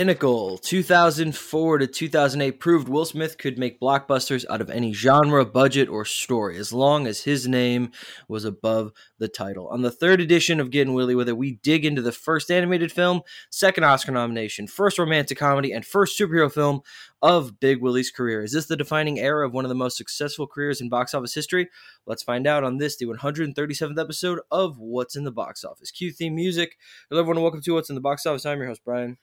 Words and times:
Pinnacle, 0.00 0.56
2004 0.56 1.76
to 1.76 1.86
2008, 1.86 2.58
proved 2.58 2.88
Will 2.88 3.04
Smith 3.04 3.36
could 3.36 3.58
make 3.58 3.78
blockbusters 3.78 4.46
out 4.48 4.62
of 4.62 4.70
any 4.70 4.94
genre, 4.94 5.44
budget, 5.44 5.90
or 5.90 6.06
story, 6.06 6.56
as 6.56 6.72
long 6.72 7.06
as 7.06 7.24
his 7.24 7.46
name 7.46 7.90
was 8.26 8.46
above 8.46 8.92
the 9.18 9.28
title. 9.28 9.68
On 9.68 9.82
the 9.82 9.90
third 9.90 10.22
edition 10.22 10.58
of 10.58 10.70
Getting 10.70 10.94
Willy 10.94 11.14
with 11.14 11.28
It, 11.28 11.36
we 11.36 11.56
dig 11.56 11.84
into 11.84 12.00
the 12.00 12.12
first 12.12 12.50
animated 12.50 12.90
film, 12.90 13.20
second 13.50 13.84
Oscar 13.84 14.10
nomination, 14.12 14.66
first 14.66 14.98
romantic 14.98 15.36
comedy, 15.36 15.70
and 15.70 15.84
first 15.84 16.18
superhero 16.18 16.50
film 16.50 16.80
of 17.20 17.60
Big 17.60 17.82
Willie's 17.82 18.10
career. 18.10 18.42
Is 18.42 18.52
this 18.52 18.64
the 18.64 18.78
defining 18.78 19.18
era 19.18 19.46
of 19.46 19.52
one 19.52 19.66
of 19.66 19.68
the 19.68 19.74
most 19.74 19.98
successful 19.98 20.46
careers 20.46 20.80
in 20.80 20.88
box 20.88 21.12
office 21.12 21.34
history? 21.34 21.68
Let's 22.06 22.22
find 22.22 22.46
out 22.46 22.64
on 22.64 22.78
this, 22.78 22.96
the 22.96 23.04
137th 23.04 24.00
episode 24.00 24.40
of 24.50 24.78
What's 24.78 25.14
in 25.14 25.24
the 25.24 25.30
Box 25.30 25.62
Office. 25.62 25.90
Cue 25.90 26.10
theme 26.10 26.36
music. 26.36 26.78
Hello, 27.10 27.20
everyone, 27.20 27.42
welcome 27.42 27.60
to 27.60 27.74
What's 27.74 27.90
in 27.90 27.96
the 27.96 28.00
Box 28.00 28.24
Office. 28.24 28.46
I'm 28.46 28.60
your 28.60 28.68
host, 28.68 28.80
Brian. 28.82 29.18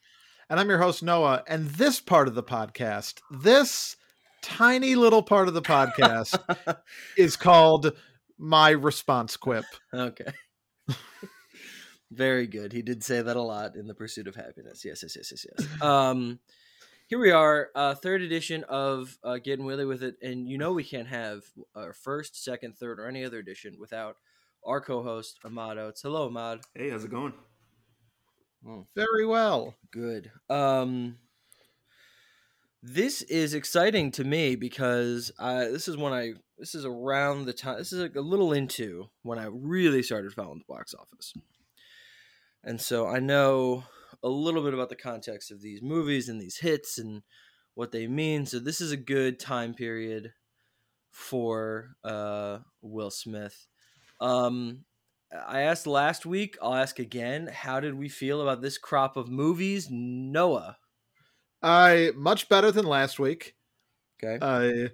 And 0.50 0.58
I'm 0.58 0.70
your 0.70 0.78
host, 0.78 1.02
Noah. 1.02 1.42
And 1.46 1.68
this 1.68 2.00
part 2.00 2.26
of 2.26 2.34
the 2.34 2.42
podcast, 2.42 3.20
this 3.30 3.96
tiny 4.40 4.94
little 4.94 5.22
part 5.22 5.46
of 5.46 5.52
the 5.52 5.60
podcast, 5.60 6.38
is 7.18 7.36
called 7.36 7.92
My 8.38 8.70
Response 8.70 9.36
Quip. 9.36 9.66
Okay. 9.92 10.32
Very 12.10 12.46
good. 12.46 12.72
He 12.72 12.80
did 12.80 13.04
say 13.04 13.20
that 13.20 13.36
a 13.36 13.42
lot 13.42 13.76
in 13.76 13.86
The 13.86 13.94
Pursuit 13.94 14.26
of 14.26 14.36
Happiness. 14.36 14.86
Yes, 14.86 15.02
yes, 15.02 15.16
yes, 15.16 15.32
yes, 15.32 15.46
yes. 15.58 15.68
Um, 15.82 16.38
here 17.08 17.18
we 17.18 17.30
are, 17.30 17.68
uh, 17.74 17.94
third 17.94 18.22
edition 18.22 18.64
of 18.64 19.18
uh, 19.22 19.36
Getting 19.36 19.66
Willy 19.66 19.84
with 19.84 20.02
It. 20.02 20.16
And 20.22 20.48
you 20.48 20.56
know 20.56 20.72
we 20.72 20.84
can't 20.84 21.08
have 21.08 21.42
our 21.74 21.92
first, 21.92 22.42
second, 22.42 22.78
third, 22.78 23.00
or 23.00 23.06
any 23.06 23.22
other 23.22 23.38
edition 23.38 23.76
without 23.78 24.16
our 24.64 24.80
co 24.80 25.02
host, 25.02 25.38
Ahmad 25.44 25.76
Oates. 25.76 26.00
Hello, 26.00 26.26
Ahmad. 26.26 26.60
Hey, 26.74 26.88
how's 26.88 27.04
it 27.04 27.10
going? 27.10 27.34
Very 28.94 29.26
well. 29.26 29.74
Good. 29.90 30.30
Um, 30.50 31.18
this 32.82 33.22
is 33.22 33.54
exciting 33.54 34.10
to 34.12 34.24
me 34.24 34.56
because 34.56 35.32
I, 35.38 35.64
this 35.64 35.88
is 35.88 35.96
when 35.96 36.12
I 36.12 36.34
this 36.58 36.74
is 36.74 36.84
around 36.84 37.44
the 37.44 37.52
time 37.52 37.78
this 37.78 37.92
is 37.92 38.00
like 38.00 38.16
a 38.16 38.20
little 38.20 38.52
into 38.52 39.08
when 39.22 39.38
I 39.38 39.48
really 39.50 40.02
started 40.02 40.32
following 40.32 40.58
the 40.58 40.72
box 40.72 40.94
office, 40.94 41.32
and 42.64 42.80
so 42.80 43.06
I 43.06 43.20
know 43.20 43.84
a 44.22 44.28
little 44.28 44.62
bit 44.62 44.74
about 44.74 44.88
the 44.88 44.96
context 44.96 45.50
of 45.50 45.60
these 45.60 45.82
movies 45.82 46.28
and 46.28 46.40
these 46.40 46.58
hits 46.58 46.98
and 46.98 47.22
what 47.74 47.92
they 47.92 48.06
mean. 48.06 48.46
So 48.46 48.58
this 48.58 48.80
is 48.80 48.90
a 48.90 48.96
good 48.96 49.38
time 49.38 49.74
period 49.74 50.32
for 51.10 51.96
uh, 52.04 52.58
Will 52.82 53.10
Smith. 53.10 53.66
Um, 54.20 54.84
I 55.32 55.60
asked 55.60 55.86
last 55.86 56.24
week. 56.24 56.56
I'll 56.62 56.74
ask 56.74 56.98
again. 56.98 57.48
How 57.48 57.80
did 57.80 57.94
we 57.94 58.08
feel 58.08 58.40
about 58.40 58.62
this 58.62 58.78
crop 58.78 59.16
of 59.16 59.28
movies, 59.28 59.88
Noah? 59.90 60.78
I 61.62 62.12
much 62.16 62.48
better 62.48 62.70
than 62.70 62.86
last 62.86 63.18
week. 63.18 63.54
Okay. 64.22 64.38
Uh, 64.40 64.88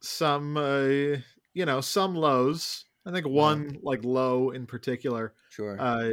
some, 0.00 0.56
uh, 0.56 1.18
you 1.52 1.66
know, 1.66 1.80
some 1.80 2.14
lows. 2.14 2.84
I 3.06 3.12
think 3.12 3.26
one 3.26 3.78
like 3.82 4.04
low 4.04 4.50
in 4.50 4.66
particular. 4.66 5.34
sure. 5.50 5.76
Uh, 5.80 6.10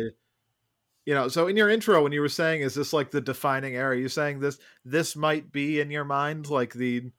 you 1.05 1.13
know, 1.13 1.29
so 1.29 1.47
in 1.47 1.55
your 1.55 1.69
intro, 1.69 2.03
when 2.03 2.11
you 2.11 2.19
were 2.19 2.27
saying, 2.27 2.61
"Is 2.61 2.73
this 2.73 2.91
like 2.91 3.11
the 3.11 3.21
defining 3.21 3.75
era?" 3.75 3.97
You 3.97 4.09
saying 4.09 4.39
this 4.39 4.59
this 4.83 5.15
might 5.15 5.51
be 5.51 5.79
in 5.79 5.89
your 5.89 6.03
mind 6.03 6.49
like 6.49 6.73
the 6.73 7.11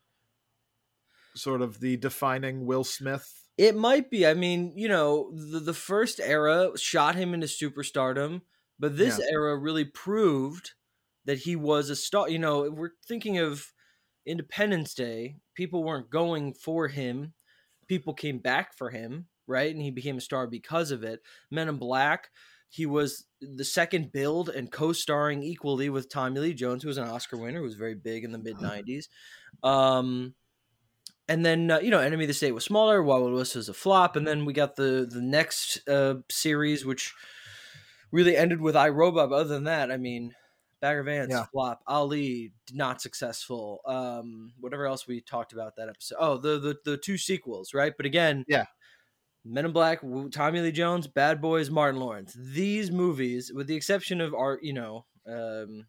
sort 1.34 1.62
of 1.62 1.80
the 1.80 1.96
defining 1.96 2.66
Will 2.66 2.84
Smith. 2.84 3.47
It 3.58 3.76
might 3.76 4.10
be. 4.10 4.26
I 4.26 4.34
mean, 4.34 4.78
you 4.78 4.88
know, 4.88 5.32
the, 5.34 5.60
the 5.60 5.74
first 5.74 6.20
era 6.20 6.70
shot 6.78 7.16
him 7.16 7.34
into 7.34 7.48
superstardom, 7.48 8.42
but 8.78 8.96
this 8.96 9.18
Yeah. 9.18 9.26
era 9.32 9.56
really 9.58 9.84
proved 9.84 10.74
that 11.24 11.38
he 11.40 11.56
was 11.56 11.90
a 11.90 11.96
star. 11.96 12.28
You 12.30 12.38
know, 12.38 12.70
we're 12.70 12.92
thinking 13.06 13.38
of 13.38 13.72
Independence 14.26 14.94
Day. 14.94 15.38
People 15.54 15.84
weren't 15.84 16.10
going 16.10 16.54
for 16.54 16.88
him. 16.88 17.34
People 17.88 18.14
came 18.14 18.38
back 18.38 18.76
for 18.76 18.90
him, 18.90 19.28
right? 19.46 19.72
And 19.74 19.82
he 19.82 19.90
became 19.90 20.18
a 20.18 20.22
star 20.22 20.46
because 20.46 20.90
of 20.92 21.02
it. 21.04 21.22
Men 21.50 21.68
in 21.68 21.78
Black, 21.78 22.30
he 22.68 22.86
was 22.86 23.26
the 23.40 23.64
second 23.64 24.12
build 24.12 24.50
and 24.50 24.70
co-starring 24.70 25.42
equally 25.42 25.90
with 25.90 26.10
Tommy 26.10 26.40
Lee 26.40 26.54
Jones, 26.54 26.82
who 26.82 26.88
was 26.88 26.98
an 26.98 27.08
Oscar 27.08 27.38
winner, 27.38 27.58
who 27.58 27.64
was 27.64 27.74
very 27.76 27.94
big 27.94 28.24
in 28.24 28.32
the 28.32 28.38
mid 28.38 28.60
'90s. 28.60 29.08
Um, 29.62 30.34
and 31.28 31.44
then 31.44 31.70
uh, 31.70 31.80
you 31.80 31.90
know, 31.90 32.00
Enemy 32.00 32.24
of 32.24 32.28
the 32.28 32.34
State 32.34 32.52
was 32.52 32.64
smaller. 32.64 33.02
Wild 33.02 33.32
West 33.32 33.56
was 33.56 33.68
a 33.68 33.74
flop, 33.74 34.16
and 34.16 34.26
then 34.26 34.44
we 34.44 34.52
got 34.52 34.76
the 34.76 35.06
the 35.10 35.20
next 35.22 35.86
uh, 35.88 36.16
series, 36.30 36.84
which 36.84 37.14
really 38.10 38.36
ended 38.36 38.60
with 38.60 38.76
I, 38.76 38.88
Robot. 38.88 39.30
But 39.30 39.36
other 39.36 39.48
than 39.54 39.64
that, 39.64 39.90
I 39.90 39.96
mean, 39.96 40.34
Bagger 40.80 41.02
Vance 41.02 41.32
Yeah. 41.32 41.46
flop, 41.52 41.82
Ali 41.86 42.52
not 42.72 43.00
successful. 43.02 43.80
Um, 43.86 44.52
whatever 44.60 44.86
else 44.86 45.06
we 45.06 45.20
talked 45.20 45.52
about 45.52 45.76
that 45.76 45.88
episode. 45.88 46.16
Oh, 46.18 46.36
the 46.38 46.58
the 46.58 46.76
the 46.84 46.96
two 46.96 47.18
sequels, 47.18 47.74
right? 47.74 47.92
But 47.96 48.06
again, 48.06 48.44
Yeah. 48.48 48.66
Men 49.44 49.64
in 49.64 49.72
Black, 49.72 50.00
Tommy 50.32 50.60
Lee 50.60 50.72
Jones, 50.72 51.06
Bad 51.06 51.40
Boys, 51.40 51.70
Martin 51.70 52.00
Lawrence. 52.00 52.36
These 52.38 52.90
movies, 52.90 53.52
with 53.54 53.66
the 53.66 53.76
exception 53.76 54.20
of 54.20 54.34
our, 54.34 54.58
you 54.60 54.74
know, 54.74 55.06
um, 55.26 55.86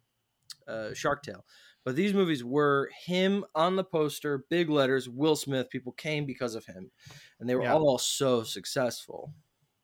uh, 0.66 0.94
Shark 0.94 1.22
Tale, 1.22 1.44
but 1.84 1.96
these 1.96 2.14
movies 2.14 2.44
were 2.44 2.90
him 3.04 3.44
on 3.54 3.76
the 3.76 3.84
poster, 3.84 4.46
big 4.50 4.68
letters, 4.70 5.08
Will 5.08 5.36
Smith. 5.36 5.70
People 5.70 5.92
came 5.92 6.26
because 6.26 6.54
of 6.54 6.66
him, 6.66 6.90
and 7.38 7.48
they 7.48 7.54
were 7.56 7.64
Yeah. 7.64 7.68
all 7.68 7.98
so 7.98 8.42
successful. 8.42 9.34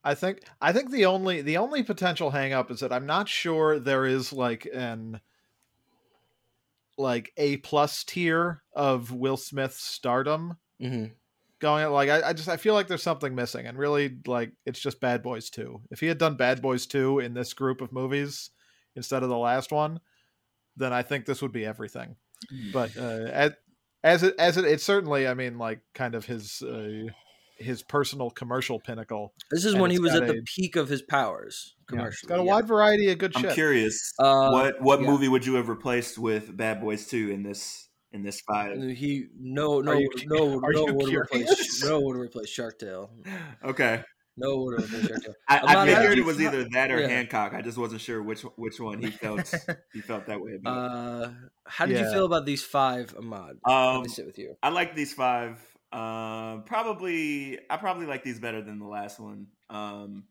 I 0.05 0.15
think 0.15 0.41
I 0.61 0.73
think 0.73 0.91
the 0.91 1.05
only 1.07 1.43
the 1.43 1.57
only 1.59 1.83
potential 1.83 2.31
hang 2.31 2.53
up 2.53 2.71
is 2.71 2.81
that 2.81 2.93
I'm 2.93 3.07
not 3.07 3.29
sure 3.29 3.79
there 3.79 4.05
is 4.07 4.33
like 4.33 4.67
an 4.73 5.21
like 6.99 7.33
A 7.37 7.59
plus 7.59 8.05
tier 8.05 8.63
of 8.73 9.13
Will 9.13 9.37
Smith 9.37 9.75
stardom. 9.75 10.59
hmm 10.81 11.07
going 11.61 11.91
like 11.91 12.09
I, 12.09 12.29
I 12.29 12.33
just 12.33 12.49
I 12.49 12.57
feel 12.57 12.75
like 12.75 12.87
there's 12.89 13.03
something 13.03 13.35
missing, 13.35 13.67
and 13.67 13.79
really 13.79 14.19
like 14.27 14.53
it's 14.65 14.81
just 14.81 15.01
Bad 15.01 15.23
Boys 15.23 15.51
Two. 15.51 15.83
If 15.91 16.01
he 16.01 16.07
had 16.07 16.19
done 16.19 16.37
Bad 16.37 16.63
Boys 16.63 16.87
Two 16.87 17.19
in 17.19 17.35
this 17.35 17.55
group 17.55 17.81
of 17.81 17.93
movies 17.93 18.51
instead 18.95 19.23
of 19.23 19.29
the 19.29 19.39
last 19.39 19.73
one, 19.73 20.01
then 20.77 20.93
I 20.93 21.03
think 21.03 21.27
this 21.27 21.43
would 21.43 21.53
be 21.53 21.65
everything. 21.65 22.17
But 22.73 22.97
uh, 22.97 23.27
as 23.33 23.53
as 24.05 24.23
it 24.23 24.35
as 24.39 24.57
it 24.57 24.65
it's 24.65 24.85
certainly 24.85 25.27
I 25.27 25.35
mean 25.35 25.59
like 25.59 25.81
kind 25.95 26.15
of 26.15 26.27
his 26.27 26.63
uh, 26.63 27.09
his 27.59 27.83
personal 27.83 28.31
commercial 28.31 28.79
pinnacle. 28.79 29.33
This 29.51 29.65
is 29.65 29.73
And 29.73 29.83
when 29.83 29.91
he 29.91 29.99
was 29.99 30.13
got 30.13 30.23
at 30.25 30.29
the 30.29 30.43
peak 30.57 30.77
of 30.77 30.89
his 30.89 31.01
powers 31.03 31.75
Yeah, 31.79 31.85
commercially. 31.89 32.09
it's 32.11 32.23
got 32.29 32.39
a 32.41 32.43
yeah. 32.45 32.53
wide 32.53 32.69
variety 32.69 33.11
of 33.11 33.19
good 33.19 33.33
I'm 33.35 33.43
shit. 33.43 33.55
curious. 33.55 34.13
Uh, 34.19 34.51
what 34.51 34.81
what 34.83 35.01
yeah. 35.01 35.07
movie 35.07 35.29
would 35.29 35.47
you 35.47 35.55
have 35.55 35.69
replaced 35.69 36.19
with 36.19 36.55
Bad 36.57 36.81
Boys 36.81 37.07
Two 37.07 37.31
in 37.31 37.43
this 37.43 37.89
in 38.13 38.23
this 38.23 38.41
five? 38.43 38.77
He 38.81 39.25
no 39.41 39.81
no 39.81 39.93
you- 39.93 40.11
no 40.27 40.59
no 40.63 40.87
you 40.87 40.95
would 40.95 41.13
replace 41.15 41.83
no 41.85 42.01
would 42.01 42.17
replace 42.17 42.49
Shark 42.51 42.79
Tale. 42.79 43.11
Okay, 43.65 44.03
No 44.37 44.57
would 44.59 44.75
replace 44.83 45.07
Shark 45.07 45.23
Tale. 45.23 45.35
I, 45.49 45.61
I 45.65 45.87
figured 45.87 46.19
it 46.19 46.25
was 46.25 46.41
either 46.41 46.65
that 46.73 46.91
or 46.91 47.01
Yeah. 47.01 47.09
Hancock. 47.09 47.55
I 47.55 47.63
just 47.63 47.79
wasn't 47.79 48.01
sure 48.01 48.23
which 48.23 48.43
which 48.57 48.79
one 48.79 49.01
he 49.01 49.11
felt 49.11 49.53
he 49.93 50.01
felt 50.01 50.27
that 50.27 50.41
way 50.41 50.57
about. 50.57 50.91
Uh, 50.91 51.33
how 51.67 51.87
did 51.87 51.99
you 51.99 52.05
feel 52.13 52.27
about 52.27 52.45
these 52.47 52.63
five, 52.65 53.15
Ahmad? 53.17 53.59
Let 53.67 53.73
Um, 53.73 54.03
me 54.03 54.09
sit 54.09 54.27
with 54.27 54.39
you. 54.39 54.57
I 54.63 54.69
like 54.69 54.95
these 54.95 55.15
five. 55.15 55.59
Um, 55.93 56.65
probably 56.65 57.59
I 57.71 57.77
probably 57.79 58.07
like 58.07 58.25
these 58.25 58.39
better 58.41 58.61
than 58.63 58.79
the 58.79 58.87
last 58.87 59.19
one. 59.19 59.47
Um, 59.71 60.25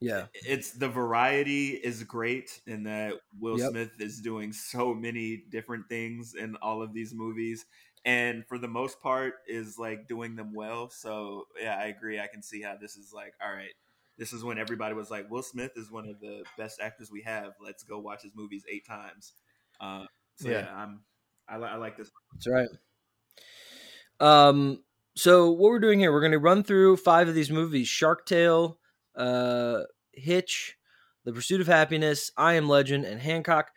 Yeah, 0.00 0.26
it's 0.32 0.72
the 0.72 0.88
variety 0.88 1.68
is 1.70 2.02
great 2.04 2.60
in 2.66 2.84
that 2.84 3.14
Will 3.38 3.58
Yep. 3.58 3.70
Smith 3.70 3.90
is 4.00 4.20
doing 4.20 4.52
so 4.52 4.94
many 4.94 5.36
different 5.50 5.88
things 5.88 6.34
in 6.34 6.56
all 6.56 6.82
of 6.82 6.94
these 6.94 7.12
movies 7.14 7.66
and 8.04 8.46
for 8.46 8.58
the 8.58 8.68
most 8.68 9.00
part 9.00 9.34
is 9.46 9.78
like 9.78 10.08
doing 10.08 10.36
them 10.36 10.54
well 10.54 10.88
so 10.88 11.44
yeah 11.60 11.76
I 11.76 11.86
agree 11.86 12.18
I 12.18 12.26
can 12.26 12.42
see 12.42 12.62
how 12.62 12.76
this 12.80 12.96
is 12.96 13.12
like 13.12 13.34
all 13.42 13.52
right 13.52 13.74
this 14.18 14.32
is 14.32 14.44
when 14.44 14.58
everybody 14.58 14.94
was 14.94 15.10
like 15.10 15.30
Will 15.30 15.42
Smith 15.42 15.72
is 15.76 15.90
one 15.90 16.08
of 16.08 16.20
the 16.20 16.44
best 16.56 16.80
actors 16.80 17.10
we 17.10 17.22
have 17.22 17.52
let's 17.62 17.82
go 17.82 17.98
watch 17.98 18.22
his 18.22 18.32
movies 18.34 18.64
eight 18.70 18.86
times 18.86 19.34
uh, 19.80 20.04
so 20.36 20.48
yeah, 20.48 20.60
Yeah. 20.60 20.74
I'm 20.74 21.00
I, 21.48 21.58
li- 21.58 21.68
I 21.68 21.76
like 21.76 21.96
this 21.96 22.10
that's 22.32 22.46
right. 22.46 22.68
Um, 24.20 24.82
so 25.16 25.50
what 25.50 25.70
we're 25.70 25.80
doing 25.80 25.98
here, 25.98 26.12
we're 26.12 26.20
going 26.20 26.32
to 26.32 26.38
run 26.38 26.62
through 26.62 26.96
five 26.98 27.28
of 27.28 27.34
these 27.34 27.50
movies: 27.50 27.88
Shark 27.88 28.26
Tale, 28.26 28.78
uh, 29.16 29.80
Hitch, 30.12 30.76
The 31.24 31.32
Pursuit 31.32 31.60
of 31.60 31.66
Happiness, 31.66 32.30
I 32.36 32.54
Am 32.54 32.68
Legend, 32.68 33.04
and 33.04 33.20
Hancock. 33.20 33.70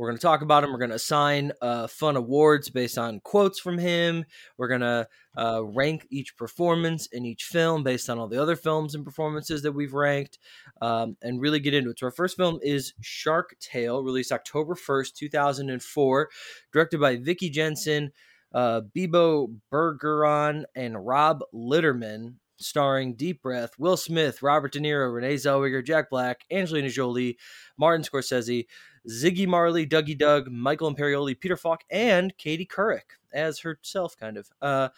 We're 0.00 0.06
going 0.06 0.16
to 0.16 0.22
talk 0.22 0.40
about 0.40 0.64
him. 0.64 0.72
We're 0.72 0.78
going 0.78 0.88
to 0.88 0.96
assign 0.96 1.52
uh, 1.60 1.86
fun 1.86 2.16
awards 2.16 2.70
based 2.70 2.96
on 2.96 3.20
quotes 3.20 3.60
from 3.60 3.76
him. 3.76 4.24
We're 4.56 4.68
going 4.68 4.80
to 4.80 5.06
uh, 5.36 5.62
rank 5.62 6.06
each 6.10 6.38
performance 6.38 7.06
in 7.08 7.26
each 7.26 7.44
film 7.44 7.82
based 7.82 8.08
on 8.08 8.18
all 8.18 8.26
the 8.26 8.40
other 8.40 8.56
films 8.56 8.94
and 8.94 9.04
performances 9.04 9.60
that 9.60 9.72
we've 9.72 9.92
ranked 9.92 10.38
um, 10.80 11.18
and 11.20 11.38
really 11.38 11.60
get 11.60 11.74
into 11.74 11.90
it. 11.90 11.98
So, 11.98 12.06
our 12.06 12.12
first 12.12 12.38
film 12.38 12.60
is 12.62 12.94
Shark 13.02 13.56
Tale, 13.60 14.02
released 14.02 14.32
October 14.32 14.74
1st, 14.74 15.16
2004, 15.16 16.30
directed 16.72 16.98
by 16.98 17.16
Vicky 17.16 17.50
Jenson, 17.50 18.10
uh, 18.54 18.80
Bibo 18.80 19.50
Bergeron, 19.70 20.64
and 20.74 21.06
Rob 21.06 21.42
Letterman. 21.54 22.36
Starring 22.62 23.14
Deep 23.14 23.40
Breath, 23.40 23.70
Will 23.78 23.96
Smith, 23.96 24.42
Robert 24.42 24.72
De 24.72 24.80
Niro, 24.80 25.14
Renee 25.14 25.36
Zellweger, 25.36 25.82
Jack 25.82 26.10
Black, 26.10 26.44
Angelina 26.50 26.90
Jolie, 26.90 27.38
Martin 27.78 28.04
Scorsese, 28.04 28.66
Ziggy 29.10 29.46
Marley, 29.46 29.86
Dougie 29.86 30.16
Doug, 30.16 30.50
Michael 30.50 30.94
Imperioli, 30.94 31.38
Peter 31.38 31.56
Falk, 31.56 31.82
and 31.90 32.36
Katie 32.38 32.66
Couric 32.66 33.16
as 33.32 33.60
herself, 33.60 34.16
kind 34.16 34.36
of. 34.36 34.48
Uh, 34.62 34.88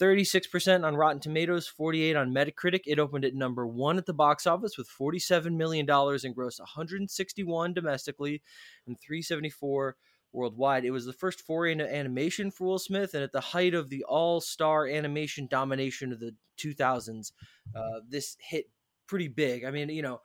36% 0.00 0.84
on 0.84 0.96
Rotten 0.96 1.20
Tomatoes, 1.20 1.66
48 1.66 2.16
on 2.16 2.32
Metacritic. 2.32 2.82
It 2.86 3.00
opened 3.00 3.24
at 3.24 3.34
number 3.34 3.66
one 3.66 3.98
at 3.98 4.06
the 4.06 4.14
box 4.14 4.46
office 4.46 4.78
with 4.78 4.88
$47 4.88 5.56
million 5.56 5.80
and 5.90 6.36
grossed 6.36 6.60
161 6.60 7.74
domestically 7.74 8.40
and 8.86 8.98
374 9.00 9.96
worldwide. 10.32 10.84
It 10.84 10.92
was 10.92 11.04
the 11.04 11.12
first 11.12 11.40
foray 11.40 11.72
into 11.72 11.92
animation 11.92 12.50
for 12.50 12.68
Will 12.68 12.78
Smith, 12.78 13.14
and 13.14 13.24
at 13.24 13.32
the 13.32 13.40
height 13.40 13.74
of 13.74 13.90
the 13.90 14.04
all-star 14.04 14.86
animation 14.86 15.48
domination 15.48 16.12
of 16.12 16.20
the 16.20 16.34
2000s, 16.58 17.32
uh, 17.74 18.00
this 18.08 18.36
hit 18.40 18.70
pretty 19.06 19.28
big. 19.28 19.64
I 19.64 19.70
mean, 19.70 19.88
you 19.88 20.02
know, 20.02 20.20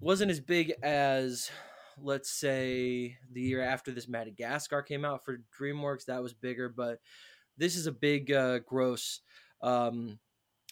wasn't 0.00 0.30
as 0.30 0.40
big 0.40 0.72
as 0.82 1.50
let's 2.00 2.30
say 2.30 3.16
the 3.32 3.40
year 3.40 3.62
after 3.62 3.90
this 3.90 4.08
Madagascar 4.08 4.82
came 4.82 5.04
out 5.04 5.24
for 5.24 5.38
DreamWorks. 5.58 6.06
That 6.06 6.22
was 6.22 6.34
bigger, 6.34 6.68
but 6.68 7.00
this 7.56 7.76
is 7.76 7.86
a 7.86 7.92
big 7.92 8.30
uh, 8.30 8.60
gross 8.60 9.20
um, 9.62 10.18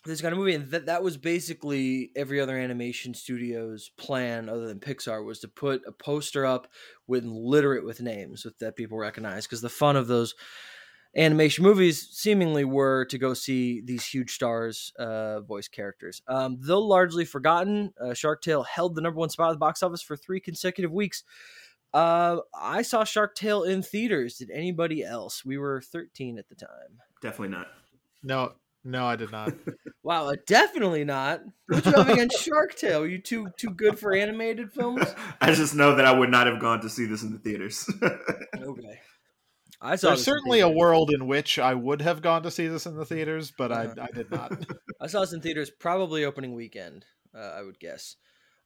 this 0.05 0.21
kind 0.21 0.33
of 0.33 0.39
movie, 0.39 0.55
and 0.55 0.71
that 0.71 0.87
that 0.87 1.03
was 1.03 1.17
basically 1.17 2.11
every 2.15 2.41
other 2.41 2.59
animation 2.59 3.15
studio's 3.15 3.91
plan, 3.97 4.51
other 4.51 4.67
than 4.67 4.79
Pixar, 4.79 5.25
was 5.25 5.41
to 5.41 5.49
put 5.49 5.81
a 5.87 5.93
poster 5.93 6.45
up 6.45 6.69
with 7.07 7.25
litter 7.25 7.75
it 7.75 7.85
with 7.85 8.03
names 8.03 8.45
with 8.45 8.59
that 8.59 8.77
people 8.77 8.99
recognize, 8.99 9.47
because 9.47 9.63
the 9.63 9.71
fun 9.71 9.97
of 9.97 10.07
those 10.07 10.35
animation 11.17 11.65
movies 11.65 12.09
seemingly 12.11 12.65
were 12.65 13.05
to 13.07 13.19
go 13.19 13.35
see 13.35 13.81
these 13.81 14.05
huge 14.05 14.35
stars 14.35 14.93
uh, 14.99 15.41
voice 15.41 15.69
characters. 15.69 16.23
Um, 16.27 16.57
though 16.61 16.81
largely 16.81 17.25
forgotten, 17.25 17.93
uh, 18.01 18.15
Shark 18.15 18.43
Tale 18.43 18.63
held 18.65 18.95
the 18.95 19.01
number 19.01 19.19
one 19.19 19.31
spot 19.31 19.51
at 19.51 19.53
the 19.53 19.59
box 19.59 19.83
office 19.83 20.03
for 20.03 20.17
three 20.17 20.41
consecutive 20.41 20.93
weeks. 20.93 21.25
Uh, 21.93 22.39
I 22.59 22.83
saw 22.83 23.05
Shark 23.05 23.37
Tale 23.37 23.63
in 23.63 23.83
theaters. 23.83 24.37
Did 24.39 24.51
anybody 24.51 25.05
else? 25.05 25.45
We 25.45 25.59
were 25.59 25.81
13 25.81 26.39
at 26.39 26.49
the 26.49 26.57
time. 26.57 26.99
definitely 27.23 27.57
not 27.57 27.69
No, 28.25 28.53
no, 28.83 29.07
I 29.07 29.17
did 29.17 29.31
not. 29.33 29.55
Wow, 30.03 30.29
uh, 30.29 30.35
definitely 30.47 31.03
not. 31.05 31.41
What 31.67 31.87
you 31.87 31.93
have 31.93 32.11
against 32.11 32.45
Shark 32.45 32.75
Tale? 32.75 33.05
Are 33.05 33.07
you 33.07 33.17
too 33.17 33.49
too 33.57 33.71
good 33.71 33.99
for 33.99 34.15
animated 34.15 34.71
films? 34.71 35.03
I 35.41 35.55
just 35.55 35.75
know 35.75 35.97
that 35.97 36.05
I 36.05 36.13
would 36.13 36.31
not 36.31 36.47
have 36.47 36.61
gone 36.61 36.83
to 36.83 36.91
see 36.91 37.07
this 37.07 37.23
in 37.23 37.33
the 37.33 37.39
theaters 37.39 37.89
Okay, 38.61 39.01
I 39.85 39.97
saw. 39.97 40.09
There's 40.09 40.21
this 40.21 40.29
in 40.29 40.33
certainly 40.33 40.61
a 40.61 40.69
world 40.69 41.11
in 41.13 41.27
which 41.27 41.59
I 41.59 41.75
would 41.75 42.01
have 42.03 42.23
gone 42.23 42.43
to 42.43 42.51
see 42.51 42.67
this 42.67 42.87
in 42.87 42.97
the 42.97 43.05
theaters, 43.05 43.53
but 43.57 43.71
I, 43.73 43.85
Uh-huh. 43.85 43.95
I 44.01 44.09
did 44.15 44.31
not. 44.31 44.53
I 45.01 45.07
saw 45.07 45.21
this 45.21 45.33
in 45.33 45.41
theaters 45.41 45.71
probably 45.71 46.25
opening 46.25 46.55
weekend. 46.55 47.05
Uh, 47.35 47.39
I 47.39 47.63
would 47.63 47.79
guess. 47.79 48.17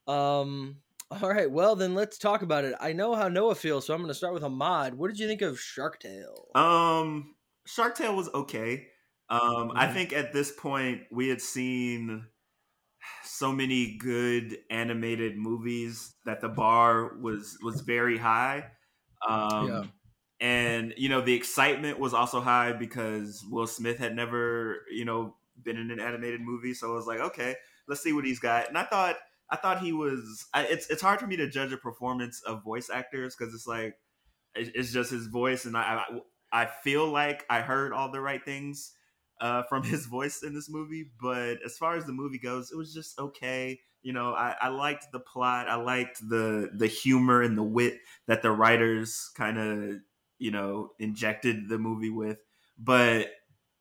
Um. 0.07 0.83
All 1.11 1.31
right. 1.31 1.51
Well, 1.51 1.75
then 1.75 1.95
let's 1.95 2.19
talk 2.19 2.43
about 2.43 2.65
it. 2.65 2.75
I 2.81 2.93
know 2.93 3.15
how 3.15 3.29
Noah 3.29 3.55
feels, 3.55 3.87
so 3.87 3.95
I'm 3.95 4.01
going 4.01 4.09
to 4.09 4.15
start 4.15 4.35
with 4.35 4.45
Ahmad. 4.45 4.95
What 4.95 5.09
did 5.09 5.19
you 5.19 5.27
think 5.27 5.41
of 5.43 5.59
Shark 5.59 6.01
Tale? 6.01 6.49
Um, 6.55 7.35
Shark 7.67 7.97
Tale 7.97 8.15
was 8.15 8.29
okay. 8.35 8.89
Um, 9.31 9.73
I 9.75 9.87
Mhm. 9.87 9.95
think 9.95 10.13
at 10.13 10.33
this 10.33 10.53
point 10.53 11.03
we 11.11 11.29
had 11.29 11.41
seen 11.41 12.27
so 13.25 13.53
many 13.53 13.97
good 13.99 14.59
animated 14.71 15.37
movies 15.37 16.15
that 16.25 16.41
the 16.41 16.49
bar 16.49 17.17
was 17.19 17.59
was 17.63 17.81
very 17.83 18.19
high. 18.19 18.73
Um, 19.29 19.67
Yeah. 19.67 19.85
And 20.41 20.95
you 20.97 21.09
know 21.09 21.21
the 21.21 21.35
excitement 21.35 21.99
was 21.99 22.15
also 22.15 22.41
high 22.41 22.73
because 22.73 23.45
Will 23.51 23.67
Smith 23.67 23.99
had 23.99 24.15
never 24.15 24.83
you 24.91 25.05
know 25.05 25.35
been 25.63 25.77
in 25.77 25.91
an 25.91 26.01
animated 26.01 26.41
movie, 26.41 26.75
so 26.75 26.93
I 26.93 26.95
was 26.95 27.07
like 27.07 27.21
okay, 27.21 27.57
let's 27.89 28.03
see 28.03 28.13
what 28.13 28.25
he's 28.25 28.39
got. 28.39 28.69
And 28.69 28.79
I 28.79 28.85
thought 28.85 29.17
I 29.51 29.57
thought 29.57 29.81
he 29.81 29.93
was. 29.93 30.47
I, 30.53 30.65
it's 30.65 30.89
it's 30.89 31.03
hard 31.03 31.21
for 31.21 31.27
me 31.27 31.37
to 31.37 31.49
judge 31.49 31.73
a 31.73 31.77
performance 31.77 32.43
of 32.43 32.63
voice 32.63 32.91
actors 32.91 33.35
because 33.35 33.55
it's 33.55 33.67
like 33.67 33.97
it's 34.55 34.93
just 34.93 35.11
his 35.11 35.27
voice, 35.27 35.65
and 35.65 35.77
I 35.77 36.05
I, 36.53 36.67
feel 36.67 37.07
like 37.07 37.45
I 37.49 37.61
heard 37.61 37.93
all 37.93 38.11
the 38.11 38.21
right 38.21 38.45
things 38.45 38.93
uh, 39.41 39.63
from 39.65 39.83
his 39.85 40.07
voice 40.07 40.43
in 40.43 40.55
this 40.55 40.69
movie. 40.69 41.11
But 41.21 41.59
as 41.65 41.79
far 41.79 41.97
as 41.97 42.05
the 42.05 42.13
movie 42.13 42.39
goes, 42.39 42.71
it 42.71 42.77
was 42.77 42.93
just 42.93 43.19
okay. 43.19 43.81
You 44.03 44.13
know, 44.13 44.33
I, 44.33 44.55
I 44.61 44.69
liked 44.69 45.09
the 45.13 45.21
plot. 45.21 45.69
I 45.69 45.77
liked 45.77 46.21
the 46.29 46.71
the 46.75 46.87
humor 46.87 47.43
and 47.43 47.57
the 47.57 47.63
wit 47.63 47.99
that 48.27 48.43
the 48.43 48.53
writers 48.53 49.31
kind 49.35 49.59
of 49.59 50.01
you 50.39 50.51
know 50.51 50.93
injected 50.99 51.69
the 51.69 51.79
movie 51.79 52.11
with. 52.11 52.39
But 52.79 53.29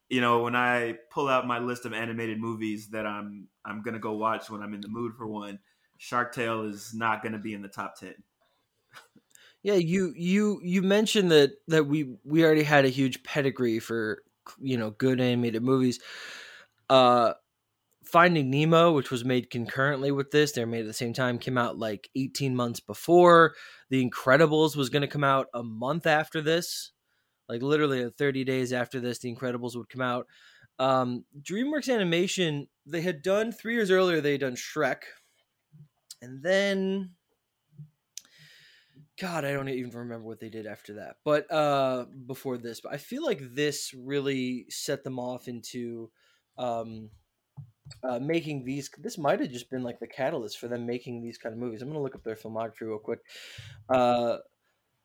you 0.09 0.21
know, 0.21 0.43
when 0.43 0.55
I 0.55 0.97
pull 1.11 1.27
out 1.27 1.47
my 1.47 1.59
list 1.59 1.85
of 1.85 1.93
animated 1.93 2.39
movies 2.39 2.89
that 2.89 3.05
I'm 3.05 3.49
I'm 3.65 3.81
gonna 3.81 3.99
go 3.99 4.13
watch 4.13 4.49
when 4.49 4.61
I'm 4.61 4.73
in 4.73 4.81
the 4.81 4.87
mood 4.87 5.15
for 5.15 5.27
one, 5.27 5.59
Shark 5.97 6.33
Tale 6.33 6.63
is 6.63 6.93
not 6.93 7.23
gonna 7.23 7.39
be 7.39 7.53
in 7.53 7.61
the 7.61 7.67
top 7.67 7.95
ten. 7.95 8.15
Yeah, 9.63 9.73
you 9.75 10.13
you 10.15 10.59
you 10.63 10.81
mentioned 10.81 11.31
that 11.31 11.51
that 11.67 11.85
we 11.85 12.15
we 12.23 12.43
already 12.45 12.63
had 12.63 12.85
a 12.85 12.89
huge 12.89 13.23
pedigree 13.23 13.79
for 13.79 14.23
you 14.59 14.77
know 14.77 14.91
good 14.91 15.19
animated 15.19 15.63
movies. 15.63 15.99
Uh 16.89 17.33
Finding 18.07 18.49
Nemo, 18.49 18.91
which 18.91 19.11
was 19.11 19.25
made 19.25 19.49
concurrently 19.49 20.11
with 20.11 20.31
this, 20.31 20.51
they're 20.51 20.65
made 20.65 20.81
at 20.81 20.87
the 20.87 20.93
same 20.93 21.13
time, 21.13 21.37
came 21.37 21.57
out 21.57 21.77
like 21.77 22.09
18 22.15 22.55
months 22.55 22.79
before. 22.79 23.53
The 23.89 24.07
Incredibles 24.07 24.75
was 24.75 24.89
going 24.89 25.01
to 25.01 25.07
come 25.07 25.23
out 25.23 25.47
a 25.53 25.63
month 25.63 26.07
after 26.07 26.41
this. 26.41 26.91
Like 27.47 27.61
literally 27.61 28.09
30 28.09 28.43
days 28.43 28.73
after 28.73 28.99
this, 28.99 29.19
The 29.19 29.33
Incredibles 29.33 29.75
would 29.75 29.89
come 29.89 30.01
out. 30.01 30.27
Um, 30.79 31.25
DreamWorks 31.41 31.93
Animation, 31.93 32.67
they 32.85 33.01
had 33.01 33.21
done 33.21 33.51
three 33.51 33.73
years 33.73 33.91
earlier, 33.91 34.21
they 34.21 34.33
had 34.33 34.41
done 34.41 34.55
Shrek. 34.55 35.03
And 36.21 36.43
then 36.43 37.11
God, 39.19 39.45
I 39.45 39.53
don't 39.53 39.69
even 39.69 39.91
remember 39.91 40.27
what 40.27 40.39
they 40.39 40.49
did 40.49 40.67
after 40.67 40.95
that. 40.95 41.17
But 41.23 41.51
uh 41.51 42.05
before 42.25 42.57
this, 42.57 42.81
but 42.81 42.93
I 42.93 42.97
feel 42.97 43.25
like 43.25 43.41
this 43.55 43.93
really 43.93 44.65
set 44.69 45.03
them 45.03 45.17
off 45.17 45.47
into 45.47 46.11
um, 46.57 47.09
uh, 48.03 48.19
making 48.19 48.63
these. 48.65 48.89
This 48.97 49.17
might 49.17 49.39
have 49.39 49.51
just 49.51 49.69
been 49.69 49.83
like 49.83 49.99
the 49.99 50.07
catalyst 50.07 50.57
for 50.59 50.67
them 50.67 50.85
making 50.85 51.21
these 51.21 51.37
kind 51.37 51.53
of 51.53 51.59
movies. 51.59 51.81
I'm 51.81 51.89
gonna 51.89 52.01
look 52.01 52.15
up 52.15 52.23
their 52.23 52.35
filmography 52.35 52.81
real 52.81 52.99
quick. 52.99 53.19
Uh, 53.89 54.37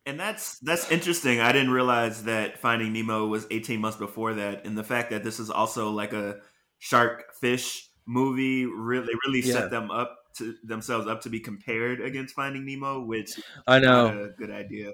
and 0.05 0.19
that's 0.19 0.59
that's 0.61 0.91
interesting. 0.91 1.41
I 1.41 1.53
didn't 1.53 1.71
realize 1.71 2.25
that 2.25 2.59
Finding 2.59 2.93
Nemo 2.93 3.27
was 3.27 3.47
18 3.51 3.81
months 3.81 3.99
before 3.99 4.35
that, 4.35 4.67
and 4.67 4.77
the 4.77 4.85
fact 4.85 5.11
that 5.11 5.23
this 5.25 5.39
is 5.39 5.51
also 5.51 5.91
like 5.91 6.13
a 6.13 6.41
shark 6.79 7.33
fish 7.35 7.89
movie 8.07 8.67
really 8.67 9.13
really 9.27 9.41
Yeah. 9.47 9.53
set 9.55 9.71
them 9.71 9.91
up 9.91 10.19
to 10.39 10.57
themselves 10.65 11.07
up 11.07 11.21
to 11.21 11.31
be 11.31 11.39
compared 11.39 12.01
against 12.01 12.35
Finding 12.35 12.65
Nemo, 12.65 13.05
which 13.05 13.39
I 13.67 13.79
know 13.79 14.25
a 14.25 14.29
good 14.31 14.51
idea. 14.51 14.93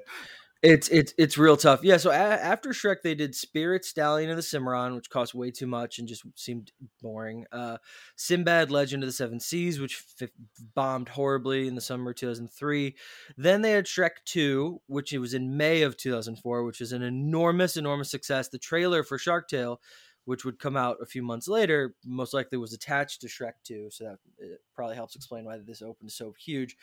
It's 0.62 0.88
it's 0.88 1.14
it's 1.16 1.38
real 1.38 1.56
tough. 1.56 1.84
Yeah. 1.84 1.98
So 1.98 2.10
a- 2.10 2.14
after 2.14 2.70
Shrek, 2.70 3.02
they 3.02 3.14
did 3.14 3.34
Spirit, 3.34 3.84
Stallion, 3.84 4.28
of 4.30 4.36
the 4.36 4.42
Cimarron, 4.42 4.96
which 4.96 5.08
cost 5.08 5.34
way 5.34 5.52
too 5.52 5.68
much 5.68 5.98
and 6.00 6.08
just 6.08 6.24
seemed 6.34 6.72
boring. 7.00 7.46
Uh, 7.52 7.78
Sinbad, 8.16 8.70
Legend 8.70 9.04
of 9.04 9.08
the 9.08 9.12
Seven 9.12 9.38
Seas, 9.38 9.78
which 9.78 10.02
f- 10.20 10.30
bombed 10.74 11.10
horribly 11.10 11.68
in 11.68 11.76
the 11.76 11.80
summer 11.80 12.10
of 12.10 12.16
2003. 12.16 12.96
Then 13.36 13.62
they 13.62 13.70
had 13.70 13.86
Shrek 13.86 14.24
2, 14.24 14.80
which 14.88 15.12
it 15.12 15.18
was 15.18 15.32
in 15.32 15.56
May 15.56 15.82
of 15.82 15.96
2004, 15.96 16.64
which 16.64 16.80
was 16.80 16.92
an 16.92 17.02
enormous, 17.02 17.76
enormous 17.76 18.10
success. 18.10 18.48
The 18.48 18.58
trailer 18.58 19.04
for 19.04 19.16
Shark 19.16 19.48
Tale, 19.48 19.80
which 20.24 20.44
would 20.44 20.58
come 20.58 20.76
out 20.76 20.96
a 21.00 21.06
few 21.06 21.22
months 21.22 21.46
later, 21.46 21.94
most 22.04 22.34
likely 22.34 22.58
was 22.58 22.72
attached 22.72 23.20
to 23.20 23.28
Shrek 23.28 23.54
2. 23.62 23.90
So 23.92 24.04
that 24.40 24.58
probably 24.74 24.96
helps 24.96 25.14
explain 25.14 25.44
why 25.44 25.58
this 25.58 25.82
opened 25.82 26.10
so 26.10 26.34
huge. 26.38 26.76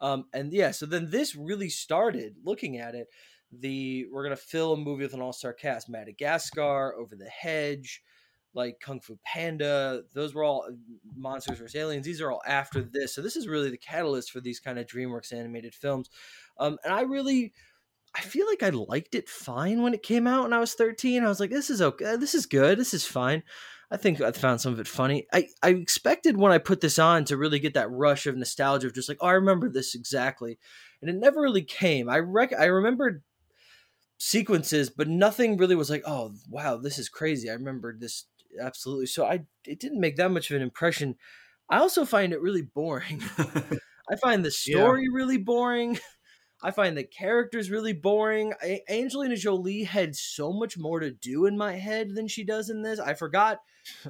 Um, 0.00 0.26
and 0.32 0.52
yeah, 0.52 0.70
so 0.70 0.86
then 0.86 1.10
this 1.10 1.34
really 1.34 1.68
started 1.68 2.36
looking 2.44 2.78
at 2.78 2.94
it. 2.94 3.08
The 3.50 4.06
we're 4.12 4.24
gonna 4.24 4.36
fill 4.36 4.74
a 4.74 4.76
movie 4.76 5.04
with 5.04 5.14
an 5.14 5.22
all-star 5.22 5.54
cast: 5.54 5.88
Madagascar, 5.88 6.94
Over 6.94 7.16
the 7.16 7.28
Hedge, 7.28 8.02
like 8.54 8.78
Kung 8.80 9.00
Fu 9.00 9.18
Panda. 9.24 10.02
Those 10.12 10.34
were 10.34 10.44
all 10.44 10.66
uh, 10.68 10.72
Monsters 11.16 11.58
vs 11.58 11.74
Aliens. 11.74 12.04
These 12.04 12.20
are 12.20 12.30
all 12.30 12.42
after 12.46 12.82
this, 12.82 13.14
so 13.14 13.22
this 13.22 13.36
is 13.36 13.48
really 13.48 13.70
the 13.70 13.78
catalyst 13.78 14.30
for 14.30 14.40
these 14.40 14.60
kind 14.60 14.78
of 14.78 14.86
DreamWorks 14.86 15.32
animated 15.32 15.74
films. 15.74 16.10
Um, 16.58 16.78
and 16.84 16.92
I 16.92 17.02
really, 17.02 17.54
I 18.14 18.20
feel 18.20 18.46
like 18.46 18.62
I 18.62 18.70
liked 18.70 19.14
it 19.14 19.28
fine 19.28 19.80
when 19.82 19.94
it 19.94 20.02
came 20.02 20.26
out 20.26 20.44
when 20.44 20.52
I 20.52 20.60
was 20.60 20.74
13. 20.74 21.24
I 21.24 21.28
was 21.28 21.40
like, 21.40 21.50
this 21.50 21.70
is 21.70 21.80
okay, 21.80 22.16
this 22.16 22.34
is 22.34 22.46
good, 22.46 22.78
this 22.78 22.92
is 22.92 23.06
fine. 23.06 23.42
I 23.90 23.96
think 23.96 24.20
I 24.20 24.32
found 24.32 24.60
some 24.60 24.72
of 24.74 24.80
it 24.80 24.88
funny. 24.88 25.26
I, 25.32 25.48
I 25.62 25.70
expected 25.70 26.36
when 26.36 26.52
I 26.52 26.58
put 26.58 26.80
this 26.80 26.98
on 26.98 27.24
to 27.26 27.36
really 27.38 27.58
get 27.58 27.74
that 27.74 27.90
rush 27.90 28.26
of 28.26 28.36
nostalgia 28.36 28.86
of 28.86 28.94
just 28.94 29.08
like, 29.08 29.18
oh, 29.20 29.26
I 29.28 29.32
remember 29.32 29.70
this 29.70 29.94
exactly. 29.94 30.58
And 31.00 31.08
it 31.08 31.16
never 31.16 31.40
really 31.40 31.62
came. 31.62 32.08
I 32.10 32.18
rec- 32.18 32.58
I 32.58 32.66
remembered 32.66 33.22
sequences, 34.18 34.90
but 34.90 35.08
nothing 35.08 35.56
really 35.56 35.74
was 35.76 35.90
like, 35.90 36.02
oh, 36.06 36.34
wow, 36.48 36.76
this 36.76 36.98
is 36.98 37.08
crazy. 37.08 37.48
I 37.48 37.54
remembered 37.54 38.00
this 38.00 38.24
absolutely. 38.60 39.06
So 39.06 39.24
I 39.24 39.44
it 39.64 39.80
didn't 39.80 40.00
make 40.00 40.16
that 40.16 40.30
much 40.30 40.50
of 40.50 40.56
an 40.56 40.62
impression. 40.62 41.16
I 41.70 41.78
also 41.78 42.04
find 42.04 42.32
it 42.32 42.40
really 42.40 42.62
boring. 42.62 43.22
I 44.10 44.16
find 44.16 44.44
the 44.44 44.52
Yeah. 44.66 44.76
story 44.76 45.08
really 45.12 45.36
boring. 45.38 45.98
I 46.62 46.72
find 46.72 46.96
the 46.96 47.04
characters 47.04 47.70
really 47.70 47.92
boring. 47.92 48.52
Angelina 48.88 49.36
Jolie 49.36 49.84
had 49.84 50.16
so 50.16 50.52
much 50.52 50.76
more 50.76 51.00
to 51.00 51.10
do 51.10 51.46
in 51.46 51.56
my 51.56 51.74
head 51.74 52.14
than 52.14 52.26
she 52.26 52.44
does 52.44 52.68
in 52.68 52.82
this. 52.82 52.98
I 52.98 53.14
forgot 53.14 53.60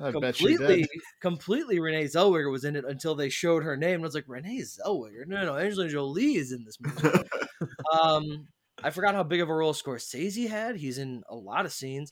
I 0.00 0.12
completely, 0.12 0.88
completely 1.20 1.78
Renee 1.78 2.04
Zellweger 2.04 2.50
was 2.50 2.64
in 2.64 2.76
it 2.76 2.84
until 2.86 3.14
they 3.14 3.28
showed 3.28 3.64
her 3.64 3.76
name. 3.76 3.96
And 3.96 4.04
I 4.04 4.06
was 4.06 4.14
like, 4.14 4.24
Renee 4.26 4.62
Zellweger? 4.62 5.26
No, 5.26 5.44
no, 5.44 5.56
Angelina 5.56 5.90
Jolie 5.90 6.36
is 6.36 6.52
in 6.52 6.64
this 6.64 6.78
movie. 6.80 7.18
um, 8.00 8.48
I 8.82 8.90
forgot 8.90 9.14
how 9.14 9.24
big 9.24 9.40
of 9.40 9.48
a 9.48 9.54
role 9.54 9.74
Scorsese 9.74 10.48
had. 10.48 10.76
He's 10.76 10.98
in 10.98 11.22
a 11.28 11.34
lot 11.34 11.66
of 11.66 11.72
scenes, 11.72 12.10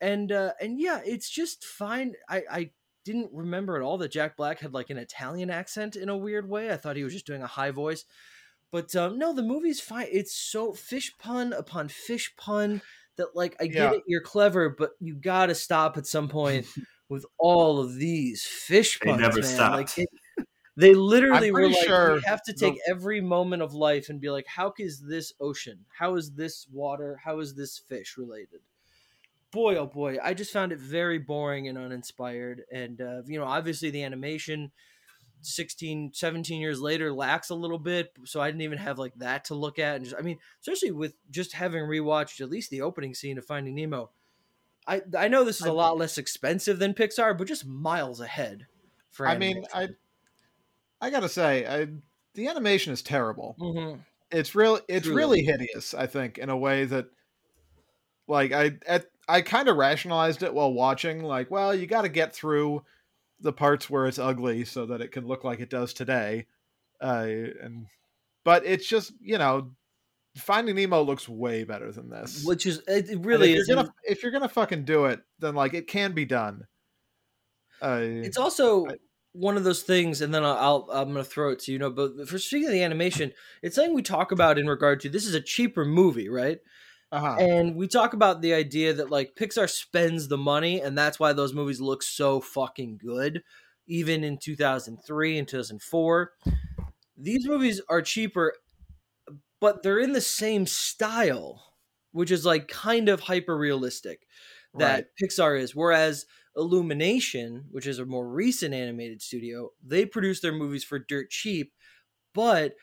and 0.00 0.32
uh, 0.32 0.52
and 0.60 0.80
yeah, 0.80 1.00
it's 1.04 1.28
just 1.28 1.64
fine. 1.64 2.14
I 2.28 2.42
I 2.50 2.70
didn't 3.04 3.30
remember 3.32 3.76
at 3.76 3.82
all 3.82 3.98
that 3.98 4.10
Jack 4.10 4.36
Black 4.36 4.60
had 4.60 4.74
like 4.74 4.90
an 4.90 4.98
Italian 4.98 5.50
accent 5.50 5.94
in 5.94 6.08
a 6.08 6.16
weird 6.16 6.48
way. 6.48 6.72
I 6.72 6.76
thought 6.76 6.96
he 6.96 7.04
was 7.04 7.12
just 7.12 7.26
doing 7.26 7.42
a 7.42 7.46
high 7.46 7.70
voice. 7.70 8.04
But 8.72 8.94
um, 8.96 9.18
no, 9.18 9.32
the 9.32 9.42
movie's 9.42 9.80
fine. 9.80 10.08
It's 10.10 10.34
so 10.34 10.72
fish 10.72 11.12
pun 11.18 11.52
upon 11.52 11.88
fish 11.88 12.34
pun 12.36 12.82
that 13.16 13.34
like 13.34 13.56
I 13.60 13.66
get 13.66 13.92
Yeah. 13.92 13.98
it, 13.98 14.02
you're 14.06 14.20
clever, 14.20 14.68
but 14.68 14.90
you 15.00 15.14
got 15.14 15.46
to 15.46 15.54
stop 15.54 15.96
at 15.96 16.06
some 16.06 16.28
point 16.28 16.66
with 17.08 17.24
all 17.38 17.80
of 17.80 17.94
these 17.94 18.44
fish 18.44 18.98
puns. 19.00 19.16
They 19.16 19.22
never 19.22 19.40
man. 19.40 19.48
stopped. 19.48 19.76
Like 19.76 19.98
it, 19.98 20.08
they 20.76 20.94
literally 20.94 21.52
were 21.52 21.68
like, 21.70 21.86
sure 21.86 22.14
we 22.16 22.22
have 22.26 22.42
to 22.42 22.52
the- 22.52 22.58
take 22.58 22.78
every 22.88 23.20
moment 23.22 23.62
of 23.62 23.72
life 23.72 24.08
and 24.10 24.20
be 24.20 24.28
like, 24.30 24.46
how 24.46 24.74
is 24.78 25.00
this 25.00 25.32
ocean? 25.40 25.86
How 25.98 26.16
is 26.16 26.32
this 26.32 26.66
water? 26.70 27.20
How 27.24 27.38
is 27.40 27.54
this 27.54 27.78
fish 27.78 28.16
related? 28.18 28.60
Boy, 29.52 29.76
oh 29.76 29.86
boy, 29.86 30.18
I 30.22 30.34
just 30.34 30.52
found 30.52 30.72
it 30.72 30.78
very 30.78 31.18
boring 31.18 31.66
and 31.68 31.78
uninspired. 31.78 32.62
And, 32.70 33.00
uh, 33.00 33.22
you 33.24 33.38
know, 33.38 33.46
obviously 33.46 33.90
the 33.90 34.02
animation 34.02 34.70
16, 35.46 36.12
17 36.12 36.60
years 36.60 36.80
later 36.80 37.12
lacks 37.12 37.50
a 37.50 37.54
little 37.54 37.78
bit. 37.78 38.12
So 38.24 38.40
I 38.40 38.48
didn't 38.48 38.62
even 38.62 38.78
have 38.78 38.98
like 38.98 39.14
that 39.16 39.44
to 39.46 39.54
look 39.54 39.78
at. 39.78 39.96
And 39.96 40.04
just, 40.04 40.16
I 40.16 40.22
mean, 40.22 40.38
especially 40.60 40.90
with 40.90 41.14
just 41.30 41.52
having 41.52 41.84
rewatched 41.84 42.40
at 42.40 42.50
least 42.50 42.70
the 42.70 42.82
opening 42.82 43.14
scene 43.14 43.38
of 43.38 43.44
Finding 43.46 43.74
Nemo. 43.74 44.10
I, 44.86 45.02
I 45.18 45.28
know 45.28 45.44
this 45.44 45.60
is 45.60 45.66
a 45.66 45.72
lot 45.72 45.98
less 45.98 46.16
expensive 46.18 46.78
than 46.78 46.94
Pixar, 46.94 47.36
but 47.36 47.48
just 47.48 47.66
miles 47.66 48.20
ahead. 48.20 48.66
For 49.10 49.26
I 49.26 49.36
mean, 49.38 49.64
I 49.74 49.88
I 51.00 51.10
gotta 51.10 51.28
say, 51.28 51.66
I, 51.66 51.88
the 52.34 52.48
animation 52.48 52.92
is 52.92 53.02
terrible. 53.02 53.56
hmm 53.58 54.00
It's 54.30 54.54
real. 54.54 54.78
It's 54.88 55.06
Truly. 55.06 55.16
really 55.16 55.42
hideous. 55.42 55.94
I 55.94 56.06
think 56.06 56.38
in 56.38 56.50
a 56.50 56.56
way 56.56 56.84
that, 56.84 57.06
like, 58.28 58.52
I 58.52 58.72
at 58.86 59.06
I 59.28 59.40
kind 59.42 59.68
of 59.68 59.76
rationalized 59.76 60.42
it 60.42 60.54
while 60.54 60.72
watching. 60.72 61.22
Like, 61.22 61.50
well, 61.50 61.74
you 61.74 61.86
got 61.86 62.02
to 62.02 62.08
get 62.08 62.34
through 62.34 62.84
the 63.40 63.52
parts 63.52 63.88
where 63.90 64.06
it's 64.06 64.18
ugly 64.18 64.64
so 64.64 64.86
that 64.86 65.00
it 65.00 65.12
can 65.12 65.26
look 65.26 65.44
like 65.44 65.60
it 65.60 65.70
does 65.70 65.92
today. 65.92 66.46
Uh, 67.00 67.26
and 67.62 67.86
but 68.44 68.64
it's 68.64 68.86
just 68.86 69.12
you 69.20 69.38
know, 69.38 69.72
Finding 70.38 70.76
Nemo 70.76 71.02
looks 71.02 71.28
way 71.28 71.64
better 71.64 71.90
than 71.92 72.08
this. 72.10 72.44
which 72.44 72.66
is 72.66 72.82
it 72.86 73.08
And 73.08 73.24
really 73.24 73.52
if 73.52 73.60
is. 73.60 73.68
you're 73.68 73.76
gonna 73.76 73.94
if 74.04 74.22
you're 74.22 74.32
gonna 74.32 74.48
fucking 74.48 74.84
do 74.84 75.06
it, 75.06 75.20
then 75.38 75.54
like 75.54 75.74
it 75.74 75.86
can 75.88 76.12
be 76.12 76.24
done. 76.24 76.66
Uh, 77.82 78.00
It's 78.02 78.38
also 78.38 78.86
I- 78.86 78.96
one 79.32 79.58
of 79.58 79.64
those 79.64 79.82
things, 79.82 80.22
and 80.22 80.32
then 80.32 80.42
I'll, 80.44 80.56
I'll 80.90 81.02
I'm 81.02 81.08
gonna 81.08 81.22
throw 81.24 81.50
it 81.50 81.58
to 81.60 81.72
you 81.72 81.78
know. 81.78 81.90
But 81.90 82.26
for 82.28 82.38
speaking 82.38 82.68
of 82.68 82.72
the 82.72 82.82
animation, 82.82 83.32
it's 83.62 83.76
something 83.76 83.94
we 83.94 84.00
talk 84.02 84.32
about 84.32 84.58
in 84.58 84.66
regard 84.66 85.00
to 85.00 85.10
this 85.10 85.26
is 85.26 85.34
a 85.34 85.40
cheaper 85.42 85.84
movie, 85.84 86.28
right? 86.30 86.58
Uh-huh. 87.12 87.36
And 87.38 87.76
we 87.76 87.86
talk 87.86 88.14
about 88.14 88.42
the 88.42 88.54
idea 88.54 88.92
that 88.94 89.10
like 89.10 89.36
Pixar 89.38 89.70
spends 89.70 90.28
the 90.28 90.38
money, 90.38 90.80
and 90.80 90.96
that's 90.96 91.20
why 91.20 91.32
those 91.32 91.54
movies 91.54 91.80
look 91.80 92.02
so 92.02 92.40
fucking 92.40 92.98
good, 92.98 93.42
even 93.86 94.24
in 94.24 94.38
2003 94.38 95.38
and 95.38 95.48
2004. 95.48 96.32
These 97.16 97.46
movies 97.46 97.80
are 97.88 98.02
cheaper, 98.02 98.52
but 99.60 99.82
they're 99.82 100.00
in 100.00 100.12
the 100.12 100.20
same 100.20 100.66
style, 100.66 101.62
which 102.12 102.30
is 102.30 102.44
like 102.44 102.68
kind 102.68 103.08
of 103.08 103.20
hyper 103.20 103.56
realistic 103.56 104.26
that 104.74 105.08
Pixar 105.20 105.58
is. 105.58 105.74
Whereas 105.74 106.26
Illumination, 106.56 107.66
which 107.70 107.86
is 107.86 107.98
a 107.98 108.06
more 108.06 108.28
recent 108.28 108.74
animated 108.74 109.22
studio, 109.22 109.70
they 109.84 110.06
produce 110.06 110.40
their 110.40 110.52
movies 110.52 110.84
for 110.84 110.98
dirt 110.98 111.30
cheap, 111.30 111.72
but 112.34 112.74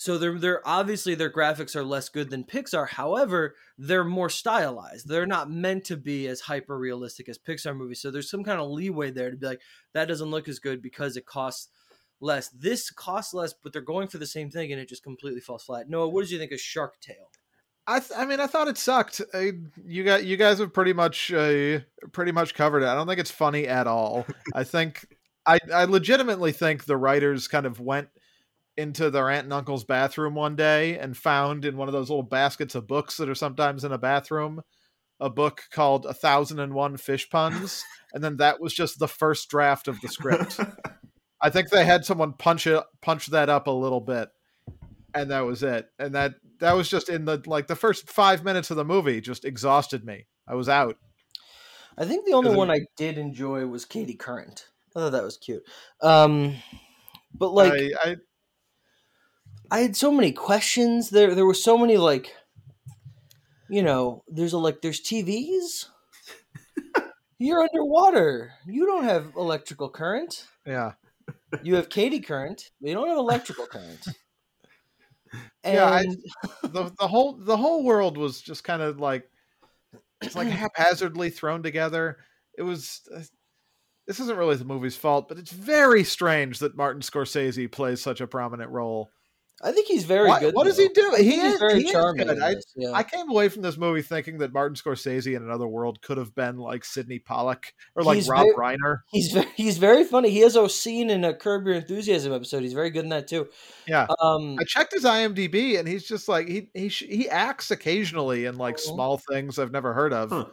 so 0.00 0.16
they're 0.16 0.38
they're 0.38 0.66
obviously 0.66 1.16
their 1.16 1.28
graphics 1.28 1.74
are 1.74 1.82
less 1.82 2.08
good 2.08 2.30
than 2.30 2.44
Pixar. 2.44 2.88
However, 2.88 3.56
they're 3.76 4.04
more 4.04 4.30
stylized. 4.30 5.08
They're 5.08 5.26
not 5.26 5.50
meant 5.50 5.84
to 5.86 5.96
be 5.96 6.28
as 6.28 6.42
hyper 6.42 6.78
realistic 6.78 7.28
as 7.28 7.36
Pixar 7.36 7.76
movies. 7.76 8.00
So 8.00 8.12
there's 8.12 8.30
some 8.30 8.44
kind 8.44 8.60
of 8.60 8.70
leeway 8.70 9.10
there 9.10 9.32
to 9.32 9.36
be 9.36 9.44
like 9.44 9.60
that 9.94 10.06
doesn't 10.06 10.30
look 10.30 10.46
as 10.46 10.60
good 10.60 10.80
because 10.82 11.16
it 11.16 11.26
costs 11.26 11.70
less. 12.20 12.48
This 12.50 12.92
costs 12.92 13.34
less, 13.34 13.52
but 13.52 13.72
they're 13.72 13.82
going 13.82 14.06
for 14.06 14.18
the 14.18 14.26
same 14.26 14.52
thing, 14.52 14.70
and 14.70 14.80
it 14.80 14.88
just 14.88 15.02
completely 15.02 15.40
falls 15.40 15.64
flat. 15.64 15.90
Noah, 15.90 16.08
what 16.08 16.20
did 16.20 16.30
you 16.30 16.38
think 16.38 16.52
of 16.52 16.60
Shark 16.60 17.00
Tale? 17.00 17.32
I 17.88 17.98
th- 17.98 18.12
I 18.16 18.24
mean 18.24 18.38
I 18.38 18.46
thought 18.46 18.68
it 18.68 18.78
sucked. 18.78 19.20
I, 19.34 19.50
you 19.84 20.04
got 20.04 20.24
you 20.24 20.36
guys 20.36 20.60
have 20.60 20.72
pretty 20.72 20.92
much 20.92 21.32
uh, 21.32 21.80
pretty 22.12 22.30
much 22.30 22.54
covered 22.54 22.84
it. 22.84 22.86
I 22.86 22.94
don't 22.94 23.08
think 23.08 23.18
it's 23.18 23.32
funny 23.32 23.66
at 23.66 23.88
all. 23.88 24.28
I 24.54 24.62
think 24.62 25.08
I 25.44 25.58
I 25.74 25.86
legitimately 25.86 26.52
think 26.52 26.84
the 26.84 26.96
writers 26.96 27.48
kind 27.48 27.66
of 27.66 27.80
went 27.80 28.10
into 28.78 29.10
their 29.10 29.28
aunt 29.28 29.44
and 29.44 29.52
uncle's 29.52 29.84
bathroom 29.84 30.34
one 30.34 30.56
day 30.56 30.98
and 30.98 31.16
found 31.16 31.64
in 31.64 31.76
one 31.76 31.88
of 31.88 31.92
those 31.92 32.08
little 32.08 32.22
baskets 32.22 32.74
of 32.74 32.86
books 32.86 33.16
that 33.16 33.28
are 33.28 33.34
sometimes 33.34 33.84
in 33.84 33.92
a 33.92 33.98
bathroom 33.98 34.62
a 35.20 35.28
book 35.28 35.64
called 35.70 36.06
A 36.06 36.14
Thousand 36.14 36.60
and 36.60 36.74
One 36.74 36.96
Fish 36.96 37.28
Puns, 37.28 37.84
and 38.14 38.22
then 38.22 38.36
that 38.36 38.60
was 38.60 38.72
just 38.72 38.98
the 38.98 39.08
first 39.08 39.48
draft 39.48 39.88
of 39.88 40.00
the 40.00 40.08
script. 40.08 40.60
I 41.40 41.50
think 41.50 41.70
they 41.70 41.84
had 41.84 42.04
someone 42.04 42.32
punch 42.32 42.66
it 42.66 42.82
punch 43.00 43.26
that 43.26 43.48
up 43.48 43.66
a 43.66 43.72
little 43.72 44.00
bit, 44.00 44.28
and 45.14 45.30
that 45.30 45.40
was 45.40 45.62
it. 45.62 45.86
And 45.98 46.14
that 46.14 46.34
that 46.60 46.76
was 46.76 46.88
just 46.88 47.08
in 47.08 47.24
the 47.24 47.42
like 47.46 47.66
the 47.66 47.76
first 47.76 48.08
five 48.08 48.44
minutes 48.44 48.70
of 48.70 48.76
the 48.76 48.84
movie 48.84 49.20
just 49.20 49.44
exhausted 49.44 50.04
me. 50.04 50.26
I 50.46 50.54
was 50.54 50.68
out. 50.68 50.96
I 51.96 52.04
think 52.04 52.24
the 52.24 52.34
only 52.34 52.54
one 52.54 52.70
I 52.70 52.80
did 52.96 53.18
enjoy 53.18 53.66
was 53.66 53.84
Katie 53.84 54.14
Current. 54.14 54.68
I 54.94 55.00
thought 55.00 55.10
that 55.10 55.24
was 55.24 55.36
cute. 55.36 55.62
Um, 56.00 56.54
but 57.34 57.52
like 57.52 57.72
I, 57.72 58.10
I 58.10 58.16
I 59.70 59.80
had 59.80 59.96
so 59.96 60.10
many 60.12 60.32
questions. 60.32 61.10
There 61.10 61.34
there 61.34 61.46
were 61.46 61.54
so 61.54 61.76
many 61.78 61.96
like 61.96 62.34
you 63.68 63.82
know, 63.82 64.24
there's 64.28 64.52
a 64.52 64.58
like 64.58 64.80
there's 64.82 65.00
TVs. 65.00 65.86
You're 67.38 67.62
underwater. 67.62 68.52
You 68.66 68.86
don't 68.86 69.04
have 69.04 69.32
electrical 69.36 69.90
current. 69.90 70.46
Yeah. 70.66 70.92
You 71.62 71.76
have 71.76 71.88
Katie 71.88 72.20
current, 72.20 72.70
but 72.80 72.88
you 72.88 72.94
don't 72.94 73.08
have 73.08 73.18
electrical 73.18 73.66
current. 73.66 74.06
And 75.62 75.74
Yeah, 75.74 75.84
I- 75.84 76.06
the 76.62 76.92
the 76.98 77.08
whole 77.08 77.34
the 77.34 77.56
whole 77.56 77.84
world 77.84 78.16
was 78.16 78.40
just 78.40 78.64
kind 78.64 78.82
of 78.82 78.98
like 79.00 79.28
it's 80.22 80.34
like 80.34 80.48
haphazardly 80.48 81.30
thrown 81.30 81.62
together. 81.62 82.18
It 82.56 82.62
was 82.62 83.02
uh, 83.14 83.20
this 84.06 84.20
isn't 84.20 84.38
really 84.38 84.56
the 84.56 84.64
movie's 84.64 84.96
fault, 84.96 85.28
but 85.28 85.38
it's 85.38 85.52
very 85.52 86.02
strange 86.02 86.60
that 86.60 86.76
Martin 86.76 87.02
Scorsese 87.02 87.70
plays 87.70 88.00
such 88.00 88.20
a 88.22 88.26
prominent 88.26 88.70
role. 88.70 89.10
I 89.60 89.72
think 89.72 89.88
he's 89.88 90.04
very 90.04 90.28
What- 90.28 90.40
good. 90.40 90.54
what 90.54 90.64
does 90.64 90.78
he 90.78 90.88
do? 90.88 91.14
He 91.16 91.24
he's 91.32 91.54
is- 91.54 91.58
very 91.58 91.80
he 91.80 91.86
is 91.86 91.90
charming. 91.92 92.28
good. 92.28 92.40
I- 92.40 92.54
yeah. 92.76 92.92
I 92.92 93.02
came 93.02 93.28
away 93.28 93.48
from 93.48 93.62
this 93.62 93.76
movie 93.76 94.02
thinking 94.02 94.38
that 94.38 94.52
Martin 94.52 94.76
Scorsese 94.76 95.34
in 95.36 95.42
another 95.42 95.66
world 95.66 96.00
could 96.00 96.16
have 96.16 96.32
been 96.34 96.58
like 96.58 96.84
Sydney 96.84 97.18
Pollack 97.18 97.74
or 97.96 98.04
like 98.04 98.16
He's 98.16 98.28
Rob 98.28 98.42
very- 98.44 98.54
Reiner. 98.76 98.98
He's 99.10 99.32
very, 99.32 99.48
he's 99.56 99.78
very 99.78 100.04
funny. 100.04 100.30
He 100.30 100.40
has 100.40 100.54
a 100.54 100.68
scene 100.68 101.10
in 101.10 101.24
a 101.24 101.34
Curb 101.34 101.66
Your 101.66 101.74
Enthusiasm 101.74 102.32
episode. 102.32 102.62
He's 102.62 102.72
very 102.72 102.90
good 102.90 103.02
in 103.02 103.08
that 103.10 103.26
too. 103.26 103.48
Yeah. 103.88 104.06
Um, 104.20 104.56
I 104.60 104.64
checked 104.64 104.92
his 104.92 105.04
IMDb 105.04 105.76
and 105.78 105.88
he's 105.88 106.06
just 106.06 106.28
like 106.28 106.46
he 106.46 106.70
he 106.74 106.86
he 106.88 107.28
acts 107.28 107.70
occasionally 107.72 108.44
in 108.44 108.56
like 108.58 108.76
Mhm. 108.76 108.80
small 108.94 109.18
things 109.30 109.58
I've 109.58 109.72
never 109.72 109.92
heard 109.92 110.12
of. 110.12 110.30
Huh. 110.30 110.46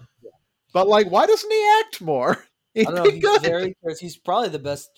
But 0.73 0.87
like, 0.87 1.11
why 1.11 1.25
doesn't 1.27 1.51
he 1.51 1.79
act 1.81 2.01
more? 2.01 2.43
He'd 2.73 2.87
I 2.87 2.91
don't 2.91 2.95
know. 3.05 3.11
He's 3.11 3.21
good. 3.23 3.41
very. 3.43 3.75
He's 3.99 4.17
probably 4.17 4.49
the 4.49 4.59
best 4.59 4.89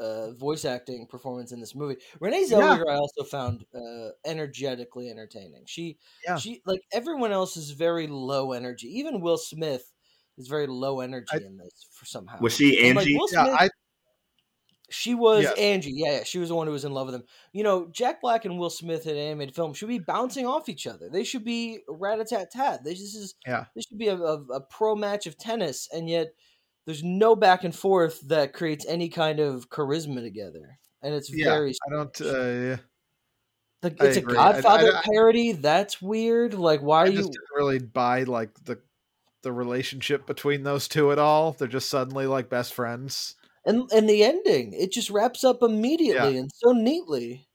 uh, 0.00 0.32
voice 0.32 0.64
acting 0.64 1.06
performance 1.06 1.52
in 1.52 1.60
this 1.60 1.74
movie. 1.74 1.96
Renee 2.20 2.44
Yeah. 2.48 2.58
Zellweger, 2.58 2.88
I 2.88 2.94
also 2.96 3.22
found 3.24 3.64
uh, 3.74 4.08
energetically 4.24 5.10
entertaining. 5.10 5.64
She, 5.66 5.98
Yeah. 6.24 6.36
she 6.36 6.62
like 6.66 6.80
everyone 6.92 7.32
else 7.32 7.56
is 7.56 7.70
very 7.70 8.06
low 8.06 8.52
energy. 8.52 8.88
Even 8.98 9.20
Will 9.20 9.38
Smith 9.38 9.92
is 10.36 10.48
very 10.48 10.66
low 10.66 11.00
energy 11.00 11.26
I- 11.32 11.36
in 11.46 11.56
this 11.58 11.86
for 11.92 12.06
somehow. 12.06 12.38
Was 12.40 12.54
she 12.56 12.86
And, 12.86 12.96
like, 12.96 13.06
Angie? 13.06 13.16
Will 13.18 13.28
yeah, 13.32 13.44
Smith- 13.44 13.56
I 13.60 13.68
She 14.90 15.14
was 15.14 15.44
Yes. 15.44 15.58
Angie. 15.58 15.92
Yeah, 15.94 16.18
yeah, 16.18 16.24
she 16.24 16.38
was 16.38 16.50
the 16.50 16.54
one 16.54 16.66
who 16.66 16.72
was 16.72 16.84
in 16.84 16.92
love 16.92 17.06
with 17.06 17.14
him. 17.16 17.24
You 17.52 17.64
know, 17.64 17.88
Jack 17.90 18.20
Black 18.20 18.44
and 18.44 18.58
Will 18.58 18.70
Smith 18.70 19.06
in 19.06 19.12
an 19.16 19.22
animated 19.22 19.54
film 19.54 19.72
should 19.74 19.88
be 19.88 19.98
bouncing 19.98 20.46
off 20.46 20.68
each 20.68 20.86
other. 20.86 21.08
They 21.08 21.24
should 21.24 21.42
be 21.44 21.80
rat 21.88 22.20
a 22.20 22.24
tat 22.24 22.50
tat. 22.52 22.84
This 22.84 23.00
is 23.00 23.34
Yeah. 23.46 23.64
This 23.74 23.86
should 23.86 23.98
be 23.98 24.08
a, 24.08 24.16
a, 24.16 24.42
a 24.52 24.60
pro 24.60 24.94
match 24.94 25.26
of 25.26 25.38
tennis, 25.38 25.88
and 25.92 26.08
yet 26.08 26.34
there's 26.86 27.02
no 27.02 27.34
back 27.36 27.64
and 27.64 27.74
forth 27.74 28.20
that 28.28 28.52
creates 28.52 28.84
any 28.86 29.08
kind 29.08 29.40
of 29.40 29.70
charisma 29.70 30.22
together, 30.22 30.78
and 31.02 31.14
it's 31.14 31.32
yeah, 31.32 31.50
very 31.50 31.74
I 31.86 31.90
don't. 31.90 32.20
Uh, 32.20 32.76
like 33.82 34.00
I 34.02 34.06
it's 34.06 34.16
a 34.16 34.20
agree. 34.20 34.36
I- 34.36 34.48
I- 34.48 34.52
Godfather 34.52 34.96
I- 34.96 35.02
parody. 35.02 35.52
That's 35.52 36.00
weird. 36.00 36.54
Like, 36.54 36.80
why 36.80 37.00
are 37.02 37.06
you? 37.06 37.18
just 37.18 37.32
didn't 37.32 37.48
really 37.56 37.78
buy 37.78 38.22
like 38.24 38.50
the 38.64 38.78
the 39.42 39.52
relationship 39.52 40.26
between 40.26 40.62
those 40.62 40.88
two 40.88 41.12
at 41.12 41.18
all. 41.18 41.52
They're 41.52 41.68
just 41.68 41.90
suddenly 41.90 42.26
like 42.26 42.48
best 42.48 42.74
friends. 42.74 43.36
And 43.66 43.90
and 43.92 44.08
the 44.08 44.24
ending, 44.24 44.72
it 44.74 44.92
just 44.92 45.10
wraps 45.10 45.44
up 45.44 45.62
immediately 45.62 46.36
and 46.38 46.50
so 46.54 46.72
neatly. 46.72 47.46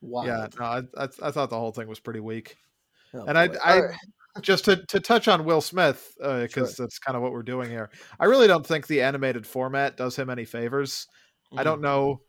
Wow. 0.00 0.24
Yeah, 0.24 0.46
no, 0.58 0.64
I, 0.64 0.82
I 0.96 1.08
I 1.22 1.30
thought 1.30 1.50
the 1.50 1.58
whole 1.58 1.72
thing 1.72 1.88
was 1.88 2.00
pretty 2.00 2.20
weak. 2.20 2.56
Oh, 3.12 3.24
and 3.26 3.36
I, 3.36 3.48
boy. 3.48 3.56
I 3.62 3.74
All 3.74 3.82
right. 3.86 3.96
Just 4.40 4.64
to, 4.66 4.84
to 4.86 5.00
touch 5.00 5.28
on 5.28 5.44
Will 5.44 5.60
Smith 5.60 6.12
because 6.18 6.74
Sure. 6.74 6.86
that's 6.86 6.98
kind 6.98 7.16
of 7.16 7.22
what 7.22 7.32
we're 7.32 7.42
doing 7.42 7.68
here. 7.70 7.90
I 8.18 8.26
really 8.26 8.46
don't 8.46 8.66
think 8.66 8.86
the 8.86 9.02
animated 9.02 9.46
format 9.46 9.96
does 9.96 10.16
him 10.16 10.30
any 10.30 10.44
favors. 10.44 11.06
I 11.52 11.62
Mhm. 11.62 11.64
don't 11.64 11.80
know. 11.80 12.20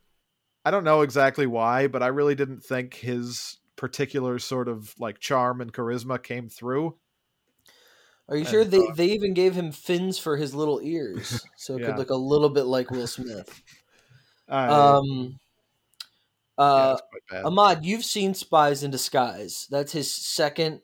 I 0.65 0.71
don't 0.71 0.83
know 0.83 1.01
exactly 1.01 1.47
why, 1.47 1.87
but 1.87 2.03
I 2.03 2.07
really 2.07 2.35
didn't 2.35 2.61
think 2.63 2.95
his 2.95 3.57
particular 3.75 4.37
sort 4.39 4.67
of 4.67 4.93
like 4.99 5.19
charm 5.19 5.61
and 5.61 5.73
charisma 5.73 6.21
came 6.21 6.49
through. 6.49 6.97
Are 8.29 8.35
you 8.35 8.41
and, 8.41 8.49
sure 8.49 8.63
they, 8.63 8.77
uh, 8.77 8.93
they 8.95 9.07
even 9.07 9.33
gave 9.33 9.53
him 9.55 9.71
fins 9.71 10.17
for 10.17 10.37
his 10.37 10.53
little 10.55 10.79
ears, 10.81 11.41
so 11.57 11.75
it 11.75 11.81
Yeah. 11.81 11.87
could 11.87 11.97
look 11.97 12.09
a 12.11 12.15
little 12.15 12.49
bit 12.49 12.63
like 12.63 12.89
Will 12.91 13.07
Smith? 13.07 13.61
Uh, 14.47 14.99
Um, 15.03 15.39
uh, 16.57 16.97
bad. 17.29 17.45
Ahmad, 17.45 17.85
you've 17.85 18.05
seen 18.05 18.33
Spies 18.33 18.83
in 18.83 18.91
Disguise. 18.91 19.67
That's 19.69 19.91
his 19.91 20.13
second 20.13 20.81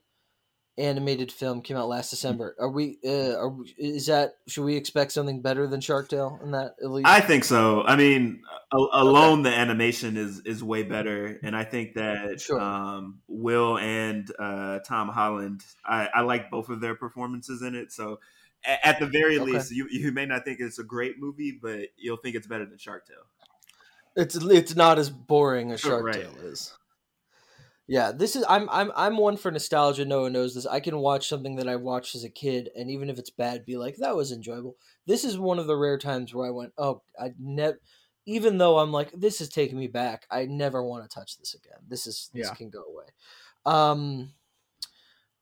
animated 0.78 1.32
film. 1.32 1.62
Came 1.62 1.78
out 1.78 1.88
last 1.90 2.10
December. 2.10 2.56
Are 2.60 2.70
we? 2.70 2.98
Uh, 3.06 3.36
are 3.38 3.50
we, 3.50 3.74
is 3.78 4.06
that? 4.08 4.34
Should 4.48 4.64
we 4.64 4.76
expect 4.76 5.12
something 5.12 5.42
better 5.42 5.68
than 5.68 5.82
Shark 5.82 6.10
Tale 6.10 6.40
in 6.44 6.52
that? 6.52 6.76
At 6.82 6.92
least. 6.92 7.08
I 7.08 7.20
think 7.22 7.44
so. 7.44 7.84
I 7.84 7.96
mean, 7.96 8.42
a- 8.72 8.78
alone 9.02 9.44
the 9.44 9.50
animation 9.54 10.18
is 10.18 10.40
is 10.42 10.64
way 10.64 10.84
better, 10.84 11.40
and 11.44 11.56
I 11.56 11.64
think 11.64 11.96
that 11.96 12.40
Sure. 12.42 12.60
um, 12.60 13.20
Will 13.28 13.78
and 13.78 14.30
uh, 14.40 14.80
Tom 14.80 15.10
Holland, 15.10 15.64
I, 15.86 16.08
I 16.14 16.22
like 16.22 16.50
both 16.52 16.70
of 16.70 16.82
their 16.82 16.96
performances 16.96 17.62
in 17.62 17.76
it. 17.76 17.92
So, 17.92 18.20
a- 18.66 18.88
at 18.88 19.00
the 19.00 19.08
very 19.08 19.40
Okay. 19.40 19.52
least, 19.54 19.72
you 19.72 19.88
you 19.90 20.12
may 20.12 20.26
not 20.26 20.46
think 20.46 20.60
it's 20.60 20.80
a 20.80 20.84
great 20.84 21.20
movie, 21.20 21.58
but 21.62 21.90
you'll 21.98 22.18
think 22.18 22.36
it's 22.36 22.48
better 22.48 22.66
than 22.66 22.78
Shark 22.78 23.08
Tale. 23.08 23.18
It's 24.16 24.36
it's 24.36 24.76
not 24.76 24.98
as 25.00 25.10
boring 25.10 25.72
as 25.72 25.80
Shark 25.80 26.04
Right. 26.04 26.16
Tale 26.16 26.36
is. 26.44 26.74
Yeah, 27.88 28.12
this 28.12 28.36
is 28.36 28.44
I'm 28.50 28.70
I'm 28.70 28.92
I'm 28.96 29.18
one 29.18 29.38
for 29.38 29.50
nostalgia. 29.50 30.04
No 30.04 30.22
one 30.24 30.34
knows 30.34 30.56
this. 30.56 30.66
I 30.66 30.82
can 30.82 30.98
watch 30.98 31.30
something 31.30 31.56
that 31.56 31.70
I 31.70 31.78
watched 31.78 32.16
as 32.16 32.26
a 32.26 32.30
kid, 32.30 32.70
and 32.76 32.92
even 32.92 33.10
if 33.10 33.18
it's 33.18 33.30
bad, 33.30 33.66
be 33.66 33.78
like 33.78 33.96
that 33.98 34.16
was 34.16 34.32
enjoyable. 34.34 34.76
This 35.06 35.24
is 35.24 35.38
one 35.38 35.58
of 35.58 35.68
the 35.68 35.76
rare 35.78 35.98
times 35.98 36.34
where 36.34 36.46
I 36.48 36.52
went, 36.52 36.74
oh, 36.78 37.02
I 37.20 37.32
never. 37.40 37.80
Even 38.26 38.58
though 38.58 38.80
I'm 38.80 38.92
like, 38.92 39.14
this 39.14 39.40
is 39.40 39.48
taking 39.48 39.78
me 39.80 39.88
back. 39.88 40.26
I 40.30 40.48
never 40.48 40.84
want 40.84 41.10
to 41.10 41.16
touch 41.16 41.38
this 41.38 41.54
again. 41.54 41.80
This 41.88 42.08
is 42.08 42.30
this 42.34 42.48
Yeah. 42.48 42.56
can 42.56 42.70
go 42.70 42.84
away. 42.84 43.06
Um. 43.66 44.34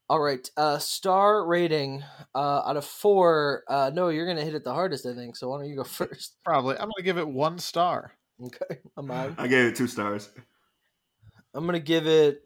All 0.07 0.19
right, 0.19 0.47
uh, 0.55 0.77
star 0.77 1.47
rating 1.47 2.03
uh, 2.35 2.61
out 2.63 2.77
of 2.77 2.85
four. 2.85 3.63
Uh, 3.67 3.89
no, 3.91 4.09
you're 4.09 4.27
gonna 4.27 4.43
hit 4.45 4.53
it 4.53 4.63
the 4.63 4.71
hardest, 4.71 5.07
I 5.07 5.15
think. 5.15 5.35
So 5.35 5.49
why 5.49 5.57
don't 5.57 5.67
you 5.67 5.75
go 5.75 5.83
first? 5.83 6.35
Probably. 6.43 6.75
I'm 6.75 6.91
gonna 6.95 7.03
give 7.03 7.17
it 7.17 7.27
one 7.27 7.57
star. 7.57 8.11
Okay, 8.39 8.81
I'm 8.97 9.09
on. 9.09 9.33
I 9.39 9.47
gave 9.47 9.65
it 9.65 9.75
two 9.75 9.87
stars. 9.87 10.29
I'm 11.55 11.65
gonna 11.65 11.79
give 11.79 12.05
it. 12.07 12.43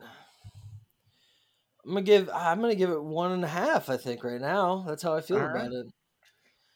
I'm 1.85 1.91
gonna 1.91 2.01
give. 2.03 2.29
I'm 2.33 2.61
gonna 2.61 2.75
give 2.75 2.91
it 2.91 3.03
one 3.03 3.31
and 3.31 3.43
a 3.43 3.47
half. 3.47 3.89
I 3.89 3.97
think 3.97 4.23
right 4.23 4.39
now. 4.39 4.85
That's 4.87 5.01
how 5.03 5.15
I 5.15 5.21
feel 5.21 5.37
All 5.37 5.43
about 5.45 5.55
right. 5.55 5.71
it. 5.71 5.85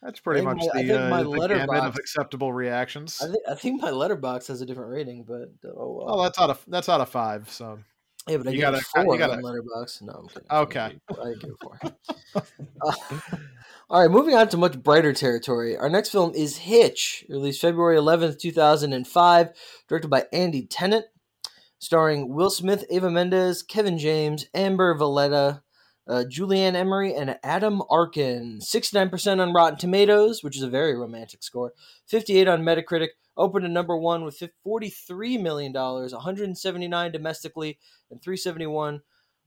That's 0.01 0.19
pretty 0.19 0.41
much 0.41 0.57
my- 0.73 0.83
the, 0.83 1.05
uh, 1.05 1.09
my 1.09 1.47
gamut 1.47 1.83
of 1.85 1.95
acceptable 1.95 2.51
reactions. 2.51 3.21
I 3.21 3.27
think. 3.27 3.43
I 3.49 3.55
think 3.55 3.81
my 3.81 3.91
Letterboxd 3.91 4.47
has 4.47 4.61
a 4.61 4.65
different 4.65 4.91
rating, 4.91 5.23
but 5.23 5.49
oh 5.77 5.93
well. 5.93 6.05
Oh, 6.19 6.23
that's 6.23 6.39
out 6.39 6.49
of 6.49 6.63
that's 6.67 6.89
out 6.89 6.99
of 7.01 7.09
five. 7.09 7.49
So 7.49 7.79
yeah, 8.27 8.37
but 8.37 8.47
I 8.47 8.51
you 8.51 8.61
got 8.61 8.73
a 8.73 8.81
four 8.81 9.13
you 9.13 9.19
gotta- 9.19 9.33
on 9.35 9.43
Letterboxd. 9.43 10.01
No, 10.01 10.13
I'm 10.13 10.27
kidding. 10.27 10.47
Okay. 10.51 10.99
I 11.11 11.33
give 11.39 11.51
it 11.51 11.57
four. 11.61 12.43
Uh, 12.85 12.91
all 13.89 14.01
right, 14.01 14.09
moving 14.11 14.35
on 14.35 14.49
to 14.49 14.57
much 14.57 14.81
brighter 14.81 15.13
territory. 15.13 15.77
Our 15.77 15.87
next 15.89 16.09
film 16.09 16.33
is 16.33 16.57
Hitch, 16.57 17.23
released 17.29 17.61
February 17.61 17.95
11th, 17.97 18.39
2005, 18.39 19.49
directed 19.87 20.07
by 20.09 20.25
Andy 20.33 20.65
Tennant, 20.65 21.05
starring 21.83 22.33
Will 22.33 22.49
Smith, 22.49 22.85
Eva 22.89 23.11
Mendes, 23.11 23.61
Kevin 23.61 23.97
James, 23.97 24.45
Amber 24.53 24.95
Valletta, 24.95 25.63
uh, 26.07 26.23
Julie 26.23 26.61
Ann 26.61 26.77
Emery, 26.77 27.13
and 27.13 27.37
Adam 27.43 27.81
Arkin. 27.89 28.59
69% 28.61 29.41
on 29.41 29.53
Rotten 29.53 29.77
Tomatoes, 29.77 30.43
which 30.43 30.55
is 30.55 30.63
a 30.63 30.69
very 30.69 30.95
romantic 30.95 31.43
score. 31.43 31.73
58 32.07 32.47
on 32.47 32.61
Metacritic. 32.61 33.09
Opened 33.35 33.65
at 33.65 33.71
number 33.71 33.97
one 33.97 34.23
with 34.23 34.41
$43 34.65 35.41
million, 35.41 35.73
179 35.73 37.11
domestically, 37.11 37.79
and 38.09 38.21
371 38.21 39.01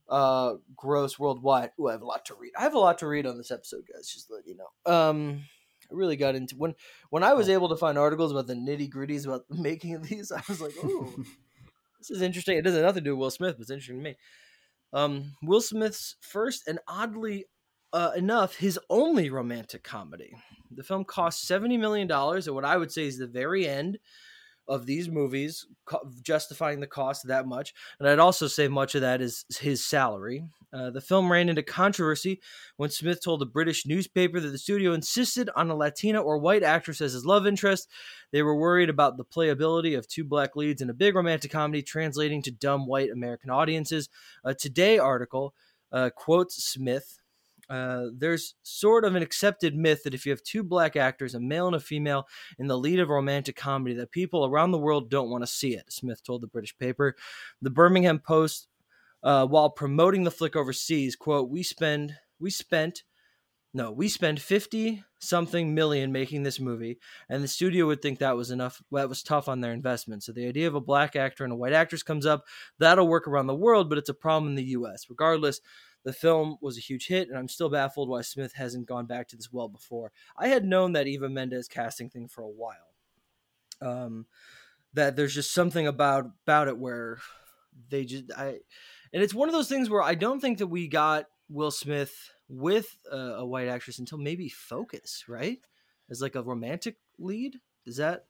uh 0.09 0.55
gross 0.77 1.19
worldwide. 1.19 1.71
Ooh, 1.81 1.89
I 1.89 1.93
have 1.93 2.03
a 2.03 2.07
lot 2.07 2.25
to 2.27 2.35
read. 2.35 2.53
I 2.57 2.63
have 2.63 2.75
a 2.75 2.79
lot 2.79 2.99
to 2.99 3.09
read 3.09 3.27
on 3.27 3.39
this 3.39 3.51
episode, 3.51 3.83
guys. 3.93 4.09
Just 4.09 4.31
let 4.31 4.47
you 4.47 4.57
know. 4.57 4.93
Um, 4.93 5.43
I 5.91 5.95
really 5.95 6.17
got 6.17 6.35
into 6.35 6.57
when 6.57 6.75
when 7.11 7.23
I 7.23 7.35
was 7.35 7.49
able 7.49 7.69
to 7.71 7.77
find 7.77 7.99
articles 7.99 8.31
about 8.31 8.47
the 8.47 8.55
nitty 8.55 8.91
gritties 8.91 9.27
about 9.27 9.49
the 9.49 9.57
making 9.61 9.95
of 9.95 10.09
these. 10.09 10.31
I 10.33 10.43
was 10.49 10.61
like, 10.61 10.77
ooh, 10.85 11.25
this 12.09 12.17
is 12.17 12.23
interesting. 12.23 12.59
It 12.59 12.63
doesn't 12.63 12.79
have 12.79 12.87
nothing 12.87 13.05
to 13.05 13.11
do 13.11 13.17
with 13.17 13.21
Will 13.21 13.31
Smith, 13.31 13.57
but 13.57 13.63
it's 13.63 13.71
interesting 13.71 13.99
to 13.99 14.03
me. 14.03 14.17
Um, 14.93 15.33
Will 15.43 15.61
Smith's 15.61 16.17
first 16.21 16.69
and 16.69 16.79
oddly 16.89 17.47
uh, 17.93 18.13
enough 18.17 18.57
his 18.57 18.79
only 18.91 19.31
romantic 19.31 19.83
comedy. 19.83 20.33
The 20.71 20.83
film 20.83 21.05
cost 21.05 21.47
seventy 21.47 21.77
million 21.77 22.07
dollars 22.07 22.49
at 22.49 22.55
what 22.55 22.65
I 22.65 22.77
would 22.77 22.93
say 22.93 23.07
is 23.07 23.19
the 23.19 23.27
very 23.27 23.67
end 23.67 23.99
of 24.69 24.87
these 24.87 25.09
movies, 25.09 25.67
co- 25.85 26.09
justifying 26.23 26.81
the 26.81 26.87
cost 26.87 27.27
that 27.27 27.47
much. 27.47 27.75
And 27.99 28.09
I'd 28.09 28.19
also 28.19 28.47
say 28.47 28.69
much 28.69 28.95
of 28.95 29.01
that 29.03 29.21
is 29.21 29.45
his 29.61 29.85
salary. 29.85 30.45
Uh, 30.73 30.91
the 30.91 31.01
film 31.01 31.31
ran 31.31 31.49
into 31.49 31.63
controversy 31.63 32.41
when 32.77 32.91
Smith 32.91 33.23
told 33.23 33.41
a 33.43 33.47
British 33.47 33.87
newspaper 33.87 34.41
that 34.41 34.49
the 34.49 34.59
studio 34.59 34.93
insisted 34.93 35.49
on 35.57 35.71
a 35.71 35.77
Latina 35.77 36.21
or 36.21 36.39
white 36.39 36.63
actress 36.63 37.01
as 37.01 37.13
his 37.13 37.25
love 37.25 37.47
interest. 37.47 37.89
They 38.33 38.43
were 38.43 38.57
worried 38.57 38.91
about 38.91 39.17
the 39.17 39.25
playability 39.25 39.97
of 39.97 40.09
two 40.09 40.25
black 40.25 40.57
leads 40.57 40.83
in 40.83 40.91
a 40.91 40.95
big 40.95 41.15
romantic 41.15 41.51
comedy 41.51 41.83
translating 41.83 42.43
to 42.43 42.51
dumb 42.51 42.87
white 42.87 43.11
American 43.11 43.51
audiences. 43.51 44.09
A 44.45 44.55
Today 44.55 44.99
article 44.99 45.55
uh, 45.93 46.11
quotes 46.15 46.63
Smith. 46.63 47.21
Uh, 47.69 48.07
there's 48.17 48.55
sort 48.63 49.05
of 49.05 49.15
an 49.15 49.23
accepted 49.23 49.75
myth 49.75 50.03
that 50.05 50.15
if 50.15 50.25
you 50.25 50.31
have 50.31 50.43
two 50.43 50.63
black 50.63 50.97
actors, 50.97 51.35
a 51.35 51.41
male 51.41 51.67
and 51.67 51.77
a 51.77 51.81
female, 51.81 52.27
in 52.59 52.67
the 52.67 52.79
lead 52.79 53.01
of 53.01 53.11
a 53.11 53.13
romantic 53.13 53.57
comedy, 53.57 53.95
that 53.95 54.11
people 54.11 54.47
around 54.47 54.71
the 54.71 54.79
world 54.79 55.11
don't 55.11 55.31
want 55.31 55.43
to 55.43 55.49
see 55.49 55.75
it, 55.75 55.93
Smith 55.93 56.23
told 56.23 56.43
the 56.43 56.47
British 56.47 56.77
paper. 56.79 57.17
The 57.61 57.71
Birmingham 57.71 58.19
Post 58.19 58.69
uh, 59.23 59.47
while 59.47 59.71
promoting 59.71 60.25
the 60.25 60.31
flick 60.31 60.57
overseas. 60.57 61.17
Quote: 61.17 61.51
We 61.51 61.63
spend 61.63 62.17
we 62.39 62.51
spent 62.51 63.03
No, 63.75 63.91
we 63.93 64.09
spend 64.09 64.41
50 64.41 65.03
something 65.19 65.75
million 65.75 66.13
making 66.13 66.45
this 66.45 66.61
movie, 66.61 66.99
and 67.29 67.43
the 67.43 67.49
studio 67.49 67.87
would 67.87 68.01
think 68.01 68.21
that 68.21 68.37
was 68.37 68.51
enough. 68.51 68.81
That 68.93 69.09
was 69.09 69.23
tough 69.23 69.49
on 69.49 69.61
their 69.61 69.73
investment. 69.73 70.23
So 70.23 70.33
the 70.33 70.47
idea 70.47 70.69
of 70.69 70.75
a 70.75 70.81
black 70.81 71.17
actor 71.17 71.45
and 71.45 71.53
a 71.53 71.57
white 71.57 71.73
actress 71.73 72.03
comes 72.03 72.25
up. 72.25 72.45
That'll 72.79 73.09
work 73.09 73.27
around 73.27 73.49
the 73.49 73.55
world, 73.55 73.89
but 73.89 73.99
it's 73.99 74.09
a 74.09 74.15
problem 74.15 74.51
in 74.51 74.55
the 74.55 74.71
US. 74.79 75.07
Regardless, 75.11 75.61
the 76.07 76.13
film 76.13 76.57
was 76.61 76.79
a 76.79 76.81
huge 76.81 77.09
hit, 77.09 77.29
and 77.29 77.37
I'm 77.37 77.49
still 77.49 77.69
baffled 77.69 78.09
why 78.09 78.23
Smith 78.23 78.53
hasn't 78.53 78.87
gone 78.87 79.07
back 79.07 79.27
to 79.29 79.37
this 79.37 79.53
well 79.53 79.69
before. 79.69 80.13
I 80.39 80.47
had 80.47 80.65
known 80.65 80.93
that 80.93 81.09
Eva 81.09 81.29
Mendes 81.29 81.67
casting 81.67 82.11
thing 82.11 82.29
for 82.29 82.43
a 82.43 82.49
while. 82.49 82.95
Um, 83.83 84.27
that 84.95 85.17
there's 85.17 85.35
just 85.35 85.53
something 85.53 85.85
about 85.89 86.27
about 86.45 86.69
it 86.69 86.79
where 86.79 87.19
they 87.91 88.05
just 88.05 88.27
I, 88.39 88.61
and 89.13 89.21
it's 89.21 89.35
one 89.35 89.49
of 89.49 89.53
those 89.53 89.69
things 89.69 89.91
where 89.91 90.01
I 90.01 90.15
don't 90.15 90.39
think 90.39 90.59
that 90.59 90.69
we 90.69 90.87
got 90.87 91.27
Will 91.49 91.73
Smith 91.73 92.31
with 92.49 92.97
a, 93.11 93.17
a 93.17 93.45
white 93.45 93.67
actress 93.67 93.99
until 93.99 94.19
maybe 94.19 94.49
Focus, 94.49 95.25
right? 95.27 95.59
As 96.09 96.23
like 96.23 96.37
a 96.37 96.43
romantic 96.43 96.99
lead. 97.19 97.57
Does 97.85 97.97
that 97.97 98.27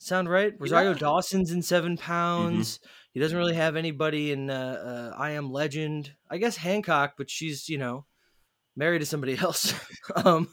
sound 0.00 0.28
right? 0.28 0.52
Rosario 0.58 0.90
Yeah. 0.92 0.98
Dawson's 0.98 1.52
in 1.52 1.62
Seven 1.62 1.96
Pounds. 1.96 2.80
He 3.12 3.20
doesn't 3.20 3.36
really 3.36 3.54
have 3.54 3.76
anybody 3.76 4.32
in 4.32 4.50
uh, 4.50 5.12
uh, 5.14 5.16
I 5.18 5.30
Am 5.32 5.52
Legend. 5.52 6.12
I 6.30 6.38
guess 6.38 6.56
Hancock, 6.56 7.14
but 7.16 7.30
she's 7.30 7.68
you 7.68 7.78
know 7.78 8.06
married 8.76 9.00
to 9.00 9.06
somebody 9.06 9.36
else. 9.46 9.74
um, 10.16 10.48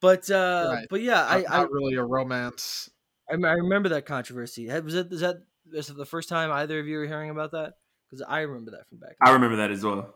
but 0.00 0.30
uh, 0.30 0.70
Right. 0.72 0.86
but 0.90 1.00
yeah, 1.02 1.24
I, 1.24 1.40
Not, 1.42 1.50
I 1.50 1.62
really 1.62 1.94
a 1.94 2.04
romance. 2.04 2.90
I, 3.30 3.34
I 3.34 3.52
remember 3.54 3.88
that 3.90 4.06
controversy. 4.06 4.66
Had- 4.68 4.84
Was 4.84 4.94
it 4.94 5.12
is 5.12 5.20
that 5.20 5.36
is 5.72 5.88
it 5.90 5.96
the 5.96 6.04
first 6.06 6.28
time 6.28 6.50
either 6.52 6.78
of 6.78 6.86
you 6.86 6.98
were 6.98 7.06
hearing 7.06 7.30
about 7.30 7.52
that? 7.52 7.74
Because 8.10 8.24
I 8.28 8.40
remember 8.40 8.72
that 8.72 8.86
from 8.88 8.98
back. 8.98 9.16
I 9.24 9.32
remember 9.32 9.56
that 9.56 9.70
as 9.70 9.82
well. 9.84 10.14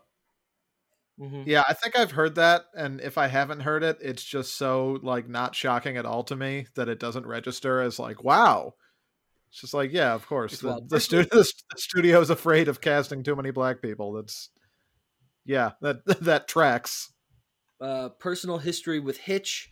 Mhm. 1.19 1.43
Yeah, 1.45 1.63
I 1.67 1.73
think 1.73 1.97
I've 1.99 2.11
heard 2.11 2.35
that, 2.35 2.65
and 2.73 3.01
if 3.01 3.17
I 3.17 3.27
haven't 3.27 3.59
heard 3.61 3.83
it, 3.83 3.97
it's 4.01 4.23
just 4.23 4.55
so 4.55 4.99
like 5.03 5.27
not 5.27 5.53
shocking 5.55 5.97
at 5.97 6.05
all 6.05 6.23
to 6.23 6.35
me 6.35 6.67
that 6.75 6.87
it 6.87 6.99
doesn't 6.99 7.27
register 7.27 7.81
as 7.81 7.99
like 7.99 8.23
wow. 8.23 8.73
It's 9.51 9.61
just 9.61 9.73
like 9.73 9.91
yeah, 9.91 10.13
of 10.13 10.25
course. 10.27 10.53
It's 10.53 10.61
The, 10.61 10.67
wild. 10.69 10.89
the, 10.89 10.99
studio, 10.99 11.29
the 11.31 11.51
studio's 11.77 12.29
afraid 12.29 12.67
of 12.67 12.81
casting 12.81 13.23
too 13.23 13.35
many 13.35 13.51
black 13.51 13.81
people. 13.81 14.13
That's 14.13 14.49
yeah, 15.45 15.71
that 15.81 16.05
that 16.21 16.47
tracks. 16.47 17.11
Uh, 17.81 18.09
personal 18.09 18.57
history 18.59 18.99
with 18.99 19.17
Hitch. 19.17 19.69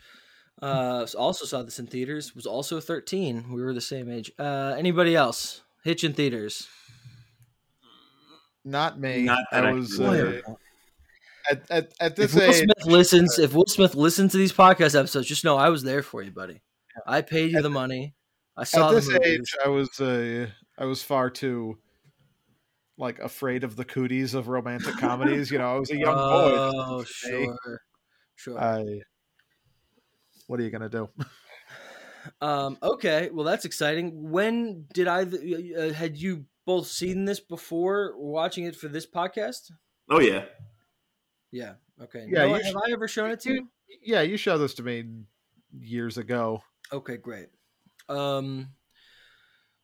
Uh, 0.62 1.05
also 1.17 1.45
saw 1.45 1.62
this 1.62 1.77
in 1.77 1.86
theaters. 1.88 2.33
Was 2.36 2.45
also 2.47 2.79
thirteen. 2.81 3.53
We 3.53 3.62
were 3.62 3.73
the 3.73 3.81
same 3.81 4.10
age. 4.10 4.31
Uh, 4.39 4.73
anybody 4.77 5.15
else? 5.15 5.62
Hitch 5.83 6.03
in 6.03 6.13
theaters. 6.13 6.67
Not 8.65 8.99
me. 8.99 9.23
Not 9.23 9.45
that 9.51 9.65
I 9.65 9.69
I 9.69 9.73
was 9.73 9.95
can 9.95 10.55
remember. 11.49 11.65
at, 11.69 11.83
at 11.83 11.93
at 11.99 12.19
If 12.19 12.31
this 12.31 12.36
Will 12.36 12.41
age. 12.43 12.55
Smith 12.55 12.86
listens, 12.86 13.39
if 13.39 13.53
Will 13.53 13.65
Smith 13.67 13.95
listens 13.95 14.31
to 14.33 14.38
these 14.38 14.53
podcast 14.53 14.97
episodes, 14.97 15.27
just 15.27 15.43
know 15.43 15.57
I 15.57 15.69
was 15.69 15.83
there 15.83 16.03
for 16.03 16.21
you, 16.21 16.31
buddy. 16.31 16.62
I 17.05 17.21
paid 17.21 17.51
you 17.51 17.62
the 17.62 17.69
money. 17.69 18.15
I 18.55 18.63
saw 18.63 18.88
At 18.88 18.89
the 18.89 18.95
this 18.95 19.10
movies. 19.10 19.27
age, 19.39 19.55
I 19.63 19.69
was 19.69 19.99
uh, 20.01 20.47
I 20.79 20.86
was 20.86 21.03
far 21.03 21.29
too 21.29 21.77
like 22.97 23.19
afraid 23.19 23.63
of 23.63 23.75
the 23.75 23.86
cooties 23.86 24.33
of 24.33 24.47
romantic 24.47 24.97
comedies. 24.97 25.51
You 25.51 25.60
know, 25.60 25.75
I 25.75 25.79
was 25.79 25.91
a 25.91 25.97
young 25.97 26.15
boy. 26.15 26.53
Oh, 26.55 26.99
Hey. 27.23 27.45
sure, 27.45 27.81
sure. 28.36 28.60
I. 28.60 29.01
What 30.47 30.60
are 30.60 30.63
you 30.63 30.71
gonna 30.71 30.89
do? 30.89 31.10
Um, 32.41 32.77
okay, 32.81 33.29
well 33.31 33.45
that's 33.45 33.63
exciting. 33.65 34.31
When 34.31 34.86
did 34.93 35.07
I? 35.07 35.21
Uh, 35.23 35.93
had 35.93 36.17
you 36.17 36.45
both 36.65 36.88
seen 36.88 37.25
this 37.25 37.39
before 37.39 38.13
watching 38.17 38.65
it 38.65 38.75
for 38.75 38.88
this 38.88 39.05
podcast? 39.05 39.71
Oh 40.10 40.19
yeah. 40.19 40.45
Yeah. 41.51 41.73
Okay. 42.01 42.25
Yeah, 42.29 42.45
you 42.45 42.53
have 42.55 42.75
I 42.75 42.91
ever 42.91 43.07
shown 43.07 43.31
it 43.31 43.39
to 43.41 43.53
you? 43.53 43.69
Yeah, 44.03 44.21
you 44.21 44.38
showed 44.38 44.60
this 44.60 44.73
to 44.75 44.83
me 44.83 45.05
years 45.79 46.17
ago. 46.17 46.62
Okay, 46.91 47.17
great. 47.17 47.47
Um, 48.10 48.69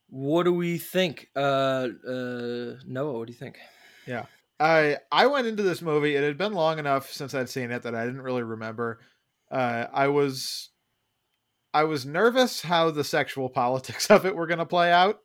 what 0.10 0.43
do 0.43 0.54
we 0.54 0.78
think? 0.78 1.30
Uh, 1.36 1.88
uh, 2.08 2.76
Noah, 2.86 3.17
what 3.19 3.28
do 3.28 3.34
you 3.34 3.39
think? 3.39 3.58
Yeah, 4.06 4.26
I 4.60 4.97
I 5.12 5.28
went 5.28 5.47
into 5.47 5.63
this 5.63 5.82
movie. 5.82 6.15
It 6.15 6.23
had 6.23 6.38
been 6.38 6.54
long 6.54 6.80
enough 6.80 7.12
since 7.12 7.34
I'd 7.34 7.49
seen 7.49 7.71
it 7.71 7.84
that 7.84 7.95
I 7.95 8.06
didn't 8.06 8.21
really 8.21 8.43
remember. 8.43 8.99
Uh, 9.49 9.88
I 9.91 10.08
was 10.08 10.69
I 11.73 11.86
was 11.86 12.06
nervous 12.06 12.62
how 12.62 12.91
the 12.91 13.04
sexual 13.04 13.49
politics 13.62 14.10
of 14.12 14.26
it 14.26 14.36
were 14.36 14.47
going 14.47 14.60
to 14.60 14.65
play 14.65 14.91
out. 14.91 15.19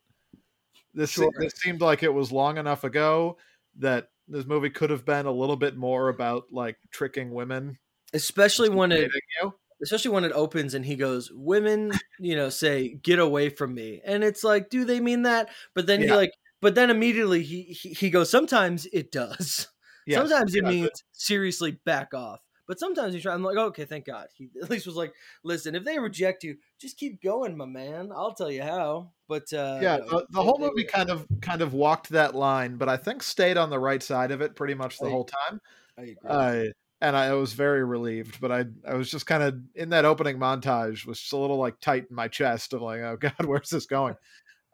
This 0.95 1.11
Sure. 1.11 1.31
this 1.39 1.55
seemed 1.55 1.81
like 1.81 2.03
it 2.03 2.13
was 2.13 2.33
long 2.33 2.57
enough 2.57 2.85
ago 2.85 3.37
that 3.79 4.09
this 4.29 4.47
movie 4.47 4.71
could 4.71 4.91
have 4.91 5.05
been 5.05 5.27
a 5.27 5.33
little 5.33 5.57
bit 5.57 5.77
more 5.77 6.09
about 6.09 6.45
like 6.53 6.77
tricking 6.91 7.33
women. 7.33 7.79
Especially 8.15 8.69
when 8.71 8.93
it, 8.93 9.11
you. 9.43 9.55
especially 9.83 10.11
when 10.13 10.25
it 10.25 10.33
opens 10.33 10.75
and 10.75 10.85
he 10.85 10.97
goes, 10.97 11.31
"Women, 11.33 11.93
you 12.19 12.37
know, 12.37 12.49
say 12.49 12.95
get 13.03 13.19
away 13.19 13.51
from 13.51 13.75
me," 13.75 14.01
and 14.05 14.25
it's 14.25 14.43
like, 14.45 14.71
do 14.71 14.85
they 14.85 15.01
mean 15.01 15.23
that? 15.23 15.51
But 15.75 15.87
then 15.87 16.03
he 16.03 16.09
Yeah. 16.09 16.17
like, 16.17 16.31
but 16.61 16.75
then 16.75 16.91
immediately 16.91 17.43
he 17.43 17.63
he, 17.65 17.91
he 17.91 18.11
goes, 18.11 18.31
sometimes 18.31 18.87
it 18.93 19.13
does. 19.13 19.69
Yes, 20.07 20.31
sometimes 20.31 20.55
it 20.55 20.65
yeah, 20.65 20.71
means 20.71 21.05
seriously 21.13 21.73
back 21.85 22.15
off. 22.15 22.41
But 22.69 22.79
sometimes 22.79 23.15
you 23.15 23.21
try. 23.21 23.33
I'm 23.33 23.43
like, 23.43 23.57
okay, 23.57 23.87
thank 23.87 24.05
God. 24.05 24.29
He 24.35 24.51
at 24.63 24.71
least 24.71 24.87
was 24.87 24.95
like, 24.95 25.15
listen, 25.43 25.75
if 25.75 25.85
they 25.85 25.99
reject 25.99 26.45
you, 26.45 26.59
just 26.79 26.99
keep 26.99 27.21
going, 27.23 27.57
my 27.57 27.65
man. 27.65 28.13
I'll 28.15 28.35
tell 28.35 28.51
you 28.51 28.63
how. 28.63 29.11
But 29.27 29.53
uh, 29.53 29.81
yeah, 29.83 29.97
the, 29.97 30.27
the 30.31 30.43
whole 30.43 30.59
movie 30.59 30.85
kind 30.85 31.11
of 31.11 31.27
kind 31.41 31.63
of 31.63 31.73
walked 31.73 32.11
that 32.11 32.35
line, 32.35 32.77
but 32.77 32.89
I 32.89 32.99
think 32.99 33.23
stayed 33.23 33.57
on 33.57 33.71
the 33.71 33.79
right 33.79 34.03
side 34.03 34.31
of 34.31 34.43
it 34.43 34.55
pretty 34.55 34.75
much 34.75 34.99
the 34.99 35.07
I- 35.07 35.11
whole 35.11 35.25
time. 35.25 35.61
I 35.99 36.03
agree. 36.03 36.17
Uh, 36.25 36.65
and 37.01 37.17
I 37.17 37.33
was 37.35 37.53
very 37.53 37.85
relieved, 37.85 38.41
but 38.41 38.53
I 38.53 38.65
I 38.87 38.95
was 38.95 39.11
just 39.11 39.27
kind 39.27 39.43
of 39.43 39.57
in 39.75 39.91
that 39.91 40.05
opening 40.05 40.39
montage 40.39 41.07
was 41.07 41.21
just 41.21 41.33
a 41.33 41.37
little 41.37 41.57
like 41.57 41.81
tight 41.81 42.07
in 42.11 42.17
my 42.17 42.29
chest 42.29 42.73
of 42.73 42.83
like, 42.83 43.01
oh 43.01 43.17
god, 43.21 43.45
where's 43.45 43.71
this 43.71 43.87
going? 43.87 44.15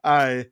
I, 0.03 0.47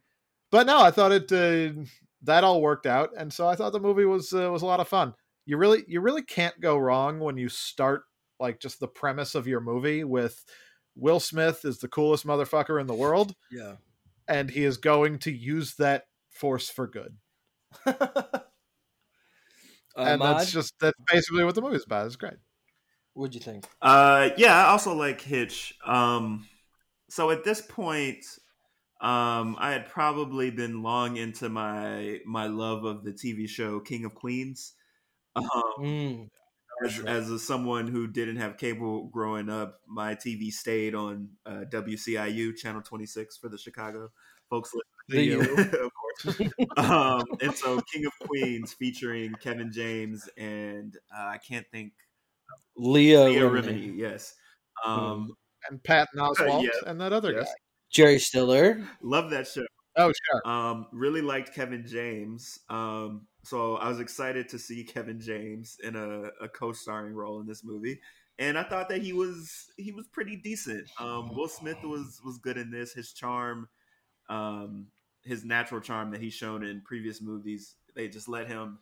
but 0.51 0.67
no, 0.67 0.81
I 0.81 0.91
thought 0.91 1.13
it 1.13 1.33
uh, 1.33 1.83
that 2.23 2.45
all 2.45 2.61
worked 2.61 2.87
out, 2.87 3.11
and 3.17 3.33
so 3.33 3.49
I 3.49 3.57
thought 3.57 3.73
the 3.73 3.81
movie 3.81 4.05
was 4.05 4.33
uh, 4.33 4.51
was 4.51 4.63
a 4.63 4.67
lot 4.67 4.81
of 4.81 4.89
fun. 4.89 5.15
You 5.45 5.57
really 5.57 5.85
you 5.89 6.01
really 6.01 6.23
can't 6.23 6.59
go 6.61 6.77
wrong 6.77 7.19
when 7.19 7.37
you 7.37 7.49
start 7.49 8.05
like 8.39 8.61
just 8.61 8.81
the 8.81 8.89
premise 8.89 9.35
of 9.35 9.47
your 9.47 9.61
movie 9.61 10.05
with 10.05 10.45
Will 10.97 11.21
Smith 11.21 11.65
is 11.65 11.79
the 11.79 11.89
coolest 11.89 12.27
motherfucker 12.27 12.81
in 12.81 12.87
the 12.87 12.95
world, 12.95 13.35
yeah. 13.51 13.75
and 14.29 14.51
he 14.51 14.65
is 14.65 14.77
going 14.77 15.19
to 15.21 15.33
use 15.33 15.75
that 15.77 16.05
force 16.31 16.69
for 16.69 16.87
good. 16.87 17.17
and 17.87 17.97
Ahmad, 19.97 20.21
that's 20.21 20.53
just 20.53 20.75
that's 20.81 20.99
basically 21.11 21.45
what 21.45 21.55
the 21.55 21.63
movie's 21.63 21.85
about. 21.85 22.07
It's 22.07 22.17
great. 22.17 22.35
what'd 23.15 23.35
you 23.35 23.41
think? 23.41 23.67
Uh, 23.81 24.31
yeah, 24.37 24.67
I 24.67 24.71
also 24.71 24.95
like 24.95 25.21
Hitch. 25.21 25.75
Um, 25.87 26.47
so 27.09 27.31
at 27.31 27.45
this 27.45 27.61
point, 27.63 28.25
um, 29.01 29.57
I 29.59 29.73
had 29.73 29.89
probably 29.89 30.51
been 30.51 30.83
long 30.83 31.17
into 31.17 31.49
my 31.49 32.21
my 32.27 32.47
love 32.47 32.85
of 32.85 33.03
the 33.03 33.13
TV 33.13 33.49
show 33.49 33.81
King 33.81 34.05
of 34.05 34.15
Queens. 34.15 34.75
Um, 35.35 35.45
Mm, 35.79 36.29
as, 36.85 37.01
as 37.01 37.31
a, 37.31 37.39
someone 37.39 37.87
who 37.87 38.07
didn't 38.07 38.37
have 38.37 38.57
cable 38.57 39.05
growing 39.07 39.49
up, 39.49 39.81
my 39.87 40.15
TV 40.15 40.51
stayed 40.51 40.95
on 40.95 41.31
uh, 41.47 41.65
WCIU 41.71 42.57
channel 42.57 42.83
26 42.83 43.37
for 43.37 43.49
the 43.49 43.59
Chicago 43.59 44.11
folks. 44.53 44.71
The 45.09 45.23
U. 45.25 45.41
of 45.41 45.91
course. 45.95 46.41
um, 46.77 47.25
and 47.41 47.55
so 47.55 47.81
King 47.93 48.07
of 48.07 48.29
Queens 48.29 48.73
featuring 48.73 49.33
Kevin 49.41 49.73
James 49.73 50.29
and 50.37 50.97
uh, 51.15 51.25
I 51.25 51.39
can't 51.39 51.67
think 51.73 51.93
Leah, 52.77 53.25
Leah 53.25 53.41
Remini, 53.43 53.65
Remini. 53.65 53.97
Yes. 53.97 54.35
Um, 54.85 55.35
and 55.69 55.83
Patton 55.83 56.19
Oswalt 56.19 56.63
yes, 56.65 56.77
and 56.87 57.01
that 57.01 57.13
other 57.13 57.33
yes. 57.33 57.45
guy. 57.45 57.53
Jerry 57.91 58.19
Stiller. 58.19 58.87
Love 59.03 59.31
that 59.31 59.47
show. 59.47 59.65
Oh, 59.97 60.13
sure. 60.13 60.49
Um, 60.51 60.87
really 60.93 61.21
liked 61.21 61.55
Kevin 61.55 61.87
James. 61.87 62.59
Um, 62.71 63.27
so 63.45 63.77
I 63.77 63.89
was 63.89 64.01
excited 64.01 64.49
to 64.51 64.59
see 64.59 64.85
Kevin 64.85 65.21
James 65.21 65.79
in 65.83 65.97
a, 65.97 66.31
a 66.45 66.49
co-starring 66.49 67.15
role 67.15 67.41
in 67.41 67.47
this 67.47 67.65
movie, 67.65 68.01
and 68.39 68.57
I 68.57 68.63
thought 68.63 68.89
that 68.89 69.03
he 69.03 69.13
was 69.13 69.71
he 69.77 69.93
was 69.93 70.07
pretty 70.07 70.37
decent. 70.37 70.89
Um, 70.99 71.35
Will 71.35 71.49
Smith 71.49 71.83
was 71.83 72.21
was 72.25 72.39
good 72.39 72.57
in 72.57 72.71
this. 72.71 72.93
His 72.93 73.13
charm, 73.13 73.69
um, 74.29 74.87
his 75.25 75.45
natural 75.45 75.81
charm 75.81 76.13
that 76.13 76.21
he's 76.21 76.35
shown 76.35 76.65
in 76.65 76.83
previous 76.83 77.21
movies, 77.21 77.75
they 77.95 78.09
just 78.09 78.29
let 78.29 78.49
him 78.49 78.79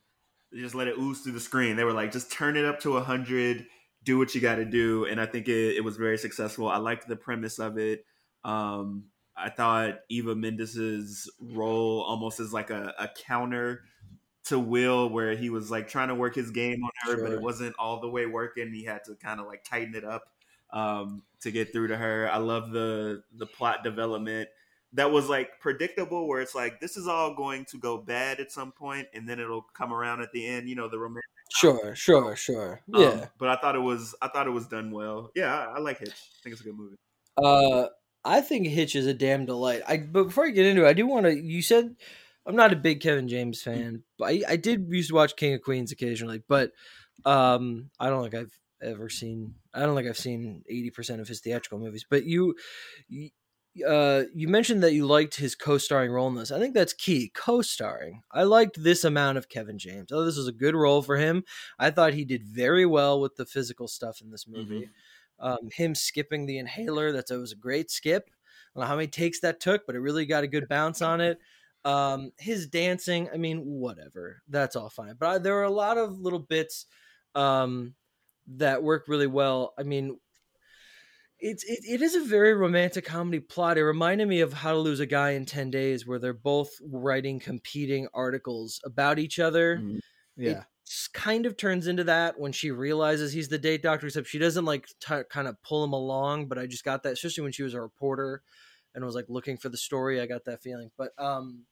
they 0.53 0.59
just 0.59 0.75
let 0.75 0.89
it 0.89 0.99
ooze 0.99 1.21
through 1.21 1.33
the 1.33 1.41
screen. 1.41 1.77
They 1.77 1.85
were 1.85 1.93
like, 1.93 2.13
just 2.13 2.33
turn 2.33 2.57
it 2.57 2.65
up 2.65 2.81
to 2.81 2.97
a 2.97 3.03
hundred, 3.03 3.67
do 4.05 4.19
what 4.19 4.35
you 4.35 4.41
got 4.41 4.57
to 4.57 4.65
do, 4.65 5.07
and 5.07 5.21
I 5.21 5.27
think 5.27 5.49
it, 5.49 5.77
it 5.77 5.85
was 5.85 5.97
very 5.97 6.19
successful. 6.19 6.69
I 6.69 6.79
liked 6.79 7.09
the 7.09 7.17
premise 7.17 7.59
of 7.59 7.79
it. 7.79 8.05
Um, 8.45 9.05
I 9.37 9.49
thought 9.49 10.01
Eva 10.11 10.35
Mendes's 10.35 11.31
role 11.41 12.03
almost 12.03 12.41
as 12.41 12.53
like 12.53 12.71
a, 12.71 12.93
a 12.99 13.09
counter 13.27 13.83
to 14.51 14.59
Will, 14.59 15.09
where 15.09 15.35
he 15.35 15.51
was 15.51 15.71
like 15.71 15.89
trying 15.89 16.09
to 16.09 16.15
work 16.15 16.35
his 16.35 16.51
game 16.51 16.85
on 16.85 16.91
her, 17.03 17.23
but 17.23 17.33
it 17.33 17.41
wasn't 17.41 17.75
all 17.79 18.01
the 18.01 18.09
way 18.09 18.27
working. 18.27 18.73
He 18.73 18.85
had 18.85 19.05
to 19.05 19.15
kind 19.17 19.41
of 19.41 19.47
like 19.47 19.65
tighten 19.65 19.95
it 19.95 20.05
up 20.05 20.29
um, 20.71 21.23
to 21.41 21.51
get 21.51 21.73
through 21.73 21.89
to 21.89 21.97
her. 21.97 22.29
I 22.31 22.39
love 22.39 22.71
the 22.71 23.25
the 23.33 23.47
plot 23.47 23.83
development 23.83 24.49
that 24.93 25.11
was 25.11 25.29
like 25.29 25.61
predictable, 25.61 26.29
where 26.29 26.41
it's 26.41 26.55
like 26.55 26.81
this 26.81 26.97
is 26.97 27.09
all 27.09 27.35
going 27.35 27.65
to 27.67 27.79
go 27.79 27.97
bad 27.99 28.41
at 28.41 28.53
some 28.53 28.73
point, 28.73 29.09
and 29.15 29.29
then 29.29 29.41
it'll 29.41 29.63
come 29.63 29.93
around 29.93 30.21
at 30.21 30.33
the 30.33 30.47
end. 30.47 30.69
You 30.69 30.77
know, 30.77 30.89
the 30.89 30.99
romantic 30.99 31.25
Sure, 31.53 31.95
sure, 31.97 32.37
sure. 32.37 32.81
Um, 32.93 33.03
Yeah. 33.03 33.27
but 33.39 33.49
I 33.49 33.57
thought 33.57 33.75
it 33.75 33.81
was 33.81 34.15
I 34.23 34.29
thought 34.29 34.47
it 34.47 34.51
was 34.51 34.67
done 34.69 34.91
well. 34.91 35.31
Yeah, 35.35 35.53
I, 35.53 35.77
I 35.77 35.79
like 35.79 35.99
Hitch. 35.99 36.11
I 36.11 36.39
think 36.43 36.53
it's 36.53 36.61
a 36.61 36.65
good 36.65 36.77
movie. 36.77 36.97
Uh, 37.37 37.89
I 38.25 38.41
think 38.41 38.67
Hitch 38.67 38.95
is 38.95 39.07
a 39.07 39.15
damn 39.15 39.47
delight. 39.47 39.83
I 39.89 39.97
but 39.99 40.25
before 40.25 40.47
I 40.47 40.51
get 40.51 40.67
into 40.67 40.85
it, 40.85 40.89
I 40.89 40.93
do 40.93 41.07
want 41.07 41.27
to. 41.27 41.35
You 41.35 41.63
said 41.63 41.97
I'm 42.47 42.57
not 42.57 42.73
a 42.73 42.77
big 42.77 43.01
Kevin 43.01 43.29
James 43.29 43.63
fan, 43.63 44.03
but 44.19 44.27
I, 44.27 44.43
I 44.49 44.57
did 44.57 44.87
used 44.89 45.11
to 45.11 45.15
watch 45.15 45.37
King 45.37 45.55
of 45.55 45.63
Queens 45.63 45.93
occasionally. 45.93 46.43
But 46.49 46.73
um, 47.25 47.91
I 47.99 48.09
don't 48.09 48.23
think 48.23 48.35
I've 48.35 48.59
ever 48.83 49.09
seen. 49.09 49.55
I 49.75 49.81
don't 49.81 49.95
think 49.95 50.09
I've 50.09 50.19
seen 50.19 50.63
eighty 50.69 50.91
percent 50.91 51.21
of 51.21 51.29
his 51.29 51.41
theatrical 51.41 51.79
movies. 51.79 52.05
But 52.09 52.25
you, 52.25 52.55
uh, 53.87 54.23
you 54.35 54.49
mentioned 54.49 54.83
that 54.83 54.95
you 54.95 55.07
liked 55.07 55.37
his 55.37 55.55
co-starring 55.55 56.11
role 56.11 56.29
in 56.29 56.35
this. 56.35 56.51
I 56.51 56.59
think 56.59 56.75
that's 56.75 56.93
key. 56.93 57.31
Co-starring. 57.35 58.23
I 58.33 58.45
liked 58.45 58.83
this 58.83 59.05
amount 59.05 59.39
of 59.39 59.49
Kevin 59.49 59.79
James. 59.79 60.11
Oh, 60.11 60.25
this 60.25 60.37
was 60.37 60.49
a 60.49 60.53
good 60.53 60.75
role 60.75 61.03
for 61.03 61.17
him. 61.17 61.45
I 61.79 61.91
thought 61.91 62.15
he 62.15 62.25
did 62.25 62.45
very 62.45 62.87
well 62.87 63.21
with 63.21 63.37
the 63.37 63.47
physical 63.47 63.87
stuff 63.87 64.21
in 64.23 64.31
this 64.31 64.49
movie 64.49 64.89
um, 65.41 65.71
him 65.73 65.95
skipping 65.95 66.47
the 66.47 66.59
inhaler. 66.59 67.13
That's 67.13 67.31
it 67.31 67.37
was 67.37 67.53
a 67.53 67.57
great 67.57 67.91
skip. 67.91 68.29
I 68.29 68.79
don't 68.79 68.85
know 68.85 68.89
how 68.89 68.97
many 68.97 69.09
takes 69.09 69.41
that 69.41 69.61
took, 69.61 69.87
but 69.87 69.97
it 69.97 70.01
really 70.01 70.27
got 70.27 70.45
a 70.45 70.49
good 70.49 70.69
bounce 70.69 71.03
on 71.03 71.21
it. 71.21 71.39
Um, 71.85 72.33
his 72.39 72.67
dancing, 72.69 73.31
I 73.33 73.37
mean, 73.39 73.61
whatever, 73.65 74.43
that's 74.49 74.77
all 74.77 74.91
fine. 74.91 75.15
But 75.19 75.27
I, 75.29 75.39
there 75.39 75.59
are 75.59 75.65
a 75.65 75.71
lot 75.71 75.97
of 75.99 76.19
little 76.19 76.39
bits 76.39 76.87
um, 77.35 77.95
that 78.49 78.83
work 78.83 79.05
really 79.09 79.27
well. 79.27 79.73
I 79.79 79.83
mean, 79.85 80.19
it's 81.39 81.65
it, 81.65 81.81
it 81.89 82.03
is 82.03 82.15
a 82.15 82.25
very 82.25 82.53
romantic 82.53 83.05
comedy 83.05 83.41
plot. 83.41 83.79
It 83.79 83.85
reminded 83.85 84.29
me 84.29 84.41
of 84.41 84.53
How 84.53 84.73
to 84.73 84.79
Lose 84.79 85.01
a 85.01 85.07
Guy 85.07 85.31
in 85.31 85.47
Ten 85.47 85.71
Days, 85.71 86.07
where 86.07 86.19
they're 86.19 86.35
both 86.35 86.71
writing 86.83 87.41
competing 87.41 88.09
articles 88.13 88.81
about 88.85 89.19
each 89.19 89.39
other 89.39 89.79
Mhm. 89.79 90.01
Yeah. 90.37 90.65
s- 90.87 91.09
kind 91.13 91.47
of 91.47 91.57
turns 91.57 91.87
into 91.87 92.05
that 92.05 92.39
when 92.39 92.53
she 92.53 92.71
realizes 92.71 93.33
he's 93.33 93.49
the 93.49 93.59
date 93.59 93.83
doctor 93.83 94.07
except 94.07 94.27
she 94.29 94.39
doesn't 94.39 94.65
like 94.65 94.87
t- 95.01 95.23
kind 95.31 95.49
of 95.49 95.61
pull 95.63 95.85
him 95.85 95.93
along 95.93 96.47
but 96.49 96.59
i 96.59 96.67
just 96.67 96.85
got 96.85 97.03
that 97.03 97.13
especially 97.15 97.43
when 97.43 97.53
she 97.53 97.63
was 97.63 97.75
a 97.75 97.81
reporter 97.81 98.43
and 98.95 99.05
was 99.05 99.15
like 99.15 99.27
looking 99.29 99.57
for 99.59 99.69
the 99.69 99.77
story 99.77 100.21
i 100.21 100.27
got 100.27 100.45
that 100.47 100.63
feeling 100.63 100.91
but 100.97 101.11
um 101.19 101.67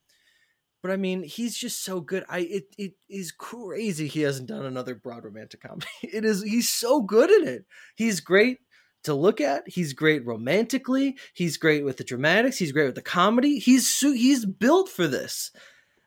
but 0.82 0.90
i 0.90 0.96
mean 0.96 1.22
he's 1.22 1.56
just 1.56 1.84
so 1.84 2.00
good. 2.00 2.24
I 2.28 2.40
it, 2.40 2.64
it 2.76 2.92
is 3.08 3.32
crazy 3.32 4.06
he 4.06 4.22
hasn't 4.22 4.48
done 4.48 4.64
another 4.64 4.94
broad 4.94 5.24
romantic 5.24 5.62
comedy. 5.62 5.86
It 6.02 6.24
is 6.24 6.42
he's 6.42 6.68
so 6.68 7.00
good 7.02 7.30
in 7.30 7.48
it. 7.48 7.64
He's 7.96 8.20
great 8.20 8.58
to 9.04 9.14
look 9.14 9.40
at. 9.40 9.62
He's 9.66 9.92
great 9.92 10.26
romantically. 10.26 11.16
He's 11.34 11.56
great 11.56 11.84
with 11.84 11.96
the 11.96 12.04
dramatics. 12.04 12.58
He's 12.58 12.72
great 12.72 12.86
with 12.86 12.94
the 12.94 13.02
comedy. 13.02 13.58
He's 13.58 13.98
he's 13.98 14.44
built 14.44 14.88
for 14.88 15.06
this. 15.06 15.50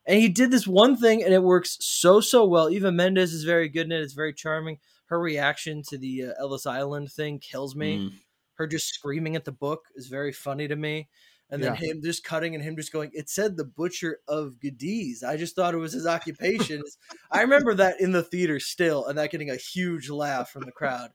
And 0.07 0.19
he 0.19 0.29
did 0.29 0.51
this 0.51 0.67
one 0.67 0.97
thing 0.97 1.23
and 1.23 1.33
it 1.33 1.43
works 1.43 1.77
so 1.79 2.21
so 2.21 2.45
well. 2.45 2.69
Eva 2.69 2.91
mendes 2.91 3.33
is 3.33 3.43
very 3.43 3.69
good 3.69 3.85
in 3.85 3.91
it. 3.91 4.01
It's 4.01 4.13
very 4.13 4.33
charming. 4.33 4.79
Her 5.05 5.19
reaction 5.19 5.83
to 5.89 5.97
the 5.97 6.25
uh, 6.25 6.31
ellis 6.39 6.65
island 6.65 7.11
thing 7.11 7.39
kills 7.39 7.75
me. 7.75 7.97
Mm. 7.97 8.11
her 8.55 8.67
just 8.67 8.87
screaming 8.87 9.35
at 9.35 9.45
the 9.45 9.51
book 9.51 9.81
is 9.95 10.07
very 10.07 10.31
funny 10.31 10.67
to 10.67 10.75
me 10.75 11.09
and 11.51 11.61
then 11.61 11.75
him 11.75 12.01
just 12.03 12.23
cutting 12.23 12.55
and 12.55 12.63
him 12.63 12.75
just 12.75 12.91
going 12.93 13.11
it 13.13 13.29
said 13.29 13.57
the 13.57 13.65
butcher 13.65 14.19
of 14.27 14.53
gadiz 14.63 15.23
i 15.23 15.35
just 15.37 15.55
thought 15.55 15.73
it 15.73 15.77
was 15.77 15.93
his 15.93 16.07
occupation 16.07 16.81
i 17.31 17.41
remember 17.41 17.73
that 17.73 17.99
in 17.99 18.11
the 18.13 18.23
theater 18.23 18.59
still 18.59 19.05
and 19.05 19.17
that 19.17 19.29
getting 19.31 19.49
a 19.49 19.55
huge 19.55 20.09
laugh 20.09 20.49
from 20.49 20.63
the 20.63 20.71
crowd 20.71 21.09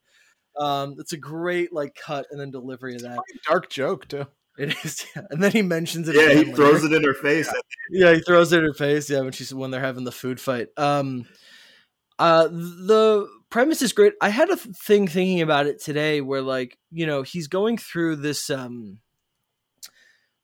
um 0.59 0.95
it's 0.99 1.13
a 1.13 1.17
great 1.19 1.73
like 1.73 1.95
cut 1.95 2.27
and 2.31 2.41
then 2.41 2.51
delivery 2.51 2.95
of 2.95 3.03
that 3.03 3.17
Pretty 3.17 3.41
dark 3.49 3.69
joke 3.71 4.07
too. 4.09 4.27
it 4.59 4.75
is 4.85 5.05
yeah. 5.17 5.23
and 5.31 5.43
then 5.43 5.53
he 5.53 5.63
mentions 5.63 6.09
it 6.09 6.15
Yeah, 6.17 6.23
again 6.23 6.37
he 6.37 6.45
later. 6.45 6.57
throws 6.57 6.85
it 6.85 6.93
in 6.93 7.03
her 7.05 7.15
face. 7.15 7.53
Yeah, 7.91 8.13
he 8.15 8.21
throws 8.21 8.53
it 8.53 8.59
in 8.61 8.65
her 8.65 8.73
face. 8.75 9.09
Yeah, 9.11 9.21
when 9.21 9.33
she's 9.33 9.53
when 9.55 9.71
they're 9.71 9.81
having 9.81 10.05
the 10.05 10.13
food 10.13 10.41
fight. 10.41 10.69
Um, 10.77 11.27
uh, 12.19 12.49
the 12.49 13.29
premise 13.51 13.83
is 13.83 13.93
great. 13.93 14.15
I 14.23 14.31
had 14.31 14.49
a 14.51 14.57
thing 14.57 15.07
thinking 15.09 15.43
about 15.43 15.67
it 15.67 15.83
today, 15.83 16.21
where 16.23 16.41
like 16.43 16.79
you 16.91 17.07
know 17.07 17.23
he's 17.23 17.47
going 17.49 17.77
through 17.77 18.17
this 18.17 18.49
um 18.51 18.99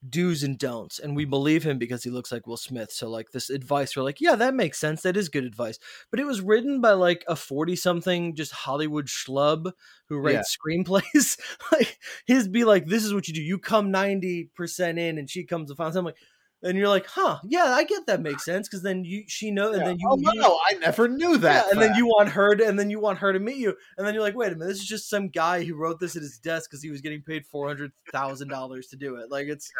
do's 0.08 0.42
and 0.42 0.58
don'ts, 0.58 0.98
and 0.98 1.14
we 1.14 1.24
believe 1.24 1.62
him 1.62 1.78
because 1.78 2.02
he 2.02 2.10
looks 2.10 2.32
like 2.32 2.46
Will 2.46 2.56
Smith. 2.56 2.92
So 2.92 3.08
like 3.08 3.30
this 3.30 3.50
advice, 3.50 3.96
we're 3.96 4.02
like, 4.02 4.20
yeah, 4.20 4.34
that 4.36 4.54
makes 4.54 4.78
sense. 4.78 5.02
That 5.02 5.16
is 5.16 5.28
good 5.28 5.44
advice. 5.44 5.78
But 6.10 6.20
it 6.20 6.26
was 6.26 6.40
written 6.40 6.80
by 6.80 6.92
like 6.92 7.24
a 7.28 7.36
forty 7.36 7.76
something 7.76 8.34
just 8.34 8.52
Hollywood 8.52 9.06
schlub 9.06 9.72
who 10.08 10.18
writes 10.18 10.56
screenplays. 10.66 11.38
like 11.72 11.98
his 12.26 12.48
be 12.48 12.64
like, 12.64 12.86
this 12.86 13.04
is 13.04 13.14
what 13.14 13.28
you 13.28 13.34
do. 13.34 13.42
You 13.42 13.58
come 13.58 13.90
ninety 13.90 14.50
percent 14.54 14.98
in, 14.98 15.18
and 15.18 15.30
she 15.30 15.44
comes 15.44 15.70
to 15.70 15.76
find 15.76 15.92
something. 15.92 16.14
And 16.64 16.78
you're 16.78 16.88
like, 16.88 17.06
huh? 17.06 17.38
Yeah, 17.44 17.64
I 17.64 17.84
get 17.84 18.06
that 18.06 18.20
makes 18.20 18.44
sense 18.44 18.68
because 18.68 18.82
then 18.82 19.04
you 19.04 19.24
she 19.26 19.50
know, 19.50 19.72
and 19.72 19.78
Yeah. 19.80 19.84
then 19.86 19.98
you, 19.98 20.08
oh, 20.10 20.16
you 20.16 20.40
no, 20.40 20.58
I 20.70 20.74
never 20.74 21.08
knew 21.08 21.36
that. 21.38 21.66
yeah, 21.66 21.70
and 21.72 21.82
then 21.82 21.94
you 21.96 22.06
want 22.06 22.28
her 22.30 22.54
to, 22.54 22.66
and 22.66 22.78
then 22.78 22.88
you 22.88 23.00
want 23.00 23.18
her 23.18 23.32
to 23.32 23.40
meet 23.40 23.56
you, 23.56 23.74
and 23.98 24.06
then 24.06 24.14
you're 24.14 24.22
like, 24.22 24.36
wait 24.36 24.52
a 24.52 24.54
minute, 24.54 24.68
this 24.68 24.78
is 24.78 24.86
just 24.86 25.10
some 25.10 25.28
guy 25.28 25.64
who 25.64 25.74
wrote 25.74 25.98
this 25.98 26.14
at 26.14 26.22
his 26.22 26.38
desk 26.38 26.70
because 26.70 26.82
he 26.82 26.90
was 26.90 27.00
getting 27.00 27.22
paid 27.22 27.44
four 27.46 27.66
hundred 27.66 27.92
thousand 28.12 28.48
dollars 28.48 28.86
to 28.88 28.96
do 28.96 29.16
it. 29.16 29.30
Like 29.30 29.48
it's 29.48 29.70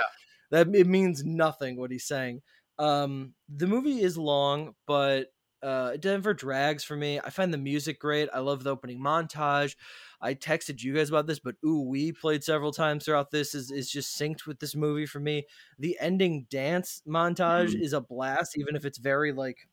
that 0.51 0.69
it 0.75 0.87
means 0.87 1.25
nothing 1.25 1.77
what 1.77 1.91
he's 1.93 2.07
saying. 2.07 2.43
Um, 2.79 3.35
the 3.49 3.67
movie 3.69 4.01
is 4.03 4.19
long, 4.19 4.75
but 4.87 5.29
uh, 5.63 5.93
it 5.95 6.05
never 6.05 6.35
drags 6.35 6.83
for 6.83 6.97
me. 6.97 7.21
I 7.21 7.31
find 7.31 7.55
the 7.55 7.59
music 7.59 8.01
great. 8.01 8.29
I 8.35 8.41
love 8.41 8.65
the 8.65 8.71
opening 8.71 8.99
montage. 9.01 9.77
I 10.23 10.35
texted 10.35 10.83
you 10.83 10.95
guys 10.95 11.09
about 11.09 11.27
this, 11.27 11.41
but 11.41 11.57
ooh, 11.67 11.83
we 11.83 12.13
played 12.13 12.45
several 12.45 12.73
times 12.73 13.05
throughout 13.05 13.33
this. 13.33 13.55
is 13.55 13.71
is 13.73 13.91
just 13.91 14.19
synced 14.19 14.47
with 14.47 14.61
this 14.61 14.77
movie 14.77 15.07
for 15.07 15.19
me. 15.19 15.47
The 15.79 15.97
ending 16.01 16.47
dance 16.49 17.03
montage 17.07 17.79
is 17.79 17.93
a 17.93 18.01
blast, 18.01 18.57
even 18.57 18.77
if 18.77 18.85
it's 18.85 18.99
very 18.99 19.33
like 19.33 19.69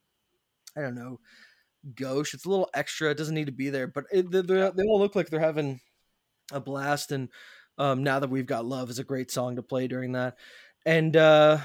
I 0.75 0.81
don't 0.81 0.95
know, 0.95 1.19
gauche. 1.95 2.33
It's 2.33 2.45
a 2.45 2.49
little 2.49 2.69
extra. 2.73 3.11
It 3.11 3.17
doesn't 3.17 3.35
need 3.35 3.45
to 3.45 3.51
be 3.51 3.69
there, 3.69 3.87
but 3.87 4.05
it, 4.11 4.31
they, 4.31 4.41
they 4.41 4.71
they 4.75 4.83
all 4.83 4.99
look 4.99 5.15
like 5.15 5.29
they're 5.29 5.39
having 5.39 5.79
a 6.51 6.59
blast. 6.59 7.11
And 7.11 7.29
um, 7.77 8.03
now 8.03 8.19
that 8.19 8.29
we've 8.29 8.45
got 8.45 8.65
love 8.65 8.89
is 8.89 8.99
a 8.99 9.03
great 9.03 9.31
song 9.31 9.55
to 9.55 9.63
play 9.63 9.87
during 9.87 10.13
that, 10.13 10.35
and 10.85 11.15
uh, 11.15 11.59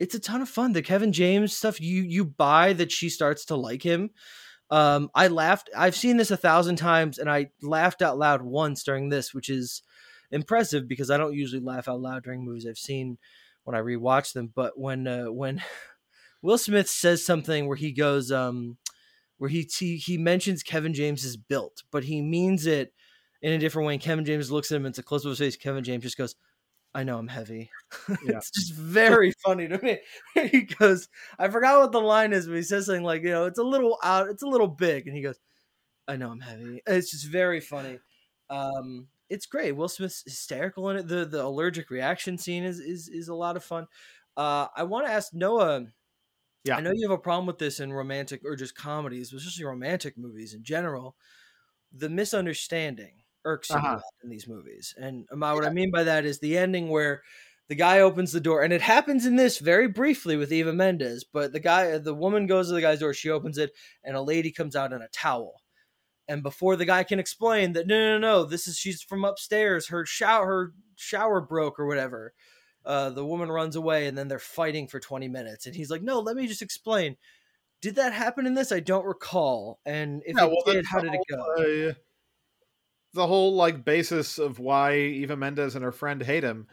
it's 0.00 0.14
a 0.14 0.20
ton 0.20 0.42
of 0.42 0.48
fun. 0.48 0.72
The 0.72 0.82
Kevin 0.82 1.12
James 1.12 1.54
stuff, 1.54 1.80
you 1.80 2.02
you 2.02 2.24
buy 2.24 2.72
that 2.72 2.90
she 2.92 3.08
starts 3.08 3.44
to 3.46 3.56
like 3.56 3.82
him. 3.82 4.10
Um, 4.72 5.10
I 5.14 5.28
laughed. 5.28 5.68
I've 5.76 5.94
seen 5.94 6.16
this 6.16 6.30
a 6.30 6.36
thousand 6.36 6.76
times, 6.76 7.18
and 7.18 7.30
I 7.30 7.50
laughed 7.60 8.00
out 8.00 8.16
loud 8.16 8.40
once 8.40 8.82
during 8.82 9.10
this, 9.10 9.34
which 9.34 9.50
is 9.50 9.82
impressive 10.30 10.88
because 10.88 11.10
I 11.10 11.18
don't 11.18 11.34
usually 11.34 11.60
laugh 11.60 11.88
out 11.88 12.00
loud 12.00 12.24
during 12.24 12.42
movies 12.42 12.66
I've 12.66 12.78
seen 12.78 13.18
when 13.64 13.76
I 13.76 13.80
rewatch 13.80 14.32
them. 14.32 14.50
But 14.54 14.78
when 14.78 15.06
uh, 15.06 15.26
when 15.26 15.62
Will 16.42 16.56
Smith 16.56 16.88
says 16.88 17.22
something 17.22 17.68
where 17.68 17.76
he 17.76 17.92
goes, 17.92 18.32
um, 18.32 18.78
where 19.36 19.50
he, 19.50 19.68
he 19.78 19.98
he 19.98 20.16
mentions 20.16 20.62
Kevin 20.62 20.94
James 20.94 21.22
is 21.22 21.36
built, 21.36 21.82
but 21.92 22.04
he 22.04 22.22
means 22.22 22.64
it 22.64 22.94
in 23.42 23.52
a 23.52 23.58
different 23.58 23.86
way. 23.86 23.92
And 23.92 24.02
Kevin 24.02 24.24
James 24.24 24.50
looks 24.50 24.72
at 24.72 24.76
him, 24.76 24.86
and 24.86 24.92
it's 24.92 24.98
a 24.98 25.02
close 25.02 25.20
up 25.26 25.26
of 25.26 25.38
his 25.38 25.38
face. 25.38 25.56
Kevin 25.62 25.84
James 25.84 26.04
just 26.04 26.16
goes, 26.16 26.34
"I 26.94 27.04
know 27.04 27.18
I'm 27.18 27.28
heavy." 27.28 27.70
Yeah. 28.22 28.38
it's 28.38 28.50
just 28.50 28.72
very 28.74 29.32
funny 29.44 29.68
to 29.68 29.78
me. 29.82 30.00
he 30.50 30.62
goes, 30.62 31.08
"I 31.38 31.48
forgot 31.48 31.80
what 31.80 31.92
the 31.92 32.00
line 32.00 32.32
is," 32.32 32.46
but 32.46 32.56
he 32.56 32.62
says 32.62 32.86
something 32.86 33.04
like, 33.04 33.22
"You 33.22 33.30
know, 33.30 33.46
it's 33.46 33.58
a 33.58 33.64
little 33.64 33.98
out, 34.02 34.28
it's 34.30 34.42
a 34.42 34.46
little 34.48 34.68
big," 34.68 35.06
and 35.06 35.16
he 35.16 35.22
goes, 35.22 35.38
"I 36.08 36.16
know 36.16 36.30
I'm 36.30 36.40
heavy." 36.40 36.82
It's 36.86 37.10
just 37.10 37.26
very 37.26 37.60
funny. 37.60 37.98
Um, 38.50 39.08
it's 39.30 39.46
great. 39.46 39.72
Will 39.72 39.88
Smith's 39.88 40.22
hysterical 40.24 40.90
in 40.90 40.96
it. 40.98 41.08
The 41.08 41.24
the 41.26 41.44
allergic 41.44 41.90
reaction 41.90 42.38
scene 42.38 42.64
is 42.64 42.80
is 42.80 43.08
is 43.08 43.28
a 43.28 43.34
lot 43.34 43.56
of 43.56 43.64
fun. 43.64 43.86
Uh, 44.36 44.68
I 44.76 44.84
want 44.84 45.06
to 45.06 45.12
ask 45.12 45.32
Noah. 45.34 45.86
Yeah. 46.64 46.76
I 46.76 46.80
know 46.80 46.92
you 46.94 47.08
have 47.08 47.18
a 47.18 47.22
problem 47.22 47.46
with 47.46 47.58
this 47.58 47.80
in 47.80 47.92
romantic 47.92 48.42
or 48.44 48.56
just 48.56 48.76
comedies, 48.76 49.30
but 49.30 49.38
especially 49.38 49.64
romantic 49.64 50.16
movies 50.18 50.54
in 50.54 50.62
general. 50.64 51.16
The 51.92 52.08
misunderstanding 52.10 53.21
irks 53.44 53.70
me 53.70 53.76
Uh-huh. 53.78 54.00
in 54.22 54.30
these 54.30 54.46
movies, 54.48 54.94
and 54.98 55.26
my, 55.32 55.52
what 55.54 55.64
I 55.66 55.70
mean 55.70 55.90
by 55.90 56.04
that 56.04 56.24
is 56.24 56.38
the 56.38 56.56
ending 56.58 56.88
where 56.88 57.22
the 57.68 57.74
guy 57.74 58.00
opens 58.00 58.32
the 58.32 58.40
door, 58.40 58.62
and 58.62 58.72
it 58.72 58.82
happens 58.82 59.24
in 59.24 59.36
this 59.36 59.58
very 59.58 59.88
briefly 59.88 60.36
with 60.36 60.52
Eva 60.52 60.72
Mendes. 60.72 61.24
But 61.24 61.52
the 61.52 61.60
guy, 61.60 61.96
the 61.98 62.14
woman 62.14 62.46
goes 62.46 62.68
to 62.68 62.74
the 62.74 62.80
guy's 62.80 62.98
door, 63.00 63.14
she 63.14 63.30
opens 63.30 63.56
it, 63.58 63.72
and 64.04 64.16
a 64.16 64.22
lady 64.22 64.50
comes 64.50 64.76
out 64.76 64.92
in 64.92 65.00
a 65.00 65.08
towel. 65.08 65.62
And 66.28 66.42
before 66.42 66.76
the 66.76 66.84
guy 66.84 67.02
can 67.04 67.18
explain 67.18 67.72
that, 67.72 67.86
no, 67.86 67.98
no, 67.98 68.18
no, 68.18 68.44
this 68.44 68.68
is 68.68 68.78
she's 68.78 69.02
from 69.02 69.24
upstairs. 69.24 69.88
Her 69.88 70.06
shower, 70.06 70.46
her 70.46 70.74
shower 70.96 71.40
broke 71.40 71.80
or 71.80 71.86
whatever. 71.86 72.32
Uh, 72.84 73.10
the 73.10 73.24
woman 73.24 73.50
runs 73.50 73.76
away, 73.76 74.06
and 74.06 74.16
then 74.18 74.28
they're 74.28 74.38
fighting 74.38 74.86
for 74.88 75.00
twenty 75.00 75.28
minutes. 75.28 75.66
And 75.66 75.74
he's 75.74 75.90
like, 75.90 76.02
"No, 76.02 76.20
let 76.20 76.36
me 76.36 76.46
just 76.46 76.62
explain. 76.62 77.16
Did 77.80 77.96
that 77.96 78.12
happen 78.12 78.46
in 78.46 78.54
this? 78.54 78.72
I 78.72 78.80
don't 78.80 79.04
recall. 79.06 79.80
And 79.84 80.22
if 80.26 80.36
Yeah, 80.36 80.44
it 80.46 80.50
well, 80.50 80.74
did, 80.74 80.84
how 80.86 81.00
did 81.00 81.14
it 81.14 81.20
go? 81.28 81.90
uh, 81.90 81.94
the 83.14 83.26
whole 83.26 83.54
like 83.54 83.84
basis 83.84 84.38
of 84.38 84.58
why 84.58 84.96
Eva 84.96 85.36
Mendes 85.36 85.74
and 85.74 85.84
her 85.84 85.92
friend 85.92 86.22
hate 86.22 86.42
him 86.44 86.66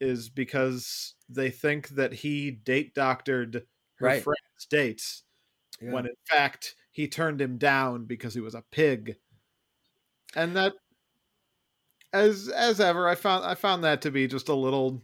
is 0.00 0.28
because 0.28 1.14
they 1.28 1.50
think 1.50 1.88
that 1.90 2.12
he 2.12 2.50
date 2.50 2.94
doctored 2.94 3.66
her 3.96 4.06
Right. 4.06 4.22
friend's 4.22 4.66
dates 4.68 5.24
Yeah. 5.80 5.92
when 5.92 6.06
in 6.06 6.14
fact 6.28 6.74
he 6.90 7.06
turned 7.08 7.40
him 7.40 7.56
down 7.58 8.04
because 8.06 8.34
he 8.34 8.40
was 8.40 8.54
a 8.54 8.64
pig. 8.70 9.16
And 10.34 10.56
that 10.56 10.74
as 12.12 12.48
as 12.48 12.80
ever 12.80 13.08
I 13.08 13.14
found 13.14 13.44
I 13.44 13.54
found 13.54 13.84
that 13.84 14.02
to 14.02 14.10
be 14.10 14.26
just 14.26 14.48
a 14.48 14.54
little 14.54 15.00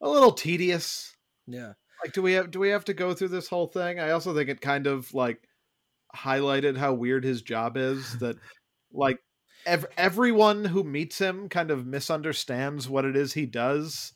a 0.00 0.08
little 0.08 0.32
tedious. 0.32 1.14
yeah, 1.46 1.74
Like 2.02 2.12
do 2.12 2.22
we 2.22 2.32
have 2.34 2.50
do 2.50 2.58
we 2.58 2.70
have 2.70 2.84
to 2.86 2.94
go 2.94 3.14
through 3.14 3.28
this 3.28 3.48
whole 3.48 3.66
thing? 3.66 4.00
I 4.00 4.10
also 4.10 4.34
think 4.34 4.48
it 4.48 4.60
kind 4.60 4.86
of 4.86 5.12
like 5.14 5.48
highlighted 6.14 6.76
how 6.76 6.94
weird 6.94 7.24
his 7.24 7.42
job 7.42 7.76
is. 7.76 8.18
That 8.18 8.36
like 8.92 9.18
ev- 9.66 9.86
everyone 9.98 10.64
who 10.66 10.82
meets 10.84 11.18
him 11.18 11.48
kind 11.48 11.70
of 11.70 11.86
misunderstands 11.86 12.88
what 12.88 13.04
it 13.04 13.16
is 13.16 13.34
he 13.34 13.44
does. 13.46 14.12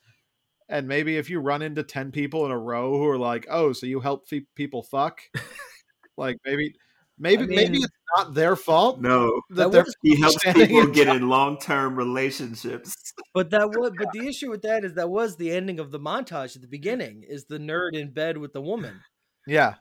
And 0.69 0.87
maybe 0.87 1.17
if 1.17 1.29
you 1.29 1.41
run 1.41 1.63
into 1.63 1.83
ten 1.83 2.13
people 2.13 2.47
in 2.47 2.53
a 2.53 2.59
row 2.59 2.97
who 2.97 3.07
are 3.09 3.19
like, 3.19 3.47
"Oh, 3.51 3.73
so 3.73 3.87
you 3.87 4.01
help 4.01 4.29
fe- 4.29 4.47
people 4.55 4.83
fuck," 4.85 5.21
like 6.17 6.37
maybe, 6.45 6.75
maybe, 7.19 7.43
I 7.43 7.47
maybe 7.47 7.79
it's 7.79 7.93
not 8.17 8.35
their 8.35 8.55
fault 8.55 9.01
No, 9.01 9.43
that 9.51 9.57
That 9.57 9.73
they're 9.73 9.83
was- 9.83 9.97
he 10.03 10.21
helps 10.21 10.43
people 10.45 10.87
get 10.87 11.09
in 11.09 11.29
long 11.29 11.59
term 11.59 11.97
relationships. 11.97 12.95
But 13.35 13.51
that 13.51 13.69
was 13.71 13.93
but 13.99 14.13
the 14.13 14.27
issue 14.29 14.49
with 14.51 14.63
that 14.63 14.85
is 14.85 14.95
that 14.95 15.11
was 15.11 15.37
the 15.37 15.51
ending 15.51 15.81
of 15.81 15.91
the 15.91 15.99
montage 16.01 16.55
at 16.57 16.63
the 16.63 16.69
beginning 16.69 17.25
is 17.29 17.45
the 17.47 17.59
nerd 17.59 17.95
in 17.95 18.11
bed 18.13 18.39
with 18.39 18.53
the 18.53 18.61
woman. 18.63 19.01
Yeah, 19.47 19.75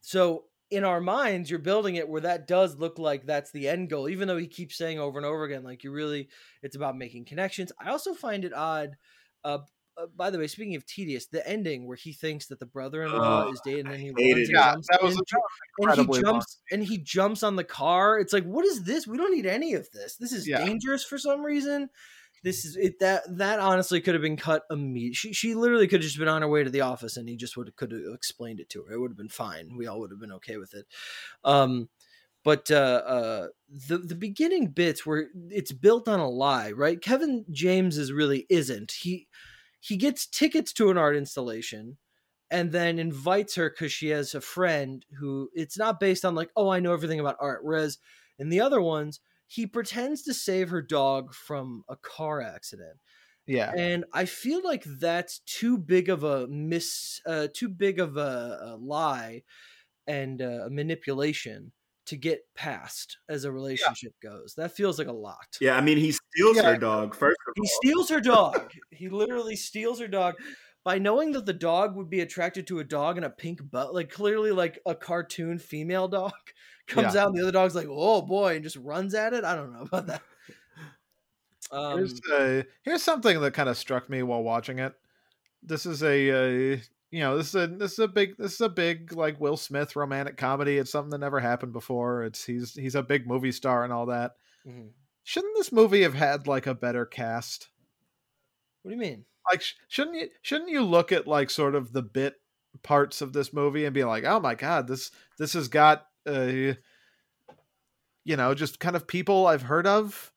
So 0.00 0.44
in 0.72 0.84
our 0.84 1.00
minds, 1.00 1.50
you're 1.50 1.58
building 1.58 1.96
it 1.96 2.08
where 2.08 2.22
that 2.22 2.48
does 2.48 2.76
look 2.76 2.98
like 2.98 3.26
that's 3.26 3.52
the 3.52 3.68
end 3.68 3.90
goal, 3.90 4.08
even 4.08 4.26
though 4.26 4.38
he 4.38 4.46
keeps 4.48 4.76
saying 4.76 4.98
over 4.98 5.18
and 5.18 5.26
over 5.26 5.44
again, 5.44 5.62
like 5.62 5.84
you 5.84 5.92
really, 5.92 6.28
it's 6.62 6.76
about 6.76 6.96
making 6.96 7.26
connections. 7.26 7.70
I 7.78 7.90
also 7.90 8.14
find 8.14 8.44
it 8.44 8.54
odd. 8.54 8.96
Uh, 9.44 9.58
uh, 9.98 10.06
by 10.16 10.30
the 10.30 10.38
way, 10.38 10.46
speaking 10.46 10.74
of 10.74 10.86
tedious, 10.86 11.26
the 11.26 11.46
ending 11.46 11.86
where 11.86 11.96
he 11.98 12.14
thinks 12.14 12.46
that 12.46 12.58
the 12.58 12.64
brother-in-law 12.64 13.44
Oh, 13.46 13.52
is 13.52 13.60
dead, 13.62 13.80
and 13.80 13.90
then 13.90 14.00
he 14.00 14.10
runs 14.10 14.48
and 14.48 14.48
yeah, 14.50 14.72
jumps 14.72 14.88
that 14.90 15.02
was, 15.02 15.12
into- 15.12 15.36
and 15.36 15.42
he 15.94 16.00
incredibly 16.00 16.20
long. 16.22 16.32
jumps 16.32 16.58
and 16.72 16.82
he 16.82 16.98
jumps 16.98 17.42
on 17.42 17.56
the 17.56 17.64
car. 17.64 18.18
It's 18.18 18.32
like, 18.32 18.44
what 18.44 18.64
is 18.64 18.84
this? 18.84 19.06
We 19.06 19.18
don't 19.18 19.34
need 19.34 19.44
any 19.44 19.74
of 19.74 19.90
this. 19.92 20.16
This 20.16 20.32
is 20.32 20.48
Yeah. 20.48 20.64
dangerous 20.64 21.04
for 21.04 21.18
some 21.18 21.44
reason. 21.44 21.90
This 22.42 22.64
is 22.64 22.76
it. 22.76 22.98
That 22.98 23.22
that 23.38 23.60
honestly 23.60 24.00
could 24.00 24.14
have 24.14 24.22
been 24.22 24.36
cut 24.36 24.64
immediately. 24.70 25.14
She 25.14 25.32
she 25.32 25.54
literally 25.54 25.86
could 25.86 26.00
have 26.00 26.08
just 26.08 26.18
been 26.18 26.28
on 26.28 26.42
her 26.42 26.48
way 26.48 26.64
to 26.64 26.70
the 26.70 26.80
office, 26.80 27.16
and 27.16 27.28
he 27.28 27.36
just 27.36 27.56
would 27.56 27.68
have 27.68 27.76
could 27.76 27.92
have 27.92 28.00
explained 28.14 28.60
it 28.60 28.68
to 28.70 28.82
her. 28.84 28.94
It 28.94 29.00
would 29.00 29.12
have 29.12 29.16
been 29.16 29.28
fine. 29.28 29.76
We 29.76 29.86
all 29.86 30.00
would 30.00 30.10
have 30.10 30.20
been 30.20 30.32
okay 30.32 30.56
with 30.56 30.74
it. 30.74 30.86
Um, 31.44 31.88
but 32.44 32.70
uh, 32.70 33.02
uh, 33.06 33.46
the 33.68 33.98
the 33.98 34.16
beginning 34.16 34.68
bits 34.68 35.06
where 35.06 35.28
it's 35.50 35.72
built 35.72 36.08
on 36.08 36.20
a 36.20 36.28
lie, 36.28 36.72
right? 36.72 37.00
Kevin 37.00 37.44
James 37.50 37.98
is 37.98 38.12
really 38.12 38.46
isn't. 38.50 38.92
He 38.92 39.28
he 39.80 39.96
gets 39.96 40.26
tickets 40.26 40.72
to 40.74 40.90
an 40.90 40.98
art 40.98 41.16
installation 41.16 41.98
and 42.50 42.72
then 42.72 42.98
invites 42.98 43.54
her 43.56 43.70
because 43.70 43.92
she 43.92 44.08
has 44.08 44.34
a 44.34 44.40
friend 44.40 45.04
who 45.18 45.48
it's 45.54 45.78
not 45.78 46.00
based 46.00 46.24
on 46.24 46.34
like 46.34 46.50
oh 46.56 46.68
i 46.70 46.80
know 46.80 46.92
everything 46.92 47.20
about 47.20 47.36
art 47.40 47.64
whereas 47.64 47.98
in 48.38 48.48
the 48.50 48.60
other 48.60 48.80
ones 48.80 49.20
he 49.52 49.66
pretends 49.66 50.22
to 50.22 50.34
save 50.34 50.70
her 50.70 50.82
dog 50.82 51.34
from 51.34 51.84
a 51.88 51.96
car 51.96 52.40
accident 52.40 52.98
Yeah, 53.46 53.72
and 53.76 54.04
i 54.12 54.24
feel 54.24 54.62
like 54.64 54.84
that's 54.84 55.40
too 55.40 55.78
big 55.78 56.08
of 56.08 56.24
a 56.24 56.46
miss 56.48 57.20
uh, 57.26 57.48
too 57.54 57.68
big 57.68 57.98
of 58.00 58.16
a, 58.16 58.58
a 58.62 58.76
lie 58.76 59.42
and 60.06 60.42
uh, 60.42 60.66
a 60.66 60.70
manipulation 60.70 61.72
to 62.06 62.16
get 62.16 62.42
past 62.54 63.18
as 63.28 63.44
a 63.44 63.52
relationship 63.52 64.12
goes. 64.20 64.54
That 64.56 64.72
feels 64.72 64.98
like 64.98 65.08
a 65.08 65.12
lot. 65.12 65.58
Yeah, 65.60 65.76
I 65.76 65.80
mean, 65.80 65.98
he 65.98 66.12
steals 66.12 66.56
Yeah. 66.56 66.62
her 66.62 66.76
dog 66.76 67.14
first 67.14 67.38
of 67.48 67.54
he 67.54 67.66
steals 67.66 68.08
her 68.10 68.20
dog. 68.20 68.72
he 68.90 69.08
literally 69.08 69.56
steals 69.56 70.00
her 70.00 70.08
dog. 70.08 70.34
By 70.84 70.98
knowing 70.98 71.32
that 71.32 71.46
the 71.46 71.52
dog 71.52 71.94
would 71.94 72.10
be 72.10 72.20
attracted 72.20 72.66
to 72.66 72.80
a 72.80 72.84
dog 72.84 73.16
in 73.16 73.22
a 73.24 73.30
pink 73.30 73.60
butt, 73.70 73.94
like 73.94 74.10
clearly 74.10 74.50
like 74.50 74.80
a 74.84 74.96
cartoon 74.96 75.58
female 75.60 76.08
dog 76.08 76.32
comes 76.86 77.14
out 77.16 77.28
and 77.28 77.36
the 77.36 77.42
other 77.42 77.52
dog's 77.52 77.74
like, 77.74 77.88
"Oh 77.90 78.22
boy," 78.22 78.54
and 78.56 78.64
just 78.64 78.76
runs 78.76 79.14
at 79.14 79.32
it. 79.34 79.44
I 79.44 79.54
don't 79.54 79.72
know 79.72 79.82
about 79.82 80.06
that. 80.08 80.22
Um, 81.70 81.96
here's, 81.98 82.20
uh, 82.30 82.62
here's 82.82 83.02
something 83.02 83.40
that 83.40 83.54
kind 83.54 83.68
of 83.68 83.78
struck 83.78 84.10
me 84.10 84.22
while 84.22 84.42
watching 84.42 84.78
it. 84.78 84.92
This 85.62 85.86
is 85.86 86.02
a 86.02 86.30
uh, 86.74 86.76
you 87.10 87.20
know 87.20 87.38
this 87.38 87.48
is 87.48 87.54
a 87.54 87.66
this 87.66 87.92
is 87.92 87.98
a 88.00 88.08
big 88.08 88.36
this 88.36 88.54
is 88.54 88.60
a 88.60 88.68
big 88.68 89.12
like 89.14 89.40
Will 89.40 89.56
Smith 89.56 89.96
romantic 89.96 90.36
comedy. 90.36 90.76
It's 90.76 90.90
something 90.92 91.10
that 91.10 91.18
never 91.18 91.40
happened 91.40 91.72
before. 91.72 92.24
It's 92.24 92.44
he's 92.44 92.74
he's 92.74 92.94
a 92.94 93.02
big 93.02 93.26
movie 93.26 93.52
star 93.52 93.84
and 93.84 93.92
all 93.92 94.06
that. 94.06 94.32
mhm. 94.66 94.90
Shouldn't 95.24 95.56
this 95.56 95.72
movie 95.72 96.02
have 96.02 96.14
had 96.14 96.46
like 96.46 96.66
a 96.66 96.74
better 96.74 97.06
cast? 97.06 97.70
What 98.82 98.90
do 98.90 98.94
you 98.96 99.00
mean? 99.00 99.24
Like 99.50 99.62
sh- 99.62 99.74
shouldn't 99.88 100.16
you 100.16 100.28
shouldn't 100.42 100.70
you 100.70 100.82
look 100.82 101.10
at 101.12 101.26
like 101.26 101.48
sort 101.48 101.74
of 101.74 101.92
the 101.92 102.02
bit 102.02 102.34
parts 102.82 103.22
of 103.22 103.32
this 103.32 103.52
movie 103.52 103.84
and 103.84 103.94
be 103.94 104.04
like, 104.04 104.24
"Oh 104.24 104.40
my 104.40 104.54
god, 104.56 104.88
this 104.88 105.10
this 105.38 105.52
has 105.54 105.68
got 105.68 106.06
uh 106.26 106.74
you 108.24 108.36
know, 108.36 108.54
just 108.54 108.78
kind 108.78 108.94
of 108.96 109.06
people 109.06 109.46
I've 109.46 109.62
heard 109.62 109.86
of." 109.86 110.32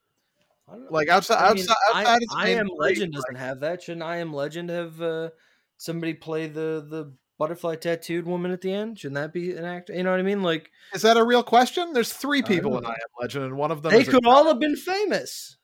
I. 0.67 0.77
Like 0.89 1.09
outside 1.09 1.37
I 1.37 1.53
mean, 1.53 1.63
outside 1.69 1.75
outside 1.93 2.21
I, 2.35 2.45
I 2.45 2.49
am 2.49 2.67
Legend 2.75 3.13
like- 3.13 3.21
doesn't 3.21 3.35
have 3.35 3.59
that. 3.59 3.83
Shouldn't 3.83 4.03
I 4.03 4.17
am 4.17 4.33
Legend 4.33 4.69
have 4.69 4.99
uh, 5.01 5.29
somebody 5.77 6.13
play 6.15 6.47
the 6.47 6.85
the 6.89 7.13
butterfly 7.37 7.75
tattooed 7.75 8.25
woman 8.25 8.49
at 8.51 8.61
the 8.61 8.73
end? 8.73 8.97
Shouldn't 8.97 9.15
that 9.15 9.31
be 9.33 9.51
an 9.51 9.63
actor? 9.65 9.93
You 9.93 10.01
know 10.03 10.09
what 10.11 10.19
I 10.19 10.23
mean? 10.23 10.41
Like 10.41 10.71
Is 10.93 11.03
that 11.03 11.17
a 11.17 11.23
real 11.23 11.43
question? 11.43 11.93
There's 11.93 12.11
three 12.11 12.41
people 12.41 12.71
don't 12.71 12.83
in 12.83 12.89
I 12.89 12.93
Am 12.93 13.21
Legend, 13.21 13.45
and 13.45 13.57
one 13.57 13.69
of 13.71 13.83
them 13.83 13.91
they 13.91 14.01
is 14.01 14.07
a- 14.07 14.11
could 14.11 14.25
all 14.25 14.45
have 14.47 14.59
been 14.59 14.75
famous. 14.75 15.57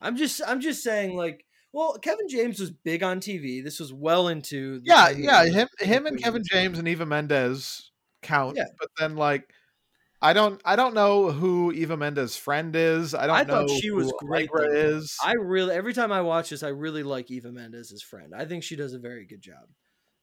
I'm 0.00 0.16
just 0.16 0.40
I'm 0.44 0.60
just 0.60 0.82
saying 0.82 1.14
like 1.16 1.44
well 1.72 1.96
Kevin 2.02 2.28
James 2.28 2.58
was 2.58 2.72
big 2.72 3.04
on 3.04 3.20
TV. 3.20 3.62
This 3.62 3.78
was 3.78 3.92
well 3.92 4.26
into 4.26 4.80
yeah, 4.82 5.10
yeah. 5.10 5.44
Him, 5.44 5.68
him, 5.78 6.06
and 6.06 6.20
Kevin. 6.20 6.42
James 6.50 6.80
and 6.80 6.88
Eva 6.88 7.06
Mendes 7.06 7.92
count. 8.24 8.56
Yeah. 8.56 8.64
But 8.78 8.88
then, 8.98 9.16
like, 9.16 9.48
I 10.20 10.32
don't, 10.32 10.60
I 10.64 10.74
don't 10.74 10.94
know 10.94 11.30
who 11.30 11.70
Eva 11.72 11.96
Mendes' 11.96 12.36
friend 12.36 12.74
is. 12.74 13.14
I 13.14 13.26
don't 13.26 13.36
I 13.36 13.42
know 13.42 13.66
thought 13.66 13.80
she 13.80 13.90
was 13.90 14.06
who 14.06 14.26
great, 14.26 14.50
is. 14.54 15.16
I 15.22 15.32
really 15.32 15.74
every 15.74 15.92
time 15.92 16.10
I 16.10 16.22
watch 16.22 16.50
this, 16.50 16.62
I 16.62 16.68
really 16.68 17.02
like 17.02 17.30
Eva 17.30 17.52
Mendes' 17.52 18.02
friend. 18.02 18.32
I 18.34 18.44
think 18.46 18.62
she 18.62 18.76
does 18.76 18.94
a 18.94 18.98
very 18.98 19.26
good 19.26 19.42
job 19.42 19.68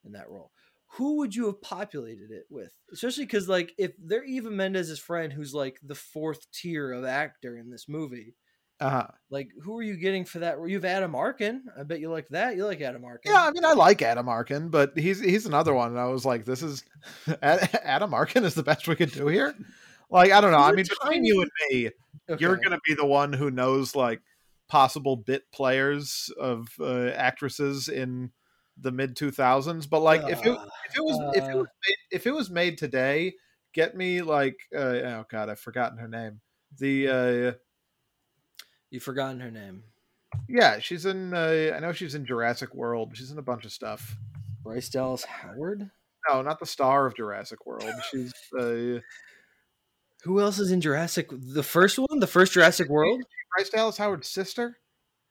in 0.04 0.12
that 0.12 0.28
role. 0.28 0.50
Who 0.96 1.18
would 1.18 1.34
you 1.34 1.46
have 1.46 1.62
populated 1.62 2.30
it 2.30 2.44
with? 2.50 2.72
Especially 2.92 3.24
because 3.24 3.48
like 3.48 3.72
if 3.78 3.92
they're 3.98 4.24
Eva 4.24 4.50
Mendes' 4.50 4.98
friend, 4.98 5.32
who's 5.32 5.54
like 5.54 5.78
the 5.82 5.94
fourth 5.94 6.50
tier 6.52 6.92
of 6.92 7.04
actor 7.04 7.56
in 7.56 7.70
this 7.70 7.88
movie, 7.88 8.34
uh-huh. 8.82 9.06
like 9.30 9.48
who 9.62 9.78
are 9.78 9.82
you 9.82 9.96
getting 9.96 10.24
for 10.24 10.40
that? 10.40 10.56
You 10.66 10.74
have 10.74 10.84
Adam 10.84 11.14
Arkin. 11.14 11.62
I 11.78 11.84
bet 11.84 12.00
you 12.00 12.10
like 12.10 12.28
that. 12.28 12.56
You 12.56 12.66
like 12.66 12.80
Adam 12.80 13.04
Arkin. 13.04 13.32
Yeah, 13.32 13.44
I 13.44 13.50
mean, 13.52 13.64
I 13.64 13.74
like 13.74 14.02
Adam 14.02 14.28
Arkin, 14.28 14.70
but 14.70 14.98
he's 14.98 15.20
he's 15.20 15.46
another 15.46 15.72
one. 15.72 15.90
And 15.90 16.00
I 16.00 16.06
was 16.06 16.24
like, 16.24 16.44
this 16.44 16.62
is 16.62 16.84
Adam 17.42 18.12
Arkin 18.12 18.44
is 18.44 18.54
the 18.54 18.62
best 18.62 18.88
we 18.88 18.96
could 18.96 19.12
do 19.12 19.28
here. 19.28 19.54
Like, 20.10 20.32
I 20.32 20.40
don't 20.40 20.50
know. 20.50 20.58
He's 20.58 20.68
I 20.68 20.74
mean, 20.74 20.84
between 20.84 21.24
you 21.24 21.42
and 21.42 21.50
me, 21.70 21.90
you're 22.38 22.56
gonna 22.56 22.80
be 22.84 22.94
the 22.94 23.06
one 23.06 23.32
who 23.32 23.50
knows 23.50 23.94
like 23.94 24.20
possible 24.68 25.16
bit 25.16 25.44
players 25.52 26.30
of 26.40 26.68
uh, 26.80 27.08
actresses 27.10 27.88
in 27.88 28.32
the 28.76 28.90
mid 28.90 29.16
2000s. 29.16 29.88
But 29.88 30.00
like, 30.00 30.22
if 30.28 30.44
it 30.44 30.50
Uh, 30.50 30.66
if 30.88 30.96
it 30.96 31.04
was 31.04 31.36
if 31.36 31.44
it 31.44 31.54
uh, 31.54 31.58
was 31.58 31.68
made, 31.86 31.96
if 32.10 32.26
it 32.26 32.32
was 32.32 32.50
made 32.50 32.78
today, 32.78 33.34
get 33.72 33.96
me 33.96 34.22
like 34.22 34.56
uh, 34.74 34.78
oh 34.78 35.24
god, 35.30 35.48
I've 35.48 35.60
forgotten 35.60 35.98
her 35.98 36.08
name. 36.08 36.40
The 36.78 37.08
uh, 37.08 37.52
You've 38.92 39.02
forgotten 39.02 39.40
her 39.40 39.50
name. 39.50 39.82
yeah, 40.48 40.78
she's 40.78 41.06
in. 41.06 41.32
Uh, 41.34 41.72
I 41.74 41.80
know 41.80 41.92
she's 41.92 42.14
in 42.14 42.26
Jurassic 42.26 42.74
World. 42.74 43.10
She's 43.14 43.30
in 43.30 43.38
a 43.38 43.42
bunch 43.42 43.64
of 43.64 43.72
stuff. 43.72 44.16
Bryce 44.62 44.88
Dallas 44.90 45.24
Howard. 45.24 45.90
No, 46.28 46.42
not 46.42 46.60
the 46.60 46.66
star 46.66 47.06
of 47.06 47.16
Jurassic 47.16 47.64
World. 47.66 47.90
She's 48.10 48.32
uh, 48.58 49.00
Who 50.24 50.40
else 50.40 50.58
is 50.58 50.70
in 50.70 50.80
Jurassic? 50.82 51.28
The 51.32 51.62
first 51.62 51.98
one, 51.98 52.20
the 52.20 52.26
first 52.26 52.52
Jurassic 52.52 52.88
World. 52.90 53.22
Bryce 53.56 53.70
Dallas 53.70 53.96
Howard's 53.96 54.28
sister. 54.28 54.76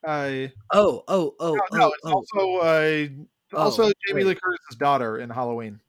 Uh, 0.06 0.48
Oh, 0.74 1.04
oh, 1.08 1.36
oh, 1.40 1.58
no, 1.72 1.84
oh, 1.84 1.92
it's 1.94 2.02
oh. 2.04 2.12
also 2.12 2.58
uh, 2.58 3.08
also 3.56 3.84
Oh, 3.84 3.92
Jamie 4.08 4.24
wait. 4.24 4.30
Lee 4.30 4.40
Curtis's 4.44 4.78
daughter 4.80 5.20
in 5.20 5.30
Halloween. 5.30 5.80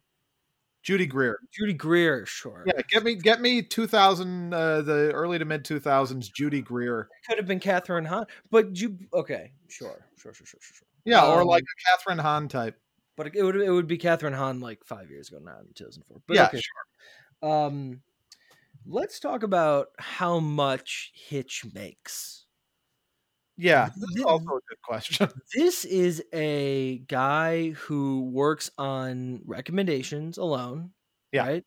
Judy 0.83 1.07
Greer. 1.07 1.39
Judy 1.53 1.75
Greer. 1.75 2.27
Sure. 2.27 2.65
Yeah, 2.67 2.81
get 2.89 3.05
me 3.05 3.15
get 3.15 3.41
me 3.41 3.63
2000 3.63 4.53
uh, 4.53 4.83
the 4.83 5.13
early 5.13 5.39
to 5.39 5.45
mid 5.45 5.65
2000s 5.65 6.33
Judy 6.33 6.61
Greer. 6.61 7.09
could 7.29 7.39
have 7.39 7.47
been 7.47 7.61
Kathryn 7.61 8.07
Hahn, 8.07 8.27
but 8.51 8.77
you 8.77 8.99
okay? 9.15 9.53
Sure, 9.69 10.05
sure, 10.17 10.35
sure, 10.35 10.47
sure, 10.47 10.59
sure. 10.61 10.75
sure. 10.77 10.87
Yeah, 11.05 11.27
or 11.27 11.43
Um, 11.43 11.47
like 11.49 11.63
a 11.65 12.11
Kathryn 12.11 12.21
Hahn 12.21 12.49
type. 12.49 12.79
but 13.17 13.35
it 13.35 13.43
would 13.43 13.57
it 13.57 13.71
would 13.71 13.87
be 13.87 13.99
Kathryn 13.99 14.35
Hahn 14.35 14.61
like 14.61 14.85
five 14.85 15.11
years 15.11 15.29
ago, 15.29 15.39
not 15.39 15.61
in 15.61 15.69
two 15.75 15.85
thousand 15.85 16.03
four. 16.05 16.21
But 16.27 16.37
yeah, 16.37 16.47
okay. 16.47 16.61
sure. 16.61 17.51
Um, 17.51 18.03
let's 18.87 19.21
talk 19.21 19.43
about 19.43 19.89
how 19.99 20.39
much 20.41 21.13
Hitch 21.15 21.65
makes. 21.75 22.42
Yeah, 23.57 23.91
that's 23.97 24.15
Th- 24.15 24.25
also 24.27 24.47
a 24.57 24.61
good 24.69 24.83
question. 24.83 25.29
This 25.55 25.85
is 25.85 26.23
a 26.33 26.99
guy 27.07 27.71
who 27.71 28.31
works 28.31 28.71
on 28.79 29.41
recommendations 29.45 30.39
alone. 30.39 30.93
Yeah. 31.33 31.47
Right. 31.47 31.65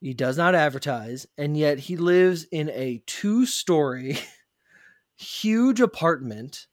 He 0.00 0.14
does 0.14 0.36
not 0.36 0.54
advertise, 0.54 1.26
and 1.38 1.56
yet 1.56 1.78
he 1.78 1.96
lives 1.96 2.44
in 2.44 2.70
a 2.70 3.02
two-story, 3.06 4.18
huge 5.16 5.80
apartment 5.80 6.66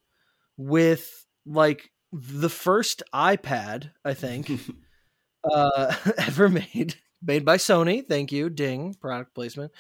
with 0.58 1.26
like 1.46 1.92
the 2.12 2.50
first 2.50 3.04
iPad, 3.14 3.92
I 4.06 4.14
think, 4.14 4.52
uh, 5.52 5.96
ever 6.18 6.50
made, 6.50 6.96
made 7.22 7.46
by 7.46 7.58
Sony. 7.58 8.06
Thank 8.08 8.32
you, 8.32 8.50
Ding, 8.50 8.94
product 8.96 9.34
placement. 9.34 9.72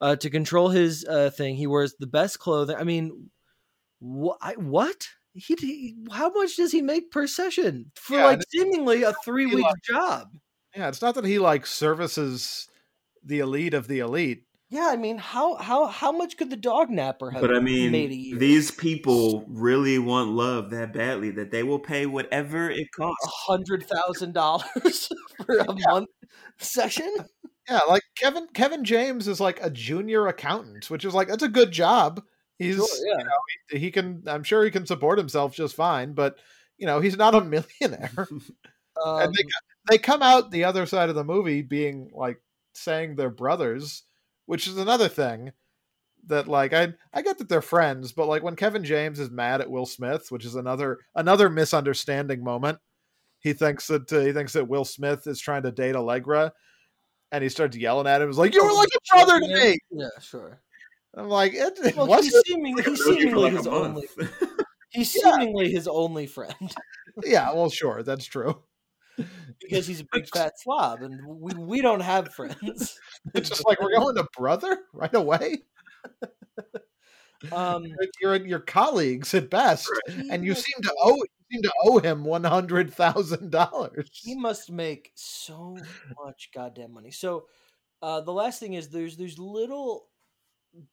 Uh, 0.00 0.16
to 0.16 0.30
control 0.30 0.68
his 0.68 1.04
uh, 1.04 1.30
thing, 1.30 1.56
he 1.56 1.66
wears 1.66 1.94
the 1.98 2.06
best 2.06 2.38
clothing. 2.38 2.76
I 2.76 2.84
mean, 2.84 3.30
wh- 4.06 4.36
I, 4.40 4.52
what? 4.54 5.08
He, 5.34 5.54
he 5.60 5.96
how 6.12 6.30
much 6.30 6.56
does 6.56 6.72
he 6.72 6.80
make 6.82 7.10
per 7.10 7.26
session 7.26 7.90
for 7.94 8.16
Yeah, 8.16 8.24
like 8.26 8.40
seemingly 8.50 9.02
a 9.02 9.12
three 9.24 9.46
week 9.46 9.64
like- 9.64 9.74
job? 9.88 10.28
Yeah, 10.74 10.88
it's 10.88 11.00
not 11.02 11.14
that 11.14 11.24
he 11.24 11.38
like 11.38 11.66
services 11.66 12.68
the 13.24 13.38
elite 13.40 13.74
of 13.74 13.88
the 13.88 13.98
elite. 14.00 14.42
Yeah, 14.68 14.88
I 14.90 14.96
mean, 14.96 15.16
how 15.18 15.54
how 15.56 15.86
how 15.86 16.10
much 16.12 16.36
could 16.36 16.50
the 16.50 16.56
dog 16.56 16.90
napper 16.90 17.30
have 17.30 17.40
But 17.40 17.54
I 17.54 17.60
mean, 17.60 17.94
year? 17.94 18.36
these 18.38 18.70
people 18.72 19.44
really 19.48 19.98
want 19.98 20.30
love 20.32 20.70
that 20.70 20.92
badly 20.92 21.30
that 21.32 21.50
they 21.50 21.62
will 21.62 21.78
pay 21.78 22.04
whatever 22.06 22.68
it 22.70 22.88
costs. 22.96 23.24
a 23.26 23.30
hundred 23.52 23.86
thousand 23.86 24.32
dollars 24.34 25.08
for 25.46 25.58
a 25.58 25.72
month 25.90 26.08
session. 26.58 27.10
Yeah, 27.68 27.80
like 27.88 28.02
Kevin 28.16 28.48
Kevin 28.54 28.84
James 28.84 29.28
is 29.28 29.40
like 29.40 29.58
a 29.62 29.70
junior 29.70 30.26
accountant, 30.26 30.90
which 30.90 31.04
is 31.04 31.14
like 31.14 31.28
that's 31.28 31.42
a 31.44 31.48
good 31.48 31.70
job. 31.70 32.22
He's 32.58 32.76
Sure, 32.76 32.86
yeah. 33.06 33.18
you 33.18 33.24
know 33.24 33.30
he, 33.70 33.78
he 33.78 33.90
can 33.90 34.22
I'm 34.26 34.42
sure 34.42 34.64
he 34.64 34.70
can 34.70 34.86
support 34.86 35.18
himself 35.18 35.54
just 35.54 35.74
fine, 35.74 36.12
but 36.12 36.38
you 36.78 36.86
know 36.86 37.00
he's 37.00 37.16
not 37.16 37.34
a 37.34 37.40
millionaire. 37.80 38.28
Um, 39.04 39.20
and 39.22 39.34
they 39.34 39.44
they 39.90 39.98
come 39.98 40.22
out 40.22 40.50
the 40.50 40.64
other 40.64 40.86
side 40.86 41.08
of 41.08 41.14
the 41.14 41.24
movie 41.24 41.62
being 41.62 42.10
like 42.14 42.40
saying 42.74 43.16
they're 43.16 43.30
brothers, 43.30 44.04
which 44.46 44.66
is 44.66 44.78
another 44.78 45.08
thing 45.08 45.52
that 46.26 46.48
like 46.48 46.72
I 46.72 46.94
I 47.12 47.22
get 47.22 47.38
that 47.38 47.48
they're 47.48 47.62
friends, 47.62 48.12
but 48.12 48.26
like 48.26 48.42
when 48.42 48.56
Kevin 48.56 48.84
James 48.84 49.20
is 49.20 49.30
mad 49.30 49.60
at 49.60 49.70
Will 49.70 49.86
Smith, 49.86 50.30
which 50.30 50.44
is 50.44 50.54
another 50.54 50.98
another 51.14 51.48
misunderstanding 51.48 52.42
moment. 52.42 52.78
He 53.40 53.52
thinks 53.52 53.86
that 53.88 54.12
uh, 54.12 54.20
he 54.20 54.32
thinks 54.32 54.54
that 54.54 54.66
Will 54.66 54.84
Smith 54.84 55.26
is 55.26 55.38
trying 55.38 55.62
to 55.62 55.70
date 55.70 55.94
Allegra, 55.94 56.52
and 57.30 57.44
he 57.44 57.48
starts 57.48 57.76
yelling 57.76 58.06
at 58.06 58.20
him. 58.20 58.28
He's 58.28 58.38
like, 58.38 58.54
"You 58.54 58.64
were 58.64 58.72
like 58.72 58.88
a 58.96 59.14
brother 59.14 59.40
to 59.40 59.46
me." 59.46 59.78
Yeah, 59.90 60.08
sure. 60.20 60.60
I'm 61.16 61.28
like, 61.28 61.54
"It, 61.54 61.78
it 61.84 61.96
Well, 61.96 62.06
wasn't." 62.06 62.34
he's 62.34 62.42
seemingly 62.46 62.82
he's 62.82 63.04
seemingly 63.04 63.42
like 63.44 63.52
his 63.54 63.66
only 63.66 64.08
he's 64.90 65.14
Yeah. 65.16 65.32
seemingly 65.32 65.70
his 65.70 65.88
only 65.88 66.26
friend 66.26 66.54
Yeah, 67.24 67.52
well, 67.52 67.70
sure, 67.70 68.02
that's 68.02 68.26
true. 68.26 68.62
because 69.60 69.86
he's 69.86 70.00
a 70.00 70.06
big 70.12 70.28
fat 70.28 70.52
slob, 70.58 71.02
and 71.02 71.18
we 71.26 71.54
we 71.54 71.80
don't 71.82 72.00
have 72.00 72.34
friends. 72.34 72.98
It's 73.34 73.48
just 73.48 73.66
like 73.66 73.80
we're 73.80 73.92
going 73.96 74.16
to 74.16 74.26
brother 74.36 74.84
right 74.92 75.14
away. 75.14 75.62
Um, 77.52 77.84
You're 78.20 78.36
your 78.36 78.60
colleagues 78.60 79.34
at 79.34 79.50
best, 79.50 79.88
and 80.30 80.44
you 80.44 80.54
seem 80.54 80.82
to 80.82 80.94
owe 81.02 81.14
you 81.16 81.26
seem 81.52 81.62
to 81.62 81.72
owe 81.84 81.98
him 81.98 82.24
one 82.24 82.44
hundred 82.44 82.92
thousand 82.92 83.50
dollars. 83.50 84.08
he 84.12 84.34
must 84.34 84.70
make 84.70 85.12
so 85.14 85.76
much 86.24 86.50
goddamn 86.54 86.92
money. 86.92 87.10
So, 87.10 87.46
uh, 88.02 88.20
the 88.22 88.32
last 88.32 88.58
thing 88.60 88.74
is 88.74 88.88
there's 88.88 89.16
there's 89.16 89.38
little 89.38 90.06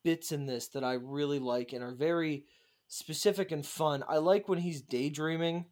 bits 0.03 0.31
in 0.31 0.45
this 0.45 0.69
that 0.69 0.83
I 0.83 0.93
really 0.93 1.39
like 1.39 1.73
and 1.73 1.83
are 1.83 1.93
very 1.93 2.45
specific 2.87 3.51
and 3.51 3.65
fun. 3.65 4.03
I 4.07 4.17
like 4.17 4.47
when 4.47 4.59
he's 4.59 4.81
daydreaming 4.81 5.65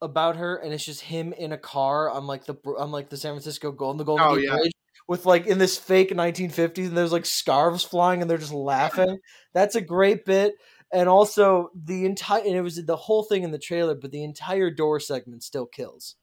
about 0.00 0.36
her, 0.36 0.56
and 0.56 0.72
it's 0.74 0.84
just 0.84 1.02
him 1.02 1.32
in 1.32 1.52
a 1.52 1.58
car 1.58 2.10
on 2.10 2.26
like 2.26 2.44
the 2.44 2.56
on 2.78 2.90
like 2.90 3.08
the 3.08 3.16
San 3.16 3.32
Francisco 3.32 3.72
Golden 3.72 3.98
the 3.98 4.04
Golden 4.04 4.26
Oh, 4.26 4.36
Gate 4.36 4.44
yeah. 4.44 4.56
Bridge 4.56 4.72
with 5.08 5.26
like 5.26 5.46
in 5.46 5.58
this 5.58 5.78
fake 5.78 6.10
1950s, 6.10 6.88
and 6.88 6.96
there's 6.96 7.12
like 7.12 7.26
scarves 7.26 7.84
flying, 7.84 8.20
and 8.20 8.30
they're 8.30 8.38
just 8.38 8.52
laughing. 8.52 9.18
That's 9.54 9.74
a 9.74 9.80
great 9.80 10.24
bit. 10.24 10.54
And 10.92 11.08
also 11.08 11.70
the 11.74 12.04
entire 12.04 12.42
and 12.42 12.54
it 12.54 12.60
was 12.60 12.76
the 12.84 12.96
whole 12.96 13.22
thing 13.24 13.44
in 13.44 13.50
the 13.50 13.58
trailer, 13.58 13.94
but 13.94 14.10
the 14.10 14.24
entire 14.24 14.70
door 14.70 15.00
segment 15.00 15.42
still 15.42 15.66
kills. 15.66 16.16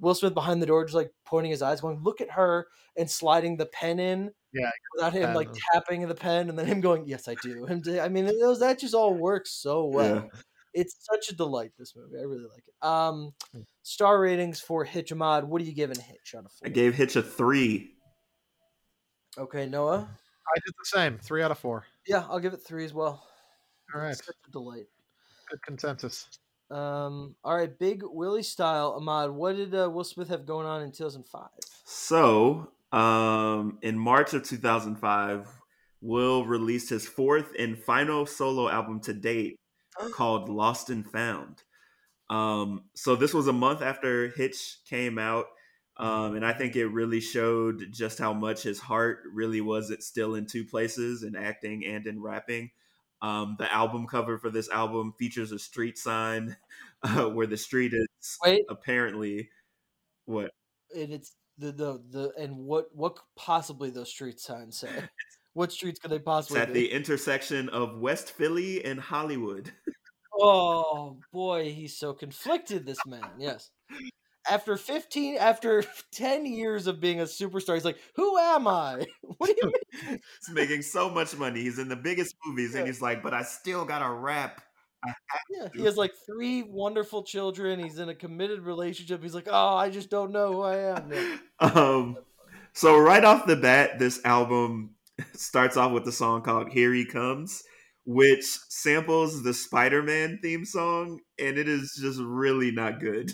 Will 0.00 0.14
Smith 0.14 0.34
behind 0.34 0.60
the 0.62 0.66
door, 0.66 0.84
just 0.84 0.94
like 0.96 1.12
pointing 1.24 1.50
his 1.50 1.62
eyes, 1.62 1.80
going, 1.80 2.02
"Look 2.02 2.20
at 2.20 2.30
her," 2.32 2.66
and 2.96 3.10
sliding 3.10 3.56
the 3.56 3.66
pen 3.66 3.98
in. 4.00 4.32
Yeah, 4.52 4.70
without 4.94 5.12
him 5.12 5.34
like 5.34 5.50
is- 5.50 5.58
tapping 5.72 6.08
the 6.08 6.14
pen, 6.14 6.48
and 6.48 6.58
then 6.58 6.66
him 6.66 6.80
going, 6.80 7.06
"Yes, 7.06 7.28
I 7.28 7.34
do." 7.42 7.66
Him, 7.66 7.82
I 8.00 8.08
mean, 8.08 8.26
it 8.26 8.34
was, 8.40 8.58
that 8.60 8.78
just 8.80 8.94
all 8.94 9.14
works 9.14 9.52
so 9.52 9.84
well. 9.86 10.14
Yeah. 10.16 10.40
It's 10.72 10.96
such 11.10 11.28
a 11.30 11.36
delight. 11.36 11.72
This 11.78 11.94
movie, 11.96 12.16
I 12.18 12.22
really 12.22 12.44
like 12.48 12.62
it. 12.66 12.86
Um, 12.86 13.34
Hmm. 13.52 13.62
star 13.82 14.20
ratings 14.20 14.60
for 14.60 14.84
Hitch 14.84 15.10
Ahmad. 15.12 15.44
What 15.44 15.60
are 15.60 15.64
you 15.64 15.72
giving 15.74 15.98
Hitch 16.00 16.34
on 16.36 16.44
a 16.44 16.48
I 16.48 16.66
four? 16.66 16.70
gave 16.70 16.94
Hitch 16.94 17.16
a 17.16 17.22
three. 17.22 17.96
Okay, 19.38 19.66
Noah. 19.66 20.08
I 20.48 20.58
did 20.64 20.74
the 20.78 20.84
same, 20.84 21.18
three 21.18 21.42
out 21.42 21.50
of 21.50 21.58
four. 21.58 21.86
Yeah, 22.06 22.24
I'll 22.28 22.40
give 22.40 22.54
it 22.54 22.62
three 22.62 22.84
as 22.84 22.92
well. 22.94 23.24
All 23.94 24.00
right, 24.00 24.10
It's 24.12 24.24
such 24.24 24.34
a 24.48 24.50
delight. 24.50 24.86
good 25.48 25.60
consensus. 25.62 26.26
Um, 26.70 27.34
all 27.42 27.56
right, 27.56 27.78
big 27.78 28.02
Willie 28.04 28.42
style. 28.42 28.94
Ahmad, 28.96 29.30
what 29.30 29.56
did 29.56 29.74
uh, 29.74 29.90
Will 29.90 30.04
Smith 30.04 30.28
have 30.28 30.46
going 30.46 30.66
on 30.66 30.82
in 30.82 30.92
2005? 30.92 31.48
So, 31.84 32.70
um, 32.92 33.78
in 33.82 33.98
March 33.98 34.34
of 34.34 34.44
2005, 34.44 35.48
Will 36.00 36.44
released 36.44 36.90
his 36.90 37.06
fourth 37.06 37.52
and 37.58 37.76
final 37.76 38.24
solo 38.24 38.68
album 38.68 39.00
to 39.00 39.12
date 39.12 39.58
called 40.12 40.48
Lost 40.48 40.90
and 40.90 41.04
Found. 41.10 41.62
Um, 42.28 42.84
so, 42.94 43.16
this 43.16 43.34
was 43.34 43.48
a 43.48 43.52
month 43.52 43.82
after 43.82 44.28
Hitch 44.28 44.78
came 44.88 45.18
out. 45.18 45.46
Um, 45.96 46.34
and 46.34 46.46
I 46.46 46.54
think 46.54 46.76
it 46.76 46.86
really 46.86 47.20
showed 47.20 47.92
just 47.92 48.18
how 48.18 48.32
much 48.32 48.62
his 48.62 48.78
heart 48.78 49.18
really 49.34 49.60
was 49.60 49.90
it 49.90 50.02
still 50.02 50.34
in 50.34 50.46
two 50.46 50.64
places 50.64 51.24
in 51.24 51.36
acting 51.36 51.84
and 51.84 52.06
in 52.06 52.22
rapping. 52.22 52.70
Um, 53.22 53.56
the 53.58 53.72
album 53.72 54.06
cover 54.06 54.38
for 54.38 54.50
this 54.50 54.70
album 54.70 55.14
features 55.18 55.52
a 55.52 55.58
street 55.58 55.98
sign 55.98 56.56
uh, 57.02 57.26
where 57.28 57.46
the 57.46 57.56
street 57.56 57.92
is 57.94 58.42
Wait, 58.42 58.64
apparently 58.68 59.50
what 60.26 60.52
and 60.94 61.12
it's 61.12 61.34
the 61.58 61.72
the 61.72 62.02
the 62.10 62.32
and 62.38 62.56
what 62.56 62.94
what 62.94 63.18
possibly 63.36 63.90
those 63.90 64.08
street 64.10 64.40
signs 64.40 64.78
say? 64.78 64.88
what 65.54 65.72
streets 65.72 65.98
could 66.00 66.10
they 66.10 66.18
It's 66.18 66.24
possibly 66.24 66.58
at 66.58 66.72
be? 66.72 66.74
the 66.74 66.90
intersection 66.92 67.68
of 67.70 67.98
West 67.98 68.32
Philly 68.32 68.84
and 68.84 69.00
Hollywood. 69.00 69.72
Oh 70.42 71.18
boy, 71.32 71.72
he's 71.72 71.96
so 71.98 72.14
conflicted. 72.14 72.86
This 72.86 73.04
man, 73.04 73.34
yes. 73.38 73.70
After 74.48 74.76
fifteen, 74.76 75.36
after 75.36 75.84
ten 76.12 76.46
years 76.46 76.86
of 76.86 77.00
being 77.00 77.20
a 77.20 77.24
superstar, 77.24 77.74
he's 77.74 77.84
like, 77.84 77.98
"Who 78.16 78.38
am 78.38 78.66
I? 78.66 79.06
What 79.38 79.46
do 79.48 79.54
you 79.62 79.72
mean?" 80.08 80.20
He's 80.40 80.54
making 80.54 80.82
so 80.82 81.08
much 81.10 81.36
money. 81.36 81.60
He's 81.62 81.78
in 81.78 81.88
the 81.88 81.96
biggest 81.96 82.34
movies, 82.44 82.74
and 82.74 82.86
he's 82.86 83.00
like, 83.02 83.22
"But 83.22 83.34
I 83.34 83.42
still 83.42 83.84
gotta 83.84 84.10
rap." 84.10 84.62
Yeah, 85.50 85.68
he 85.74 85.84
has 85.84 85.96
like 85.96 86.12
three 86.26 86.62
wonderful 86.62 87.22
children. 87.22 87.78
He's 87.80 87.98
in 87.98 88.08
a 88.08 88.14
committed 88.14 88.60
relationship. 88.62 89.22
He's 89.22 89.34
like, 89.34 89.48
"Oh, 89.50 89.76
I 89.76 89.90
just 89.90 90.10
don't 90.10 90.32
know 90.32 90.52
who 90.52 90.62
I 90.62 90.76
am." 90.98 91.12
Yeah. 91.12 91.36
Um, 91.60 92.16
so 92.72 92.98
right 92.98 93.24
off 93.24 93.46
the 93.46 93.56
bat, 93.56 93.98
this 93.98 94.20
album 94.24 94.94
starts 95.34 95.76
off 95.76 95.92
with 95.92 96.04
the 96.04 96.12
song 96.12 96.42
called 96.42 96.70
"Here 96.70 96.92
He 96.92 97.04
Comes," 97.04 97.62
which 98.04 98.44
samples 98.68 99.42
the 99.42 99.54
Spider-Man 99.54 100.38
theme 100.42 100.64
song, 100.64 101.20
and 101.38 101.58
it 101.58 101.68
is 101.68 101.98
just 102.00 102.20
really 102.20 102.70
not 102.70 103.00
good. 103.00 103.30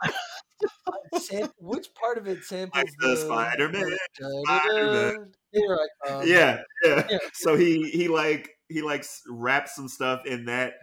Sam- 1.20 1.50
which 1.58 1.88
part 1.94 2.18
of 2.18 2.26
it 2.26 2.44
samples 2.44 2.84
Like 2.84 3.58
the. 3.58 5.28
Here 5.52 5.74
I 5.74 6.08
come. 6.08 6.26
yeah, 6.28 6.60
yeah. 6.84 7.06
yeah. 7.10 7.18
So 7.32 7.56
he 7.56 7.88
he 7.90 8.08
like 8.08 8.50
he 8.68 8.82
like 8.82 9.00
s- 9.00 9.22
raps 9.28 9.76
some 9.76 9.88
stuff 9.88 10.26
in 10.26 10.46
that 10.46 10.74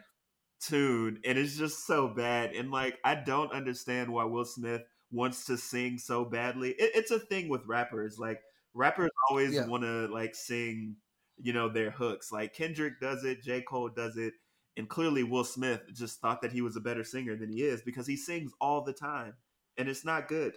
tune, 0.61 1.19
and 1.25 1.37
it's 1.37 1.57
just 1.57 1.85
so 1.85 2.07
bad. 2.07 2.53
And 2.55 2.71
like 2.71 2.97
I 3.03 3.15
don't 3.15 3.51
understand 3.51 4.11
why 4.11 4.23
Will 4.25 4.45
Smith 4.45 4.81
wants 5.11 5.45
to 5.45 5.57
sing 5.57 5.97
so 5.97 6.23
badly. 6.25 6.69
It, 6.71 6.91
it's 6.95 7.11
a 7.11 7.19
thing 7.19 7.49
with 7.49 7.61
rappers. 7.67 8.17
Like 8.19 8.39
rappers 8.73 9.09
always 9.29 9.53
Yeah. 9.53 9.65
want 9.67 9.83
to 9.83 10.07
like 10.07 10.35
sing, 10.35 10.95
you 11.41 11.53
know, 11.53 11.67
their 11.69 11.91
hooks. 11.91 12.31
Like 12.31 12.53
Kendrick 12.53 12.99
does 13.01 13.23
it, 13.25 13.43
J 13.43 13.61
Cole 13.61 13.89
does 13.89 14.17
it. 14.17 14.33
And 14.77 14.87
clearly, 14.87 15.23
Will 15.23 15.43
Smith 15.43 15.81
just 15.93 16.21
thought 16.21 16.41
that 16.41 16.51
he 16.51 16.61
was 16.61 16.75
a 16.75 16.81
better 16.81 17.03
singer 17.03 17.35
than 17.35 17.51
he 17.51 17.63
is 17.63 17.81
because 17.81 18.07
he 18.07 18.15
sings 18.15 18.51
all 18.61 18.81
the 18.83 18.93
time, 18.93 19.33
and 19.77 19.89
it's 19.89 20.05
not 20.05 20.27
good. 20.27 20.53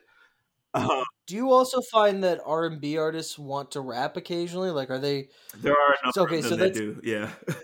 Um, 0.74 1.04
Do 1.26 1.36
you 1.36 1.52
also 1.52 1.80
find 1.92 2.22
that 2.24 2.40
R 2.44 2.66
and 2.66 2.80
B 2.80 2.96
artists 2.98 3.38
want 3.38 3.70
to 3.72 3.80
rap 3.80 4.16
occasionally? 4.16 4.70
Like, 4.70 4.90
are 4.90 4.98
they? 4.98 5.28
there 5.58 5.72
are 5.72 5.96
okay, 6.18 6.42
so 6.42 6.56
that's- 6.56 6.76
do, 6.76 7.00
yeah. 7.02 7.30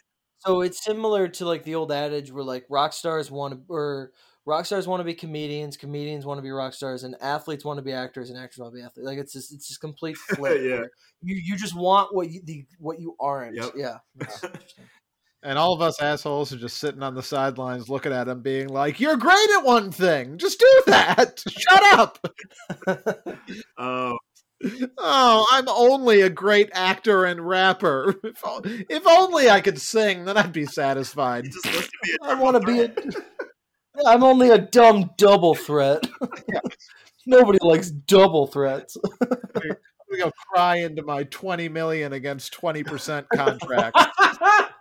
So 0.46 0.62
it's 0.62 0.82
similar 0.82 1.28
to 1.28 1.44
like 1.44 1.64
the 1.64 1.74
old 1.74 1.92
adage 1.92 2.32
where 2.32 2.42
like 2.42 2.64
rock 2.70 2.94
stars 2.94 3.30
want 3.30 3.52
to, 3.52 3.60
or 3.68 4.10
rock 4.46 4.64
stars 4.64 4.88
want 4.88 5.00
to 5.00 5.04
be 5.04 5.12
comedians, 5.12 5.76
comedians 5.76 6.24
want 6.24 6.38
to 6.38 6.42
be 6.42 6.50
rock 6.50 6.72
stars, 6.72 7.04
and 7.04 7.14
athletes 7.20 7.62
want 7.62 7.76
to 7.76 7.82
be 7.82 7.92
actors, 7.92 8.30
and 8.30 8.38
actors 8.38 8.56
want 8.58 8.72
to 8.72 8.78
be 8.78 8.82
athletes. 8.82 9.06
Like 9.06 9.18
it's 9.18 9.34
just 9.34 9.52
it's 9.52 9.68
just 9.68 9.82
complete 9.82 10.16
flip. 10.34 10.62
Yeah. 10.62 10.84
You 11.20 11.34
you 11.44 11.56
just 11.56 11.74
want 11.76 12.14
what 12.14 12.30
you 12.30 12.40
the 12.42 12.64
what 12.78 12.98
you 12.98 13.16
aren't. 13.20 13.54
Yep. 13.54 13.72
Yeah. 13.76 13.98
And 15.42 15.58
all 15.58 15.72
of 15.72 15.80
us 15.80 16.00
assholes 16.02 16.52
are 16.52 16.58
just 16.58 16.76
sitting 16.76 17.02
on 17.02 17.14
the 17.14 17.22
sidelines 17.22 17.88
looking 17.88 18.12
at 18.12 18.28
him, 18.28 18.42
being 18.42 18.68
like, 18.68 19.00
"You're 19.00 19.16
great 19.16 19.50
at 19.56 19.64
one 19.64 19.90
thing. 19.90 20.36
Just 20.36 20.58
do 20.60 20.82
that. 20.86 21.42
Shut 21.48 21.98
up." 21.98 22.18
Um, 23.78 24.18
Oh, 24.98 25.46
I'm 25.52 25.68
only 25.68 26.20
a 26.20 26.28
great 26.28 26.68
actor 26.74 27.24
and 27.24 27.40
rapper. 27.40 28.14
If, 28.24 28.86
if 28.90 29.06
only 29.06 29.48
I 29.48 29.60
could 29.62 29.80
sing, 29.80 30.24
then 30.26 30.36
I'd 30.36 30.52
be 30.52 30.66
satisfied. 30.66 31.46
He 31.46 31.50
just 31.50 31.64
wants 31.66 31.88
to 31.88 31.98
be 32.04 32.12
a 32.12 32.26
I 32.26 32.34
want 32.34 32.60
to 32.60 32.66
be 32.66 32.80
a. 32.82 32.94
I'm 34.06 34.22
only 34.22 34.50
a 34.50 34.58
dumb 34.58 35.10
double 35.16 35.54
threat. 35.54 36.06
Nobody 37.26 37.58
likes 37.62 37.90
double 37.90 38.46
threats. 38.46 38.96
I'm 39.22 39.28
gonna 40.10 40.24
go 40.24 40.32
cry 40.52 40.76
into 40.76 41.02
my 41.02 41.24
20 41.24 41.68
million 41.68 42.12
against 42.12 42.52
20% 42.58 43.26
contracts. 43.34 44.04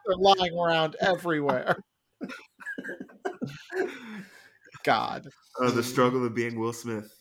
They're 0.09 0.17
lying 0.17 0.57
around 0.57 0.95
everywhere. 1.01 1.77
God. 4.83 5.27
uh, 5.61 5.69
the 5.69 5.83
struggle 5.83 6.25
of 6.25 6.33
being 6.33 6.59
Will 6.59 6.73
Smith. 6.73 7.13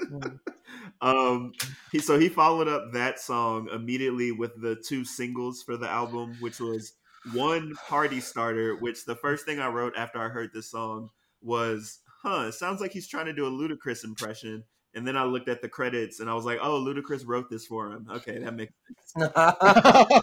um, 1.02 1.52
he 1.92 1.98
so 1.98 2.18
he 2.18 2.30
followed 2.30 2.66
up 2.66 2.92
that 2.92 3.20
song 3.20 3.68
immediately 3.70 4.32
with 4.32 4.58
the 4.62 4.74
two 4.76 5.04
singles 5.04 5.62
for 5.62 5.76
the 5.76 5.88
album, 5.88 6.34
which 6.40 6.60
was 6.60 6.94
one 7.34 7.74
party 7.86 8.20
starter. 8.20 8.76
Which 8.76 9.04
the 9.04 9.16
first 9.16 9.44
thing 9.44 9.60
I 9.60 9.68
wrote 9.68 9.92
after 9.94 10.18
I 10.18 10.28
heard 10.28 10.50
this 10.54 10.70
song 10.70 11.10
was, 11.42 11.98
"Huh, 12.22 12.46
it 12.48 12.52
sounds 12.52 12.80
like 12.80 12.92
he's 12.92 13.08
trying 13.08 13.26
to 13.26 13.34
do 13.34 13.44
a 13.44 13.50
Ludacris 13.50 14.02
impression." 14.02 14.64
And 14.98 15.06
then 15.06 15.16
I 15.16 15.22
looked 15.22 15.48
at 15.48 15.62
the 15.62 15.68
credits 15.68 16.18
and 16.18 16.28
I 16.28 16.34
was 16.34 16.44
like, 16.44 16.58
"Oh, 16.60 16.82
Ludacris 16.82 17.22
wrote 17.24 17.48
this 17.48 17.66
for 17.66 17.92
him. 17.92 18.08
Okay, 18.10 18.40
that 18.40 18.52
makes." 18.52 18.72
sense. 19.16 19.32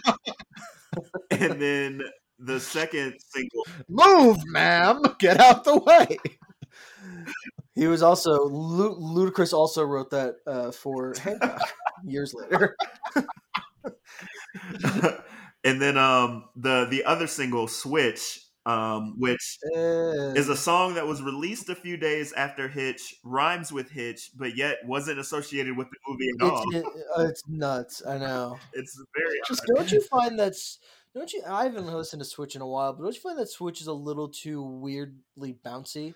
and 1.30 1.60
then 1.60 2.02
the 2.38 2.60
second 2.60 3.14
single, 3.18 3.66
Move, 3.88 4.36
ma'am. 4.48 5.00
Get 5.18 5.40
out 5.40 5.64
the 5.64 5.78
way. 5.78 6.18
he 7.74 7.86
was 7.86 8.02
also 8.02 8.44
Lu- 8.44 8.98
Ludacris 9.00 9.54
also 9.54 9.82
wrote 9.82 10.10
that 10.10 10.34
uh, 10.46 10.70
for 10.72 11.14
Hancock 11.18 11.62
years 12.04 12.34
later. 12.34 12.76
and 15.64 15.80
then 15.80 15.96
um 15.96 16.44
the 16.54 16.86
the 16.90 17.02
other 17.04 17.26
single, 17.26 17.66
"Switch," 17.66 18.45
um, 18.66 19.14
which 19.16 19.58
is 19.72 20.48
a 20.48 20.56
song 20.56 20.94
that 20.94 21.06
was 21.06 21.22
released 21.22 21.68
a 21.68 21.74
few 21.74 21.96
days 21.96 22.32
after 22.32 22.66
Hitch, 22.68 23.14
rhymes 23.22 23.72
with 23.72 23.90
Hitch, 23.90 24.30
but 24.36 24.56
yet 24.56 24.78
wasn't 24.84 25.20
associated 25.20 25.76
with 25.76 25.86
the 25.88 25.96
movie 26.08 26.28
at 26.40 26.50
all. 26.50 26.64
it's, 26.72 26.76
it- 26.76 27.04
uh, 27.16 27.22
it's 27.26 27.42
nuts. 27.48 28.02
I 28.06 28.18
know. 28.18 28.58
It's 28.74 29.00
very 29.16 29.38
Just 29.46 29.62
don't 29.74 29.90
you 29.90 30.00
find 30.02 30.38
that's 30.38 30.78
don't 31.14 31.32
you? 31.32 31.42
I 31.48 31.64
haven't 31.64 31.86
listened 31.86 32.20
to 32.20 32.28
Switch 32.28 32.56
in 32.56 32.60
a 32.60 32.66
while, 32.66 32.92
but 32.92 33.02
don't 33.04 33.14
you 33.14 33.20
find 33.20 33.38
that 33.38 33.48
Switch 33.48 33.80
is 33.80 33.86
a 33.86 33.92
little 33.92 34.28
too 34.28 34.62
weirdly 34.62 35.56
bouncy? 35.64 36.14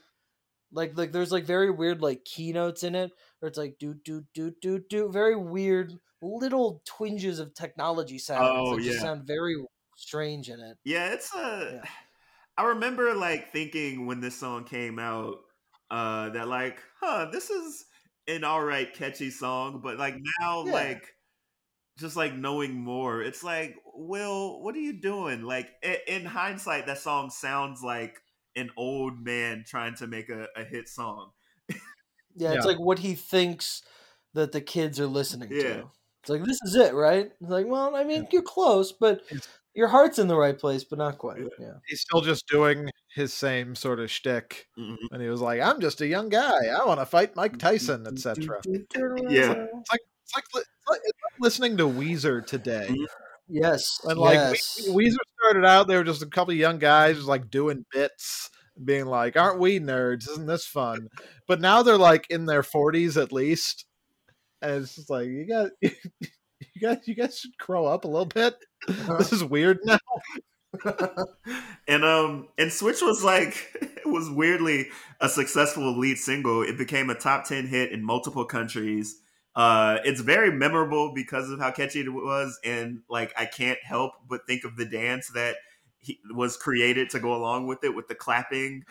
Like 0.72 0.96
like 0.96 1.12
there's 1.12 1.32
like 1.32 1.44
very 1.44 1.70
weird 1.70 2.02
like 2.02 2.24
keynotes 2.24 2.82
in 2.82 2.94
it, 2.96 3.12
where 3.38 3.48
it's 3.48 3.58
like 3.58 3.76
do 3.78 3.94
do 4.04 4.24
do 4.34 4.52
do 4.60 4.80
do 4.90 5.10
very 5.10 5.36
weird 5.36 5.94
little 6.20 6.82
twinges 6.84 7.38
of 7.38 7.54
technology 7.54 8.18
sounds. 8.18 8.42
Oh, 8.44 8.76
that 8.76 8.82
just 8.82 8.96
yeah. 8.96 9.02
sound 9.02 9.24
very 9.24 9.56
strange 9.96 10.48
in 10.48 10.58
it. 10.60 10.76
Yeah, 10.84 11.12
it's 11.12 11.32
a. 11.34 11.80
Yeah. 11.82 11.90
I 12.60 12.64
remember 12.68 13.14
like 13.14 13.52
thinking 13.52 14.06
when 14.06 14.20
this 14.20 14.36
song 14.36 14.64
came 14.64 14.98
out 14.98 15.36
uh 15.90 16.28
that 16.30 16.46
like, 16.46 16.78
huh, 17.00 17.28
this 17.32 17.48
is 17.48 17.86
an 18.28 18.44
all 18.44 18.62
right 18.62 18.92
catchy 18.92 19.30
song, 19.30 19.80
but 19.82 19.98
like 19.98 20.14
now 20.40 20.66
Yeah. 20.66 20.72
like 20.72 21.14
just 21.98 22.16
like 22.16 22.34
knowing 22.34 22.74
more, 22.74 23.22
it's 23.22 23.42
like, 23.42 23.76
Will, 23.94 24.62
what 24.62 24.74
are 24.74 24.78
you 24.80 25.00
doing? 25.00 25.42
Like 25.42 25.70
in 26.06 26.26
hindsight, 26.26 26.86
that 26.86 26.98
song 26.98 27.30
sounds 27.30 27.82
like 27.82 28.16
an 28.56 28.70
old 28.76 29.24
man 29.24 29.64
trying 29.66 29.94
to 29.96 30.06
make 30.06 30.28
a, 30.28 30.46
a 30.56 30.64
hit 30.64 30.86
song. 30.88 31.30
Yeah, 32.36 32.52
it's 32.52 32.64
Yeah. 32.66 32.72
like 32.72 32.78
what 32.78 32.98
he 32.98 33.14
thinks 33.14 33.82
that 34.34 34.52
the 34.52 34.60
kids 34.60 35.00
are 35.00 35.06
listening 35.06 35.48
Yeah. 35.50 35.62
to. 35.62 35.90
It's 36.22 36.28
like 36.30 36.44
this 36.44 36.58
is 36.66 36.74
it, 36.76 36.92
right? 36.92 37.30
It's 37.40 37.50
like, 37.50 37.66
well, 37.66 37.96
I 37.96 38.04
mean, 38.04 38.28
you're 38.30 38.42
close, 38.42 38.92
but 38.92 39.22
It's- 39.30 39.48
your 39.74 39.88
heart's 39.88 40.18
in 40.18 40.28
the 40.28 40.36
right 40.36 40.58
place, 40.58 40.84
but 40.84 40.98
not 40.98 41.18
quite. 41.18 41.38
Yeah. 41.40 41.48
Yeah. 41.58 41.72
He's 41.86 42.00
still 42.00 42.20
just 42.20 42.46
doing 42.48 42.90
his 43.14 43.32
same 43.32 43.74
sort 43.74 44.00
of 44.00 44.10
shtick. 44.10 44.66
Mhm. 44.78 44.96
And 45.12 45.22
he 45.22 45.28
was 45.28 45.40
like, 45.40 45.60
I'm 45.60 45.80
just 45.80 46.00
a 46.00 46.06
young 46.06 46.28
guy. 46.28 46.66
I 46.66 46.84
want 46.84 47.00
to 47.00 47.06
fight 47.06 47.36
Mike 47.36 47.58
Tyson, 47.58 48.06
etc. 48.06 48.60
Yeah. 48.66 49.52
It's 49.52 49.90
like, 49.92 50.00
it's 50.24 50.34
like, 50.34 50.44
it's 50.54 50.66
like, 50.88 51.00
listening 51.40 51.76
to 51.78 51.84
Weezer 51.84 52.44
today. 52.44 52.88
Mhm. 52.90 53.06
Yes. 53.48 54.00
And 54.04 54.18
like 54.18 54.34
yes. 54.34 54.86
We- 54.88 55.06
Weezer 55.08 55.16
started 55.40 55.64
out, 55.66 55.88
they 55.88 55.96
were 55.96 56.04
just 56.04 56.22
a 56.22 56.26
couple 56.26 56.52
of 56.52 56.58
young 56.58 56.78
guys 56.78 57.16
just 57.16 57.28
like 57.28 57.50
doing 57.50 57.84
bits, 57.92 58.48
being 58.84 59.06
like, 59.06 59.36
"Aren't 59.36 59.58
we 59.58 59.80
nerds? 59.80 60.28
Isn't 60.30 60.46
this 60.46 60.66
fun?" 60.66 61.08
But 61.48 61.60
now 61.60 61.82
they're 61.82 61.98
like 61.98 62.26
in 62.30 62.46
their 62.46 62.62
forties 62.62 63.16
at 63.16 63.32
least, 63.32 63.86
and 64.62 64.82
it's 64.84 64.94
just 64.96 65.10
like 65.10 65.26
you 65.26 65.46
got, 65.48 65.70
you 66.74 66.80
guys, 66.80 66.98
you 67.06 67.14
guys 67.14 67.38
should 67.38 67.56
grow 67.58 67.86
up 67.86 68.04
a 68.04 68.08
little 68.08 68.26
bit. 68.26 68.56
This 69.18 69.32
is 69.32 69.44
weird 69.44 69.78
now. 69.84 69.98
and 71.88 72.04
um 72.04 72.48
and 72.58 72.72
Switch 72.72 73.02
was 73.02 73.24
like 73.24 73.54
it 73.82 74.06
was 74.06 74.30
weirdly 74.30 74.88
a 75.20 75.28
successful 75.28 75.98
lead 75.98 76.16
single. 76.16 76.62
It 76.62 76.78
became 76.78 77.10
a 77.10 77.14
top 77.14 77.44
10 77.44 77.66
hit 77.66 77.92
in 77.92 78.04
multiple 78.04 78.44
countries. 78.44 79.20
Uh 79.54 79.98
it's 80.04 80.20
very 80.20 80.50
memorable 80.50 81.12
because 81.14 81.50
of 81.50 81.58
how 81.58 81.72
catchy 81.72 82.00
it 82.00 82.08
was 82.08 82.58
and 82.64 83.00
like 83.10 83.34
I 83.36 83.46
can't 83.46 83.78
help 83.82 84.12
but 84.28 84.46
think 84.46 84.64
of 84.64 84.76
the 84.76 84.86
dance 84.86 85.28
that 85.34 85.56
he, 85.98 86.18
was 86.30 86.56
created 86.56 87.10
to 87.10 87.20
go 87.20 87.34
along 87.34 87.66
with 87.66 87.84
it 87.84 87.94
with 87.94 88.08
the 88.08 88.14
clapping. 88.14 88.84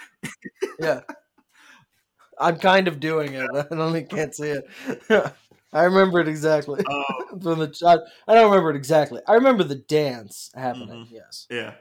yeah. 0.80 1.02
I'm 2.40 2.58
kind 2.58 2.88
of 2.88 3.00
doing 3.00 3.34
it. 3.34 3.50
I 3.54 3.66
only 3.72 4.04
can't 4.04 4.34
see 4.34 4.50
it. 5.10 5.34
I 5.72 5.84
remember 5.84 6.20
it 6.20 6.28
exactly. 6.28 6.84
Um, 6.86 7.40
From 7.42 7.60
the 7.60 7.74
I, 7.86 8.32
I 8.32 8.36
don't 8.36 8.50
remember 8.50 8.72
it 8.72 8.76
exactly. 8.76 9.22
I 9.28 9.34
remember 9.36 9.64
the 9.64 9.76
dance 9.76 10.50
happening. 10.56 11.06
Mhm. 11.06 11.12
Yes. 11.12 11.46
yeah. 11.50 11.74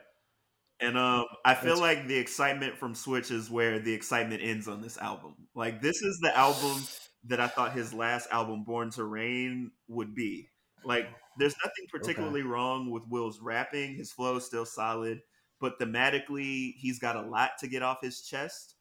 And 0.80 0.96
um 0.96 1.24
I 1.44 1.54
feel 1.54 1.76
That's- 1.76 1.80
like 1.98 2.06
the 2.06 2.16
excitement 2.18 2.76
from 2.76 2.94
Switch 2.94 3.30
is 3.30 3.50
where 3.50 3.78
the 3.78 3.92
excitement 3.92 4.42
ends 4.42 4.68
on 4.68 4.80
this 4.82 4.98
album. 4.98 5.34
Like 5.54 5.80
this 5.82 6.02
is 6.02 6.18
the 6.20 6.36
album 6.36 6.82
that 7.24 7.40
I 7.40 7.48
thought 7.48 7.72
his 7.72 7.92
last 7.92 8.28
album, 8.30 8.62
Born 8.64 8.90
to 8.90 9.04
Reign, 9.04 9.72
would 9.88 10.14
be. 10.14 10.48
Like, 10.84 11.08
there's 11.38 11.56
nothing 11.64 11.86
particularly 11.90 12.42
wrong 12.42 12.90
with 12.90 13.02
Will's 13.08 13.40
rapping. 13.40 13.96
His 13.96 14.12
flow 14.12 14.36
is 14.36 14.46
still 14.46 14.64
solid, 14.64 15.20
but 15.60 15.78
thematically, 15.80 16.74
he's 16.76 17.00
got 17.00 17.16
a 17.16 17.22
lot 17.22 17.50
to 17.58 17.66
get 17.66 17.82
off 17.82 17.98
his 18.00 18.20
chest. 18.22 18.76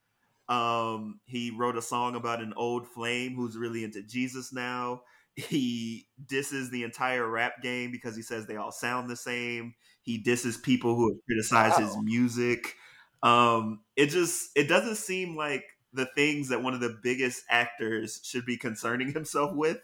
Um, 0.49 1.19
he 1.25 1.51
wrote 1.51 1.77
a 1.77 1.81
song 1.81 2.15
about 2.15 2.41
an 2.41 2.53
old 2.55 2.87
flame 2.87 3.35
who's 3.35 3.57
really 3.57 3.83
into 3.83 4.01
Jesus 4.03 4.53
now. 4.53 5.03
He 5.35 6.07
disses 6.25 6.71
the 6.71 6.83
entire 6.83 7.27
rap 7.29 7.61
game 7.61 7.91
because 7.91 8.15
he 8.15 8.21
says 8.21 8.47
they 8.47 8.55
all 8.55 8.71
sound 8.71 9.09
the 9.09 9.15
same. 9.15 9.75
He 10.01 10.17
disses 10.17 10.57
people 10.57 10.95
who 10.95 11.09
have 11.13 11.19
criticized 11.27 11.77
his 11.77 11.97
music. 11.97 12.75
Um, 13.23 13.83
it 13.95 14.07
just 14.07 14.51
it 14.55 14.67
doesn't 14.67 14.95
seem 14.95 15.35
like 15.35 15.63
the 15.93 16.05
things 16.15 16.49
that 16.49 16.61
one 16.63 16.73
of 16.73 16.79
the 16.79 16.97
biggest 17.03 17.43
actors 17.49 18.21
should 18.23 18.45
be 18.45 18.57
concerning 18.57 19.11
himself 19.13 19.55
with. 19.55 19.79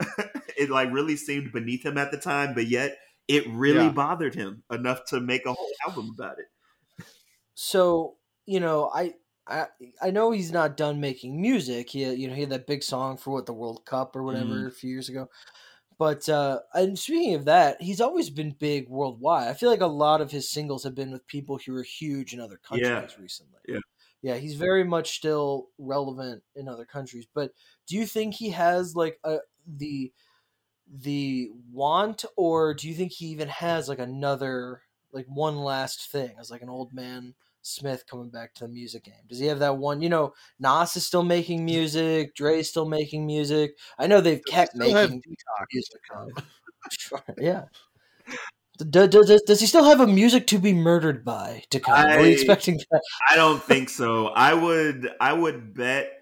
it 0.56 0.70
like 0.70 0.90
really 0.92 1.16
seemed 1.16 1.52
beneath 1.52 1.84
him 1.84 1.98
at 1.98 2.10
the 2.10 2.18
time, 2.18 2.54
but 2.54 2.66
yet 2.66 2.98
it 3.28 3.46
really 3.48 3.88
Yeah. 3.88 3.90
bothered 3.90 4.34
him 4.34 4.64
enough 4.70 5.04
to 5.06 5.20
make 5.20 5.44
a 5.46 5.52
whole 5.54 5.74
album 5.86 6.10
about 6.10 6.38
it. 6.38 6.46
So 7.54 8.16
you 8.46 8.60
know, 8.60 8.90
I 8.94 9.14
I 9.48 9.68
I 10.02 10.10
know 10.10 10.30
he's 10.30 10.52
not 10.52 10.76
done 10.76 11.00
making 11.00 11.40
music. 11.40 11.90
He 11.90 12.04
you 12.12 12.28
know 12.28 12.34
he 12.34 12.42
had 12.42 12.50
that 12.50 12.66
big 12.66 12.82
song 12.82 13.16
for 13.16 13.32
what 13.32 13.46
the 13.46 13.54
World 13.54 13.84
Cup 13.86 14.14
or 14.16 14.22
whatever 14.22 14.66
Mhm. 14.66 14.68
a 14.68 14.72
few 14.72 14.90
years 14.90 15.08
ago. 15.08 15.28
But 15.98 16.28
uh, 16.28 16.60
and 16.74 16.98
speaking 16.98 17.34
of 17.34 17.46
that, 17.46 17.82
he's 17.82 18.00
always 18.00 18.30
been 18.30 18.52
big 18.52 18.88
worldwide. 18.88 19.48
I 19.48 19.54
feel 19.54 19.70
like 19.70 19.80
a 19.80 19.86
lot 19.86 20.20
of 20.20 20.30
his 20.32 20.50
singles 20.50 20.84
have 20.84 20.94
been 20.94 21.12
with 21.12 21.26
people 21.26 21.58
who 21.58 21.74
are 21.76 21.82
huge 21.84 22.34
in 22.34 22.40
other 22.40 22.58
countries 22.58 23.16
Yeah. 23.16 23.18
recently. 23.18 23.62
Yeah. 23.66 23.80
yeah, 24.22 24.36
he's 24.36 24.56
very 24.56 24.84
much 24.84 25.16
still 25.16 25.70
relevant 25.78 26.44
in 26.54 26.68
other 26.68 26.86
countries. 26.86 27.26
But 27.32 27.52
do 27.86 27.96
you 27.96 28.06
think 28.06 28.34
he 28.34 28.50
has 28.50 28.96
like 28.96 29.20
a 29.24 29.38
the 29.66 30.12
the 30.86 31.50
want, 31.70 32.24
or 32.36 32.74
do 32.74 32.88
you 32.88 32.94
think 32.94 33.12
he 33.12 33.26
even 33.26 33.48
has 33.48 33.88
like 33.88 33.98
another 33.98 34.82
like 35.12 35.26
one 35.26 35.56
last 35.58 36.10
thing 36.10 36.36
as 36.38 36.50
like 36.50 36.62
an 36.62 36.68
old 36.70 36.92
man 36.92 37.34
Smith 37.62 38.04
coming 38.10 38.30
back 38.30 38.54
to 38.54 38.64
the 38.64 38.68
music 38.68 39.04
game? 39.04 39.14
Does 39.28 39.38
he 39.38 39.46
have 39.46 39.58
that 39.58 39.76
one? 39.76 40.00
You 40.00 40.08
know, 40.08 40.32
Nas 40.58 40.96
is 40.96 41.06
still 41.06 41.22
making 41.22 41.64
music, 41.64 42.34
Dre's 42.34 42.68
still 42.68 42.88
making 42.88 43.26
music. 43.26 43.76
I 43.98 44.06
know 44.06 44.20
they've 44.20 44.44
kept 44.44 44.74
making 44.74 45.22
music. 45.72 46.00
Sure, 46.90 47.22
yeah. 47.38 47.64
Does, 48.78 49.08
does, 49.08 49.42
does 49.42 49.60
he 49.60 49.66
still 49.66 49.84
have 49.84 50.00
a 50.00 50.06
music 50.06 50.46
to 50.46 50.58
be 50.58 50.72
murdered 50.72 51.24
by 51.24 51.64
to 51.70 51.80
come? 51.80 51.94
Are 51.94 52.20
we 52.20 52.32
expecting 52.32 52.78
that? 52.90 53.02
I 53.28 53.36
don't 53.36 53.62
think 53.62 53.88
so. 53.88 54.28
I 54.28 54.54
would 54.54 55.10
I 55.20 55.32
would 55.32 55.74
bet 55.74 56.12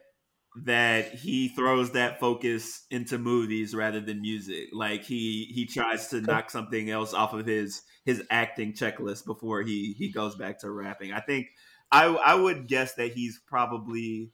that 0.65 1.15
he 1.15 1.49
throws 1.49 1.91
that 1.91 2.19
focus 2.19 2.87
into 2.91 3.19
movies 3.19 3.75
rather 3.75 4.01
than 4.01 4.23
music. 4.23 4.69
Like 4.73 5.05
he 5.05 5.45
he 5.55 5.67
tries 5.67 6.09
to 6.09 6.23
knock 6.23 6.51
something 6.51 6.91
else 6.91 7.13
off 7.13 7.35
of 7.35 7.45
his 7.45 7.83
his 8.07 8.23
acting 8.31 8.73
checklist 8.73 9.27
before 9.27 9.63
he 9.63 9.93
he 9.99 10.11
goes 10.11 10.37
back 10.37 10.61
to 10.61 10.71
rapping. 10.71 11.13
I 11.13 11.21
think 11.21 11.49
I 11.93 12.07
I 12.07 12.35
would 12.37 12.69
guess 12.69 12.95
that 12.95 13.13
he's 13.13 13.39
probably 13.47 14.33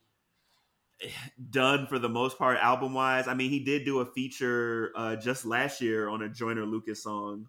done 1.50 1.86
for 1.86 1.98
the 1.98 2.08
most 2.08 2.38
part 2.38 2.58
album 2.58 2.94
wise. 2.94 3.26
I 3.28 3.34
mean, 3.34 3.50
he 3.50 3.64
did 3.64 3.84
do 3.84 4.00
a 4.00 4.06
feature 4.06 4.92
uh 4.96 5.16
just 5.16 5.44
last 5.44 5.80
year 5.80 6.08
on 6.08 6.22
a 6.22 6.28
Joyner 6.28 6.64
Lucas 6.66 7.02
song. 7.02 7.48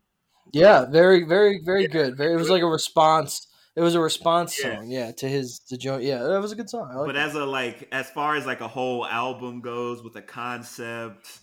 Yeah, 0.52 0.86
very, 0.86 1.24
very, 1.24 1.62
very 1.64 1.88
good. 1.88 2.18
Very, 2.18 2.34
it 2.34 2.38
was 2.38 2.50
like 2.50 2.62
a 2.62 2.68
response. 2.68 3.48
It 3.76 3.82
was 3.82 3.96
a 3.96 4.00
response 4.00 4.58
Yeah. 4.60 4.76
song, 4.76 4.88
yeah, 4.90 5.12
to 5.14 5.28
his 5.28 5.60
to 5.70 5.78
Joe. 5.78 5.98
Yeah, 5.98 6.24
that 6.24 6.42
was 6.42 6.52
a 6.52 6.56
good 6.56 6.70
song. 6.70 6.90
I 6.92 7.04
but 7.04 7.16
that. 7.16 7.28
as 7.30 7.36
a 7.36 7.46
like 7.46 7.88
as 7.92 8.10
far 8.10 8.36
as 8.36 8.46
like 8.46 8.62
a 8.62 8.68
whole 8.68 9.06
album 9.06 9.62
goes 9.62 10.04
with 10.04 10.16
a 10.16 10.22
concept 10.22 11.40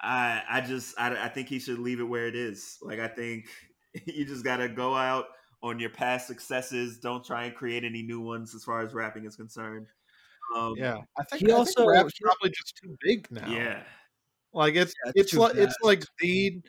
i 0.00 0.42
i 0.48 0.60
just 0.60 0.98
I, 0.98 1.24
I 1.24 1.28
think 1.28 1.48
he 1.48 1.58
should 1.58 1.78
leave 1.78 2.00
it 2.00 2.04
where 2.04 2.26
it 2.26 2.34
is 2.36 2.78
like 2.82 2.98
i 3.00 3.08
think 3.08 3.46
you 4.06 4.24
just 4.24 4.44
gotta 4.44 4.68
go 4.68 4.94
out 4.94 5.26
on 5.62 5.78
your 5.78 5.90
past 5.90 6.26
successes 6.26 6.98
don't 6.98 7.24
try 7.24 7.44
and 7.44 7.54
create 7.54 7.84
any 7.84 8.02
new 8.02 8.20
ones 8.20 8.54
as 8.54 8.64
far 8.64 8.80
as 8.84 8.94
rapping 8.94 9.24
is 9.26 9.36
concerned 9.36 9.86
um 10.56 10.74
Yeah, 10.76 10.98
I 11.18 11.24
think, 11.24 11.42
He 11.46 11.52
I 11.52 11.56
also- 11.56 11.82
think 11.82 11.90
rap's 11.92 12.12
probably 12.20 12.50
just 12.50 12.76
too 12.82 12.96
big 13.02 13.30
now. 13.30 13.50
yeah 13.50 13.82
Like 14.52 14.74
it's 14.74 14.94
Yeah, 15.04 15.12
it's 15.14 15.20
it's 15.20 15.30
too 15.32 15.38
like 15.38 15.54
it's 15.56 15.76
like 15.82 16.04
the 16.20 16.60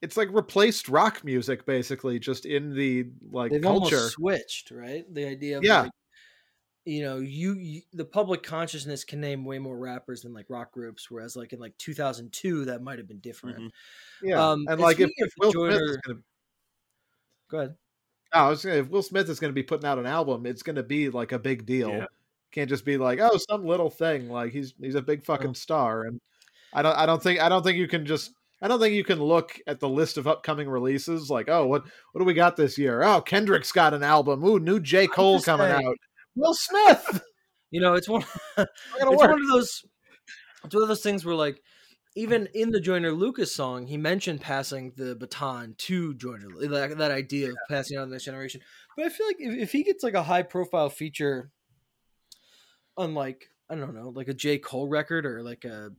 it's 0.00 0.16
like 0.16 0.28
replaced 0.32 0.88
rock 0.88 1.22
music 1.22 1.64
basically 1.66 2.18
just 2.18 2.44
in 2.46 2.74
the 2.74 3.06
like 3.30 3.52
They've 3.52 3.62
culture. 3.62 4.08
switched, 4.08 4.72
right? 4.72 5.04
The 5.14 5.26
idea 5.28 5.58
of 5.58 5.62
Yeah. 5.64 5.82
like, 5.82 5.90
you 6.84 7.02
know, 7.02 7.18
you, 7.18 7.52
you 7.54 7.82
the 7.92 8.04
public 8.04 8.42
consciousness 8.42 9.04
can 9.04 9.20
name 9.20 9.44
way 9.44 9.60
more 9.60 9.78
rappers 9.78 10.22
than 10.22 10.34
like 10.34 10.46
rock 10.50 10.72
groups, 10.72 11.08
whereas 11.08 11.36
like 11.36 11.52
in 11.52 11.60
like 11.60 11.78
2002 11.78 12.64
that 12.64 12.82
might 12.82 12.98
have 12.98 13.06
been 13.06 13.20
different. 13.20 13.58
Mhm. 13.60 13.70
Yeah, 14.24 14.44
Um, 14.50 14.60
and 14.62 14.70
and 14.70 14.80
like 14.80 14.98
if, 14.98 15.10
if 15.16 15.26
of 15.28 15.32
Will 15.38 15.52
Smith 15.52 15.80
is 15.80 15.96
gonna, 16.04 16.18
Go 17.52 17.58
ahead. 17.58 17.74
oh, 18.32 18.46
I 18.46 18.48
was 18.48 18.64
gonna, 18.64 18.76
if 18.78 18.88
Will 18.88 19.02
Smith 19.02 19.28
is 19.28 19.38
going 19.38 19.50
to 19.50 19.54
be 19.54 19.62
putting 19.62 19.86
out 19.86 19.98
an 19.98 20.06
album, 20.06 20.46
it's 20.46 20.62
going 20.62 20.76
to 20.76 20.82
be 20.82 21.10
like 21.10 21.32
a 21.32 21.38
big 21.38 21.66
deal. 21.66 21.90
Yeah. 21.90 22.06
Can't 22.50 22.68
just 22.68 22.84
be 22.86 22.96
like, 22.96 23.20
oh, 23.20 23.36
some 23.48 23.64
little 23.66 23.90
thing. 23.90 24.28
Like 24.28 24.52
he's 24.52 24.74
he's 24.80 24.94
a 24.94 25.02
big 25.02 25.22
fucking 25.24 25.48
No. 25.48 25.52
star, 25.52 26.04
and 26.04 26.18
I 26.72 26.82
don't 26.82 26.96
I 26.96 27.06
don't 27.06 27.22
think 27.22 27.40
I 27.40 27.48
don't 27.48 27.62
think 27.62 27.76
you 27.78 27.86
can 27.86 28.04
just 28.06 28.32
I 28.62 28.68
don't 28.68 28.80
think 28.80 28.94
you 28.94 29.04
can 29.04 29.20
look 29.22 29.58
at 29.66 29.80
the 29.80 29.88
list 29.88 30.16
of 30.18 30.26
upcoming 30.26 30.68
releases 30.68 31.30
like, 31.30 31.48
oh, 31.48 31.66
what 31.66 31.84
what 32.12 32.18
do 32.20 32.24
we 32.24 32.34
got 32.34 32.56
this 32.56 32.76
year? 32.78 33.02
Oh, 33.02 33.20
Kendrick's 33.20 33.72
got 33.72 33.94
an 33.94 34.02
album. 34.02 34.44
Ooh, 34.44 34.58
new 34.58 34.80
J 34.80 35.06
Cole 35.06 35.40
coming 35.40 35.68
saying. 35.68 35.86
out. 35.86 35.96
Will 36.34 36.54
Smith. 36.54 37.22
You 37.74 37.80
know, 37.80 37.94
it's 37.94 38.06
one. 38.06 38.22
It's 38.58 38.68
work. 39.02 39.18
one 39.18 39.30
of 39.32 39.48
those. 39.50 39.80
It's 40.62 40.74
one 40.74 40.82
of 40.82 40.88
those 40.88 41.00
things 41.02 41.24
where 41.24 41.34
like. 41.34 41.58
Even 42.14 42.46
in 42.54 42.70
the 42.70 42.80
Joyner 42.80 43.12
Lucas 43.12 43.54
song, 43.54 43.86
he 43.86 43.96
mentioned 43.96 44.42
passing 44.42 44.92
the 44.96 45.14
baton 45.14 45.74
to 45.78 46.12
Joyner, 46.14 46.48
like 46.54 46.98
that 46.98 47.10
idea 47.10 47.50
of 47.50 47.56
passing 47.70 47.98
on 47.98 48.08
the 48.08 48.14
next 48.14 48.24
generation. 48.24 48.60
But 48.96 49.06
I 49.06 49.08
feel 49.08 49.26
like 49.26 49.36
if, 49.38 49.58
if 49.58 49.72
he 49.72 49.82
gets 49.82 50.04
like 50.04 50.14
a 50.14 50.22
high 50.22 50.42
profile 50.42 50.90
feature 50.90 51.50
unlike 52.98 53.48
I 53.70 53.74
don't 53.74 53.94
know, 53.94 54.10
like 54.10 54.28
a 54.28 54.34
J 54.34 54.58
Cole 54.58 54.88
record 54.88 55.24
or 55.24 55.42
like 55.42 55.64
a 55.64 55.90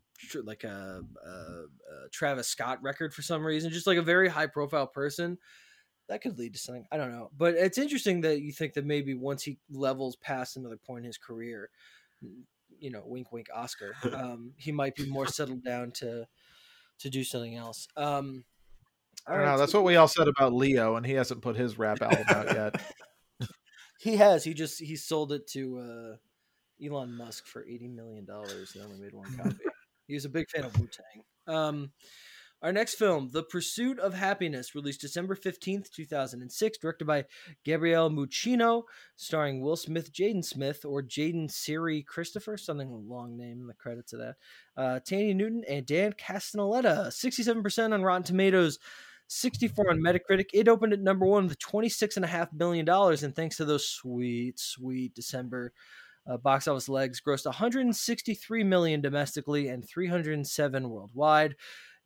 like 0.44 0.64
a, 0.64 1.02
a, 1.26 1.30
a 1.30 2.10
Travis 2.12 2.48
Scott 2.48 2.82
record 2.84 3.14
for 3.14 3.24
some 3.24 3.44
reason, 3.44 3.72
just 3.72 3.88
like 3.88 3.98
a 3.98 4.04
very 4.04 4.30
high 4.30 4.46
profile 4.46 4.86
person, 4.86 5.40
that 6.08 6.22
could 6.22 6.38
lead 6.38 6.54
to 6.54 6.60
something. 6.60 6.86
I 6.92 6.98
don't 6.98 7.12
know, 7.12 7.32
but 7.36 7.56
it's 7.56 7.80
interesting 7.80 8.22
that 8.22 8.42
you 8.42 8.52
think 8.52 8.74
that 8.74 8.86
maybe 8.86 9.16
once 9.16 9.42
he 9.44 9.58
levels 9.72 10.16
past 10.18 10.56
another 10.56 10.78
point 10.78 11.00
in 11.00 11.08
his 11.08 11.18
career, 11.18 11.72
you 12.80 12.92
know, 12.92 13.04
wink, 13.06 13.32
wink, 13.32 13.48
Oscar, 13.54 13.96
um, 14.14 14.54
he 14.58 14.72
might 14.72 14.96
be 14.96 15.06
more 15.06 15.28
settled 15.28 15.64
down 15.64 15.92
to 15.92 16.26
to 17.00 17.10
do 17.10 17.24
something 17.24 17.56
else. 17.56 17.88
Um, 17.98 18.46
I 19.28 19.36
don't 19.36 19.46
know. 19.46 19.58
That's 19.58 19.74
what 19.74 19.84
we 19.84 19.96
all 19.96 20.08
said 20.08 20.28
about 20.28 20.54
Leo, 20.54 20.96
and 20.96 21.06
he 21.06 21.14
hasn't 21.14 21.42
put 21.42 21.56
his 21.56 21.78
rap 21.78 22.02
album 22.02 22.26
out 22.30 22.46
yet. 22.48 22.82
He 24.00 24.18
has. 24.18 24.44
He 24.44 24.54
just 24.54 24.82
he 24.82 24.98
sold 24.98 25.32
it 25.32 25.48
to 25.52 25.78
uh, 25.80 26.86
Elon 26.86 27.16
Musk 27.16 27.48
for 27.48 27.64
eighty 27.66 27.88
million 27.88 28.26
dollars. 28.26 28.74
He 28.74 28.82
only 28.82 28.98
made 29.00 29.14
one 29.14 29.34
copy. 29.38 29.56
he 30.08 30.14
was 30.14 30.26
a 30.26 30.30
big 30.30 30.50
fan 30.50 30.66
of 30.66 30.78
Wu 30.78 30.88
Tang. 30.88 31.56
Um, 31.56 31.92
our 32.64 32.72
next 32.72 32.96
film, 32.96 33.30
The 33.32 33.44
Pursuit 33.44 34.00
of 34.00 34.14
Happyness, 34.14 34.74
released 34.74 35.02
December 35.02 35.36
fifteenth, 35.36 35.92
two 35.92 36.06
thousand 36.06 36.42
and 36.42 36.52
six, 36.52 36.78
directed 36.78 37.06
by 37.06 37.26
Gabriele 37.66 38.10
Muccino, 38.10 38.84
starring 39.18 39.60
Will 39.60 39.76
Smith, 39.76 40.14
Jaden 40.14 40.46
Smith, 40.46 40.86
or 40.86 41.04
Jaden 41.04 41.52
Siri 41.52 42.02
Christopher, 42.02 42.56
something 42.56 42.90
long 43.10 43.36
name 43.36 43.60
in 43.60 43.68
the 43.68 43.74
credits 43.74 44.14
of 44.14 44.20
that. 44.20 44.36
Uh, 44.78 45.00
Thandie 45.02 45.36
Newton 45.36 45.64
and 45.70 45.86
Dan 45.86 46.14
sixty-seven 47.12 47.62
percent 47.62 47.94
on 47.94 48.02
Rotten 48.02 48.24
Tomatoes. 48.24 48.80
64 49.28 49.90
on 49.90 50.00
Metacritic. 50.00 50.48
It 50.54 50.68
opened 50.68 50.94
at 50.94 51.00
number 51.00 51.26
one 51.26 51.48
with 51.48 51.58
$26.5 51.58 52.54
million. 52.54 52.88
And 52.88 53.36
thanks 53.36 53.58
to 53.58 53.66
those 53.66 53.88
sweet, 53.88 54.60
sweet 54.60 55.16
December 55.16 55.74
uh, 56.28 56.38
box 56.38 56.68
office 56.68 56.90
legs, 56.90 57.22
grossed 57.22 57.46
163 57.46 58.64
million 58.64 59.02
domestically 59.02 59.70
and 59.70 59.88
307 59.88 60.90
worldwide. 60.90 61.56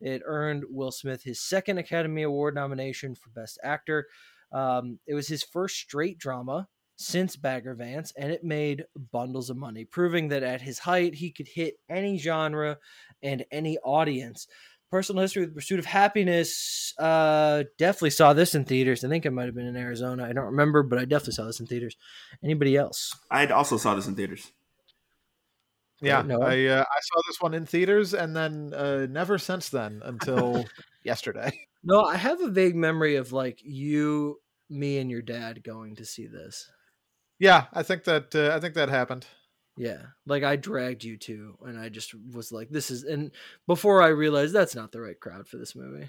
It 0.00 0.22
earned 0.24 0.64
Will 0.68 0.90
Smith 0.90 1.22
his 1.22 1.40
second 1.40 1.78
Academy 1.78 2.22
Award 2.22 2.54
nomination 2.54 3.14
for 3.14 3.30
Best 3.30 3.58
Actor. 3.62 4.06
Um, 4.52 4.98
it 5.06 5.14
was 5.14 5.28
his 5.28 5.42
first 5.42 5.76
straight 5.76 6.18
drama 6.18 6.68
since 6.98 7.36
Bagger 7.36 7.74
Vance, 7.74 8.12
and 8.16 8.32
it 8.32 8.42
made 8.42 8.84
bundles 9.12 9.50
of 9.50 9.56
money, 9.56 9.84
proving 9.84 10.28
that 10.28 10.42
at 10.42 10.60
his 10.60 10.80
height, 10.80 11.14
he 11.14 11.30
could 11.30 11.46
hit 11.46 11.76
any 11.88 12.18
genre 12.18 12.78
and 13.22 13.44
any 13.52 13.78
audience. 13.78 14.48
Personal 14.90 15.22
history 15.22 15.42
with 15.42 15.50
the 15.50 15.54
pursuit 15.54 15.78
of 15.78 15.86
happyness 15.86 16.92
uh 16.98 17.62
definitely 17.76 18.10
saw 18.10 18.32
this 18.32 18.54
in 18.54 18.64
theaters. 18.64 19.04
I 19.04 19.08
think 19.08 19.26
it 19.26 19.32
might 19.32 19.44
have 19.44 19.54
been 19.54 19.66
in 19.66 19.76
arizona. 19.76 20.24
I 20.24 20.32
don't 20.32 20.46
remember 20.46 20.82
but 20.82 20.98
i 20.98 21.04
definitely 21.04 21.34
saw 21.34 21.44
this 21.44 21.60
in 21.60 21.66
theaters. 21.66 21.94
Anybody 22.42 22.74
else? 22.74 23.14
I 23.30 23.46
also 23.48 23.76
saw 23.76 23.94
this 23.94 24.06
in 24.06 24.16
theaters. 24.16 24.50
Yeah? 26.00 26.20
I 26.20 26.66
uh, 26.66 26.82
I 26.84 27.00
saw 27.00 27.20
this 27.26 27.40
one 27.40 27.54
in 27.54 27.66
theaters, 27.66 28.14
and 28.14 28.36
then 28.36 28.72
uh, 28.74 29.06
never 29.10 29.38
since 29.38 29.68
then 29.68 30.00
until 30.04 30.64
yesterday. 31.04 31.50
no 31.84 32.02
i 32.04 32.16
have 32.16 32.40
a 32.40 32.48
vague 32.50 32.74
memory 32.74 33.14
of 33.16 33.32
like 33.32 33.60
you 33.62 34.40
me 34.68 34.98
and 34.98 35.10
your 35.10 35.22
dad 35.22 35.62
going 35.62 35.94
to 35.96 36.04
see 36.04 36.26
this 36.26 36.68
Yeah, 37.38 37.66
I 37.72 37.82
think 37.84 38.02
that 38.04 38.34
uh, 38.34 38.54
I 38.54 38.58
think 38.60 38.74
that 38.74 38.88
happened. 38.88 39.26
yeah 39.76 40.02
like 40.26 40.42
i 40.42 40.56
dragged 40.56 41.04
you 41.04 41.16
to 41.16 41.56
and 41.64 41.78
i 41.78 41.88
just 41.88 42.12
was 42.34 42.50
like 42.50 42.68
this 42.68 42.90
is 42.90 43.04
and 43.04 43.30
before 43.68 44.02
i 44.02 44.08
realized 44.08 44.52
that's 44.52 44.74
not 44.74 44.90
the 44.90 45.00
right 45.00 45.20
crowd 45.20 45.46
for 45.46 45.56
this 45.56 45.76
movie 45.76 46.08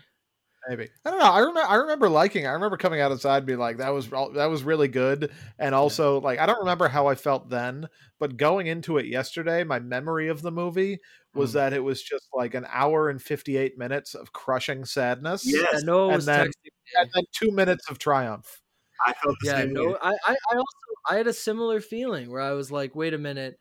Maybe 0.67 0.89
I 1.05 1.09
don't 1.09 1.19
know. 1.19 1.25
I 1.25 1.39
remember. 1.39 1.61
I 1.69 1.75
remember 1.75 2.09
liking. 2.09 2.43
it. 2.43 2.47
I 2.47 2.51
remember 2.51 2.75
coming 2.77 2.99
out 2.99 3.11
inside 3.11 3.37
and 3.37 3.45
being 3.45 3.59
like, 3.59 3.77
"That 3.77 3.89
was 3.93 4.09
that 4.09 4.49
was 4.49 4.63
really 4.63 4.89
good." 4.89 5.31
And 5.57 5.73
also, 5.73 6.19
like, 6.19 6.37
I 6.39 6.45
don't 6.45 6.59
remember 6.59 6.87
how 6.89 7.07
I 7.07 7.15
felt 7.15 7.49
then, 7.49 7.87
but 8.19 8.35
going 8.37 8.67
into 8.67 8.97
it 8.97 9.05
yesterday, 9.05 9.63
my 9.63 9.79
memory 9.79 10.27
of 10.27 10.41
the 10.41 10.51
movie 10.51 10.99
was 11.33 11.51
Mm. 11.51 11.53
that 11.53 11.73
it 11.73 11.79
was 11.83 12.03
just 12.03 12.27
like 12.33 12.55
an 12.55 12.65
hour 12.69 13.09
and 13.09 13.21
fifty 13.21 13.55
eight 13.57 13.77
minutes 13.77 14.15
of 14.15 14.33
crushing 14.33 14.83
sadness, 14.83 15.43
Yes, 15.45 15.67
yeah 15.73 15.79
Noah 15.83 16.07
and 16.09 16.15
was 16.17 16.25
then- 16.25 16.51
and 16.99 17.09
then 17.13 17.23
two 17.31 17.51
minutes 17.51 17.89
of 17.89 17.97
triumph. 17.99 18.61
I 19.07 19.13
felt 19.13 19.35
the 19.41 19.47
yeah 19.47 19.57
same 19.61 19.73
no 19.73 19.85
way. 19.87 19.95
I, 20.01 20.11
I 20.27 20.35
i 20.51 20.55
also 20.57 20.67
i 21.09 21.15
had 21.15 21.27
a 21.27 21.33
similar 21.33 21.79
feeling 21.79 22.29
where 22.29 22.41
i 22.41 22.51
was 22.51 22.69
like 22.69 22.95
wait 22.95 23.13
a 23.13 23.17
minute 23.17 23.57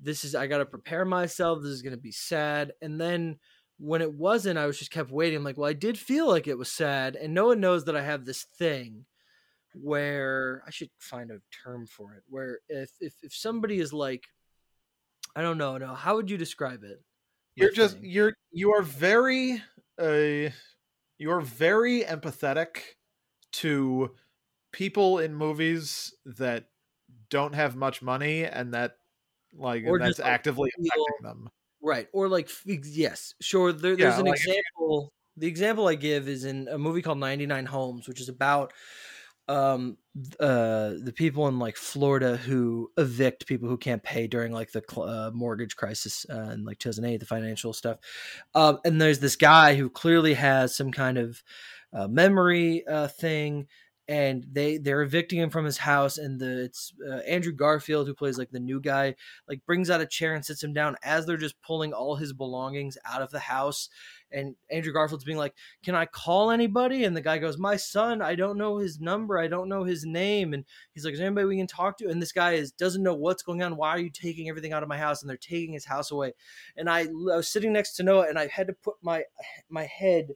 this 0.00 0.24
is 0.24 0.34
i 0.34 0.48
gotta 0.48 0.66
prepare 0.66 1.04
myself 1.04 1.62
this 1.62 1.70
is 1.70 1.82
gonna 1.82 1.96
be 1.96 2.10
sad 2.12 2.72
and 2.82 3.00
then 3.00 3.38
when 3.78 4.00
it 4.02 4.12
wasn't 4.12 4.58
i 4.58 4.66
was 4.66 4.78
just 4.78 4.90
kept 4.90 5.10
waiting 5.10 5.38
i'm 5.38 5.44
like 5.44 5.56
well 5.58 5.68
i 5.68 5.74
did 5.74 5.98
feel 5.98 6.28
like 6.28 6.46
it 6.46 6.58
was 6.58 6.70
sad 6.70 7.16
and 7.16 7.34
no 7.34 7.46
one 7.46 7.60
knows 7.60 7.84
that 7.84 7.96
i 7.96 8.02
have 8.02 8.24
this 8.24 8.44
thing 8.56 9.04
where 9.74 10.62
i 10.66 10.70
should 10.70 10.90
find 10.98 11.30
a 11.30 11.40
term 11.64 11.86
for 11.86 12.14
it 12.14 12.22
where 12.28 12.60
if 12.68 12.90
if, 13.00 13.14
if 13.22 13.34
somebody 13.34 13.80
is 13.80 13.92
like 13.92 14.24
i 15.34 15.42
don't 15.42 15.58
know 15.58 15.76
no 15.76 15.94
how 15.94 16.14
would 16.16 16.30
you 16.30 16.36
describe 16.36 16.84
it 16.84 17.02
You're 17.56 17.72
just 17.72 17.96
thing. 17.96 18.10
you're 18.10 18.34
you 18.52 18.72
are 18.74 18.82
very 18.82 19.60
uh 20.00 20.50
you're 21.18 21.40
very 21.40 22.02
empathetic 22.02 22.78
to 23.52 24.14
people 24.72 25.18
in 25.20 25.34
movies 25.34 26.12
that 26.24 26.66
don't 27.30 27.54
have 27.54 27.76
much 27.76 28.02
money 28.02 28.44
and 28.44 28.74
that 28.74 28.96
like 29.56 29.84
and 29.84 30.00
that's 30.00 30.20
actively 30.20 30.70
feel- 30.76 30.86
affecting 30.86 31.26
them. 31.26 31.50
Right. 31.84 32.08
Or 32.14 32.28
like 32.28 32.50
yes, 32.64 33.34
sure. 33.42 33.72
There, 33.72 33.96
there's 33.96 34.16
Yeah, 34.16 34.20
an 34.20 34.26
like 34.26 34.38
example. 34.38 35.12
The 35.36 35.46
example 35.48 35.88
I 35.88 35.96
give 35.96 36.28
is 36.28 36.44
in 36.44 36.68
a 36.68 36.78
movie 36.78 37.02
called 37.02 37.18
99 37.18 37.66
Homes, 37.66 38.08
which 38.08 38.20
is 38.20 38.28
about 38.30 38.72
um 39.48 39.98
uh 40.40 40.94
the 41.02 41.12
people 41.14 41.46
in 41.48 41.58
like 41.58 41.76
Florida 41.76 42.36
who 42.38 42.90
evict 42.96 43.46
people 43.46 43.68
who 43.68 43.76
can't 43.76 44.02
pay 44.02 44.26
during 44.26 44.52
like 44.52 44.72
the 44.72 44.82
cl- 44.88 45.06
uh, 45.08 45.30
mortgage 45.32 45.76
crisis 45.76 46.24
uh, 46.30 46.50
in 46.54 46.64
like 46.64 46.78
2008 46.78 47.18
the 47.18 47.26
financial 47.26 47.74
stuff 47.74 47.98
um 48.54 48.78
and 48.86 49.00
there's 49.00 49.18
this 49.20 49.36
guy 49.36 49.74
who 49.74 49.90
clearly 49.90 50.34
has 50.34 50.74
some 50.76 50.90
kind 50.90 51.18
of 51.18 51.42
uh, 51.92 52.08
memory 52.08 52.86
uh 52.86 53.08
thing 53.08 53.66
and 54.06 54.44
they 54.52 54.76
they're 54.76 55.02
evicting 55.02 55.38
him 55.38 55.48
from 55.48 55.64
his 55.64 55.78
house 55.78 56.18
and 56.18 56.38
the 56.38 56.64
it's 56.64 56.92
uh, 57.08 57.16
Andrew 57.20 57.52
Garfield 57.52 58.06
who 58.06 58.14
plays 58.14 58.36
like 58.36 58.50
the 58.50 58.60
new 58.60 58.78
guy 58.80 59.14
like 59.48 59.64
brings 59.64 59.88
out 59.88 60.02
a 60.02 60.06
chair 60.06 60.34
and 60.34 60.44
sits 60.44 60.62
him 60.62 60.74
down 60.74 60.96
as 61.02 61.24
they're 61.24 61.38
just 61.38 61.60
pulling 61.62 61.94
all 61.94 62.16
his 62.16 62.32
belongings 62.32 62.98
out 63.06 63.22
of 63.22 63.30
the 63.30 63.38
house. 63.38 63.88
And 64.30 64.56
Andrew 64.70 64.92
Garfield's 64.92 65.24
being 65.24 65.38
like 65.38 65.54
can 65.84 65.94
I 65.94 66.04
call 66.04 66.50
anybody? 66.50 67.04
And 67.04 67.16
the 67.16 67.22
guy 67.22 67.38
goes 67.38 67.56
my 67.56 67.76
son 67.76 68.20
I 68.20 68.34
don't 68.34 68.58
know 68.58 68.76
his 68.76 69.00
number 69.00 69.38
I 69.38 69.46
don't 69.46 69.70
know 69.70 69.84
his 69.84 70.04
name. 70.04 70.52
And 70.52 70.64
he's 70.92 71.04
like 71.04 71.14
is 71.14 71.18
there 71.18 71.26
anybody 71.26 71.46
we 71.46 71.56
can 71.56 71.66
talk 71.66 71.96
to? 71.98 72.08
And 72.08 72.20
this 72.20 72.32
guy 72.32 72.52
is 72.52 72.72
doesn't 72.72 73.02
know 73.02 73.14
what's 73.14 73.42
going 73.42 73.62
on. 73.62 73.76
Why 73.76 73.90
are 73.90 74.00
you 74.00 74.10
taking 74.10 74.50
everything 74.50 74.74
out 74.74 74.82
of 74.82 74.88
my 74.88 74.98
house? 74.98 75.22
And 75.22 75.30
they're 75.30 75.36
taking 75.38 75.72
his 75.72 75.86
house 75.86 76.10
away. 76.10 76.34
And 76.76 76.90
I, 76.90 77.02
I 77.02 77.36
was 77.36 77.48
sitting 77.48 77.72
next 77.72 77.94
to 77.96 78.02
Noah 78.02 78.28
and 78.28 78.38
I 78.38 78.48
had 78.48 78.66
to 78.66 78.74
put 78.74 78.96
my 79.02 79.24
my 79.70 79.84
head 79.84 80.34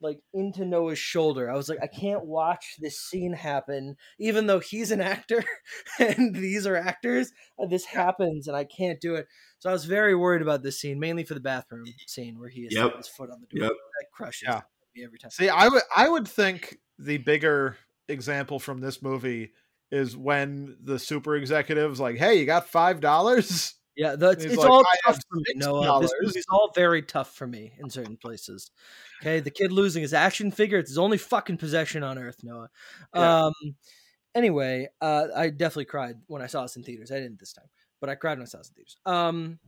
like 0.00 0.20
into 0.34 0.64
Noah's 0.64 0.98
shoulder. 0.98 1.50
I 1.50 1.56
was 1.56 1.68
like, 1.68 1.78
I 1.82 1.86
can't 1.86 2.24
watch 2.26 2.76
this 2.78 3.00
scene 3.00 3.32
happen, 3.32 3.96
even 4.18 4.46
though 4.46 4.58
he's 4.60 4.90
an 4.90 5.00
actor 5.00 5.44
and 5.98 6.34
these 6.34 6.66
are 6.66 6.76
actors. 6.76 7.32
uh, 7.62 7.66
This 7.66 7.84
happens 7.86 8.46
and 8.48 8.56
I 8.56 8.64
can't 8.64 9.00
do 9.00 9.14
it. 9.14 9.26
So 9.60 9.70
I 9.70 9.72
was 9.72 9.84
very 9.86 10.14
worried 10.14 10.42
about 10.42 10.62
this 10.62 10.78
scene, 10.80 10.98
mainly 11.00 11.24
for 11.24 11.34
the 11.34 11.40
bathroom 11.40 11.86
scene 12.06 12.38
where 12.38 12.48
he 12.50 12.64
has 12.64 12.74
Yep. 12.74 12.96
his 12.98 13.08
foot 13.08 13.30
on 13.30 13.40
the 13.40 13.46
door. 13.58 13.68
Yep. 13.68 13.76
That 14.00 14.06
crushes 14.12 14.42
Yeah. 14.48 14.60
me 14.94 15.04
every 15.04 15.18
time. 15.18 15.30
See, 15.30 15.48
I 15.48 15.68
would 15.68 15.82
I 15.96 16.08
would 16.08 16.28
think 16.28 16.78
the 16.98 17.16
bigger 17.18 17.78
example 18.08 18.58
from 18.58 18.80
this 18.80 19.00
movie 19.00 19.52
is 19.90 20.16
when 20.16 20.76
the 20.82 20.98
super 20.98 21.36
executives 21.36 21.98
like, 22.00 22.16
"Hey, 22.16 22.34
you 22.40 22.46
got 22.46 22.68
five 22.68 23.00
dollars?" 23.00 23.74
Yeah, 23.96 24.16
that's 24.16 24.44
it's 24.44 24.56
like, 24.56 24.70
all 24.70 24.84
tough 25.04 25.20
for 25.28 25.36
me. 25.36 25.44
Noah, 25.54 26.00
this 26.00 26.12
movie's 26.20 26.46
all 26.50 26.72
very 26.74 27.02
tough 27.02 27.34
for 27.34 27.46
me 27.46 27.72
in 27.78 27.90
certain 27.90 28.16
places. 28.16 28.70
Okay, 29.22 29.40
the 29.40 29.50
kid 29.50 29.70
losing 29.70 30.02
his 30.02 30.12
action 30.12 30.50
figure, 30.50 30.78
it's 30.78 30.90
his 30.90 30.98
only 30.98 31.18
fucking 31.18 31.58
possession 31.58 32.02
on 32.02 32.18
earth, 32.18 32.38
Noah. 32.42 32.70
Yeah. 33.14 33.44
Um 33.44 33.52
anyway, 34.34 34.88
uh 35.00 35.28
I 35.36 35.50
definitely 35.50 35.84
cried 35.84 36.16
when 36.26 36.42
I 36.42 36.46
saw 36.46 36.62
this 36.62 36.76
in 36.76 36.82
theaters. 36.82 37.12
I 37.12 37.20
didn't 37.20 37.38
this 37.38 37.52
time, 37.52 37.68
but 38.00 38.10
I 38.10 38.16
cried 38.16 38.38
when 38.38 38.42
I 38.42 38.46
saw 38.46 38.58
this 38.58 38.68
in 38.70 38.74
theaters. 38.74 38.96
Um 39.06 39.58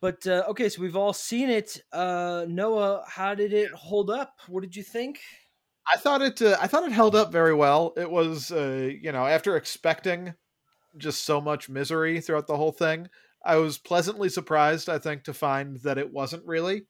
but 0.00 0.24
uh, 0.28 0.44
okay, 0.48 0.68
so 0.68 0.80
we've 0.80 0.96
all 0.96 1.12
seen 1.12 1.48
it. 1.48 1.80
Uh 1.92 2.44
Noah, 2.48 3.04
how 3.06 3.34
did 3.34 3.52
it 3.52 3.70
hold 3.70 4.10
up? 4.10 4.34
What 4.48 4.62
did 4.62 4.74
you 4.74 4.82
think? 4.82 5.20
I 5.92 5.96
thought 5.96 6.22
it. 6.22 6.42
Uh, 6.42 6.56
I 6.60 6.66
thought 6.66 6.84
it 6.84 6.92
held 6.92 7.14
up 7.14 7.32
very 7.32 7.54
well. 7.54 7.94
It 7.96 8.10
was, 8.10 8.52
uh, 8.52 8.90
you 9.00 9.10
know, 9.12 9.26
after 9.26 9.56
expecting 9.56 10.34
just 10.96 11.24
so 11.24 11.40
much 11.40 11.68
misery 11.68 12.20
throughout 12.20 12.46
the 12.46 12.56
whole 12.56 12.72
thing, 12.72 13.08
I 13.44 13.56
was 13.56 13.78
pleasantly 13.78 14.28
surprised. 14.28 14.88
I 14.88 14.98
think 14.98 15.24
to 15.24 15.34
find 15.34 15.78
that 15.78 15.98
it 15.98 16.12
wasn't 16.12 16.46
really 16.46 16.86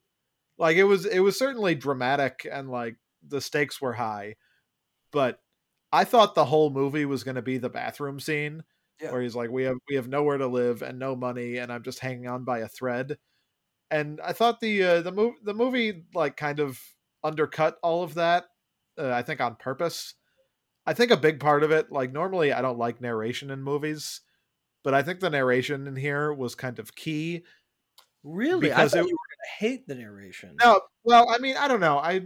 like 0.58 0.76
it 0.76 0.84
was. 0.84 1.06
It 1.06 1.20
was 1.20 1.38
certainly 1.38 1.74
dramatic 1.74 2.46
and 2.50 2.70
like 2.70 2.96
the 3.26 3.40
stakes 3.40 3.80
were 3.80 3.94
high, 3.94 4.36
but 5.12 5.40
I 5.92 6.04
thought 6.04 6.34
the 6.34 6.46
whole 6.46 6.70
movie 6.70 7.04
was 7.06 7.24
going 7.24 7.36
to 7.36 7.42
be 7.42 7.58
the 7.58 7.70
bathroom 7.70 8.20
scene 8.20 8.64
Yeah. 9.00 9.12
where 9.12 9.22
he's 9.22 9.36
like, 9.36 9.50
"We 9.50 9.64
have 9.64 9.78
we 9.88 9.96
have 9.96 10.08
nowhere 10.08 10.38
to 10.38 10.46
live 10.48 10.82
and 10.82 10.98
no 10.98 11.16
money, 11.16 11.58
and 11.58 11.72
I'm 11.72 11.82
just 11.84 12.00
hanging 12.00 12.28
on 12.28 12.44
by 12.44 12.60
a 12.60 12.68
thread." 12.68 13.18
And 13.90 14.20
I 14.20 14.32
thought 14.32 14.60
the 14.60 14.82
uh, 14.82 15.02
the 15.02 15.12
movie 15.12 15.38
the 15.42 15.54
movie 15.54 16.04
like 16.14 16.36
kind 16.36 16.60
of 16.60 16.80
undercut 17.24 17.78
all 17.82 18.02
of 18.02 18.14
that. 18.14 18.46
Uh, 18.98 19.12
I 19.12 19.22
think 19.22 19.40
on 19.40 19.56
purpose. 19.56 20.14
I 20.86 20.94
think 20.94 21.10
a 21.10 21.16
big 21.16 21.40
part 21.40 21.62
of 21.62 21.70
it, 21.70 21.92
like 21.92 22.12
normally 22.12 22.52
I 22.52 22.62
don't 22.62 22.78
like 22.78 23.00
narration 23.00 23.50
in 23.50 23.62
movies, 23.62 24.22
but 24.88 24.94
I 24.94 25.02
think 25.02 25.20
the 25.20 25.28
narration 25.28 25.86
in 25.86 25.96
here 25.96 26.32
was 26.32 26.54
kind 26.54 26.78
of 26.78 26.94
key. 26.94 27.44
Really? 28.24 28.68
Because 28.70 28.94
I 28.94 29.00
thought 29.00 29.04
it- 29.04 29.10
you 29.10 29.16
were 29.16 29.36
gonna 29.36 29.70
hate 29.70 29.86
the 29.86 29.94
narration. 29.96 30.56
No, 30.58 30.80
well, 31.04 31.28
I 31.28 31.36
mean, 31.36 31.58
I 31.58 31.68
don't 31.68 31.80
know. 31.80 31.98
I 31.98 32.22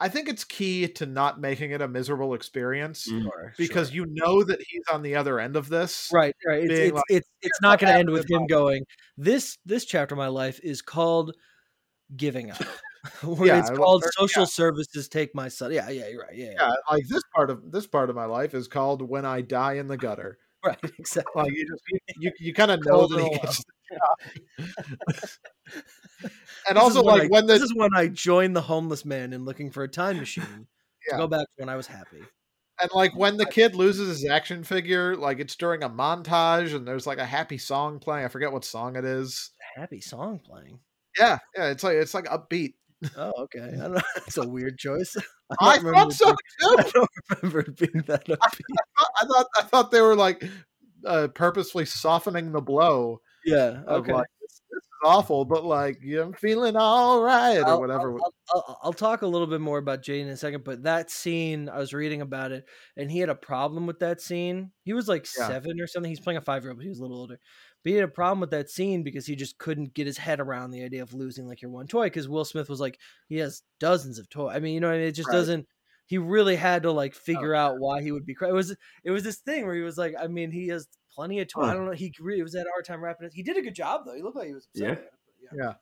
I 0.00 0.08
think 0.08 0.30
it's 0.30 0.42
key 0.44 0.88
to 0.88 1.04
not 1.04 1.42
making 1.42 1.72
it 1.72 1.82
a 1.82 1.88
miserable 1.88 2.32
experience 2.32 3.06
mm-hmm. 3.06 3.24
Sure, 3.24 3.54
because 3.58 3.88
sure. 3.88 3.96
you 3.96 4.06
know 4.08 4.42
that 4.42 4.62
he's 4.66 4.80
on 4.90 5.02
the 5.02 5.16
other 5.16 5.38
end 5.38 5.56
of 5.56 5.68
this. 5.68 6.08
right 6.10 6.34
right 6.46 6.64
it's 6.64 6.72
it's, 6.72 6.94
like, 6.94 7.04
it's, 7.10 7.28
it's 7.42 7.60
not 7.60 7.80
going 7.80 7.92
to 7.92 7.98
end 7.98 8.08
with 8.08 8.24
him 8.30 8.46
going 8.46 8.82
this 9.18 9.58
this 9.66 9.84
chapter 9.84 10.14
of 10.14 10.16
my 10.16 10.28
life 10.28 10.58
is 10.62 10.80
called 10.80 11.36
giving 12.16 12.50
up 12.50 12.62
Where 13.22 13.48
Yeah, 13.48 13.58
it's 13.58 13.68
called 13.68 14.04
or- 14.04 14.12
social 14.12 14.44
yeah. 14.44 14.46
services 14.46 15.06
take 15.06 15.34
my 15.34 15.48
son 15.48 15.70
yeah 15.70 15.90
yeah 15.90 16.08
you're 16.08 16.22
right 16.22 16.34
yeah, 16.34 16.46
yeah. 16.46 16.52
Yeah, 16.60 16.72
like 16.90 17.06
this 17.08 17.22
part 17.34 17.50
of 17.50 17.70
this 17.70 17.86
part 17.86 18.08
of 18.08 18.16
my 18.16 18.24
life 18.24 18.54
is 18.54 18.68
called 18.68 19.02
"When 19.02 19.26
I 19.26 19.42
Die 19.42 19.74
in 19.74 19.86
the 19.86 19.98
Gutter." 19.98 20.38
right 20.64 20.78
exactly 20.98 21.42
Like 21.42 21.52
you 21.52 21.66
just 21.66 21.82
you, 22.18 22.32
you, 22.38 22.52
kind 22.54 22.70
of 22.70 22.80
know 22.84 23.06
that 23.06 23.18
he 23.20 23.24
and 23.26 23.40
gets 23.40 23.64
the 23.64 23.96
job. 23.96 24.68
and 26.68 26.76
This 26.76 26.82
also, 26.82 27.02
like 27.02 27.22
I, 27.22 27.26
when 27.28 27.46
this 27.46 27.62
is 27.62 27.74
when 27.74 27.90
i 27.94 28.06
joined 28.08 28.54
the 28.54 28.60
homeless 28.60 29.04
man 29.04 29.32
in 29.32 29.44
looking 29.44 29.70
for 29.70 29.82
a 29.82 29.88
time 29.88 30.18
machine 30.18 30.66
Yeah. 31.08 31.16
to 31.16 31.22
go 31.22 31.26
back 31.28 31.40
to 31.46 31.46
when 31.56 31.68
i 31.68 31.76
was 31.76 31.86
happy 31.86 32.22
and 32.82 32.90
like 32.94 33.14
when 33.16 33.36
the 33.36 33.46
kid 33.46 33.74
loses 33.74 34.08
his 34.08 34.26
action 34.30 34.64
figure, 34.64 35.14
like 35.14 35.38
it's 35.38 35.54
during 35.54 35.82
a 35.82 35.90
montage 35.90 36.74
and 36.74 36.88
there's 36.88 37.06
like 37.06 37.18
a 37.18 37.26
happy 37.26 37.58
song 37.58 37.98
playing. 37.98 38.24
I 38.24 38.28
forget 38.28 38.52
what 38.52 38.64
song 38.64 38.96
it 38.96 39.04
is. 39.04 39.50
happy 39.76 40.00
song 40.00 40.38
playing 40.42 40.80
Yeah, 41.18 41.36
yeah, 41.54 41.66
it's 41.68 41.84
like 41.84 41.96
it's 41.96 42.14
like 42.14 42.24
upbeat. 42.24 42.72
oh 43.18 43.32
okay 43.38 43.60
i 43.60 43.70
don't 43.82 43.94
know 43.94 44.00
it's 44.16 44.36
a 44.38 44.48
weird 44.48 44.78
choice 44.78 45.14
I 45.60 45.76
remember 45.76 46.10
thought 46.10 46.12
so 46.12 46.30
too. 46.30 46.36
i 46.78 46.90
don't 46.94 47.08
remember 47.42 47.60
it 47.60 47.76
being 47.76 48.04
that 48.06 48.24
upbeat. 48.26 48.60
I 49.20 49.26
thought 49.26 49.46
I 49.58 49.62
thought 49.62 49.90
they 49.90 50.00
were 50.00 50.16
like 50.16 50.44
uh, 51.04 51.28
purposefully 51.28 51.86
softening 51.86 52.52
the 52.52 52.60
blow 52.60 53.20
yeah 53.46 53.80
okay 53.88 54.12
like 54.12 54.26
this, 54.40 54.60
this 54.70 54.82
is 54.82 54.88
awful, 55.02 55.46
but 55.46 55.64
like 55.64 55.98
yeah, 56.02 56.20
I'm 56.20 56.34
feeling 56.34 56.76
all 56.76 57.22
right 57.22 57.56
or 57.58 57.64
I'll- 57.66 57.80
whatever. 57.80 58.12
I'll, 58.14 58.34
I'll, 58.52 58.78
I'll 58.84 58.92
talk 58.92 59.22
a 59.22 59.26
little 59.26 59.46
bit 59.46 59.60
more 59.62 59.78
about 59.78 60.02
Jaden 60.02 60.22
in 60.24 60.28
a 60.28 60.36
second, 60.36 60.62
but 60.64 60.82
that 60.82 61.10
scene, 61.10 61.68
I 61.70 61.78
was 61.78 61.94
reading 61.94 62.20
about 62.20 62.52
it, 62.52 62.64
and 62.98 63.10
he 63.10 63.18
had 63.18 63.30
a 63.30 63.34
problem 63.34 63.86
with 63.86 64.00
that 64.00 64.20
scene. 64.20 64.72
He 64.82 64.92
was 64.92 65.08
like 65.08 65.26
Yeah. 65.38 65.46
seven 65.48 65.80
or 65.80 65.86
something. 65.86 66.10
He's 66.10 66.20
playing 66.20 66.36
a 66.36 66.42
five 66.42 66.62
year 66.64 66.70
old, 66.72 66.78
but 66.78 66.82
he 66.82 66.90
was 66.90 66.98
a 66.98 67.02
little 67.02 67.16
older. 67.18 67.38
But 67.82 67.90
he 67.90 67.96
had 67.96 68.04
a 68.04 68.08
problem 68.08 68.40
with 68.40 68.50
that 68.50 68.68
scene 68.68 69.02
because 69.02 69.24
he 69.24 69.36
just 69.36 69.56
couldn't 69.56 69.94
get 69.94 70.06
his 70.06 70.18
head 70.18 70.38
around 70.38 70.70
the 70.70 70.84
idea 70.84 71.02
of 71.02 71.14
losing 71.14 71.46
like 71.46 71.62
your 71.62 71.70
one 71.70 71.86
toy. 71.86 72.04
Because 72.06 72.28
Will 72.28 72.44
Smith 72.44 72.68
was 72.68 72.80
like, 72.80 72.98
he 73.28 73.38
has 73.38 73.62
dozens 73.78 74.18
of 74.18 74.28
toys. 74.28 74.52
I 74.54 74.60
mean, 74.60 74.74
you 74.74 74.80
know, 74.80 74.88
what 74.88 74.96
I 74.96 74.98
mean? 74.98 75.08
it 75.08 75.12
just 75.12 75.30
Right. 75.30 75.36
doesn't. 75.36 75.66
He 76.10 76.18
really 76.18 76.56
had 76.56 76.82
to 76.82 76.90
like 76.90 77.14
figure 77.14 77.54
out 77.54 77.78
why 77.78 78.02
he 78.02 78.10
would 78.10 78.26
be. 78.26 78.34
Cry- 78.34 78.48
it 78.48 78.52
was 78.52 78.74
it 79.04 79.12
was 79.12 79.22
this 79.22 79.36
thing 79.36 79.64
where 79.64 79.76
he 79.76 79.82
was 79.82 79.96
like, 79.96 80.12
I 80.20 80.26
mean, 80.26 80.50
he 80.50 80.66
has 80.66 80.88
plenty 81.14 81.38
of 81.38 81.46
toys. 81.46 81.68
I 81.68 81.72
don't 81.72 81.86
know. 81.86 81.92
He 81.92 82.12
really 82.18 82.42
was 82.42 82.56
at 82.56 82.66
hard 82.68 82.84
time 82.84 83.00
wrapping 83.00 83.28
it. 83.28 83.32
He 83.32 83.44
did 83.44 83.56
a 83.56 83.62
good 83.62 83.76
job 83.76 84.00
though. 84.04 84.16
He 84.16 84.20
looked 84.20 84.34
like 84.34 84.48
he 84.48 84.52
was 84.54 84.66
upset. 84.66 84.88
Yeah. 84.88 84.92
it, 84.94 85.12
but 85.52 85.56
Yeah. 85.56 85.72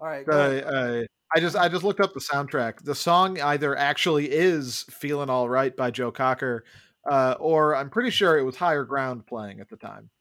All 0.00 0.06
right. 0.06 0.26
Uh, 0.26 1.02
I 1.36 1.40
just 1.40 1.54
I 1.54 1.68
just 1.68 1.84
looked 1.84 2.00
up 2.00 2.14
the 2.14 2.20
soundtrack. 2.20 2.82
The 2.82 2.94
song 2.94 3.38
either 3.42 3.76
actually 3.76 4.30
is 4.30 4.86
"Feeling 4.88 5.28
All 5.28 5.50
Right" 5.50 5.76
by 5.76 5.90
Joe 5.90 6.12
Cocker, 6.12 6.64
uh, 7.06 7.34
or 7.38 7.76
I'm 7.76 7.90
pretty 7.90 8.08
sure 8.08 8.38
it 8.38 8.44
was 8.44 8.56
Higher 8.56 8.84
Ground 8.84 9.26
playing 9.26 9.60
at 9.60 9.68
the 9.68 9.76
time. 9.76 10.08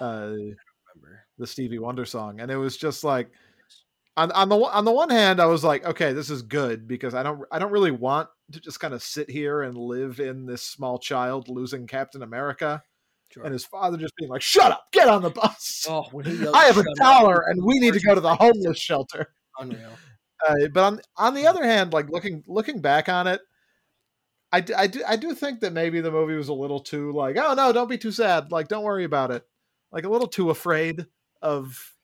Uh, 0.00 0.30
remember. 0.30 1.24
the 1.38 1.46
Stevie 1.48 1.78
Wonder 1.78 2.04
song, 2.04 2.40
and 2.40 2.48
it 2.48 2.56
was 2.56 2.76
just 2.76 3.02
like 3.02 3.30
on 4.16 4.30
on 4.32 4.48
the 4.48 4.56
one- 4.56 4.72
on 4.72 4.84
the 4.84 4.92
one 4.92 5.10
hand, 5.10 5.40
I 5.40 5.46
was 5.46 5.64
like, 5.64 5.84
okay, 5.86 6.12
this 6.12 6.30
is 6.30 6.42
good 6.42 6.86
because 6.88 7.14
I 7.14 7.22
don't 7.22 7.42
I 7.50 7.58
don't 7.58 7.72
really 7.72 7.90
want 7.90 8.28
to 8.52 8.60
just 8.60 8.80
kind 8.80 8.92
of 8.94 9.02
sit 9.02 9.30
here 9.30 9.62
and 9.62 9.76
live 9.76 10.20
in 10.20 10.46
this 10.46 10.62
small 10.62 10.98
child 10.98 11.48
losing 11.48 11.86
Captain 11.86 12.22
America 12.22 12.82
Sure. 13.32 13.44
and 13.44 13.52
his 13.54 13.64
father 13.64 13.96
just 13.96 14.14
being 14.16 14.30
like, 14.30 14.42
shut 14.42 14.72
up, 14.72 14.84
get 14.92 15.08
on 15.08 15.22
the 15.22 15.30
bus. 15.30 15.86
Oh, 15.88 16.04
when 16.12 16.26
he 16.26 16.34
yelled, 16.36 16.54
I 16.54 16.64
have 16.64 16.76
a 16.76 16.82
"Shut 16.82 16.88
up," 16.90 16.96
dollar, 16.98 17.44
and 17.48 17.64
we 17.64 17.78
need 17.78 17.94
to 17.94 18.00
go 18.00 18.14
to 18.14 18.20
the 18.20 18.34
homeless 18.34 18.78
shelter. 18.78 19.32
Unreal. 19.58 19.92
Uh, 20.46 20.54
but 20.74 20.82
on 20.84 21.00
on 21.16 21.34
the 21.34 21.46
other 21.46 21.64
hand, 21.64 21.92
like 21.94 22.10
looking 22.10 22.42
looking 22.46 22.80
back 22.82 23.08
on 23.08 23.26
it, 23.26 23.40
I, 24.52 24.60
d- 24.60 24.74
I 24.74 24.86
do 24.86 25.02
I 25.08 25.16
do 25.16 25.34
think 25.34 25.60
that 25.60 25.72
maybe 25.72 26.02
the 26.02 26.10
movie 26.10 26.34
was 26.34 26.48
a 26.48 26.52
little 26.52 26.80
too 26.80 27.10
like 27.12 27.36
oh 27.38 27.54
no 27.54 27.72
don't 27.72 27.88
be 27.88 27.96
too 27.96 28.12
sad 28.12 28.52
like 28.52 28.68
don't 28.68 28.84
worry 28.84 29.04
about 29.04 29.30
it 29.30 29.44
like 29.92 30.04
a 30.04 30.10
little 30.10 30.28
too 30.28 30.50
afraid 30.50 31.06
of 31.40 31.94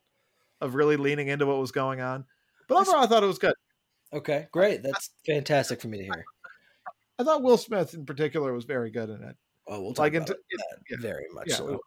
of 0.60 0.74
really 0.74 0.96
leaning 0.96 1.28
into 1.28 1.46
what 1.46 1.58
was 1.58 1.72
going 1.72 2.00
on. 2.00 2.24
But 2.68 2.78
overall, 2.78 3.04
I 3.04 3.06
thought 3.06 3.22
it 3.22 3.26
was 3.26 3.38
good. 3.38 3.54
Okay, 4.12 4.46
great. 4.52 4.82
That's 4.82 5.10
fantastic 5.26 5.80
for 5.80 5.88
me 5.88 5.98
to 5.98 6.04
hear. 6.04 6.24
I 7.18 7.24
thought 7.24 7.42
Will 7.42 7.56
Smith 7.58 7.94
in 7.94 8.06
particular 8.06 8.52
was 8.52 8.64
very 8.64 8.90
good 8.90 9.10
in 9.10 9.22
it. 9.22 9.36
Oh, 9.66 9.82
we'll 9.82 9.92
talk 9.92 10.04
Like 10.04 10.14
about 10.14 10.30
into, 10.30 10.40
that 10.50 10.78
yeah. 10.90 10.96
very 11.00 11.26
much 11.32 11.48
Yeah, 11.48 11.56
so. 11.56 11.80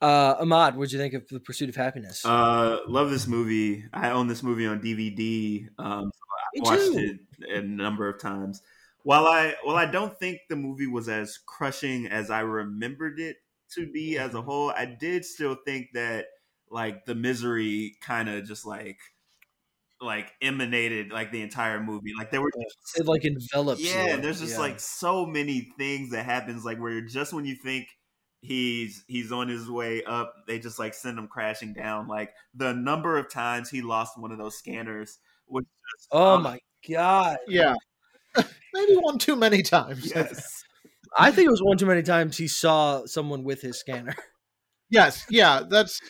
Uh, 0.00 0.36
Ahmad, 0.40 0.76
what'd 0.76 0.92
you 0.92 0.98
think 0.98 1.14
of 1.14 1.26
The 1.28 1.40
Pursuit 1.40 1.68
of 1.70 1.76
Happyness? 1.76 2.24
Uh, 2.24 2.80
love 2.86 3.10
this 3.10 3.26
movie. 3.26 3.84
I 3.92 4.10
own 4.10 4.26
this 4.26 4.42
movie 4.42 4.66
on 4.66 4.80
DVD. 4.80 5.66
Um, 5.78 6.10
Me 6.52 6.60
I 6.60 6.70
watched 6.70 6.96
it 6.96 7.20
a 7.48 7.62
number 7.62 8.08
of 8.08 8.20
times. 8.20 8.60
While 9.02 9.26
I 9.26 9.54
while 9.64 9.76
I 9.76 9.86
don't 9.86 10.16
think 10.18 10.40
the 10.48 10.56
movie 10.56 10.86
was 10.86 11.08
as 11.08 11.38
crushing 11.46 12.06
as 12.06 12.30
I 12.30 12.40
remembered 12.40 13.18
it 13.18 13.36
to 13.74 13.90
be 13.90 14.18
as 14.18 14.34
a 14.34 14.42
whole, 14.42 14.70
I 14.70 14.84
did 14.86 15.24
still 15.24 15.56
think 15.64 15.88
that 15.94 16.26
like 16.74 17.06
the 17.06 17.14
misery 17.14 17.96
kind 18.02 18.28
of 18.28 18.44
just 18.46 18.66
like 18.66 18.98
like 20.00 20.32
emanated 20.42 21.10
like 21.12 21.32
the 21.32 21.42
entire 21.42 21.80
movie. 21.80 22.12
Like 22.18 22.30
there 22.30 22.42
were 22.42 22.50
just 22.62 23.00
It 23.00 23.06
like 23.06 23.24
envelops. 23.24 23.80
yeah, 23.82 24.16
you. 24.16 24.22
there's 24.22 24.40
just 24.40 24.54
Yeah. 24.54 24.60
like 24.60 24.80
so 24.80 25.24
many 25.26 25.72
things 25.78 26.10
that 26.10 26.24
happens 26.24 26.64
like 26.64 26.78
where 26.78 27.00
just 27.00 27.32
when 27.32 27.44
you 27.44 27.54
think 27.56 27.88
he's 28.42 29.04
he's 29.08 29.32
on 29.32 29.48
his 29.48 29.70
way 29.70 30.02
up, 30.04 30.34
they 30.46 30.58
just 30.58 30.78
like 30.78 30.94
send 30.94 31.18
him 31.18 31.28
crashing 31.28 31.72
down. 31.74 32.08
Like 32.08 32.34
the 32.54 32.72
number 32.74 33.16
of 33.18 33.30
times 33.30 33.70
he 33.70 33.82
lost 33.82 34.18
one 34.18 34.32
of 34.32 34.38
those 34.38 34.56
scanners 34.58 35.18
was 35.46 35.64
just 35.96 36.08
Oh 36.10 36.36
um, 36.36 36.42
my 36.42 36.58
god! 36.88 37.38
yeah, 37.48 37.74
maybe 38.74 38.96
one 38.96 39.18
too 39.18 39.36
many 39.36 39.62
times. 39.62 40.12
yes. 40.14 40.64
I 41.18 41.30
think 41.30 41.46
it 41.46 41.50
was 41.50 41.62
one 41.62 41.78
too 41.78 41.86
many 41.86 42.02
times 42.02 42.36
he 42.36 42.48
saw 42.48 43.06
someone 43.06 43.44
with 43.44 43.62
his 43.62 43.78
scanner. 43.78 44.14
yes, 44.90 45.24
yeah, 45.30 45.62
that's 45.68 46.00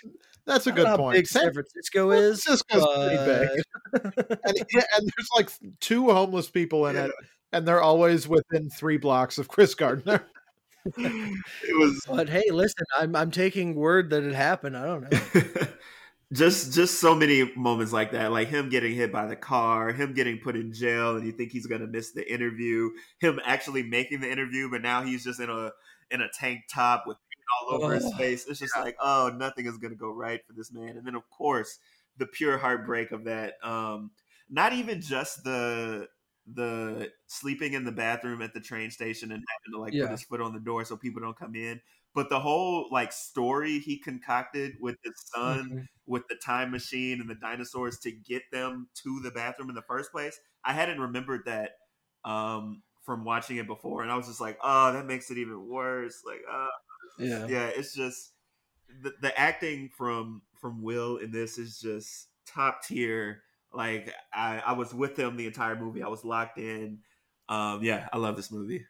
that's 0.47 0.67
a 0.67 0.73
good 0.73 0.97
point. 0.97 1.17
Big 1.17 1.27
San 1.27 1.53
Francisco 1.53 2.11
is. 2.11 2.43
Francisco's 2.43 2.87
pretty 2.95 3.25
big. 3.25 3.49
and, 4.45 4.57
and 4.75 5.13
there's 5.17 5.29
like 5.37 5.51
two 5.81 6.11
homeless 6.11 6.51
people 6.51 6.87
in 6.87 6.97
it, 6.97 7.11
and 7.53 7.67
they're 7.67 7.83
always 7.83 8.29
within 8.29 8.69
three 8.71 8.99
blocks 8.99 9.39
of 9.39 9.49
Chris 9.49 9.75
Gardner. 9.75 10.25
it 10.97 11.79
was 11.79 12.03
But 12.07 12.29
hey, 12.29 12.45
listen, 12.51 12.85
I'm 12.99 13.17
I'm 13.17 13.31
taking 13.31 13.75
word 13.75 14.11
that 14.11 14.23
it 14.23 14.35
happened. 14.35 14.77
I 14.77 14.85
don't 14.85 15.11
know. 15.11 15.67
just 16.33 16.73
just 16.73 17.01
so 17.01 17.15
many 17.15 17.51
moments 17.55 17.93
like 17.93 18.11
that 18.13 18.33
like 18.33 18.49
him 18.49 18.69
getting 18.69 18.95
hit 18.95 19.13
by 19.13 19.27
the 19.27 19.37
car 19.37 19.93
him 19.93 20.15
getting 20.15 20.39
put 20.39 20.57
in 20.57 20.73
jail 20.73 21.17
and 21.17 21.25
you 21.25 21.31
think 21.31 21.53
he's 21.53 21.67
gonna 21.67 21.87
miss 21.87 22.13
the 22.13 22.33
interview 22.33 22.91
him 23.21 23.39
actually 23.45 23.83
making 23.83 24.21
the 24.21 24.31
interview 24.31 24.69
but 24.71 24.81
now 24.81 25.03
he's 25.03 25.23
just 25.23 25.39
in 25.39 25.51
a 25.51 25.71
in 26.11 26.23
a 26.23 26.29
tank 26.41 26.63
top 26.73 27.05
with 27.07 27.19
all 27.69 27.75
over 27.75 27.95
his 27.95 28.13
face 28.13 28.47
it's 28.47 28.59
just 28.61 28.77
like 28.77 28.97
oh 29.01 29.33
nothing 29.37 29.67
is 29.67 29.79
gonna 29.79 29.95
go 29.95 30.11
right 30.13 30.45
for 30.47 30.53
this 30.53 30.73
man 30.73 30.97
and 30.97 31.07
then 31.07 31.15
of 31.15 31.29
course 31.31 31.79
the 32.17 32.27
pure 32.27 32.59
heartbreak 32.59 33.11
of 33.13 33.25
that 33.25 33.55
um 33.65 34.11
not 34.49 34.73
even 34.73 35.01
just 35.01 35.43
the 35.45 36.09
the 36.47 37.11
sleeping 37.27 37.73
in 37.73 37.85
the 37.85 37.93
bathroom 37.93 38.43
at 38.43 38.53
the 38.53 38.61
train 38.61 38.91
station 38.91 39.33
and 39.33 39.43
having 39.49 39.73
to 39.73 39.81
like 39.81 39.95
Yeah. 39.95 40.03
put 40.03 40.11
his 40.11 40.23
foot 40.23 40.43
on 40.43 40.53
the 40.53 40.61
door 40.61 40.85
so 40.85 40.97
people 40.97 41.23
don't 41.23 41.39
come 41.39 41.55
in 41.55 41.81
but 42.15 42.29
the 42.29 42.41
whole 42.41 42.89
like 42.93 43.13
story 43.13 43.79
he 43.79 43.99
concocted 43.99 44.77
with 44.81 44.97
his 45.03 45.15
son, 45.35 45.73
Mhm. 45.73 45.87
with 46.07 46.23
the 46.29 46.37
time 46.37 46.71
machine 46.71 47.21
and 47.21 47.29
the 47.29 47.35
dinosaurs 47.35 47.99
to 48.01 48.13
get 48.13 48.43
them 48.53 48.89
to 48.95 49.21
the 49.21 49.31
bathroom 49.33 49.69
in 49.69 49.75
the 49.75 49.83
first 49.83 50.13
place, 50.13 50.39
I 50.65 50.75
hadn't 50.75 51.01
remembered 51.01 51.47
that 51.47 51.73
um, 52.25 52.83
from 53.03 53.25
watching 53.25 53.57
it 53.57 53.67
before, 53.67 54.03
and 54.03 54.11
I 54.13 54.17
was 54.17 54.27
just 54.27 54.41
like, 54.41 54.59
oh, 54.63 54.93
that 54.93 55.07
makes 55.07 55.31
it 55.31 55.39
even 55.39 55.67
worse. 55.67 56.23
Like, 56.25 56.41
uh, 56.51 56.69
Yeah. 57.19 57.47
yeah, 57.47 57.67
it's 57.67 57.95
just 57.95 58.33
the, 59.03 59.13
the 59.21 59.39
acting 59.39 59.91
from 59.97 60.43
from 60.61 60.83
Will 60.83 61.19
in 61.19 61.31
this 61.31 61.59
is 61.59 61.79
just 61.79 62.29
top 62.47 62.83
tier. 62.85 63.43
Like 63.73 64.13
I, 64.33 64.63
I 64.65 64.73
was 64.73 64.95
with 64.95 65.19
him 65.19 65.37
the 65.37 65.47
entire 65.47 65.77
movie. 65.77 66.03
I 66.03 66.09
was 66.09 66.25
locked 66.25 66.59
in. 66.59 66.99
Um, 67.49 67.83
yeah, 67.83 68.09
I 68.13 68.19
love 68.19 68.37
this 68.37 68.53
movie. 68.53 68.85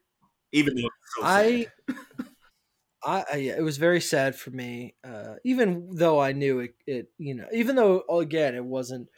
Even 0.53 0.75
though 0.75 0.87
it's 0.87 1.17
so 1.17 1.23
I. 1.25 1.67
I, 3.07 3.25
I, 3.33 3.37
yeah, 3.37 3.57
it 3.59 3.63
was 3.63 3.77
very 3.77 4.01
sad 4.01 4.35
for 4.35 4.51
me. 4.51 4.95
Uh, 5.05 5.35
even 5.45 5.91
though 5.93 6.19
I 6.21 6.33
knew 6.33 6.61
it, 6.61 6.75
it, 6.87 7.09
you 7.19 7.35
know, 7.35 7.47
even 7.53 7.77
though 7.77 8.03
again 8.09 8.55
it 8.55 8.65
wasn't 8.65 9.09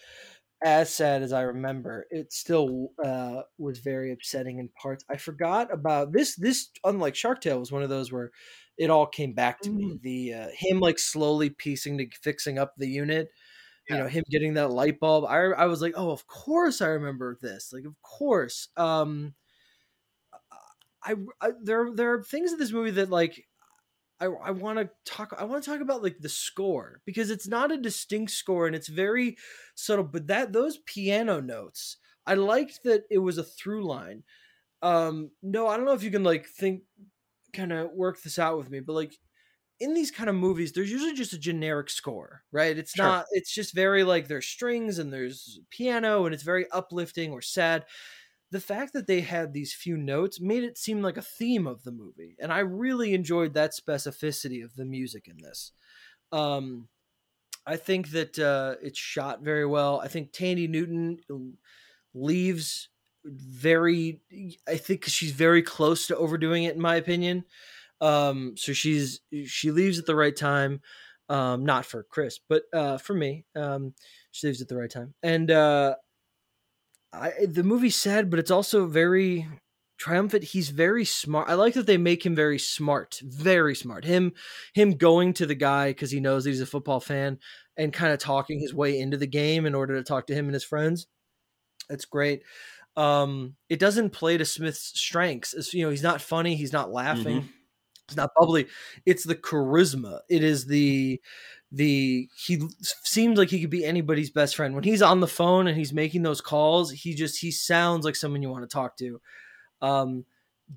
as 0.65 0.93
sad 0.93 1.23
as 1.23 1.33
I 1.33 1.43
remember, 1.43 2.07
it 2.11 2.33
still 2.33 2.89
uh, 3.05 3.43
was 3.59 3.79
very 3.79 4.13
upsetting 4.13 4.59
in 4.59 4.71
parts. 4.81 5.05
I 5.09 5.17
forgot 5.17 5.73
about 5.73 6.13
this. 6.13 6.35
This, 6.35 6.71
unlike 6.83 7.15
Shark 7.15 7.41
Tale, 7.41 7.61
was 7.61 7.71
one 7.71 7.83
of 7.83 7.89
those 7.89 8.11
where 8.11 8.33
it 8.79 8.91
all 8.91 9.07
came 9.07 9.33
back 9.33 9.61
to 9.63 9.71
me. 9.71 9.99
The 10.03 10.35
uh, 10.35 10.49
him 10.55 10.81
like 10.81 10.99
slowly 10.99 11.51
piecing 11.51 11.99
to 11.99 12.09
fixing 12.23 12.59
up 12.59 12.75
the 12.77 12.89
unit. 12.89 13.31
You 13.89 13.97
know, 13.97 14.09
him 14.09 14.25
getting 14.29 14.55
that 14.55 14.73
light 14.73 14.99
bulb. 14.99 15.25
I 15.27 15.37
I 15.45 15.67
was 15.67 15.81
like, 15.81 15.95
oh, 15.97 16.11
of 16.11 16.27
course 16.27 16.83
I 16.83 16.89
remember 16.89 17.39
this. 17.41 17.73
Like, 17.73 17.85
of 17.85 17.95
course. 18.03 18.69
Um, 18.77 19.35
I, 21.07 21.15
I 21.41 21.53
there 21.63 21.91
there 21.95 22.13
are 22.13 22.23
things 22.23 22.53
in 22.53 22.59
this 22.59 22.73
movie 22.73 22.91
that 22.93 23.11
like 23.11 23.47
I, 24.21 24.27
I 24.27 24.51
want 24.51 24.79
to 24.79 24.91
talk 25.05 25.35
I 25.39 25.45
want 25.45 25.63
to 25.63 25.71
talk 25.71 25.81
about 25.81 26.03
like 26.03 26.19
the 26.19 26.29
score 26.29 27.01
because 27.05 27.31
it's 27.31 27.47
not 27.47 27.71
a 27.71 27.77
distinct 27.77 28.33
score 28.33 28.67
and 28.67 28.75
it's 28.75 28.89
very 28.89 29.37
subtle 29.75 30.05
but 30.05 30.27
that 30.27 30.53
those 30.53 30.79
piano 30.79 31.41
notes 31.41 31.99
I 32.27 32.35
liked 32.35 32.83
that 32.85 33.05
it 33.09 33.19
was 33.19 33.39
a 33.39 33.45
through 33.45 33.87
line 33.87 34.25
um 34.83 35.31
no 35.43 35.69
I 35.69 35.77
don't 35.77 35.87
know 35.87 35.93
if 35.93 36.03
you 36.03 36.11
can 36.11 36.25
like 36.25 36.47
think 36.47 36.83
kind 37.57 37.73
of 37.73 37.91
work 37.93 38.23
this 38.23 38.39
out 38.39 38.59
with 38.59 38.71
me 38.71 38.81
but 38.81 38.95
like 38.95 39.19
in 39.81 39.95
these 39.95 40.11
kind 40.11 40.31
of 40.31 40.37
movies 40.37 40.73
there's 40.73 40.91
usually 40.91 41.15
just 41.15 41.33
a 41.35 41.39
generic 41.39 41.91
score 41.91 42.43
right? 42.53 42.79
It's 42.79 42.97
Sure. 42.97 43.17
not 43.17 43.27
it's 43.33 43.53
just 43.55 43.75
very 43.75 44.05
like 44.05 44.29
there's 44.29 44.47
strings 44.47 44.99
and 44.99 45.13
there's 45.13 45.61
piano 45.71 46.25
and 46.27 46.35
it's 46.35 46.45
very 46.45 46.71
uplifting 46.71 47.33
or 47.33 47.43
sad. 47.43 47.87
The 48.51 48.61
fact 48.61 48.93
that 48.95 49.07
they 49.09 49.23
had 49.23 49.53
these 49.53 49.75
few 49.75 49.97
notes 49.97 50.41
made 50.41 50.65
it 50.65 50.79
seem 50.79 51.03
like 51.03 51.17
a 51.19 51.23
theme 51.23 51.67
of 51.67 51.85
the 51.85 51.93
movie 51.93 52.37
and 52.41 52.53
i 52.53 52.61
really 52.61 53.15
enjoyed 53.15 53.55
that 53.55 53.73
specificity 53.73 54.65
of 54.65 54.77
the 54.77 54.85
music 54.87 55.29
in 55.29 55.39
this. 55.43 55.73
Um 56.33 56.89
i 57.67 57.77
think 57.77 58.11
that 58.11 58.39
uh 58.39 58.77
it's 58.83 58.99
shot 58.99 59.43
very 59.43 59.67
well. 59.67 60.01
I 60.01 60.09
think 60.09 60.33
Thandie 60.33 60.69
Newton 60.71 61.21
leaves 62.15 62.89
very 63.27 64.21
i 64.69 64.77
think 64.77 65.05
she's 65.05 65.33
very 65.33 65.63
close 65.63 66.07
to 66.07 66.17
overdoing 66.17 66.65
it 66.65 66.75
in 66.75 66.81
my 66.81 66.97
opinion 66.97 67.45
um 68.01 68.55
so 68.57 68.73
she's 68.73 69.21
she 69.47 69.71
leaves 69.71 69.99
at 69.99 70.07
the 70.07 70.15
right 70.15 70.37
time 70.37 70.81
um 71.29 71.65
not 71.65 71.85
for 71.85 72.05
chris 72.05 72.39
but 72.49 72.63
uh 72.73 72.99
for 72.99 73.15
me 73.15 73.45
um 73.57 73.93
she 74.31 74.47
leaves 74.47 74.63
at 74.63 74.69
the 74.69 74.77
right 74.77 74.91
time 74.91 75.15
and 75.23 75.51
uh 75.51 75.95
I, 77.13 77.33
the 77.47 77.63
movie's 77.63 77.97
sad, 77.97 78.31
but 78.31 78.39
it's 78.39 78.51
also 78.51 78.87
very 78.87 79.47
triumphant. 79.99 80.45
He's 80.45 80.69
very 80.69 81.05
smart. 81.05 81.49
I 81.49 81.55
like 81.55 81.75
that 81.75 81.87
they 81.87 81.97
make 81.97 82.25
him 82.25 82.35
very 82.35 82.59
smart, 82.59 83.21
very 83.25 83.75
smart. 83.75 84.05
Him, 84.05 84.33
him 84.75 84.93
going 84.93 85.33
to 85.35 85.47
the 85.47 85.55
guy 85.55 85.91
because 85.91 86.11
he 86.11 86.21
knows 86.21 86.45
that 86.45 86.51
he's 86.51 86.61
a 86.61 86.67
football 86.67 87.01
fan 87.01 87.39
and 87.77 87.93
kind 87.93 88.13
of 88.13 88.19
talking 88.19 88.59
his 88.59 88.75
way 88.75 88.99
into 88.99 89.17
the 89.17 89.27
game 89.27 89.67
in 89.67 89.75
order 89.75 89.97
to 89.97 90.03
talk 90.03 90.27
to 90.27 90.35
him 90.35 90.47
and 90.47 90.55
his 90.55 90.65
friends. 90.65 91.07
that's 91.89 92.05
great. 92.05 92.43
Um, 92.97 93.57
it 93.69 93.79
doesn't 93.79 94.11
play 94.11 94.39
to 94.39 94.45
Smith's 94.45 94.99
strengths. 94.99 95.53
It's, 95.55 95.75
you 95.75 95.85
know, 95.85 95.91
he's 95.91 96.03
not 96.03 96.23
funny. 96.23 96.57
He's 96.57 96.73
not 96.73 96.91
laughing. 96.93 97.49
It's 98.07 98.17
not 98.17 98.31
bubbly. 98.39 98.69
It's 99.05 99.25
the 99.25 99.35
charisma. 99.35 100.21
It 100.29 100.45
is 100.45 100.67
the 100.67 101.21
the 101.73 102.29
he 102.37 102.63
seems 102.81 103.37
like 103.39 103.51
he 103.51 103.61
could 103.61 103.71
be 103.71 103.85
anybody's 103.85 104.31
best 104.31 104.55
friend 104.55 104.75
when 104.75 104.85
he's 104.85 105.03
on 105.03 105.21
the 105.21 105.27
phone 105.27 105.67
and 105.67 105.77
he's 105.77 105.93
making 105.93 106.23
those 106.23 106.41
calls 106.41 106.93
he 106.93 107.13
just 107.13 107.41
he 107.41 107.51
sounds 107.51 108.05
like 108.05 108.15
someone 108.15 108.41
you 108.41 108.49
want 108.49 108.63
to 108.63 108.73
talk 108.73 108.97
to 108.97 109.21
um 109.83 110.25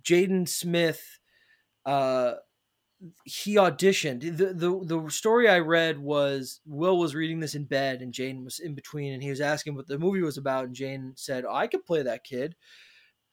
jaden 0.02 0.50
smith 0.50 1.20
uh 1.86 2.34
he 3.24 3.56
auditioned. 3.56 4.38
The, 4.38 4.54
the 4.54 4.80
the 4.84 5.10
story 5.10 5.48
i 5.48 5.60
read 5.60 6.00
was 6.00 6.60
will 6.66 6.98
was 6.98 7.16
reading 7.16 7.40
this 7.40 7.56
in 7.56 7.64
bed 7.64 8.02
and 8.02 8.14
Jaden 8.14 8.44
was 8.44 8.60
in 8.60 8.76
between 8.76 9.14
and 9.14 9.24
he 9.24 9.30
was 9.30 9.42
asking 9.42 9.76
what 9.76 9.88
the 9.88 9.98
movie 9.98 10.22
was 10.22 10.38
about 10.38 10.66
and 10.66 10.76
Jaden 10.76 11.18
said 11.18 11.46
oh, 11.46 11.54
i 11.54 11.68
could 11.68 11.86
play 11.86 12.04
that 12.04 12.24
kid. 12.24 12.56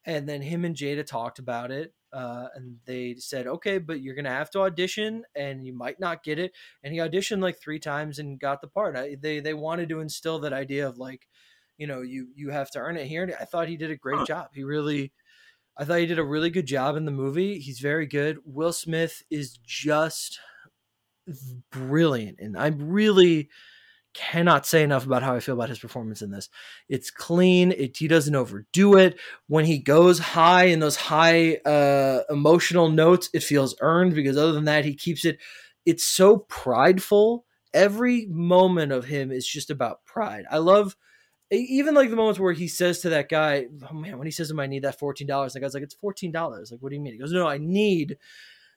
And 0.09 0.29
then 0.29 0.41
him 0.41 0.65
and 0.65 0.77
jada 0.77 1.05
talked 1.05 1.41
about 1.41 1.73
it 1.73 1.93
uh, 2.13 2.47
and 2.55 2.77
they 2.87 3.17
said 3.19 3.49
okay 3.49 3.79
but 3.79 4.01
you're 4.01 4.15
gonna 4.15 4.31
have 4.31 4.51
to 4.51 4.61
audition 4.61 5.25
and 5.35 5.67
you 5.67 5.77
might 5.77 5.99
not 5.99 6.23
get 6.23 6.39
it. 6.39 6.53
And 6.85 6.93
he 6.93 7.01
auditioned 7.01 7.43
like 7.43 7.59
three 7.59 7.81
times 7.81 8.21
and 8.21 8.39
got 8.39 8.61
the 8.61 8.69
part. 8.69 8.97
I, 8.97 9.17
they 9.21 9.41
they 9.41 9.55
wanted 9.55 9.89
to 9.89 10.01
instill 10.01 10.39
that 10.41 10.53
idea 10.53 10.89
of 10.89 10.99
like 10.99 11.27
you 11.77 11.89
know 11.89 12.03
you 12.03 12.29
you 12.37 12.51
have 12.51 12.71
to 12.71 12.79
earn 12.79 12.97
it 12.97 13.07
here 13.07 13.23
and 13.25 13.35
i 13.41 13.45
thought 13.45 13.69
he 13.69 13.77
did 13.77 13.91
a 13.91 13.97
great 13.97 14.27
job. 14.29 14.51
He 14.55 14.63
really 14.63 15.13
i 15.79 15.85
thought 15.85 15.99
he 15.99 16.07
did 16.07 16.19
a 16.19 16.25
really 16.25 16.51
good 16.51 16.67
job 16.67 16.97
in 16.97 17.05
the 17.05 17.11
movie 17.11 17.59
he's 17.59 17.81
very 17.81 18.07
good 18.07 18.39
will 18.45 18.73
smith 18.73 19.23
is 19.31 19.59
just 19.65 20.41
brilliant 21.71 22.39
and 22.41 22.57
i'm 22.57 22.89
really 22.91 23.49
cannot 24.17 24.65
say 24.65 24.83
enough 24.83 25.05
about 25.05 25.23
how 25.23 25.35
I 25.35 25.41
feel 25.41 25.55
about 25.55 25.69
his 25.69 25.79
performance 25.79 26.23
in 26.23 26.31
this. 26.31 26.49
It's 26.89 27.11
clean. 27.11 27.71
It, 27.73 27.99
he 27.99 28.09
doesn't 28.09 28.35
overdo 28.35 28.97
it. 28.97 29.19
When 29.47 29.67
he 29.67 29.79
goes 29.79 30.19
high 30.19 30.65
in 30.65 30.81
those 30.81 30.97
high 30.97 31.57
uh, 31.57 32.23
emotional 32.31 32.89
notes, 32.89 33.29
it 33.35 33.43
feels 33.43 33.77
earned 33.81 34.15
because 34.15 34.39
other 34.39 34.53
than 34.53 34.65
that, 34.65 34.87
he 34.87 34.95
keeps 34.95 35.27
it. 35.27 35.39
It's 35.85 36.05
so 36.05 36.39
prideful. 36.39 37.45
Every 37.75 38.27
moment 38.31 38.91
of 38.91 39.05
him 39.05 39.31
is 39.31 39.47
just 39.47 39.71
about 39.71 40.05
pride. 40.07 40.47
I 40.51 40.59
love 40.59 40.97
even 41.51 41.95
like 41.95 42.11
the 42.11 42.17
moments 42.17 42.41
where 42.41 42.53
he 42.53 42.69
says 42.69 43.01
to 43.01 43.11
that 43.11 43.29
guy, 43.29 43.67
"Oh 43.91 43.95
man," 43.95 44.19
when 44.19 44.27
he 44.27 44.31
says 44.33 44.49
to 44.49 44.55
him, 44.55 44.61
"I 44.61 44.67
need 44.67 44.83
that 44.85 44.99
fourteen 44.99 45.27
dollars," 45.27 45.53
the 45.53 45.61
guy's 45.61 45.75
like, 45.75 45.83
"It's 45.83 45.95
fourteen 45.95 46.33
dollars." 46.33 46.71
Like, 46.73 46.81
what 46.81 46.91
do 46.91 46.97
you 46.97 47.03
mean? 47.03 47.13
He 47.15 47.19
goes, 47.19 47.33
"No, 47.33 47.47
I 47.47 47.59
need 47.59 48.19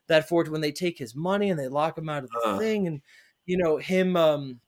that 0.07 0.29
fourteen." 0.29 0.51
When 0.51 0.61
they 0.61 0.71
take 0.71 0.97
his 0.97 1.15
money 1.15 1.49
and 1.49 1.59
they 1.59 1.67
lock 1.67 1.97
him 1.97 2.09
out 2.09 2.23
of 2.23 2.29
the 2.31 2.41
Ugh. 2.45 2.59
thing, 2.59 2.87
and 2.87 3.01
you 3.45 3.57
know 3.57 3.77
him. 3.77 4.15
um 4.15 4.59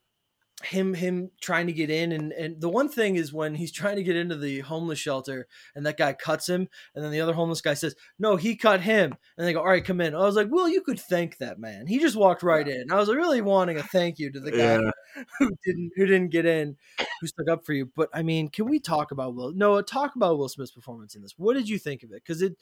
him 0.64 0.94
him 0.94 1.30
trying 1.40 1.66
to 1.66 1.72
get 1.72 1.90
in 1.90 2.12
and 2.12 2.32
and 2.32 2.60
the 2.60 2.68
one 2.68 2.88
thing 2.88 3.16
is 3.16 3.32
when 3.32 3.54
he's 3.54 3.72
trying 3.72 3.96
to 3.96 4.02
get 4.02 4.16
into 4.16 4.36
the 4.36 4.60
homeless 4.60 4.98
shelter 4.98 5.46
and 5.74 5.84
that 5.86 5.96
guy 5.96 6.12
cuts 6.12 6.48
him 6.48 6.68
and 6.94 7.04
then 7.04 7.10
the 7.10 7.20
other 7.20 7.32
homeless 7.32 7.60
guy 7.60 7.74
says 7.74 7.94
no 8.18 8.36
he 8.36 8.56
cut 8.56 8.80
him. 8.80 9.14
And 9.36 9.46
they 9.46 9.52
go 9.52 9.60
all 9.60 9.66
right 9.66 9.84
come 9.84 10.00
in. 10.00 10.14
I 10.14 10.20
was 10.20 10.36
like 10.36 10.48
well 10.50 10.68
you 10.68 10.82
could 10.82 11.00
thank 11.00 11.38
that 11.38 11.58
man. 11.58 11.86
He 11.86 11.98
just 11.98 12.16
walked 12.16 12.42
right 12.42 12.66
in. 12.66 12.90
I 12.90 12.96
was 12.96 13.08
really 13.08 13.40
wanting 13.40 13.78
a 13.78 13.82
thank 13.82 14.18
you 14.18 14.30
to 14.32 14.40
the 14.40 14.50
guy 14.50 14.56
Yeah. 14.56 14.90
who 15.38 15.50
didn't 15.64 15.92
who 15.96 16.06
didn't 16.06 16.30
get 16.30 16.46
in 16.46 16.76
who 17.20 17.26
stuck 17.26 17.48
up 17.50 17.64
for 17.64 17.72
you. 17.72 17.90
But 17.94 18.08
i 18.14 18.22
mean 18.22 18.48
can 18.48 18.66
we 18.66 18.78
talk 18.78 19.10
about 19.10 19.34
will 19.34 19.52
no 19.52 19.80
talk 19.82 20.16
about 20.16 20.38
will 20.38 20.48
smith's 20.48 20.72
performance 20.72 21.14
in 21.14 21.22
this. 21.22 21.34
What 21.36 21.54
did 21.54 21.68
you 21.68 21.78
think 21.78 22.02
of 22.02 22.10
it? 22.10 22.22
Because 22.24 22.42
it 22.42 22.56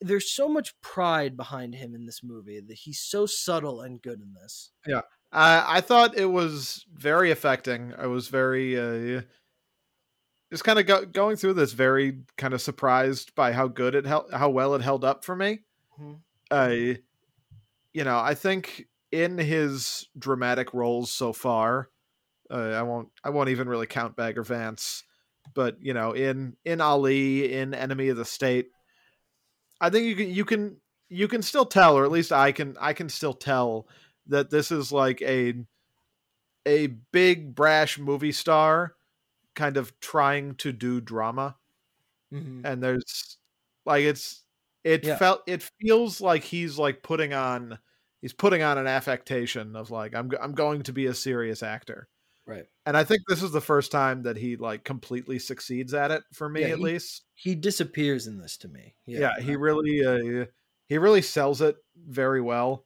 there's 0.00 0.30
so 0.30 0.48
much 0.48 0.78
pride 0.82 1.36
behind 1.36 1.74
him 1.74 1.94
in 1.94 2.04
this 2.04 2.22
movie 2.22 2.60
that 2.60 2.74
he's 2.74 3.00
so 3.00 3.26
subtle 3.26 3.80
and 3.80 4.02
good 4.02 4.20
in 4.20 4.34
this 4.34 4.70
Uh, 5.32 5.64
I 5.66 5.80
thought 5.80 6.16
it 6.16 6.26
was 6.26 6.84
very 6.94 7.30
affecting. 7.30 7.92
I 7.98 8.06
was 8.06 8.28
very 8.28 8.78
uh, 8.78 9.22
just 10.50 10.64
kind 10.64 10.78
of 10.78 10.86
go- 10.86 11.04
going 11.04 11.36
through 11.36 11.54
this, 11.54 11.72
very 11.72 12.20
kind 12.38 12.54
of 12.54 12.62
surprised 12.62 13.34
by 13.34 13.52
how 13.52 13.68
good 13.68 13.94
it 13.94 14.06
held, 14.06 14.32
how 14.32 14.48
well 14.50 14.74
it 14.74 14.82
held 14.82 15.04
up 15.04 15.24
for 15.24 15.34
me. 15.36 15.60
Mhm. 16.00 16.20
Uh, 16.50 16.98
you 17.92 18.04
know, 18.04 18.18
I 18.18 18.34
think 18.34 18.86
in 19.10 19.38
his 19.38 20.08
dramatic 20.18 20.72
roles 20.74 21.10
so 21.10 21.32
far, 21.32 21.90
uh, 22.50 22.54
I 22.54 22.82
won't 22.82 23.08
I 23.24 23.30
won't 23.30 23.48
even 23.48 23.68
really 23.68 23.86
count 23.86 24.16
Bagger 24.16 24.44
Vance, 24.44 25.02
but 25.54 25.76
you 25.80 25.92
know, 25.94 26.12
in 26.12 26.56
in 26.64 26.80
Ali, 26.80 27.52
in 27.52 27.74
Enemy 27.74 28.08
of 28.08 28.16
the 28.16 28.24
State, 28.24 28.68
I 29.80 29.90
think 29.90 30.06
you 30.06 30.14
can 30.14 30.30
you 30.30 30.44
can 30.44 30.80
you 31.08 31.28
can 31.28 31.42
still 31.42 31.66
tell, 31.66 31.96
or 31.98 32.04
at 32.04 32.10
least 32.12 32.32
I 32.32 32.52
can 32.52 32.76
I 32.80 32.92
can 32.92 33.08
still 33.08 33.34
tell 33.34 33.88
that 34.28 34.50
this 34.50 34.70
is 34.72 34.92
like 34.92 35.22
a 35.22 35.54
a 36.66 36.88
big 37.12 37.54
brash 37.54 37.98
movie 37.98 38.32
star 38.32 38.94
kind 39.54 39.76
of 39.76 39.98
trying 40.00 40.54
to 40.56 40.72
do 40.72 41.00
drama. 41.00 41.56
And 42.32 42.82
there's 42.82 43.38
like 43.86 44.02
it's 44.04 44.42
it 44.84 45.04
Yeah. 45.04 45.16
felt 45.16 45.42
it 45.46 45.70
feels 45.80 46.20
like 46.20 46.44
he's 46.44 46.76
like 46.78 47.02
putting 47.02 47.32
on 47.32 47.78
he's 48.20 48.34
putting 48.34 48.62
on 48.62 48.76
an 48.78 48.86
affectation 48.86 49.74
of 49.74 49.90
like 49.90 50.14
I'm 50.14 50.30
I'm 50.40 50.52
going 50.52 50.82
to 50.82 50.92
be 50.92 51.06
a 51.06 51.14
serious 51.14 51.62
actor. 51.62 52.08
Right. 52.44 52.66
And 52.84 52.96
I 52.96 53.04
think 53.04 53.22
this 53.26 53.42
is 53.42 53.52
the 53.52 53.60
first 53.60 53.90
time 53.90 54.22
that 54.24 54.36
he 54.36 54.56
like 54.56 54.84
completely 54.84 55.38
succeeds 55.38 55.94
at 55.94 56.10
it 56.10 56.24
for 56.34 56.48
me 56.48 56.60
Yeah, 56.62 56.68
at 56.68 56.78
he- 56.78 56.84
least. 56.84 57.22
he 57.34 57.54
disappears 57.54 58.26
in 58.26 58.38
this 58.38 58.56
to 58.58 58.68
me. 58.68 58.94
Yeah, 59.06 59.40
he 59.40 59.56
really 59.56 60.04
uh, 60.04 60.44
he 60.88 60.98
really 60.98 61.22
sells 61.22 61.60
it 61.62 61.76
very 61.96 62.40
well 62.42 62.85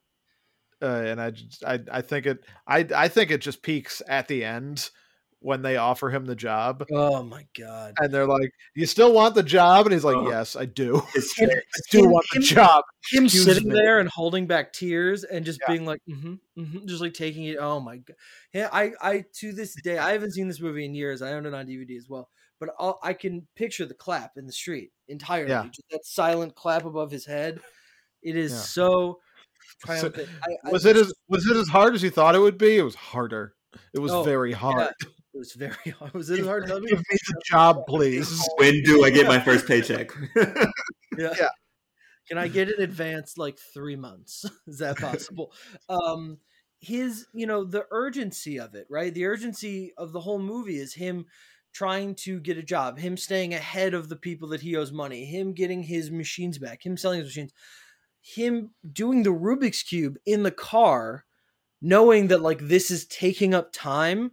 uh, 0.82 0.86
and 0.86 1.20
I 1.20 1.30
just 1.30 1.64
I 1.64 1.80
I 1.90 2.00
think 2.02 2.26
it 2.26 2.44
I 2.66 2.86
I 2.94 3.08
think 3.08 3.30
it 3.30 3.40
just 3.40 3.62
peaks 3.62 4.02
at 4.08 4.28
the 4.28 4.44
end 4.44 4.90
when 5.42 5.62
they 5.62 5.78
offer 5.78 6.10
him 6.10 6.26
the 6.26 6.36
job 6.36 6.84
Oh 6.92 7.22
my 7.22 7.46
god. 7.58 7.94
and 7.98 8.12
they're 8.12 8.26
like, 8.26 8.50
"You 8.74 8.84
still 8.84 9.14
want 9.14 9.34
the 9.34 9.42
job?" 9.42 9.86
and 9.86 9.92
he's 9.94 10.04
like, 10.04 10.16
Oh. 10.16 10.28
"Yes, 10.28 10.54
I 10.54 10.66
do. 10.66 11.02
It's, 11.14 11.34
Him- 11.38 11.48
I 11.50 11.80
do 11.90 12.04
him- 12.04 12.10
want 12.10 12.26
the 12.32 12.36
him- 12.40 12.42
job." 12.42 12.84
him 13.10 13.24
Excuse 13.24 13.44
sitting 13.46 13.68
me. 13.70 13.74
there 13.74 14.00
and 14.00 14.08
holding 14.10 14.46
back 14.46 14.72
tears 14.74 15.24
and 15.24 15.42
just 15.44 15.58
Yeah. 15.62 15.72
being 15.72 15.86
like 15.86 16.00
mm-hmm, 16.08 16.34
mm-hmm, 16.58 16.86
just 16.86 17.00
like 17.00 17.14
taking 17.14 17.44
it 17.44 17.56
oh 17.58 17.80
my 17.80 17.96
god 17.96 18.16
yeah 18.52 18.68
i 18.72 18.92
i 19.00 19.24
to 19.38 19.52
this 19.52 19.74
day 19.82 19.96
i 19.96 20.12
haven't 20.12 20.32
seen 20.32 20.46
this 20.48 20.60
movie 20.60 20.84
in 20.84 20.94
years 20.94 21.22
i 21.22 21.32
own 21.32 21.46
it 21.46 21.54
on 21.54 21.66
dvd 21.66 21.96
as 21.96 22.06
well 22.10 22.28
but 22.60 22.68
I'll, 22.78 22.98
i 23.02 23.14
can 23.14 23.46
picture 23.56 23.86
the 23.86 23.94
clap 23.94 24.32
in 24.36 24.44
the 24.46 24.52
street 24.52 24.90
entirely 25.08 25.48
Yeah. 25.48 25.62
just 25.64 25.88
that 25.90 26.04
silent 26.04 26.54
clap 26.54 26.84
above 26.84 27.10
his 27.10 27.24
head 27.24 27.60
it 28.22 28.36
is 28.36 28.52
Yeah. 28.52 28.58
so 28.58 29.20
triumphant 29.84 30.28
I, 30.42 30.68
I 30.68 30.70
Was 30.72 30.84
it 30.86 30.96
as 30.96 31.12
was 31.28 31.46
it 31.46 31.56
as 31.56 31.68
hard 31.68 31.94
as 31.94 32.02
you 32.02 32.10
thought 32.10 32.34
it 32.34 32.40
would 32.40 32.58
be? 32.58 32.76
It 32.78 32.82
was 32.82 32.94
harder. 32.94 33.54
It 33.94 34.00
was 34.00 34.12
Oh, 34.12 34.22
very 34.22 34.52
hard. 34.52 34.92
it 35.00 35.08
was 35.38 35.52
very 35.52 35.90
hard 35.98 36.12
was 36.14 36.30
it 36.30 36.40
as 36.40 36.46
hard 36.46 36.64
as 36.64 36.70
Give 36.70 36.82
me 36.82 36.90
the 36.96 37.42
job, 37.46 37.84
please. 37.88 38.42
when 38.56 38.82
do 38.82 39.04
I 39.04 39.10
get 39.10 39.26
my 39.26 39.40
first 39.40 39.66
paycheck? 39.66 40.10
yeah. 40.36 41.34
Yeah. 41.38 41.48
Can 42.28 42.38
I 42.38 42.48
get 42.48 42.68
in 42.68 42.80
advance 42.82 43.36
like 43.38 43.58
three 43.58 43.96
months? 43.96 44.44
Is 44.66 44.78
that 44.78 44.98
possible? 44.98 45.52
um 45.88 46.38
his, 46.82 47.26
you 47.34 47.46
know, 47.46 47.62
the 47.64 47.84
urgency 47.90 48.58
of 48.58 48.74
it, 48.74 48.86
right? 48.88 49.12
The 49.12 49.26
urgency 49.26 49.92
of 49.98 50.12
the 50.12 50.20
whole 50.20 50.38
movie 50.38 50.78
is 50.78 50.94
him 50.94 51.26
trying 51.74 52.14
to 52.14 52.40
get 52.40 52.56
a 52.56 52.62
job, 52.62 52.98
him 52.98 53.16
staying 53.18 53.52
ahead 53.52 53.92
of 53.92 54.08
the 54.08 54.16
people 54.16 54.48
that 54.48 54.62
he 54.62 54.74
owes 54.76 54.90
money, 54.90 55.26
him 55.26 55.52
getting 55.52 55.82
his 55.82 56.10
machines 56.10 56.56
back, 56.58 56.84
him 56.86 56.96
selling 56.96 57.18
his 57.20 57.28
machines, 57.28 57.52
him 58.20 58.70
doing 58.92 59.22
the 59.22 59.30
Rubik's 59.30 59.82
Cube 59.82 60.16
in 60.26 60.42
the 60.42 60.50
car, 60.50 61.24
knowing 61.80 62.28
that 62.28 62.42
like 62.42 62.60
this 62.60 62.90
is 62.90 63.06
taking 63.06 63.54
up 63.54 63.72
time 63.72 64.32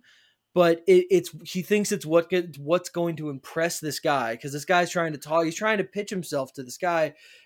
but 0.57 0.81
it, 0.87 1.05
it's 1.11 1.29
he 1.43 1.61
thinks 1.61 1.91
it's 1.91 2.03
what 2.03 2.31
get, 2.31 2.57
what's 2.57 2.89
going 2.89 3.15
to 3.17 3.29
impress 3.29 3.79
this 3.79 3.99
guy 3.99 4.33
because 4.33 4.51
this 4.51 4.65
guy's 4.65 4.89
trying 4.89 5.11
to 5.11 5.19
talk. 5.19 5.45
He's 5.45 5.53
trying 5.53 5.77
to 5.77 5.83
pitch 5.83 6.09
himself 6.09 6.51
to 6.53 6.63
this 6.63 6.79
guy, 6.79 7.03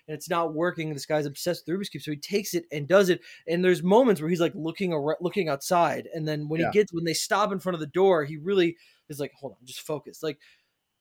and 0.08 0.14
it's 0.14 0.30
not 0.30 0.54
working. 0.54 0.94
This 0.94 1.04
guy's 1.04 1.26
obsessed 1.26 1.64
with 1.66 1.76
Rubik's 1.78 1.90
cube, 1.90 2.02
so 2.02 2.10
he 2.12 2.16
takes 2.16 2.54
it 2.54 2.64
and 2.72 2.88
does 2.88 3.10
it. 3.10 3.20
And 3.46 3.62
there's 3.62 3.82
moments 3.82 4.22
where 4.22 4.30
he's 4.30 4.40
like 4.40 4.54
looking 4.54 4.94
ar- 4.94 5.18
looking 5.20 5.50
outside, 5.50 6.08
and 6.14 6.26
then 6.26 6.48
when 6.48 6.62
Yeah. 6.62 6.68
he 6.72 6.78
gets 6.78 6.90
when 6.90 7.04
they 7.04 7.12
stop 7.12 7.52
in 7.52 7.58
front 7.58 7.74
of 7.74 7.80
the 7.80 7.86
door, 7.86 8.24
he 8.24 8.38
really 8.38 8.78
is 9.10 9.20
like, 9.20 9.32
"Hold 9.34 9.52
on, 9.60 9.66
just 9.66 9.82
focus." 9.82 10.22
Like 10.22 10.38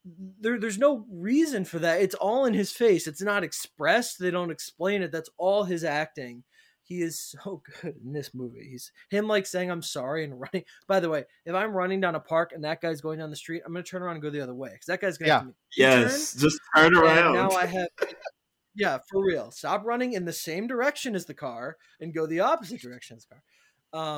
there, 0.04 0.60
there's 0.60 0.78
no 0.80 1.06
reason 1.12 1.64
for 1.66 1.80
that. 1.80 2.02
It's 2.02 2.16
all 2.16 2.46
in 2.46 2.54
his 2.54 2.72
face. 2.72 3.08
It's 3.08 3.22
not 3.22 3.44
expressed. 3.44 4.20
They 4.20 4.32
don't 4.32 4.52
explain 4.52 5.02
it. 5.02 5.12
That's 5.12 5.30
all 5.38 5.64
his 5.64 5.84
acting. 5.84 6.44
He 6.84 7.02
is 7.02 7.20
so 7.44 7.62
good 7.82 7.96
in 8.04 8.12
this 8.14 8.34
movie. 8.34 8.68
He's 8.72 8.92
him 9.10 9.28
like 9.28 9.46
saying 9.46 9.70
I'm 9.70 9.82
sorry 9.84 10.24
and 10.24 10.34
running. 10.42 10.66
By 10.88 11.00
the 11.00 11.10
way, 11.10 11.26
if 11.46 11.54
I'm 11.56 11.72
running 11.74 12.02
down 12.02 12.16
a 12.16 12.20
park 12.20 12.52
and 12.54 12.64
that 12.64 12.82
guy's 12.82 13.02
going 13.02 13.20
down 13.20 13.30
the 13.30 13.36
street, 13.36 13.62
I'm 13.66 13.74
gonna 13.74 13.84
turn 13.84 14.02
around 14.02 14.16
and 14.16 14.24
go 14.24 14.30
the 14.30 14.42
other 14.42 14.56
way 14.56 14.70
because 14.72 14.88
that 14.88 15.02
guy's 15.02 15.18
gonna 15.18 15.54
Yeah. 15.78 15.94
have 16.00 16.10
to 16.10 16.10
U-turn, 16.10 16.42
just 16.42 16.60
turn 16.76 16.98
around. 16.98 17.34
now 17.36 17.52
I 17.52 17.66
have 17.68 17.88
yeah, 18.76 18.98
for 19.10 19.24
real. 19.24 19.52
Stop 19.52 19.86
running 19.86 20.14
in 20.14 20.26
the 20.26 20.34
same 20.34 20.66
direction 20.68 21.16
as 21.16 21.26
the 21.26 21.34
car 21.34 21.78
and 22.00 22.14
go 22.14 22.26
the 22.26 22.40
opposite 22.40 22.82
direction 22.82 23.18
as 23.18 23.26
the 23.26 23.36
car. 23.36 23.44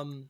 Um, 0.00 0.28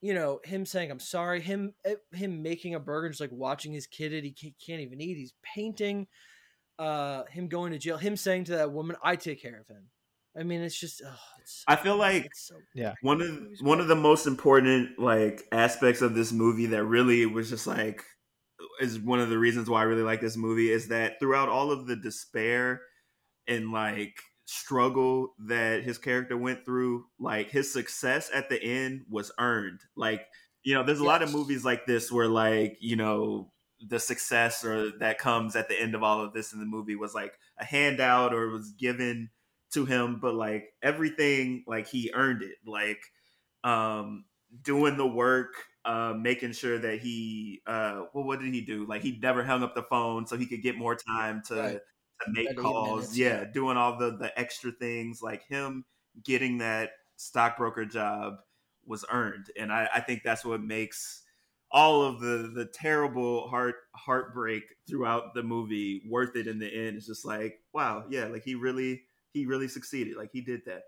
you 0.00 0.14
know, 0.14 0.40
him 0.44 0.66
saying 0.66 0.90
I'm 0.90 1.00
sorry, 1.00 1.40
him 1.40 1.74
eh, 1.84 1.94
him 2.12 2.42
making 2.42 2.74
a 2.74 2.80
burger, 2.80 3.08
just 3.08 3.20
like 3.20 3.32
watching 3.32 3.72
his 3.72 3.86
kid 3.86 4.12
it, 4.12 4.24
he 4.24 4.54
can't 4.64 4.80
even 4.80 5.00
eat. 5.00 5.16
He's 5.16 5.34
painting. 5.42 6.06
Uh, 6.78 7.24
him 7.30 7.48
going 7.48 7.72
to 7.72 7.78
jail, 7.78 7.96
him 7.96 8.16
saying 8.16 8.44
to 8.44 8.52
that 8.52 8.72
woman, 8.72 8.96
"I 9.02 9.16
take 9.16 9.40
care 9.40 9.58
of 9.58 9.66
him." 9.66 9.88
I 10.38 10.42
mean, 10.42 10.60
it's 10.60 10.78
just. 10.78 11.02
Oh, 11.04 11.16
it's, 11.40 11.64
I 11.66 11.76
feel 11.76 11.96
like 11.96 12.26
it's 12.26 12.46
so 12.46 12.92
one 13.00 13.22
of 13.22 13.38
one 13.60 13.80
of 13.80 13.88
the 13.88 13.96
most 13.96 14.26
important 14.26 14.98
like 14.98 15.44
aspects 15.52 16.02
of 16.02 16.14
this 16.14 16.32
movie 16.32 16.66
that 16.66 16.84
really 16.84 17.24
was 17.24 17.48
just 17.48 17.66
like 17.66 18.02
is 18.80 18.98
one 18.98 19.20
of 19.20 19.30
the 19.30 19.38
reasons 19.38 19.70
why 19.70 19.80
I 19.80 19.84
really 19.84 20.02
like 20.02 20.20
this 20.20 20.36
movie 20.36 20.70
is 20.70 20.88
that 20.88 21.18
throughout 21.18 21.48
all 21.48 21.70
of 21.70 21.86
the 21.86 21.96
despair 21.96 22.82
and 23.46 23.72
like 23.72 24.20
struggle 24.46 25.34
that 25.40 25.82
his 25.84 25.98
character 25.98 26.36
went 26.36 26.64
through, 26.64 27.06
like 27.18 27.50
his 27.50 27.72
success 27.72 28.30
at 28.32 28.48
the 28.48 28.62
end 28.62 29.06
was 29.10 29.32
earned. 29.38 29.82
Like, 29.96 30.28
you 30.62 30.74
know, 30.74 30.82
there's 30.84 31.00
a 31.00 31.04
lot 31.04 31.22
of 31.22 31.30
movies 31.30 31.64
like 31.64 31.86
this 31.86 32.10
where 32.12 32.28
like, 32.28 32.78
you 32.80 32.96
know, 32.96 33.52
the 33.80 33.98
success 34.00 34.64
or 34.64 34.96
that 34.98 35.18
comes 35.18 35.56
at 35.56 35.68
the 35.68 35.80
end 35.80 35.94
of 35.94 36.02
all 36.02 36.20
of 36.22 36.32
this 36.32 36.52
in 36.52 36.60
the 36.60 36.66
movie 36.66 36.96
was 36.96 37.14
like 37.14 37.38
a 37.58 37.64
handout 37.64 38.32
or 38.34 38.48
was 38.48 38.72
given 38.72 39.30
to 39.72 39.84
him, 39.84 40.20
but 40.20 40.34
like 40.34 40.74
everything 40.82 41.64
like 41.66 41.88
he 41.88 42.10
earned 42.14 42.42
it. 42.42 42.58
Like 42.64 43.02
um 43.64 44.26
doing 44.62 44.96
the 44.96 45.06
work, 45.06 45.54
uh 45.84 46.14
making 46.18 46.52
sure 46.52 46.78
that 46.78 47.00
he 47.00 47.62
uh 47.66 48.04
well 48.14 48.24
what 48.24 48.40
did 48.40 48.54
he 48.54 48.64
do? 48.64 48.86
Like 48.86 49.02
he 49.02 49.18
never 49.18 49.44
hung 49.44 49.62
up 49.62 49.74
the 49.74 49.82
phone 49.82 50.26
so 50.26 50.36
he 50.36 50.46
could 50.46 50.62
get 50.62 50.76
more 50.76 50.96
time 50.96 51.42
to 51.48 51.72
Right. 51.72 51.80
To 52.24 52.32
make 52.32 52.56
calls. 52.56 52.96
minutes, 52.96 53.18
yeah, 53.18 53.40
yeah. 53.40 53.44
doing 53.44 53.76
all 53.76 53.98
the 53.98 54.16
the 54.16 54.38
extra 54.38 54.72
things 54.72 55.22
like 55.22 55.46
him 55.46 55.84
getting 56.24 56.58
that 56.58 56.90
stockbroker 57.16 57.84
job 57.84 58.36
was 58.86 59.04
earned. 59.10 59.50
And 59.58 59.72
I, 59.72 59.88
I 59.94 60.00
think 60.00 60.22
that's 60.22 60.44
what 60.44 60.62
makes 60.62 61.22
all 61.70 62.02
of 62.02 62.20
the 62.20 62.50
the 62.54 62.66
terrible 62.66 63.48
heart 63.48 63.76
heartbreak 63.94 64.62
throughout 64.88 65.34
the 65.34 65.42
movie 65.42 66.02
worth 66.08 66.36
it 66.36 66.46
in 66.46 66.58
the 66.58 66.72
end. 66.72 66.96
It's 66.96 67.06
just 67.06 67.24
like, 67.24 67.60
wow, 67.72 68.04
yeah, 68.08 68.26
like 68.26 68.44
he 68.44 68.54
really 68.54 69.02
he 69.32 69.46
really 69.46 69.68
succeeded. 69.68 70.16
Like 70.16 70.30
he 70.32 70.40
did 70.40 70.62
that. 70.66 70.82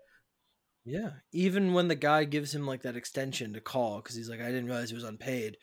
Yeah, 0.85 1.11
even 1.31 1.73
when 1.73 1.89
the 1.89 1.95
guy 1.95 2.23
gives 2.23 2.55
him 2.55 2.65
like 2.65 2.83
that 2.83 2.95
extension 2.95 3.53
to 3.53 3.61
call 3.61 3.97
because 3.97 4.15
he's 4.15 4.29
like, 4.29 4.41
I 4.41 4.47
didn't 4.47 4.65
realize 4.65 4.89
he 4.89 4.95
was 4.95 5.03
unpaid. 5.03 5.57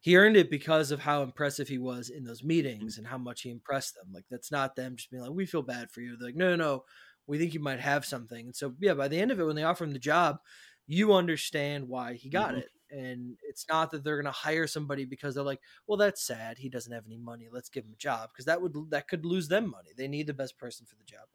He 0.00 0.16
earned 0.16 0.36
it 0.36 0.50
because 0.50 0.90
of 0.90 1.00
how 1.00 1.22
impressive 1.22 1.68
he 1.68 1.78
was 1.78 2.08
in 2.10 2.24
those 2.24 2.44
meetings 2.44 2.98
and 2.98 3.06
how 3.06 3.18
much 3.18 3.42
he 3.42 3.50
impressed 3.50 3.94
them. 3.94 4.12
Like 4.12 4.26
that's 4.30 4.50
not 4.52 4.76
them 4.76 4.96
just 4.96 5.10
being 5.10 5.22
like, 5.22 5.32
we 5.32 5.46
feel 5.46 5.62
bad 5.62 5.90
for 5.90 6.00
you. 6.00 6.16
They're 6.16 6.28
like, 6.28 6.36
no, 6.36 6.50
no, 6.50 6.56
no, 6.56 6.84
we 7.26 7.38
think 7.38 7.52
you 7.54 7.60
might 7.60 7.80
have 7.80 8.04
something. 8.04 8.46
And 8.46 8.56
so 8.56 8.74
yeah, 8.80 8.94
by 8.94 9.08
the 9.08 9.20
end 9.20 9.30
of 9.32 9.40
it, 9.40 9.44
when 9.44 9.56
they 9.56 9.64
offer 9.64 9.84
him 9.84 9.92
the 9.92 9.98
job, 9.98 10.38
you 10.86 11.12
understand 11.12 11.88
why 11.88 12.14
he 12.14 12.30
got 12.30 12.54
Mhm. 12.54 12.58
it. 12.58 12.70
And 12.90 13.38
it's 13.42 13.66
not 13.68 13.90
that 13.90 14.02
they're 14.04 14.16
gonna 14.16 14.32
hire 14.32 14.66
somebody 14.66 15.04
because 15.04 15.34
they're 15.34 15.44
like, 15.44 15.60
well, 15.86 15.98
that's 15.98 16.22
sad. 16.22 16.56
He 16.58 16.68
doesn't 16.70 16.92
have 16.92 17.04
any 17.06 17.18
money. 17.18 17.48
Let's 17.50 17.68
give 17.68 17.84
him 17.84 17.92
a 17.92 17.96
job 17.96 18.30
because 18.32 18.46
that 18.46 18.62
would 18.62 18.74
that 18.90 19.08
could 19.08 19.26
lose 19.26 19.48
them 19.48 19.68
money. 19.70 19.90
They 19.96 20.08
need 20.08 20.26
the 20.26 20.34
best 20.34 20.56
person 20.58 20.86
for 20.86 20.96
the 20.96 21.04
job. 21.04 21.28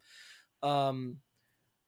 Um, 0.62 1.20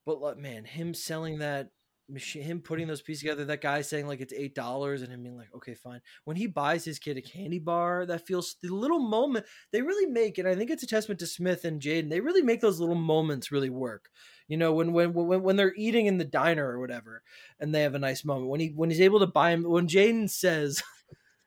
but 0.05 0.21
like, 0.21 0.39
man, 0.39 0.65
him 0.65 0.95
selling 0.95 1.39
that 1.39 1.71
machine, 2.09 2.43
him 2.43 2.61
putting 2.61 2.87
those 2.87 3.03
pieces 3.03 3.21
together, 3.21 3.45
that 3.45 3.61
guy 3.61 3.81
saying 3.81 4.07
like 4.07 4.21
it's 4.21 4.33
eight 4.33 4.55
dollars, 4.55 5.03
and 5.03 5.13
him 5.13 5.23
being 5.23 5.37
like, 5.37 5.55
okay, 5.55 5.75
fine. 5.75 6.01
When 6.25 6.37
he 6.37 6.47
buys 6.47 6.85
his 6.85 6.99
kid 6.99 7.17
a 7.17 7.23
candy 7.23 7.59
bar, 7.59 8.07
that 8.07 8.27
feels 8.27 8.57
the 8.63 8.69
little 8.69 8.99
moment 9.01 9.47
they 9.73 9.83
really 9.83 10.11
make, 10.11 10.39
and 10.39 10.49
I 10.49 10.55
think 10.55 10.71
it's 10.71 10.83
a 10.83 10.87
testament 10.87 11.21
to 11.21 11.27
Smith 11.27 11.65
and 11.65 11.81
Jaden. 11.81 12.11
They 12.11 12.21
really 12.21 12.43
make 12.43 12.61
those 12.61 12.81
little 12.81 12.95
moments 12.95 13.51
really 13.51 13.71
work. 13.71 14.11
You 14.49 14.57
know, 14.57 14.73
when 14.73 14.93
when 14.93 15.13
when 15.13 15.43
when 15.43 15.57
they're 15.57 15.75
eating 15.77 16.07
in 16.07 16.19
the 16.19 16.25
diner 16.25 16.69
or 16.69 16.79
whatever, 16.79 17.23
and 17.61 17.75
they 17.75 17.83
have 17.83 17.95
a 17.95 18.01
nice 18.01 18.25
moment. 18.25 18.49
When 18.49 18.61
he 18.61 18.69
when 18.69 18.91
he's 18.91 19.01
able 19.01 19.21
to 19.21 19.27
buy 19.27 19.51
him, 19.51 19.65
when 19.65 19.89
Jaden 19.89 20.31
says. 20.31 20.83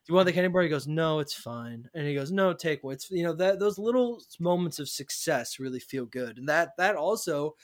Do 0.05 0.13
you 0.13 0.15
want 0.15 0.25
the 0.25 0.33
candy 0.33 0.47
bar? 0.49 0.63
He 0.63 0.69
goes, 0.69 0.87
no, 0.87 1.19
it's 1.19 1.35
fine. 1.35 1.87
And 1.93 2.07
he 2.07 2.15
goes, 2.15 2.31
no, 2.31 2.51
take. 2.53 2.79
It's 2.83 3.11
you 3.11 3.23
know 3.23 3.33
that 3.33 3.59
those 3.59 3.77
little 3.77 4.23
moments 4.39 4.79
of 4.79 4.89
success 4.89 5.59
really 5.59 5.79
feel 5.79 6.05
good, 6.05 6.39
and 6.39 6.49
that 6.49 6.75
that 6.77 6.95
also 6.95 7.55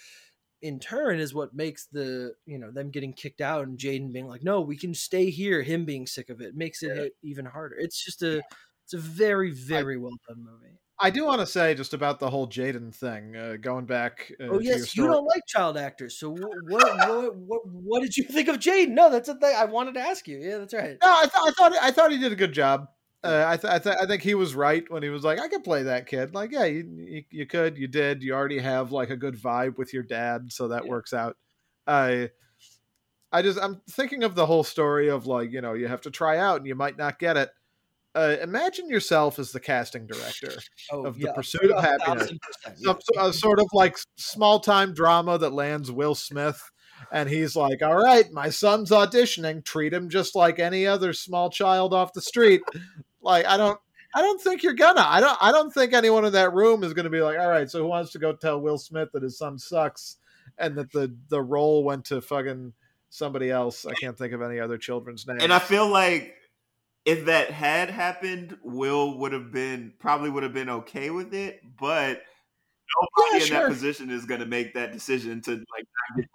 in 0.66 0.80
turn 0.80 1.20
is 1.20 1.34
what 1.34 1.54
makes 1.54 1.86
the 1.86 2.34
you 2.46 2.58
know 2.58 2.72
them 2.72 2.90
getting 2.90 3.14
kicked 3.14 3.40
out 3.40 3.68
and 3.68 3.78
Jaden 3.78 4.12
being 4.12 4.28
like, 4.28 4.44
no, 4.44 4.62
we 4.62 4.76
can 4.78 4.94
stay 4.94 5.30
here. 5.30 5.62
Him 5.62 5.86
being 5.86 6.08
sick 6.08 6.30
of 6.30 6.42
it 6.42 6.56
makes 6.56 6.82
it 6.82 6.96
hit 6.98 7.14
even 7.22 7.46
harder. 7.46 7.76
It's 7.78 8.04
just 8.04 8.24
a 8.24 8.42
it's 8.84 8.94
a 8.94 8.98
very 8.98 9.52
very 9.52 9.98
well 9.98 10.18
done 10.28 10.44
movie. 10.44 10.80
I 10.98 11.10
do 11.10 11.26
want 11.26 11.42
to 11.42 11.46
say 11.46 11.76
just 11.76 11.94
about 11.94 12.20
the 12.20 12.30
whole 12.30 12.48
Jaden 12.48 12.96
thing, 12.96 13.36
uh, 13.36 13.58
going 13.60 13.86
back. 13.86 14.32
Uh, 14.40 14.46
Oh 14.54 14.60
yes, 14.60 14.96
you 14.96 15.06
don't 15.06 15.26
like 15.26 15.46
child 15.46 15.78
actors. 15.78 16.18
So 16.18 16.34
wh- 16.34 16.72
what 16.72 17.10
what 17.10 17.36
what 17.36 17.62
what 17.66 18.02
did 18.02 18.18
you 18.18 18.24
think 18.24 18.48
of 18.48 18.58
Jaden? 18.58 18.90
No, 18.90 19.12
that's 19.12 19.30
a 19.30 19.36
thing 19.36 19.54
I 19.56 19.66
wanted 19.66 19.96
to 19.96 20.00
ask 20.00 20.28
you. 20.28 20.40
Yeah, 20.40 20.58
that's 20.58 20.74
right. 20.74 20.98
No, 21.04 21.12
I, 21.12 21.22
th- 21.24 21.34
I 21.36 21.52
thought 21.52 21.74
I 21.82 21.92
thought 21.92 22.12
he 22.12 22.18
did 22.18 22.32
a 22.32 22.36
good 22.36 22.54
job. 22.54 22.88
Uh, 23.26 23.46
I 23.48 23.58
th- 23.58 23.74
I, 23.74 23.80
th- 23.80 23.98
I 24.02 24.06
think 24.06 24.22
he 24.22 24.36
was 24.36 24.56
right 24.56 24.84
when 24.90 25.04
he 25.04 25.10
was 25.10 25.24
like, 25.24 25.40
I 25.40 25.48
could 25.48 25.64
play 25.64 25.84
that 25.84 26.08
kid. 26.08 26.34
Like, 26.34 26.52
yeah, 26.52 26.66
you, 26.66 26.88
you 26.96 27.24
you 27.32 27.46
could, 27.46 27.78
you 27.78 27.88
did. 27.88 28.22
You 28.24 28.34
already 28.34 28.60
have 28.60 28.92
like 28.92 29.10
a 29.10 29.18
good 29.18 29.36
vibe 29.36 29.78
with 29.78 29.94
your 29.94 30.04
dad, 30.04 30.52
so 30.52 30.68
that 30.70 30.84
Yeah. 30.86 30.90
works 30.92 31.14
out. 31.14 31.38
I 31.88 32.30
I 33.32 33.42
just 33.42 33.60
I'm 33.62 33.82
thinking 33.90 34.24
of 34.24 34.36
the 34.36 34.46
whole 34.46 34.64
story 34.64 35.10
of 35.10 35.26
like 35.28 35.52
you 35.52 35.62
know 35.62 35.74
you 35.74 35.88
have 35.88 36.02
to 36.02 36.12
try 36.12 36.38
out 36.38 36.58
and 36.58 36.68
you 36.68 36.76
might 36.76 36.98
not 36.98 37.20
get 37.20 37.38
it. 37.38 37.50
Uh, 38.14 38.38
imagine 38.42 38.88
yourself 38.90 39.40
as 39.40 39.52
the 39.52 39.60
casting 39.60 40.08
director. 40.08 40.54
Oh, 40.90 41.06
Of 41.06 41.20
the 41.20 41.26
yeah, 41.26 41.34
Pursuit 41.34 41.70
of 41.70 41.84
Happyness. 41.84 42.06
thousand 42.20 42.40
percent, 42.42 42.80
Some 42.80 43.00
yeah. 43.14 43.28
a 43.28 43.34
sort 43.34 43.60
of 43.60 43.66
like 43.74 43.98
small 44.16 44.60
time 44.62 44.94
drama 44.94 45.38
that 45.38 45.52
lands 45.52 45.92
Will 45.92 46.16
Smith, 46.16 46.62
and 47.12 47.28
he's 47.30 47.58
like, 47.58 47.82
"All 47.82 47.98
right, 48.02 48.32
my 48.32 48.50
son's 48.50 48.90
auditioning. 48.90 49.66
Treat 49.66 49.94
him 49.94 50.08
just 50.10 50.34
like 50.34 50.60
any 50.60 50.88
other 50.88 51.12
small 51.12 51.50
child 51.50 51.94
off 51.94 52.14
the 52.14 52.22
street." 52.22 52.62
Like 53.26 53.46
I 53.46 53.58
don't, 53.58 53.80
I 54.14 54.22
don't 54.22 54.40
think 54.40 54.64
you're 54.64 54.74
gonna. 54.74 55.06
I 55.06 55.20
don't. 55.20 55.38
I 55.42 55.52
don't 55.52 55.74
think 55.74 55.92
anyone 55.92 56.24
in 56.24 56.34
that 56.34 56.54
room 56.54 56.84
is 56.84 56.94
gonna 56.94 57.10
be 57.10 57.22
like, 57.22 57.38
"All 57.38 57.50
right, 57.50 57.70
so 57.70 57.82
who 57.82 57.88
wants 57.88 58.12
to 58.14 58.20
go 58.20 58.32
tell 58.32 58.62
Will 58.62 58.78
Smith 58.78 59.10
that 59.14 59.24
his 59.24 59.38
son 59.38 59.58
sucks?" 59.58 60.18
And 60.58 60.78
that 60.78 60.92
the 60.94 61.14
the 61.30 61.42
role 61.42 61.84
went 61.84 62.06
to 62.06 62.22
fucking 62.22 62.72
somebody 63.10 63.52
else. 63.52 63.86
I 63.86 63.94
can't 63.94 64.18
think 64.18 64.34
of 64.34 64.42
any 64.42 64.60
other 64.60 64.78
children's 64.78 65.28
names. 65.28 65.44
And 65.44 65.52
I 65.52 65.60
feel 65.60 65.90
like 65.90 66.36
if 67.04 67.26
that 67.26 67.52
had 67.52 67.90
happened, 67.90 68.58
Will 68.64 69.18
would 69.20 69.34
have 69.34 69.52
been 69.52 69.94
probably 70.00 70.30
would 70.30 70.44
have 70.44 70.54
been 70.54 70.70
okay 70.70 71.10
with 71.10 71.34
it, 71.34 71.62
but 71.78 72.22
nobody 73.02 73.38
Yeah, 73.38 73.42
in 73.42 73.48
sure. 73.48 73.60
that 73.62 73.70
position 73.70 74.10
is 74.10 74.26
going 74.26 74.40
to 74.42 74.46
make 74.46 74.74
that 74.74 74.92
decision 74.92 75.42
to 75.44 75.52
like. 75.52 75.86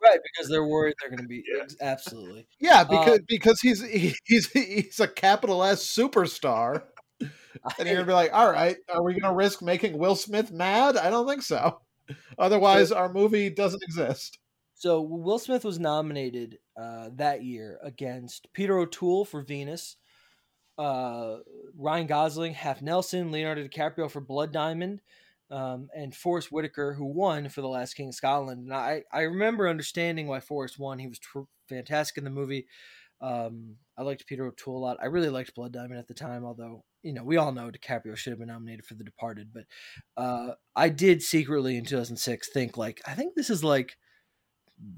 right 0.03 0.19
because 0.35 0.51
they're 0.51 0.67
worried 0.67 0.95
they're 1.01 1.11
going 1.11 1.23
to 1.23 1.29
be 1.29 1.43
Yeah. 1.57 1.65
absolutely. 1.81 2.47
yeah, 2.59 2.81
Uh, 2.81 2.85
because 2.85 3.21
because 3.29 3.61
he's 3.61 3.83
he's 4.25 4.51
he's 4.51 5.01
a 5.01 5.09
capital 5.09 5.63
S 5.65 5.87
superstar. 5.87 6.83
And 7.79 7.87
you're 7.87 7.97
gonna 7.97 8.07
be 8.07 8.13
like, 8.13 8.33
all 8.33 8.51
right, 8.51 8.77
are 8.89 9.03
we 9.03 9.19
gonna 9.21 9.35
risk 9.35 9.61
making 9.61 9.99
Will 9.99 10.15
Smith 10.15 10.51
mad? 10.53 10.97
I 10.97 11.11
don't 11.11 11.29
think 11.29 11.43
so. 11.43 11.81
Otherwise, 12.39 12.93
our 12.93 13.13
movie 13.13 13.51
doesn't 13.51 13.83
exist. 13.83 14.39
So 14.75 15.03
Will 15.03 15.39
Smith 15.39 15.65
was 15.65 15.79
nominated 15.79 16.59
uh, 16.81 17.11
that 17.17 17.43
year 17.45 17.79
against 17.83 18.51
Peter 18.55 18.79
O'Toole 18.79 19.25
for 19.27 19.43
Venus, 19.43 19.97
uh, 20.79 21.39
Ryan 21.77 22.07
Gosling, 22.07 22.55
Half 22.55 22.81
Nelson, 22.83 23.31
Leonardo 23.33 23.67
DiCaprio 23.67 24.11
for 24.11 24.21
Blood 24.21 24.53
Diamond, 24.53 25.01
um, 25.51 25.89
and 25.95 26.15
Forest 26.15 26.53
Whitaker, 26.53 26.95
who 26.95 27.07
won 27.07 27.49
for 27.49 27.61
The 27.61 27.69
Last 27.69 27.95
King 27.95 28.09
of 28.09 28.15
Scotland. 28.15 28.65
And 28.65 28.75
I, 28.75 29.03
I 29.13 29.23
remember 29.23 29.69
understanding 29.69 30.27
why 30.27 30.41
Forest 30.41 30.79
won. 30.79 30.99
He 30.99 31.09
was 31.09 31.19
tr- 31.19 31.41
fantastic 31.69 32.19
in 32.19 32.25
the 32.25 32.31
movie. 32.31 32.67
Um, 33.21 33.77
I 33.99 34.03
liked 34.03 34.27
Peter 34.27 34.47
O'Toole 34.47 34.79
a 34.79 34.81
lot. 34.81 34.97
I 35.03 35.07
really 35.07 35.29
liked 35.29 35.55
Blood 35.55 35.73
Diamond 35.73 35.99
at 35.99 36.09
the 36.09 36.15
time, 36.15 36.45
although 36.45 36.85
you 37.03 37.13
know 37.13 37.23
we 37.25 37.37
all 37.37 37.53
know 37.53 37.71
DiCaprio 37.71 38.17
should 38.17 38.31
have 38.31 38.39
been 38.39 38.49
nominated 38.49 38.85
for 38.87 38.95
The 38.95 39.05
Departed. 39.05 39.51
But 39.53 39.65
uh, 40.17 40.53
I 40.75 40.89
did 40.89 41.23
secretly 41.23 41.77
in 41.77 41.85
2006 41.85 42.49
think 42.53 42.77
like 42.77 43.03
I 43.07 43.13
think 43.13 43.35
this 43.35 43.51
is 43.51 43.63
like 43.63 43.97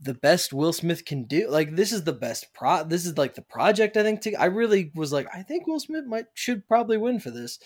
the 0.03 0.15
best 0.15 0.53
Will 0.53 0.73
Smith 0.73 1.05
can 1.05 1.25
do. 1.25 1.51
Like 1.51 1.75
this 1.75 1.91
is 1.93 2.05
the 2.05 2.13
best 2.13 2.47
pro. 2.55 2.85
This 2.85 3.07
is 3.07 3.19
like 3.19 3.35
the 3.35 3.43
project. 3.43 3.97
I 3.97 4.05
think. 4.05 4.21
To, 4.23 4.35
I 4.35 4.45
really 4.45 4.93
was 4.95 5.13
like, 5.13 5.27
I 5.35 5.43
think 5.43 5.67
Will 5.67 5.81
Smith 5.81 6.05
might 6.07 6.27
should 6.35 6.69
probably 6.69 6.99
win 6.99 7.19
for 7.19 7.31
this. 7.31 7.59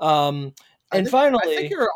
Um, 0.00 0.52
I 0.92 0.98
and 0.98 1.06
think- 1.06 1.12
finally, 1.12 1.40
I 1.54 1.56
think 1.56 1.70
you're 1.70 1.90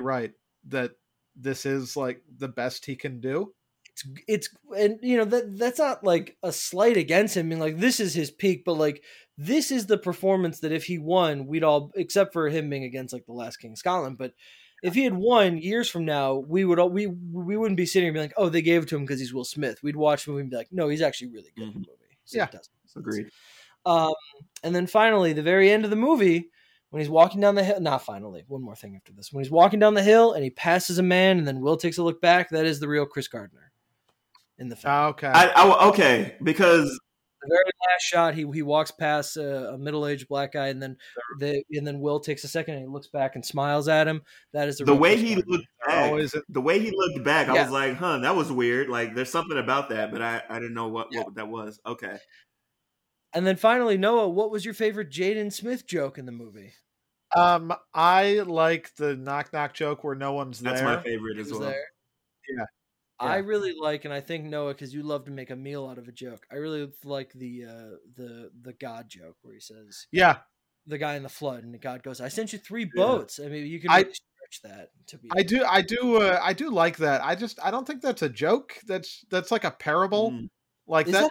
right 0.00 0.32
that 0.68 0.92
this 1.36 1.64
is 1.66 1.96
like 1.96 2.22
the 2.38 2.48
best 2.48 2.84
he 2.86 2.96
can 2.96 3.20
do. 3.20 3.52
it's 3.88 4.04
it's 4.26 4.48
and 4.76 4.98
you 5.02 5.16
know 5.16 5.24
that 5.24 5.58
that's 5.58 5.78
not 5.78 6.04
like 6.04 6.36
a 6.42 6.52
slight 6.52 6.96
against 6.96 7.36
him. 7.36 7.46
I 7.46 7.48
mean, 7.48 7.58
like 7.58 7.78
this 7.78 8.00
is 8.00 8.14
his 8.14 8.30
peak, 8.30 8.64
but 8.64 8.74
like 8.74 9.02
this 9.36 9.70
is 9.70 9.86
the 9.86 9.98
performance 9.98 10.60
that 10.60 10.72
if 10.72 10.84
he 10.84 10.98
won, 10.98 11.46
we'd 11.46 11.64
all 11.64 11.90
except 11.96 12.32
for 12.32 12.48
him 12.48 12.70
being 12.70 12.84
against 12.84 13.12
like 13.12 13.26
the 13.26 13.32
last 13.32 13.56
King 13.58 13.72
of 13.72 13.78
Scotland, 13.78 14.18
but. 14.18 14.34
If 14.82 14.94
he 14.94 15.04
had 15.04 15.12
won 15.12 15.58
years 15.58 15.90
from 15.90 16.06
now, 16.06 16.36
we 16.36 16.64
would 16.64 16.78
all 16.78 16.88
we 16.88 17.06
we 17.06 17.54
wouldn't 17.54 17.76
be 17.76 17.84
sitting 17.84 18.06
here 18.06 18.14
being 18.14 18.24
like, 18.24 18.32
"Oh, 18.38 18.48
they 18.48 18.62
gave 18.62 18.84
it 18.84 18.88
to 18.88 18.96
him 18.96 19.02
because 19.02 19.20
he's 19.20 19.34
Will 19.34 19.44
Smith." 19.44 19.82
We'd 19.82 19.94
watch 19.94 20.24
the 20.24 20.30
movie 20.30 20.40
and 20.40 20.50
be 20.50 20.56
like, 20.56 20.72
"No, 20.72 20.88
he's 20.88 21.02
actually 21.02 21.32
really 21.32 21.52
good 21.54 21.64
in 21.64 21.72
the 21.74 21.78
movie." 21.80 22.16
So 22.24 22.38
Yeah. 22.38 22.48
Agreed. 22.96 23.28
Um, 23.84 24.14
and 24.62 24.74
then 24.74 24.86
finally, 24.86 25.34
the 25.34 25.42
very 25.42 25.70
end 25.70 25.84
of 25.84 25.90
the 25.90 25.96
movie, 25.96 26.48
when 26.90 27.00
he's 27.00 27.08
walking 27.10 27.40
down 27.40 27.54
the 27.54 27.64
hill, 27.64 27.80
not 27.80 28.04
finally, 28.04 28.44
one 28.48 28.62
more 28.62 28.76
thing 28.76 28.96
after 28.96 29.12
this. 29.12 29.32
When 29.32 29.42
he's 29.42 29.50
walking 29.50 29.80
down 29.80 29.94
the 29.94 30.02
hill 30.02 30.32
and 30.34 30.44
he 30.44 30.50
passes 30.50 30.98
a 30.98 31.02
man, 31.02 31.38
and 31.38 31.46
then 31.48 31.60
Will 31.60 31.76
takes 31.76 31.98
a 31.98 32.02
look 32.02 32.20
back, 32.20 32.50
that 32.50 32.66
is 32.66 32.80
the 32.80 32.88
real 32.88 33.06
Chris 33.06 33.28
Gardner 33.28 33.72
in 34.58 34.68
the 34.68 34.76
film. 34.76 34.92
Ah, 34.94 35.06
Okay. 35.08 35.28
I, 35.28 35.46
I 35.48 35.88
okay 35.88 36.36
because 36.42 36.88
the 37.42 37.48
very 37.48 37.64
last 37.64 38.02
shot, 38.02 38.34
he 38.34 38.44
he 38.52 38.60
walks 38.60 38.90
past 38.90 39.38
a, 39.38 39.70
a 39.70 39.78
middle 39.78 40.06
aged 40.06 40.28
black 40.28 40.52
guy, 40.52 40.66
and 40.68 40.82
then 40.82 40.96
the 41.38 41.62
and 41.72 41.86
then 41.86 41.98
Will 42.00 42.20
takes 42.20 42.44
a 42.44 42.48
second 42.48 42.74
and 42.74 42.82
he 42.82 42.88
looks 42.88 43.06
back 43.06 43.34
and 43.34 43.42
smiles 43.46 43.88
at 43.88 44.06
him. 44.06 44.20
That 44.52 44.68
is 44.68 44.76
the, 44.76 44.84
the 44.84 44.92
real 44.92 45.00
way 45.00 45.14
Chris 45.14 45.22
he 45.22 45.34
Gardner. 45.36 45.52
looked 45.52 45.66
back, 45.86 46.10
always 46.10 46.34
the 46.50 46.60
way 46.60 46.78
he 46.80 46.90
looked 46.94 47.24
back, 47.24 47.48
I 47.48 47.62
was 47.62 47.70
like, 47.72 47.96
huh, 47.96 48.18
that 48.18 48.36
was 48.36 48.52
weird. 48.52 48.90
Like 48.90 49.14
there's 49.14 49.30
something 49.30 49.56
about 49.56 49.88
that, 49.88 50.12
but 50.12 50.20
I 50.20 50.42
I 50.50 50.58
didn't 50.58 50.74
know 50.74 50.88
what, 50.88 51.08
Yeah. 51.12 51.22
what 51.22 51.34
that 51.36 51.48
was. 51.48 51.80
Okay. 51.86 52.18
And 53.32 53.46
then 53.46 53.56
finally, 53.56 53.96
Noah, 53.96 54.28
what 54.28 54.50
was 54.50 54.64
your 54.64 54.74
favorite 54.74 55.10
Jaden 55.10 55.52
Smith 55.52 55.86
joke 55.86 56.18
in 56.18 56.26
the 56.26 56.32
movie? 56.32 56.72
um, 57.36 57.72
I 57.94 58.40
like 58.44 58.92
the 58.96 59.14
knock 59.16 59.52
knock 59.52 59.72
joke 59.72 60.02
where 60.02 60.16
no 60.16 60.32
one's 60.32 60.58
That's 60.58 60.80
there. 60.80 60.96
my 60.96 61.02
favorite 61.02 61.36
He 61.36 61.42
as 61.42 61.50
well. 61.52 61.60
there. 61.60 61.84
Yeah. 62.48 62.64
I 63.20 63.36
really 63.36 63.74
like, 63.78 64.04
and 64.06 64.12
I 64.14 64.20
think 64.20 64.46
Noah, 64.46 64.72
because 64.72 64.92
you 64.94 65.02
love 65.02 65.26
to 65.26 65.30
make 65.30 65.50
a 65.50 65.56
meal 65.56 65.86
out 65.86 65.98
of 65.98 66.08
a 66.08 66.12
joke. 66.12 66.44
I 66.50 66.56
really 66.56 66.90
like 67.04 67.30
the 67.34 67.66
uh, 67.66 67.96
the 68.16 68.50
the 68.62 68.72
God 68.72 69.08
joke 69.10 69.36
where 69.42 69.54
he 69.54 69.60
says 69.60 70.06
Yeah, 70.10 70.38
the 70.86 70.96
guy 70.98 71.16
in 71.16 71.22
the 71.22 71.28
flood, 71.28 71.62
and 71.62 71.72
the 71.74 71.78
God 71.78 72.02
goes, 72.02 72.20
"I 72.22 72.28
sent 72.28 72.52
you 72.54 72.58
three 72.58 72.84
Yeah. 72.96 73.04
boats." 73.04 73.38
I 73.38 73.48
mean, 73.48 73.66
you 73.66 73.78
can 73.78 73.90
I- 73.90 74.00
stretch 74.04 74.62
that 74.64 74.88
to 75.08 75.18
be. 75.18 75.28
I 75.36 75.42
do. 75.42 75.62
I 75.64 75.82
do. 75.82 76.16
Uh, 76.16 76.40
I 76.42 76.54
do 76.54 76.70
like 76.70 76.96
that. 76.96 77.22
I 77.22 77.34
just. 77.34 77.58
I 77.62 77.70
don't 77.70 77.86
think 77.86 78.00
that's 78.00 78.22
a 78.22 78.28
joke. 78.30 78.76
That's 78.86 79.22
that's 79.30 79.50
like 79.50 79.64
a 79.64 79.70
parable. 79.70 80.30
Mm. 80.32 80.48
Like 80.88 81.06
Is 81.06 81.12
that. 81.12 81.20
that 81.20 81.30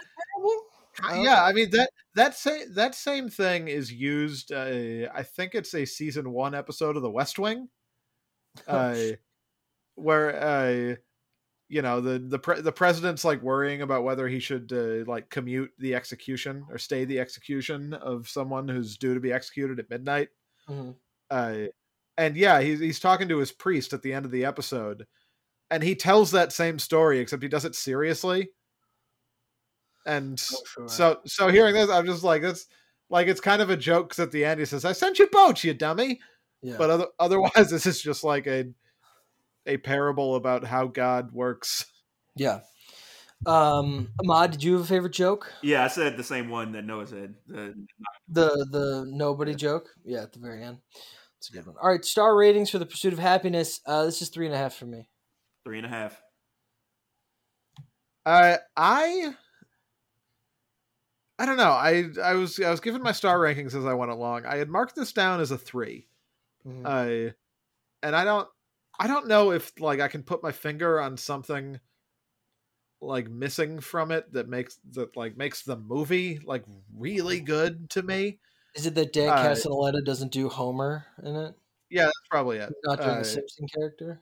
yeah, 1.14 1.42
I 1.44 1.52
mean 1.52 1.70
that 1.70 1.90
that 2.14 2.34
same 2.34 2.74
that 2.74 2.94
same 2.94 3.28
thing 3.28 3.68
is 3.68 3.92
used. 3.92 4.52
Uh, 4.52 5.08
I 5.14 5.22
think 5.22 5.54
it's 5.54 5.74
a 5.74 5.84
season 5.84 6.30
one 6.32 6.54
episode 6.54 6.96
of 6.96 7.02
The 7.02 7.10
West 7.10 7.38
Wing, 7.38 7.68
uh, 8.66 8.96
where 9.94 10.42
uh, 10.42 10.96
you 11.68 11.82
know 11.82 12.00
the 12.00 12.18
the 12.18 12.38
pre- 12.38 12.60
the 12.60 12.72
president's 12.72 13.24
like 13.24 13.42
worrying 13.42 13.82
about 13.82 14.04
whether 14.04 14.28
he 14.28 14.40
should 14.40 14.72
uh, 14.72 15.10
like 15.10 15.30
commute 15.30 15.70
the 15.78 15.94
execution 15.94 16.66
or 16.70 16.78
stay 16.78 17.04
the 17.04 17.20
execution 17.20 17.94
of 17.94 18.28
someone 18.28 18.68
who's 18.68 18.96
due 18.96 19.14
to 19.14 19.20
be 19.20 19.32
executed 19.32 19.78
at 19.78 19.90
midnight. 19.90 20.28
Mhm. 20.68 20.96
Uh, 21.30 21.66
and 22.18 22.36
yeah, 22.36 22.60
he's 22.60 22.80
he's 22.80 23.00
talking 23.00 23.28
to 23.28 23.38
his 23.38 23.52
priest 23.52 23.92
at 23.92 24.02
the 24.02 24.12
end 24.12 24.24
of 24.24 24.32
the 24.32 24.44
episode, 24.44 25.06
and 25.70 25.82
he 25.82 25.94
tells 25.94 26.32
that 26.32 26.52
same 26.52 26.78
story 26.78 27.20
except 27.20 27.42
he 27.42 27.48
does 27.48 27.64
it 27.64 27.74
seriously. 27.74 28.50
And 30.06 30.42
Oh, 30.52 30.62
sure. 30.66 30.88
so 30.88 31.20
so 31.26 31.48
hearing 31.48 31.74
this, 31.74 31.90
I'm 31.90 32.06
just 32.06 32.24
like 32.24 32.42
it's 32.42 32.66
like 33.10 33.26
it's 33.28 33.40
kind 33.40 33.60
of 33.62 33.70
a 33.70 33.76
joke 33.76 34.08
because 34.08 34.20
at 34.20 34.32
the 34.32 34.44
end 34.44 34.60
he 34.60 34.66
says, 34.66 34.84
"I 34.84 34.92
sent 34.92 35.18
you 35.18 35.26
boats, 35.28 35.62
you 35.64 35.74
dummy." 35.74 36.20
Yeah. 36.62 36.76
But 36.78 36.90
other, 36.90 37.06
otherwise, 37.18 37.70
this 37.70 37.86
is 37.86 38.00
just 38.02 38.24
like 38.24 38.46
a 38.46 38.66
a 39.66 39.76
parable 39.76 40.36
about 40.36 40.64
how 40.64 40.86
God 40.86 41.32
works. 41.32 41.84
yeah. 42.36 42.60
Um, 43.46 44.08
Ahmad, 44.22 44.50
did 44.50 44.62
you 44.62 44.74
have 44.74 44.82
a 44.82 44.86
favorite 44.86 45.14
joke? 45.14 45.50
Yeah, 45.62 45.82
I 45.82 45.88
said 45.88 46.18
the 46.18 46.22
same 46.24 46.50
one 46.50 46.72
that 46.72 46.84
Noah 46.84 47.06
said. 47.06 47.34
The, 47.46 47.74
The 48.28 48.66
the 48.70 49.04
nobody 49.08 49.54
joke? 49.54 49.88
Yeah, 50.04 50.22
at 50.24 50.32
the 50.34 50.40
very 50.40 50.62
end. 50.62 50.78
It's 51.38 51.48
a 51.48 51.52
good 51.54 51.66
one. 51.66 51.76
All 51.82 51.88
right, 51.90 52.04
star 52.04 52.36
ratings 52.36 52.68
for 52.68 52.78
the 52.78 52.84
pursuit 52.84 53.14
of 53.14 53.18
happyness. 53.18 53.80
Uh, 53.86 54.04
this 54.04 54.20
is 54.20 54.28
three 54.28 54.44
and 54.44 54.54
a 54.54 54.58
half 54.58 54.74
for 54.74 54.84
me. 54.84 55.08
three 55.64 55.78
and 55.78 55.86
a 55.86 55.88
half. 55.88 56.20
Uh, 58.26 58.58
I 58.76 59.34
I 61.40 61.46
don't 61.46 61.56
know. 61.56 61.70
I 61.70 62.04
I 62.22 62.34
was 62.34 62.60
I 62.60 62.70
was 62.70 62.80
given 62.80 63.02
my 63.02 63.12
star 63.12 63.38
rankings 63.38 63.74
as 63.74 63.86
I 63.86 63.94
went 63.94 64.10
along. 64.10 64.44
I 64.44 64.56
had 64.56 64.68
marked 64.68 64.94
this 64.94 65.10
down 65.14 65.40
as 65.40 65.50
a 65.50 65.56
three. 65.56 66.06
Mhm. 66.66 66.82
Uh, 66.84 67.32
and 68.02 68.14
I 68.14 68.24
don't 68.24 68.46
I 68.98 69.06
don't 69.06 69.26
know 69.26 69.50
if 69.50 69.72
like 69.80 70.00
I 70.00 70.08
can 70.08 70.22
put 70.22 70.42
my 70.42 70.52
finger 70.52 71.00
on 71.00 71.16
something 71.16 71.80
like 73.00 73.30
missing 73.30 73.80
from 73.80 74.10
it 74.10 74.30
that 74.34 74.50
makes 74.50 74.78
that 74.90 75.16
like 75.16 75.38
makes 75.38 75.62
the 75.62 75.76
movie 75.76 76.40
like 76.44 76.64
really 76.94 77.40
good 77.40 77.88
to 77.88 78.02
me. 78.02 78.38
is 78.74 78.84
it 78.84 78.94
that 78.96 79.14
Dan 79.14 79.30
uh, 79.30 79.36
Castellaneta 79.36 80.04
doesn't 80.04 80.32
do 80.32 80.50
Homer 80.50 81.06
in 81.22 81.36
it? 81.36 81.54
Yeah, 81.88 82.04
that's 82.04 82.28
probably 82.30 82.58
it. 82.58 82.70
Not 82.84 83.00
doing 83.00 83.10
uh, 83.12 83.18
the 83.20 83.24
Simpson 83.24 83.66
character. 83.74 84.20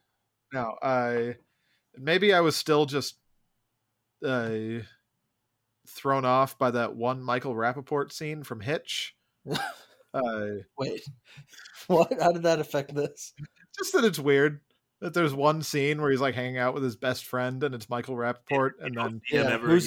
No, 0.52 0.76
I 0.80 1.34
maybe 1.96 2.32
I 2.32 2.42
was 2.42 2.54
still 2.54 2.86
just 2.86 3.16
uh, 4.24 4.50
thrown 5.88 6.24
off 6.24 6.58
by 6.58 6.70
that 6.72 6.94
one 6.96 7.22
Michael 7.22 7.54
Rapaport 7.54 8.12
scene 8.12 8.42
from 8.44 8.60
Hitch. 8.60 9.16
uh, 10.14 10.46
Wait, 10.78 11.02
what? 11.86 12.12
How 12.20 12.32
did 12.32 12.42
that 12.44 12.60
affect 12.60 12.94
this? 12.94 13.32
just 13.76 13.92
that 13.92 14.04
it's 14.04 14.18
weird 14.18 14.60
that 15.00 15.14
there's 15.14 15.32
one 15.32 15.62
scene 15.62 16.00
where 16.02 16.10
he's 16.10 16.20
like 16.20 16.34
hanging 16.34 16.58
out 16.58 16.74
with 16.74 16.82
his 16.82 16.96
best 16.96 17.24
friend 17.24 17.62
and 17.62 17.72
it's 17.74 17.88
Michael 17.88 18.16
Rapaport, 18.16 18.72
and 18.80 18.96
then 18.96 19.20
Yeah, 19.30 19.42
Yeah, 19.42 19.48
never 19.50 19.78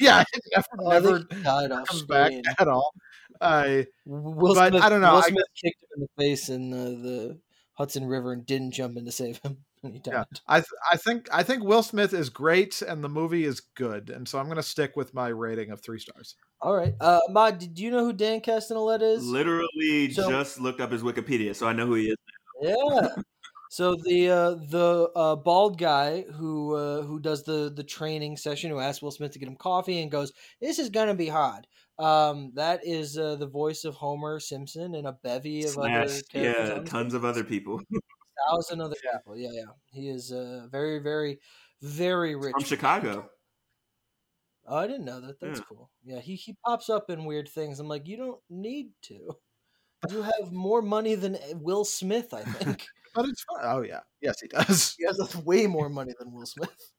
yeah, 0.00 0.20
it 0.32 0.42
never 0.54 0.66
Oh, 0.80 0.88
never 0.90 1.18
think 1.18 1.32
he 1.34 1.42
died 1.42 1.70
off 1.72 1.88
comes 1.88 2.02
back 2.04 2.32
at 2.58 2.68
all. 2.68 2.92
Uh, 3.40 3.82
Will 4.06 4.54
But 4.54 4.68
Smith, 4.70 4.82
I 4.82 4.88
don't 4.88 5.00
know, 5.02 5.12
Will 5.12 5.22
I- 5.22 5.28
Smith 5.28 5.44
kicked 5.62 5.82
him 5.82 5.88
in 5.96 6.00
the 6.02 6.22
face 6.22 6.48
in 6.48 6.70
the, 6.70 6.76
the 6.78 7.40
Hudson 7.74 8.06
River 8.06 8.32
and 8.32 8.46
didn't 8.46 8.70
jump 8.72 8.96
in 8.96 9.04
to 9.04 9.12
save 9.12 9.36
him, 9.42 9.52
and 9.52 9.58
he 9.82 9.98
died. 9.98 10.12
Yeah. 10.14 10.24
I 10.46 10.60
th- 10.60 10.66
I 10.92 10.96
think 10.96 11.28
I 11.32 11.42
think 11.42 11.64
Will 11.64 11.82
Smith 11.82 12.12
is 12.14 12.28
great 12.28 12.82
and 12.82 13.02
the 13.02 13.08
movie 13.08 13.44
is 13.44 13.60
good, 13.60 14.10
and 14.10 14.28
so 14.28 14.38
I'm 14.38 14.48
gonna 14.48 14.62
stick 14.62 14.96
with 14.96 15.12
my 15.14 15.28
rating 15.28 15.70
of 15.70 15.80
three 15.80 15.98
stars. 15.98 16.36
All 16.60 16.76
right, 16.76 16.94
uh, 17.00 17.20
Ahmad, 17.28 17.58
did 17.58 17.78
you 17.78 17.90
know 17.90 18.04
who 18.04 18.12
Dan 18.12 18.40
Castellaneta 18.40 19.16
is? 19.16 19.24
Literally 19.26 20.12
So- 20.12 20.30
just 20.30 20.60
looked 20.60 20.80
up 20.80 20.92
his 20.92 21.02
Wikipedia, 21.02 21.54
so 21.56 21.66
I 21.66 21.72
know 21.72 21.86
who 21.86 21.94
he 21.94 22.08
is. 22.10 22.16
Yeah. 22.60 23.08
So 23.70 23.96
the 24.04 24.28
uh, 24.28 24.50
the 24.68 25.08
uh, 25.16 25.34
bald 25.36 25.78
guy 25.78 26.26
who 26.30 26.74
uh, 26.74 27.00
who 27.04 27.18
does 27.18 27.42
the 27.44 27.72
the 27.74 27.82
training 27.82 28.36
session 28.36 28.70
who 28.70 28.78
asks 28.78 29.00
Will 29.00 29.10
Smith 29.10 29.32
to 29.32 29.38
get 29.38 29.48
him 29.48 29.56
coffee 29.56 30.02
and 30.02 30.10
goes, 30.10 30.30
"This 30.60 30.78
is 30.78 30.90
gonna 30.90 31.14
be 31.14 31.28
hard." 31.28 31.66
Um, 31.98 32.52
that 32.56 32.80
is 32.86 33.16
uh, 33.16 33.36
the 33.36 33.46
voice 33.46 33.84
of 33.84 33.94
Homer 33.94 34.40
Simpson 34.40 34.94
and 34.94 35.06
a 35.06 35.12
bevy 35.24 35.64
of 35.64 35.78
other 35.78 35.88
characters. 35.88 36.22
yeah, 36.34 36.80
tons 36.84 37.14
of 37.14 37.24
other 37.24 37.44
people 37.44 37.80
thousand 38.48 38.80
other 38.80 38.96
people. 38.96 39.36
Yeah, 39.36 39.50
yeah. 39.52 39.64
He 39.92 40.08
is 40.08 40.32
uh, 40.32 40.66
very, 40.70 40.98
very, 40.98 41.38
very 41.82 42.34
rich. 42.36 42.52
from 42.52 42.64
Chicago. 42.64 43.28
Oh, 44.66 44.76
I 44.76 44.86
didn't 44.86 45.04
know 45.04 45.20
that. 45.20 45.40
That's 45.40 45.58
Yeah. 45.58 45.64
cool. 45.68 45.90
Yeah, 46.04 46.20
he 46.20 46.36
he 46.36 46.56
pops 46.64 46.88
up 46.88 47.10
in 47.10 47.24
weird 47.24 47.48
things. 47.48 47.80
I'm 47.80 47.88
like, 47.88 48.06
you 48.06 48.16
don't 48.16 48.40
need 48.48 48.90
to. 49.02 49.36
You 50.10 50.22
have 50.22 50.52
more 50.52 50.82
money 50.82 51.14
than 51.14 51.36
eh, 51.36 51.52
Will 51.54 51.84
Smith, 51.84 52.32
I 52.34 52.42
think. 52.42 52.86
But 53.14 53.26
it's 53.28 53.44
fun. 53.44 53.60
Oh 53.62 53.82
yeah, 53.82 54.00
yes 54.22 54.40
he 54.40 54.48
does. 54.48 54.94
he 54.98 55.04
has 55.04 55.36
way 55.44 55.66
more 55.66 55.90
money 55.90 56.14
than 56.18 56.32
Will 56.32 56.46
Smith. 56.46 56.92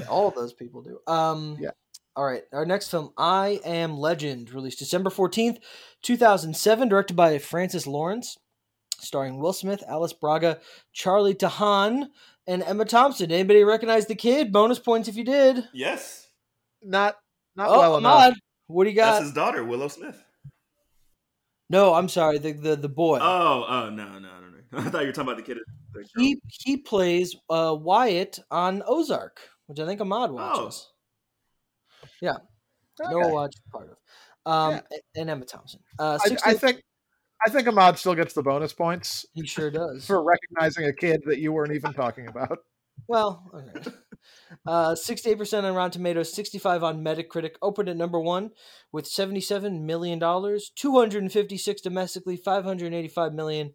Yeah, 0.00 0.06
all 0.06 0.30
those 0.30 0.54
people 0.54 0.80
do. 0.82 0.98
Um, 1.06 1.58
Yeah. 1.60 1.72
All 2.16 2.24
right. 2.24 2.44
Our 2.52 2.64
next 2.64 2.90
film, 2.90 3.12
I 3.18 3.60
Am 3.64 3.98
Legend, 3.98 4.52
released 4.54 4.78
December 4.78 5.10
14th, 5.10 5.58
2007, 6.02 6.88
directed 6.88 7.14
by 7.14 7.36
Francis 7.38 7.86
Lawrence, 7.86 8.38
starring 9.04 9.38
Will 9.38 9.52
Smith, 9.52 9.82
Alice 9.88 10.12
Braga, 10.12 10.58
Charlie 10.92 11.34
Tahan, 11.34 12.08
and 12.46 12.62
Emma 12.62 12.84
Thompson. 12.84 13.30
Anybody 13.30 13.64
recognize 13.64 14.06
the 14.06 14.14
kid? 14.14 14.52
Bonus 14.52 14.78
points 14.78 15.08
if 15.08 15.16
you 15.16 15.24
did. 15.24 15.68
Yes, 15.72 16.28
Not 16.82 17.16
not 17.56 17.68
oh, 17.70 17.78
well 17.78 17.94
Ahmad, 17.96 18.26
enough. 18.28 18.38
what 18.66 18.84
do 18.84 18.90
you 18.90 18.96
got? 18.96 19.12
That's 19.12 19.24
his 19.26 19.32
daughter, 19.32 19.64
Willow 19.64 19.88
Smith. 19.88 20.22
No, 21.70 21.94
I'm 21.94 22.08
sorry. 22.08 22.38
The 22.38 22.52
the, 22.52 22.76
the 22.76 22.88
boy. 22.88 23.18
Oh, 23.22 23.64
oh 23.68 23.90
no, 23.90 24.04
no, 24.12 24.18
no, 24.18 24.28
no. 24.72 24.78
I 24.78 24.90
thought 24.90 25.00
you 25.02 25.06
were 25.08 25.12
talking 25.12 25.32
about 25.32 25.36
the 25.38 25.42
kid. 25.42 25.58
the 25.94 26.06
he 26.16 26.38
he 26.46 26.76
plays 26.76 27.34
uh, 27.48 27.76
Wyatt 27.78 28.38
on 28.50 28.82
Ozark, 28.86 29.40
which 29.66 29.78
I 29.80 29.86
think 29.86 30.00
Ahmad 30.00 30.30
Oh. 30.30 30.34
watches. 30.34 30.88
Yeah, 32.20 32.36
Okay. 33.00 33.10
Noah 33.12 33.32
watched 33.32 33.60
part 33.72 33.88
of. 33.90 33.96
Um, 34.46 34.72
Yeah. 34.90 34.98
and 35.22 35.30
Emma 35.30 35.44
Thompson. 35.46 35.80
Uh, 35.98 36.18
I, 36.22 36.36
I 36.50 36.54
think 36.54 36.82
I 37.46 37.50
think 37.50 37.68
Ahmad 37.68 37.98
still 37.98 38.14
gets 38.14 38.32
the 38.32 38.42
bonus 38.42 38.72
points 38.72 39.26
he 39.34 39.46
sure 39.46 39.70
does. 39.70 40.06
for 40.06 40.22
recognizing 40.22 40.86
a 40.86 40.92
kid 40.92 41.22
that 41.26 41.38
you 41.38 41.52
weren't 41.52 41.74
even 41.74 41.92
talking 41.92 42.26
about. 42.26 42.58
Well, 43.08 43.50
okay. 43.54 43.90
Uh, 44.66 44.94
68% 44.94 45.64
on 45.64 45.74
Rotten 45.74 45.90
Tomatoes, 45.90 46.32
65 46.32 46.82
on 46.82 47.04
Metacritic. 47.04 47.56
Opened 47.60 47.88
at 47.88 47.96
number 47.96 48.18
one 48.18 48.50
with 48.92 49.04
$77 49.04 49.82
million, 49.82 50.18
256 50.18 51.80
domestically, 51.82 52.36
585 52.36 53.34
million 53.34 53.74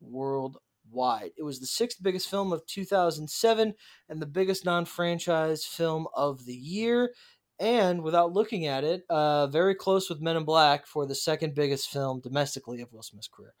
worldwide. 0.00 1.30
It 1.36 1.44
was 1.44 1.60
the 1.60 1.66
sixth 1.66 2.02
biggest 2.02 2.28
film 2.28 2.52
of 2.52 2.66
2007 2.66 3.74
and 4.08 4.20
the 4.20 4.26
biggest 4.26 4.64
non-franchise 4.64 5.64
film 5.64 6.06
of 6.16 6.44
the 6.46 6.54
year. 6.54 7.12
And 7.58 8.02
without 8.02 8.32
looking 8.32 8.66
at 8.66 8.84
it, 8.84 9.04
uh, 9.08 9.46
very 9.46 9.74
close 9.74 10.10
with 10.10 10.20
Men 10.20 10.36
in 10.36 10.44
Black 10.44 10.86
for 10.86 11.06
the 11.06 11.14
second 11.14 11.54
biggest 11.54 11.88
film 11.88 12.20
domestically 12.20 12.82
of 12.82 12.92
Will 12.92 13.02
Smith's 13.02 13.28
career. 13.28 13.54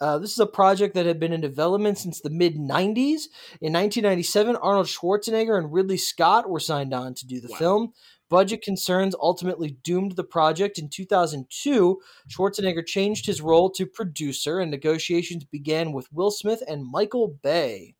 Uh, 0.00 0.18
this 0.18 0.32
is 0.32 0.38
a 0.38 0.46
project 0.46 0.94
that 0.94 1.04
had 1.06 1.20
been 1.20 1.32
in 1.32 1.40
development 1.42 1.98
since 1.98 2.20
the 2.20 2.30
mid 2.30 2.56
90s. 2.56 3.24
In 3.60 3.72
1997, 3.74 4.56
Arnold 4.56 4.86
Schwarzenegger 4.86 5.58
and 5.58 5.72
Ridley 5.72 5.98
Scott 5.98 6.48
were 6.48 6.60
signed 6.60 6.94
on 6.94 7.14
to 7.14 7.26
do 7.26 7.40
the 7.40 7.48
Wow. 7.48 7.56
film. 7.58 7.92
Budget 8.30 8.62
concerns 8.62 9.14
ultimately 9.20 9.76
doomed 9.82 10.12
the 10.16 10.24
project. 10.24 10.78
In 10.78 10.88
2002, 10.88 12.00
Schwarzenegger 12.28 12.86
changed 12.86 13.26
his 13.26 13.42
role 13.42 13.68
to 13.70 13.84
producer, 13.86 14.58
and 14.60 14.70
negotiations 14.70 15.44
began 15.44 15.92
with 15.92 16.12
Will 16.12 16.30
Smith 16.30 16.62
and 16.66 16.86
Michael 16.90 17.28
Bay. 17.42 17.96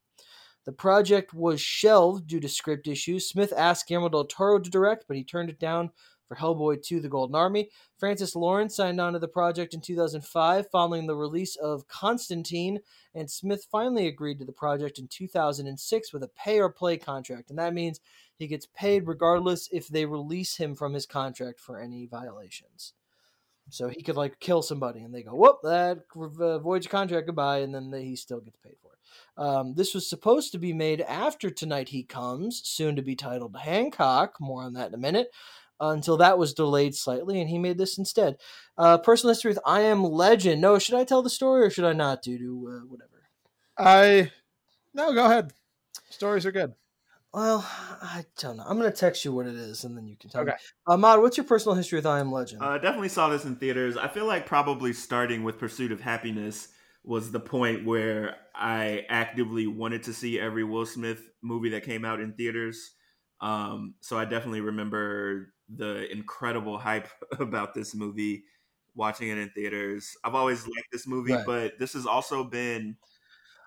The 0.70 0.76
project 0.76 1.34
was 1.34 1.60
shelved 1.60 2.28
due 2.28 2.38
to 2.38 2.48
script 2.48 2.86
issues. 2.86 3.28
Smith 3.28 3.52
asked 3.56 3.88
Guillermo 3.88 4.08
del 4.08 4.24
Toro 4.24 4.60
to 4.60 4.70
direct, 4.70 5.06
but 5.08 5.16
he 5.16 5.24
turned 5.24 5.50
it 5.50 5.58
down 5.58 5.90
for 6.28 6.36
Hellboy 6.36 6.84
2 6.84 7.00
The 7.00 7.08
Golden 7.08 7.34
Army. 7.34 7.70
Francis 7.98 8.36
Lawrence 8.36 8.76
signed 8.76 9.00
on 9.00 9.14
to 9.14 9.18
the 9.18 9.26
project 9.26 9.74
in 9.74 9.80
2005 9.80 10.70
following 10.70 11.08
the 11.08 11.16
release 11.16 11.56
of 11.56 11.88
Constantine, 11.88 12.78
and 13.16 13.28
Smith 13.28 13.66
finally 13.68 14.06
agreed 14.06 14.38
to 14.38 14.44
the 14.44 14.52
project 14.52 15.00
in 15.00 15.08
2006 15.08 16.12
with 16.12 16.22
a 16.22 16.28
pay 16.28 16.60
or 16.60 16.70
play 16.70 16.96
contract. 16.96 17.50
And 17.50 17.58
that 17.58 17.74
means 17.74 17.98
he 18.36 18.46
gets 18.46 18.66
paid 18.66 19.08
regardless 19.08 19.68
if 19.72 19.88
they 19.88 20.06
release 20.06 20.58
him 20.58 20.76
from 20.76 20.94
his 20.94 21.04
contract 21.04 21.58
for 21.58 21.80
any 21.80 22.06
violations. 22.06 22.92
So 23.70 23.88
he 23.88 24.02
could 24.02 24.16
like 24.16 24.38
kill 24.38 24.62
somebody 24.62 25.00
and 25.00 25.12
they 25.12 25.24
go, 25.24 25.34
whoop, 25.34 25.62
that 25.64 26.04
uh, 26.14 26.60
voids 26.60 26.86
your 26.86 26.92
contract, 26.92 27.26
goodbye, 27.26 27.58
and 27.58 27.74
then 27.74 27.92
he 27.92 28.14
still 28.14 28.38
gets 28.38 28.58
paid 28.62 28.76
for 28.80 28.89
it. 28.89 28.89
Um, 29.36 29.74
this 29.74 29.94
was 29.94 30.08
supposed 30.08 30.52
to 30.52 30.58
be 30.58 30.72
made 30.72 31.00
after 31.02 31.50
Tonight 31.50 31.90
He 31.90 32.02
Comes, 32.02 32.60
soon 32.64 32.96
to 32.96 33.02
be 33.02 33.16
titled 33.16 33.56
Hancock. 33.56 34.40
More 34.40 34.62
on 34.62 34.74
that 34.74 34.88
in 34.88 34.94
a 34.94 34.98
minute. 34.98 35.28
Uh, 35.80 35.92
until 35.92 36.18
that 36.18 36.36
was 36.36 36.52
delayed 36.52 36.94
slightly, 36.94 37.40
and 37.40 37.48
he 37.48 37.58
made 37.58 37.78
this 37.78 37.96
instead. 37.96 38.36
Uh, 38.76 38.98
personal 38.98 39.32
history 39.32 39.50
with 39.50 39.60
I 39.64 39.80
Am 39.80 40.04
Legend. 40.04 40.60
No, 40.60 40.78
should 40.78 40.94
I 40.94 41.04
tell 41.04 41.22
the 41.22 41.30
story 41.30 41.62
or 41.64 41.70
should 41.70 41.86
I 41.86 41.94
not 41.94 42.20
do 42.22 42.36
to 42.36 42.68
uh, 42.68 42.86
whatever? 42.86 43.22
I 43.78 44.30
no, 44.92 45.14
go 45.14 45.24
ahead. 45.24 45.52
Stories 46.10 46.44
are 46.44 46.52
good. 46.52 46.74
Well, 47.32 47.64
I 48.02 48.24
don't 48.38 48.56
know. 48.56 48.64
I'm 48.66 48.76
gonna 48.76 48.90
text 48.90 49.24
you 49.24 49.32
what 49.32 49.46
it 49.46 49.54
is, 49.54 49.84
and 49.84 49.96
then 49.96 50.08
you 50.08 50.16
can 50.16 50.30
tell 50.30 50.44
me. 50.44 50.50
Okay. 50.50 50.60
Ahmad, 50.86 51.20
what's 51.20 51.36
your 51.36 51.46
personal 51.46 51.76
history 51.76 51.96
with 51.98 52.06
I 52.06 52.18
Am 52.18 52.32
Legend? 52.32 52.60
Uh, 52.62 52.76
definitely 52.76 53.08
saw 53.08 53.28
this 53.28 53.44
in 53.44 53.54
theaters. 53.56 53.96
I 53.96 54.08
feel 54.08 54.26
like 54.26 54.46
probably 54.46 54.92
starting 54.92 55.44
with 55.44 55.58
Pursuit 55.58 55.92
of 55.92 56.00
Happyness 56.00 56.68
was 57.02 57.32
the 57.32 57.40
point 57.40 57.84
where 57.86 58.38
I 58.54 59.06
actively 59.08 59.66
wanted 59.66 60.02
to 60.04 60.12
see 60.12 60.38
every 60.38 60.64
Will 60.64 60.86
Smith 60.86 61.30
movie 61.42 61.70
that 61.70 61.82
came 61.84 62.04
out 62.04 62.20
in 62.20 62.34
theaters. 62.34 62.94
Um, 63.40 63.94
so 64.00 64.18
I 64.18 64.26
definitely 64.26 64.60
remember 64.60 65.54
the 65.68 66.10
incredible 66.10 66.78
hype 66.78 67.08
about 67.40 67.74
this 67.74 67.94
movie, 67.94 68.44
watching 68.94 69.28
it 69.28 69.38
in 69.38 69.50
theaters. 69.50 70.14
I've 70.24 70.34
always 70.34 70.66
liked 70.66 70.88
this 70.92 71.06
movie, 71.06 71.36
Right. 71.36 71.46
but 71.46 71.78
this 71.78 71.94
has 71.94 72.06
also 72.06 72.44
been 72.44 72.98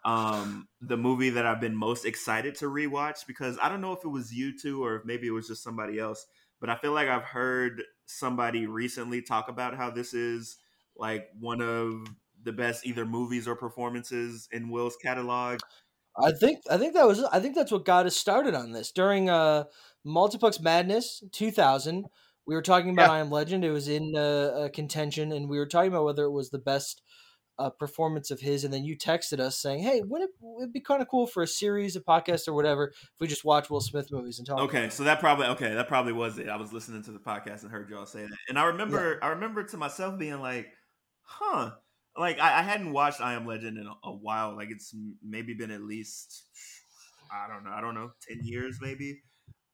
um 0.06 0.68
the 0.82 0.98
movie 0.98 1.30
that 1.30 1.46
I've 1.46 1.62
been 1.62 1.76
most 1.76 2.06
excited 2.06 2.56
to 2.56 2.66
rewatch 2.66 3.26
because 3.26 3.58
I 3.62 3.70
don't 3.70 3.82
know 3.82 3.94
if 3.94 4.04
it 4.04 4.10
was 4.10 4.34
you 4.34 4.58
two 4.58 4.84
or 4.84 4.98
if 4.98 5.06
maybe 5.06 5.28
it 5.28 5.32
was 5.32 5.48
just 5.48 5.64
somebody 5.64 6.00
else, 6.00 6.26
but 6.60 6.70
I 6.70 6.76
feel 6.76 6.92
like 6.92 7.08
I've 7.08 7.24
heard 7.24 7.84
somebody 8.06 8.66
recently 8.68 9.22
talk 9.22 9.48
about 9.48 9.76
how 9.76 9.90
this 9.90 10.14
is 10.14 10.58
like 10.96 11.30
one 11.40 11.62
of 11.62 12.06
the 12.44 12.52
best 12.52 12.86
either 12.86 13.06
movies 13.06 13.48
or 13.48 13.56
performances 13.56 14.48
in 14.52 14.70
Will's 14.70 14.96
catalog. 14.98 15.60
I 16.18 16.32
think 16.32 16.60
I 16.70 16.78
think 16.78 16.94
that 16.94 17.08
was 17.08 17.24
I 17.24 17.40
think 17.40 17.56
that's 17.56 17.72
what 17.72 17.86
got 17.86 18.06
us 18.06 18.16
started 18.16 18.54
on 18.54 18.72
this 18.72 18.92
during 18.92 19.30
uh 19.30 19.66
Multiplex 20.04 20.60
Madness 20.60 21.24
2000. 21.32 22.06
We 22.46 22.56
were 22.56 22.62
talking 22.62 22.92
about 22.92 23.08
Yeah. 23.08 23.14
I 23.14 23.20
Am 23.20 23.32
Legend. 23.32 23.64
It 23.64 23.72
was 23.72 23.88
in 23.88 24.16
uh, 24.18 24.68
contention, 24.74 25.32
and 25.32 25.50
we 25.50 25.58
were 25.58 25.66
talking 25.66 25.88
about 25.88 26.04
whether 26.04 26.26
it 26.26 26.32
was 26.32 26.50
the 26.50 26.60
best 26.60 27.02
uh, 27.58 27.70
performance 27.70 28.32
of 28.32 28.40
his. 28.42 28.64
And 28.64 28.74
then 28.74 28.84
you 28.84 28.98
texted 28.98 29.40
us 29.40 29.58
saying, 29.58 29.82
"Hey, 29.84 30.02
wouldn't 30.04 30.32
it 30.60 30.74
be 30.74 30.82
kind 30.82 31.02
of 31.02 31.08
cool 31.08 31.26
for 31.28 31.44
a 31.44 31.48
series, 31.48 31.96
a 31.96 32.02
podcast, 32.02 32.48
or 32.48 32.54
whatever 32.54 32.88
if 32.88 33.10
we 33.20 33.28
just 33.28 33.46
watch 33.46 33.70
Will 33.70 33.82
Smith 33.82 34.10
movies 34.12 34.40
and 34.40 34.48
talk?" 34.48 34.60
Okay, 34.60 34.90
so 34.90 35.04
that 35.04 35.20
probably 35.20 35.48
okay, 35.48 35.74
that 35.74 35.88
probably 35.88 36.14
was 36.14 36.38
it. 36.38 36.50
I 36.50 36.58
was 36.58 36.74
listening 36.74 37.04
to 37.04 37.12
the 37.12 37.20
podcast 37.20 37.64
and 37.64 37.72
heard 37.72 37.90
y'all 37.90 38.06
say 38.06 38.24
that, 38.24 38.38
and 38.50 38.60
I 38.60 38.66
remember 38.66 39.20
I 39.22 39.30
remember 39.30 39.64
to 39.64 39.78
myself 39.78 40.20
being 40.20 40.40
like, 40.40 40.68
"Huh." 41.22 41.72
Like 42.18 42.40
I, 42.40 42.60
I 42.60 42.62
hadn't 42.62 42.92
watched 42.94 43.22
I 43.22 43.34
Am 43.34 43.46
Legend 43.48 43.78
in 43.78 43.88
a, 43.88 43.94
a 44.04 44.12
while. 44.16 44.56
Like 44.56 44.70
it's 44.72 44.96
maybe 45.24 45.54
been 45.54 45.72
at 45.72 45.82
least 45.82 46.44
I 47.32 47.48
don't 47.48 47.64
know, 47.64 47.72
I 47.72 47.82
don't 47.82 47.96
know, 47.96 48.12
ten 48.22 48.40
years 48.44 48.78
maybe. 48.82 49.22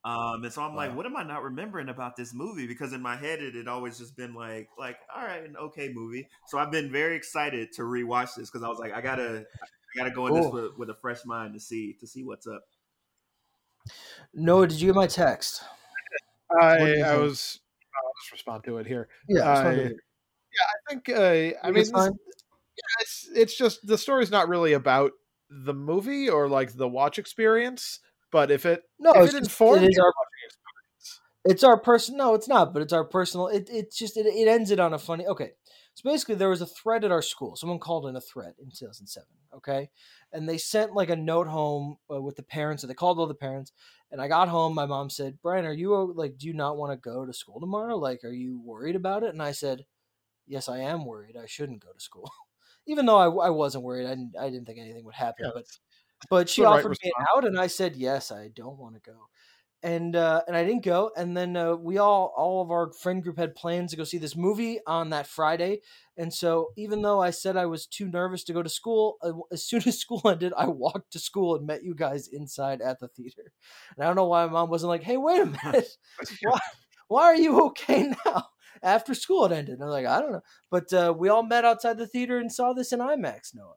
Um, 0.06 0.44
and 0.46 0.54
so 0.54 0.62
I'm 0.62 0.76
like, 0.76 0.96
what 0.96 1.06
am 1.06 1.18
I 1.18 1.24
not 1.24 1.44
remembering 1.44 1.90
about 1.90 2.16
this 2.16 2.34
movie? 2.34 2.68
Because 2.68 2.94
in 2.94 3.02
my 3.02 3.18
head, 3.18 3.42
it 3.42 3.54
had 3.56 3.68
always 3.68 3.98
just 3.98 4.16
been 4.16 4.34
like, 4.34 4.70
like, 4.78 4.98
all 5.14 5.22
right, 5.22 5.44
an 5.44 5.58
okay 5.58 5.92
movie. 5.94 6.30
So 6.48 6.58
I've 6.58 6.72
been 6.72 6.90
very 6.90 7.18
excited 7.18 7.74
to 7.74 7.82
rewatch 7.82 8.36
this 8.36 8.50
because 8.50 8.64
I 8.64 8.70
was 8.70 8.80
like, 8.80 8.94
I 8.94 9.02
gotta, 9.02 9.46
I 9.62 9.98
gotta 9.98 10.12
go 10.12 10.28
in 10.28 10.34
this 10.34 10.50
with, 10.52 10.78
with 10.78 10.90
a 10.90 10.96
fresh 10.96 11.26
mind 11.26 11.54
to 11.56 11.60
see 11.60 11.94
to 12.00 12.08
see 12.08 12.24
what's 12.24 12.48
up. 12.48 12.64
Noah, 14.34 14.68
did 14.68 14.80
you 14.82 14.88
get 14.88 14.96
my 14.96 15.08
text? 15.08 15.64
I 16.52 16.94
I 17.06 17.16
was 17.18 17.60
I'll 17.96 18.14
just 18.22 18.32
respond 18.32 18.64
to 18.66 18.78
it 18.78 18.88
here. 18.88 19.10
Yeah, 19.28 19.44
I- 19.50 19.92
I 20.64 20.94
think 20.94 21.10
uh, 21.10 21.58
I 21.64 21.72
mean 21.72 21.84
this- 21.84 21.92
yeah, 21.94 23.02
it's 23.02 23.30
it's 23.36 23.58
just 23.58 23.86
the 23.86 23.98
story's 23.98 24.32
not 24.32 24.48
really 24.48 24.74
about 24.74 25.12
the 25.50 25.74
movie 25.74 26.30
or 26.30 26.48
like 26.48 26.74
the 26.74 26.88
watch 26.88 27.20
experience, 27.20 28.00
but 28.32 28.52
if 28.52 28.66
it 28.66 28.84
No, 29.00 29.12
if 29.14 29.26
it's 29.26 29.34
it 29.34 29.44
informs 29.44 29.82
it 29.82 30.00
our 30.00 30.06
watching 30.06 30.46
experience, 30.46 31.20
It's 31.46 31.64
our 31.64 31.80
person. 31.80 32.18
No, 32.18 32.34
it's 32.36 32.48
not. 32.48 32.74
But 32.74 32.84
it's 32.84 32.94
our 32.94 33.04
personal. 33.04 33.48
It, 33.48 33.68
it's 33.72 33.98
just 33.98 34.18
it, 34.18 34.26
it 34.26 34.48
ends 34.48 34.72
it 34.72 34.80
on 34.80 34.94
a 34.94 35.00
funny. 35.00 35.26
Okay, 35.26 35.52
so 35.96 36.10
basically 36.10 36.36
there 36.36 36.50
was 36.50 36.62
a 36.62 36.68
thread 36.68 37.04
at 37.04 37.12
our 37.12 37.22
school. 37.22 37.56
Someone 37.56 37.80
called 37.80 38.08
in 38.08 38.16
a 38.16 38.22
thread 38.22 38.54
in 38.60 38.70
2007. 38.70 39.28
Okay, 39.56 39.90
and 40.32 40.48
they 40.48 40.58
sent 40.58 40.94
like 40.94 41.10
a 41.10 41.16
note 41.16 41.48
home 41.48 41.98
uh, 42.14 42.22
with 42.22 42.36
the 42.36 42.44
parents. 42.44 42.82
So 42.82 42.88
they 42.88 42.94
called 42.94 43.20
all 43.20 43.28
the 43.28 43.34
parents. 43.34 43.72
And 44.12 44.22
I 44.22 44.28
got 44.28 44.48
home. 44.50 44.74
My 44.76 44.86
mom 44.86 45.10
said, 45.10 45.40
"Brian, 45.42 45.66
are 45.66 45.74
you 45.74 46.14
like? 46.16 46.38
Do 46.38 46.48
you 46.48 46.54
not 46.54 46.78
want 46.78 46.94
to 46.94 46.98
go 46.98 47.26
to 47.26 47.34
school 47.34 47.60
tomorrow? 47.60 47.98
Like, 47.98 48.24
are 48.24 48.32
you 48.32 48.62
worried 48.64 48.96
about 48.96 49.24
it?" 49.24 49.30
And 49.30 49.42
I 49.42 49.52
said, 49.52 49.86
"Yes, 50.50 50.68
I 50.68 50.80
am 50.80 51.06
worried. 51.06 51.38
I 51.38 51.46
shouldn't 51.46 51.84
go 51.84 51.94
to 51.94 52.00
school." 52.00 52.30
Even 52.88 53.06
though 53.06 53.18
I, 53.18 53.48
I 53.48 53.50
wasn't 53.52 53.84
worried, 53.84 54.08
I 54.08 54.10
didn't, 54.10 54.34
I 54.40 54.50
didn't 54.50 54.66
think 54.66 54.80
anything 54.80 55.06
would 55.06 55.16
happen. 55.16 55.46
Yeah, 55.46 55.52
but 55.54 55.66
but 56.30 56.50
she 56.50 56.64
right 56.64 56.80
offered 56.80 56.98
me 57.04 57.12
an 57.16 57.26
out, 57.36 57.46
and 57.46 57.60
I 57.60 57.68
said 57.68 57.96
yes. 57.96 58.32
I 58.32 58.50
don't 58.50 58.78
want 58.78 58.96
to 58.96 59.02
go, 59.02 59.30
and 59.84 60.16
uh, 60.16 60.42
and 60.48 60.56
I 60.56 60.64
didn't 60.66 60.84
go. 60.84 61.12
And 61.16 61.36
then 61.36 61.56
uh, 61.56 61.76
we 61.76 61.98
all 61.98 62.34
all 62.36 62.62
of 62.62 62.72
our 62.72 62.92
friend 62.94 63.24
group 63.24 63.38
had 63.38 63.56
plans 63.56 63.92
to 63.92 63.98
go 63.98 64.04
see 64.04 64.18
this 64.18 64.36
movie 64.36 64.80
on 64.86 65.12
that 65.12 65.28
Friday. 65.28 65.82
And 66.18 66.34
so 66.34 66.70
even 66.78 67.02
though 67.02 67.22
I 67.22 67.30
said 67.30 67.56
I 67.56 67.66
was 67.66 67.86
too 67.86 68.10
nervous 68.10 68.44
to 68.46 68.54
go 68.54 68.62
to 68.62 68.70
school, 68.70 69.18
uh, 69.22 69.32
as 69.52 69.64
soon 69.68 69.84
as 69.86 70.00
school 70.00 70.22
ended, 70.26 70.54
I 70.58 70.68
walked 70.68 71.14
to 71.14 71.20
school 71.20 71.56
and 71.56 71.66
met 71.66 71.84
you 71.84 71.96
guys 71.96 72.28
inside 72.28 72.82
at 72.82 73.00
the 73.00 73.08
theater. 73.08 73.52
And 73.96 74.04
I 74.04 74.08
don't 74.08 74.16
know 74.16 74.28
why 74.28 74.46
my 74.46 74.52
mom 74.52 74.70
wasn't 74.70 74.90
like, 74.90 75.04
"Hey, 75.04 75.18
wait 75.18 75.42
a 75.42 75.46
minute, 75.64 75.88
why, 76.42 76.60
why 77.08 77.24
are 77.24 77.36
you 77.36 77.62
okay 77.68 78.14
now? 78.26 78.48
After 78.84 79.14
school 79.14 79.44
had 79.48 79.58
ended. 79.58 79.76
And 79.76 79.84
I'm 79.84 79.90
like, 79.90 80.06
I 80.06 80.22
don't 80.22 80.32
know. 80.32 80.42
But 80.70 80.92
uh, 80.94 81.14
we 81.18 81.30
all 81.30 81.44
met 81.44 81.66
outside 81.66 81.98
the 81.98 82.08
theater 82.08 82.38
and 82.38 82.52
saw 82.52 82.74
this 82.74 82.92
in 82.92 83.00
IMAX, 83.00 83.54
Noah. 83.56 83.76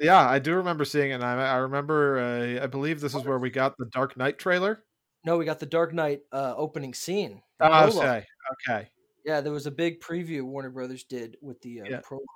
Yeah, 0.00 0.28
I 0.28 0.38
do 0.40 0.54
remember 0.54 0.84
seeing 0.84 1.12
it. 1.12 1.22
I, 1.22 1.52
I 1.52 1.56
remember, 1.56 2.18
uh, 2.18 2.64
I 2.64 2.66
believe 2.66 3.00
this 3.00 3.14
is 3.14 3.22
where 3.24 3.38
we 3.38 3.50
got 3.50 3.76
the 3.78 3.86
Dark 3.86 4.16
Knight 4.16 4.38
trailer. 4.38 4.84
No, 5.24 5.38
we 5.38 5.44
got 5.44 5.60
the 5.60 5.66
Dark 5.66 5.94
Knight 5.94 6.22
uh, 6.32 6.54
opening 6.56 6.94
scene. 6.94 7.42
Oh, 7.60 7.98
okay. 7.98 8.24
Okay. 8.68 8.90
Yeah, 9.24 9.40
there 9.40 9.52
was 9.52 9.66
a 9.66 9.70
big 9.70 10.00
preview 10.00 10.42
Warner 10.42 10.70
Brothers 10.70 11.04
did 11.04 11.36
with 11.40 11.60
the 11.62 11.80
uh, 11.80 11.84
Yeah. 11.88 12.00
prologue. 12.02 12.26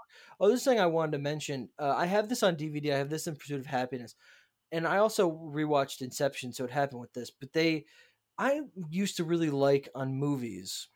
Oh, 0.40 0.48
this 0.48 0.64
thing 0.64 0.80
I 0.80 0.86
wanted 0.86 1.12
to 1.12 1.18
mention. 1.18 1.68
Uh, 1.78 1.94
I 1.94 2.06
have 2.06 2.28
this 2.28 2.42
on 2.42 2.56
DVD. 2.56 2.94
I 2.94 2.98
have 2.98 3.10
this 3.10 3.26
in 3.26 3.36
Pursuit 3.36 3.60
of 3.60 3.66
Happyness, 3.66 4.14
and 4.72 4.86
I 4.86 4.98
also 4.98 5.30
rewatched 5.30 6.00
Inception, 6.00 6.52
so 6.52 6.64
it 6.64 6.70
happened 6.70 7.00
with 7.00 7.12
this. 7.12 7.30
But 7.30 7.52
they, 7.52 7.86
I 8.38 8.62
used 8.88 9.16
to 9.18 9.24
really 9.24 9.50
like 9.50 9.88
on 9.94 10.14
movies 10.14 10.88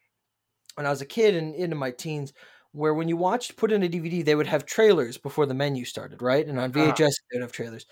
when 0.75 0.87
I 0.87 0.91
was 0.91 1.01
a 1.03 1.07
kid 1.07 1.35
and 1.35 1.55
into 1.55 1.77
my 1.77 1.91
teens, 1.91 2.33
where 2.73 2.95
when 2.95 3.09
you 3.09 3.17
watched 3.17 3.57
put 3.57 3.73
in 3.73 3.83
a 3.83 3.89
DVD, 3.89 4.23
they 4.23 4.35
would 4.35 4.47
have 4.47 4.65
trailers 4.67 5.19
before 5.19 5.47
the 5.47 5.55
menu 5.55 5.85
started, 5.85 6.23
right? 6.23 6.47
And 6.47 6.59
on 6.59 6.73
Uh-huh. 6.75 6.99
VHS, 6.99 7.15
they 7.31 7.39
would 7.39 7.43
have 7.43 7.53
trailers. 7.53 7.87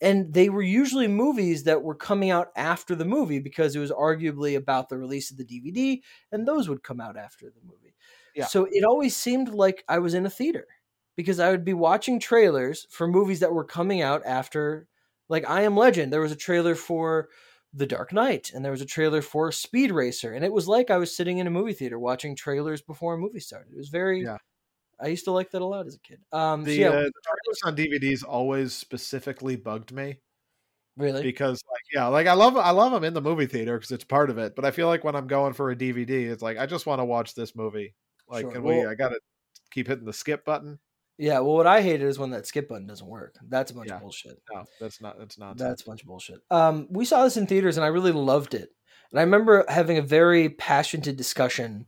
And 0.00 0.34
they 0.34 0.48
were 0.50 0.62
usually 0.62 1.08
movies 1.08 1.64
that 1.64 1.82
were 1.82 1.94
coming 1.94 2.30
out 2.30 2.48
after 2.56 2.94
the 2.94 3.04
movie 3.04 3.38
because 3.38 3.74
it 3.76 3.78
was 3.80 3.92
arguably 3.92 4.56
about 4.56 4.88
the 4.88 4.98
release 4.98 5.30
of 5.30 5.36
the 5.38 5.44
DVD, 5.44 6.02
and 6.32 6.46
those 6.46 6.68
would 6.68 6.82
come 6.82 7.00
out 7.00 7.16
after 7.16 7.46
the 7.50 7.60
movie. 7.62 7.94
Yeah. 8.34 8.48
So 8.48 8.66
it 8.70 8.84
always 8.84 9.16
seemed 9.16 9.48
like 9.50 9.84
I 9.88 9.98
was 10.00 10.14
in 10.14 10.26
a 10.26 10.30
theater 10.30 10.66
because 11.16 11.38
I 11.38 11.50
would 11.50 11.64
be 11.64 11.74
watching 11.74 12.18
trailers 12.18 12.86
for 12.90 13.06
movies 13.06 13.40
that 13.40 13.52
were 13.52 13.64
coming 13.64 14.02
out 14.02 14.22
after, 14.26 14.88
like 15.28 15.48
I 15.48 15.62
Am 15.62 15.76
Legend. 15.76 16.12
There 16.12 16.20
was 16.20 16.32
a 16.32 16.36
trailer 16.36 16.74
for 16.74 17.28
The 17.76 17.86
Dark 17.86 18.12
Knight, 18.12 18.52
and 18.54 18.64
there 18.64 18.70
was 18.72 18.80
a 18.80 18.86
trailer 18.86 19.20
for 19.20 19.50
Speed 19.50 19.90
Racer, 19.90 20.32
and 20.32 20.44
it 20.44 20.52
was 20.52 20.68
like 20.68 20.90
I 20.90 20.96
was 20.98 21.14
sitting 21.14 21.38
in 21.38 21.46
a 21.48 21.50
movie 21.50 21.72
theater 21.72 21.98
watching 21.98 22.36
trailers 22.36 22.80
before 22.80 23.14
a 23.14 23.18
movie 23.18 23.40
started. 23.40 23.72
It 23.72 23.76
was 23.78 23.88
very. 23.88 24.22
Yeah. 24.22 24.38
I 25.00 25.08
used 25.08 25.24
to 25.24 25.32
like 25.32 25.50
that 25.50 25.60
a 25.60 25.66
lot 25.66 25.88
as 25.88 25.96
a 25.96 26.00
kid. 26.00 26.20
Um, 26.32 26.62
so 26.62 26.66
The, 26.70 26.76
yeah, 26.76 26.88
uh, 26.90 27.02
the 27.02 27.12
trailers 27.26 27.60
on 27.64 27.76
DVDs 27.76 28.24
always 28.24 28.72
specifically 28.72 29.56
bugged 29.56 29.90
me 29.90 30.18
really. 30.96 31.20
because, 31.22 31.60
like, 31.68 31.82
yeah, 31.92 32.06
like 32.06 32.28
I 32.28 32.34
love 32.34 32.56
I 32.56 32.70
love 32.70 32.92
them 32.92 33.02
in 33.02 33.12
the 33.12 33.20
movie 33.20 33.46
theater 33.46 33.76
because 33.76 33.90
it's 33.90 34.04
part 34.04 34.30
of 34.30 34.38
it. 34.38 34.54
But 34.54 34.64
I 34.64 34.70
feel 34.70 34.86
like 34.86 35.02
when 35.02 35.16
I'm 35.16 35.26
going 35.26 35.52
for 35.52 35.70
a 35.72 35.76
DVD, 35.76 36.30
it's 36.30 36.42
like 36.42 36.58
I 36.58 36.66
just 36.66 36.86
want 36.86 37.00
to 37.00 37.04
watch 37.04 37.34
this 37.34 37.56
movie. 37.56 37.94
Like, 38.28 38.42
Sure. 38.42 38.52
can 38.52 38.62
we? 38.62 38.84
I 38.86 38.94
gotta 38.94 39.18
keep 39.72 39.88
hitting 39.88 40.04
the 40.06 40.12
skip 40.12 40.44
button. 40.44 40.78
Yeah, 41.18 41.38
well, 41.40 41.54
what 41.54 41.66
I 41.66 41.80
hated 41.80 42.06
is 42.06 42.18
when 42.18 42.30
that 42.30 42.46
skip 42.46 42.68
button 42.68 42.86
doesn't 42.86 43.06
work. 43.06 43.36
That's 43.48 43.70
a 43.70 43.74
bunch 43.74 43.88
Yeah. 43.88 43.96
of 43.96 44.02
bullshit. 44.02 44.42
No, 44.52 44.64
that's 44.80 45.00
not. 45.00 45.18
That's 45.18 45.38
not. 45.38 45.56
That's 45.56 45.82
a 45.82 45.86
bunch 45.86 46.02
of 46.02 46.08
bullshit. 46.08 46.40
Um, 46.50 46.88
we 46.90 47.04
saw 47.04 47.22
this 47.24 47.36
in 47.36 47.46
theaters, 47.46 47.76
and 47.76 47.84
I 47.84 47.88
really 47.88 48.12
loved 48.12 48.54
it. 48.54 48.70
And 49.12 49.20
I 49.20 49.22
remember 49.22 49.64
having 49.68 49.96
a 49.98 50.02
very 50.02 50.48
passionate 50.48 51.16
discussion 51.16 51.86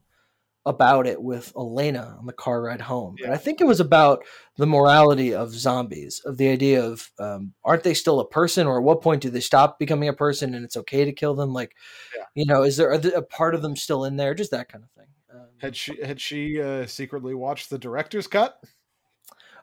about 0.65 1.07
it 1.07 1.23
with 1.23 1.53
Elena 1.57 2.17
on 2.19 2.27
the 2.27 2.33
car 2.33 2.61
ride 2.63 2.81
home. 2.81 3.15
And 3.23 3.33
I 3.33 3.37
think 3.37 3.61
it 3.61 3.67
was 3.67 3.79
about 3.79 4.25
the 4.57 4.67
morality 4.67 5.33
of 5.33 5.53
zombies, 5.55 6.21
of 6.25 6.39
the 6.39 6.49
idea 6.49 6.85
of 6.85 7.11
um, 7.21 7.55
aren't 7.65 7.85
they 7.85 7.95
still 7.95 8.19
a 8.21 8.29
person, 8.29 8.67
or 8.67 8.79
at 8.79 8.83
what 8.85 9.01
point 9.01 9.23
do 9.23 9.31
they 9.31 9.41
stop 9.41 9.79
becoming 9.79 10.09
a 10.09 10.13
person, 10.13 10.55
and 10.55 10.65
it's 10.65 10.77
okay 10.77 11.05
to 11.05 11.13
kill 11.13 11.35
them? 11.35 11.53
Like, 11.53 11.73
Yeah. 12.17 12.25
you 12.35 12.45
know, 12.47 12.63
is 12.63 12.77
there 12.77 12.97
there- 12.99 13.17
a 13.17 13.23
part 13.23 13.55
of 13.55 13.63
them 13.63 13.77
still 13.77 14.05
in 14.05 14.17
there? 14.17 14.35
Just 14.35 14.51
that 14.53 14.69
kind 14.69 14.83
of 14.85 14.91
thing. 14.91 15.07
Um, 15.33 15.47
Had 15.61 15.77
she 15.77 16.03
had 16.03 16.21
she 16.21 16.61
uh, 16.61 16.87
secretly 16.87 17.35
watched 17.35 17.71
the 17.71 17.79
director's 17.79 18.27
cut? 18.27 18.59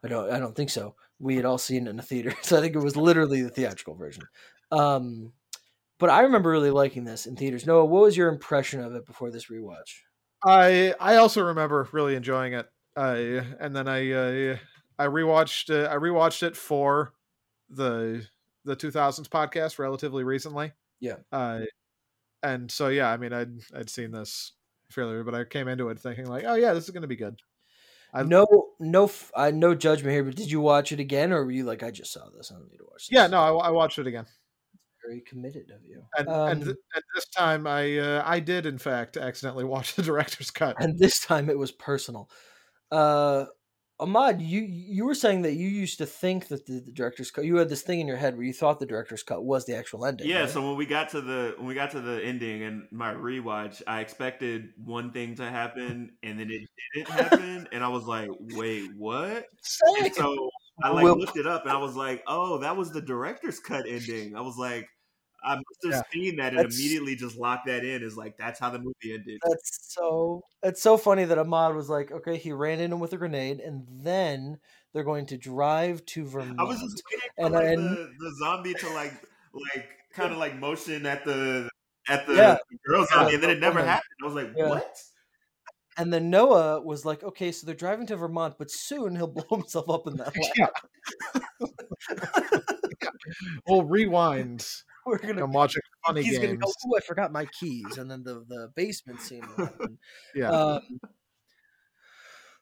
I 0.03 0.07
don't. 0.07 0.31
I 0.31 0.39
don't 0.39 0.55
think 0.55 0.69
so. 0.69 0.95
We 1.19 1.35
had 1.35 1.45
all 1.45 1.57
seen 1.57 1.87
it 1.87 1.89
in 1.89 1.97
the 1.97 2.03
theater, 2.03 2.33
so 2.41 2.57
I 2.57 2.61
think 2.61 2.75
it 2.75 2.79
was 2.79 2.97
literally 2.97 3.41
the 3.41 3.49
theatrical 3.49 3.95
version. 3.95 4.23
Um, 4.71 5.33
but 5.99 6.09
I 6.09 6.21
remember 6.21 6.49
really 6.49 6.71
liking 6.71 7.05
this 7.05 7.25
in 7.25 7.35
theaters. 7.35 7.65
Noah, 7.65 7.85
what 7.85 8.03
was 8.03 8.17
your 8.17 8.29
impression 8.29 8.81
of 8.81 8.93
it 8.95 9.05
before 9.05 9.31
this 9.31 9.47
rewatch? 9.47 10.01
I 10.43 10.93
I 10.99 11.15
also 11.15 11.43
remember 11.43 11.87
really 11.91 12.15
enjoying 12.15 12.53
it. 12.53 12.67
Uh, 12.95 13.41
and 13.59 13.75
then 13.75 13.87
I 13.87 14.11
uh, 14.11 14.57
I 14.99 15.07
rewatched 15.07 15.73
uh, 15.73 15.89
I 15.89 15.95
rewatched 15.95 16.43
it 16.43 16.55
for 16.55 17.13
the 17.69 18.25
the 18.65 18.75
2000s 18.75 19.27
podcast 19.27 19.79
relatively 19.79 20.23
recently. 20.23 20.71
Yeah. 20.99 21.17
Uh, 21.31 21.61
and 22.41 22.71
so 22.71 22.89
yeah, 22.89 23.09
I 23.09 23.17
mean 23.17 23.33
I'd 23.33 23.59
I'd 23.75 23.89
seen 23.89 24.11
this 24.11 24.53
fairly, 24.89 25.23
but 25.23 25.35
I 25.35 25.43
came 25.43 25.67
into 25.67 25.89
it 25.89 25.99
thinking 25.99 26.25
like, 26.25 26.43
oh 26.45 26.55
yeah, 26.55 26.73
this 26.73 26.85
is 26.85 26.91
going 26.91 27.01
to 27.01 27.07
be 27.07 27.15
good. 27.15 27.39
I- 28.13 28.23
no, 28.23 28.45
no, 28.79 29.09
uh, 29.35 29.51
no 29.53 29.73
judgment 29.75 30.13
here. 30.13 30.23
But 30.23 30.35
did 30.35 30.51
you 30.51 30.61
watch 30.61 30.91
it 30.91 30.99
again, 30.99 31.31
or 31.31 31.43
were 31.45 31.51
you 31.51 31.63
like, 31.63 31.83
I 31.83 31.91
just 31.91 32.13
saw 32.13 32.29
this? 32.35 32.51
I 32.51 32.55
don't 32.59 32.69
need 32.69 32.77
to 32.77 32.85
watch 32.85 33.07
this. 33.07 33.15
Yeah, 33.15 33.27
no, 33.27 33.39
I, 33.59 33.67
I 33.67 33.69
watched 33.71 33.97
it 33.99 34.07
again, 34.07 34.25
very 35.05 35.21
committed 35.21 35.71
of 35.71 35.81
you. 35.85 36.03
and 36.17 36.27
Um, 36.29 36.49
and, 36.49 36.63
th- 36.63 36.75
and 36.95 37.03
this 37.15 37.25
time 37.29 37.65
I 37.67 37.97
uh, 37.97 38.23
I 38.25 38.39
did 38.39 38.65
in 38.65 38.77
fact 38.77 39.17
accidentally 39.17 39.63
watch 39.75 39.95
the 39.95 40.03
director's 40.03 40.51
cut. 40.51 40.75
and 40.79 40.97
this 40.99 41.19
time 41.19 41.49
it 41.49 41.57
was 41.57 41.71
personal. 41.71 42.29
Uh, 42.91 43.45
Ahmad, 43.99 44.41
you 44.41 44.61
you 44.61 45.05
were 45.05 45.13
saying 45.13 45.43
that 45.43 45.53
you 45.53 45.67
used 45.67 45.99
to 45.99 46.05
think 46.05 46.47
that 46.47 46.65
the, 46.65 46.79
the 46.79 46.91
director's 46.91 47.29
cut. 47.29 47.45
You 47.45 47.57
had 47.57 47.69
this 47.69 47.83
thing 47.83 47.99
in 47.99 48.07
your 48.07 48.17
head 48.17 48.35
where 48.35 48.43
you 48.43 48.51
thought 48.51 48.79
the 48.79 48.85
director's 48.85 49.23
cut 49.23 49.43
was 49.43 49.65
the 49.65 49.75
actual 49.75 50.05
ending. 50.05 50.27
Yeah, 50.27 50.41
right? 50.41 50.49
so 50.49 50.67
when 50.67 50.77
we 50.77 50.85
got 50.85 51.09
to 51.09 51.21
the 51.21 51.53
when 51.57 51.67
we 51.67 51.75
got 51.75 51.91
to 51.91 52.01
the 52.01 52.23
ending 52.23 52.63
and 52.63 52.87
my 52.91 53.13
rewatch, 53.13 53.81
I 53.85 54.01
expected 54.01 54.69
one 54.83 55.11
thing 55.11 55.35
to 55.35 55.49
happen 55.49 56.11
and 56.23 56.39
then 56.39 56.49
it 56.49 56.67
didn't 56.95 57.09
happen, 57.09 57.67
and 57.71 57.83
I 57.83 57.87
was 57.87 58.05
like, 58.05 58.29
"Wait, 58.39 58.89
what?" 58.97 59.45
Same. 59.61 60.13
So 60.13 60.49
I 60.81 60.89
like 60.89 61.03
Well- 61.03 61.19
looked 61.19 61.37
it 61.37 61.45
up 61.47 61.63
and 61.63 61.71
I 61.71 61.77
was 61.77 61.95
like, 61.95 62.23
"Oh, 62.27 62.57
that 62.59 62.75
was 62.75 62.91
the 62.91 63.01
director's 63.01 63.59
cut 63.59 63.85
ending." 63.87 64.35
I 64.35 64.41
was 64.41 64.57
like, 64.57 64.87
I 65.45 65.55
must 65.55 65.65
have 65.83 65.91
Yeah. 65.91 66.01
seen 66.11 66.35
that 66.37 66.49
and 66.49 66.59
That's- 66.59 66.75
immediately 66.79 67.15
just 67.15 67.35
locked 67.37 67.67
that 67.67 67.83
in. 67.83 68.01
Is 68.03 68.15
like 68.17 68.37
that's 68.37 68.59
how 68.59 68.69
the 68.69 68.79
movie 68.79 69.13
ended. 69.13 69.39
That's 69.47 69.93
so. 69.93 70.41
It's 70.63 70.81
so 70.81 70.97
funny 70.97 71.25
that 71.25 71.37
Ahmad 71.37 71.75
was 71.75 71.89
like, 71.89 72.11
okay, 72.11 72.37
he 72.37 72.51
ran 72.51 72.79
in 72.79 72.91
him 72.91 72.99
with 72.99 73.13
a 73.13 73.17
grenade, 73.17 73.59
and 73.59 73.85
then 73.89 74.59
they're 74.93 75.03
going 75.03 75.25
to 75.27 75.37
drive 75.37 76.05
to 76.07 76.25
Vermont. 76.25 76.59
I 76.59 76.63
was 76.63 76.79
just 76.79 77.01
waiting 77.11 77.29
for 77.35 77.45
And- 77.45 77.53
like, 77.53 77.65
and- 77.67 77.97
the, 77.97 78.11
the 78.19 78.35
zombie 78.39 78.73
to 78.75 78.89
like 78.91 79.13
like 79.73 79.89
kind 80.13 80.31
of 80.31 80.37
like 80.37 80.57
motion 80.57 81.05
at 81.05 81.25
the 81.25 81.69
at 82.07 82.25
the 82.27 82.33
Yeah. 82.35 82.57
girl 82.85 83.05
zombie, 83.05 83.31
Yeah, 83.31 83.35
and 83.35 83.43
then 83.43 83.49
it 83.51 83.59
never 83.59 83.79
woman. 83.79 83.87
happened. 83.87 84.13
I 84.21 84.25
was 84.25 84.35
like, 84.35 84.51
Yeah. 84.55 84.69
"What?" 84.69 84.97
And 85.95 86.11
then 86.11 86.31
Noah 86.31 86.81
was 86.81 87.05
like, 87.05 87.21
okay, 87.23 87.51
so 87.51 87.67
they're 87.67 87.75
driving 87.75 88.07
to 88.07 88.15
Vermont, 88.15 88.55
but 88.57 88.71
soon 88.71 89.15
he'll 89.15 89.27
blow 89.45 89.45
himself 89.57 89.87
up 89.91 90.07
in 90.07 90.17
that 90.17 90.33
lab. 90.59 90.71
Yeah. 92.09 92.59
We'll 93.67 93.83
rewind. 93.85 94.67
We're 95.05 95.17
gonna. 95.17 95.43
I'm 95.43 95.51
watching 95.51 95.81
funny 96.05 96.23
He's 96.23 96.37
gonna 96.37 96.49
games. 96.49 96.61
go. 96.63 96.71
Oh, 96.87 96.97
I 96.97 97.01
forgot 97.01 97.31
my 97.31 97.45
keys, 97.45 97.97
and 97.97 98.09
then 98.09 98.23
the 98.23 98.45
the 98.47 98.69
basement 98.75 99.21
scene. 99.21 99.43
will 99.57 99.65
happen. 99.65 99.97
Yeah. 100.35 100.49
Um, 100.49 100.99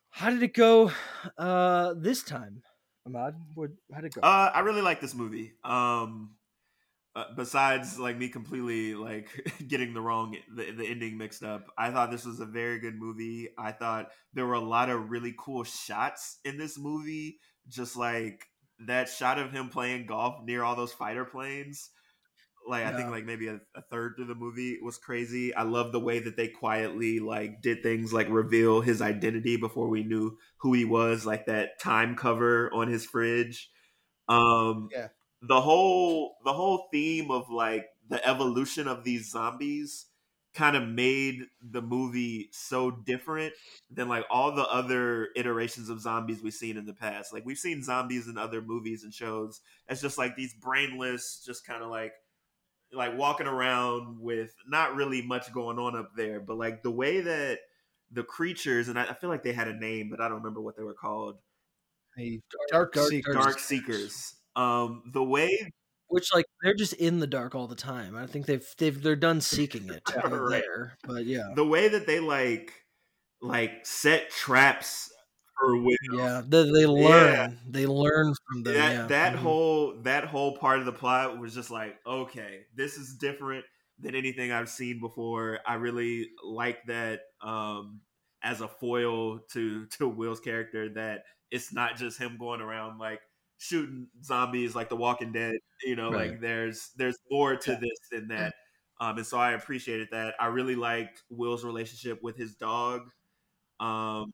how 0.10 0.30
did 0.30 0.44
it 0.44 0.54
go 0.54 0.92
uh, 1.38 1.94
this 1.98 2.22
time, 2.24 2.62
Ahmad? 3.06 3.36
What, 3.56 3.72
how 3.94 4.02
did 4.02 4.08
it 4.08 4.16
go? 4.16 4.22
Uh, 4.22 4.52
I 4.54 4.60
really 4.60 4.82
like 4.82 5.00
this 5.00 5.16
movie. 5.16 5.54
Um, 5.64 6.36
uh, 7.16 7.26
besides 7.36 8.00
like 8.00 8.18
me 8.18 8.30
completely 8.30 8.96
like 8.96 9.30
getting 9.68 9.94
the 9.94 10.02
wrong 10.02 10.36
the, 10.54 10.72
the 10.72 10.86
ending 10.86 11.18
mixed 11.18 11.44
up, 11.44 11.68
I 11.78 11.92
thought 11.92 12.12
this 12.12 12.26
was 12.26 12.40
a 12.40 12.46
very 12.46 12.80
good 12.80 12.96
movie. 12.96 13.50
I 13.58 13.72
thought 13.72 14.10
there 14.34 14.46
were 14.46 14.54
a 14.54 14.60
lot 14.60 14.90
of 14.90 15.10
really 15.12 15.34
cool 15.38 15.64
shots 15.64 16.40
in 16.46 16.58
this 16.58 16.78
movie, 16.78 17.40
just 17.68 17.96
like 17.96 18.46
that 18.88 19.10
shot 19.10 19.40
of 19.40 19.52
him 19.52 19.70
playing 19.70 20.08
golf 20.08 20.44
near 20.44 20.64
all 20.64 20.76
those 20.76 20.94
fighter 20.94 21.26
planes. 21.26 21.90
Like 22.68 22.86
I 22.86 22.92
think 22.96 23.10
like 23.10 23.26
maybe 23.26 23.48
a, 23.48 23.60
a 23.76 23.82
third 23.82 24.14
through 24.16 24.26
the 24.28 24.36
movie 24.36 24.80
was 24.82 24.98
crazy. 24.98 25.54
I 25.54 25.64
love 25.64 25.92
the 25.92 26.00
way 26.00 26.20
that 26.20 26.38
they 26.38 26.48
quietly 26.48 27.20
like 27.20 27.62
did 27.62 27.84
things 27.84 28.14
like 28.14 28.28
reveal 28.30 28.82
his 28.82 29.02
identity 29.02 29.58
before 29.58 29.90
we 29.90 30.04
knew 30.04 30.38
who 30.58 30.74
he 30.74 30.86
was, 30.86 31.26
like 31.26 31.46
that 31.48 31.80
time 31.80 32.16
cover 32.16 32.72
on 32.74 32.88
his 32.88 33.06
fridge. 33.06 33.70
Um 34.30 34.90
Yeah. 34.92 35.08
the 35.42 35.62
whole 35.62 36.38
the 36.46 36.54
whole 36.54 36.88
theme 36.92 37.32
of 37.32 37.50
like 37.50 37.86
the 38.10 38.26
evolution 38.28 38.88
of 38.88 39.04
these 39.04 39.32
zombies 39.32 40.06
kind 40.54 40.76
of 40.76 40.88
made 40.88 41.46
the 41.62 41.82
movie 41.82 42.50
so 42.52 42.92
different 42.92 43.54
than 43.90 44.10
like 44.10 44.26
all 44.30 44.54
the 44.54 44.68
other 44.68 45.30
iterations 45.36 45.90
of 45.90 46.02
zombies 46.02 46.42
we've 46.44 46.54
seen 46.54 46.76
in 46.78 46.86
the 46.86 46.94
past. 46.94 47.32
Like 47.32 47.46
we've 47.46 47.58
seen 47.58 47.82
zombies 47.84 48.28
in 48.28 48.38
other 48.38 48.62
movies 48.62 49.04
and 49.04 49.14
shows 49.14 49.62
as 49.88 50.02
just 50.02 50.18
like 50.18 50.36
these 50.36 50.54
brainless, 50.54 51.42
just 51.46 51.66
kind 51.66 51.82
of 51.82 51.90
like 51.90 52.12
like 52.94 53.18
walking 53.18 53.48
around 53.48 54.20
with 54.20 54.54
not 54.68 54.96
really 54.96 55.22
much 55.22 55.52
going 55.54 55.80
on 55.80 55.96
up 55.96 56.12
there. 56.16 56.40
But 56.40 56.58
like 56.58 56.84
the 56.84 56.92
way 56.92 57.22
that 57.22 57.60
the 58.12 58.24
creatures 58.24 58.88
and 58.88 59.00
I, 59.00 59.04
I 59.06 59.14
feel 59.14 59.30
like 59.30 59.44
they 59.44 59.54
had 59.54 59.68
a 59.68 59.74
name, 59.74 60.10
but 60.10 60.20
I 60.20 60.28
don't 60.28 60.38
remember 60.38 60.62
what 60.62 60.76
they 60.78 60.84
were 60.84 60.94
called. 60.94 61.38
A 62.20 62.42
dark, 62.72 62.94
Dark- 62.94 63.10
seeker. 63.10 63.34
Dark 63.34 63.60
Seekers. 63.60 64.36
Um, 64.56 65.04
the 65.14 65.24
way 65.24 65.72
Which 66.10 66.28
like 66.34 66.46
they're 66.62 66.74
just 66.74 66.94
in 66.94 67.20
the 67.20 67.28
dark 67.28 67.56
all 67.56 67.68
the 67.68 67.76
time. 67.76 68.18
I 68.18 68.28
think 68.28 68.46
they've 68.46 68.68
they've 68.78 69.02
they're 69.02 69.16
done 69.16 69.40
seeking 69.40 69.90
it. 69.90 70.04
Right. 70.30 70.62
there, 70.62 70.98
but 71.04 71.26
yeah, 71.26 71.54
the 71.56 71.66
way 71.66 71.88
that 71.88 72.06
they 72.06 72.20
like 72.20 72.74
like 73.42 73.86
set 73.86 74.30
traps 74.30 75.12
for 75.62 75.78
Will. 75.78 75.96
yeah. 76.14 76.42
They, 76.48 76.64
they 76.72 76.86
learn. 76.88 77.60
They 77.70 77.86
learn 77.86 78.34
from 78.48 78.64
them. 78.64 78.74
that 78.74 78.92
yeah. 78.94 79.06
that 79.08 79.34
Mhm. 79.36 79.38
whole 79.38 80.02
that 80.04 80.26
whole 80.26 80.58
part 80.58 80.80
of 80.80 80.86
the 80.86 80.92
plot 80.94 81.38
was 81.40 81.54
just 81.56 81.72
like 81.72 81.98
okay 82.06 82.66
this 82.76 82.98
is 82.98 83.16
different 83.16 83.66
than 84.00 84.16
anything 84.16 84.52
I've 84.52 84.70
seen 84.70 85.00
before. 85.00 85.60
I 85.66 85.76
really 85.76 86.32
like 86.44 86.86
that 86.88 87.22
um, 87.42 88.02
as 88.44 88.62
a 88.62 88.68
foil 88.68 89.40
to 89.54 89.86
to 89.98 90.08
Will's 90.10 90.40
character 90.40 90.90
that 90.96 91.24
it's 91.52 91.72
not 91.74 91.98
just 91.98 92.18
him 92.20 92.38
going 92.40 92.62
around 92.62 92.98
like 93.00 93.22
shooting 93.60 94.08
zombies 94.24 94.74
like 94.76 94.90
The 94.90 94.96
Walking 94.96 95.32
Dead. 95.32 95.54
You 95.84 95.96
know, 95.96 96.12
Right. 96.12 96.32
like 96.32 96.42
there's 96.42 96.92
there's 96.98 97.18
more 97.30 97.56
to 97.56 97.72
this 97.76 98.00
than 98.12 98.28
that. 98.30 98.54
Um, 99.00 99.18
and 99.18 99.26
so 99.26 99.38
I 99.40 99.52
appreciated 99.54 100.10
that. 100.12 100.36
I 100.40 100.48
really 100.48 100.76
liked 100.76 101.24
Will's 101.30 101.64
relationship 101.66 102.22
with 102.24 102.38
his 102.38 102.56
dog. 102.56 103.10
Um, 103.80 104.34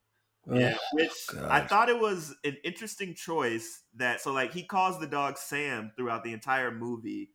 yeah, 0.52 0.76
oh, 0.76 0.80
which 0.92 1.12
I 1.50 1.62
thought 1.62 1.90
it 1.90 2.00
was 2.00 2.36
an 2.44 2.58
interesting 2.64 3.14
choice 3.16 3.84
that 3.96 4.22
so 4.22 4.32
like 4.34 4.54
he 4.54 4.64
calls 4.64 5.00
the 5.00 5.08
dog 5.08 5.38
Sam 5.38 5.92
throughout 5.98 6.24
the 6.24 6.34
entire 6.34 6.72
movie, 6.72 7.32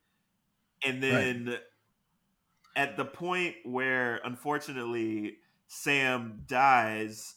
and 0.85 1.03
then 1.03 1.59
at 2.77 2.97
the 2.97 3.05
point 3.05 3.57
where 3.65 4.17
unfortunately 4.25 5.39
Sam 5.67 6.45
dies, 6.47 7.37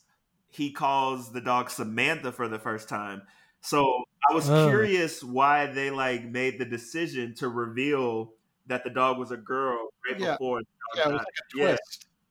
he 0.50 0.72
calls 0.72 1.34
the 1.34 1.42
dog 1.42 1.70
Samantha 1.70 2.32
for 2.32 2.48
the 2.48 2.60
first 2.60 2.88
time. 2.90 3.24
So 3.62 4.04
I 4.30 4.34
was 4.34 4.50
Oh. 4.50 4.52
curious 4.52 5.24
why 5.24 5.68
they 5.68 5.92
like 5.92 6.24
made 6.24 6.60
the 6.60 6.66
decision 6.66 7.34
to 7.36 7.50
reveal 7.50 8.34
that 8.68 8.84
the 8.84 8.90
dog 8.90 9.18
was 9.18 9.32
a 9.32 9.38
girl 9.38 9.90
right 10.10 10.18
Yeah. 10.18 10.38
before. 10.38 10.60
the 10.60 10.66
Yeah, 10.96 11.04
dog 11.04 11.10
it 11.10 11.14
was 11.14 11.24
like 11.26 11.36
a 11.40 11.58
Yeah. 11.58 11.76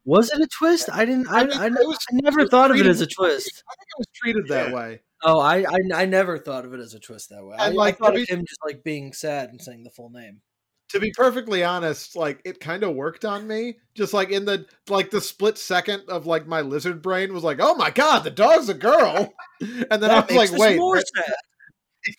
Twist. 0.05 0.31
Was 0.31 0.31
it 0.32 0.40
a 0.44 0.48
twist? 0.48 0.89
I 0.93 1.05
didn't. 1.05 1.28
I, 1.28 1.40
I 1.40 1.43
I, 1.43 1.47
think 1.47 1.55
I, 1.56 1.68
was- 1.68 1.98
never 2.12 2.40
was 2.43 2.51
thought 2.51 2.70
of 2.70 2.76
it 2.78 2.86
as 2.86 3.01
a 3.01 3.06
twist. 3.06 3.62
I 3.68 3.74
think 3.74 3.89
it 3.89 3.98
was 3.98 4.06
treated 4.14 4.48
that 4.48 4.68
Yeah. 4.70 4.74
way. 4.74 5.01
Oh, 5.26 5.40
I, 5.40 5.60
I 5.64 5.78
I 5.94 6.05
never 6.06 6.36
thought 6.39 6.66
of 6.66 6.74
it 6.74 6.81
as 6.81 6.93
a 6.93 7.01
twist 7.01 7.31
that 7.31 7.43
way. 7.44 7.56
I, 7.59 7.70
like, 7.70 7.94
I 7.94 7.98
thought 7.98 8.10
to 8.14 8.22
of 8.22 8.28
him 8.28 8.44
just 8.47 8.60
like 8.64 8.85
being 8.85 9.12
sad 9.14 9.48
and 9.48 9.60
saying 9.60 9.82
the 9.85 9.90
full 9.90 10.10
name. 10.10 10.43
To 10.90 11.01
be 11.01 11.10
perfectly 11.12 11.64
honest, 11.64 12.14
like 12.14 12.40
it 12.44 12.60
kind 12.60 12.82
of 12.85 12.94
worked 12.94 13.24
on 13.24 13.47
me. 13.48 13.78
Just 13.94 14.12
like 14.12 14.28
in 14.31 14.44
the 14.44 14.66
like 14.89 15.10
the 15.10 15.20
split 15.22 15.56
second 15.56 16.02
of 16.09 16.26
like 16.26 16.47
my 16.47 16.60
lizard 16.60 17.01
brain 17.01 17.32
was 17.32 17.43
like, 17.43 17.59
"Oh 17.60 17.74
my 17.74 17.90
god, 17.90 18.22
the 18.24 18.31
dog's 18.31 18.68
a 18.68 18.74
girl," 18.74 19.32
and 19.60 20.02
then 20.02 20.10
I 20.10 20.20
was 20.20 20.31
makes 20.31 20.52
like, 20.52 20.60
"Wait, 20.60 20.76
more 20.78 20.97
that- 20.97 21.06
sad. 21.16 21.35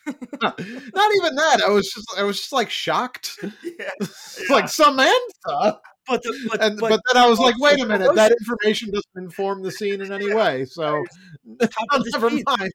not 0.41 0.60
even 1.16 1.36
that." 1.36 1.62
I 1.66 1.70
was 1.70 1.88
just 1.94 2.07
I 2.18 2.24
was 2.24 2.38
just 2.40 2.52
like 2.52 2.72
shocked. 2.72 3.38
Yeah. 3.64 3.91
It's 4.02 4.49
like 4.49 4.68
Samantha, 4.68 5.80
But 6.07 6.22
the, 6.23 6.48
but, 6.52 6.64
and 6.64 6.80
but, 6.80 6.90
but, 6.90 7.02
then 7.11 7.22
I 7.23 7.27
was 7.27 7.40
like, 7.40 7.56
"Wait 7.60 7.80
a 7.82 7.86
minute, 7.86 8.14
that 8.15 8.32
information 8.32 8.91
doesn't 8.91 9.23
inform 9.23 9.64
the 9.64 9.72
scene 9.72 10.02
in 10.02 10.11
any 10.11 10.34
way." 10.34 10.65
So 10.65 11.03
How 11.60 11.68
could 11.90 12.03
this 12.06 12.14
never 12.14 12.30
be? 12.30 12.44
mind. 12.45 12.72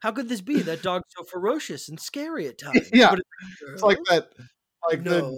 how 0.00 0.12
could 0.12 0.28
this 0.28 0.40
be? 0.40 0.62
That 0.62 0.82
dog's 0.82 1.04
so 1.16 1.24
ferocious 1.24 1.88
and 1.88 2.00
scary 2.00 2.46
at 2.48 2.58
times. 2.58 2.88
Yeah, 2.92 3.10
But 3.10 3.20
It's 3.74 3.82
like 3.82 3.98
that, 4.08 4.28
like 4.90 5.04
the 5.04 5.20
no, 5.22 5.36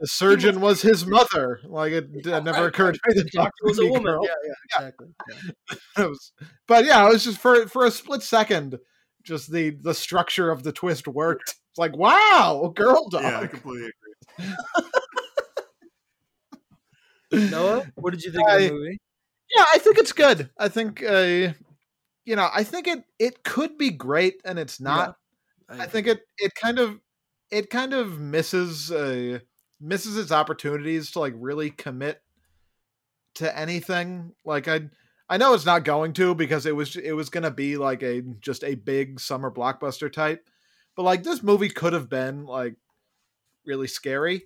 the 0.00 0.06
surgeon 0.08 0.60
was 0.60 0.82
his 0.82 1.06
mother. 1.06 1.60
Like 1.64 1.92
it, 1.92 2.08
it 2.12 2.26
never 2.26 2.50
Right, 2.62 2.64
occurred 2.66 2.94
to 2.94 3.00
me 3.08 3.22
The 3.22 3.30
Doctor 3.32 3.52
was 3.62 3.78
a 3.78 3.82
be 3.82 3.90
woman. 3.90 4.04
girl. 4.04 4.24
Yeah, 4.24 4.34
yeah, 4.44 4.54
exactly. 4.86 5.06
Yeah. 5.28 5.76
It 6.04 6.08
was- 6.08 6.32
but 6.66 6.84
yeah, 6.86 7.06
it 7.06 7.12
was 7.12 7.22
just 7.24 7.38
for 7.38 7.68
for 7.68 7.84
a 7.86 7.90
split 7.92 8.22
second, 8.22 8.78
just 9.22 9.52
the 9.52 9.70
the 9.80 9.94
structure 9.94 10.50
of 10.50 10.64
the 10.64 10.72
twist 10.72 11.06
worked. 11.06 11.50
It's 11.70 11.78
like 11.78 11.96
wow, 11.96 12.72
girl 12.74 13.08
dog. 13.08 13.22
Yeah, 13.22 13.40
I 13.40 13.46
completely 13.46 13.90
agree. 14.38 14.54
Noah, 17.32 17.86
what 17.96 18.12
did 18.12 18.22
you 18.22 18.32
think 18.32 18.48
of 18.48 18.60
the 18.60 18.70
movie? 18.70 18.98
Yeah, 19.54 19.64
I 19.72 19.78
think 19.78 19.98
it's 19.98 20.12
good. 20.12 20.50
I 20.58 20.68
think 20.68 21.02
uh, 21.02 21.52
you 22.24 22.36
know, 22.36 22.48
I 22.54 22.64
think 22.64 22.86
it 22.86 23.04
it 23.18 23.42
could 23.42 23.78
be 23.78 23.90
great, 23.90 24.40
and 24.44 24.58
it's 24.58 24.80
not. 24.80 25.16
I 25.68 25.86
think 25.86 26.06
it 26.06 26.22
it 26.38 26.54
kind 26.54 26.78
of 26.78 27.00
it 27.50 27.70
kind 27.70 27.94
of 27.94 28.18
misses 28.18 28.90
uh 28.90 29.38
misses 29.80 30.16
its 30.16 30.32
opportunities 30.32 31.10
to 31.12 31.20
like 31.20 31.34
really 31.36 31.70
commit 31.70 32.20
to 33.36 33.58
anything. 33.58 34.32
Like 34.44 34.68
I 34.68 34.90
I 35.28 35.36
know 35.36 35.54
it's 35.54 35.66
not 35.66 35.84
going 35.84 36.12
to 36.14 36.34
because 36.34 36.66
it 36.66 36.74
was 36.74 36.96
it 36.96 37.12
was 37.12 37.30
going 37.30 37.44
to 37.44 37.50
be 37.50 37.76
like 37.76 38.02
a 38.02 38.22
just 38.40 38.64
a 38.64 38.74
big 38.74 39.20
summer 39.20 39.50
blockbuster 39.50 40.12
type. 40.12 40.48
But 40.96 41.04
like 41.04 41.22
this 41.22 41.42
movie 41.42 41.68
could 41.68 41.92
have 41.92 42.08
been 42.08 42.46
like 42.46 42.74
really 43.64 43.86
scary. 43.86 44.42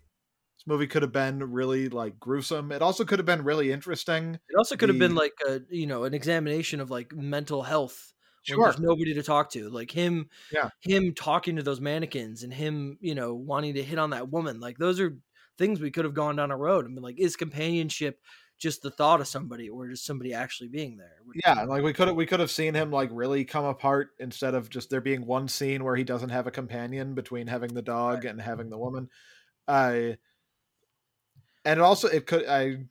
This 0.66 0.72
movie 0.72 0.86
could 0.86 1.02
have 1.02 1.12
been 1.12 1.52
really 1.52 1.88
like 1.90 2.18
gruesome. 2.18 2.72
It 2.72 2.80
also 2.80 3.04
could 3.04 3.18
have 3.18 3.26
been 3.26 3.44
really 3.44 3.70
interesting. 3.70 4.38
It 4.48 4.56
also 4.56 4.76
could 4.76 4.88
have 4.88 4.98
been 4.98 5.14
like 5.14 5.34
a 5.46 5.60
you 5.68 5.86
know 5.86 6.04
an 6.04 6.14
examination 6.14 6.80
of 6.80 6.90
like 6.90 7.12
mental 7.14 7.62
health. 7.62 8.12
Sure. 8.42 8.64
there's 8.64 8.78
nobody 8.78 9.14
to 9.14 9.22
talk 9.22 9.50
to. 9.52 9.70
Like 9.70 9.90
him, 9.90 10.28
Yeah. 10.52 10.68
him 10.82 11.14
talking 11.14 11.56
to 11.56 11.62
those 11.62 11.80
mannequins 11.80 12.42
and 12.42 12.52
him, 12.52 12.98
you 13.00 13.14
know, 13.14 13.34
wanting 13.34 13.74
to 13.74 13.82
hit 13.82 13.98
on 13.98 14.10
that 14.10 14.30
woman. 14.30 14.60
Like 14.60 14.76
those 14.76 15.00
are 15.00 15.16
things 15.56 15.80
we 15.80 15.90
could 15.90 16.04
have 16.04 16.12
gone 16.14 16.36
down 16.36 16.50
a 16.50 16.56
road 16.56 16.84
and 16.84 16.94
been 16.94 17.02
like, 17.02 17.18
is 17.18 17.36
companionship 17.36 18.20
just 18.58 18.82
the 18.82 18.90
thought 18.90 19.20
of 19.22 19.28
somebody 19.28 19.70
or 19.70 19.88
just 19.88 20.04
somebody 20.04 20.34
actually 20.34 20.68
being 20.68 20.96
there? 20.98 21.16
Yeah, 21.44 21.62
like 21.64 21.82
we 21.82 21.92
could 21.94 22.08
have 22.08 22.16
we 22.16 22.26
could 22.26 22.40
have 22.40 22.50
seen 22.50 22.74
him 22.74 22.90
like 22.90 23.08
really 23.12 23.44
come 23.46 23.64
apart 23.64 24.10
instead 24.18 24.54
of 24.54 24.68
just 24.68 24.90
there 24.90 25.00
being 25.00 25.24
one 25.26 25.48
scene 25.48 25.82
where 25.82 25.96
he 25.96 26.04
doesn't 26.04 26.28
have 26.30 26.46
a 26.46 26.50
companion 26.50 27.14
between 27.14 27.46
having 27.46 27.72
the 27.72 27.82
dog 27.82 28.24
and 28.26 28.40
having 28.40 28.68
the 28.68 28.78
woman. 28.78 29.08
I 29.66 30.18
and 31.64 31.80
also 31.80 32.08
it 32.08 32.26
could 32.26 32.46
I 32.46 32.84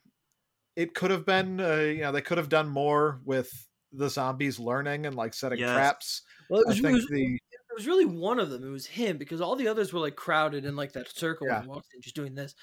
it 0.76 0.94
could 0.96 1.12
have 1.12 1.26
been 1.26 1.60
uh, 1.60 1.76
you 1.78 2.02
know 2.02 2.12
they 2.12 2.22
could 2.22 2.38
have 2.38 2.50
done 2.50 2.68
more 2.70 3.22
with 3.26 3.52
the 3.92 4.10
zombies 4.10 4.60
learning 4.60 5.06
and 5.06 5.16
like 5.16 5.34
setting 5.34 5.60
Yes. 5.60 5.72
traps. 5.74 6.22
Well, 6.50 6.62
it 6.62 6.66
I 6.68 6.70
was, 6.70 6.80
it 6.80 6.82
think 6.82 6.96
was, 6.96 7.08
the 7.08 7.36
it 7.36 7.76
was 7.76 7.88
really 7.88 8.06
one 8.06 8.40
of 8.40 8.50
them. 8.50 8.64
It 8.64 8.70
was 8.72 8.86
him 8.86 9.18
because 9.18 9.42
all 9.42 9.56
the 9.56 9.68
others 9.68 9.94
were 9.94 10.00
like 10.00 10.16
crowded 10.16 10.66
in 10.66 10.76
like 10.76 10.94
that 10.94 11.10
circle 11.16 11.48
Yeah. 11.48 11.60
and 11.60 11.68
walked 11.68 11.94
in 11.96 12.02
just 12.02 12.16
doing 12.16 12.36
this. 12.36 12.56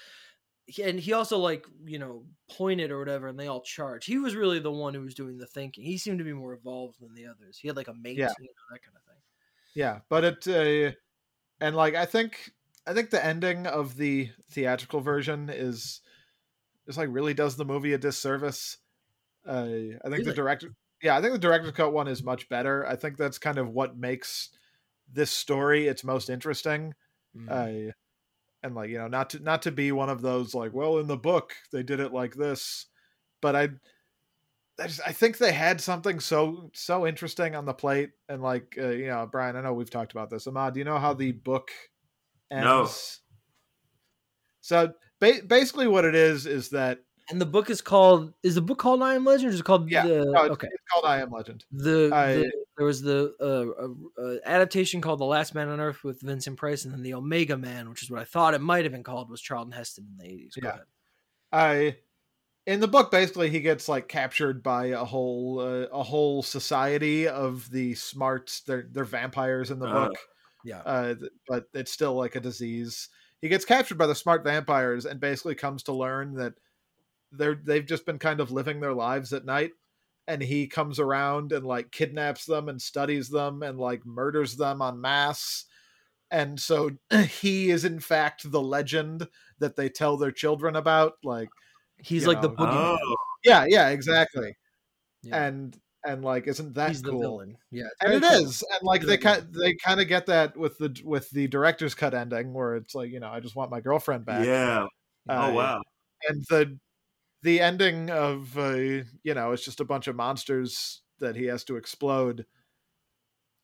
And 0.81 0.99
he 0.99 1.11
also 1.13 1.37
like 1.37 1.65
you 1.85 1.99
know 1.99 2.25
pointed 2.49 2.91
or 2.91 2.99
whatever, 2.99 3.27
and 3.27 3.37
they 3.39 3.47
all 3.47 3.61
charged. 3.61 4.07
He 4.07 4.19
was 4.19 4.35
really 4.35 4.59
the 4.59 4.71
one 4.71 4.93
who 4.93 5.01
was 5.01 5.15
doing 5.15 5.37
the 5.37 5.47
thinking. 5.47 5.83
He 5.83 5.97
seemed 5.97 6.19
to 6.19 6.23
be 6.25 6.33
more 6.33 6.53
evolved 6.53 6.99
than 7.01 7.13
the 7.13 7.25
others. 7.25 7.57
He 7.57 7.67
had 7.67 7.75
like 7.77 7.87
a 7.89 7.93
mate, 7.93 8.17
Yeah. 8.17 8.31
you 8.39 8.45
know, 8.45 8.51
that 8.71 8.81
kind 8.83 8.95
of 8.95 9.03
thing. 9.03 9.21
yeah, 9.73 9.99
but 10.09 10.23
it 10.23 10.47
uh, 10.47 10.95
and 11.59 11.75
like 11.75 11.95
I 11.95 12.05
think 12.05 12.51
I 12.85 12.93
think 12.93 13.09
the 13.09 13.23
ending 13.23 13.67
of 13.67 13.95
the 13.97 14.29
theatrical 14.49 15.01
version 15.01 15.49
is 15.49 16.01
is 16.87 16.97
like 16.97 17.09
really 17.11 17.33
does 17.33 17.55
the 17.55 17.65
movie 17.65 17.93
a 17.93 17.97
disservice. 17.97 18.77
Uh, 19.45 19.67
I 20.03 20.09
think 20.09 20.25
the 20.25 20.33
director, 20.33 20.73
yeah, 21.01 21.17
I 21.17 21.21
think 21.21 21.33
the 21.33 21.39
director's 21.39 21.71
cut 21.71 21.93
one 21.93 22.07
is 22.07 22.23
much 22.23 22.49
better. 22.49 22.85
I 22.85 22.95
think 22.95 23.17
that's 23.17 23.37
kind 23.37 23.57
of 23.57 23.69
what 23.69 23.97
makes 23.97 24.49
this 25.11 25.31
story 25.31 25.87
its 25.87 26.03
most 26.03 26.29
interesting. 26.29 26.93
Mm. 27.35 27.89
Uh, 27.89 27.91
and 28.63 28.75
like 28.75 28.89
you 28.89 28.97
know, 28.97 29.07
not 29.07 29.31
to 29.31 29.39
not 29.39 29.63
to 29.63 29.71
be 29.71 29.91
one 29.91 30.09
of 30.09 30.21
those 30.21 30.53
like, 30.53 30.73
well, 30.73 30.99
in 30.99 31.07
the 31.07 31.17
book 31.17 31.53
they 31.71 31.83
did 31.83 31.99
it 31.99 32.13
like 32.13 32.35
this, 32.35 32.87
but 33.41 33.55
I, 33.55 33.69
I, 34.79 34.87
just, 34.87 35.01
I 35.05 35.11
think 35.11 35.37
they 35.37 35.51
had 35.51 35.81
something 35.81 36.19
so 36.19 36.69
so 36.73 37.07
interesting 37.07 37.55
on 37.55 37.65
the 37.65 37.73
plate, 37.73 38.11
and 38.29 38.41
like 38.41 38.75
uh, 38.79 38.89
you 38.89 39.07
know, 39.07 39.27
Brian, 39.31 39.55
I 39.55 39.61
know 39.61 39.73
we've 39.73 39.89
talked 39.89 40.11
about 40.11 40.29
this. 40.29 40.47
Ahmad, 40.47 40.73
do 40.73 40.79
you 40.79 40.85
know 40.85 40.99
how 40.99 41.13
the 41.13 41.31
book 41.31 41.71
ends? 42.51 42.63
No. 42.65 42.89
So 44.61 44.93
ba- 45.19 45.41
basically, 45.45 45.87
what 45.87 46.05
it 46.05 46.15
is 46.15 46.45
is 46.45 46.69
that 46.69 46.99
And 47.29 47.39
the 47.41 47.45
book 47.45 47.69
is 47.69 47.81
called 47.81 48.33
is 48.43 48.55
the 48.55 48.61
book 48.61 48.77
called 48.77 49.01
I 49.01 49.15
Am 49.15 49.25
Legend 49.25 49.49
or 49.49 49.53
is 49.53 49.59
it 49.59 49.63
called 49.63 49.89
Yeah, 49.89 50.05
the 50.05 50.25
no, 50.25 50.41
it's, 50.43 50.51
okay 50.53 50.67
it's 50.71 50.83
called 50.91 51.05
I 51.05 51.21
Am 51.21 51.31
Legend. 51.31 51.65
the, 51.71 52.09
I- 52.13 52.33
the 52.35 52.51
there 52.77 52.85
was 52.85 53.01
the 53.01 53.33
uh, 53.39 54.23
uh, 54.23 54.27
uh, 54.33 54.37
adaptation 54.45 55.01
called 55.01 55.19
The 55.19 55.25
Last 55.25 55.53
Man 55.53 55.67
on 55.69 55.79
Earth 55.79 56.03
with 56.03 56.21
Vincent 56.21 56.57
Price 56.57 56.83
and 56.85 56.93
then 56.93 57.03
the 57.03 57.13
Omega 57.13 57.55
Man, 57.57 57.89
which 57.89 58.01
is 58.01 58.09
what 58.09 58.19
I 58.19 58.23
thought 58.23 58.53
it 58.53 58.61
might 58.61 58.85
have 58.85 58.91
been 58.91 59.03
called, 59.03 59.29
was 59.29 59.41
Charlton 59.41 59.71
Heston 59.71 60.07
in 60.11 60.17
the 60.17 60.31
eighties. 60.31 60.53
Yeah. 60.61 60.77
I 61.51 61.97
in 62.67 62.79
the 62.79 62.87
book 62.87 63.11
basically 63.11 63.49
he 63.49 63.59
gets 63.59 63.89
like 63.89 64.07
captured 64.07 64.63
by 64.63 64.87
a 64.87 65.03
whole 65.03 65.59
uh, 65.59 65.87
a 65.91 66.01
whole 66.03 66.43
society 66.43 67.27
of 67.27 67.69
the 67.71 67.93
smarts. 67.95 68.61
They're 68.61 68.87
they're 68.89 69.03
vampires 69.03 69.69
in 69.71 69.79
the 69.79 69.87
Oh. 69.89 70.07
book. 70.07 70.15
Yeah. 70.63 70.81
uh, 70.85 71.15
but 71.47 71.65
it's 71.73 71.91
still 71.91 72.13
like 72.13 72.35
a 72.35 72.39
disease. 72.39 73.09
He 73.41 73.49
gets 73.49 73.65
captured 73.65 73.97
by 73.97 74.07
the 74.07 74.15
smart 74.15 74.43
vampires 74.43 75.05
and 75.05 75.19
basically 75.19 75.55
comes 75.55 75.83
to 75.83 75.93
learn 75.93 76.35
that 76.35 76.53
they're 77.31 77.55
they've 77.55 77.85
just 77.85 78.05
been 78.05 78.19
kind 78.19 78.39
of 78.39 78.51
living 78.51 78.79
their 78.79 78.93
lives 78.93 79.33
at 79.33 79.45
night. 79.45 79.71
And 80.27 80.41
he 80.41 80.67
comes 80.67 80.99
around 80.99 81.51
and 81.51 81.65
like 81.65 81.91
kidnaps 81.91 82.45
them 82.45 82.69
and 82.69 82.81
studies 82.81 83.29
them 83.29 83.63
and 83.63 83.79
like 83.79 84.05
murders 84.05 84.55
them 84.57 84.81
en 84.81 85.01
masse. 85.01 85.65
And 86.29 86.59
so 86.59 86.91
he 87.29 87.69
is 87.71 87.85
in 87.85 87.99
fact 87.99 88.49
the 88.49 88.61
legend 88.61 89.27
that 89.59 89.75
they 89.75 89.89
tell 89.89 90.17
their 90.17 90.31
children 90.31 90.75
about. 90.75 91.13
Like, 91.23 91.49
He's 91.97 92.23
you 92.23 92.27
like 92.29 92.41
the 92.41 92.49
know, 92.49 92.55
boogeyman. 92.55 92.97
Oh, 93.01 93.15
yeah, 93.43 93.65
yeah, 93.67 93.89
exactly. 93.89 94.55
Yeah. 95.23 95.45
And 95.45 95.77
and 96.05 96.23
like, 96.23 96.47
isn't 96.47 96.73
that 96.75 96.89
He's 96.89 97.01
the 97.01 97.11
cool? 97.11 97.19
villain. 97.21 97.57
Yeah. 97.71 97.83
it's 98.01 98.03
and 98.03 98.13
it 98.13 98.23
cool. 98.23 98.31
is 98.47 98.63
and 98.71 98.79
like 98.83 99.01
they 99.01 99.17
very 99.17 99.17
kind 99.17 99.47
they 99.53 99.75
kind 99.75 100.01
of 100.01 100.07
get 100.07 100.25
that 100.27 100.57
with 100.57 100.77
the 100.77 100.99
with 101.05 101.29
the 101.31 101.47
director's 101.47 101.93
cut 101.95 102.13
ending 102.13 102.53
where 102.53 102.75
it's 102.75 102.95
like 102.95 103.11
you 103.11 103.19
know 103.19 103.29
i 103.29 103.39
just 103.39 103.55
want 103.55 103.71
my 103.71 103.81
girlfriend 103.81 104.25
back 104.25 104.45
yeah. 104.45 104.85
Uh, 105.29 105.49
oh 105.51 105.53
wow. 105.53 105.81
and 106.27 106.43
the 106.49 106.77
the 107.43 107.59
ending 107.59 108.09
of 108.09 108.57
uh, 108.57 108.73
you 108.75 109.33
know 109.35 109.51
it's 109.51 109.65
just 109.65 109.79
a 109.79 109.85
bunch 109.85 110.07
of 110.07 110.15
monsters 110.15 111.01
that 111.19 111.35
he 111.35 111.45
has 111.45 111.63
to 111.65 111.75
explode 111.77 112.45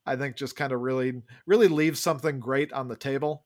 i 0.05 0.15
think 0.15 0.35
just 0.35 0.55
kind 0.55 0.71
of 0.71 0.79
really 0.81 1.21
really 1.45 1.67
leaves 1.67 1.99
something 1.99 2.39
great 2.39 2.71
on 2.73 2.87
the 2.87 2.95
table 2.95 3.45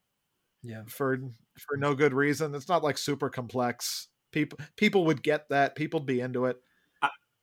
Yeah. 0.62 0.82
for 0.88 1.18
for 1.58 1.76
no 1.76 1.94
good 1.94 2.14
reason. 2.14 2.54
It's 2.54 2.68
not 2.68 2.82
like 2.82 2.96
super 2.96 3.28
complex. 3.28 4.08
People 4.32 4.58
people 4.76 5.04
would 5.06 5.22
get 5.22 5.48
that. 5.50 5.74
People'd 5.76 6.06
be 6.06 6.20
into 6.20 6.46
it. 6.46 6.56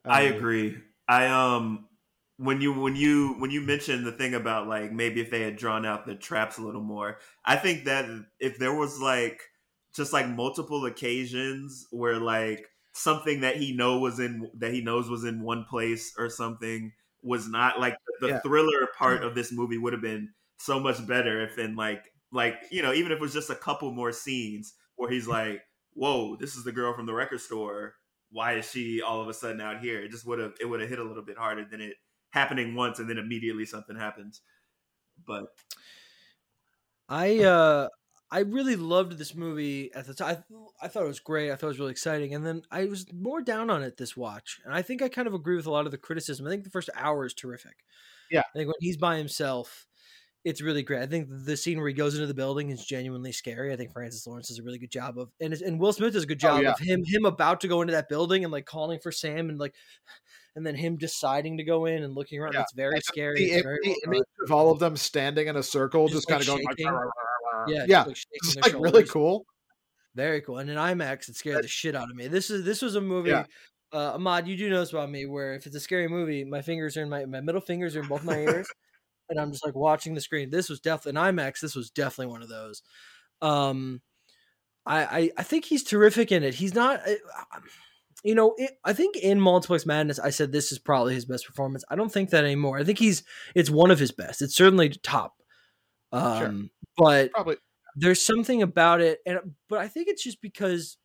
I 0.06 0.28
Um, 0.28 0.34
agree. 0.36 0.78
I 1.10 1.28
um 1.28 1.90
when 2.38 2.62
you 2.62 2.74
when 2.74 2.96
you 2.96 3.36
when 3.40 3.52
you 3.52 3.62
mentioned 3.62 4.06
the 4.08 4.14
thing 4.14 4.36
about 4.36 4.68
like 4.68 4.94
maybe 4.94 5.22
if 5.22 5.32
they 5.32 5.42
had 5.42 5.58
drawn 5.58 5.86
out 5.86 6.06
the 6.08 6.16
traps 6.16 6.60
a 6.60 6.64
little 6.64 6.84
more, 6.84 7.20
I 7.46 7.58
think 7.58 7.86
that 7.86 8.06
if 8.40 8.60
there 8.60 8.76
was 8.76 9.00
like 9.02 9.42
just 9.96 10.14
like 10.14 10.28
multiple 10.30 10.86
occasions 10.86 11.88
where 11.92 12.18
like 12.20 12.70
something 12.94 13.42
that 13.42 13.58
he 13.58 13.76
know 13.76 14.00
was 14.00 14.20
in 14.20 14.52
that 14.56 14.74
he 14.74 14.82
knows 14.82 15.10
was 15.10 15.26
in 15.26 15.42
one 15.44 15.66
place 15.66 16.14
or 16.18 16.30
something 16.30 16.94
was 17.24 17.48
not 17.50 17.80
like 17.80 17.98
the 18.22 18.30
Yeah. 18.30 18.42
thriller 18.44 18.88
part 18.98 19.24
of 19.24 19.36
this 19.36 19.52
movie 19.52 19.78
would 19.78 19.94
have 19.94 20.02
been 20.02 20.34
so 20.58 20.80
much 20.80 21.06
better 21.08 21.42
if 21.42 21.58
in 21.58 21.76
like 21.76 22.14
like 22.32 22.56
you 22.72 22.82
know 22.82 22.94
even 22.94 23.12
if 23.12 23.18
it 23.18 23.22
was 23.22 23.34
just 23.34 23.50
a 23.50 23.56
couple 23.56 23.92
more 23.92 24.12
scenes 24.12 24.76
where 24.96 25.10
he's 25.12 25.28
like 25.28 25.64
whoa 25.94 26.36
this 26.38 26.56
is 26.56 26.64
the 26.64 26.72
girl 26.72 26.94
from 26.94 27.06
the 27.06 27.14
record 27.14 27.40
store 27.40 27.96
why 28.32 28.54
is 28.54 28.70
she 28.70 29.02
all 29.02 29.22
of 29.22 29.28
a 29.28 29.34
sudden 29.34 29.62
out 29.62 29.80
here? 29.80 30.02
It 30.04 30.12
just 30.12 30.26
would 30.26 30.40
have 30.40 30.54
it 30.62 30.66
would 30.66 30.82
have 30.82 30.90
hit 30.90 31.00
a 31.00 31.04
little 31.04 31.24
bit 31.24 31.38
harder 31.38 31.66
than 31.66 31.82
it 31.82 31.96
happening 32.32 32.76
once 32.76 33.00
and 33.00 33.10
then 33.10 33.18
immediately 33.18 33.66
something 33.66 33.96
happens. 33.96 34.42
But 35.26 35.46
I 37.08 37.40
uh 37.44 37.90
I 38.32 38.40
really 38.42 38.76
loved 38.76 39.18
this 39.18 39.34
movie 39.34 39.92
at 39.94 40.06
the 40.06 40.14
time. 40.14 40.44
I, 40.82 40.86
I 40.86 40.88
thought 40.88 41.04
it 41.04 41.08
was 41.08 41.20
great. 41.20 41.52
I 41.52 41.56
thought 41.56 41.68
it 41.68 41.70
was 41.70 41.80
really 41.80 41.92
exciting. 41.92 42.36
And 42.36 42.46
then 42.46 42.62
I 42.70 42.86
was 42.86 43.12
more 43.12 43.42
down 43.42 43.72
on 43.72 43.82
it 43.82 43.98
this 43.98 44.16
watch. 44.16 44.60
And 44.64 44.74
I 44.74 44.84
think 44.84 45.02
I 45.02 45.10
kind 45.10 45.28
of 45.28 45.34
agree 45.34 45.56
with 45.56 45.66
a 45.66 45.72
lot 45.72 45.86
of 45.86 45.92
the 45.92 45.98
criticism. 45.98 46.46
I 46.46 46.52
think 46.52 46.64
the 46.64 46.70
first 46.70 46.92
hour 46.96 47.26
is 47.26 47.34
terrific. 47.34 47.78
Yeah. 48.30 48.42
I 48.42 48.60
think 48.60 48.68
when 48.68 48.76
he's 48.82 48.98
by 48.98 49.18
himself, 49.18 49.88
it's 50.50 50.62
really 50.62 50.84
great. 50.84 51.02
I 51.02 51.06
think 51.06 51.28
the 51.30 51.56
scene 51.56 51.78
where 51.78 51.88
he 51.88 51.94
goes 51.94 52.16
into 52.16 52.28
the 52.28 52.34
building 52.34 52.70
is 52.70 52.84
genuinely 52.86 53.32
scary. 53.32 53.72
I 53.72 53.76
think 53.76 53.92
Francis 53.94 54.26
Lawrence 54.28 54.48
does 54.50 54.60
a 54.60 54.64
really 54.64 54.80
good 54.80 54.92
job 54.92 55.18
of, 55.18 55.30
and 55.40 55.54
it's- 55.54 55.68
and 55.68 55.80
Will 55.80 55.94
Smith 55.94 56.14
does 56.14 56.24
a 56.24 56.28
good 56.28 56.40
Oh, 56.44 56.48
job 56.48 56.64
yeah. 56.64 56.72
of 56.72 56.80
him 56.80 57.04
him 57.06 57.26
about 57.26 57.62
to 57.62 57.68
go 57.68 57.82
into 57.82 57.92
that 57.94 58.10
building 58.10 58.44
and 58.44 58.52
like 58.52 58.66
calling 58.66 59.00
for 59.00 59.12
Sam 59.12 59.50
and 59.50 59.60
like, 59.60 59.76
and 60.56 60.66
then 60.66 60.76
him 60.76 60.98
deciding 60.98 61.58
to 61.58 61.64
go 61.64 61.86
in 61.86 62.04
and 62.04 62.16
looking 62.16 62.40
around. 62.40 62.54
Yeah. 62.54 62.62
It's 62.62 62.74
very 62.74 62.96
And 62.96 63.04
scary. 63.04 63.36
The, 63.38 63.52
It's 63.52 63.64
very 63.64 63.80
the 63.84 63.90
well 63.90 64.16
image 64.16 64.24
of 64.44 64.52
all 64.52 64.72
of 64.72 64.80
them 64.80 64.98
standing 64.98 65.48
in 65.48 65.56
a 65.56 65.64
circle, 65.64 66.08
Just, 66.08 66.28
just, 66.28 66.28
kind 66.28 66.40
like, 66.40 66.48
of 66.50 66.56
going 66.56 66.66
like, 66.66 66.94
"Rah, 66.94 67.00
rah, 67.00 67.06
rah, 67.06 67.60
rah." 67.62 67.66
Yeah, 67.70 67.86
yeah, 67.88 68.06
just, 68.06 68.56
like, 68.58 68.74
like 68.74 68.82
really 68.82 69.04
cool. 69.04 69.46
Very 70.16 70.42
cool. 70.42 70.58
And 70.58 70.70
in 70.70 70.76
IMAX, 70.78 71.30
it 71.30 71.36
scared 71.36 71.64
the 71.64 71.68
shit 71.68 71.96
out 71.96 72.10
of 72.10 72.16
me. 72.16 72.28
This 72.28 72.50
is 72.50 72.66
this 72.66 72.82
was 72.82 72.96
a 72.96 73.02
movie. 73.02 73.30
Yeah. 73.30 73.46
Uh, 73.92 74.14
Ahmad, 74.16 74.48
you 74.48 74.56
do 74.58 74.70
know 74.70 74.82
this 74.82 74.92
about 74.92 75.10
me, 75.10 75.26
where 75.26 75.54
if 75.56 75.66
it's 75.66 75.76
a 75.76 75.80
scary 75.80 76.08
movie, 76.08 76.44
my 76.44 76.62
fingers 76.62 76.96
are 76.98 77.04
in 77.04 77.10
my 77.10 77.26
my 77.26 77.42
middle 77.42 77.62
fingers 77.62 77.96
are 77.96 78.02
in 78.02 78.08
both 78.08 78.24
my 78.24 78.38
ears, 78.38 78.68
and 79.30 79.40
I'm 79.40 79.52
just 79.52 79.66
like 79.66 79.76
watching 79.76 80.14
the 80.14 80.22
screen. 80.22 80.50
This 80.50 80.70
was 80.70 80.80
definitely 80.80 81.20
in 81.20 81.36
IMAX. 81.36 81.60
This 81.60 81.76
was 81.76 81.90
definitely 81.90 82.32
one 82.32 82.42
of 82.42 82.50
those. 82.50 82.82
Um, 83.42 84.02
I 84.86 85.04
I, 85.06 85.32
I 85.38 85.44
think 85.44 85.66
he's 85.66 85.84
terrific 85.84 86.32
in 86.32 86.44
it. 86.44 86.54
He's 86.56 86.74
not. 86.74 87.02
I- 87.06 87.18
I- 87.52 87.60
You 88.26 88.36
know, 88.36 88.54
it, 88.58 88.72
I 88.84 88.92
think 88.92 89.16
in 89.16 89.40
Multiplex 89.40 89.86
Madness, 89.86 90.20
I 90.20 90.30
said 90.32 90.52
this 90.52 90.74
is 90.74 90.80
probably 90.80 91.14
his 91.14 91.24
best 91.26 91.46
performance. 91.48 91.86
I 91.90 91.96
don't 91.96 92.12
think 92.12 92.32
that 92.32 92.44
anymore. 92.44 92.78
I 92.78 92.84
think 92.84 93.00
he's 93.00 93.24
it's 93.56 93.70
one 93.70 93.92
of 93.92 94.00
his 94.00 94.12
best. 94.12 94.42
It's 94.42 94.56
certainly 94.56 94.90
top. 94.90 95.36
Um, 96.12 96.70
but 96.98 97.32
Probably 97.32 97.56
there's 97.96 98.22
something 98.22 98.62
about 98.62 99.02
it 99.02 99.20
and 99.26 99.40
but 99.68 99.80
i 99.80 99.88
think 99.88 100.08
it's 100.08 100.24
just 100.24 100.42
because 100.42 100.98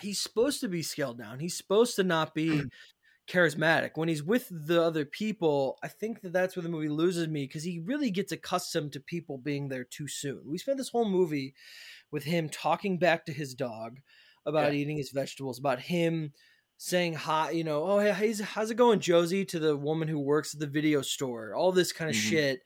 he's 0.00 0.20
supposed 0.20 0.60
to 0.60 0.68
be 0.68 0.82
scaled 0.82 1.18
down 1.18 1.38
he's 1.40 1.56
supposed 1.56 1.96
to 1.96 2.04
not 2.04 2.34
be 2.34 2.62
charismatic 3.28 3.92
when 3.94 4.08
he's 4.08 4.22
with 4.22 4.48
the 4.50 4.82
other 4.82 5.04
people 5.04 5.78
i 5.82 5.88
think 5.88 6.20
that 6.20 6.32
that's 6.32 6.56
where 6.56 6.62
the 6.62 6.68
movie 6.68 6.88
loses 6.88 7.28
me 7.28 7.44
because 7.46 7.62
he 7.62 7.78
really 7.78 8.10
gets 8.10 8.32
accustomed 8.32 8.92
to 8.92 9.00
people 9.00 9.38
being 9.38 9.68
there 9.68 9.84
too 9.84 10.08
soon 10.08 10.42
we 10.44 10.58
spent 10.58 10.76
this 10.76 10.88
whole 10.88 11.08
movie 11.08 11.54
with 12.10 12.24
him 12.24 12.48
talking 12.48 12.98
back 12.98 13.24
to 13.26 13.32
his 13.32 13.54
dog 13.54 13.98
about 14.46 14.72
Yeah. 14.72 14.78
eating 14.80 14.96
his 14.96 15.10
vegetables 15.12 15.58
about 15.58 15.80
him 15.80 16.32
saying 16.78 17.14
hi 17.14 17.50
you 17.50 17.64
know 17.64 17.84
oh 17.84 17.98
hey 18.00 18.10
how's, 18.12 18.40
how's 18.40 18.70
it 18.70 18.76
going 18.76 19.00
josie 19.00 19.44
to 19.44 19.58
the 19.60 19.76
woman 19.76 20.08
who 20.08 20.18
works 20.18 20.54
at 20.54 20.60
the 20.60 20.66
video 20.66 21.02
store 21.02 21.54
all 21.54 21.72
this 21.72 21.92
kind 21.92 22.10
of 22.10 22.16
Mhm. 22.16 22.20
shit 22.20 22.60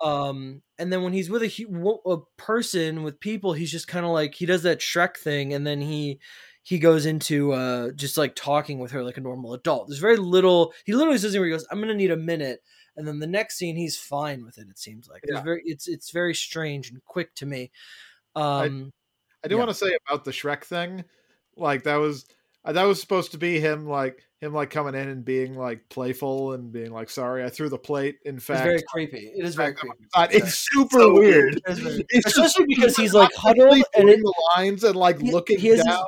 um 0.00 0.62
and 0.78 0.92
then 0.92 1.02
when 1.02 1.12
he's 1.12 1.30
with 1.30 1.42
a, 1.42 2.00
a 2.06 2.18
person 2.36 3.02
with 3.04 3.20
people 3.20 3.52
he's 3.52 3.70
just 3.70 3.86
kind 3.88 4.04
of 4.04 4.10
like 4.12 4.34
he 4.34 4.46
does 4.46 4.62
that 4.64 4.80
shrek 4.80 5.16
thing 5.16 5.54
and 5.54 5.66
then 5.66 5.80
he 5.80 6.18
he 6.62 6.78
goes 6.78 7.06
into 7.06 7.52
uh 7.52 7.90
just 7.92 8.16
like 8.16 8.34
talking 8.34 8.78
with 8.78 8.90
her 8.92 9.02
like 9.02 9.16
a 9.16 9.20
normal 9.20 9.52
adult 9.54 9.88
there's 9.88 9.98
very 9.98 10.16
little 10.16 10.72
he 10.84 10.92
literally 10.94 11.18
says 11.18 11.34
where 11.36 11.44
he 11.44 11.50
goes 11.50 11.66
i'm 11.70 11.80
gonna 11.80 11.94
need 11.94 12.10
a 12.10 12.16
minute 12.16 12.60
and 12.96 13.06
then 13.08 13.18
the 13.18 13.26
next 13.26 13.56
scene 13.56 13.76
he's 13.76 13.96
fine 13.98 14.44
with 14.44 14.58
it 14.58 14.68
it 14.68 14.78
seems 14.78 15.08
like 15.08 15.22
Yeah. 15.28 15.42
very 15.42 15.62
it's 15.64 15.88
it's 15.88 16.10
very 16.10 16.34
strange 16.34 16.90
and 16.90 17.02
quick 17.04 17.34
to 17.36 17.46
me 17.46 17.70
um 18.36 18.92
I 19.44 19.48
do 19.48 19.56
Yeah. 19.56 19.58
want 19.60 19.70
to 19.70 19.74
say 19.74 19.96
about 20.06 20.24
the 20.24 20.30
Shrek 20.30 20.62
thing, 20.64 21.04
like 21.56 21.82
that 21.82 21.96
was 21.96 22.26
that 22.64 22.84
was 22.84 23.00
supposed 23.00 23.32
to 23.32 23.38
be 23.38 23.58
him 23.60 23.86
like 23.86 24.22
him 24.40 24.52
like 24.52 24.70
coming 24.70 24.94
in 24.94 25.08
and 25.08 25.24
being 25.24 25.56
like 25.56 25.88
playful 25.88 26.52
and 26.52 26.72
being 26.72 26.90
like 26.92 27.10
sorry 27.10 27.44
I 27.44 27.48
threw 27.48 27.68
the 27.68 27.78
plate. 27.78 28.16
In 28.24 28.38
fact 28.38 28.60
it's 28.60 28.66
very 28.66 28.82
creepy 29.08 29.32
it 29.36 29.44
is 29.44 29.54
very 29.54 29.72
creepy 29.74 30.04
God, 30.14 30.28
it's 30.32 30.66
super 30.72 30.98
So 31.00 31.14
weird. 31.14 31.60
It 31.66 31.76
very- 31.78 32.04
It's 32.10 32.26
especially 32.26 32.66
because 32.68 32.96
he's 32.96 33.14
like 33.14 33.32
huddled 33.34 33.82
and 33.96 34.08
it, 34.08 34.18
the 34.18 34.34
lines 34.56 34.84
and 34.84 34.96
like 34.96 35.20
he- 35.20 35.30
looking 35.32 35.58
he 35.58 35.68
has 35.68 35.84
down. 35.84 36.04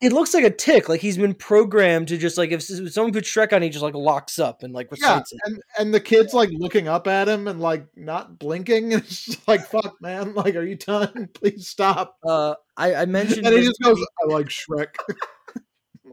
it 0.00 0.12
looks 0.12 0.34
like 0.34 0.44
a 0.44 0.50
tick 0.50 0.88
like 0.88 1.00
he's 1.00 1.16
been 1.16 1.32
programmed 1.34 2.08
to 2.08 2.18
just 2.18 2.36
like 2.38 2.50
if, 2.50 2.62
someone 2.62 3.12
puts 3.12 3.32
shrek 3.32 3.52
on 3.52 3.62
he 3.62 3.68
just 3.68 3.82
like 3.84 3.94
locks 3.94 4.38
up 4.40 4.62
and 4.64 4.74
like 4.74 4.88
Yeah, 5.00 5.22
and 5.44 5.60
and 5.78 5.94
the 5.94 6.00
kid's 6.00 6.34
like 6.34 6.50
looking 6.52 6.86
up 6.88 7.06
at 7.06 7.28
him 7.28 7.46
and 7.48 7.60
like 7.60 7.86
not 7.96 8.38
blinking. 8.38 8.92
It's 8.92 9.24
just 9.26 9.46
like 9.48 9.64
fuck, 9.66 9.94
man. 10.00 10.34
Like, 10.34 10.54
are 10.56 10.62
you 10.64 10.74
done? 10.76 11.28
Please 11.34 11.68
stop. 11.68 12.16
uh 12.26 12.54
i 12.76 12.94
i 12.94 13.04
mentioned 13.06 13.46
And 13.46 13.56
he 13.56 13.62
just 13.64 13.80
goes, 13.80 13.98
I 14.24 14.32
like 14.32 14.46
Shrek. 14.48 14.88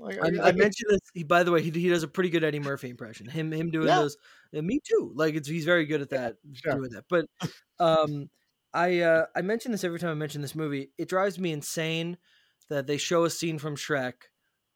Like, 0.03 0.23
I, 0.23 0.27
you- 0.29 0.41
I 0.41 0.51
mentioned 0.51 0.89
this. 0.91 0.99
He, 1.13 1.23
by 1.23 1.43
the 1.43 1.51
way, 1.51 1.61
he, 1.61 1.71
he 1.71 1.89
does 1.89 2.03
a 2.03 2.07
pretty 2.07 2.29
good 2.29 2.43
Eddie 2.43 2.59
Murphy 2.59 2.89
impression. 2.89 3.27
Him 3.29 3.51
him 3.51 3.71
doing 3.71 3.87
Yeah. 3.87 3.99
those. 3.99 4.17
and 4.51 4.65
me 4.67 4.79
too. 4.87 5.11
Like 5.15 5.35
it's 5.35 5.47
he's 5.47 5.65
very 5.65 5.85
good 5.85 6.01
at 6.01 6.09
that. 6.11 6.37
Sure. 6.53 6.75
Doing 6.75 6.91
that. 6.91 7.05
But 7.09 7.25
um, 7.79 8.29
I 8.73 8.99
uh, 8.99 9.25
I 9.35 9.41
mention 9.41 9.71
this 9.71 9.83
every 9.83 9.99
time 9.99 10.09
I 10.11 10.15
mention 10.15 10.41
this 10.41 10.55
movie. 10.55 10.91
It 10.97 11.09
drives 11.09 11.39
me 11.39 11.51
insane 11.51 12.17
that 12.69 12.87
they 12.87 12.97
show 12.97 13.23
a 13.25 13.29
scene 13.29 13.59
from 13.59 13.75
Shrek, 13.75 14.13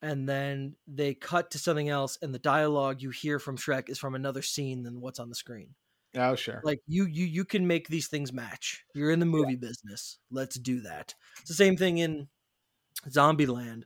and 0.02 0.28
then 0.28 0.76
they 0.88 1.14
cut 1.14 1.52
to 1.52 1.60
something 1.60 1.90
else, 1.90 2.18
and 2.22 2.34
the 2.34 2.40
dialogue 2.40 3.02
you 3.02 3.10
hear 3.10 3.40
from 3.40 3.58
Shrek 3.58 3.90
is 3.90 3.98
from 3.98 4.14
another 4.16 4.42
scene 4.42 4.84
than 4.84 5.02
what's 5.02 5.20
on 5.20 5.30
the 5.30 5.36
screen. 5.36 5.70
Oh 6.16 6.36
sure. 6.36 6.62
Like 6.64 6.80
you 6.88 7.06
you 7.06 7.26
you 7.26 7.44
can 7.46 7.68
make 7.68 7.88
these 7.90 8.08
things 8.08 8.32
match. 8.34 8.84
You're 8.96 9.12
in 9.12 9.20
the 9.20 9.26
movie 9.26 9.56
business. 9.56 10.18
Let's 10.32 10.58
do 10.58 10.82
that. 10.82 11.14
It's 11.40 11.50
the 11.50 11.54
same 11.56 11.76
thing 11.78 11.98
in 12.00 12.28
Zombieland, 13.10 13.84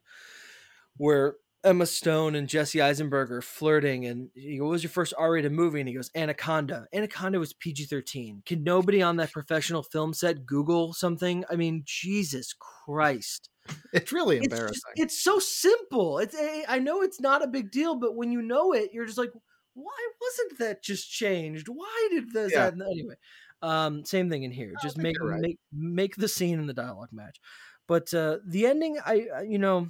where 0.98 1.36
Emma 1.64 1.86
Stone 1.86 2.34
and 2.36 2.48
Jesse 2.48 2.82
Eisenberg 2.82 3.32
are 3.32 3.42
flirting, 3.42 4.06
and 4.06 4.30
he 4.34 4.58
goes, 4.58 4.64
"What 4.64 4.72
was 4.72 4.84
your 4.84 4.90
first 4.90 5.14
R-rated 5.18 5.52
movie?" 5.52 5.80
And 5.80 5.88
he 5.88 5.94
goes, 5.96 6.10
"Anaconda." 6.16 6.88
Anaconda 6.94 7.40
was 7.40 7.54
PG-13. 7.54 8.44
Can 8.46 8.64
nobody 8.64 9.02
on 9.02 9.18
that 9.18 9.32
professional 9.32 9.84
film 9.84 10.14
set 10.14 10.46
Google 10.46 10.94
something? 10.94 11.46
I 11.52 11.56
mean, 11.56 11.84
Jesus 11.86 12.54
Christ! 12.86 13.50
It's 13.94 14.12
really 14.12 14.38
It's 14.38 14.48
embarrassing. 14.48 14.74
just, 14.74 14.86
it's 14.96 15.24
so 15.24 15.38
simple. 15.38 16.18
It's 16.18 16.36
a, 16.36 16.66
I 16.68 16.80
know 16.80 17.04
it's 17.04 17.22
not 17.22 17.44
a 17.44 17.48
big 17.48 17.70
deal, 17.72 17.96
but 17.96 18.16
when 18.16 18.32
you 18.32 18.42
know 18.42 18.74
it, 18.74 18.90
you're 18.92 19.06
just 19.06 19.20
like, 19.20 19.32
why 19.76 20.10
wasn't 20.20 20.60
that 20.60 20.84
just 20.84 21.12
changed? 21.12 21.68
Why 21.70 22.08
did 22.12 22.34
this 22.34 22.54
Yeah. 22.54 22.72
that 22.72 22.86
anyway? 22.92 23.16
Um, 23.62 24.04
same 24.04 24.32
thing 24.32 24.42
in 24.42 24.52
here. 24.52 24.74
Just 24.82 24.98
make 24.98 25.16
right. 25.22 25.40
make 25.40 25.60
make 25.72 26.16
the 26.16 26.28
scene 26.28 26.58
and 26.60 26.68
the 26.68 26.74
dialogue 26.74 27.10
match. 27.12 27.40
But 27.88 28.12
uh, 28.16 28.40
the 28.48 28.66
ending, 28.66 28.98
I- 29.06 29.44
you 29.48 29.60
know, 29.60 29.90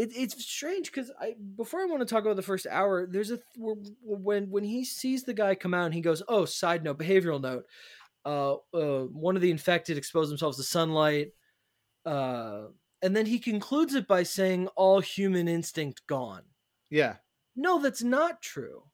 it, 0.00 0.12
it's 0.16 0.44
strange 0.44 0.86
because 0.90 1.10
I 1.20 1.34
before 1.56 1.80
I 1.80 1.86
want 1.86 2.00
to 2.00 2.06
talk 2.06 2.24
about 2.24 2.36
the 2.36 2.42
first 2.42 2.66
hour, 2.70 3.06
there's 3.06 3.30
a 3.30 3.38
when 3.56 4.50
when 4.50 4.64
he 4.64 4.84
sees 4.84 5.24
the 5.24 5.34
guy 5.34 5.54
come 5.54 5.74
out 5.74 5.86
and 5.86 5.94
he 5.94 6.00
goes, 6.00 6.22
oh, 6.28 6.44
side 6.44 6.82
note, 6.82 6.98
behavioral 6.98 7.40
note. 7.40 7.64
Uh, 8.24 8.54
uh, 8.74 9.04
one 9.06 9.36
of 9.36 9.42
the 9.42 9.50
infected 9.50 9.96
exposed 9.98 10.30
themselves 10.30 10.56
to 10.56 10.62
sunlight. 10.62 11.28
Uh, 12.04 12.66
and 13.02 13.16
then 13.16 13.26
he 13.26 13.38
concludes 13.38 13.94
it 13.94 14.06
by 14.06 14.22
saying, 14.22 14.68
all 14.76 15.00
human 15.00 15.48
instinct 15.48 16.06
gone. 16.06 16.42
yeah. 16.90 17.16
No, 17.56 17.82
that's 17.82 18.02
not 18.02 18.40
true. 18.40 18.84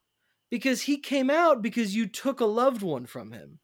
Because 0.50 0.82
he 0.82 0.98
came 0.98 1.28
out 1.28 1.60
because 1.62 1.94
you 1.94 2.06
took 2.06 2.40
a 2.40 2.46
loved 2.46 2.82
one 2.82 3.06
from 3.06 3.32
him. 3.32 3.58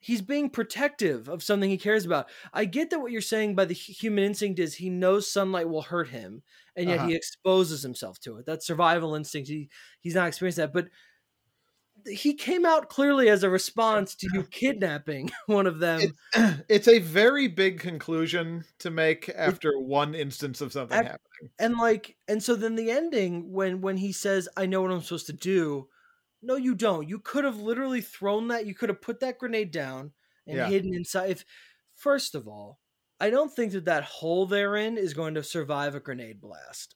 He's 0.00 0.22
being 0.22 0.48
protective 0.48 1.28
of 1.28 1.42
something 1.42 1.68
he 1.68 1.76
cares 1.76 2.06
about. 2.06 2.28
I 2.52 2.64
get 2.66 2.90
that 2.90 3.00
what 3.00 3.10
you're 3.12 3.20
saying 3.20 3.56
by 3.56 3.64
the 3.64 3.74
human 3.74 4.22
instinct 4.24 4.60
is 4.60 4.74
he 4.74 4.90
knows 4.90 5.30
sunlight 5.30 5.68
will 5.68 5.82
hurt 5.82 6.08
him, 6.10 6.42
and 6.76 6.88
yet 6.88 6.98
Uh-huh. 7.00 7.08
he 7.08 7.14
exposes 7.16 7.82
himself 7.82 8.20
to 8.20 8.36
it. 8.38 8.46
That's 8.46 8.66
survival 8.66 9.14
instinct. 9.14 9.48
He 9.48 9.68
he's 10.00 10.14
not 10.14 10.28
experienced 10.28 10.58
that, 10.58 10.72
but 10.72 10.88
he 12.06 12.34
came 12.34 12.64
out 12.64 12.88
clearly 12.88 13.28
as 13.28 13.42
a 13.42 13.50
response 13.50 14.14
to 14.14 14.28
you 14.32 14.44
kidnapping 14.44 15.30
one 15.46 15.66
of 15.66 15.78
them. 15.80 16.00
It's, 16.34 16.60
it's 16.68 16.88
a 16.88 17.00
very 17.00 17.48
big 17.48 17.80
conclusion 17.80 18.64
to 18.78 18.90
make 18.90 19.28
after 19.36 19.78
one 19.78 20.14
instance 20.14 20.60
of 20.60 20.72
something 20.72 20.96
Ac- 20.96 21.06
happening. 21.08 21.50
and 21.58 21.76
like 21.76 22.16
and 22.28 22.42
so 22.42 22.54
then 22.54 22.76
the 22.76 22.90
ending 22.90 23.50
when 23.52 23.80
when 23.80 23.96
he 23.96 24.12
says 24.12 24.48
i 24.56 24.64
know 24.64 24.80
what 24.80 24.92
i'm 24.92 25.02
supposed 25.02 25.26
to 25.26 25.32
do 25.32 25.88
no 26.42 26.56
you 26.56 26.74
don't 26.74 27.08
you 27.08 27.18
could 27.18 27.44
have 27.44 27.58
literally 27.60 28.00
thrown 28.00 28.48
that 28.48 28.66
you 28.66 28.74
could 28.74 28.88
have 28.88 29.00
put 29.02 29.20
that 29.20 29.38
grenade 29.38 29.70
down 29.70 30.12
and 30.46 30.58
Yeah. 30.58 30.68
hidden 30.68 30.94
inside 30.94 31.30
if 31.30 31.44
First 31.94 32.36
of 32.36 32.46
all, 32.46 32.80
I 33.20 33.28
don't 33.30 33.52
think 33.52 33.72
that 33.72 33.86
that 33.86 34.04
hole 34.04 34.46
they're 34.46 34.76
in 34.76 34.96
is 34.96 35.14
going 35.14 35.34
to 35.34 35.42
survive 35.42 35.96
a 35.96 36.00
grenade 36.00 36.40
blast. 36.40 36.94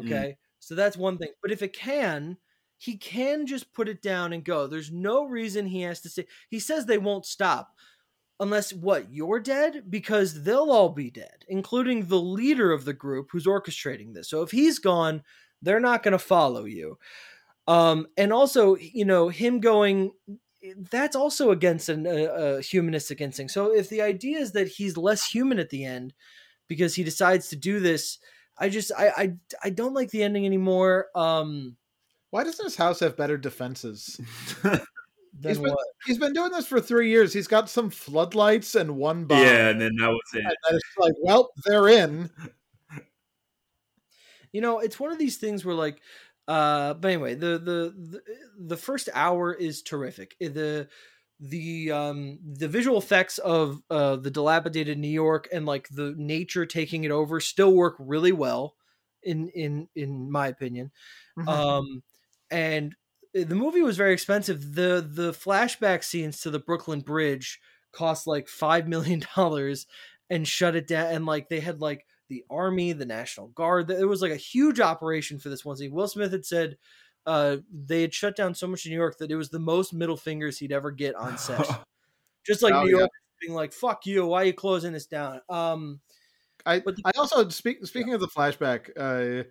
Mm. 0.00 0.06
Okay, 0.06 0.36
so 0.58 0.74
that's 0.74 0.96
one 0.96 1.18
thing. 1.18 1.32
But 1.42 1.52
if 1.52 1.62
it 1.62 1.72
can, 1.72 2.38
he 2.78 2.96
can 2.96 3.46
just 3.46 3.72
put 3.72 3.88
it 3.88 4.02
down 4.02 4.32
and 4.32 4.44
go. 4.44 4.66
There's 4.66 4.90
no 4.92 5.24
reason 5.24 5.66
he 5.66 5.82
has 5.82 6.00
to 6.02 6.08
say. 6.08 6.26
He 6.50 6.58
says 6.60 6.86
they 6.86 6.98
won't 6.98 7.26
stop 7.26 7.74
unless 8.40 8.72
what 8.72 9.12
you're 9.12 9.40
dead 9.40 9.90
because 9.90 10.42
they'll 10.44 10.70
all 10.70 10.90
be 10.90 11.10
dead, 11.10 11.44
including 11.48 12.06
the 12.06 12.20
leader 12.20 12.72
of 12.72 12.84
the 12.84 12.92
group 12.94 13.28
who's 13.30 13.46
orchestrating 13.46 14.14
this. 14.14 14.28
So 14.30 14.42
if 14.42 14.50
he's 14.50 14.78
gone, 14.78 15.22
they're 15.62 15.80
not 15.80 16.02
going 16.02 16.12
to 16.12 16.18
follow 16.18 16.64
you. 16.64 16.98
Um, 17.66 18.06
and 18.16 18.32
also, 18.32 18.76
you 18.76 19.04
know, 19.04 19.28
him 19.28 19.60
going 19.60 20.12
that's 20.90 21.16
also 21.16 21.50
against 21.50 21.88
an, 21.88 22.06
a, 22.06 22.24
a 22.24 22.60
humanistic 22.62 23.20
instinct. 23.20 23.52
So 23.52 23.74
if 23.74 23.88
the 23.88 24.02
idea 24.02 24.38
is 24.38 24.52
that 24.52 24.68
he's 24.68 24.96
less 24.96 25.26
human 25.26 25.58
at 25.58 25.70
the 25.70 25.84
end 25.84 26.14
because 26.68 26.94
he 26.94 27.04
decides 27.04 27.48
to 27.48 27.56
do 27.56 27.80
this, 27.80 28.18
I 28.58 28.68
just 28.68 28.92
I 28.96 29.08
I, 29.16 29.32
I 29.64 29.70
don't 29.70 29.94
like 29.94 30.10
the 30.10 30.22
ending 30.22 30.46
anymore. 30.46 31.06
Um, 31.14 31.76
Why 32.30 32.44
doesn't 32.44 32.64
his 32.64 32.76
house 32.76 33.00
have 33.00 33.16
better 33.16 33.36
defenses? 33.36 34.20
He's 35.42 35.58
been, 35.58 35.70
what? 35.70 35.86
he's 36.04 36.18
been 36.18 36.34
doing 36.34 36.52
this 36.52 36.66
for 36.66 36.78
three 36.78 37.08
years. 37.08 37.32
He's 37.32 37.48
got 37.48 37.70
some 37.70 37.88
floodlights 37.88 38.74
and 38.74 38.96
one 38.96 39.24
bomb. 39.24 39.38
yeah, 39.38 39.70
and 39.70 39.80
then 39.80 39.92
that 39.98 40.10
was 40.10 40.20
it. 40.34 40.44
And 40.44 40.76
it's 40.76 40.98
like, 40.98 41.14
well, 41.22 41.50
they're 41.64 41.88
in. 41.88 42.28
You 44.52 44.60
know, 44.60 44.80
it's 44.80 45.00
one 45.00 45.10
of 45.10 45.18
these 45.18 45.38
things 45.38 45.64
where 45.64 45.74
like 45.74 46.02
uh 46.48 46.94
but 46.94 47.08
anyway, 47.12 47.34
the 47.34 47.58
the 47.58 47.94
the, 47.96 48.22
the 48.58 48.76
first 48.76 49.08
hour 49.14 49.52
is 49.54 49.82
terrific. 49.82 50.34
Eh, 50.40 50.48
The 50.48 50.88
the 51.40 51.90
um 51.90 52.38
the 52.44 52.68
visual 52.68 52.98
effects 52.98 53.38
of 53.38 53.82
uh 53.90 54.16
the 54.16 54.30
dilapidated 54.30 54.98
New 54.98 55.08
York 55.08 55.48
and 55.52 55.66
like 55.66 55.88
the 55.88 56.14
nature 56.16 56.66
taking 56.66 57.04
it 57.04 57.10
over 57.10 57.40
still 57.40 57.74
work 57.74 57.96
really 57.98 58.32
well 58.32 58.76
in 59.22 59.48
in 59.50 59.88
in 59.94 60.30
my 60.30 60.48
opinion. 60.48 60.92
Mm-hmm. 61.38 61.48
Um 61.48 62.02
and 62.50 62.94
the 63.34 63.54
movie 63.54 63.82
was 63.82 63.96
very 63.96 64.12
expensive. 64.12 64.74
The 64.74 65.06
the 65.08 65.32
flashback 65.32 66.04
scenes 66.04 66.40
to 66.40 66.50
the 66.50 66.58
Brooklyn 66.58 67.00
Bridge 67.00 67.60
cost 67.92 68.26
like 68.26 68.48
5 68.48 68.88
million 68.88 69.22
dollars 69.36 69.86
and 70.30 70.46
shut 70.46 70.76
it 70.76 70.86
down 70.86 71.06
and 71.12 71.26
like 71.26 71.48
they 71.48 71.60
had 71.60 71.80
like 71.80 72.06
the 72.32 72.44
army, 72.50 72.92
the 72.94 73.04
National 73.04 73.48
Guard. 73.48 73.90
It 73.90 74.08
was 74.08 74.22
like 74.22 74.32
a 74.32 74.36
huge 74.36 74.80
operation 74.80 75.38
for 75.38 75.50
this 75.50 75.64
one 75.66 75.76
scene. 75.76 75.92
Will 75.92 76.08
Smith 76.08 76.32
had 76.32 76.46
said 76.46 76.78
uh, 77.26 77.58
they 77.70 78.00
had 78.00 78.14
shut 78.14 78.34
down 78.34 78.54
so 78.54 78.66
much 78.66 78.86
in 78.86 78.90
New 78.90 78.96
York 78.96 79.18
that 79.18 79.30
it 79.30 79.36
was 79.36 79.50
the 79.50 79.58
most 79.58 79.92
middle 79.92 80.16
fingers 80.16 80.56
he'd 80.58 80.72
ever 80.72 80.90
get 80.90 81.14
on 81.14 81.36
set. 81.46 81.68
Just 82.46 82.62
like 82.62 82.72
Oh, 82.72 82.84
New 82.84 82.90
yeah. 82.92 82.98
York 83.00 83.10
being 83.40 83.52
like, 83.54 83.72
"Fuck 83.72 84.06
you! 84.06 84.24
Why 84.26 84.42
are 84.42 84.46
you 84.46 84.52
closing 84.54 84.92
this 84.94 85.06
down?" 85.06 85.40
Um, 85.48 86.00
I 86.64 86.80
But 86.80 86.96
the- 86.96 87.02
I 87.04 87.12
also 87.18 87.48
speak 87.50 87.84
speaking 87.86 88.14
of 88.14 88.20
the 88.20 88.28
flashback. 88.28 88.90
Uh, 88.96 89.44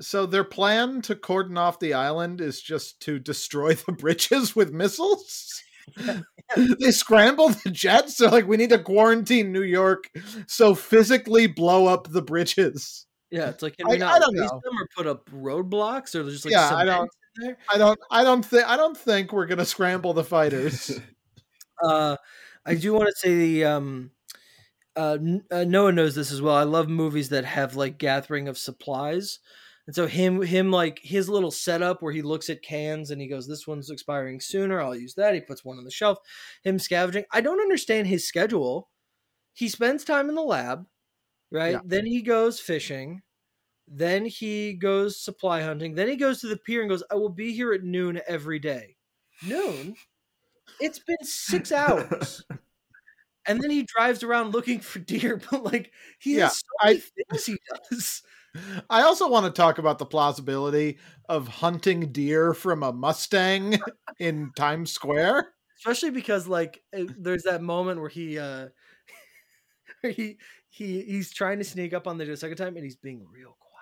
so 0.00 0.26
their 0.26 0.44
plan 0.44 1.00
to 1.02 1.16
cordon 1.16 1.58
off 1.58 1.80
the 1.80 1.94
island 1.94 2.40
is 2.40 2.62
just 2.62 3.00
to 3.02 3.18
destroy 3.18 3.74
the 3.86 3.92
bridges 3.92 4.54
with 4.54 4.72
missiles. 4.72 5.62
They 6.78 6.90
scramble 6.90 7.48
the 7.50 7.70
jets. 7.70 8.16
They're 8.18 8.30
like, 8.30 8.46
we 8.46 8.56
need 8.56 8.70
to 8.70 8.78
quarantine 8.78 9.52
New 9.52 9.62
York, 9.62 10.04
so 10.46 10.74
physically 10.74 11.46
blow 11.46 11.86
up 11.86 12.08
the 12.10 12.22
bridges. 12.22 13.06
yeah, 13.30 13.48
it's 13.48 13.62
like 13.62 13.76
can 13.76 13.86
I- 13.86 13.90
we 13.90 13.96
I 13.96 13.98
not 13.98 14.20
don't 14.20 14.34
know. 14.36 14.60
them 14.64 14.78
or 14.78 14.88
put 14.96 15.06
up 15.06 15.28
roadblocks 15.30 16.14
or 16.14 16.22
just 16.30 16.44
like 16.44 16.52
Yeah, 16.52 16.74
I 16.74 16.84
don't- 16.84 17.10
there? 17.36 17.56
I 17.68 17.76
don't. 17.78 17.98
I 18.10 18.24
don't 18.24 18.44
think. 18.44 18.66
I 18.66 18.76
don't 18.76 18.96
think 18.96 19.32
we're 19.32 19.46
gonna 19.46 19.64
scramble 19.66 20.14
the 20.14 20.24
fighters. 20.24 20.90
uh, 21.82 22.16
I 22.64 22.74
do 22.74 22.92
want 22.94 23.08
to 23.08 23.14
say 23.16 23.34
the 23.34 23.64
um, 23.64 24.10
uh, 24.96 25.18
N- 25.20 25.44
uh, 25.50 25.64
Noah 25.64 25.92
knows 25.92 26.14
this 26.14 26.32
as 26.32 26.40
well. 26.40 26.54
I 26.54 26.62
love 26.62 26.88
movies 26.88 27.28
that 27.30 27.44
have 27.44 27.76
like 27.76 27.98
gathering 27.98 28.48
of 28.48 28.56
supplies, 28.56 29.38
and 29.86 29.94
so 29.94 30.06
him 30.06 30.42
him 30.42 30.70
like 30.70 30.98
his 31.02 31.28
little 31.28 31.50
setup 31.50 32.02
where 32.02 32.12
he 32.12 32.22
looks 32.22 32.50
at 32.50 32.62
cans 32.62 33.10
and 33.10 33.20
he 33.20 33.28
goes, 33.28 33.46
"This 33.46 33.66
one's 33.66 33.90
expiring 33.90 34.40
sooner. 34.40 34.80
I'll 34.80 34.96
use 34.96 35.14
that." 35.14 35.34
He 35.34 35.40
puts 35.40 35.64
one 35.64 35.78
on 35.78 35.84
the 35.84 35.90
shelf. 35.90 36.18
Him 36.64 36.78
scavenging. 36.78 37.24
I 37.32 37.40
don't 37.40 37.60
understand 37.60 38.08
his 38.08 38.26
schedule. 38.26 38.88
He 39.54 39.68
spends 39.68 40.04
time 40.04 40.28
in 40.28 40.34
the 40.34 40.42
lab, 40.42 40.86
right? 41.50 41.72
Yeah. 41.74 41.80
Then 41.84 42.06
he 42.06 42.22
goes 42.22 42.60
fishing. 42.60 43.22
Then 43.88 44.26
he 44.26 44.74
goes 44.74 45.20
supply 45.20 45.62
hunting. 45.62 45.94
Then 45.94 46.08
he 46.08 46.16
goes 46.16 46.40
to 46.40 46.48
the 46.48 46.56
pier 46.58 46.80
and 46.82 46.90
goes, 46.90 47.04
I 47.10 47.14
will 47.16 47.28
be 47.30 47.52
here 47.52 47.72
at 47.72 47.84
noon 47.84 48.20
every 48.28 48.58
day. 48.58 48.96
Noon? 49.46 49.96
It's 50.80 50.98
been 51.00 51.16
six 51.22 51.72
hours. 51.72 52.44
and 53.46 53.62
then 53.62 53.70
he 53.70 53.84
drives 53.84 54.22
around 54.22 54.52
looking 54.52 54.80
for 54.80 54.98
deer, 54.98 55.40
but 55.50 55.62
like 55.64 55.92
he 56.18 56.36
Yeah, 56.36 56.44
has 56.44 56.58
so 56.58 56.66
many 56.84 56.98
I- 56.98 57.00
things 57.30 57.46
he 57.46 57.56
does. 57.90 58.22
I 58.90 59.02
also 59.02 59.28
want 59.28 59.46
to 59.46 59.52
talk 59.52 59.78
about 59.78 59.98
the 59.98 60.06
plausibility 60.06 60.98
of 61.28 61.48
hunting 61.48 62.12
deer 62.12 62.54
from 62.54 62.82
a 62.82 62.92
Mustang 62.92 63.78
in 64.18 64.52
Times 64.56 64.92
Square. 64.92 65.52
Especially 65.78 66.10
because 66.10 66.46
like 66.48 66.82
uh, 66.96 67.04
there's 67.18 67.42
that 67.42 67.62
moment 67.62 68.00
where 68.00 68.08
he 68.08 68.38
uh 68.38 68.68
he 70.02 70.38
he 70.68 71.02
he's 71.02 71.32
trying 71.32 71.58
to 71.58 71.64
sneak 71.64 71.92
up 71.92 72.06
on 72.06 72.18
the 72.18 72.36
second 72.36 72.56
time 72.56 72.76
and 72.76 72.84
he's 72.84 72.96
being 72.96 73.26
real 73.30 73.56
quiet. 73.60 73.76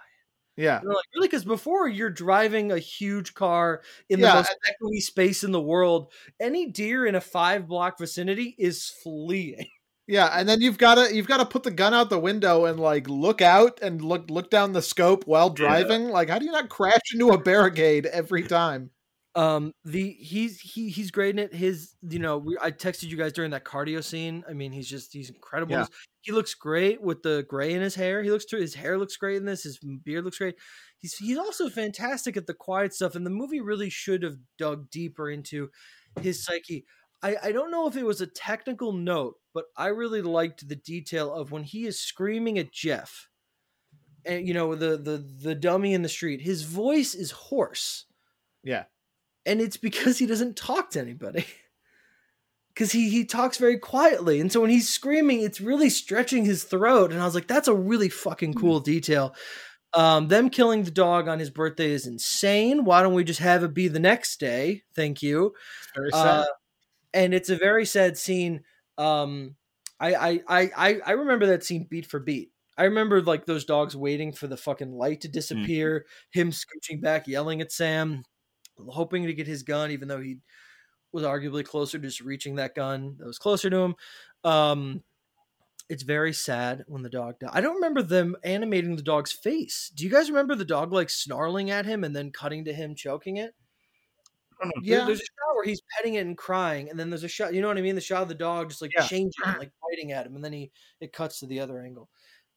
Yeah. 0.56 0.80
Like, 0.84 0.96
really? 1.14 1.28
Because 1.28 1.44
before 1.44 1.88
you're 1.88 2.10
driving 2.10 2.72
a 2.72 2.78
huge 2.78 3.34
car 3.34 3.82
in 4.08 4.20
the 4.20 4.26
Yeah, 4.26 4.34
most 4.34 4.56
echoey 4.68 5.00
space 5.00 5.44
in 5.44 5.52
the 5.52 5.60
world, 5.60 6.12
any 6.40 6.70
deer 6.70 7.06
in 7.06 7.14
a 7.14 7.20
five 7.20 7.66
block 7.66 7.98
vicinity 7.98 8.54
is 8.58 8.88
fleeing. 9.02 9.66
Yeah, 10.06 10.26
and 10.38 10.46
then 10.48 10.60
you've 10.60 10.76
got 10.76 10.96
to 10.96 11.14
you've 11.14 11.26
got 11.26 11.38
to 11.38 11.46
put 11.46 11.62
the 11.62 11.70
gun 11.70 11.94
out 11.94 12.10
the 12.10 12.18
window 12.18 12.66
and 12.66 12.78
like 12.78 13.08
look 13.08 13.40
out 13.40 13.78
and 13.80 14.02
look 14.02 14.28
look 14.28 14.50
down 14.50 14.72
the 14.72 14.82
scope 14.82 15.26
while 15.26 15.48
driving. 15.48 16.08
Like, 16.08 16.28
how 16.28 16.38
do 16.38 16.44
you 16.44 16.52
not 16.52 16.68
crash 16.68 17.00
into 17.12 17.30
a 17.30 17.38
barricade 17.38 18.06
every 18.06 18.42
time? 18.42 18.90
Um, 19.36 19.72
the 19.84 20.10
he's 20.20 20.60
he 20.60 20.90
he's 20.90 21.10
great 21.10 21.34
in 21.34 21.38
it. 21.38 21.54
His 21.54 21.94
you 22.08 22.18
know 22.18 22.38
we, 22.38 22.56
I 22.62 22.70
texted 22.70 23.04
you 23.04 23.16
guys 23.16 23.32
during 23.32 23.50
that 23.52 23.64
cardio 23.64 24.04
scene. 24.04 24.44
I 24.48 24.52
mean, 24.52 24.72
he's 24.72 24.88
just 24.88 25.12
he's 25.12 25.30
incredible. 25.30 25.72
Yeah. 25.72 25.86
He 26.20 26.32
looks 26.32 26.54
great 26.54 27.02
with 27.02 27.22
the 27.22 27.44
gray 27.48 27.72
in 27.72 27.82
his 27.82 27.94
hair. 27.94 28.22
He 28.22 28.30
looks 28.30 28.44
too. 28.44 28.58
his 28.58 28.74
hair 28.74 28.96
looks 28.96 29.16
great 29.16 29.36
in 29.36 29.44
this. 29.44 29.64
His 29.64 29.78
beard 30.04 30.24
looks 30.24 30.38
great. 30.38 30.54
He's 30.98 31.16
he's 31.16 31.38
also 31.38 31.68
fantastic 31.68 32.36
at 32.36 32.46
the 32.46 32.54
quiet 32.54 32.94
stuff. 32.94 33.16
And 33.16 33.26
the 33.26 33.30
movie 33.30 33.60
really 33.60 33.90
should 33.90 34.22
have 34.22 34.36
dug 34.56 34.90
deeper 34.90 35.30
into 35.30 35.70
his 36.20 36.44
psyche. 36.44 36.84
I, 37.22 37.36
I 37.42 37.52
don't 37.52 37.70
know 37.70 37.88
if 37.88 37.96
it 37.96 38.04
was 38.04 38.20
a 38.20 38.26
technical 38.26 38.92
note, 38.92 39.34
but 39.54 39.66
I 39.76 39.86
really 39.86 40.20
liked 40.20 40.68
the 40.68 40.76
detail 40.76 41.32
of 41.32 41.52
when 41.52 41.62
he 41.62 41.86
is 41.86 41.98
screaming 42.00 42.58
at 42.58 42.72
Jeff, 42.72 43.28
and 44.26 44.46
you 44.46 44.52
know 44.52 44.74
the 44.74 44.96
the 44.98 45.16
the 45.18 45.54
dummy 45.54 45.94
in 45.94 46.02
the 46.02 46.08
street. 46.08 46.40
His 46.42 46.62
voice 46.62 47.14
is 47.14 47.30
hoarse. 47.30 48.06
Yeah, 48.62 48.84
and 49.46 49.60
it's 49.60 49.76
because 49.76 50.18
he 50.18 50.26
doesn't 50.26 50.56
talk 50.56 50.90
to 50.90 51.00
anybody. 51.00 51.46
Because 52.74 52.90
he 52.90 53.08
he 53.08 53.24
talks 53.24 53.56
very 53.56 53.78
quietly 53.78 54.40
and 54.40 54.50
so 54.50 54.60
when 54.60 54.68
he's 54.70 54.88
screaming 54.88 55.42
it's 55.42 55.60
really 55.60 55.88
stretching 55.88 56.44
his 56.44 56.64
throat 56.64 57.12
and 57.12 57.20
i 57.22 57.24
was 57.24 57.32
like 57.32 57.46
that's 57.46 57.68
a 57.68 57.72
really 57.74 58.08
fucking 58.08 58.54
cool 58.54 58.80
detail. 58.80 59.32
Um 59.92 60.26
them 60.26 60.50
killing 60.50 60.82
the 60.82 60.90
dog 60.90 61.28
on 61.28 61.38
his 61.38 61.50
birthday 61.50 61.92
is 61.92 62.08
insane. 62.08 62.84
Why 62.84 63.02
don't 63.04 63.14
we 63.14 63.22
just 63.22 63.38
have 63.38 63.62
it 63.62 63.74
be 63.74 63.86
the 63.86 64.00
next 64.00 64.40
day? 64.40 64.82
Thank 64.96 65.22
you. 65.22 65.54
Very 65.94 66.10
sad. 66.10 66.26
uh, 66.26 66.44
and 67.12 67.32
it's 67.32 67.48
a 67.48 67.56
very 67.56 67.86
sad 67.86 68.18
scene. 68.18 68.64
Um, 68.98 69.56
I, 70.00 70.14
I 70.48 70.68
I 70.76 71.00
I 71.06 71.10
remember 71.12 71.46
that 71.46 71.64
scene 71.64 71.86
beat 71.88 72.06
for 72.06 72.20
beat. 72.20 72.52
I 72.76 72.84
remember 72.84 73.22
like 73.22 73.46
those 73.46 73.64
dogs 73.64 73.96
waiting 73.96 74.32
for 74.32 74.46
the 74.48 74.56
fucking 74.56 74.92
light 74.92 75.20
to 75.22 75.28
disappear, 75.28 76.06
him 76.30 76.50
scooching 76.50 77.00
back, 77.00 77.28
yelling 77.28 77.60
at 77.60 77.70
Sam, 77.72 78.24
hoping 78.78 79.24
to 79.26 79.34
get 79.34 79.46
his 79.46 79.62
gun, 79.62 79.90
even 79.92 80.08
though 80.08 80.20
he 80.20 80.38
was 81.12 81.24
arguably 81.24 81.64
closer 81.64 81.98
to 81.98 82.06
just 82.06 82.20
reaching 82.20 82.56
that 82.56 82.74
gun 82.74 83.16
that 83.18 83.26
was 83.26 83.38
closer 83.38 83.70
to 83.70 83.76
him. 83.78 83.94
Um, 84.44 85.02
it's 85.88 86.02
very 86.02 86.32
sad 86.32 86.84
when 86.88 87.02
the 87.02 87.10
dog 87.10 87.38
died. 87.38 87.50
I 87.52 87.60
don't 87.60 87.74
remember 87.76 88.02
them 88.02 88.36
animating 88.42 88.96
the 88.96 89.02
dog's 89.02 89.32
face. 89.32 89.92
Do 89.94 90.04
you 90.04 90.10
guys 90.10 90.30
remember 90.30 90.54
the 90.54 90.64
dog 90.64 90.92
like 90.92 91.10
snarling 91.10 91.70
at 91.70 91.86
him 91.86 92.04
and 92.04 92.16
then 92.16 92.32
cutting 92.32 92.64
to 92.64 92.72
him 92.72 92.94
choking 92.94 93.36
it? 93.36 93.54
Yeah, 94.82 95.04
there's 95.04 95.20
a 95.20 95.22
shot 95.22 95.54
where 95.54 95.64
he's 95.64 95.82
petting 95.96 96.14
it 96.14 96.26
and 96.26 96.36
crying, 96.36 96.90
and 96.90 96.98
then 96.98 97.10
there's 97.10 97.24
a 97.24 97.28
shot. 97.28 97.54
You 97.54 97.60
know 97.62 97.68
what 97.68 97.78
I 97.78 97.82
mean? 97.82 97.94
The 97.94 98.00
shot 98.00 98.22
of 98.22 98.28
the 98.28 98.34
dog 98.34 98.70
just 98.70 98.82
like 98.82 98.92
Yeah. 98.96 99.06
changing, 99.06 99.32
like 99.58 99.72
biting 99.82 100.12
at 100.12 100.26
him, 100.26 100.34
and 100.36 100.44
then 100.44 100.52
he 100.52 100.70
it 101.00 101.12
cuts 101.12 101.40
to 101.40 101.46
the 101.46 101.60
other 101.60 101.80
angle. 101.80 102.08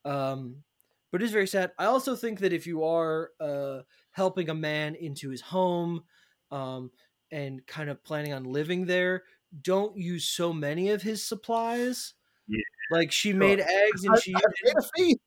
Um, 0.05 0.63
but 1.11 1.21
it 1.21 1.25
is 1.25 1.31
very 1.31 1.47
sad. 1.47 1.71
I 1.77 1.85
also 1.85 2.15
think 2.15 2.39
that 2.39 2.53
if 2.53 2.67
you 2.67 2.83
are 2.83 3.31
uh, 3.39 3.79
helping 4.11 4.49
a 4.49 4.55
man 4.55 4.95
into 4.95 5.29
his 5.29 5.41
home, 5.41 6.03
um, 6.51 6.91
and 7.31 7.65
kind 7.67 7.89
of 7.89 8.03
planning 8.03 8.33
on 8.33 8.43
living 8.45 8.85
there, 8.85 9.23
don't 9.61 9.97
use 9.97 10.27
so 10.27 10.53
many 10.53 10.89
of 10.89 11.01
his 11.01 11.25
supplies. 11.25 12.13
Yeah. 12.47 12.61
Like 12.91 13.11
she 13.11 13.33
made 13.33 13.59
eggs 13.59 14.05
and 14.05 14.15
I, 14.15 14.19
she 14.19 14.33
I 14.35 14.41
made 14.63 14.75
a 14.77 14.81
feast. 14.95 15.19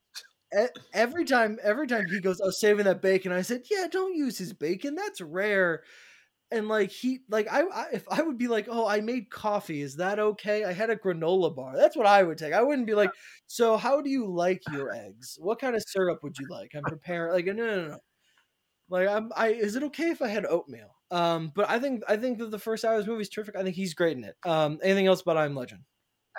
every 0.94 1.24
time 1.24 1.58
every 1.62 1.86
time 1.86 2.06
he 2.06 2.20
goes, 2.20 2.40
I 2.40 2.46
was 2.46 2.60
saving 2.60 2.86
that 2.86 3.02
bacon. 3.02 3.32
I 3.32 3.42
said, 3.42 3.62
Yeah, 3.70 3.86
don't 3.90 4.16
use 4.16 4.38
his 4.38 4.52
bacon. 4.52 4.94
That's 4.94 5.20
rare. 5.20 5.82
And 6.50 6.68
like 6.68 6.90
he 6.90 7.20
like 7.28 7.46
I, 7.50 7.62
I 7.62 7.86
if 7.92 8.04
I 8.10 8.22
would 8.22 8.38
be 8.38 8.48
like, 8.48 8.66
oh, 8.70 8.86
I 8.86 9.00
made 9.00 9.30
coffee, 9.30 9.82
is 9.82 9.96
that 9.96 10.18
okay? 10.18 10.64
I 10.64 10.72
had 10.72 10.90
a 10.90 10.96
granola 10.96 11.54
bar. 11.54 11.76
That's 11.76 11.96
what 11.96 12.06
I 12.06 12.22
would 12.22 12.38
take. 12.38 12.52
I 12.52 12.62
wouldn't 12.62 12.86
be 12.86 12.94
like, 12.94 13.10
so 13.46 13.76
how 13.76 14.00
do 14.00 14.10
you 14.10 14.26
like 14.26 14.62
your 14.72 14.92
eggs? 14.92 15.38
What 15.40 15.60
kind 15.60 15.76
of 15.76 15.84
syrup 15.86 16.22
would 16.22 16.38
you 16.38 16.46
like? 16.50 16.72
I'm 16.74 16.82
preparing 16.82 17.32
like 17.32 17.46
no 17.46 17.52
no 17.52 17.88
no. 17.88 17.98
Like 18.88 19.08
I'm 19.08 19.30
I 19.36 19.48
is 19.48 19.76
it 19.76 19.84
okay 19.84 20.10
if 20.10 20.22
I 20.22 20.28
had 20.28 20.46
oatmeal? 20.46 20.94
Um, 21.10 21.52
but 21.54 21.68
I 21.68 21.78
think 21.78 22.02
I 22.08 22.16
think 22.16 22.38
that 22.38 22.50
the 22.50 22.58
first 22.58 22.84
hour 22.84 22.94
of 22.94 23.00
this 23.00 23.08
movie 23.08 23.22
is 23.22 23.28
terrific. 23.28 23.56
I 23.56 23.62
think 23.62 23.76
he's 23.76 23.94
great 23.94 24.16
in 24.16 24.24
it. 24.24 24.36
Um, 24.44 24.78
anything 24.82 25.06
else 25.06 25.20
about 25.20 25.36
I'm 25.36 25.54
Legend? 25.54 25.82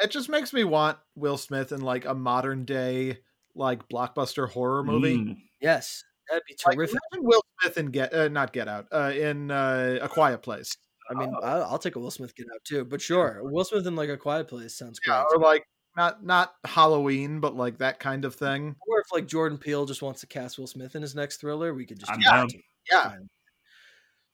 It 0.01 0.11
just 0.11 0.29
makes 0.29 0.53
me 0.53 0.63
want 0.63 0.97
Will 1.15 1.37
Smith 1.37 1.71
in 1.71 1.81
like 1.81 2.05
a 2.05 2.13
modern 2.13 2.65
day 2.65 3.19
like 3.55 3.87
blockbuster 3.89 4.49
horror 4.49 4.83
movie. 4.83 5.17
Mm. 5.17 5.37
Yes, 5.61 6.03
that'd 6.31 6.43
be 6.47 6.55
Like, 6.65 6.75
terrific. 6.75 6.97
imagine 7.11 7.27
Will 7.27 7.43
Smith 7.61 7.77
in 7.77 7.85
Get 7.91 8.13
uh, 8.13 8.27
not 8.29 8.53
Get 8.53 8.67
Out 8.67 8.87
uh, 8.91 9.11
in 9.13 9.51
uh, 9.51 9.99
A 10.01 10.07
Quiet 10.09 10.41
Place. 10.41 10.75
I 11.09 11.13
mean, 11.13 11.33
I'll, 11.43 11.63
I'll 11.63 11.79
take 11.79 11.95
a 11.97 11.99
Will 11.99 12.09
Smith 12.11 12.33
get 12.35 12.47
out 12.53 12.63
too. 12.63 12.85
But 12.85 13.01
sure, 13.01 13.41
Will 13.43 13.65
Smith 13.65 13.85
in 13.85 13.95
like 13.95 14.09
a 14.09 14.17
Quiet 14.17 14.47
Place 14.47 14.77
sounds 14.77 14.99
great. 14.99 15.13
Yeah, 15.15 15.23
or 15.33 15.37
like 15.39 15.65
not 15.97 16.23
not 16.25 16.53
Halloween, 16.63 17.39
but 17.41 17.55
like 17.55 17.79
that 17.79 17.99
kind 17.99 18.23
of 18.23 18.33
thing. 18.35 18.75
Or 18.87 18.99
if 19.01 19.11
like 19.11 19.27
Jordan 19.27 19.57
Peele 19.57 19.85
just 19.85 20.01
wants 20.01 20.21
to 20.21 20.27
cast 20.27 20.57
Will 20.57 20.67
Smith 20.67 20.95
in 20.95 21.01
his 21.01 21.13
next 21.13 21.41
thriller, 21.41 21.73
we 21.73 21.85
could 21.85 21.99
just 21.99 22.11
I'm 22.11 22.19
do 22.19 22.23
down. 22.25 22.47
too. 22.47 22.59
Yeah. 22.89 23.17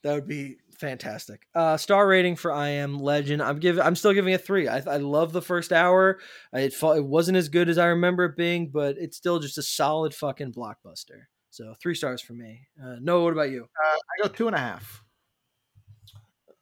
That 0.03 0.13
would 0.13 0.27
be 0.27 0.57
fantastic. 0.79 1.47
Uh, 1.55 1.75
star 1.75 2.07
rating 2.07 2.35
for 2.35 2.51
I 2.51 2.69
Am 2.69 2.99
Legend. 2.99 3.41
I'm 3.41 3.59
giving. 3.59 3.81
I'm 3.83 3.95
still 3.95 4.13
giving 4.13 4.33
it 4.33 4.45
three. 4.45 4.67
I, 4.67 4.77
I 4.77 4.97
love 4.97 5.33
the 5.33 5.41
first 5.41 5.73
hour. 5.73 6.19
I, 6.53 6.59
it 6.61 6.73
fa- 6.73 6.95
it 6.97 7.03
wasn't 7.05 7.37
as 7.37 7.49
good 7.49 7.67
as 7.67 7.79
I 7.79 7.87
remember 7.87 8.25
it 8.25 8.37
being, 8.37 8.69
but 8.69 8.97
it's 8.99 9.17
still 9.17 9.39
just 9.39 9.57
a 9.57 9.63
solid 9.63 10.13
fucking 10.13 10.53
blockbuster. 10.53 11.23
So 11.57 11.73
three 11.81 11.95
stars 11.95 12.21
for 12.21 12.33
me. 12.33 12.67
Uh, 12.79 12.97
Noah, 13.01 13.23
what 13.23 13.33
about 13.33 13.49
you? 13.49 13.63
Uh, 13.63 13.95
I 13.95 14.27
go 14.27 14.31
two 14.31 14.45
and 14.45 14.55
a 14.55 14.59
half. 14.59 15.03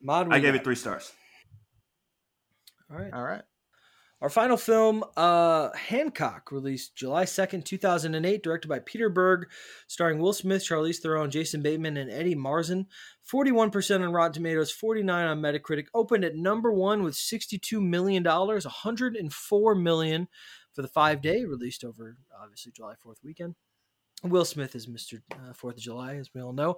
Mod, 0.02 0.32
I 0.32 0.40
gave 0.40 0.54
got? 0.54 0.62
it 0.62 0.64
three 0.64 0.76
stars. 0.76 1.12
All 2.90 2.96
right. 2.98 3.12
All 3.12 3.22
right. 3.22 3.42
Our 4.22 4.30
final 4.30 4.56
film, 4.56 5.04
uh, 5.18 5.76
Hancock, 5.76 6.50
released 6.50 6.96
July 6.96 7.26
2nd, 7.26 7.66
2008, 7.66 8.42
directed 8.42 8.70
by 8.70 8.80
Peter 8.80 9.10
Berg, 9.10 9.48
starring 9.88 10.20
Will 10.20 10.32
Smith, 10.32 10.64
Charlize 10.64 11.00
Theron, 11.00 11.30
Jason 11.30 11.62
Bateman, 11.62 11.98
and 11.98 12.10
Eddie 12.10 12.34
Marsan. 12.34 12.86
41% 13.30 14.02
on 14.02 14.14
Rotten 14.14 14.32
Tomatoes, 14.32 14.72
49 14.72 15.28
on 15.28 15.42
Metacritic. 15.42 15.88
Opened 15.94 16.24
at 16.24 16.38
number 16.38 16.72
one 16.72 17.04
with 17.04 17.16
$62 17.16 17.82
million, 17.82 18.24
104 18.24 19.76
million 19.76 20.28
for 20.72 20.82
the 20.82 20.88
five 20.88 21.22
day, 21.22 21.44
released 21.44 21.84
over, 21.84 22.16
obviously, 22.42 22.72
July 22.72 22.94
4th 23.06 23.22
weekend. 23.22 23.56
Will 24.24 24.46
Smith 24.46 24.76
is 24.76 24.88
Mr. 24.88 25.22
Uh, 25.32 25.54
4th 25.54 25.74
of 25.74 25.78
July, 25.78 26.16
as 26.16 26.30
we 26.34 26.42
all 26.42 26.54
know. 26.54 26.78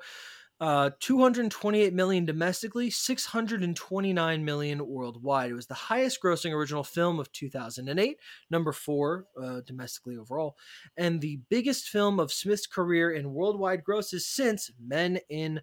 Uh, 0.59 0.89
228 0.99 1.93
million 1.93 2.25
domestically, 2.25 2.89
629 2.89 4.43
million 4.43 4.87
worldwide. 4.87 5.51
It 5.51 5.53
was 5.53 5.67
the 5.67 5.75
highest 5.75 6.19
grossing 6.21 6.51
original 6.51 6.83
film 6.83 7.19
of 7.19 7.31
2008, 7.31 8.17
number 8.49 8.71
four 8.71 9.25
uh, 9.39 9.61
domestically 9.67 10.17
overall, 10.17 10.57
and 10.97 11.21
the 11.21 11.39
biggest 11.49 11.89
film 11.89 12.19
of 12.19 12.33
Smith's 12.33 12.65
career 12.65 13.11
in 13.11 13.33
worldwide 13.33 13.83
grosses 13.83 14.27
since 14.27 14.71
Men 14.83 15.19
in 15.29 15.61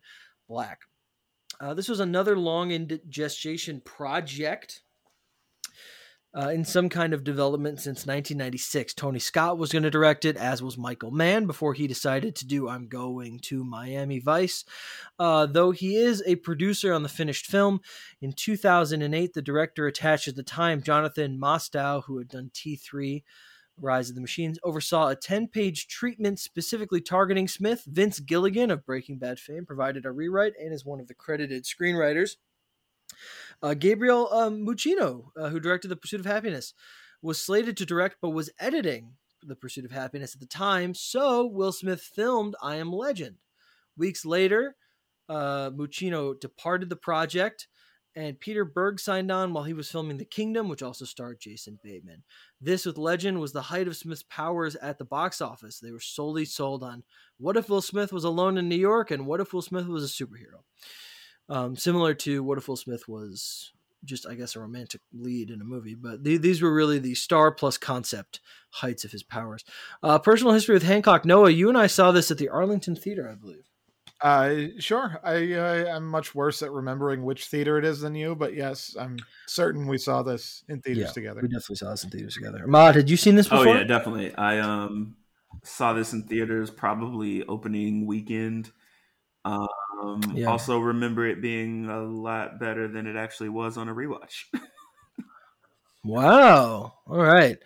Black. 0.48 0.82
Uh, 1.60 1.74
this 1.74 1.88
was 1.88 1.98
another 1.98 2.38
long 2.38 2.70
in 2.70 3.00
gestation 3.08 3.80
project. 3.84 4.83
Uh, 6.36 6.48
in 6.48 6.64
some 6.64 6.88
kind 6.88 7.14
of 7.14 7.22
development 7.22 7.78
since 7.78 8.06
1996. 8.06 8.92
Tony 8.94 9.20
Scott 9.20 9.56
was 9.56 9.70
going 9.70 9.84
to 9.84 9.90
direct 9.90 10.24
it, 10.24 10.36
as 10.36 10.60
was 10.60 10.76
Michael 10.76 11.12
Mann, 11.12 11.46
before 11.46 11.74
he 11.74 11.86
decided 11.86 12.34
to 12.34 12.46
do 12.46 12.68
I'm 12.68 12.88
Going 12.88 13.38
to 13.44 13.62
Miami 13.62 14.18
Vice. 14.18 14.64
Uh, 15.16 15.46
though 15.46 15.70
he 15.70 15.94
is 15.94 16.24
a 16.26 16.34
producer 16.34 16.92
on 16.92 17.04
the 17.04 17.08
finished 17.08 17.46
film, 17.46 17.80
in 18.20 18.32
2008, 18.32 19.32
the 19.32 19.42
director 19.42 19.86
attached 19.86 20.26
at 20.26 20.34
the 20.34 20.42
time, 20.42 20.82
Jonathan 20.82 21.38
Mostow, 21.38 22.02
who 22.04 22.18
had 22.18 22.28
done 22.28 22.50
T3, 22.52 23.22
Rise 23.80 24.08
of 24.08 24.14
the 24.14 24.20
Machines, 24.20 24.58
oversaw 24.62 25.08
a 25.08 25.16
10 25.16 25.48
page 25.48 25.88
treatment 25.88 26.38
specifically 26.38 27.00
targeting 27.00 27.48
Smith. 27.48 27.84
Vince 27.86 28.20
Gilligan 28.20 28.70
of 28.70 28.86
Breaking 28.86 29.18
Bad 29.18 29.38
fame 29.38 29.66
provided 29.66 30.06
a 30.06 30.12
rewrite 30.12 30.54
and 30.58 30.72
is 30.72 30.84
one 30.84 31.00
of 31.00 31.08
the 31.08 31.14
credited 31.14 31.64
screenwriters. 31.64 32.36
Uh, 33.64 33.72
Gabriele 33.72 34.28
um, 34.30 34.66
Muccino, 34.66 35.28
uh, 35.40 35.48
who 35.48 35.58
directed 35.58 35.88
The 35.88 35.96
Pursuit 35.96 36.20
of 36.20 36.26
Happyness, 36.26 36.74
was 37.22 37.40
slated 37.40 37.78
to 37.78 37.86
direct 37.86 38.16
but 38.20 38.28
was 38.30 38.50
editing 38.60 39.14
The 39.42 39.56
Pursuit 39.56 39.86
of 39.86 39.90
Happyness 39.90 40.34
at 40.34 40.40
the 40.40 40.46
time, 40.46 40.92
so 40.92 41.46
Will 41.46 41.72
Smith 41.72 42.02
filmed 42.02 42.56
I 42.62 42.76
Am 42.76 42.92
Legend. 42.92 43.36
Weeks 43.96 44.26
later, 44.26 44.76
uh, 45.30 45.70
Muccino 45.70 46.38
departed 46.38 46.90
the 46.90 46.96
project, 46.96 47.66
and 48.14 48.38
Peter 48.38 48.66
Berg 48.66 49.00
signed 49.00 49.32
on 49.32 49.54
while 49.54 49.64
he 49.64 49.72
was 49.72 49.90
filming 49.90 50.18
The 50.18 50.26
Kingdom, 50.26 50.68
which 50.68 50.82
also 50.82 51.06
starred 51.06 51.40
Jason 51.40 51.78
Bateman. 51.82 52.22
This 52.60 52.84
with 52.84 52.98
Legend 52.98 53.40
was 53.40 53.52
the 53.54 53.62
height 53.62 53.88
of 53.88 53.96
Smith's 53.96 54.24
powers 54.24 54.76
at 54.76 54.98
the 54.98 55.06
box 55.06 55.40
office. 55.40 55.80
They 55.80 55.90
were 55.90 56.00
solely 56.00 56.44
sold 56.44 56.82
on 56.82 57.02
what 57.38 57.56
if 57.56 57.70
Will 57.70 57.80
Smith 57.80 58.12
was 58.12 58.24
alone 58.24 58.58
in 58.58 58.68
New 58.68 58.76
York 58.76 59.10
and 59.10 59.26
what 59.26 59.40
if 59.40 59.54
Will 59.54 59.62
Smith 59.62 59.86
was 59.86 60.04
a 60.04 60.24
superhero? 60.24 60.60
Um, 61.48 61.76
similar 61.76 62.14
to 62.14 62.42
what 62.42 62.58
if 62.58 62.68
Will 62.68 62.76
Smith 62.76 63.06
was 63.08 63.72
just, 64.04 64.26
I 64.26 64.34
guess, 64.34 64.56
a 64.56 64.60
romantic 64.60 65.00
lead 65.12 65.50
in 65.50 65.60
a 65.60 65.64
movie. 65.64 65.94
But 65.94 66.24
the, 66.24 66.36
these 66.36 66.62
were 66.62 66.72
really 66.72 66.98
the 66.98 67.14
star 67.14 67.50
plus 67.50 67.78
concept 67.78 68.40
heights 68.70 69.04
of 69.04 69.12
his 69.12 69.22
powers. 69.22 69.64
Uh, 70.02 70.18
personal 70.18 70.52
history 70.52 70.74
with 70.74 70.82
Hancock. 70.82 71.24
Noah, 71.24 71.50
you 71.50 71.68
and 71.68 71.78
I 71.78 71.86
saw 71.86 72.12
this 72.12 72.30
at 72.30 72.38
the 72.38 72.48
Arlington 72.48 72.96
Theater, 72.96 73.28
I 73.30 73.34
believe. 73.34 73.64
Uh, 74.20 74.68
sure. 74.78 75.20
I 75.22 75.52
uh, 75.52 75.96
I'm 75.96 76.06
much 76.06 76.34
worse 76.34 76.62
at 76.62 76.70
remembering 76.70 77.24
which 77.24 77.46
theater 77.46 77.78
it 77.78 77.84
is 77.84 78.00
than 78.00 78.14
you, 78.14 78.34
but 78.34 78.54
yes, 78.54 78.96
I'm 78.98 79.18
certain 79.46 79.86
we 79.86 79.98
saw 79.98 80.22
this 80.22 80.64
in 80.68 80.80
theaters 80.80 81.08
Yeah, 81.08 81.12
together. 81.12 81.40
We 81.42 81.48
definitely 81.48 81.76
saw 81.76 81.90
this 81.90 82.04
in 82.04 82.10
theaters 82.10 82.34
together. 82.34 82.62
Ahmad, 82.64 82.94
had 82.94 83.10
you 83.10 83.18
seen 83.18 83.34
this 83.34 83.48
before? 83.48 83.68
Oh 83.68 83.74
yeah, 83.74 83.84
definitely. 83.84 84.34
I 84.34 84.60
um 84.60 85.16
saw 85.62 85.92
this 85.92 86.14
in 86.14 86.22
theaters 86.22 86.70
probably 86.70 87.44
opening 87.44 88.06
weekend. 88.06 88.70
Um, 89.44 89.68
Yeah. 90.34 90.50
Also 90.50 90.78
remember 90.78 91.26
it 91.26 91.40
being 91.40 91.88
a 91.88 92.02
lot 92.02 92.58
better 92.58 92.88
than 92.88 93.06
it 93.06 93.16
actually 93.16 93.48
was 93.48 93.76
on 93.76 93.88
a 93.88 93.94
rewatch. 93.94 94.44
Wow. 96.04 96.92
All 97.06 97.16
right. 97.16 97.58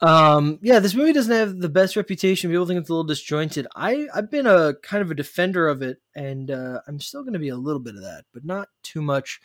Um, 0.00 0.58
yeah, 0.62 0.80
this 0.80 0.94
movie 0.94 1.12
doesn't 1.12 1.32
have 1.34 1.60
the 1.60 1.68
best 1.68 1.96
reputation. 1.96 2.50
People 2.50 2.66
think 2.66 2.80
it's 2.80 2.90
a 2.90 2.92
little 2.92 3.04
disjointed. 3.04 3.66
I, 3.74 4.08
I've 4.12 4.30
been 4.30 4.46
a 4.46 4.74
kind 4.82 5.02
of 5.02 5.10
a 5.10 5.14
defender 5.14 5.68
of 5.68 5.80
it, 5.80 5.98
and 6.14 6.50
uh, 6.50 6.80
I'm 6.86 6.98
still 7.00 7.22
going 7.22 7.34
to 7.34 7.38
be 7.38 7.48
a 7.50 7.56
little 7.56 7.80
bit 7.80 7.94
of 7.94 8.02
that, 8.02 8.24
but 8.34 8.44
not 8.44 8.68
too 8.82 9.00
much. 9.00 9.40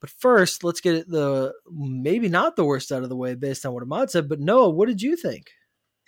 But 0.00 0.10
first, 0.10 0.64
let's 0.64 0.80
get 0.80 1.08
the 1.10 1.52
maybe 1.70 2.30
not 2.30 2.56
the 2.56 2.64
worst 2.64 2.90
out 2.90 3.02
of 3.02 3.10
the 3.10 3.16
way 3.16 3.34
based 3.34 3.66
on 3.66 3.74
what 3.74 3.82
Ahmad 3.82 4.10
said. 4.10 4.30
But 4.30 4.40
Noah, 4.40 4.70
what 4.70 4.88
did 4.88 5.02
you 5.02 5.14
think? 5.14 5.50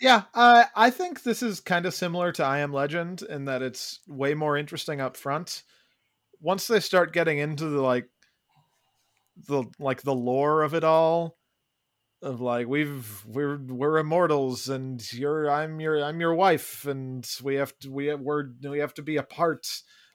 Yeah, 0.03 0.23
uh, 0.33 0.65
I 0.75 0.89
think 0.89 1.23
this 1.23 1.41
is 1.41 1.61
kind 1.61 1.85
of 1.85 1.93
similar 1.93 2.33
to 2.33 2.43
I 2.43 2.59
Am 2.59 2.73
Legend 2.73 3.21
in 3.21 3.45
that 3.45 3.61
it's 3.61 4.01
way 4.05 4.33
more 4.33 4.57
interesting 4.57 4.99
up 4.99 5.15
front. 5.15 5.63
Once 6.41 6.67
they 6.67 6.81
start 6.81 7.13
getting 7.13 7.37
into 7.37 7.69
the 7.69 7.81
like 7.81 8.09
the 9.47 9.63
like 9.79 10.01
the 10.01 10.13
lore 10.13 10.63
of 10.63 10.73
it 10.73 10.83
all, 10.83 11.37
of 12.21 12.41
like 12.41 12.67
we've 12.67 13.23
we're 13.25 13.55
we're 13.55 13.97
immortals 13.97 14.67
and 14.67 15.01
you're 15.13 15.49
I'm 15.49 15.79
your 15.79 16.03
I'm 16.03 16.19
your 16.19 16.35
wife 16.35 16.85
and 16.85 17.25
we 17.41 17.55
have 17.55 17.71
to 17.79 17.89
we 17.89 18.13
we're 18.13 18.49
we 18.61 18.79
have 18.79 18.93
to 18.95 19.03
be 19.03 19.15
apart. 19.15 19.65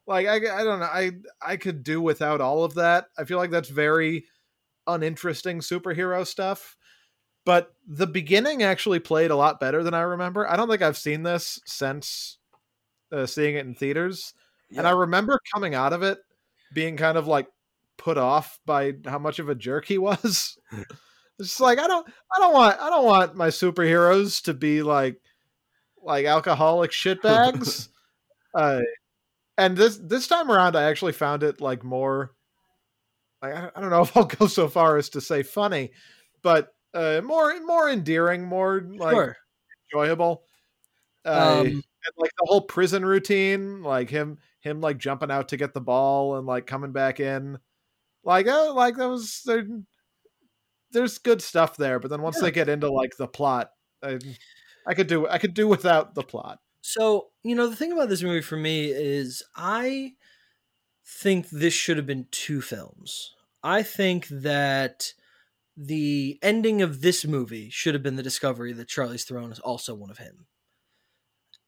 Like 0.06 0.26
I 0.26 0.34
I 0.36 0.64
don't 0.64 0.80
know 0.80 0.90
I 0.92 1.12
I 1.40 1.56
could 1.56 1.82
do 1.82 2.02
without 2.02 2.42
all 2.42 2.62
of 2.62 2.74
that. 2.74 3.06
I 3.16 3.24
feel 3.24 3.38
like 3.38 3.50
that's 3.50 3.70
very 3.70 4.26
uninteresting 4.86 5.60
superhero 5.60 6.26
stuff 6.26 6.76
but 7.44 7.72
the 7.86 8.06
beginning 8.06 8.62
actually 8.62 8.98
played 8.98 9.30
a 9.30 9.36
lot 9.36 9.60
better 9.60 9.82
than 9.82 9.94
I 9.94 10.00
remember. 10.00 10.48
I 10.48 10.56
don't 10.56 10.68
think 10.68 10.82
I've 10.82 10.98
seen 10.98 11.22
this 11.22 11.60
since 11.66 12.38
uh, 13.12 13.26
seeing 13.26 13.54
it 13.54 13.66
in 13.66 13.74
theaters, 13.74 14.34
and 14.76 14.86
I 14.86 14.90
remember 14.90 15.40
coming 15.52 15.74
out 15.74 15.92
of 15.92 16.02
it 16.02 16.18
being 16.74 16.96
kind 16.96 17.16
of 17.16 17.26
like 17.26 17.48
put 17.96 18.18
off 18.18 18.58
by 18.66 18.94
how 19.06 19.18
much 19.18 19.38
of 19.38 19.48
a 19.48 19.54
jerk 19.54 19.86
he 19.86 19.98
was. 19.98 20.58
it's 21.38 21.48
just 21.48 21.60
like 21.60 21.78
I 21.78 21.86
don't, 21.86 22.06
I 22.34 22.40
don't 22.40 22.52
want, 22.52 22.80
I 22.80 22.90
don't 22.90 23.04
want 23.04 23.36
my 23.36 23.48
superheroes 23.48 24.42
to 24.44 24.54
be 24.54 24.82
like, 24.82 25.20
like 26.02 26.26
alcoholic 26.26 26.90
shitbags. 26.90 27.88
uh, 28.54 28.80
and 29.56 29.76
this 29.76 29.98
this 29.98 30.28
time 30.28 30.50
around, 30.50 30.76
I 30.76 30.84
actually 30.84 31.12
found 31.12 31.42
it 31.42 31.60
like 31.60 31.84
more. 31.84 32.30
Like, 33.42 33.54
I 33.54 33.70
I 33.74 33.80
don't 33.80 33.90
know 33.90 34.02
if 34.02 34.16
I'll 34.16 34.24
go 34.24 34.46
so 34.46 34.68
far 34.68 34.96
as 34.96 35.10
to 35.10 35.20
say 35.20 35.42
funny, 35.42 35.90
but 36.42 36.72
uh, 36.98 37.20
more 37.22 37.58
more 37.60 37.88
endearing, 37.88 38.44
more 38.44 38.80
like 38.80 39.14
sure. 39.14 39.36
enjoyable. 39.92 40.44
Uh, 41.24 41.60
Um, 41.60 41.66
and 41.66 42.14
like 42.16 42.30
the 42.38 42.46
whole 42.46 42.62
prison 42.62 43.04
routine, 43.04 43.82
like 43.82 44.10
him 44.10 44.38
him 44.60 44.80
like 44.80 44.98
jumping 44.98 45.30
out 45.30 45.48
to 45.48 45.56
get 45.56 45.74
the 45.74 45.80
ball 45.80 46.36
and 46.36 46.46
like 46.46 46.66
coming 46.66 46.92
back 46.92 47.20
in, 47.20 47.58
like 48.24 48.46
uh, 48.46 48.72
like 48.74 48.96
that 48.96 49.08
was 49.08 49.42
there. 49.44 49.66
There's 50.90 51.18
good 51.18 51.42
stuff 51.42 51.76
there, 51.76 51.98
but 51.98 52.08
then 52.10 52.22
once 52.22 52.36
Yeah. 52.36 52.44
they 52.44 52.50
get 52.50 52.68
into 52.68 52.90
like 52.90 53.16
the 53.16 53.28
plot, 53.28 53.72
I, 54.02 54.18
I 54.86 54.94
could 54.94 55.06
do 55.06 55.28
I 55.28 55.38
could 55.38 55.52
do 55.54 55.68
without 55.68 56.14
the 56.14 56.22
plot. 56.22 56.60
So, 56.80 57.28
you 57.42 57.54
know, 57.54 57.66
the 57.68 57.76
thing 57.76 57.92
about 57.92 58.08
this 58.08 58.22
movie 58.22 58.40
for 58.40 58.56
me 58.56 58.86
is 58.90 59.42
I 59.54 60.14
think 61.04 61.50
this 61.50 61.74
should 61.74 61.98
have 61.98 62.06
been 62.06 62.26
two 62.30 62.62
films. 62.62 63.34
I 63.62 63.82
think 63.82 64.28
that 64.28 65.12
the 65.80 66.40
ending 66.42 66.82
of 66.82 67.02
this 67.02 67.24
movie 67.24 67.70
should 67.70 67.94
have 67.94 68.02
been 68.02 68.16
the 68.16 68.22
discovery 68.22 68.72
that 68.72 68.88
Charlize 68.88 69.24
Theron 69.24 69.52
is 69.52 69.60
also 69.60 69.94
one 69.94 70.10
of 70.10 70.18
him. 70.18 70.46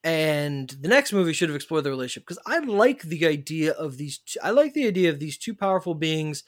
And 0.02 0.68
the 0.68 0.88
next 0.88 1.12
movie 1.12 1.32
should 1.32 1.48
have 1.48 1.56
explored 1.56 1.84
the 1.84 1.90
relationship 1.90 2.26
because 2.26 2.42
I 2.44 2.58
like 2.58 3.02
the 3.02 3.24
idea 3.26 3.72
of 3.72 3.98
these. 3.98 4.18
Two, 4.18 4.40
I 4.42 4.50
like 4.50 4.74
the 4.74 4.88
idea 4.88 5.10
of 5.10 5.20
these 5.20 5.38
two 5.38 5.54
powerful 5.54 5.94
beings. 5.94 6.42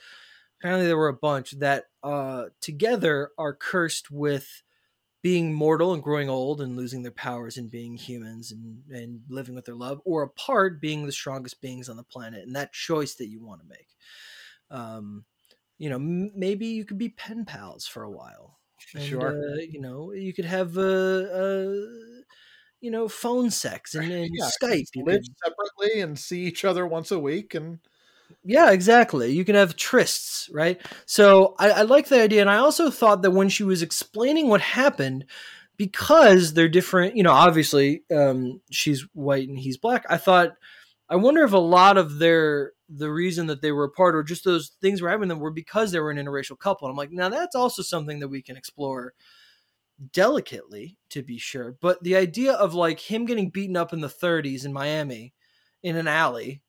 Apparently, 0.59 0.87
there 0.87 0.97
were 0.97 1.09
a 1.09 1.15
bunch 1.15 1.53
that 1.53 1.85
uh, 2.03 2.47
together 2.61 3.31
are 3.39 3.55
cursed 3.55 4.11
with 4.11 4.63
being 5.23 5.53
mortal 5.53 5.93
and 5.93 6.03
growing 6.03 6.29
old 6.29 6.61
and 6.61 6.77
losing 6.77 7.03
their 7.03 7.13
powers 7.13 7.59
and 7.59 7.71
being 7.71 7.97
humans 7.97 8.51
and, 8.51 8.83
and 8.91 9.21
living 9.29 9.55
with 9.55 9.67
their 9.67 9.77
love, 9.77 10.01
or 10.05 10.23
apart 10.23 10.81
being 10.81 11.07
the 11.07 11.13
strongest 11.13 11.61
beings 11.61 11.89
on 11.89 11.97
the 11.97 12.03
planet. 12.03 12.43
And 12.45 12.57
that 12.57 12.73
choice 12.73 13.15
that 13.17 13.29
you 13.29 13.45
want 13.45 13.61
to 13.61 13.69
make. 13.69 13.89
Um, 14.71 15.27
you 15.79 15.91
know, 15.91 15.97
m- 15.97 16.33
maybe 16.35 16.67
you 16.67 16.85
could 16.85 16.99
be 16.99 17.11
pen 17.11 17.45
pals 17.45 17.87
for 17.87 18.03
a 18.03 18.11
while. 18.11 18.59
And, 18.95 19.03
Sure. 19.03 19.29
Uh, 19.31 19.57
you 19.69 19.81
know, 19.81 20.13
you 20.13 20.33
could 20.33 20.45
have, 20.45 20.77
uh, 20.77 20.81
uh, 20.81 21.73
you 22.81 22.91
know, 22.91 23.09
phone 23.09 23.51
sex 23.51 23.95
and, 23.95 24.11
and 24.13 24.31
Yeah, 24.35 24.51
Skype. 24.63 24.89
You 24.95 25.05
live 25.05 25.23
could, 25.23 25.37
separately 25.45 26.01
and 26.01 26.19
see 26.19 26.43
each 26.45 26.65
other 26.65 26.87
once 26.87 27.11
a 27.11 27.19
week 27.19 27.55
and 27.55 27.79
yeah, 28.45 28.71
exactly. 28.71 29.33
You 29.33 29.45
can 29.45 29.55
have 29.55 29.77
trysts, 29.77 30.49
right? 30.53 30.81
So 31.07 31.55
I, 31.59 31.71
I 31.71 31.83
like 31.83 32.09
the 32.09 32.21
idea, 32.21 32.41
and 32.41 32.51
I 32.51 32.57
also 32.57 32.91
thought 32.91 33.23
that 33.23 33.31
when 33.31 33.49
she 33.49 33.63
was 33.63 33.83
explaining 33.83 34.49
what 34.49 34.61
happened, 34.61 35.27
because 35.77 36.55
they're 36.55 36.69
different, 36.69 37.17
you 37.17 37.23
know, 37.23 37.33
obviously 37.33 38.03
um, 38.15 38.61
she's 38.71 39.07
white 39.15 39.49
and 39.49 39.59
he's 39.59 39.77
black. 39.77 40.05
I 40.09 40.17
thought, 40.17 40.53
I 41.13 41.17
wonder 41.17 41.45
if 41.45 41.53
a 41.53 41.59
lot 41.59 41.99
of 41.99 42.19
their 42.19 42.73
the 42.89 43.11
reason 43.11 43.47
that 43.49 43.61
they 43.61 43.71
were 43.71 43.85
apart 43.85 44.15
or 44.15 44.23
just 44.23 44.45
those 44.45 44.73
things 44.81 45.03
were 45.03 45.11
happening 45.11 45.29
them 45.29 45.41
were 45.41 45.51
because 45.51 45.93
they 45.93 46.01
were 46.01 46.11
an 46.11 46.17
interracial 46.17 46.59
couple. 46.59 46.89
And 46.89 46.93
I'm 46.93 46.97
like, 46.97 47.13
now 47.13 47.29
that's 47.29 47.55
also 47.55 47.83
something 47.83 48.21
that 48.21 48.29
we 48.29 48.41
can 48.41 48.57
explore 48.57 49.13
delicately, 50.13 50.97
to 51.11 51.23
be 51.23 51.37
sure. 51.37 51.77
But 51.81 52.03
the 52.03 52.17
idea 52.17 52.55
of 52.55 52.73
like 52.73 52.99
him 52.99 53.27
getting 53.27 53.51
beaten 53.51 53.77
up 53.77 53.93
in 53.93 54.01
the 54.01 54.09
30s 54.09 54.65
in 54.65 54.73
Miami 54.73 55.35
in 55.83 55.97
an 55.97 56.09
alley 56.09 56.63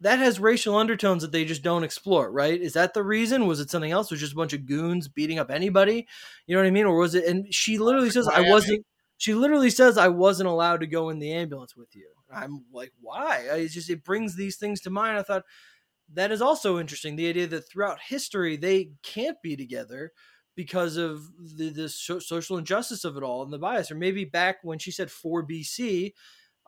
that 0.00 0.18
has 0.18 0.40
racial 0.40 0.76
undertones 0.76 1.20
that 1.22 1.30
they 1.30 1.44
just 1.44 1.62
don't 1.62 1.84
explore, 1.84 2.32
right? 2.32 2.58
Is 2.58 2.72
that 2.72 2.94
the 2.94 3.02
reason? 3.02 3.46
Was 3.46 3.60
it 3.60 3.70
something 3.70 3.92
else? 3.92 4.10
Was 4.10 4.20
just 4.20 4.32
a 4.32 4.36
bunch 4.36 4.54
of 4.54 4.64
goons 4.64 5.08
beating 5.08 5.38
up 5.38 5.50
anybody? 5.50 6.06
You 6.46 6.56
know 6.56 6.62
what 6.62 6.68
I 6.68 6.70
mean? 6.70 6.86
Or 6.86 6.96
was 6.96 7.14
it? 7.14 7.26
And 7.26 7.52
she 7.52 7.76
literally 7.76 8.10
says, 8.10 8.26
"I 8.26 8.48
wasn't." 8.48 8.86
She 9.20 9.34
literally 9.34 9.70
says, 9.70 9.98
"I 9.98 10.08
wasn't 10.08 10.50
allowed 10.50 10.80
to 10.80 10.88
go 10.88 11.10
in 11.10 11.20
the 11.20 11.32
ambulance 11.32 11.76
with 11.76 11.96
you." 11.96 12.08
I'm 12.34 12.66
like, 12.72 12.92
why? 13.00 13.48
I- 13.52 13.58
It's 13.58 13.74
just 13.74 13.90
it 13.90 14.04
brings 14.04 14.36
these 14.36 14.58
things 14.58 14.82
to 14.82 14.90
mind. 14.90 15.18
I 15.18 15.24
thought 15.24 15.44
that 16.12 16.32
is 16.32 16.42
also 16.42 16.78
interesting. 16.78 17.16
The 17.16 17.28
idea 17.28 17.46
that 17.48 17.62
throughout 17.68 18.00
history 18.08 18.56
they 18.56 18.92
can't 19.02 19.40
be 19.42 19.56
together 19.56 20.12
because 20.56 20.96
of 20.96 21.22
the, 21.56 21.70
the 21.70 21.88
so- 21.88 22.18
social 22.18 22.58
injustice 22.58 23.04
of 23.04 23.16
it 23.16 23.22
all 23.22 23.42
and 23.42 23.52
the 23.52 23.58
bias. 23.58 23.90
Or 23.90 23.94
maybe 23.94 24.24
back 24.24 24.58
when 24.62 24.78
she 24.78 24.90
said 24.90 25.10
4 25.10 25.42
BC, 25.42 26.14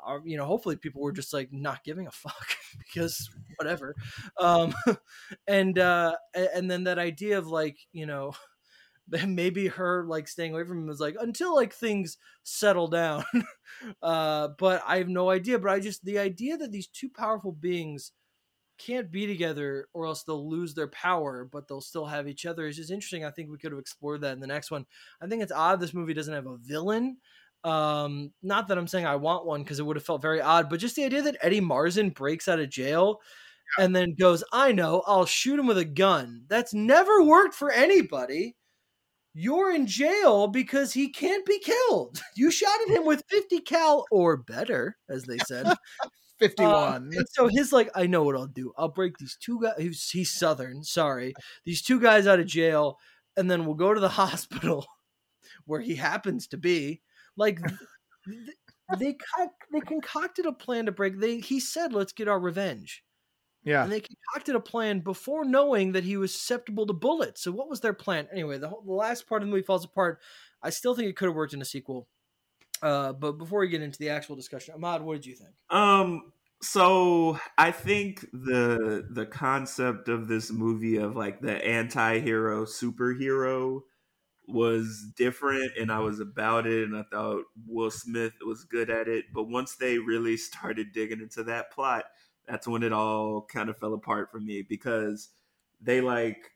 uh, 0.07 0.19
you 0.25 0.37
know, 0.37 0.47
hopefully 0.47 0.77
people 0.77 1.03
were 1.03 1.13
just 1.13 1.33
like 1.33 1.51
not 1.53 1.85
giving 1.85 2.07
a 2.07 2.11
fuck 2.13 2.47
because 2.79 3.29
whatever. 3.57 3.95
Um, 4.41 4.75
and 5.49 5.79
uh, 5.79 6.15
and 6.35 6.71
then 6.71 6.85
that 6.85 6.99
idea 6.99 7.39
of 7.39 7.49
like 7.49 7.79
you 7.93 8.07
know. 8.07 8.33
Maybe 9.27 9.67
her 9.69 10.05
like 10.05 10.29
staying 10.29 10.53
away 10.53 10.65
from 10.65 10.79
him 10.79 10.87
was 10.87 11.01
like 11.01 11.17
until 11.21 11.55
like 11.55 11.73
things 11.73 12.19
settle 12.45 12.89
down. 12.89 13.25
uh, 14.03 14.49
but 14.59 14.83
I 14.87 14.99
have 14.99 15.09
no 15.09 15.31
idea. 15.31 15.59
But 15.59 15.71
I 15.71 15.81
just 15.81 16.05
the 16.05 16.19
idea 16.19 16.57
that 16.57 16.73
these 16.73 16.87
two 16.87 17.09
powerful 17.11 17.53
beings 17.53 18.13
can't 18.79 19.11
be 19.11 19.27
together 19.27 19.87
or 19.93 20.07
else 20.07 20.23
they'll 20.23 20.49
lose 20.49 20.75
their 20.75 20.89
power, 20.89 21.49
but 21.51 21.69
they'll 21.69 21.81
still 21.81 22.07
have 22.07 22.27
each 22.29 22.47
other 22.47 22.67
is 22.67 22.77
just 22.77 22.91
interesting. 22.91 23.25
I 23.25 23.31
think 23.31 23.51
we 23.51 23.59
could 23.59 23.73
have 23.73 23.79
explored 23.79 24.23
that 24.23 24.33
in 24.33 24.41
the 24.41 24.47
next 24.47 24.71
one. 24.71 24.87
I 25.21 25.27
think 25.27 25.43
it's 25.43 25.53
odd 25.53 25.81
this 25.81 25.95
movie 25.95 26.15
doesn't 26.15 26.35
have 26.35 26.47
a 26.47 26.57
villain. 26.57 27.19
Um, 27.65 28.33
not 28.43 28.69
that 28.69 28.79
I'm 28.79 28.89
saying 28.89 29.07
I 29.07 29.17
want 29.17 29.47
one 29.47 29.63
because 29.63 29.79
it 29.79 29.87
would 29.87 29.97
have 29.97 30.05
felt 30.05 30.23
very 30.23 30.41
odd, 30.41 30.69
but 30.69 30.81
just 30.81 30.97
the 30.97 31.05
idea 31.05 31.23
that 31.23 31.37
Eddie 31.43 31.61
Marsan 31.61 32.13
breaks 32.13 32.49
out 32.49 32.59
of 32.59 32.71
jail 32.71 33.21
and 33.79 33.95
then 33.95 34.17
goes, 34.19 34.43
I 34.53 34.73
know, 34.73 35.03
I'll 35.07 35.27
shoot 35.27 35.59
him 35.59 35.67
with 35.67 35.79
a 35.79 35.85
gun. 35.85 36.45
That's 36.49 36.75
never 36.75 37.23
worked 37.23 37.55
for 37.55 37.71
anybody. 37.71 38.57
You're 39.35 39.75
in 39.75 39.87
jail 39.87 40.47
because 40.47 40.93
he 40.93 41.09
can't 41.09 41.47
be 41.47 41.59
killed. 41.59 42.21
You 42.37 42.51
shot 42.51 42.81
at 42.83 42.97
him 42.97 43.07
with 43.07 43.23
50 43.29 43.61
cal 43.61 44.05
or 44.11 44.37
better, 44.37 44.97
as 45.09 45.25
they 45.25 45.39
said. 45.39 45.67
Uh, 46.41 46.47
51. 46.49 47.11
and 47.15 47.27
so 47.31 47.47
his 47.47 47.73
like, 47.73 47.89
I 47.95 48.09
know 48.09 48.25
what 48.25 48.35
I'll 48.35 48.49
do. 48.49 48.73
I'll 48.77 48.89
break 48.89 49.17
these 49.17 49.39
two 49.41 49.61
guys. 49.63 49.75
He's, 49.79 50.11
he's 50.11 50.33
Southern, 50.33 50.83
sorry. 50.83 51.35
These 51.65 51.83
two 51.83 52.01
guys 52.01 52.27
out 52.27 52.41
of 52.41 52.47
jail, 52.47 52.99
and 53.37 53.49
then 53.49 53.65
we'll 53.65 53.77
go 53.77 53.95
to 53.95 54.01
the 54.01 54.09
hospital 54.23 54.85
where 55.67 55.81
he 55.81 55.95
happens 55.95 56.49
to 56.49 56.57
be. 56.57 57.01
Like 57.37 57.61
th- 58.27 58.57
they 58.99 59.15
con- 59.15 59.51
they 59.73 59.81
concocted 59.81 60.47
a 60.47 60.53
plan 60.53 60.87
to 60.87 60.93
break. 60.93 61.21
They 61.21 61.39
he 61.39 61.61
said, 61.61 61.93
"Let's 61.93 62.13
get 62.13 62.27
our 62.29 62.41
revenge," 62.41 63.05
yeah. 63.65 63.83
and 63.83 63.93
they 63.93 64.01
concocted 64.01 64.55
a 64.55 64.61
plan 64.61 65.01
before 65.01 65.45
knowing 65.45 65.93
that 65.93 66.05
he 66.05 66.17
was 66.17 66.33
susceptible 66.33 66.87
to 66.87 66.93
bullets. 66.93 67.43
So 67.43 67.53
what 67.53 67.69
was 67.69 67.81
their 67.81 67.93
plan? 67.93 68.29
Anyway, 68.33 68.59
the, 68.59 68.69
whole, 68.69 68.83
the 68.85 68.93
last 68.93 69.29
part 69.29 69.43
of 69.43 69.49
the 69.49 69.51
movie 69.51 69.65
falls 69.65 69.85
apart. 69.85 70.21
I 70.63 70.71
still 70.71 70.95
think 70.95 71.09
it 71.09 71.17
could 71.17 71.27
have 71.27 71.35
worked 71.35 71.55
in 71.55 71.63
a 71.63 71.65
sequel. 71.65 72.09
Uh, 72.83 73.13
but 73.13 73.33
before 73.33 73.61
we 73.61 73.69
get 73.69 73.83
into 73.83 73.99
the 73.99 74.11
actual 74.11 74.37
discussion, 74.37 74.75
Ahmad, 74.75 75.03
what 75.03 75.15
did 75.15 75.27
you 75.27 75.37
think? 75.37 75.51
Um, 75.71 76.33
so 76.63 77.39
I 77.59 77.71
think 77.73 78.21
the 78.33 79.07
the 79.11 79.27
concept 79.27 80.09
of 80.09 80.29
this 80.29 80.51
movie 80.51 80.97
of 80.97 81.17
like 81.17 81.41
the 81.41 81.65
anti-hero 81.65 82.65
superhero 82.65 83.83
was 84.49 85.07
different 85.17 85.73
and 85.79 85.91
I 85.91 86.01
was 86.01 86.21
about 86.21 86.67
it 86.67 86.85
and 86.85 86.97
I 86.97 87.05
thought 87.11 87.45
Will 87.67 87.91
Smith 87.91 88.33
was 88.45 88.65
good 88.65 88.91
at 88.91 89.09
it, 89.09 89.27
but 89.33 89.45
once 89.45 89.77
they 89.77 89.99
really 89.99 90.37
started 90.37 90.93
digging 90.93 91.21
into 91.21 91.45
that 91.45 91.73
plot, 91.73 92.05
that's 92.47 92.67
when 92.69 92.83
it 92.83 92.93
all 92.93 93.43
kind 93.43 93.69
of 93.71 93.79
fell 93.79 93.95
apart 93.95 94.31
for 94.31 94.41
me 94.41 94.63
because 94.63 95.31
they 95.81 96.01
like 96.01 96.53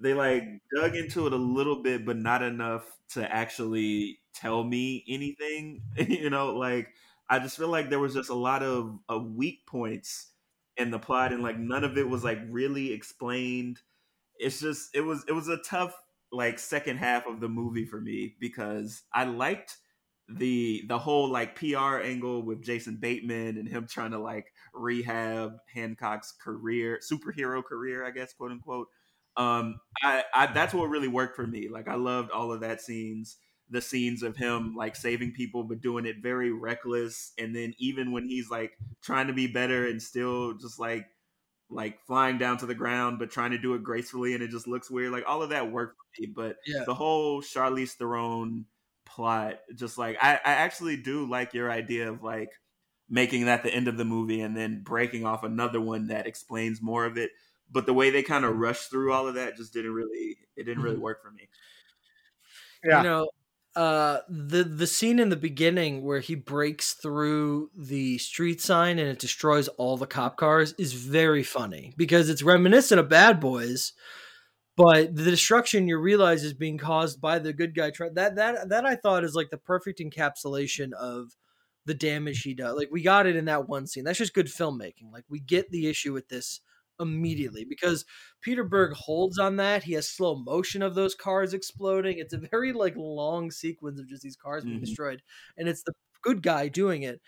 they 0.00 0.14
like 0.14 0.44
dug 0.74 0.96
into 0.96 1.26
it 1.26 1.32
a 1.32 1.36
little 1.36 1.82
bit 1.82 2.04
but 2.04 2.16
not 2.16 2.42
enough 2.42 2.84
to 3.10 3.30
actually 3.34 4.18
tell 4.34 4.64
me 4.64 5.04
anything, 5.08 5.82
you 5.96 6.30
know, 6.30 6.54
like 6.56 6.88
I 7.28 7.38
just 7.38 7.56
feel 7.56 7.68
like 7.68 7.90
there 7.90 7.98
was 7.98 8.14
just 8.14 8.30
a 8.30 8.34
lot 8.34 8.62
of, 8.62 8.98
of 9.08 9.32
weak 9.32 9.66
points 9.66 10.32
in 10.76 10.90
the 10.90 10.98
plot, 10.98 11.32
and 11.32 11.42
like 11.42 11.58
none 11.58 11.84
of 11.84 11.98
it 11.98 12.08
was 12.08 12.24
like 12.24 12.38
really 12.48 12.92
explained. 12.92 13.80
It's 14.38 14.60
just 14.60 14.94
it 14.94 15.02
was 15.02 15.24
it 15.28 15.32
was 15.32 15.48
a 15.48 15.58
tough 15.58 15.94
like 16.32 16.58
second 16.58 16.96
half 16.98 17.26
of 17.26 17.40
the 17.40 17.48
movie 17.48 17.84
for 17.86 18.00
me 18.00 18.36
because 18.40 19.02
I 19.12 19.24
liked 19.24 19.78
the 20.28 20.82
the 20.88 20.98
whole 20.98 21.28
like 21.28 21.56
PR 21.56 21.98
angle 21.98 22.42
with 22.42 22.62
Jason 22.62 22.96
Bateman 22.96 23.58
and 23.58 23.68
him 23.68 23.86
trying 23.86 24.12
to 24.12 24.18
like 24.18 24.46
rehab 24.74 25.56
Hancock's 25.72 26.32
career, 26.32 27.00
superhero 27.02 27.62
career, 27.64 28.04
I 28.06 28.10
guess, 28.10 28.32
quote 28.32 28.52
unquote. 28.52 28.88
Um, 29.36 29.80
I, 30.02 30.24
I 30.34 30.46
that's 30.52 30.74
what 30.74 30.90
really 30.90 31.08
worked 31.08 31.36
for 31.36 31.46
me. 31.46 31.68
Like 31.68 31.88
I 31.88 31.94
loved 31.94 32.30
all 32.30 32.52
of 32.52 32.60
that 32.60 32.80
scenes 32.80 33.36
the 33.70 33.80
scenes 33.80 34.22
of 34.22 34.36
him 34.36 34.74
like 34.76 34.94
saving 34.94 35.32
people 35.32 35.64
but 35.64 35.80
doing 35.80 36.04
it 36.04 36.16
very 36.22 36.50
reckless 36.52 37.32
and 37.38 37.56
then 37.56 37.72
even 37.78 38.12
when 38.12 38.24
he's 38.28 38.50
like 38.50 38.72
trying 39.02 39.28
to 39.28 39.32
be 39.32 39.46
better 39.46 39.86
and 39.86 40.02
still 40.02 40.52
just 40.58 40.78
like 40.78 41.06
like 41.70 41.98
flying 42.06 42.36
down 42.36 42.58
to 42.58 42.66
the 42.66 42.74
ground 42.74 43.18
but 43.18 43.30
trying 43.30 43.50
to 43.50 43.58
do 43.58 43.72
it 43.74 43.82
gracefully 43.82 44.34
and 44.34 44.42
it 44.42 44.50
just 44.50 44.66
looks 44.66 44.90
weird 44.90 45.10
like 45.10 45.24
all 45.26 45.42
of 45.42 45.50
that 45.50 45.70
worked 45.72 45.96
for 45.96 46.20
me 46.20 46.26
but 46.26 46.56
Yeah. 46.66 46.82
the 46.84 46.94
whole 46.94 47.40
Charlize 47.40 47.92
Theron 47.92 48.66
plot 49.14 49.60
just 49.74 49.98
like 49.98 50.16
I, 50.20 50.34
I 50.34 50.52
actually 50.52 50.96
do 50.96 51.28
like 51.28 51.54
your 51.54 51.70
idea 51.70 52.10
of 52.10 52.22
like 52.22 52.50
making 53.10 53.44
that 53.44 53.62
the 53.62 53.74
end 53.74 53.88
of 53.88 53.98
the 53.98 54.04
movie 54.04 54.40
and 54.40 54.56
then 54.56 54.82
breaking 54.82 55.26
off 55.26 55.44
another 55.44 55.80
one 55.80 56.08
that 56.08 56.26
explains 56.26 56.80
more 56.80 57.04
of 57.04 57.18
it 57.18 57.30
but 57.72 57.86
the 57.86 57.94
way 57.94 58.10
they 58.10 58.22
kind 58.22 58.44
of 58.44 58.56
rushed 58.56 58.90
through 58.90 59.12
all 59.12 59.26
of 59.26 59.34
that 59.34 59.56
just 59.56 59.72
didn't 59.72 59.94
really 59.94 60.36
it 60.56 60.64
didn't 60.64 60.82
really 60.82 60.98
work 60.98 61.22
for 61.22 61.30
me. 61.30 61.48
Yeah. 62.84 62.98
You 62.98 63.08
know, 63.08 63.30
uh 63.74 64.18
the 64.28 64.64
the 64.64 64.86
scene 64.86 65.18
in 65.18 65.30
the 65.30 65.36
beginning 65.36 66.04
where 66.04 66.20
he 66.20 66.34
breaks 66.34 66.92
through 66.92 67.70
the 67.74 68.18
street 68.18 68.60
sign 68.60 68.98
and 68.98 69.08
it 69.08 69.18
destroys 69.18 69.68
all 69.68 69.96
the 69.96 70.06
cop 70.06 70.36
cars 70.36 70.74
is 70.78 70.92
very 70.92 71.42
funny 71.42 71.94
because 71.96 72.28
it's 72.28 72.42
reminiscent 72.42 73.00
of 73.00 73.08
Bad 73.08 73.40
Boys, 73.40 73.94
but 74.76 75.14
the 75.14 75.24
destruction 75.24 75.88
you 75.88 75.98
realize 75.98 76.44
is 76.44 76.54
being 76.54 76.78
caused 76.78 77.20
by 77.20 77.38
the 77.38 77.52
good 77.52 77.74
guy. 77.74 77.90
Try- 77.90 78.08
that 78.10 78.36
that 78.36 78.68
that 78.70 78.86
I 78.86 78.96
thought 78.96 79.24
is 79.24 79.34
like 79.34 79.50
the 79.50 79.58
perfect 79.58 80.00
encapsulation 80.00 80.92
of 80.92 81.36
the 81.84 81.94
damage 81.94 82.42
he 82.42 82.54
does. 82.54 82.76
Like 82.76 82.90
we 82.90 83.02
got 83.02 83.26
it 83.26 83.36
in 83.36 83.46
that 83.46 83.68
one 83.68 83.86
scene. 83.86 84.04
That's 84.04 84.18
just 84.18 84.34
good 84.34 84.46
filmmaking. 84.46 85.12
Like 85.12 85.24
we 85.28 85.40
get 85.40 85.70
the 85.70 85.88
issue 85.88 86.12
with 86.12 86.28
this 86.28 86.60
immediately 87.00 87.64
because 87.64 88.04
Peter 88.40 88.64
Berg 88.64 88.92
holds 88.94 89.38
on 89.38 89.56
that. 89.56 89.82
He 89.82 89.92
has 89.94 90.08
slow 90.08 90.36
motion 90.36 90.82
of 90.82 90.94
those 90.94 91.14
cars 91.14 91.52
exploding. 91.54 92.18
It's 92.18 92.32
a 92.34 92.38
very 92.38 92.72
like 92.72 92.94
long 92.96 93.50
sequence 93.50 93.98
of 94.00 94.08
just 94.08 94.22
these 94.22 94.36
cars 94.36 94.64
being 94.64 94.80
Mhm. 94.80 94.80
destroyed, 94.80 95.22
and 95.56 95.68
it's 95.68 95.82
the 95.82 95.92
good 96.22 96.42
guy 96.42 96.68
doing 96.68 97.02
it. 97.02 97.20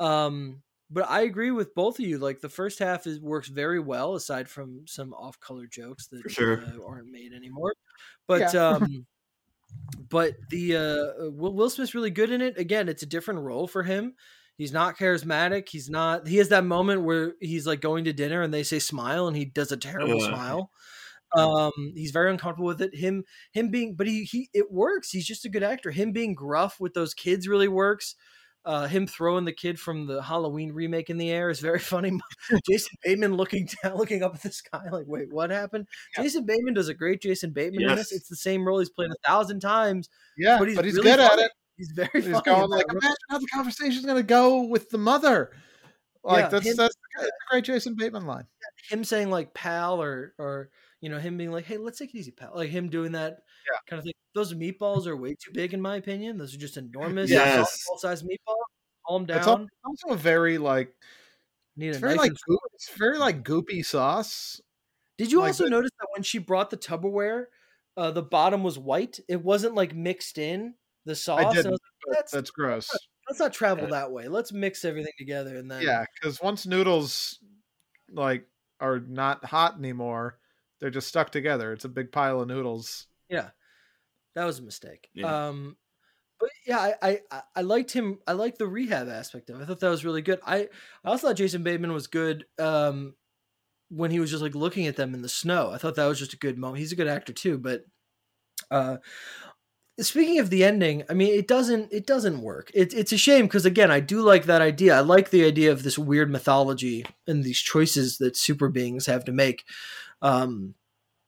Um, 0.00 0.62
but 0.90 1.08
I 1.08 1.22
agree 1.22 1.50
with 1.50 1.74
both 1.74 1.98
of 1.98 2.04
you. 2.04 2.18
Like 2.18 2.40
the 2.40 2.48
first 2.48 2.78
half 2.78 3.06
is 3.06 3.20
works 3.20 3.48
very 3.48 3.78
well, 3.80 4.14
aside 4.14 4.48
from 4.48 4.82
some 4.86 5.14
off-color 5.14 5.66
jokes 5.66 6.08
that 6.08 6.30
sure. 6.30 6.62
uh, 6.62 6.84
aren't 6.86 7.10
made 7.10 7.32
anymore. 7.32 7.74
But 8.26 8.52
Yeah. 8.52 8.68
um, 8.68 9.06
but 10.10 10.34
the 10.50 10.76
uh, 10.76 11.30
Will, 11.30 11.54
Will 11.54 11.70
Smith's 11.70 11.94
really 11.94 12.10
good 12.10 12.30
in 12.30 12.40
it. 12.40 12.58
Again, 12.58 12.88
it's 12.88 13.02
a 13.02 13.06
different 13.06 13.40
role 13.40 13.68
for 13.68 13.82
him. 13.84 14.14
He's 14.56 14.72
not 14.72 14.98
charismatic. 14.98 15.68
He's 15.70 15.88
not. 15.88 16.26
He 16.26 16.36
has 16.36 16.48
that 16.50 16.64
moment 16.64 17.02
where 17.02 17.34
he's 17.40 17.66
like 17.66 17.80
going 17.80 18.04
to 18.04 18.12
dinner 18.12 18.42
and 18.42 18.52
they 18.52 18.62
say 18.62 18.78
smile 18.78 19.26
and 19.26 19.36
he 19.36 19.46
does 19.46 19.72
a 19.72 19.76
terrible 19.76 20.22
Ugh. 20.22 20.28
smile. 20.28 20.70
Um, 21.34 21.72
he's 21.94 22.10
very 22.10 22.30
uncomfortable 22.30 22.66
with 22.66 22.82
it. 22.82 22.94
Him, 22.94 23.24
him 23.52 23.70
being, 23.70 23.94
but 23.94 24.06
he 24.06 24.24
he 24.24 24.50
it 24.52 24.70
works. 24.70 25.10
He's 25.10 25.26
just 25.26 25.44
a 25.44 25.48
good 25.48 25.62
actor. 25.62 25.92
Him 25.92 26.12
being 26.12 26.34
gruff 26.34 26.80
with 26.80 26.92
those 26.92 27.14
kids 27.14 27.48
really 27.48 27.68
works. 27.68 28.16
Uh, 28.62 28.86
him 28.86 29.06
throwing 29.06 29.46
the 29.46 29.52
kid 29.52 29.80
from 29.80 30.06
the 30.06 30.20
Halloween 30.22 30.72
remake 30.72 31.08
in 31.08 31.16
the 31.16 31.30
air 31.30 31.48
is 31.48 31.60
very 31.60 31.78
funny. 31.94 32.12
Jason 32.70 32.96
Bateman 33.02 33.34
looking 33.34 33.66
down, 33.82 33.96
looking 33.96 34.22
up 34.22 34.34
at 34.34 34.42
the 34.42 34.52
sky, 34.52 34.82
like, 34.92 35.06
"Wait, 35.06 35.32
what 35.32 35.48
happened?" 35.50 35.86
Jason 36.16 36.44
Bateman 36.44 36.74
does 36.74 36.88
a 36.88 36.94
great 36.94 37.22
Jason 37.22 37.52
Bateman 37.52 37.82
in 37.82 37.88
this. 37.96 38.10
Yes. 38.12 38.20
It's 38.20 38.28
the 38.28 38.36
same 38.36 38.66
role 38.66 38.78
he's 38.78 38.90
played 38.90 39.10
a 39.10 39.28
thousand 39.28 39.60
times, 39.60 40.10
Yeah, 40.36 40.58
but 40.58 40.68
he's, 40.68 40.76
really 40.76 40.92
good 41.02 41.20
at 41.20 41.38
it. 41.38 41.50
He's 41.78 41.90
very 41.94 42.10
He's 42.12 42.24
funny. 42.30 42.42
going 42.44 42.68
like, 42.68 42.84
imagine 42.90 43.16
how 43.30 43.38
the 43.38 43.46
conversation's 43.46 44.04
going 44.04 44.18
to 44.18 44.22
go 44.22 44.64
with 44.64 44.90
the 44.90 44.98
mother. 44.98 45.52
Like 46.22 46.42
Yeah, 46.44 46.48
that's 46.50 46.66
him- 46.66 46.76
that's 46.76 46.94
a 47.18 47.24
great 47.50 47.64
Jason 47.64 47.94
Bateman 47.96 48.26
line. 48.26 48.44
him 48.90 49.04
saying 49.04 49.30
like 49.30 49.54
pal 49.54 50.02
or 50.02 50.34
or 50.36 50.68
you 51.00 51.08
know 51.08 51.18
him 51.18 51.36
being 51.36 51.50
like 51.52 51.64
hey 51.66 51.76
let's 51.78 51.98
take 51.98 52.14
it 52.14 52.18
easy 52.18 52.30
pal 52.32 52.52
like 52.54 52.70
him 52.70 52.88
doing 52.90 53.12
that 53.12 53.38
Yeah. 53.70 53.78
kind 53.86 53.98
of 53.98 54.04
thing 54.04 54.12
those 54.34 54.54
meatballs 54.54 55.06
are 55.06 55.16
way 55.16 55.34
too 55.34 55.52
big 55.52 55.74
in 55.74 55.80
my 55.80 55.96
opinion 55.96 56.38
those 56.38 56.54
are 56.54 56.58
just 56.58 56.76
enormous 56.76 57.30
Yes. 57.30 57.56
softball 57.56 57.98
sized 57.98 58.24
meatballs 58.26 58.56
calm 59.06 59.26
down 59.26 59.70
It's 59.84 59.84
also 59.84 60.14
a 60.14 60.16
very 60.16 60.58
like 60.58 60.94
need 61.76 61.90
it's 61.90 61.98
very 61.98 62.14
knife 62.14 62.20
like 62.20 62.32
and 62.32 62.36
goop, 62.46 62.60
it's 62.74 62.90
very 62.96 63.18
like 63.18 63.42
goopy 63.42 63.84
sauce. 63.84 64.60
did 65.18 65.32
you 65.32 65.40
like 65.40 65.48
also 65.48 65.64
the- 65.64 65.70
notice 65.70 65.90
that 66.00 66.08
when 66.14 66.22
she 66.22 66.38
brought 66.38 66.70
the 66.70 66.76
tupperware 66.76 67.46
uh 67.96 68.10
the 68.10 68.22
bottom 68.22 68.62
was 68.62 68.78
white 68.78 69.20
it 69.28 69.42
wasn't 69.42 69.74
like 69.74 69.94
mixed 69.94 70.38
in 70.38 70.74
the 71.04 71.14
sauce 71.16 71.38
I 71.38 71.44
didn't. 71.56 71.72
was 71.72 71.80
like, 72.06 72.18
that's, 72.18 72.32
that's 72.32 72.50
gross. 72.50 72.90
let's 73.28 73.40
not 73.40 73.52
travel 73.52 73.88
that 73.88 74.12
way 74.12 74.28
let's 74.28 74.52
mix 74.52 74.84
everything 74.84 75.12
together 75.18 75.56
and 75.56 75.70
then 75.70 75.84
Yeah, 75.84 76.04
because 76.14 76.40
once 76.40 76.66
noodles 76.66 77.38
like 78.10 78.48
are 78.80 79.00
not 79.00 79.44
hot 79.44 79.78
anymore, 79.78 80.39
they're 80.80 80.90
just 80.90 81.08
stuck 81.08 81.30
together. 81.30 81.72
It's 81.72 81.84
a 81.84 81.88
big 81.88 82.10
pile 82.12 82.40
of 82.40 82.48
noodles. 82.48 83.06
Yeah, 83.28 83.50
that 84.34 84.44
was 84.44 84.58
a 84.58 84.62
mistake. 84.62 85.08
Yeah. 85.14 85.48
Um, 85.48 85.76
but 86.38 86.50
yeah, 86.66 86.78
I, 86.78 86.94
I 87.02 87.20
I- 87.30 87.42
I 87.56 87.60
liked 87.62 87.92
him. 87.92 88.18
I 88.26 88.32
liked 88.32 88.58
the 88.58 88.66
rehab 88.66 89.08
aspect 89.08 89.50
of 89.50 89.60
it. 89.60 89.62
I 89.62 89.66
thought 89.66 89.80
that 89.80 89.88
was 89.90 90.04
really 90.04 90.22
good. 90.22 90.40
I 90.46 90.68
I 91.04 91.08
also 91.10 91.28
thought 91.28 91.36
Jason 91.36 91.62
Bateman 91.62 91.92
was 91.92 92.06
good. 92.06 92.46
Um, 92.58 93.14
when 93.90 94.10
he 94.10 94.20
was 94.20 94.30
just 94.30 94.42
like 94.42 94.54
looking 94.54 94.86
at 94.86 94.96
them 94.96 95.14
in 95.14 95.22
the 95.22 95.28
snow, 95.28 95.70
I 95.70 95.78
thought 95.78 95.96
that 95.96 96.06
was 96.06 96.18
just 96.18 96.32
a 96.32 96.38
good 96.38 96.56
moment. 96.56 96.78
He's 96.78 96.92
a 96.92 96.96
good 96.96 97.08
actor 97.08 97.32
too. 97.32 97.58
But 97.58 97.82
uh, 98.70 98.98
speaking 99.98 100.38
of 100.38 100.48
the 100.48 100.64
ending, 100.64 101.02
I 101.10 101.14
mean, 101.14 101.34
it 101.34 101.46
doesn't 101.48 101.92
it 101.92 102.06
doesn't 102.06 102.40
work. 102.40 102.70
It, 102.74 102.94
it's 102.94 103.12
a 103.12 103.18
shame 103.18 103.46
because 103.46 103.66
again, 103.66 103.90
I 103.90 104.00
do 104.00 104.22
like 104.22 104.44
that 104.46 104.62
idea. 104.62 104.96
I 104.96 105.00
like 105.00 105.30
the 105.30 105.44
idea 105.44 105.72
of 105.72 105.82
this 105.82 105.98
weird 105.98 106.30
mythology 106.30 107.04
and 107.26 107.44
these 107.44 107.58
choices 107.58 108.18
that 108.18 108.36
super 108.36 108.68
beings 108.68 109.06
have 109.06 109.24
to 109.26 109.32
make. 109.32 109.64
Um, 110.22 110.74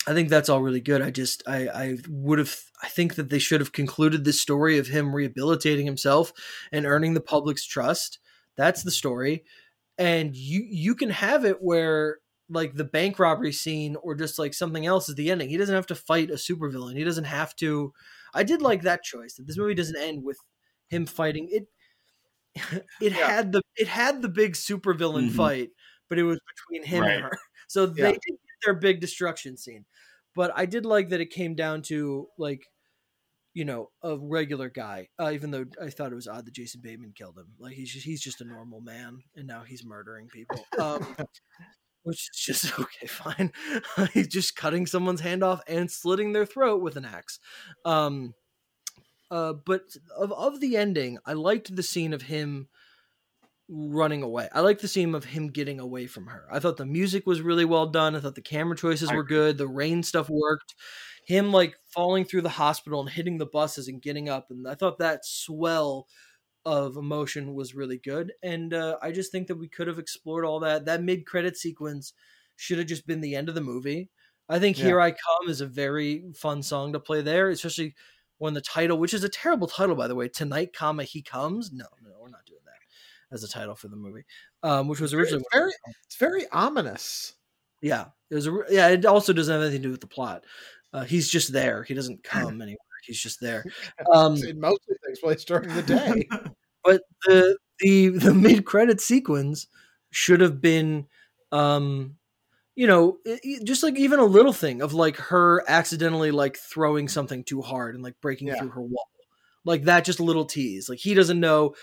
I 0.06 0.14
think 0.14 0.30
that's 0.30 0.48
all 0.48 0.62
really 0.62 0.80
good. 0.80 1.02
I 1.02 1.10
just 1.10 1.42
I 1.48 1.68
I 1.68 1.98
would 2.08 2.38
have 2.40 2.56
I 2.82 2.88
think 2.88 3.16
that 3.16 3.30
they 3.30 3.38
should 3.38 3.60
have 3.60 3.72
concluded 3.72 4.24
this 4.24 4.40
story 4.40 4.78
of 4.78 4.88
him 4.88 5.14
rehabilitating 5.14 5.86
himself 5.86 6.32
and 6.72 6.86
earning 6.86 7.14
the 7.14 7.20
public's 7.20 7.66
trust. 7.66 8.18
That's 8.56 8.82
the 8.84 8.90
story. 8.92 9.44
And 9.98 10.36
you 10.36 10.64
you 10.68 10.94
can 10.96 11.10
have 11.10 11.44
it 11.44 11.62
where 11.62 12.20
like 12.50 12.74
the 12.74 12.84
bank 12.84 13.18
robbery 13.18 13.52
scene 13.52 13.96
or 13.96 14.14
just 14.14 14.38
like 14.38 14.54
something 14.54 14.86
else 14.86 15.08
is 15.08 15.14
the 15.16 15.30
ending. 15.30 15.48
He 15.50 15.56
doesn't 15.58 15.74
have 15.74 15.86
to 15.88 15.94
fight 15.94 16.30
a 16.30 16.34
supervillain. 16.34 16.96
He 16.96 17.04
doesn't 17.04 17.24
have 17.24 17.56
to 17.56 17.92
I 18.34 18.44
did 18.44 18.62
like 18.62 18.82
that 18.82 19.04
choice 19.04 19.34
that 19.36 19.46
this 19.46 19.58
movie 19.58 19.74
doesn't 19.74 19.96
end 19.98 20.24
with 20.24 20.38
him 20.88 21.06
fighting 21.06 21.48
it 21.50 21.68
it 23.00 23.12
Yeah. 23.14 23.32
had 23.32 23.52
the 23.52 23.62
it 23.76 23.88
had 23.88 24.22
the 24.22 24.28
big 24.28 24.54
supervillain 24.54 25.30
Mhm. 25.30 25.30
fight, 25.30 25.70
but 26.08 26.18
it 26.18 26.24
was 26.24 26.38
between 26.56 26.84
him 26.86 27.04
Right. 27.04 27.10
and 27.10 27.24
her. 27.24 27.32
So 27.68 27.86
they 27.86 28.12
Yeah. 28.12 28.12
did 28.12 28.36
their 28.64 28.74
big 28.74 29.00
destruction 29.00 29.56
scene. 29.56 29.84
But 30.34 30.52
I 30.56 30.66
did 30.66 30.86
like 30.86 31.10
that 31.10 31.20
it 31.20 31.30
came 31.30 31.54
down 31.54 31.82
to 31.82 32.28
like, 32.38 32.66
you 33.54 33.64
know, 33.64 33.90
a 34.02 34.16
regular 34.18 34.70
guy. 34.70 35.08
Uh, 35.20 35.30
even 35.32 35.50
though 35.50 35.66
I 35.80 35.90
thought 35.90 36.12
it 36.12 36.16
was 36.16 36.28
odd 36.28 36.46
that 36.46 36.54
Jason 36.54 36.80
Bateman 36.82 37.12
killed 37.14 37.36
him. 37.36 37.48
Like 37.58 37.74
he's 37.74 37.92
just, 37.92 38.06
he's 38.06 38.22
just 38.22 38.40
a 38.40 38.44
normal 38.44 38.80
man, 38.80 39.22
and 39.36 39.46
now 39.46 39.62
he's 39.62 39.84
murdering 39.84 40.28
people. 40.28 40.64
Um, 40.78 41.16
which 42.02 42.28
is 42.32 42.40
just 42.40 42.78
okay, 42.78 43.06
fine. 43.06 43.52
he's 44.12 44.28
just 44.28 44.56
cutting 44.56 44.86
someone's 44.86 45.20
hand 45.20 45.42
off 45.42 45.60
and 45.66 45.90
slitting 45.90 46.32
their 46.32 46.46
throat 46.46 46.80
with 46.80 46.96
an 46.96 47.04
axe. 47.04 47.38
Um, 47.84 48.34
uh, 49.30 49.54
but 49.54 49.96
of 50.16 50.32
of 50.32 50.60
the 50.60 50.76
ending, 50.76 51.18
I 51.24 51.32
liked 51.32 51.74
the 51.74 51.82
scene 51.82 52.12
of 52.12 52.22
him 52.22 52.68
running 53.68 54.22
away. 54.22 54.48
I 54.52 54.60
like 54.60 54.80
the 54.80 54.88
scene 54.88 55.14
of 55.14 55.24
him 55.24 55.48
getting 55.48 55.80
away 55.80 56.06
from 56.06 56.26
her. 56.26 56.46
I 56.50 56.58
thought 56.58 56.76
the 56.76 56.86
music 56.86 57.26
was 57.26 57.40
really 57.40 57.64
well 57.64 57.86
done. 57.86 58.14
I 58.16 58.20
thought 58.20 58.34
the 58.34 58.42
camera 58.42 58.76
choices 58.76 59.12
were 59.12 59.24
good. 59.24 59.58
The 59.58 59.68
rain 59.68 60.02
stuff 60.02 60.28
worked. 60.28 60.74
Him 61.26 61.52
like 61.52 61.76
falling 61.94 62.24
through 62.24 62.42
the 62.42 62.48
hospital 62.50 63.00
and 63.00 63.08
hitting 63.08 63.38
the 63.38 63.46
buses 63.46 63.88
and 63.88 64.02
getting 64.02 64.28
up, 64.28 64.48
and 64.50 64.66
I 64.68 64.74
thought 64.74 64.98
that 64.98 65.24
swell 65.24 66.08
of 66.64 66.96
emotion 66.96 67.54
was 67.54 67.74
really 67.74 67.98
good. 67.98 68.32
And 68.42 68.74
uh, 68.74 68.96
I 69.02 69.10
just 69.12 69.32
think 69.32 69.48
that 69.48 69.56
we 69.58 69.68
could 69.68 69.86
have 69.88 69.98
explored 69.98 70.44
all 70.44 70.60
that. 70.60 70.84
That 70.84 71.02
mid 71.02 71.26
credit 71.26 71.56
sequence 71.56 72.12
should 72.56 72.78
have 72.78 72.86
just 72.86 73.06
been 73.06 73.20
the 73.20 73.34
end 73.36 73.48
of 73.48 73.54
the 73.54 73.60
movie. 73.60 74.10
I 74.48 74.58
think 74.58 74.76
Yeah. 74.78 74.84
"Here 74.86 75.00
I 75.00 75.10
Come" 75.12 75.48
is 75.48 75.60
a 75.60 75.66
very 75.66 76.24
fun 76.36 76.62
song 76.62 76.92
to 76.92 77.00
play 77.00 77.22
there, 77.22 77.48
especially 77.48 77.94
when 78.38 78.54
the 78.54 78.60
title, 78.60 78.98
which 78.98 79.14
is 79.14 79.24
a 79.24 79.28
terrible 79.28 79.68
title 79.68 79.94
by 79.96 80.08
the 80.08 80.14
way, 80.16 80.28
"Tonight, 80.28 80.72
comma 80.74 81.04
He 81.04 81.22
Comes." 81.22 81.72
No, 81.72 81.86
no, 82.02 82.10
we're 82.20 82.28
not 82.30 82.41
as 83.32 83.42
a 83.44 83.48
title 83.48 83.74
for 83.74 83.88
the 83.88 83.96
movie, 83.96 84.24
um, 84.62 84.88
which 84.88 85.00
was 85.00 85.14
originally 85.14 85.42
It's 85.44 85.54
very 85.54 85.72
it's 86.06 86.16
very 86.16 86.48
ominous. 86.50 87.34
yeah, 87.80 88.06
it 88.30 88.34
was. 88.34 88.46
A, 88.46 88.58
yeah, 88.70 88.88
it 88.88 89.04
also 89.06 89.32
doesn't 89.32 89.52
have 89.52 89.62
anything 89.62 89.82
to 89.82 89.88
do 89.88 89.92
with 89.92 90.00
the 90.00 90.06
plot. 90.06 90.44
Uh, 90.92 91.04
he's 91.04 91.28
just 91.28 91.52
there. 91.52 91.82
He 91.84 91.94
doesn't 91.94 92.22
come 92.22 92.60
anywhere. 92.60 92.76
He's 93.06 93.20
just 93.20 93.40
there. 93.40 93.64
Um, 94.12 94.36
it 94.36 94.56
mostly 94.56 94.96
takes 95.06 95.20
place 95.20 95.44
during 95.44 95.74
the 95.74 95.82
day. 95.82 96.28
but 96.84 97.02
the 97.26 97.56
the 97.80 98.08
the 98.08 98.34
mid 98.48 98.64
credit 98.64 99.00
sequence 99.00 99.66
should 100.10 100.40
have 100.40 100.60
been 100.60 101.06
um 101.52 102.16
you 102.74 102.86
know 102.86 103.18
just 103.64 103.82
like 103.82 103.96
even 103.96 104.18
a 104.18 104.24
little 104.24 104.52
thing 104.52 104.80
of 104.82 104.94
like 104.94 105.16
her 105.16 105.62
accidentally 105.68 106.30
like 106.30 106.56
throwing 106.56 107.08
something 107.08 107.44
too 107.44 107.60
hard 107.62 107.94
and 107.94 108.02
like 108.04 108.18
breaking 108.20 108.48
Yeah. 108.48 108.58
through 108.58 108.70
her 108.70 108.80
wall 108.82 109.08
like 109.64 109.84
that 109.84 110.04
just 110.04 110.20
a 110.20 110.24
little 110.24 110.44
tease 110.46 110.88
like 110.88 110.98
he 110.98 111.12
doesn't 111.14 111.40
know 111.40 111.74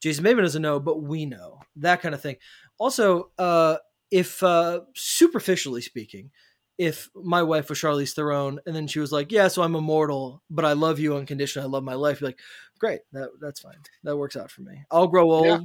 jason 0.00 0.24
Bateman 0.24 0.44
doesn't 0.44 0.62
know 0.62 0.80
but 0.80 1.02
we 1.02 1.26
know 1.26 1.60
that 1.76 2.00
kind 2.00 2.14
of 2.14 2.20
thing 2.20 2.36
also 2.78 3.30
uh 3.38 3.76
if 4.10 4.42
uh 4.42 4.80
superficially 4.94 5.82
speaking 5.82 6.30
if 6.78 7.10
my 7.14 7.42
wife 7.42 7.68
was 7.68 7.80
Charlize 7.80 8.14
Theron 8.14 8.60
and 8.64 8.74
then 8.74 8.86
she 8.86 9.00
was 9.00 9.10
like, 9.10 9.32
"Yeah, 9.32 9.48
so 9.48 9.62
I'm 9.62 9.74
immortal, 9.74 10.44
but 10.48 10.64
I 10.64 10.74
love 10.74 11.00
you 11.00 11.16
unconditionally. 11.16 11.66
I 11.66 11.68
love 11.68 11.82
my 11.82 11.94
life." 11.94 12.20
You're 12.20 12.28
like, 12.28 12.38
great, 12.78 13.00
that 13.12 13.30
that's 13.40 13.60
fine. 13.60 13.78
That 14.04 14.16
works 14.16 14.36
out 14.36 14.50
for 14.50 14.62
me. 14.62 14.84
I'll 14.90 15.08
grow 15.08 15.30
old. 15.30 15.46
Yeah. 15.46 15.58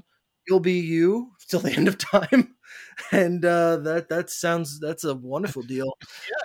You'll 0.48 0.60
be 0.60 0.80
you 0.80 1.32
till 1.48 1.62
the 1.62 1.72
end 1.78 1.88
of 1.88 1.98
time, 1.98 2.56
and 3.12 3.46
uh, 3.46 3.78
that 3.78 4.10
that 4.10 4.30
sounds 4.30 4.80
that's 4.80 5.04
a 5.04 5.16
wonderful 5.16 5.62
deal. 5.62 5.94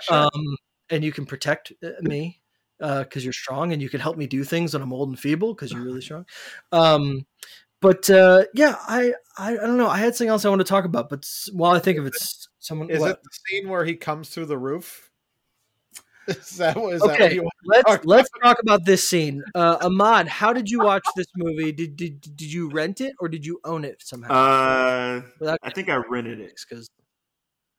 Um, 0.09 0.57
and 0.89 1.03
you 1.03 1.11
can 1.11 1.25
protect 1.25 1.71
uh, 1.83 1.89
me 2.01 2.41
because 2.79 3.23
you're 3.23 3.33
strong, 3.33 3.73
and 3.73 3.81
you 3.81 3.89
can 3.89 3.99
help 3.99 4.17
me 4.17 4.25
do 4.25 4.43
things 4.43 4.73
when 4.73 4.81
I'm 4.81 4.93
old 4.93 5.09
and 5.09 5.19
feeble 5.19 5.53
because 5.53 5.71
you're 5.71 5.83
really 5.83 6.01
strong. 6.09 6.25
Um, 6.71 7.25
but 7.81 8.09
uh, 8.09 8.45
yeah, 8.53 8.75
I, 8.87 9.13
I 9.37 9.53
I 9.53 9.55
don't 9.55 9.77
know. 9.77 9.87
I 9.89 9.97
had 9.97 10.15
something 10.15 10.29
else 10.29 10.45
I 10.45 10.49
want 10.49 10.59
to 10.59 10.65
talk 10.65 10.85
about, 10.85 11.09
but 11.09 11.27
while 11.53 11.71
I 11.75 11.79
think 11.79 11.97
of 11.97 12.05
it, 12.05 12.15
s- 12.15 12.47
someone 12.59 12.89
Is 12.89 12.99
what? 12.99 13.11
it 13.11 13.23
the 13.23 13.29
scene 13.47 13.69
where 13.69 13.85
he 13.85 13.95
comes 13.95 14.29
through 14.29 14.45
the 14.47 14.57
roof? 14.57 15.09
Is 16.27 16.57
that 16.57 16.75
what 16.77 16.93
is 16.93 17.01
that 17.01 17.07
what 17.07 17.19
Okay, 17.21 17.33
you 17.35 17.41
want? 17.41 17.53
let's 17.65 17.83
talk 17.89 18.01
let's 18.05 18.29
talk 18.43 18.57
about 18.61 18.85
this 18.85 19.07
scene. 19.07 19.43
Uh, 19.55 19.77
Ahmad, 19.81 20.27
how 20.27 20.53
did 20.53 20.69
you 20.69 20.79
watch 20.79 21.07
this 21.15 21.25
movie? 21.35 21.71
Did 21.71 21.95
did 21.95 22.21
did 22.21 22.53
you 22.53 22.69
rent 22.69 23.01
it 23.01 23.13
or 23.19 23.27
did 23.29 23.45
you 23.45 23.59
own 23.63 23.83
it 23.83 24.03
somehow? 24.03 24.29
Uh, 24.31 25.21
Without 25.39 25.57
I 25.63 25.71
think 25.71 25.89
I 25.89 25.95
rented 25.95 26.39
it. 26.39 26.59
because 26.69 26.87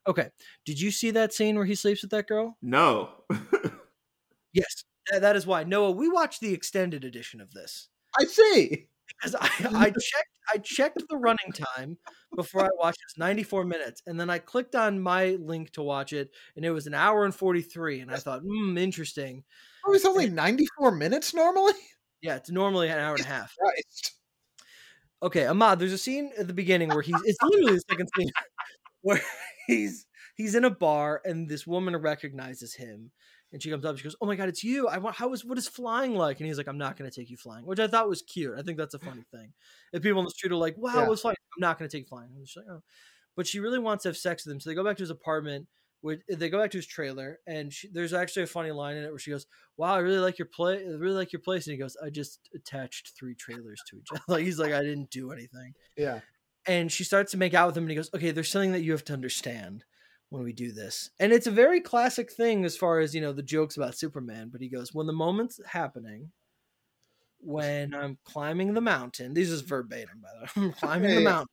okay, 0.09 0.31
did 0.65 0.81
you 0.81 0.91
see 0.91 1.13
that 1.13 1.33
scene 1.33 1.55
where 1.57 1.65
he 1.65 1.77
sleeps 1.77 2.03
with 2.03 2.11
that 2.11 2.27
girl? 2.27 2.57
No. 2.63 3.11
Yes, 4.53 4.83
that, 5.13 5.21
that 5.23 5.37
is 5.37 5.47
why 5.47 5.63
Noah. 5.63 5.93
We 5.93 6.09
watched 6.09 6.41
the 6.41 6.53
extended 6.53 7.05
edition 7.05 7.41
of 7.41 7.53
this 7.53 7.89
I 8.19 8.25
see. 8.25 8.89
Because 9.21 9.37
I, 9.41 9.49
I 9.75 9.91
checked 9.91 10.31
I 10.53 10.59
checked 10.59 11.03
the 11.09 11.17
running 11.17 11.53
time 11.53 11.97
before 12.35 12.65
I 12.65 12.69
watched 12.79 12.99
this 13.07 13.19
94 13.19 13.65
minutes 13.65 14.03
and 14.07 14.19
then 14.19 14.31
I 14.31 14.39
clicked 14.39 14.75
on 14.75 15.01
my 15.01 15.37
link 15.41 15.71
to 15.73 15.83
watch 15.83 16.13
it 16.13 16.31
and 16.57 16.65
it 16.65 16.71
was 16.71 16.87
an 16.87 16.95
hour 16.95 17.25
and 17.25 17.35
43 17.35 18.01
and 18.01 18.11
I 18.11 18.17
thought 18.17 18.41
hmm 18.41 18.77
interesting 18.79 19.45
Oh, 19.87 19.93
it's 19.93 20.05
only 20.05 20.29
94 20.29 20.93
minutes 20.93 21.35
normally? 21.35 21.75
yeah 22.23 22.37
it's 22.37 22.51
normally 22.51 22.89
an 22.89 22.99
hour 22.99 23.15
and 23.15 23.25
a 23.25 23.29
half 23.29 23.55
Christ. 23.57 24.15
Okay, 25.23 25.45
Ahmad, 25.45 25.79
there's 25.79 25.93
a 25.93 25.99
scene 25.99 26.31
at 26.39 26.47
the 26.47 26.55
beginning 26.55 26.89
where 26.89 27.03
he's 27.03 27.21
it's 27.25 27.39
literally 27.43 27.75
the 27.75 27.85
second 27.91 28.09
scene 28.17 28.31
where 29.03 29.21
he's 29.67 30.07
he's 30.37 30.55
in 30.55 30.65
a 30.65 30.71
bar 30.71 31.21
and 31.25 31.49
this 31.49 31.67
woman 31.67 31.97
recognizes 31.97 32.75
him 32.75 33.11
and 33.53 33.63
she 33.63 33.71
comes 33.71 33.85
up 33.85 33.97
she 33.99 34.05
goes, 34.05 34.17
"Oh 34.21 34.27
my 34.27 34.37
god, 34.37 34.49
it's 34.49 34.63
you. 34.65 34.89
I 34.89 34.99
want 34.99 35.17
how 35.17 35.33
is 35.33 35.45
what 35.45 35.59
is 35.59 35.69
flying 35.69 36.15
like?" 36.15 36.39
And 36.41 36.47
he's 36.47 36.59
like, 36.59 36.69
"I'm 36.69 36.79
not 36.79 36.97
going 36.97 37.11
to 37.11 37.15
take 37.21 37.31
you 37.31 37.37
flying." 37.37 37.67
Which 37.67 37.81
I 37.81 37.87
thought 37.89 38.09
was 38.09 38.23
cute. 38.23 38.59
I 38.59 38.63
think 38.63 38.79
that's 38.79 38.95
a 38.95 38.99
funny 38.99 39.25
thing. 39.33 39.53
If 39.93 40.03
people 40.03 40.19
on 40.21 40.25
the 40.25 40.31
street 40.31 40.53
are 40.53 40.57
like, 40.57 40.77
"Wow, 40.79 40.95
Yeah. 40.95 41.09
what's 41.09 41.23
flying?" 41.23 41.37
I'm 41.57 41.61
not 41.61 41.79
going 41.79 41.89
to 41.89 41.97
take 41.97 42.09
flying. 42.09 42.31
And 42.37 42.47
she's 42.49 42.57
like, 42.57 42.67
"Oh." 42.71 42.83
But 43.37 43.47
she 43.47 43.61
really 43.61 43.79
wants 43.79 44.03
to 44.03 44.09
have 44.11 44.17
sex 44.17 44.45
with 44.45 44.55
him. 44.55 44.61
So 44.61 44.71
they 44.71 44.75
go 44.75 44.85
back 44.85 44.97
to 44.99 45.03
his 45.03 45.11
apartment 45.11 45.69
with 46.03 46.21
they 46.29 46.49
go 46.51 46.59
back 46.61 46.71
to 46.73 46.79
his 46.79 46.87
trailer 46.87 47.41
and 47.47 47.73
she, 47.73 47.89
there's 47.93 48.15
actually 48.15 48.43
a 48.45 48.47
funny 48.47 48.71
line 48.71 48.97
in 48.97 49.05
it 49.05 49.11
where 49.11 49.19
she 49.19 49.31
goes, 49.31 49.47
"Wow, 49.77 49.95
I 49.95 49.99
really 49.99 50.19
like 50.19 50.39
your 50.39 50.47
play. 50.49 50.79
I 50.79 50.91
really 50.93 51.15
like 51.17 51.33
your 51.33 51.41
place." 51.43 51.67
And 51.67 51.73
he 51.73 51.79
goes, 51.79 51.97
"I 52.03 52.11
just 52.11 52.49
attached 52.55 53.13
three 53.19 53.35
trailers 53.35 53.83
to 53.89 53.99
each 53.99 54.09
other." 54.13 54.23
Like 54.29 54.45
he's 54.45 54.59
like, 54.59 54.73
"I 54.73 54.83
didn't 54.83 55.11
do 55.11 55.33
anything." 55.33 55.75
Yeah. 55.97 56.21
and 56.67 56.93
she 56.93 57.05
starts 57.05 57.31
to 57.33 57.39
make 57.39 57.55
out 57.55 57.67
with 57.69 57.77
him 57.77 57.85
and 57.85 57.91
he 57.91 57.97
goes 57.97 58.11
okay 58.15 58.31
there's 58.33 58.51
something 58.51 58.73
that 58.73 58.83
you 58.83 58.93
have 58.93 59.05
to 59.05 59.15
understand 59.15 59.85
when 60.31 60.45
we 60.45 60.53
do 60.53 60.73
this. 60.73 61.11
And 61.19 61.33
it's 61.33 61.49
a 61.49 61.53
very 61.53 61.81
classic 61.81 62.33
thing 62.33 62.65
as 62.65 62.77
far 62.77 63.01
as 63.01 63.15
you 63.15 63.21
know 63.21 63.33
the 63.33 63.43
jokes 63.43 63.77
about 63.77 63.99
superman 63.99 64.49
but 64.51 64.61
he 64.61 64.69
goes 64.69 64.95
when 64.95 65.07
the 65.07 65.13
moment's 65.13 65.61
happening 65.67 66.31
when 67.41 67.95
i'm 68.01 68.17
climbing 68.25 68.73
the 68.75 68.81
mountain 68.81 69.35
these 69.35 69.51
is 69.51 69.61
verbatim 69.61 70.23
by 70.23 70.29
the 70.35 70.41
way 70.61 70.67
i'm 70.67 70.73
climbing 70.81 71.15
the 71.17 71.21
mountain 71.21 71.49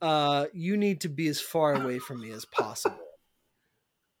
uh 0.00 0.46
you 0.52 0.76
need 0.76 1.02
to 1.02 1.08
be 1.08 1.28
as 1.28 1.40
far 1.40 1.74
away 1.74 1.98
from 1.98 2.20
me 2.20 2.30
as 2.30 2.44
possible. 2.46 2.96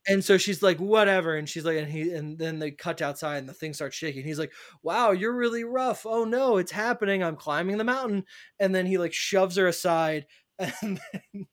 And 0.08 0.24
so 0.24 0.38
she's 0.38 0.62
like 0.62 0.78
whatever 0.78 1.36
and 1.36 1.48
she's 1.48 1.64
like 1.64 1.76
and 1.76 1.90
he 1.90 2.12
and 2.12 2.38
then 2.38 2.58
they 2.58 2.70
cut 2.70 3.00
outside 3.00 3.36
and 3.38 3.48
the 3.48 3.54
thing 3.54 3.74
starts 3.74 3.96
shaking. 3.96 4.24
He's 4.24 4.38
like 4.38 4.52
wow 4.82 5.12
you're 5.12 5.34
really 5.34 5.64
rough. 5.64 6.04
Oh 6.04 6.24
no 6.24 6.56
it's 6.56 6.72
happening. 6.72 7.22
I'm 7.22 7.36
climbing 7.36 7.78
the 7.78 7.84
mountain. 7.84 8.24
And 8.58 8.74
then 8.74 8.86
he 8.86 8.98
like 8.98 9.12
shoves 9.12 9.56
her 9.56 9.66
aside 9.66 10.26
and 10.58 11.00
then 11.12 11.46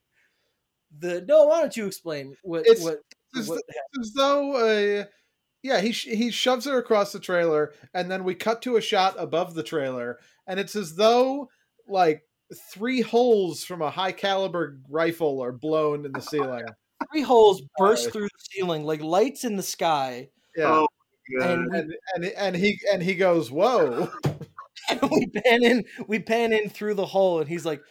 the 1.00 1.22
no 1.28 1.46
why 1.46 1.62
don't 1.62 1.76
you 1.78 1.86
explain 1.88 2.36
what 2.44 2.62
It's- 2.68 2.82
what, 2.84 3.00
It's 3.36 3.48
what 3.48 3.62
as 4.02 4.14
though, 4.14 4.56
uh, 4.56 5.06
yeah, 5.64 5.82
he 5.82 5.92
sh- 5.92 6.06
he 6.06 6.32
shoves 6.32 6.66
her 6.66 6.78
across 6.78 7.12
the 7.12 7.20
trailer, 7.20 7.74
and 7.94 8.10
then 8.10 8.24
we 8.24 8.36
cut 8.36 8.62
to 8.64 8.78
a 8.78 8.82
shot 8.82 9.16
above 9.18 9.54
the 9.54 9.64
trailer, 9.64 10.20
and 10.48 10.60
it's 10.60 10.76
as 10.76 10.96
though 10.96 11.50
like 11.88 12.24
three 12.72 13.02
holes 13.02 13.64
from 13.66 13.82
a 13.82 13.90
high 13.92 14.14
caliber 14.14 14.80
rifle 14.90 15.42
are 15.44 15.52
blown 15.52 16.06
in 16.06 16.14
the 16.14 16.22
ceiling. 16.22 16.64
three 17.12 17.22
holes 17.22 17.62
burst 17.78 18.04
Sorry. 18.04 18.12
through 18.14 18.24
the 18.28 18.46
ceiling 18.52 18.84
like 18.86 19.02
lights 19.02 19.44
in 19.44 19.56
the 19.58 19.64
sky 19.64 20.30
Yeah, 20.56 20.86
Oh, 20.86 20.88
and 21.42 21.76
and 21.76 21.94
and 22.16 22.26
and 22.26 22.56
he 22.56 22.80
and 22.92 23.04
he 23.04 23.16
goes, 23.16 23.52
"Whoa!" 23.52 24.10
we 25.12 25.28
pan 25.28 25.64
in 25.64 25.86
we 26.08 26.20
pan 26.20 26.54
in 26.54 26.70
through 26.70 26.94
the 26.94 27.06
hole 27.06 27.42
and 27.42 27.50
he's 27.50 27.66
like 27.66 27.82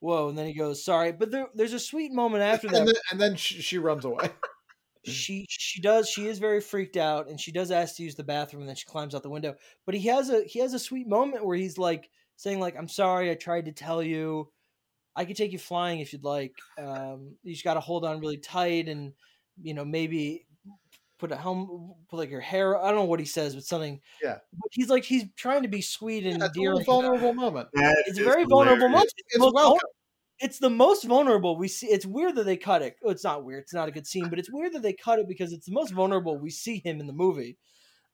whoa 0.00 0.28
and 0.28 0.36
then 0.36 0.46
he 0.46 0.52
goes 0.52 0.84
sorry 0.84 1.12
but 1.12 1.30
there, 1.30 1.46
there's 1.54 1.72
a 1.72 1.78
sweet 1.78 2.12
moment 2.12 2.42
after 2.42 2.68
that. 2.68 2.78
and 2.78 2.88
then, 2.88 2.94
and 3.10 3.20
then 3.20 3.36
she, 3.36 3.60
she 3.60 3.78
runs 3.78 4.04
away. 4.04 4.28
she 5.04 5.46
she 5.48 5.80
does 5.80 6.08
she 6.08 6.26
is 6.26 6.38
very 6.38 6.60
freaked 6.60 6.96
out 6.96 7.28
and 7.28 7.40
she 7.40 7.52
does 7.52 7.70
ask 7.70 7.96
to 7.96 8.02
use 8.02 8.16
the 8.16 8.24
bathroom 8.24 8.62
and 8.62 8.68
then 8.68 8.76
she 8.76 8.86
climbs 8.86 9.14
out 9.14 9.22
the 9.22 9.30
window. 9.30 9.54
But 9.84 9.94
he 9.94 10.08
has 10.08 10.30
a 10.30 10.42
he 10.42 10.58
has 10.60 10.74
a 10.74 10.78
sweet 10.78 11.06
moment 11.06 11.44
where 11.44 11.56
he's 11.56 11.78
like 11.78 12.10
saying 12.36 12.60
like 12.60 12.76
i'm 12.76 12.88
sorry 12.88 13.30
i 13.30 13.34
tried 13.34 13.66
to 13.66 13.72
tell 13.72 14.02
you. 14.02 14.50
I 15.18 15.24
could 15.24 15.36
take 15.36 15.52
you 15.52 15.58
flying 15.58 16.00
if 16.00 16.12
you'd 16.12 16.24
like. 16.24 16.54
Um 16.78 17.36
you 17.42 17.52
just 17.52 17.64
got 17.64 17.74
to 17.74 17.80
hold 17.80 18.04
on 18.04 18.20
really 18.20 18.36
tight 18.36 18.88
and 18.88 19.12
you 19.62 19.74
know 19.74 19.84
maybe 19.84 20.45
put 21.18 21.32
a 21.32 21.36
helm 21.36 21.94
put 22.08 22.16
like 22.18 22.30
your 22.30 22.40
hair 22.40 22.76
i 22.76 22.86
don't 22.88 22.96
know 22.96 23.04
what 23.04 23.20
he 23.20 23.26
says 23.26 23.54
but 23.54 23.64
something 23.64 24.00
Yeah. 24.22 24.36
but 24.52 24.68
he's 24.72 24.88
like 24.88 25.04
he's 25.04 25.24
trying 25.36 25.62
to 25.62 25.68
be 25.68 25.80
sweet 25.82 26.24
and 26.26 26.38
Yeah, 26.38 26.46
it's 26.46 26.56
a 26.56 26.60
endearing 26.60 26.78
little 26.78 26.94
vulnerable 27.02 27.32
moment. 27.34 27.68
That 27.74 27.96
it's 28.06 28.18
a 28.18 28.22
is 28.22 28.26
very 28.26 28.44
vulnerable 28.44 28.88
moment 28.88 29.04
It's, 29.16 29.34
it's 29.34 29.38
most 29.38 29.54
welcome. 29.54 29.78
it's 30.40 30.58
the 30.58 30.70
most 30.70 31.04
vulnerable 31.04 31.56
we 31.56 31.68
see. 31.68 31.86
It's 31.86 32.04
weird 32.04 32.34
that 32.36 32.44
they 32.44 32.58
cut 32.58 32.82
it. 32.82 32.96
Oh, 33.02 33.10
It's 33.10 33.24
not 33.24 33.44
weird. 33.44 33.62
It's 33.62 33.72
not 33.72 33.88
a 33.88 33.92
good 33.92 34.06
scene, 34.06 34.28
but 34.28 34.38
it's 34.38 34.52
weird 34.52 34.74
that 34.74 34.82
they 34.82 34.92
cut 34.92 35.18
it 35.18 35.26
because 35.28 35.52
it's 35.54 35.64
the 35.66 35.72
most 35.72 35.92
vulnerable 35.94 36.38
we 36.38 36.50
see 36.50 36.82
him 36.84 37.00
in 37.00 37.06
the 37.06 37.14
movie. 37.14 37.56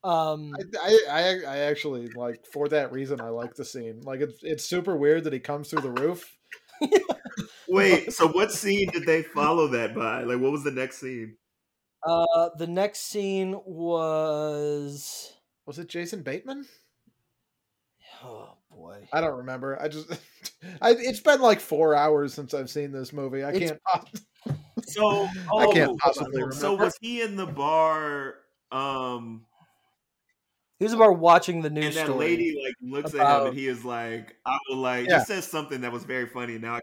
Um, 0.05 0.53
I, 0.81 0.99
I 1.11 1.20
I 1.20 1.41
I 1.55 1.57
actually 1.70 2.09
like 2.09 2.45
for 2.47 2.69
that 2.69 2.93
reason 2.93 3.20
I 3.20 3.29
like 3.31 3.55
the 3.55 3.65
scene. 3.65 4.01
Like 4.05 4.20
it's 4.20 4.39
it's 4.43 4.65
super 4.65 4.97
weird 4.97 5.24
that 5.24 5.33
he 5.33 5.41
comes 5.41 5.69
through 5.70 5.83
the 5.83 5.91
roof. 5.93 6.37
Wait, 7.69 8.12
so 8.19 8.29
what 8.29 8.53
scene 8.53 8.89
did 8.91 9.07
they 9.07 9.23
follow 9.23 9.69
that 9.69 9.95
by? 9.95 10.23
Like, 10.23 10.41
what 10.41 10.53
was 10.53 10.65
the 10.65 10.70
next 10.70 10.99
scene? 10.99 11.37
Uh, 12.07 12.51
the 12.59 12.66
next 12.66 13.01
scene 13.11 13.59
was 13.65 15.33
Was 15.66 15.79
it 15.79 15.89
Jason 15.89 16.23
Bateman? 16.23 16.66
oh 18.24 18.51
boy, 18.70 19.09
I 19.12 19.20
don't 19.20 19.39
remember. 19.39 19.81
I 19.81 19.89
just 19.89 20.11
I, 20.83 20.91
it's 20.99 21.20
been 21.20 21.41
like 21.41 21.61
four 21.61 21.95
hours 21.95 22.35
since 22.35 22.55
I've 22.55 22.70
seen 22.70 22.93
this 22.93 23.12
movie. 23.12 23.43
I 23.43 23.51
It's- 23.53 23.70
can't. 23.70 23.81
pos- 23.85 24.23
So, 24.85 25.29
I 25.57 25.66
can't 25.73 25.93
oh, 25.93 25.97
possibly 26.01 26.33
remember. 26.43 26.55
So 26.57 26.74
was 26.74 26.95
he 27.01 27.20
in 27.23 27.37
the 27.37 27.47
bar? 27.47 28.35
Um, 28.73 29.45
he 30.79 30.85
was 30.85 30.93
about 30.95 31.19
watching 31.19 31.62
the 31.62 31.70
news. 31.70 31.85
and 31.85 31.95
news 31.95 31.95
that 31.95 32.07
story. 32.07 32.19
lady 32.19 32.61
like 32.65 32.74
looks 32.81 33.15
at 33.15 33.20
him, 33.43 33.47
and 33.49 33.57
he 33.57 33.69
is 33.69 33.85
like, 33.85 34.35
"I 34.45 34.59
will 34.69 34.79
like." 34.79 35.07
Yeah. 35.09 35.20
He 35.20 35.24
says 35.27 35.47
something 35.47 35.83
that 35.83 35.93
was 35.93 36.03
very 36.05 36.27
funny. 36.27 36.59
Now 36.59 36.77
I 36.77 36.81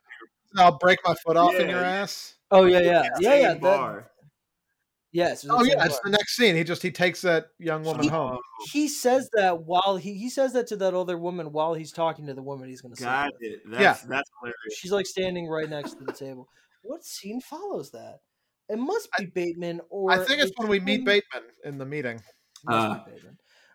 I'll 0.55 0.77
break 0.77 0.99
my 1.03 1.13
foot 1.15 1.35
off 1.35 1.53
in 1.55 1.67
your 1.69 1.83
ass. 1.83 2.35
Oh 2.51 2.65
yeah, 2.65 2.79
yeah, 2.83 3.01
can't 3.01 3.13
yeah, 3.19 3.29
say 3.29 3.41
yeah. 3.41 3.47
that- 3.53 3.61
bar. 3.61 4.11
Yes. 5.11 5.45
Oh 5.49 5.63
yeah, 5.63 5.83
it's 5.85 5.99
the 6.01 6.09
next 6.09 6.35
scene. 6.35 6.55
He 6.55 6.63
just 6.63 6.81
he 6.81 6.91
takes 6.91 7.21
that 7.21 7.47
young 7.59 7.83
woman 7.83 8.03
He- 8.03 8.09
home. 8.09 8.37
He 8.71 8.87
says 8.87 9.29
that 9.33 9.63
while 9.63 9.97
he 9.97 10.13
he 10.13 10.29
says 10.29 10.53
that 10.53 10.67
to 10.67 10.75
that 10.77 10.93
other 10.93 11.17
woman 11.17 11.51
while 11.51 11.73
he's 11.73 11.91
talking 11.91 12.25
to 12.27 12.33
the 12.33 12.41
woman 12.41 12.67
he's 12.69 12.81
going 12.81 12.93
to 12.95 13.01
Got 13.03 13.33
with. 13.39 13.51
it. 13.51 13.61
That's, 13.69 14.01
that's 14.03 14.29
hilarious. 14.39 14.55
She's 14.77 14.91
like 14.91 15.05
standing 15.05 15.47
right 15.47 15.69
next 15.69 15.93
to 15.99 16.03
the 16.03 16.13
table. 16.13 16.47
What 16.81 17.03
scene 17.03 17.41
follows 17.41 17.91
that? 17.91 18.19
It 18.69 18.77
must 18.77 19.09
be 19.17 19.25
Bateman 19.25 19.81
or 19.89 20.11
I 20.11 20.17
think 20.19 20.41
it's 20.41 20.51
when 20.57 20.67
we 20.67 20.79
meet 20.79 21.03
Bateman 21.05 21.43
in 21.65 21.77
the 21.77 21.85
meeting. 21.85 22.21
Uh. 22.67 22.99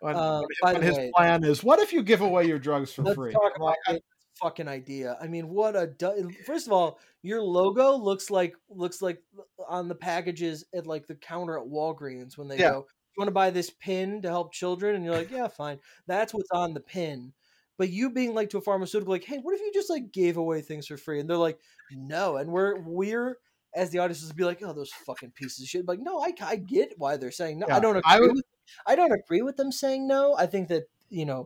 When, 0.01 0.15
Uh, 0.15 0.39
when- 0.41 0.47
by 0.61 0.71
when 0.73 0.81
the 0.81 0.87
his 0.87 0.97
way- 0.97 1.11
plan 1.15 1.43
is, 1.43 1.63
what 1.63 1.79
if 1.79 1.91
you 1.91 2.03
give 2.03 2.21
away 2.21 2.45
your 2.45 2.59
drugs 2.59 2.93
for 2.93 3.01
Let's 3.03 3.15
free? 3.15 3.31
talk 3.33 3.53
about 3.55 3.65
like, 3.65 3.77
I- 3.87 3.91
Bateman's 3.93 4.03
fucking 4.41 4.67
idea. 4.67 5.17
I 5.21 5.27
mean, 5.27 5.49
what 5.49 5.75
a 5.75 5.87
du- 5.87 6.29
first 6.45 6.67
of 6.67 6.73
all, 6.73 6.99
your 7.21 7.41
logo 7.41 7.95
looks 7.95 8.29
like 8.29 8.55
looks 8.69 9.01
like 9.01 9.21
on 9.67 9.87
the 9.87 9.95
packages 9.95 10.65
at 10.73 10.87
like 10.87 11.07
the 11.07 11.15
counter 11.15 11.57
at 11.57 11.65
Walgreens 11.65 12.37
when 12.37 12.47
they 12.47 12.57
Yeah. 12.57 12.71
go, 12.71 12.77
"You 12.79 13.15
want 13.17 13.27
to 13.27 13.33
buy 13.33 13.49
this 13.49 13.69
pin 13.69 14.21
to 14.21 14.29
help 14.29 14.53
children?" 14.53 14.95
And 14.95 15.03
you're 15.05 15.15
like, 15.15 15.31
"Yeah, 15.31 15.47
fine." 15.47 15.79
That's 16.07 16.33
what's 16.33 16.51
on 16.51 16.73
the 16.73 16.79
pin. 16.81 17.33
But 17.77 17.89
you 17.89 18.09
being 18.09 18.33
like 18.33 18.49
to 18.51 18.57
a 18.57 18.61
pharmaceutical, 18.61 19.11
like, 19.13 19.25
"Hey, 19.25 19.37
what 19.39 19.53
if 19.55 19.61
you 19.61 19.71
just 19.73 19.89
like 19.89 20.11
gave 20.11 20.37
away 20.37 20.61
things 20.61 20.87
for 20.87 20.97
free?" 20.97 21.19
And 21.19 21.29
they're 21.29 21.35
like, 21.37 21.59
"No," 21.91 22.37
and 22.37 22.51
we're 22.51 22.79
we're 22.81 23.37
as 23.73 23.89
the 23.89 23.99
audience 23.99 24.23
is 24.23 24.31
be 24.31 24.45
like, 24.45 24.61
"Oh, 24.63 24.71
those 24.71 24.91
fucking 25.05 25.31
pieces 25.31 25.61
of 25.63 25.67
shit." 25.67 25.85
Like, 25.85 25.99
no, 25.99 26.19
I, 26.21 26.33
I 26.41 26.55
get 26.55 26.93
why 26.97 27.17
they're 27.17 27.31
saying 27.31 27.59
no. 27.59 27.67
I 27.69 27.79
don't 27.81 27.97
agree. 27.97 28.03
I 28.05 28.19
would- 28.21 28.31
with, 28.33 28.45
I 28.87 28.95
don't 28.95 29.11
agree 29.11 29.41
with 29.41 29.57
them 29.57 29.71
saying 29.71 30.07
no. 30.07 30.35
I 30.37 30.45
think 30.47 30.69
that 30.69 30.83
you 31.09 31.25
know, 31.25 31.41
uh, 31.41 31.45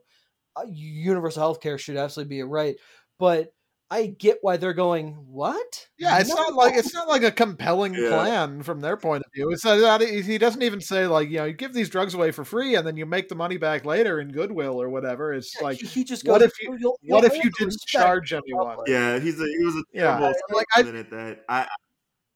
Uh, 0.55 0.65
universal 0.69 1.41
health 1.41 1.61
care 1.61 1.77
should 1.77 1.97
absolutely 1.97 2.29
be 2.35 2.39
a 2.41 2.45
right, 2.45 2.75
but 3.17 3.53
I 3.91 4.05
get 4.07 4.37
why 4.41 4.57
they're 4.57 4.73
going. 4.73 5.13
What? 5.27 5.87
Yeah, 5.97 6.19
it's 6.19 6.29
No." 6.29 6.35
not 6.35 6.53
like 6.53 6.75
it's 6.75 6.93
not 6.93 7.07
like 7.07 7.23
a 7.23 7.31
compelling 7.31 7.93
Yeah. 7.95 8.09
plan 8.09 8.61
from 8.63 8.81
their 8.81 8.97
point 8.97 9.23
of 9.25 9.31
view. 9.33 9.49
It's 9.51 9.63
not, 9.65 10.01
he 10.01 10.37
doesn't 10.37 10.61
even 10.61 10.79
say 10.81 11.07
like 11.07 11.29
you 11.29 11.37
know 11.37 11.45
you 11.45 11.53
give 11.53 11.73
these 11.73 11.89
drugs 11.89 12.13
away 12.13 12.31
for 12.31 12.43
free 12.43 12.75
and 12.75 12.85
then 12.85 12.97
you 12.97 13.05
make 13.07 13.29
the 13.29 13.35
money 13.35 13.57
back 13.57 13.85
later 13.85 14.19
in 14.19 14.31
Goodwill 14.31 14.79
or 14.81 14.89
whatever. 14.89 15.33
It's 15.33 15.55
Yeah, 15.55 15.63
like 15.65 15.77
he, 15.79 15.87
he 15.87 16.03
just 16.03 16.23
goes. 16.23 16.33
what 16.33 16.41
if 16.43 16.51
you- 16.61 16.71
"Oh, 16.71 16.77
you'll- 16.79 16.99
what 17.07 17.23
you'll 17.23 17.31
if 17.37 17.43
you 17.43 17.49
didn't 17.57 17.79
charge 17.87 18.31
anyone? 18.33 18.77
Yeah, 18.85 19.17
he's 19.19 19.39
a 19.39 19.45
he 19.45 19.63
was 19.65 19.75
a 19.75 19.83
Yeah, 19.93 20.17
terrible 20.19 20.33
like 20.51 20.67
I, 20.75 20.81
person 20.83 20.95
at 20.97 21.09
that. 21.11 21.39
I, 21.49 21.67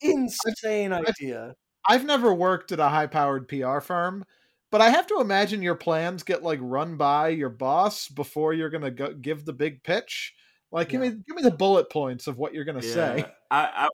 Insane 0.01 0.91
idea. 0.91 1.53
I've 1.87 2.05
never 2.05 2.33
worked 2.33 2.71
at 2.71 2.79
a 2.79 2.89
high 2.89 3.07
powered 3.07 3.47
PR 3.47 3.79
firm, 3.79 4.25
but 4.73 4.81
I 4.81 4.89
have 4.89 5.05
to 5.07 5.21
imagine 5.21 5.61
your 5.61 5.75
plans 5.75 6.23
get 6.23 6.41
like 6.41 6.57
run 6.59 6.97
by 6.97 7.27
your 7.29 7.51
boss 7.51 8.07
before 8.07 8.55
you're 8.55 8.71
gonna 8.71 8.89
go, 8.89 9.13
give 9.13 9.45
the 9.45 9.53
big 9.53 9.83
pitch. 9.83 10.33
Like, 10.71 10.89
give 10.89 10.99
me 10.99 11.09
give 11.11 11.35
me 11.35 11.43
the 11.43 11.51
bullet 11.51 11.91
points 11.91 12.25
of 12.25 12.39
what 12.39 12.55
you're 12.55 12.65
gonna 12.65 12.81
yeah, 12.81 13.13
say, 13.17 13.25
I, 13.51 13.69
I 13.85 13.89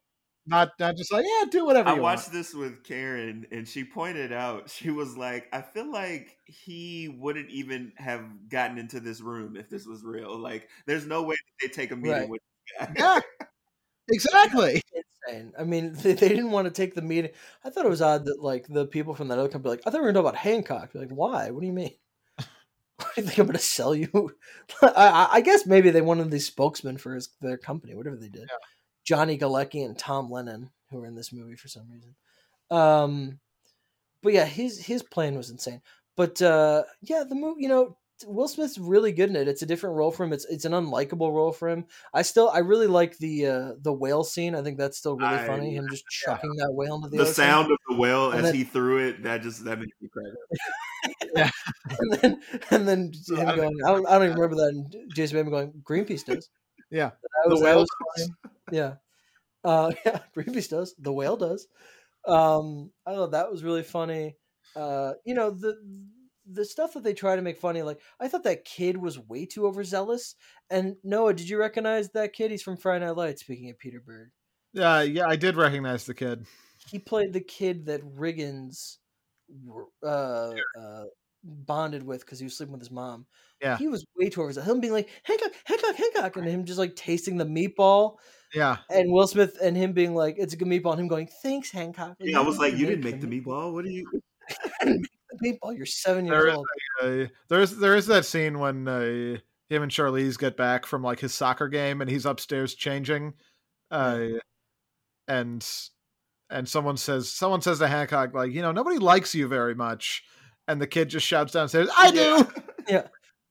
not 0.45 0.69
not 0.80 0.95
just 0.95 1.11
like 1.11 1.26
yeah, 1.26 1.45
do 1.51 1.65
whatever 1.65 1.89
I 1.89 1.95
watched 1.95 2.31
want. 2.31 2.34
this 2.34 2.53
with 2.53 2.84
Karen, 2.84 3.45
and 3.51 3.68
she 3.68 3.84
pointed 3.84 4.31
out 4.31 4.69
she 4.69 4.89
was 4.91 5.18
like, 5.18 5.47
"I 5.53 5.61
feel 5.61 5.91
like 5.91 6.38
he 6.45 7.10
wouldn't 7.10 7.49
even 7.49 7.93
have 7.97 8.49
gotten 8.49 8.77
into 8.77 8.99
this 8.99 9.22
room 9.22 9.56
if 9.57 9.69
this 9.69 9.85
was 9.85 10.03
real. 10.03 10.38
Like, 10.38 10.69
there's 10.85 11.06
no 11.06 11.23
way 11.23 11.35
that 11.35 11.68
they 11.68 11.73
take 11.73 11.91
a 11.91 11.95
meeting 11.95 12.11
Right. 12.22 12.30
with." 12.30 12.41
Yeah, 12.95 13.19
exactly. 14.10 14.81
Insane. 15.27 15.53
I 15.57 15.64
mean, 15.64 15.94
they, 16.02 16.14
they 16.14 16.30
didn't 16.30 16.52
want 16.52 16.65
to 16.65 16.72
take 16.72 16.95
the 16.95 17.02
meeting. 17.02 17.31
I 17.64 17.69
thought 17.69 17.86
it 17.86 17.90
was 17.90 18.02
odd 18.02 18.26
that 18.26 18.41
like 18.41 18.68
the 18.68 18.86
people 18.86 19.15
from 19.15 19.27
that 19.30 19.40
other 19.40 19.49
company, 19.49 19.72
like 19.72 19.81
I 19.86 19.91
thought 19.91 20.02
we 20.02 20.07
were 20.07 20.14
going 20.14 20.15
to 20.15 20.22
talk 20.22 20.34
about 20.34 20.41
Hancock. 20.44 20.90
Like, 20.94 21.10
why? 21.10 21.52
What 21.52 21.61
do 21.61 21.68
you 21.68 21.73
mean? 21.73 21.91
What 22.98 23.15
do 23.15 23.22
you 23.22 23.27
think 23.27 23.40
I'm 23.40 23.45
going 23.48 23.57
to 23.57 23.64
sell 23.64 23.95
you? 23.95 24.31
I, 24.81 25.30
I- 25.34 25.41
guess 25.41 25.65
maybe 25.65 25.90
they 25.90 26.02
wanted 26.02 26.31
these 26.31 26.48
spokesmen 26.48 26.98
for 26.98 27.15
his 27.15 27.30
their 27.41 27.57
company, 27.57 27.95
whatever 27.95 28.18
they 28.18 28.27
did. 28.30 28.41
Yeah. 28.49 28.57
Johnny 29.06 29.38
Galecki 29.38 29.86
and 29.86 29.98
Tom 29.98 30.30
Lennon, 30.31 30.69
who 30.91 30.99
were 30.99 31.07
in 31.07 31.15
this 31.15 31.34
movie 31.34 31.56
for 31.56 31.68
some 31.69 31.90
reason. 31.91 32.15
Um, 32.72 33.40
but 34.23 34.34
yeah, 34.34 34.45
his 34.45 34.86
his 34.86 35.03
plan 35.03 35.36
was 35.38 35.49
insane. 35.49 35.81
But 36.18 36.41
uh, 36.41 36.84
yeah, 37.02 37.23
the 37.27 37.36
movie, 37.36 37.64
you 37.64 37.69
know, 37.69 37.98
Will 38.28 38.48
Smith's 38.48 38.78
really 38.78 39.12
good 39.12 39.30
in 39.30 39.36
it. 39.36 39.48
It's 39.48 39.62
a 39.62 39.66
different 39.66 39.96
role 39.96 40.12
for 40.12 40.24
him. 40.26 40.34
It's 40.34 40.46
it's 40.46 40.66
an 40.66 40.74
unlikable 40.74 41.34
role 41.34 41.52
for 41.52 41.70
him. 41.70 41.86
I 42.14 42.22
still 42.24 42.50
I 42.50 42.60
really 42.60 42.88
like 42.88 43.18
the 43.18 43.46
uh 43.48 43.72
the 43.82 43.94
whale 43.94 44.24
scene. 44.24 44.56
I 44.56 44.62
think 44.62 44.78
that's 44.78 44.98
still 44.98 45.16
really 45.18 45.36
I- 45.36 45.48
funny. 45.48 45.76
Him 45.76 45.88
just 45.90 46.06
chucking 46.08 46.56
that 46.58 46.72
whale 46.74 46.96
into 46.96 47.10
the, 47.10 47.18
The 47.18 47.24
ocean. 47.24 47.34
sound 47.34 47.72
of 47.72 47.78
the 47.90 47.96
whale 47.96 48.32
And 48.32 48.40
as 48.40 48.46
then- 48.46 48.56
he 48.56 48.64
threw 48.64 49.08
it, 49.08 49.24
that 49.24 49.41
just 49.41 49.64
that 49.66 49.80
made 49.80 49.90
me 50.02 50.10
cry. 50.10 50.32
and 52.00 52.12
then 52.22 52.41
and 52.72 52.88
then 52.88 53.12
him 53.30 53.48
I 53.48 53.56
going. 53.56 53.78
I 53.86 53.91
don't, 53.91 54.08
I 54.08 54.12
don't 54.14 54.24
even 54.26 54.38
remember 54.40 54.56
that. 54.58 54.70
And 54.74 54.96
Jason 55.16 55.38
Bateman 55.38 55.52
going. 55.52 55.74
Greenpeace 55.84 56.26
does. 56.26 56.50
Yeah. 56.91 57.12
That 57.44 57.50
was, 57.52 57.60
The 57.60 57.66
whale 57.66 57.80
was 57.82 57.90
funny. 58.18 58.34
Yeah. 58.72 58.94
Uh, 59.64 59.91
yeah. 60.08 60.22
Greenpeace 60.36 60.70
does. 60.70 60.96
The 60.98 61.14
whale 61.14 61.38
does. 61.38 61.68
Um, 62.26 62.90
I 63.06 63.14
thought 63.14 63.32
that 63.32 63.52
was 63.52 63.64
really 63.64 63.84
funny. 63.84 64.38
Uh, 64.76 65.14
you 65.24 65.36
know 65.36 65.52
the 65.52 65.76
the 66.51 66.65
stuff 66.65 66.93
that 66.93 67.03
they 67.03 67.13
try 67.13 67.35
to 67.35 67.41
make 67.41 67.57
funny. 67.57 67.81
Like 67.81 67.99
I 68.19 68.27
thought 68.27 68.43
that 68.43 68.65
kid 68.65 68.97
was 68.97 69.19
way 69.19 69.45
too 69.45 69.65
overzealous. 69.67 70.35
And 70.69 70.95
Noah, 71.03 71.34
did 71.34 71.49
you 71.49 71.57
recognize 71.59 72.09
that 72.11 72.34
kid? 72.34 72.51
He's 72.51 72.63
from 72.63 72.77
Friday 72.77 73.05
Night 73.05 73.15
Lights. 73.15 73.41
Speaking 73.41 73.69
of 73.69 73.77
Peter 73.80 74.01
Berg, 74.05 74.30
Yeah, 74.73 75.01
yeah, 75.01 75.27
I 75.27 75.35
did 75.35 75.55
recognize 75.57 76.05
the 76.05 76.13
kid. 76.13 76.45
he 76.89 76.99
played 76.99 77.34
the 77.34 77.41
kid 77.41 77.85
that 77.88 78.01
Riggins 78.15 78.97
uh, 80.03 80.51
uh, 80.80 81.03
bonded 81.43 82.03
with 82.03 82.21
because 82.21 82.39
he 82.39 82.45
was 82.45 82.55
sleeping 82.57 82.73
with 82.73 82.81
his 82.81 82.91
mom. 82.91 83.26
Yeah. 83.61 83.77
he 83.77 83.88
was 83.88 84.05
way 84.15 84.30
too 84.30 84.41
overzealous. 84.41 84.69
Him 84.69 84.80
being 84.80 84.93
like 84.93 85.09
Hancock, 85.23 85.51
Hancock, 85.65 85.95
Hancock, 85.95 86.38
and 86.38 86.47
him 86.47 86.65
just 86.65 86.80
like 86.80 86.95
tasting 86.95 87.38
the 87.38 87.45
meatball, 87.45 88.15
Yeah, 88.53 88.77
and 88.89 89.11
Will 89.11 89.27
Smith 89.27 89.57
and 89.61 89.76
him 89.76 89.91
being 89.91 90.15
like, 90.15 90.35
"It's 90.38 90.53
a 90.53 90.57
good 90.57 90.67
meatball," 90.67 90.91
and 90.93 91.01
him 91.01 91.07
going, 91.09 91.27
"Thanks, 91.43 91.69
Hancock." 91.69 92.15
Yeah, 92.19 92.39
I 92.39 92.41
was 92.41 92.57
like, 92.57 92.73
you 92.77 92.85
didn't 92.85 93.03
make 93.03 93.19
make 93.19 93.21
the 93.21 93.41
meatball. 93.41 93.73
What 93.73 93.85
are 93.85 93.89
you? 93.89 94.09
meatball. 95.43 95.76
You're 95.76 95.85
seven 95.85 96.26
years 96.26 96.38
There 96.38 96.47
is 96.49 96.56
old. 96.56 96.68
uh, 97.01 97.26
there's 97.49 97.72
there 97.77 97.95
is 97.95 98.07
that 98.07 98.26
scene 98.26 98.60
when 98.60 98.88
uh, 98.88 99.38
him 99.69 99.84
and 99.84 99.91
Charlize 99.91 100.38
get 100.38 100.57
back 100.57 100.85
from 100.85 101.03
like 101.03 101.19
his 101.19 101.34
soccer 101.34 101.68
game, 101.68 102.01
and 102.01 102.10
he's 102.10 102.26
upstairs 102.26 102.73
changing, 102.76 103.34
uh, 103.91 104.26
and 105.27 105.65
and 106.49 106.68
someone 106.68 106.97
says 106.97 107.31
someone 107.31 107.61
says 107.61 107.80
to 107.80 107.88
Hancock 107.88 108.34
like, 108.34 108.51
you 108.51 108.61
know, 108.61 108.72
nobody 108.72 108.97
likes 108.97 109.35
you 109.35 109.47
very 109.47 109.76
much, 109.76 110.23
and 110.68 110.81
the 110.81 110.88
kid 110.88 111.10
just 111.10 111.26
shouts 111.26 111.53
downstairs, 111.53 111.89
"I 111.97 112.11
do." 112.11 112.47
Yeah, 112.88 113.03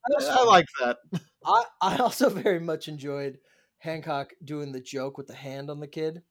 was 0.08 0.26
I 0.28 0.42
like 0.44 0.66
that. 0.80 0.96
I, 1.46 1.62
I 1.80 1.96
also 1.98 2.28
very 2.30 2.58
much 2.58 2.88
enjoyed 2.88 3.38
Hancock 3.78 4.30
doing 4.44 4.72
the 4.72 4.80
joke 4.80 5.16
with 5.16 5.28
the 5.28 5.34
hand 5.36 5.70
on 5.70 5.78
the 5.78 5.86
kid. 5.86 6.22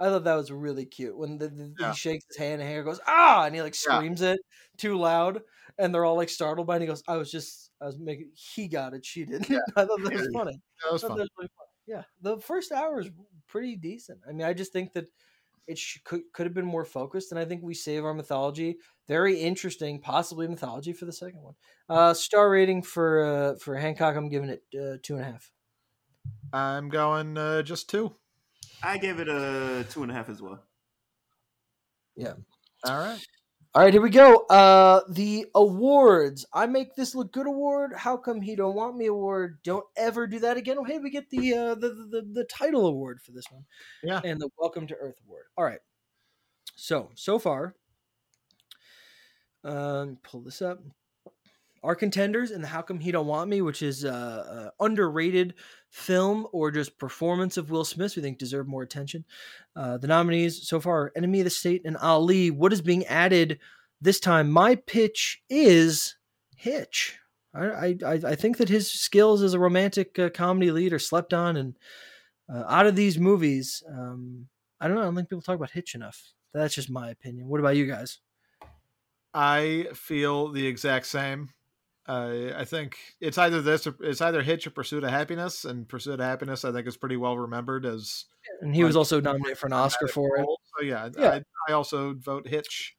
I 0.00 0.06
thought 0.06 0.24
that 0.24 0.34
was 0.36 0.52
really 0.52 0.86
cute 0.86 1.16
when 1.16 1.38
the, 1.38 1.48
the, 1.48 1.76
Yeah. 1.78 1.86
he 1.86 1.92
shakes 1.92 2.24
his 2.28 2.36
hand 2.36 2.60
and 2.62 2.70
Hancock 2.70 2.86
goes 2.94 3.00
ah, 3.06 3.44
and 3.46 3.54
he 3.54 3.62
like 3.62 3.74
Yeah. 3.86 4.02
screams 4.02 4.20
it 4.22 4.40
too 4.76 4.96
loud, 4.96 5.42
and 5.78 5.94
they're 5.94 6.04
all 6.04 6.16
like 6.16 6.28
startled 6.28 6.66
by 6.66 6.74
it. 6.74 6.76
And 6.76 6.82
he 6.84 6.88
goes, 6.88 7.02
"I 7.08 7.16
was 7.16 7.30
just, 7.30 7.72
I 7.80 7.86
was 7.86 7.98
making, 7.98 8.32
he 8.34 8.68
got 8.68 8.94
it, 8.94 9.04
she 9.04 9.24
didn't." 9.24 9.50
I 9.76 9.84
thought 9.84 10.02
that 10.04 10.12
was 10.14 10.28
Yeah. 10.32 10.32
funny. 10.32 10.60
That 10.84 10.92
was 10.92 11.04
fun. 11.04 11.16
that 11.16 11.22
was 11.22 11.30
really 11.38 11.50
fun. 11.56 11.66
Yeah, 11.86 12.04
the 12.20 12.38
first 12.38 12.70
hour 12.72 13.00
is 13.00 13.10
pretty 13.46 13.76
decent. 13.76 14.20
I 14.28 14.32
mean, 14.32 14.46
I 14.46 14.52
just 14.52 14.72
think 14.72 14.92
that 14.92 15.08
it 15.66 15.78
sh- 15.78 15.98
could 16.04 16.22
could 16.32 16.46
have 16.46 16.54
been 16.54 16.64
more 16.66 16.84
focused, 16.84 17.32
and 17.32 17.38
I 17.38 17.44
think 17.44 17.62
we 17.62 17.74
save 17.74 18.04
our 18.04 18.14
mythology 18.14 18.78
very 19.06 19.40
interesting, 19.40 20.00
possibly 20.00 20.48
mythology 20.48 20.92
for 20.92 21.04
the 21.06 21.12
second 21.12 21.42
one. 21.42 21.54
Uh, 21.88 22.14
star 22.14 22.50
rating 22.50 22.82
for 22.82 23.24
uh, 23.24 23.56
for 23.58 23.76
Hancock, 23.76 24.16
I'm 24.16 24.28
giving 24.28 24.50
it 24.50 24.64
uh, 24.74 24.98
two 25.02 25.14
and 25.16 25.22
a 25.22 25.26
half. 25.32 25.52
I'm 26.52 26.88
going 26.90 27.36
uh, 27.38 27.62
just 27.62 27.88
two. 27.88 28.16
I 28.82 28.98
gave 28.98 29.20
it 29.20 29.28
a 29.28 29.84
two 29.90 30.02
and 30.02 30.10
a 30.10 30.14
half 30.14 30.28
as 30.28 30.40
well. 30.40 30.62
Yeah. 32.16 32.34
All 32.84 32.98
right. 32.98 33.26
All 33.74 33.84
right, 33.84 33.92
here 33.92 34.02
we 34.02 34.10
go. 34.10 34.46
Uh, 34.46 35.02
the 35.10 35.46
awards. 35.54 36.46
I 36.54 36.66
make 36.66 36.96
this 36.96 37.14
look 37.14 37.32
good 37.32 37.46
award. 37.46 37.92
How 37.94 38.16
come 38.16 38.40
he 38.40 38.56
don't 38.56 38.74
want 38.74 38.96
me 38.96 39.06
award? 39.06 39.58
Don't 39.62 39.84
ever 39.96 40.26
do 40.26 40.38
that 40.40 40.56
again. 40.56 40.78
Oh, 40.78 40.84
hey, 40.84 40.98
we 40.98 41.10
get 41.10 41.28
the 41.30 41.54
uh, 41.54 41.74
the, 41.74 41.90
the 42.10 42.26
the 42.32 42.44
title 42.44 42.86
award 42.86 43.20
for 43.20 43.32
this 43.32 43.44
one. 43.50 43.64
Yeah. 44.02 44.20
and 44.24 44.40
the 44.40 44.48
Welcome 44.58 44.86
to 44.86 44.96
Earth 44.96 45.16
award. 45.26 45.44
All 45.56 45.64
right. 45.64 45.80
So 46.76 47.10
so 47.14 47.38
far, 47.38 47.74
um, 49.64 50.18
pull 50.22 50.40
this 50.40 50.62
up. 50.62 50.80
Our 51.82 51.94
contenders 51.94 52.50
in 52.50 52.60
the 52.60 52.68
How 52.68 52.82
Come 52.82 53.00
He 53.00 53.12
Don't 53.12 53.26
Want 53.26 53.48
Me, 53.48 53.60
which 53.60 53.82
is 53.82 54.04
uh, 54.04 54.08
uh, 54.10 54.84
underrated 54.84 55.54
film 55.90 56.46
or 56.52 56.70
just 56.70 56.98
performance 56.98 57.56
of 57.56 57.70
Will 57.70 57.84
Smith, 57.84 58.16
we 58.16 58.22
think 58.22 58.38
deserve 58.38 58.66
more 58.66 58.82
attention. 58.82 59.24
Uh, 59.76 59.96
the 59.98 60.06
nominees 60.06 60.68
so 60.68 60.80
far 60.80 61.12
Enemy 61.16 61.40
of 61.40 61.44
the 61.44 61.50
State 61.50 61.82
and 61.84 61.96
Ali. 61.96 62.50
What 62.50 62.72
is 62.72 62.82
being 62.82 63.06
added 63.06 63.58
this 64.00 64.20
time? 64.20 64.50
My 64.50 64.74
pitch 64.74 65.42
is 65.48 66.16
Hitch. 66.56 67.18
I, 67.54 67.66
I, 67.66 67.96
I 68.04 68.12
I 68.12 68.34
think 68.34 68.58
that 68.58 68.68
his 68.68 68.90
skills 68.90 69.42
as 69.42 69.54
a 69.54 69.58
romantic 69.58 70.18
uh, 70.18 70.30
comedy 70.30 70.70
lead 70.70 70.92
are 70.92 70.98
slept 70.98 71.32
on, 71.32 71.56
and 71.56 71.76
uh, 72.52 72.64
out 72.68 72.86
of 72.86 72.96
these 72.96 73.18
movies, 73.18 73.82
um, 73.88 74.48
I 74.80 74.86
don't 74.86 74.96
know. 74.96 75.02
I 75.02 75.04
don't 75.04 75.16
think 75.16 75.28
people 75.28 75.42
talk 75.42 75.56
about 75.56 75.70
Hitch 75.70 75.94
enough. 75.94 76.32
That's 76.52 76.74
just 76.74 76.90
my 76.90 77.10
opinion. 77.10 77.48
What 77.48 77.60
about 77.60 77.76
you 77.76 77.86
guys? 77.86 78.18
I 79.34 79.88
feel 79.94 80.48
the 80.48 80.66
exact 80.66 81.06
same. 81.06 81.50
Uh, 82.08 82.54
I 82.56 82.64
think 82.64 82.96
it's 83.20 83.36
either 83.36 83.60
this 83.60 83.86
or 83.86 83.94
it's 84.00 84.22
either 84.22 84.42
Hitch 84.42 84.66
or 84.66 84.70
Pursuit 84.70 85.04
of 85.04 85.10
Happyness, 85.10 85.68
and 85.68 85.86
Pursuit 85.86 86.18
of 86.18 86.20
Happyness 86.20 86.66
I 86.66 86.72
think 86.72 86.86
is 86.88 86.96
pretty 86.96 87.18
well 87.18 87.36
remembered 87.36 87.84
as 87.84 88.24
And 88.62 88.74
he 88.74 88.82
was 88.82 88.96
also 88.96 89.20
nominated 89.20 89.58
for 89.58 89.66
an 89.66 89.74
Oscar 89.74 90.08
for 90.08 90.38
it. 90.38 90.46
So 90.78 90.84
yeah, 90.84 91.10
Yeah. 91.18 91.30
I, 91.30 91.42
I 91.68 91.72
also 91.74 92.14
vote 92.14 92.48
Hitch. 92.48 92.96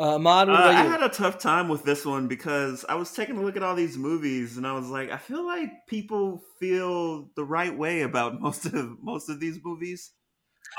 Uh, 0.00 0.14
Ahmad, 0.16 0.48
what 0.48 0.58
Uh, 0.58 0.62
about 0.64 0.74
I 0.74 0.82
had 0.82 1.02
a 1.02 1.08
tough 1.10 1.38
time 1.38 1.68
with 1.68 1.84
this 1.84 2.04
one 2.04 2.26
because 2.26 2.84
I 2.88 2.96
was 2.96 3.12
taking 3.12 3.36
a 3.36 3.42
look 3.42 3.56
at 3.56 3.62
all 3.62 3.76
these 3.76 3.96
movies 3.96 4.56
and 4.56 4.66
I 4.66 4.72
was 4.72 4.88
like, 4.88 5.10
I 5.10 5.18
feel 5.18 5.46
like 5.46 5.70
people 5.86 6.42
feel 6.58 7.30
the 7.36 7.44
right 7.44 7.76
way 7.76 8.00
about 8.00 8.40
most 8.40 8.66
of 8.66 9.00
most 9.00 9.28
of 9.28 9.38
these 9.38 9.60
movies. 9.62 10.10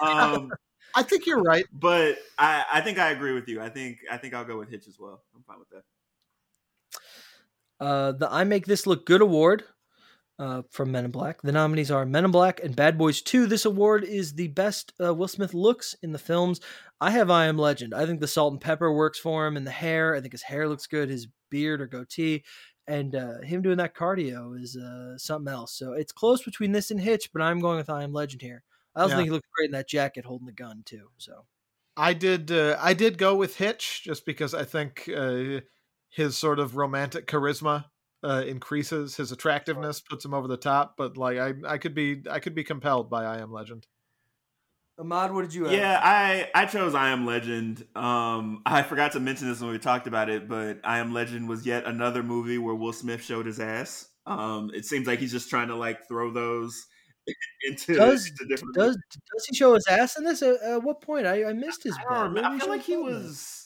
Um, 0.02 0.52
I 0.96 1.04
think 1.04 1.26
you're 1.26 1.42
right. 1.42 1.64
but 1.72 2.18
I, 2.38 2.66
I 2.70 2.82
think 2.82 3.00
I 3.00 3.12
agree 3.12 3.34
with 3.34 3.48
you. 3.48 3.62
I 3.62 3.70
think 3.70 4.00
I 4.12 4.18
think 4.18 4.34
I'll 4.34 4.44
go 4.44 4.58
with 4.58 4.70
Hitch 4.70 4.88
as 4.90 4.98
well. 5.00 5.22
I'm 5.34 5.44
fine 5.44 5.60
with 5.60 5.70
that. 5.70 5.84
Uh, 7.82 8.14
the 8.14 8.32
I 8.32 8.44
Make 8.46 8.66
This 8.68 8.88
Look 8.88 9.06
Good 9.06 9.22
award 9.22 9.64
uh, 10.40 10.62
from 10.70 10.92
Men 10.92 11.06
in 11.06 11.12
Black. 11.12 11.42
The 11.42 11.52
nominees 11.52 11.92
are 11.92 12.06
Men 12.06 12.26
in 12.26 12.32
Black 12.32 12.64
and 12.64 12.76
Bad 12.76 12.98
Boys 12.98 13.22
2. 13.22 13.48
This 13.48 13.66
award 13.66 14.04
is 14.04 14.34
the 14.34 14.48
best 14.50 14.94
uh, 15.04 15.14
Will 15.14 15.28
Smith 15.28 15.54
looks 15.54 15.96
in 16.02 16.12
the 16.14 16.20
films. 16.20 16.62
I 17.02 17.12
have 17.12 17.30
I 17.30 17.46
Am 17.46 17.58
Legend. 17.58 17.94
I 17.94 18.06
think 18.06 18.22
the 18.22 18.28
salt 18.28 18.54
and 18.54 18.62
pepper 18.62 18.94
works 18.94 19.20
for 19.20 19.46
him 19.46 19.58
and 19.58 19.68
the 19.68 19.72
hair. 19.72 20.16
I 20.16 20.22
think 20.22 20.32
his 20.34 20.44
hair 20.44 20.68
looks 20.70 20.88
good, 20.88 21.10
his 21.10 21.28
beard 21.50 21.82
or 21.82 21.88
goatee. 21.88 22.44
And 22.88 23.16
uh, 23.16 23.42
him 23.42 23.62
doing 23.62 23.78
that 23.78 23.96
cardio 23.96 24.60
is 24.62 24.76
uh, 24.76 25.18
something 25.18 25.52
else. 25.54 25.74
So 25.74 25.94
it's 25.94 26.12
close 26.12 26.44
between 26.44 26.72
this 26.72 26.92
and 26.92 27.00
Hitch, 27.00 27.30
but 27.32 27.42
I'm 27.42 27.60
going 27.60 27.78
with 27.78 27.90
I 27.90 28.04
Am 28.04 28.14
Legend 28.14 28.42
here. 28.42 28.64
I 28.96 29.02
also 29.02 29.14
Yeah. 29.14 29.18
think 29.18 29.28
he 29.28 29.32
looks 29.32 29.48
great 29.56 29.68
in 29.68 29.72
that 29.74 29.88
jacket 29.88 30.26
holding 30.26 30.48
the 30.48 30.52
gun, 30.52 30.84
too. 30.86 31.10
So. 31.18 31.46
I 31.98 32.14
did. 32.14 32.52
Uh, 32.52 32.78
I 32.80 32.94
did 32.94 33.18
go 33.18 33.36
with 33.36 33.58
Hitch 33.58 34.02
just 34.04 34.26
because 34.26 34.54
I 34.54 34.64
think 34.66 35.10
uh, 35.16 35.62
his 36.12 36.38
sort 36.38 36.60
of 36.60 36.76
romantic 36.76 37.26
charisma 37.26 37.86
uh, 38.24 38.44
increases 38.46 39.16
his 39.16 39.32
attractiveness, 39.32 40.00
puts 40.00 40.24
him 40.24 40.34
over 40.36 40.48
the 40.48 40.58
top. 40.58 40.96
But 40.98 41.18
like, 41.18 41.40
I, 41.40 41.54
I 41.68 41.78
could 41.80 41.96
be, 41.96 42.22
I 42.30 42.40
could 42.40 42.54
be 42.54 42.64
compelled 42.64 43.10
by 43.10 43.24
I 43.26 43.40
Am 43.40 43.52
Legend. 43.52 43.88
Ahmad, 45.00 45.34
what 45.34 45.42
did 45.42 45.54
you 45.56 45.64
have? 45.64 45.74
Yeah, 45.74 46.00
I 46.04 46.50
I 46.54 46.66
chose 46.68 46.94
I 46.94 47.10
Am 47.10 47.26
Legend. 47.26 47.88
Um, 47.96 48.62
I 48.66 48.84
forgot 48.84 49.14
to 49.14 49.20
mention 49.20 49.48
this 49.50 49.60
when 49.62 49.72
we 49.72 49.80
talked 49.80 50.06
about 50.06 50.30
it, 50.30 50.48
but 50.48 50.80
I 50.84 51.00
Am 51.00 51.14
Legend 51.14 51.50
was 51.50 51.66
yet 51.66 51.86
another 51.86 52.22
movie 52.22 52.58
where 52.60 52.76
Will 52.76 52.94
Smith 52.94 53.24
showed 53.24 53.46
his 53.48 53.60
ass. 53.60 54.08
Um, 54.28 54.70
it 54.76 54.86
seems 54.86 55.08
like 55.08 55.18
he's 55.20 55.32
just 55.32 55.50
trying 55.50 55.70
to 55.70 55.76
like 55.76 56.08
throw 56.08 56.30
those 56.32 56.86
into, 57.68 57.96
Does 57.96 58.28
into 58.28 58.46
different. 58.48 58.76
does 58.76 58.96
does 59.34 59.46
he 59.50 59.56
show 59.56 59.74
his 59.74 59.88
ass 59.90 60.18
in 60.18 60.24
this? 60.26 60.44
At, 60.44 60.62
at 60.62 60.84
what 60.84 61.02
point? 61.02 61.26
I, 61.26 61.46
I 61.46 61.54
missed 61.54 61.84
his. 61.84 61.98
I 61.98 62.04
butt. 62.04 62.10
don't 62.14 62.34
Where 62.36 62.44
remember. 62.44 62.58
I 62.58 62.60
feel 62.60 62.70
like 62.70 62.84
he 62.84 62.96
butt 62.96 63.14
in? 63.14 63.24
was. 63.24 63.61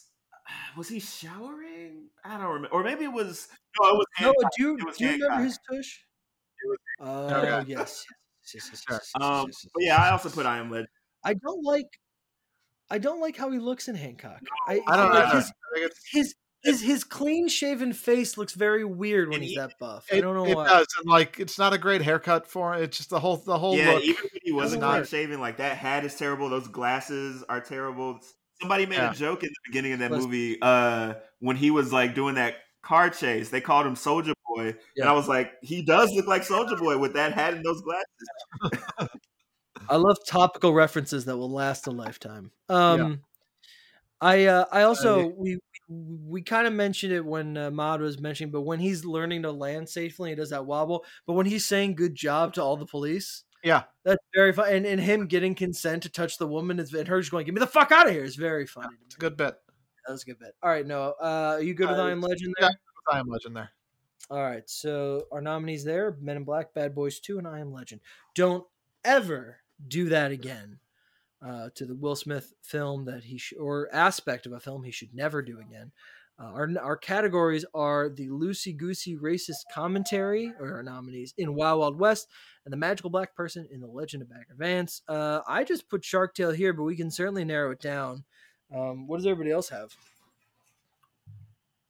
Was 0.77 0.89
he 0.89 0.99
showering? 0.99 2.09
I 2.23 2.37
don't 2.37 2.47
remember. 2.47 2.67
Or 2.69 2.83
maybe 2.83 3.05
it 3.05 3.11
was. 3.13 3.47
No, 3.79 3.89
it 3.89 3.93
was. 3.93 4.05
No, 4.21 4.25
Hancock. 4.27 4.51
do 4.57 4.63
you, 4.63 4.75
It 4.77 4.97
do 4.97 5.05
you 5.05 5.11
remember 5.13 5.43
his 5.43 5.59
tush? 5.71 5.99
Oh 6.99 7.27
Okay. 7.27 7.63
yes, 7.67 8.05
yes, 8.53 8.69
yes, 8.71 8.83
yes, 8.89 9.11
Um, 9.15 9.45
yes, 9.47 9.59
yes, 9.63 9.67
but 9.73 9.83
yeah, 9.83 9.97
I 9.97 10.09
also 10.11 10.29
put 10.29 10.45
I 10.45 10.57
Am 10.57 10.71
Legend. 10.71 10.87
I 11.23 11.33
don't 11.33 11.63
like. 11.63 11.87
I 12.89 12.97
don't 12.99 13.19
like 13.19 13.35
how 13.35 13.49
he 13.51 13.59
looks 13.59 13.87
in 13.87 13.95
Hancock. 13.95 14.41
I, 14.67 14.79
I 14.87 14.95
don't 14.95 15.11
like 15.11 15.27
know. 15.27 15.35
his 15.35 15.51
it's, 15.75 15.99
his 16.11 16.35
his 16.63 16.81
his 16.81 17.03
clean 17.03 17.47
shaven 17.47 17.93
face 17.93 18.37
looks 18.37 18.53
very 18.53 18.85
weird 18.85 19.29
when 19.29 19.41
he's 19.41 19.51
he- 19.51 19.57
that 19.57 19.73
buff. 19.79 20.05
I 20.11 20.21
don't 20.21 20.35
know 20.35 20.45
it 20.45 20.55
why. 20.55 20.67
does, 20.67 20.87
and 20.99 21.09
like, 21.09 21.39
it's 21.39 21.57
not 21.59 21.73
a 21.73 21.77
great 21.77 22.01
haircut 22.01 22.47
for 22.47 22.73
him. 22.73 22.83
It's 22.83 22.97
just 22.97 23.09
the 23.09 23.19
whole, 23.19 23.37
the 23.37 23.57
whole 23.57 23.75
Yeah, 23.75 23.93
look. 23.93 24.03
even 24.03 24.23
when 24.31 24.41
he 24.43 24.51
wasn't 24.51 24.83
clean 24.83 25.03
shaven, 25.03 25.39
like 25.39 25.57
that 25.57 25.77
hat 25.77 26.05
is 26.05 26.15
terrible. 26.15 26.49
Those 26.49 26.67
glasses 26.67 27.43
are 27.49 27.59
terrible. 27.61 28.19
Somebody 28.61 28.85
made 28.85 28.97
Yeah. 28.97 29.11
a 29.11 29.15
joke 29.15 29.43
in 29.43 29.49
the 29.49 29.69
beginning 29.69 29.93
of 29.93 29.99
that 29.99 30.11
movie 30.11 30.57
uh, 30.61 31.15
when 31.39 31.55
he 31.55 31.71
was 31.71 31.91
like 31.91 32.15
doing 32.15 32.35
that 32.35 32.55
car 32.81 33.09
chase. 33.09 33.49
They 33.49 33.61
called 33.61 33.85
him 33.85 33.95
Soldier 33.95 34.33
Boy, 34.55 34.75
and 34.97 35.09
I 35.09 35.13
was 35.13 35.27
like, 35.27 35.53
he 35.61 35.83
does 35.83 36.09
look 36.13 36.27
like 36.27 36.43
Soldier 36.43 36.77
Boy 36.77 36.97
with 36.97 37.13
that 37.13 37.33
hat 37.33 37.53
and 37.53 37.63
those 37.65 37.81
glasses. 37.81 39.09
I 39.89 39.97
love 39.97 40.17
topical 40.27 40.73
references 40.73 41.25
that 41.25 41.37
will 41.37 41.51
last 41.51 41.87
a 41.87 41.91
lifetime. 41.91 42.51
Um, 42.69 43.21
I 44.21 44.45
uh, 44.45 44.65
I 44.71 44.83
also 44.83 45.27
we, 45.37 45.57
we 45.89 46.17
we 46.27 46.41
kind 46.41 46.65
of 46.65 46.73
mentioned 46.73 47.13
it 47.13 47.25
when 47.25 47.57
uh, 47.57 47.69
Mod 47.71 48.01
was 48.01 48.19
mentioning, 48.19 48.51
but 48.51 48.61
when 48.61 48.79
he's 48.79 49.05
learning 49.05 49.43
to 49.43 49.51
land 49.51 49.89
safely, 49.89 50.29
he 50.31 50.35
does 50.35 50.49
that 50.49 50.65
wobble. 50.65 51.05
But 51.27 51.33
when 51.33 51.45
he's 51.45 51.65
saying 51.65 51.95
"good 51.95 52.15
job" 52.15 52.53
to 52.53 52.63
all 52.63 52.77
the 52.77 52.85
police, 52.85 53.43
Yeah. 53.65 53.83
that's 54.03 54.23
very 54.33 54.53
fun. 54.53 54.69
And, 54.69 54.85
and 54.85 55.01
him 55.01 55.27
getting 55.27 55.55
consent 55.55 56.03
to 56.03 56.09
touch 56.09 56.37
the 56.37 56.47
woman 56.47 56.79
is, 56.79 56.93
and 56.93 57.07
her 57.07 57.19
just 57.19 57.31
going, 57.31 57.45
"Get 57.45 57.53
me 57.55 57.59
the 57.59 57.67
fuck 57.67 57.91
out 57.91 58.07
of 58.07 58.13
here!" 58.13 58.23
is 58.23 58.35
very 58.35 58.67
funny. 58.67 58.95
to 58.95 59.05
It's 59.05 59.15
a 59.15 59.19
good 59.19 59.35
bit. 59.35 59.55
That 60.05 60.13
was 60.13 60.21
a 60.21 60.25
good 60.27 60.39
bit. 60.39 60.53
All 60.61 60.69
right, 60.69 60.85
Noah, 60.85 61.13
uh, 61.19 61.55
are 61.55 61.61
you 61.61 61.73
good 61.73 61.89
with 61.89 61.97
Uh, 61.97 62.03
I 62.03 62.11
Am 62.11 62.21
Legend 62.21 62.53
yeah. 62.59 62.67
there? 62.67 62.77
I 63.11 63.19
am 63.19 63.27
legend 63.27 63.55
there. 63.55 63.71
All 64.29 64.41
right, 64.41 64.67
so 64.69 65.25
our 65.31 65.41
nominees 65.41 65.83
there: 65.83 66.15
Men 66.21 66.37
in 66.37 66.43
Black, 66.43 66.73
Bad 66.73 66.93
Boys 66.93 67.19
Two, 67.19 67.39
and 67.39 67.47
I 67.47 67.59
Am 67.59 67.71
Legend. 67.73 68.01
Don't 68.35 68.65
ever 69.03 69.57
do 69.87 70.09
that 70.09 70.31
again 70.31 70.79
uh, 71.45 71.69
to 71.75 71.85
the 71.85 71.95
Will 71.95 72.15
Smith 72.15 72.53
film 72.61 73.05
that 73.05 73.23
he 73.23 73.37
sh- 73.37 73.53
or 73.59 73.89
aspect 73.91 74.45
of 74.45 74.53
a 74.53 74.59
film 74.59 74.83
he 74.83 74.91
should 74.91 75.13
never 75.13 75.41
do 75.41 75.59
again. 75.59 75.91
Uh, 76.37 76.47
our 76.47 76.69
our 76.81 76.97
categories 76.97 77.65
are 77.73 78.09
the 78.09 78.27
loosey 78.27 78.75
goosey 78.75 79.15
racist 79.15 79.63
commentary, 79.73 80.51
or 80.59 80.73
our 80.73 80.83
nominees 80.83 81.33
in 81.37 81.55
Wild 81.55 81.79
Wild 81.79 81.97
West, 81.97 82.27
and 82.65 82.73
the 82.73 82.77
magical 82.77 83.09
black 83.09 83.33
person 83.35 83.67
in 83.71 83.79
The 83.79 83.87
Legend 83.87 84.21
of 84.21 84.29
Bagger 84.29 84.55
Vance. 84.57 85.01
Uh, 85.07 85.39
I 85.47 85.63
just 85.63 85.89
put 85.89 86.03
Shark 86.03 86.35
Tale 86.35 86.51
here, 86.51 86.73
but 86.73 86.83
we 86.83 86.97
can 86.97 87.09
certainly 87.09 87.45
narrow 87.45 87.71
it 87.71 87.79
down. 87.79 88.25
Um, 88.75 89.07
what 89.07 89.17
does 89.17 89.25
everybody 89.25 89.51
else 89.51 89.69
have? 89.69 89.95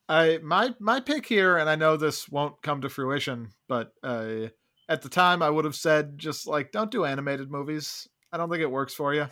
I 0.08 0.40
my 0.44 0.76
my 0.80 1.00
pick 1.00 1.26
here, 1.26 1.58
and 1.58 1.68
I 1.68 1.76
know 1.76 1.98
this 1.98 2.30
won't 2.30 2.62
come 2.62 2.82
to 2.82 2.90
fruition, 2.90 3.50
but 3.68 3.94
uh, 4.04 4.48
at 4.88 5.02
the 5.02 5.10
time 5.10 5.42
I 5.42 5.50
would 5.50 5.66
have 5.66 5.76
said 5.76 6.20
just 6.20 6.46
like 6.46 6.72
don't 6.72 6.92
do 6.92 7.06
animated 7.06 7.50
movies. 7.50 8.08
I 8.32 8.38
don't 8.38 8.50
think 8.50 8.62
it 8.62 8.70
works 8.70 8.94
for 8.94 9.14
you. 9.14 9.28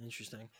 Interesting. 0.00 0.50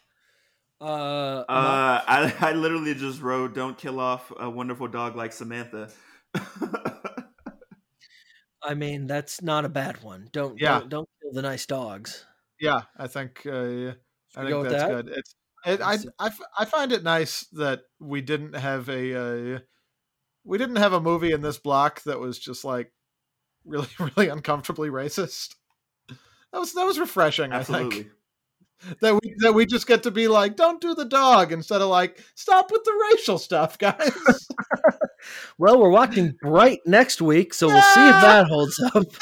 Uh, 0.81 1.45
Uh, 1.49 2.03
I, 2.07 2.35
I 2.41 2.53
literally 2.53 2.95
just 2.95 3.21
wrote, 3.23 3.55
"Don't 3.55 3.79
kill 3.79 4.01
off 4.01 4.33
a 4.39 4.51
wonderful 4.51 4.89
dog 4.89 5.17
like 5.17 5.33
Samantha." 5.33 5.91
I 8.63 8.75
mean, 8.75 9.07
that's 9.07 9.43
not 9.43 9.65
a 9.65 9.69
bad 9.69 10.03
one. 10.03 10.29
Don't 10.33 10.59
Yeah. 10.59 10.81
don't, 10.81 10.89
don't 10.89 11.09
kill 11.23 11.33
the 11.33 11.43
nice 11.43 11.67
dogs. 11.67 12.25
Yeah, 12.61 12.83
I 12.97 13.07
think 13.09 13.45
uh, 13.47 13.93
I 14.37 14.45
think 14.45 14.63
that's 14.65 14.83
that? 14.83 14.91
good. 14.91 15.09
It's 15.09 15.35
it, 15.67 15.81
I. 15.81 15.99
I 16.19 16.31
I 16.59 16.65
find 16.65 16.93
it 16.93 17.03
nice 17.03 17.47
that 17.53 17.83
we 18.01 18.21
didn't 18.21 18.55
have 18.55 18.89
a 18.89 19.55
uh, 19.55 19.59
we 20.45 20.59
didn't 20.59 20.77
have 20.77 20.93
a 20.93 21.01
movie 21.01 21.33
in 21.33 21.41
this 21.43 21.59
block 21.59 22.03
that 22.05 22.21
was 22.21 22.39
just 22.39 22.65
like 22.65 22.93
really 23.65 23.89
really 23.99 24.29
uncomfortably 24.29 24.89
racist. 24.89 25.55
That 26.09 26.59
was 26.61 26.73
that 26.75 26.85
was 26.85 26.99
refreshing. 26.99 27.53
I 27.53 27.65
think 27.65 28.09
that 29.01 29.15
we 29.15 29.35
that 29.39 29.53
we 29.53 29.67
just 29.67 29.87
get 29.87 30.03
to 30.03 30.11
be 30.11 30.29
like, 30.29 30.57
don't 30.57 30.81
do 30.81 30.95
the 30.95 31.05
dog 31.05 31.53
instead 31.53 31.81
of 31.81 31.89
like 31.89 32.23
stop 32.35 32.71
with 32.71 32.85
the 32.85 33.09
racial 33.11 33.39
stuff, 33.39 33.79
guys. 33.79 34.13
Well, 35.59 35.81
we're 35.81 35.91
watching 35.91 36.35
Bright 36.43 36.81
next 36.87 37.23
week, 37.23 37.55
so 37.55 37.69
we'll 37.69 37.81
see 37.81 38.09
if 38.09 38.21
that 38.23 38.47
holds 38.47 38.81
up. 38.95 39.05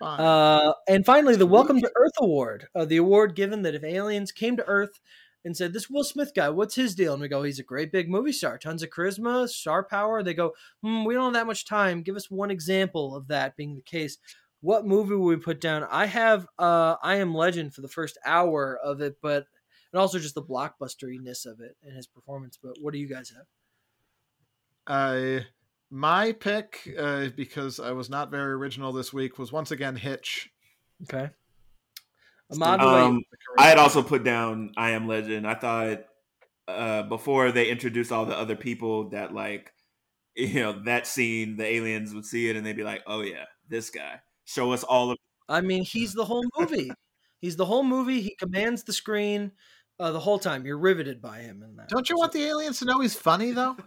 Uh, 0.00 0.72
and 0.88 1.04
finally, 1.04 1.36
the 1.36 1.46
Welcome 1.46 1.78
to 1.78 1.92
Earth 1.94 2.14
Award, 2.20 2.68
uh, 2.74 2.86
the 2.86 2.96
award 2.96 3.34
given 3.34 3.60
that 3.62 3.74
if 3.74 3.84
aliens 3.84 4.32
came 4.32 4.56
to 4.56 4.66
Earth 4.66 4.98
and 5.44 5.54
said, 5.54 5.74
"This 5.74 5.90
Will 5.90 6.04
Smith 6.04 6.32
guy, 6.34 6.48
what's 6.48 6.74
his 6.74 6.94
deal?" 6.94 7.12
and 7.12 7.20
we 7.20 7.28
go, 7.28 7.42
"He's 7.42 7.58
a 7.58 7.62
great 7.64 7.92
big 7.92 8.08
movie 8.08 8.32
star, 8.32 8.56
tons 8.56 8.82
of 8.82 8.88
charisma, 8.88 9.46
star 9.46 9.84
power." 9.84 10.22
They 10.22 10.32
go, 10.32 10.52
hmm, 10.82 11.04
"We 11.04 11.12
don't 11.12 11.24
have 11.24 11.32
that 11.34 11.46
much 11.46 11.66
time. 11.66 12.00
Give 12.00 12.16
us 12.16 12.30
one 12.30 12.50
example 12.50 13.14
of 13.14 13.28
that 13.28 13.56
being 13.56 13.76
the 13.76 13.82
case." 13.82 14.16
What 14.62 14.86
movie 14.86 15.14
would 15.14 15.38
we 15.38 15.42
put 15.42 15.60
down? 15.60 15.86
I 15.90 16.06
have 16.06 16.46
uh, 16.58 16.96
I 17.02 17.16
Am 17.16 17.34
Legend 17.34 17.74
for 17.74 17.80
the 17.80 17.88
first 17.88 18.18
hour 18.24 18.78
of 18.82 19.00
it, 19.00 19.16
but 19.22 19.46
and 19.92 20.00
also 20.00 20.18
just 20.18 20.34
the 20.34 20.42
blockbusteriness 20.42 21.46
of 21.46 21.60
it 21.60 21.76
and 21.82 21.96
his 21.96 22.06
performance. 22.06 22.58
But 22.62 22.76
what 22.80 22.92
do 22.92 22.98
you 22.98 23.08
guys 23.08 23.32
have? 23.36 23.46
Uh, 24.86 25.40
my 25.90 26.32
pick, 26.32 26.94
uh, 26.98 27.28
because 27.36 27.80
I 27.80 27.92
was 27.92 28.10
not 28.10 28.30
very 28.30 28.52
original 28.52 28.92
this 28.92 29.12
week, 29.12 29.38
was 29.38 29.52
once 29.52 29.70
again 29.70 29.96
Hitch. 29.96 30.50
Okay. 31.02 31.30
Ahmad, 32.52 32.80
what 32.80 32.88
about 32.88 32.98
you? 32.98 33.04
Um, 33.04 33.24
I 33.58 33.68
had 33.68 33.78
also 33.78 34.02
put 34.02 34.24
down 34.24 34.72
I 34.76 34.90
Am 34.90 35.08
Legend. 35.08 35.46
I 35.46 35.54
thought 35.54 36.04
uh, 36.68 37.02
before 37.04 37.52
they 37.52 37.68
introduced 37.68 38.12
all 38.12 38.26
the 38.26 38.36
other 38.36 38.56
people 38.56 39.10
that 39.10 39.32
like 39.32 39.72
you 40.36 40.60
know 40.60 40.84
that 40.84 41.06
scene, 41.06 41.56
the 41.56 41.64
aliens 41.64 42.14
would 42.14 42.24
see 42.24 42.48
it 42.48 42.56
and 42.56 42.64
they'd 42.64 42.76
be 42.76 42.84
like, 42.84 43.02
"Oh 43.06 43.22
yeah, 43.22 43.44
this 43.68 43.90
guy." 43.90 44.20
Show 44.50 44.72
us 44.72 44.82
all 44.84 45.10
of. 45.12 45.16
I 45.48 45.60
mean, 45.60 45.84
he's 45.84 46.12
the 46.14 46.24
whole 46.24 46.44
movie. 46.58 46.90
he's 47.40 47.56
the 47.56 47.64
whole 47.66 47.82
movie. 47.84 48.20
He 48.20 48.34
commands 48.36 48.82
the 48.84 48.92
screen 48.92 49.52
uh, 49.98 50.10
the 50.12 50.20
whole 50.20 50.38
time. 50.38 50.66
You're 50.66 50.78
riveted 50.78 51.20
by 51.22 51.38
him 51.40 51.62
in 51.62 51.76
that. 51.76 51.88
Don't 51.88 52.08
you 52.10 52.16
want 52.16 52.32
the 52.32 52.44
aliens 52.44 52.78
to 52.80 52.84
know 52.84 53.00
he's 53.00 53.14
funny 53.14 53.52
though? 53.52 53.76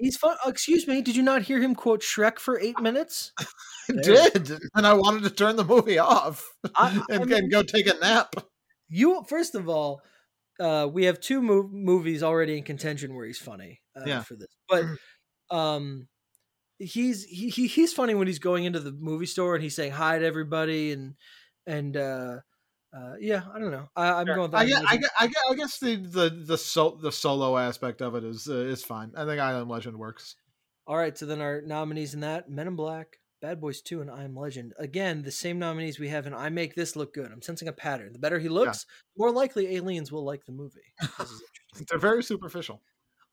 He's 0.00 0.16
fun. 0.16 0.36
uh, 0.46 0.48
excuse 0.48 0.86
me. 0.86 1.02
Did 1.02 1.16
you 1.16 1.24
not 1.24 1.42
hear 1.42 1.60
him 1.60 1.74
quote 1.74 2.02
Shrek 2.02 2.38
for 2.38 2.56
eight 2.60 2.78
minutes? 2.80 3.32
I 3.40 3.44
There. 3.88 4.30
did, 4.30 4.60
and 4.76 4.86
I 4.86 4.92
wanted 4.92 5.24
to 5.24 5.30
turn 5.30 5.56
the 5.56 5.64
movie 5.64 5.98
off 5.98 6.48
I- 6.76 7.02
I 7.10 7.14
and, 7.16 7.26
mean- 7.26 7.36
and 7.38 7.50
go 7.50 7.64
take 7.64 7.88
a 7.88 7.94
nap. 7.98 8.32
You 8.88 9.24
first 9.28 9.56
of 9.56 9.68
all, 9.68 10.00
uh, 10.60 10.88
we 10.92 11.06
have 11.06 11.18
two 11.18 11.40
mov- 11.40 11.72
movies 11.72 12.22
already 12.22 12.56
in 12.56 12.62
contention 12.62 13.16
where 13.16 13.26
he's 13.26 13.38
funny. 13.38 13.80
Uh, 13.96 14.04
Yeah. 14.06 14.22
For 14.22 14.36
this, 14.36 14.46
but 14.68 14.84
um, 15.50 16.06
he's 16.78 17.24
he, 17.24 17.48
he 17.48 17.66
he's 17.66 17.92
funny 17.92 18.14
when 18.14 18.26
he's 18.26 18.38
going 18.38 18.64
into 18.64 18.80
the 18.80 18.92
movie 18.92 19.26
store 19.26 19.54
and 19.54 19.62
he's 19.62 19.74
saying 19.74 19.92
hi 19.92 20.18
to 20.18 20.24
everybody 20.24 20.92
and 20.92 21.14
and 21.66 21.96
uh, 21.96 22.36
uh, 22.96 23.14
yeah, 23.20 23.42
I 23.52 23.58
don't 23.58 23.70
know. 23.70 23.88
I, 23.94 24.12
I'm 24.12 24.26
going. 24.26 24.40
With 24.40 24.54
I 24.54 24.64
guess, 24.64 24.82
I 24.86 24.96
guess, 24.96 25.10
I 25.20 25.26
guess, 25.26 25.42
I 25.50 25.54
guess 25.54 25.78
the 25.78 25.96
the 25.96 26.44
the, 26.46 26.58
sol- 26.58 26.96
the 26.96 27.12
solo 27.12 27.58
aspect 27.58 28.00
of 28.00 28.14
it 28.14 28.24
is 28.24 28.48
uh, 28.48 28.54
is 28.54 28.82
fine. 28.82 29.12
I 29.16 29.26
think 29.26 29.40
I 29.40 29.52
Am 29.52 29.68
Legend 29.68 29.98
works. 29.98 30.36
All 30.86 30.96
right, 30.96 31.16
so 31.16 31.26
then 31.26 31.42
our 31.42 31.60
nominees 31.60 32.14
in 32.14 32.20
that: 32.20 32.48
Men 32.48 32.66
in 32.66 32.76
Black, 32.76 33.18
Bad 33.42 33.60
Boys 33.60 33.82
Two, 33.82 34.00
and 34.00 34.10
I 34.10 34.24
Am 34.24 34.34
Legend. 34.34 34.72
Again, 34.78 35.22
the 35.22 35.30
same 35.30 35.58
nominees 35.58 35.98
we 35.98 36.08
have 36.08 36.26
in 36.26 36.32
I 36.32 36.48
Make 36.48 36.74
This 36.74 36.96
Look 36.96 37.12
Good. 37.12 37.30
I'm 37.30 37.42
sensing 37.42 37.68
a 37.68 37.72
pattern. 37.72 38.14
The 38.14 38.18
better 38.18 38.38
he 38.38 38.48
looks, 38.48 38.84
the 38.84 39.22
more 39.22 39.32
likely 39.32 39.76
aliens 39.76 40.10
will 40.10 40.24
like 40.24 40.46
the 40.46 40.52
movie. 40.52 40.80
This 41.18 41.30
is. 41.30 41.42
They're 41.90 41.98
very 41.98 42.22
superficial. 42.22 42.80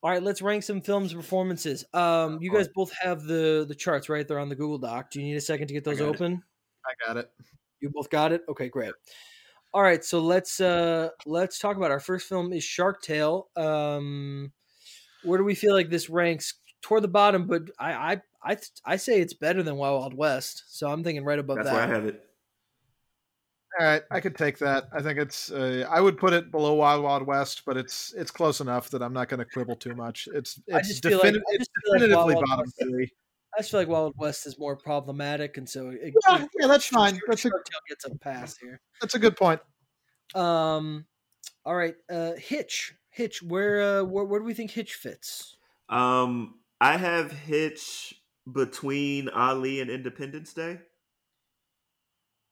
All 0.06 0.12
right, 0.12 0.22
let's 0.22 0.40
rank 0.40 0.62
some 0.62 0.82
films 0.82 1.16
performances. 1.16 1.84
Um, 1.92 2.38
you 2.40 2.54
guys 2.54 2.68
both 2.68 2.92
have 3.02 3.24
the 3.24 3.66
the 3.68 3.74
charts 3.74 4.08
right 4.08 4.28
there 4.28 4.38
on 4.38 4.50
the 4.50 4.56
Google 4.56 4.78
Doc. 4.78 5.10
Do 5.10 5.20
you 5.20 5.26
need 5.26 5.36
a 5.36 5.42
second 5.42 5.66
to 5.70 5.74
get 5.74 5.84
those 5.84 6.00
it. 6.00 6.04
open? 6.04 6.44
I 6.86 7.08
got 7.08 7.18
it. 7.18 7.32
You 7.80 7.90
both 7.90 8.12
got 8.12 8.32
it. 8.32 8.44
Okay, 8.48 8.70
great. 8.70 8.94
All 9.74 9.82
right, 9.82 10.06
so 10.06 10.20
let's 10.20 10.62
uh 10.62 11.10
let's 11.26 11.58
talk 11.58 11.76
about 11.76 11.90
our 11.90 12.00
first 12.00 12.30
film 12.30 12.54
is 12.54 12.64
Shark 12.64 13.02
Tale. 13.02 13.48
Um, 13.56 14.52
where 15.24 15.40
do 15.40 15.44
we 15.44 15.56
feel 15.56 15.74
like 15.74 15.90
this 15.90 16.08
ranks 16.08 16.54
toward 16.84 17.02
the 17.02 17.08
bottom? 17.08 17.48
But 17.48 17.72
I 17.80 17.94
I 17.94 18.22
I 18.44 18.58
I 18.86 18.96
say 18.98 19.20
it's 19.22 19.34
better 19.34 19.64
than 19.64 19.76
Wild 19.76 20.02
Wild 20.02 20.14
West, 20.14 20.66
so 20.68 20.88
I'm 20.88 21.04
thinking 21.04 21.26
right 21.26 21.40
above 21.40 21.58
That's 21.58 21.70
that. 21.70 21.74
where 21.74 21.84
I 21.84 21.88
have 21.88 22.06
it. 22.06 22.24
All 23.78 23.86
right, 23.86 24.04
I 24.10 24.22
could 24.22 24.36
take 24.36 24.58
that. 24.60 24.86
I 24.94 25.02
think 25.02 25.20
it's. 25.20 25.52
Uh, 25.52 25.86
I 25.90 26.00
would 26.00 26.18
put 26.18 26.32
it 26.32 26.50
below 26.50 26.76
Wild 26.76 27.04
Wild 27.04 27.24
West, 27.28 27.64
but 27.66 27.76
it's 27.76 28.14
it's 28.16 28.32
close 28.32 28.62
enough 28.62 28.90
that 28.92 29.02
I'm 29.02 29.12
not 29.12 29.28
going 29.28 29.40
to 29.40 29.46
quibble 29.46 29.76
too 29.76 29.94
much. 29.96 30.30
It's 30.34 30.62
I 30.74 30.78
it's, 30.78 30.88
just 30.88 31.04
feel 31.04 31.18
like- 31.18 31.34
I 31.36 31.40
it's 31.50 31.58
just 31.58 31.72
feel 31.84 31.92
like 31.94 32.00
definitively 32.02 32.16
Wild 32.16 32.36
Wild 32.36 32.46
bottom 32.46 32.60
West- 32.66 32.82
three. 32.82 33.12
I 33.54 33.60
just 33.60 33.72
feel 33.72 33.80
like 33.82 33.90
Wild 33.90 34.14
West 34.18 34.46
is 34.48 34.58
more 34.58 34.78
problematic, 34.78 35.58
and 35.58 35.68
so 35.68 35.90
it, 35.90 36.14
Yeah, 36.28 36.44
it- 36.44 36.50
yeah, 36.60 36.68
that's 36.68 36.86
fine. 36.88 37.20
That's 37.28 37.44
a 37.46 37.52
gets 37.90 38.06
a 38.06 38.16
pass 38.18 38.58
here. 38.58 38.80
that's 39.02 39.16
a 39.16 39.20
good 39.20 39.36
point. 39.36 39.60
Um, 40.34 41.06
all 41.66 41.76
right, 41.76 41.96
uh, 42.10 42.34
Hitch, 42.34 42.94
Hitch, 43.10 43.44
where 43.44 43.82
uh, 44.00 44.04
where 44.04 44.24
where 44.24 44.40
do 44.40 44.46
we 44.46 44.54
think 44.54 44.72
Hitch 44.72 44.94
fits? 44.94 45.58
Um, 45.90 46.56
I 46.80 46.96
have 46.98 47.32
Hitch 47.32 48.14
between 48.52 49.28
Ali 49.30 49.82
and 49.82 49.90
Independence 49.90 50.54
Day. 50.54 50.80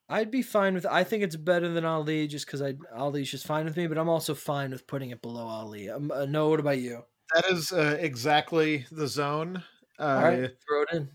I'd 0.10 0.32
be 0.32 0.42
fine 0.42 0.74
with. 0.74 0.86
I 0.86 1.04
think 1.04 1.24
it's 1.24 1.36
better 1.36 1.70
than 1.70 1.86
Ali, 1.86 2.28
just 2.28 2.46
because 2.46 2.62
I 2.62 2.76
Ali's 2.96 3.32
just 3.32 3.48
fine 3.48 3.66
with 3.66 3.78
me. 3.78 3.88
But 3.88 3.98
I'm 3.98 4.10
also 4.10 4.36
fine 4.36 4.72
with 4.72 4.86
putting 4.86 5.12
it 5.12 5.22
below 5.22 5.46
Ali. 5.46 5.90
Um, 5.90 6.12
uh, 6.12 6.26
no, 6.26 6.50
what 6.50 6.60
about 6.60 6.80
you? 6.80 7.04
That 7.34 7.46
is 7.50 7.72
uh, 7.72 7.98
exactly 8.00 8.86
the 8.92 9.08
zone. 9.08 9.64
Uh, 10.00 10.04
All 10.04 10.24
right, 10.24 10.52
throw 10.68 10.82
it 10.82 10.90
in. 10.92 11.10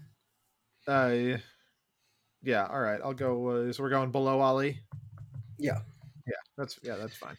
uh, 0.86 1.38
yeah. 2.42 2.66
All 2.66 2.80
right, 2.80 3.00
I'll 3.04 3.14
go. 3.14 3.46
Uh, 3.48 3.72
so 3.72 3.82
we're 3.82 3.90
going 3.90 4.10
below 4.10 4.40
Ali. 4.40 4.80
Yeah. 5.58 5.78
Yeah, 6.26 6.34
that's 6.56 6.78
yeah, 6.82 6.96
that's 6.96 7.16
fine. 7.16 7.36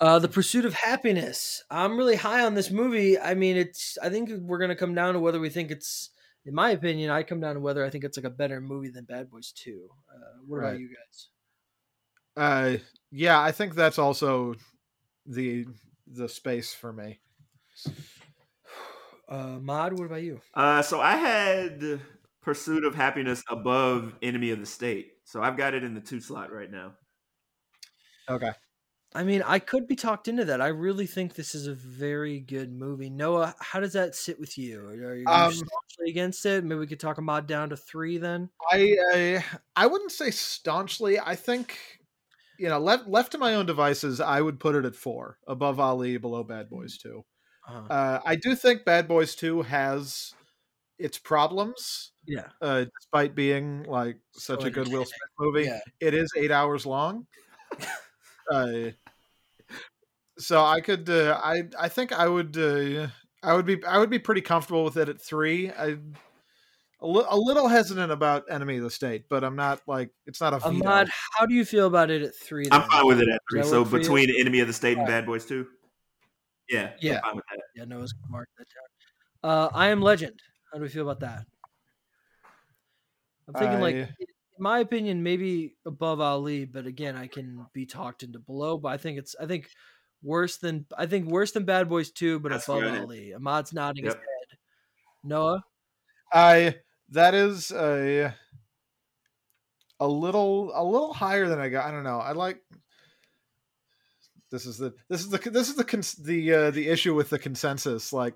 Uh, 0.00 0.18
the 0.18 0.28
Pursuit 0.28 0.64
of 0.64 0.72
Happyness. 0.74 1.60
I'm 1.70 1.98
really 1.98 2.16
high 2.16 2.44
on 2.44 2.54
this 2.54 2.70
movie. 2.70 3.18
I 3.18 3.34
mean, 3.34 3.56
it's. 3.56 3.98
I 4.02 4.08
think 4.08 4.30
we're 4.30 4.58
gonna 4.58 4.76
come 4.76 4.94
down 4.94 5.14
to 5.14 5.20
whether 5.20 5.40
we 5.40 5.50
think 5.50 5.70
it's. 5.70 6.10
In 6.46 6.54
my 6.54 6.70
opinion, 6.70 7.10
I 7.10 7.22
come 7.22 7.40
down 7.40 7.54
to 7.54 7.60
whether 7.60 7.84
I 7.84 7.90
think 7.90 8.04
it's 8.04 8.16
like 8.16 8.24
a 8.24 8.30
better 8.30 8.60
movie 8.60 8.88
than 8.88 9.04
Bad 9.04 9.30
Boys 9.30 9.52
Two. 9.52 9.88
Uh, 10.12 10.38
what 10.46 10.58
about 10.58 10.80
you 10.80 10.88
guys? 10.88 11.28
Uh, 12.36 12.78
yeah, 13.10 13.40
I 13.40 13.52
think 13.52 13.74
that's 13.74 13.98
also 13.98 14.54
the 15.26 15.66
the 16.06 16.28
space 16.28 16.72
for 16.72 16.92
me. 16.92 17.20
Uh, 19.28 19.60
Mod, 19.60 19.92
what 19.92 20.06
about 20.06 20.22
you? 20.22 20.40
Uh, 20.54 20.82
so 20.82 21.00
I 21.00 21.14
had 21.14 22.00
Pursuit 22.42 22.84
of 22.84 22.96
Happyness 22.96 23.44
above 23.48 24.16
Enemy 24.22 24.50
of 24.50 24.58
the 24.58 24.66
State. 24.66 25.12
So 25.24 25.40
I've 25.40 25.56
got 25.56 25.72
it 25.72 25.84
in 25.84 25.94
the 25.94 26.00
two 26.00 26.20
slot 26.20 26.52
right 26.52 26.68
now. 26.68 26.94
Okay. 28.28 28.50
I 29.12 29.24
mean, 29.24 29.42
I 29.44 29.58
could 29.58 29.88
be 29.88 29.96
talked 29.96 30.28
into 30.28 30.44
that. 30.44 30.60
I 30.60 30.68
really 30.68 31.06
think 31.06 31.34
this 31.34 31.54
is 31.54 31.66
a 31.66 31.74
very 31.74 32.38
good 32.38 32.72
movie. 32.72 33.10
Noah, 33.10 33.56
how 33.58 33.80
does 33.80 33.94
that 33.94 34.14
sit 34.14 34.38
with 34.38 34.56
you? 34.56 34.80
Are 34.86 35.16
you 35.16 35.24
Um, 35.26 35.52
staunchly 35.52 36.10
against 36.10 36.46
it? 36.46 36.62
Maybe 36.62 36.78
we 36.78 36.86
could 36.86 37.00
talk 37.00 37.18
Ahmad 37.18 37.48
down 37.48 37.70
to 37.70 37.76
three 37.76 38.18
then. 38.18 38.50
I, 38.70 38.96
I 39.12 39.44
I 39.74 39.86
wouldn't 39.88 40.12
say 40.12 40.30
staunchly. 40.30 41.18
I 41.18 41.34
think 41.34 41.76
you 42.60 42.68
know, 42.68 42.78
left 42.78 43.08
left 43.08 43.32
to 43.32 43.38
my 43.38 43.54
own 43.54 43.64
devices, 43.66 44.20
I 44.20 44.40
would 44.42 44.60
put 44.60 44.74
it 44.76 44.84
at 44.84 44.94
four, 44.94 45.38
above 45.48 45.80
Ali, 45.80 46.18
below 46.18 46.44
Bad 46.44 46.68
Boys 46.68 46.98
Two. 46.98 47.24
Uh-huh. 47.66 47.92
Uh, 47.92 48.20
I 48.24 48.36
do 48.36 48.54
think 48.54 48.84
Bad 48.84 49.08
Boys 49.08 49.34
Two 49.34 49.62
has 49.62 50.34
its 50.98 51.18
problems, 51.18 52.12
yeah. 52.26 52.48
uh, 52.60 52.84
despite 53.00 53.34
being 53.34 53.84
like 53.84 54.18
such 54.32 54.60
So 54.60 54.66
a 54.66 54.70
good 54.70 54.88
Will. 54.88 55.06
Smith 55.06 55.18
movie. 55.40 55.64
Yeah. 55.64 55.80
It 56.00 56.12
is 56.12 56.30
eight 56.36 56.50
hours 56.50 56.84
long. 56.84 57.26
uh, 58.50 58.90
so 60.38 60.64
I 60.64 60.80
could, 60.80 61.08
uh, 61.10 61.38
I 61.42 61.64
I 61.78 61.88
think 61.88 62.12
I 62.12 62.26
would, 62.28 62.56
uh, 62.56 63.08
I 63.42 63.54
would 63.54 63.66
be, 63.66 63.84
I 63.84 63.98
would 63.98 64.10
be 64.10 64.18
pretty 64.18 64.40
comfortable 64.40 64.84
with 64.84 64.96
it 64.96 65.08
at 65.08 65.20
three. 65.20 65.70
I. 65.70 65.96
A, 67.02 67.06
li- 67.06 67.24
a 67.30 67.38
little 67.38 67.66
hesitant 67.66 68.12
about 68.12 68.44
Enemy 68.50 68.76
of 68.76 68.82
the 68.82 68.90
State, 68.90 69.24
but 69.30 69.42
I'm 69.42 69.56
not 69.56 69.80
like 69.86 70.10
it's 70.26 70.38
not 70.38 70.52
a 70.52 70.58
veto. 70.58 70.86
Ahmad, 70.86 71.08
how 71.38 71.46
do 71.46 71.54
you 71.54 71.64
feel 71.64 71.86
about 71.86 72.10
it 72.10 72.20
at 72.20 72.34
three? 72.36 72.66
I'm 72.70 72.82
fine 72.90 73.06
with 73.06 73.22
it 73.22 73.28
at 73.30 73.40
three. 73.50 73.62
So 73.62 73.80
work 73.80 73.88
for 73.88 73.96
you? 73.96 74.02
between 74.02 74.28
Enemy 74.38 74.60
of 74.60 74.66
the 74.66 74.74
State 74.74 74.98
and 74.98 75.06
Bad 75.06 75.24
Boys 75.24 75.46
Two. 75.46 75.66
Yeah, 76.68 76.90
Yeah. 77.00 77.14
I'm 77.14 77.22
fine 77.22 77.36
with 77.36 77.44
that. 77.52 77.60
Yeah, 77.74 77.84
Noah's 77.86 78.12
gonna 78.12 78.30
mark 78.30 78.48
that 78.58 78.66
down. 79.42 79.50
Uh, 79.50 79.68
I 79.72 79.88
am 79.88 80.02
Legend. 80.02 80.38
How 80.70 80.78
do 80.78 80.82
we 80.82 80.90
feel 80.90 81.08
about 81.08 81.20
that? 81.20 81.46
I'm 83.48 83.54
thinking 83.54 83.80
like, 83.80 83.94
I- 83.96 83.98
in 84.00 84.26
my 84.60 84.78
opinion, 84.80 85.22
maybe 85.22 85.74
above 85.86 86.20
Ali, 86.20 86.64
but 86.66 86.86
again, 86.86 87.16
I 87.16 87.26
can 87.26 87.66
be 87.72 87.86
talked 87.86 88.22
into 88.22 88.38
below. 88.38 88.76
But 88.78 88.90
I 88.90 88.96
think 88.98 89.18
it's, 89.18 89.34
I 89.40 89.46
think 89.46 89.68
worse 90.22 90.58
than, 90.58 90.86
I 90.96 91.06
think 91.06 91.26
worse 91.26 91.52
than 91.52 91.64
Bad 91.64 91.88
Boys 91.88 92.10
Two, 92.10 92.38
but 92.38 92.52
That's 92.52 92.68
above 92.68 92.82
good. 92.82 93.00
Ali. 93.00 93.34
Ahmad's 93.34 93.72
nodding 93.72 94.04
his 94.04 94.14
head. 94.14 94.58
Noah, 95.24 95.64
I 96.32 96.76
that 97.10 97.34
is 97.34 97.72
a 97.72 98.32
a 99.98 100.08
little 100.08 100.70
a 100.74 100.84
little 100.84 101.12
higher 101.12 101.48
than 101.48 101.58
I 101.58 101.68
got. 101.68 101.86
I 101.86 101.90
don't 101.90 102.04
know. 102.04 102.18
I 102.18 102.32
like 102.32 102.60
this 104.50 104.64
is 104.66 104.78
the 104.78 104.94
this 105.08 105.20
is 105.20 105.28
the 105.28 105.38
this 105.50 105.68
is 105.68 105.76
the 105.76 105.84
cons- 105.84 106.14
the 106.14 106.52
uh, 106.54 106.70
the 106.70 106.88
issue 106.88 107.14
with 107.14 107.30
the 107.30 107.38
consensus. 107.38 108.12
Like 108.12 108.34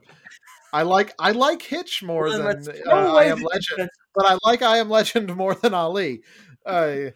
I 0.72 0.82
like 0.82 1.14
I 1.18 1.30
like 1.32 1.62
Hitch 1.62 2.02
more 2.02 2.24
Well, 2.24 2.54
than 2.54 2.68
uh, 2.86 3.14
I 3.14 3.24
am 3.24 3.40
Legend, 3.40 3.64
consensus- 3.68 3.98
but 4.14 4.26
I 4.26 4.38
like 4.44 4.62
I 4.62 4.78
am 4.78 4.88
Legend 4.90 5.34
more 5.36 5.54
than 5.54 5.74
Ali. 5.74 6.22
Uh, 6.64 7.10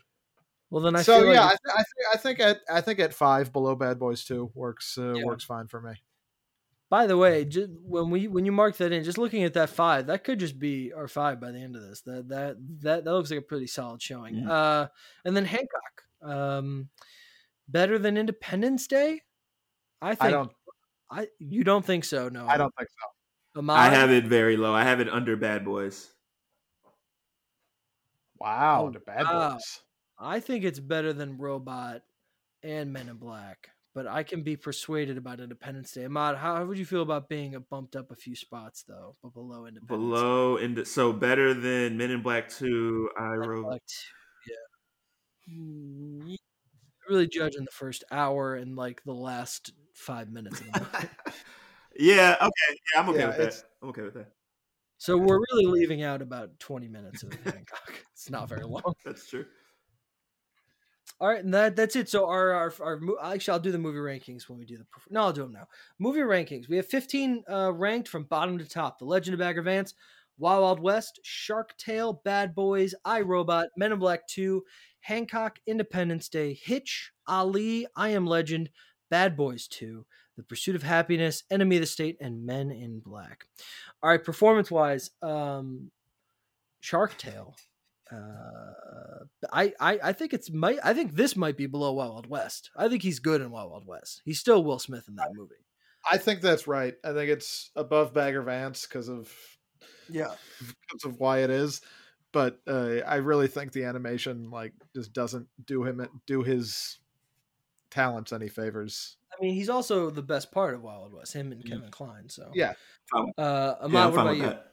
well 0.70 0.82
then 0.82 0.96
I 0.96 1.02
so 1.02 1.20
feel 1.22 1.32
yeah, 1.32 1.44
like 1.44 1.52
I, 1.52 1.56
th- 1.56 1.76
I 1.76 1.82
think 1.82 2.06
I 2.14 2.16
think 2.18 2.40
at 2.40 2.60
I 2.70 2.80
think 2.80 2.98
at 3.00 3.14
five 3.14 3.52
below 3.52 3.74
Bad 3.74 3.98
Boys 3.98 4.24
Two 4.24 4.50
works 4.54 4.98
uh, 4.98 5.14
Yeah. 5.14 5.24
works 5.24 5.44
fine 5.44 5.66
for 5.68 5.80
me. 5.80 5.92
By 6.90 7.06
the 7.06 7.18
way, 7.18 7.44
just 7.44 7.68
when 7.82 8.08
we 8.10 8.28
when 8.28 8.46
you 8.46 8.52
mark 8.52 8.76
that 8.78 8.92
in, 8.92 9.04
just 9.04 9.18
looking 9.18 9.44
at 9.44 9.52
that 9.54 9.68
five, 9.68 10.06
that 10.06 10.24
could 10.24 10.38
just 10.40 10.58
be 10.58 10.92
our 10.94 11.06
five 11.06 11.38
by 11.38 11.50
the 11.50 11.58
end 11.58 11.76
of 11.76 11.82
this. 11.82 12.00
That 12.02 12.28
that 12.28 12.56
that 12.80 13.04
that 13.04 13.12
looks 13.12 13.30
like 13.30 13.40
a 13.40 13.42
pretty 13.42 13.66
solid 13.66 14.00
showing. 14.00 14.36
Mhm. 14.36 14.48
Uh, 14.48 14.88
and 15.24 15.36
then 15.36 15.44
Hancock, 15.44 16.02
um, 16.22 16.88
better 17.68 17.98
than 17.98 18.16
Independence 18.16 18.86
Day. 18.86 19.20
I 20.00 20.14
think 20.14 20.22
I 20.22 20.30
don't 20.30 20.50
I 21.10 21.28
you 21.38 21.62
don't 21.64 21.84
think 21.84 22.04
so? 22.04 22.28
No, 22.30 22.46
I 22.46 22.56
don't 22.56 22.74
think 22.78 22.88
so. 22.88 23.60
Ahmad? 23.60 23.76
I 23.78 23.88
have 23.94 24.10
it 24.10 24.24
very 24.24 24.56
low. 24.56 24.72
I 24.74 24.84
have 24.84 25.00
it 25.00 25.08
under 25.10 25.36
Bad 25.36 25.64
Boys. 25.66 26.08
Wow, 28.40 28.82
Oh, 28.82 28.86
under 28.86 29.00
Bad 29.00 29.24
wow. 29.24 29.52
Boys. 29.52 29.80
I 30.18 30.40
think 30.40 30.64
it's 30.64 30.80
better 30.80 31.12
than 31.12 31.38
Robot 31.38 32.02
and 32.62 32.92
Men 32.92 33.08
in 33.08 33.16
Black. 33.16 33.70
But 33.94 34.06
I 34.06 34.22
can 34.22 34.42
be 34.42 34.56
persuaded 34.56 35.16
about 35.18 35.40
Independence 35.40 35.92
Day. 35.92 36.04
Ahmad, 36.04 36.36
how, 36.36 36.56
how 36.56 36.64
would 36.64 36.78
you 36.78 36.84
feel 36.84 37.02
about 37.02 37.28
being 37.28 37.54
a 37.54 37.60
bumped 37.60 37.96
up 37.96 38.10
a 38.12 38.16
few 38.16 38.36
spots 38.36 38.84
though, 38.86 39.16
but 39.22 39.34
below 39.34 39.66
Independence? 39.66 39.88
Day? 39.90 39.96
Below 39.96 40.56
and 40.58 40.86
so 40.86 41.12
better 41.12 41.54
than 41.54 41.96
Men 41.96 42.10
in 42.10 42.22
Black 42.22 42.48
Two. 42.48 43.10
I 43.18 43.30
Men 43.30 43.48
wrote. 43.48 43.80
Yeah. 44.46 45.54
Mm, 45.54 46.36
Really 47.08 47.26
judging 47.26 47.60
in 47.60 47.64
the 47.64 47.70
first 47.72 48.04
hour 48.10 48.54
and 48.54 48.76
like 48.76 49.02
the 49.04 49.14
last 49.14 49.72
five 49.94 50.30
minutes 50.30 50.60
of 50.60 50.66
the 50.66 51.08
yeah. 51.98 52.36
Okay. 52.40 52.78
Yeah, 52.94 53.00
I'm 53.00 53.08
okay 53.08 53.18
Yeah, 53.20 53.26
with 53.26 53.36
that. 53.38 53.64
I'm 53.82 53.88
okay 53.88 54.02
with 54.02 54.14
that. 54.14 54.32
So 54.98 55.16
we're 55.16 55.40
really 55.52 55.66
leaving 55.66 56.02
out 56.02 56.20
about 56.20 56.58
20 56.58 56.88
minutes 56.88 57.22
of 57.22 57.32
Hancock. 57.44 57.94
It's 58.12 58.30
not 58.30 58.48
very 58.48 58.64
long. 58.64 58.94
That's 59.04 59.28
true. 59.28 59.46
All 61.20 61.28
right, 61.28 61.42
and 61.42 61.52
that 61.54 61.74
that's 61.74 61.96
it. 61.96 62.08
So 62.08 62.28
our 62.28 62.52
our, 62.52 62.72
our 62.80 63.00
actually, 63.24 63.52
I'll 63.52 63.60
do 63.60 63.72
the 63.72 63.78
movie 63.78 63.98
rankings 63.98 64.48
when 64.48 64.58
we 64.58 64.64
do 64.64 64.76
the. 64.76 64.86
No, 65.10 65.22
I'll 65.22 65.32
do 65.32 65.42
them 65.42 65.52
now. 65.52 65.66
Movie 65.98 66.20
rankings. 66.20 66.68
We 66.68 66.76
have 66.76 66.86
15 66.86 67.44
uh, 67.50 67.72
ranked 67.72 68.08
from 68.08 68.24
bottom 68.24 68.58
to 68.58 68.68
top. 68.68 68.98
The 68.98 69.04
Legend 69.04 69.34
of 69.34 69.40
Bagger 69.40 69.62
Vance, 69.62 69.94
Wild 70.38 70.62
Wild 70.62 70.80
West, 70.80 71.18
Shark 71.24 71.76
Tale, 71.76 72.20
Bad 72.24 72.54
Boys, 72.54 72.94
I 73.04 73.22
Robot, 73.22 73.68
Men 73.76 73.92
in 73.92 73.98
Black 73.98 74.26
2, 74.28 74.62
Hancock, 75.00 75.58
Independence 75.66 76.28
Day, 76.28 76.54
Hitch, 76.54 77.10
Ali, 77.26 77.86
I 77.96 78.10
Am 78.10 78.26
Legend, 78.26 78.70
Bad 79.10 79.36
Boys 79.36 79.66
2, 79.68 80.06
The 80.38 80.44
Pursuit 80.44 80.74
of 80.76 80.82
Happyness, 80.84 81.42
Enemy 81.50 81.76
of 81.76 81.80
the 81.82 81.86
State, 81.86 82.16
and 82.20 82.46
Men 82.46 82.70
in 82.70 83.00
Black. 83.00 83.44
All 84.02 84.08
right, 84.08 84.22
performance 84.22 84.70
wise, 84.70 85.10
um, 85.20 85.90
Shark 86.80 87.18
Tale. 87.18 87.54
Uh, 88.10 89.24
I, 89.52 89.72
I 89.80 89.98
I 90.02 90.12
think 90.12 90.32
it's 90.32 90.50
might 90.50 90.78
I 90.82 90.94
think 90.94 91.14
this 91.14 91.36
might 91.36 91.56
be 91.56 91.66
below 91.66 91.92
Wild 91.92 92.12
Wild 92.12 92.26
West. 92.28 92.70
I 92.76 92.88
think 92.88 93.02
he's 93.02 93.18
good 93.18 93.40
in 93.42 93.50
Wild 93.50 93.70
Wild 93.70 93.86
West. 93.86 94.22
He's 94.24 94.38
still 94.40 94.64
Will 94.64 94.78
Smith 94.78 95.04
in 95.08 95.16
that 95.16 95.32
movie. 95.34 95.56
I 96.10 96.16
think 96.16 96.40
that's 96.40 96.66
right. 96.66 96.94
I 97.04 97.12
think 97.12 97.30
it's 97.30 97.70
above 97.76 98.14
Bagger 98.14 98.40
Vance 98.42 98.86
because 98.86 99.08
of 99.08 99.30
Yeah. 100.08 100.32
because 100.60 101.04
of 101.04 101.18
why 101.18 101.40
it 101.40 101.50
is. 101.50 101.80
But 102.32 102.60
uh, 102.66 102.98
I 103.06 103.16
really 103.16 103.48
think 103.48 103.72
the 103.72 103.84
animation 103.84 104.50
like 104.50 104.72
just 104.94 105.12
doesn't 105.12 105.48
do 105.66 105.84
him 105.84 106.06
do 106.26 106.42
his 106.42 106.98
talents 107.90 108.32
any 108.32 108.48
favors. 108.48 109.16
I 109.32 109.42
mean, 109.42 109.54
he's 109.54 109.68
also 109.68 110.10
the 110.10 110.22
best 110.22 110.50
part 110.52 110.74
of 110.74 110.82
Wild 110.82 111.00
Wild 111.02 111.14
West. 111.14 111.32
Him 111.34 111.52
and 111.52 111.64
Kevin 111.64 111.90
Kline. 111.90 112.28
So 112.28 112.50
Yeah. 112.54 112.74
Uh, 113.14 113.74
Ahmad, 113.80 113.92
yeah, 113.92 114.06
what 114.06 114.20
about 114.20 114.36
you? 114.36 114.42
that. 114.42 114.72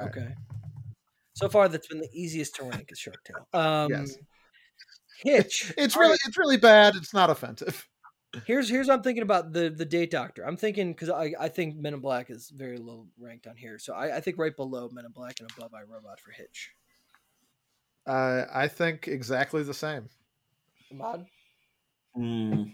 Uh, 0.00 0.04
Okay. 0.06 0.34
So 1.36 1.48
far, 1.48 1.68
that's 1.68 1.88
been 1.88 1.98
the 2.00 2.08
easiest 2.12 2.54
to 2.56 2.64
rank 2.64 2.88
is 2.90 2.98
Shark 2.98 3.22
Tale. 3.24 3.60
Um, 3.60 3.90
Yes. 3.90 4.16
Hitch. 5.22 5.72
It's 5.78 5.96
really 5.96 6.10
right, 6.10 6.18
it's 6.26 6.38
really 6.38 6.56
bad. 6.56 6.94
It's 6.96 7.12
not 7.14 7.30
offensive. 7.30 7.88
here's 8.46 8.68
here's 8.68 8.88
what 8.88 8.94
I'm 8.94 9.02
thinking 9.02 9.22
about 9.22 9.52
the 9.52 9.70
the 9.70 9.84
Date 9.84 10.10
Doctor. 10.10 10.46
I'm 10.46 10.56
thinking 10.56 10.92
because 10.92 11.08
I 11.10 11.34
I 11.38 11.48
think 11.48 11.76
Men 11.76 11.94
in 11.94 12.00
Black 12.00 12.30
is 12.30 12.50
very 12.50 12.78
low 12.78 13.06
ranked 13.18 13.46
on 13.46 13.56
here, 13.56 13.78
so 13.78 13.94
I, 13.94 14.16
I 14.16 14.20
think 14.20 14.38
right 14.38 14.54
below 14.54 14.88
Men 14.92 15.04
in 15.06 15.12
Black 15.12 15.36
and 15.40 15.50
above 15.56 15.72
I 15.74 15.82
Robot 15.82 16.20
for 16.20 16.30
Hitch. 16.32 16.72
Uh, 18.06 18.44
I 18.52 18.68
think 18.68 19.08
exactly 19.08 19.62
the 19.62 19.74
same. 19.74 20.08
Ahmad. 20.92 21.26
Hmm. 22.14 22.64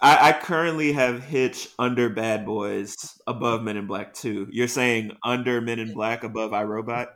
I, 0.00 0.30
I 0.30 0.32
currently 0.32 0.92
have 0.92 1.22
Hitch 1.22 1.68
under 1.78 2.08
Bad 2.08 2.46
Boys, 2.46 2.96
above 3.26 3.62
Men 3.62 3.76
in 3.76 3.86
Black 3.86 4.14
Two. 4.14 4.48
You're 4.50 4.68
saying 4.68 5.12
under 5.22 5.60
Men 5.60 5.78
in 5.78 5.92
Black, 5.92 6.24
above 6.24 6.52
I, 6.52 6.64
Robot? 6.64 7.08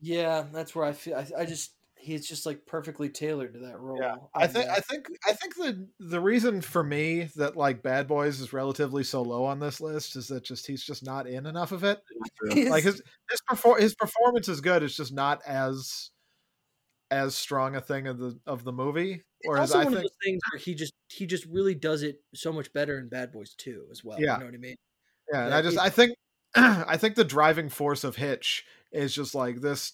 Yeah, 0.00 0.44
that's 0.52 0.74
where 0.74 0.84
I 0.84 0.92
feel. 0.92 1.16
I, 1.16 1.26
I 1.42 1.44
just 1.44 1.74
he's 2.02 2.26
just 2.26 2.44
like 2.46 2.66
perfectly 2.66 3.08
tailored 3.08 3.54
to 3.54 3.60
that 3.60 3.78
role. 3.78 3.98
Yeah, 4.00 4.16
I 4.34 4.44
And, 4.44 4.52
think 4.52 4.68
I 4.68 4.80
think 4.80 5.06
I 5.26 5.32
think 5.32 5.54
the 5.54 5.88
the 6.00 6.20
reason 6.20 6.60
for 6.60 6.82
me 6.82 7.28
that 7.36 7.56
like 7.56 7.82
Bad 7.82 8.08
Boys 8.08 8.40
is 8.40 8.52
relatively 8.52 9.04
so 9.04 9.22
low 9.22 9.44
on 9.44 9.60
this 9.60 9.80
list 9.80 10.16
is 10.16 10.26
that 10.28 10.44
just 10.44 10.66
he's 10.66 10.82
just 10.82 11.04
not 11.04 11.26
in 11.26 11.46
enough 11.46 11.72
of 11.72 11.84
it. 11.84 12.00
Like 12.68 12.82
his 12.82 13.00
his 13.30 13.40
perfor- 13.48 13.78
his 13.78 13.94
performance 13.94 14.48
is 14.48 14.60
good. 14.60 14.82
It's 14.82 14.96
just 14.96 15.12
not 15.12 15.40
as 15.46 16.10
as 17.10 17.36
strong 17.36 17.76
a 17.76 17.80
thing 17.80 18.08
of 18.08 18.18
the 18.18 18.38
of 18.46 18.64
the 18.64 18.72
movie. 18.72 19.22
Whereas 19.44 19.70
also 19.70 19.80
I 19.80 19.84
one 19.84 19.92
think 19.92 19.96
of 19.96 20.02
those 20.02 20.18
things 20.24 20.40
where 20.52 20.58
he 20.58 20.74
just 20.74 20.92
he 21.08 21.26
just 21.26 21.46
really 21.46 21.74
does 21.74 22.02
it 22.02 22.20
so 22.34 22.52
much 22.52 22.72
better 22.72 22.98
in 22.98 23.08
Bad 23.08 23.32
Boys 23.32 23.54
2 23.58 23.86
as 23.90 24.04
well. 24.04 24.20
Yeah. 24.20 24.34
You 24.34 24.40
know 24.40 24.46
what 24.46 24.54
I 24.54 24.58
mean? 24.58 24.76
yeah, 25.32 25.44
and 25.46 25.54
I 25.54 25.62
just 25.62 25.78
I 25.78 25.88
think 25.88 26.14
I 26.54 26.96
think 26.96 27.14
the 27.14 27.24
driving 27.24 27.68
force 27.68 28.04
of 28.04 28.16
Hitch 28.16 28.64
is 28.92 29.14
just 29.14 29.34
like 29.34 29.60
this. 29.60 29.92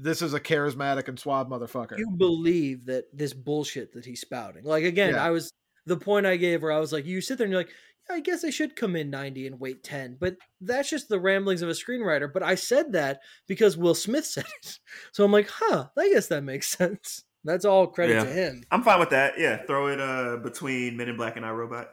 This 0.00 0.22
is 0.22 0.32
a 0.32 0.40
charismatic 0.40 1.08
and 1.08 1.18
suave 1.18 1.48
motherfucker. 1.48 1.98
You 1.98 2.10
believe 2.16 2.86
that 2.86 3.06
this 3.12 3.34
bullshit 3.34 3.92
that 3.94 4.04
he's 4.04 4.20
spouting. 4.20 4.64
Like 4.64 4.84
again, 4.84 5.14
Yeah. 5.14 5.24
I 5.24 5.30
was 5.30 5.50
the 5.86 5.96
point 5.96 6.26
I 6.26 6.36
gave 6.36 6.62
where 6.62 6.70
I 6.70 6.78
was 6.78 6.92
like, 6.92 7.06
you 7.06 7.20
sit 7.20 7.38
there 7.38 7.46
and 7.46 7.52
you're 7.52 7.60
like, 7.62 7.72
yeah, 8.08 8.16
I 8.16 8.20
guess 8.20 8.44
I 8.44 8.50
should 8.50 8.76
come 8.76 8.94
in 8.94 9.10
90 9.10 9.46
and 9.48 9.58
wait 9.58 9.82
10. 9.82 10.18
But 10.20 10.36
that's 10.60 10.88
just 10.90 11.08
the 11.08 11.18
ramblings 11.18 11.62
of 11.62 11.68
a 11.68 11.72
screenwriter. 11.72 12.32
But 12.32 12.42
I 12.44 12.54
said 12.54 12.92
that 12.92 13.20
because 13.48 13.76
Will 13.76 13.94
Smith 13.94 14.26
said 14.26 14.44
it. 14.62 14.78
So 15.12 15.24
I'm 15.24 15.32
like, 15.32 15.48
huh, 15.50 15.88
I 15.98 16.10
guess 16.10 16.28
that 16.28 16.44
makes 16.44 16.68
sense. 16.78 17.24
That's 17.44 17.64
all 17.64 17.86
credit 17.86 18.14
Yeah. 18.14 18.24
to 18.24 18.30
him. 18.30 18.64
I'm 18.70 18.82
fine 18.82 18.98
with 19.00 19.10
that. 19.10 19.38
Yeah, 19.38 19.64
throw 19.66 19.88
it 19.88 20.00
uh 20.00 20.36
between 20.38 20.96
Men 20.96 21.08
in 21.08 21.16
Black 21.16 21.36
and 21.36 21.46
I, 21.46 21.50
Robot. 21.50 21.88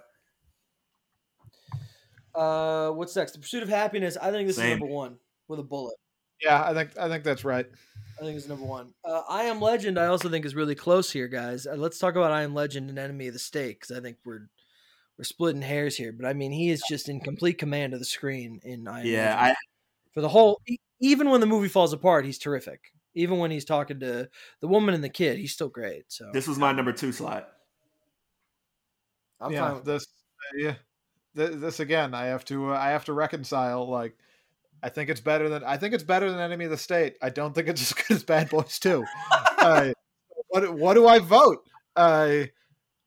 Uh, 2.33 2.91
what's 2.91 3.15
next? 3.15 3.31
The 3.33 3.39
Pursuit 3.39 3.63
of 3.63 3.69
Happyness. 3.69 4.17
I 4.21 4.31
think 4.31 4.47
this 4.47 4.57
Same. 4.57 4.73
is 4.73 4.79
number 4.79 4.93
one 4.93 5.17
with 5.47 5.59
a 5.59 5.63
bullet. 5.63 5.95
Yeah, 6.41 6.61
I 6.63 6.73
think 6.73 6.97
I 6.97 7.07
think 7.07 7.23
that's 7.23 7.45
right. 7.45 7.65
I 8.19 8.21
think 8.23 8.37
it's 8.37 8.47
number 8.47 8.65
one. 8.65 8.93
Uh, 9.05 9.21
I 9.29 9.43
Am 9.45 9.61
Legend. 9.61 9.97
I 9.97 10.07
also 10.07 10.29
think 10.29 10.45
is 10.45 10.55
really 10.55 10.75
close 10.75 11.11
here, 11.11 11.27
guys. 11.29 11.65
Uh, 11.65 11.75
let's 11.75 11.97
talk 11.97 12.15
about 12.15 12.31
I 12.31 12.43
Am 12.43 12.53
Legend 12.53 12.89
and 12.89 12.99
Enemy 12.99 13.27
of 13.27 13.33
the 13.33 13.39
State 13.39 13.79
because 13.79 13.95
I 13.97 14.01
think 14.01 14.17
we're 14.25 14.49
we're 15.17 15.23
splitting 15.23 15.61
hairs 15.61 15.95
here. 15.95 16.11
But 16.11 16.25
I 16.25 16.33
mean, 16.33 16.51
he 16.51 16.69
is 16.69 16.83
just 16.89 17.07
in 17.07 17.21
complete 17.21 17.57
command 17.57 17.93
of 17.93 17.99
the 17.99 18.05
screen 18.05 18.59
in 18.63 18.87
I 18.87 19.01
Am 19.01 19.05
Yeah, 19.05 19.35
Legend. 19.35 19.39
I 19.39 19.55
for 20.13 20.21
the 20.21 20.29
whole. 20.29 20.59
e- 20.67 20.77
Even 20.99 21.29
when 21.29 21.39
the 21.39 21.45
movie 21.47 21.67
falls 21.69 21.93
apart, 21.93 22.25
he's 22.25 22.37
terrific. 22.37 22.81
Even 23.15 23.37
when 23.39 23.51
he's 23.51 23.65
talking 23.65 23.99
to 24.01 24.29
the 24.61 24.67
woman 24.67 24.93
and 24.93 25.03
the 25.03 25.09
kid, 25.09 25.37
he's 25.37 25.53
still 25.53 25.69
great. 25.69 26.05
So 26.09 26.29
this 26.33 26.47
was 26.47 26.57
my 26.57 26.71
number 26.71 26.91
two 26.91 27.11
slot. 27.11 27.49
I'm 29.39 29.51
yeah, 29.51 29.65
fine. 29.65 29.75
With 29.75 29.85
this 29.85 30.07
yeah, 30.55 30.75
this, 31.33 31.55
this 31.55 31.79
again. 31.79 32.13
I 32.13 32.25
have 32.25 32.45
to 32.45 32.71
uh, 32.71 32.77
I 32.77 32.89
have 32.89 33.05
to 33.05 33.13
reconcile. 33.13 33.89
Like, 33.89 34.15
I 34.83 34.89
think 34.89 35.09
it's 35.09 35.21
better 35.21 35.49
than 35.49 35.63
I 35.63 35.77
think 35.77 35.93
it's 35.93 36.03
better 36.03 36.29
than 36.29 36.39
Enemy 36.39 36.65
of 36.65 36.71
the 36.71 36.77
State. 36.77 37.15
I 37.21 37.29
don't 37.29 37.53
think 37.53 37.67
it's 37.67 37.81
as 37.91 37.93
good 37.93 38.15
as 38.15 38.23
Bad 38.23 38.49
Boys 38.49 38.79
Two. 38.79 39.05
uh, 39.57 39.91
what 40.49 40.73
what 40.73 40.93
do 40.93 41.07
I 41.07 41.19
vote? 41.19 41.67
Uh, 41.95 42.43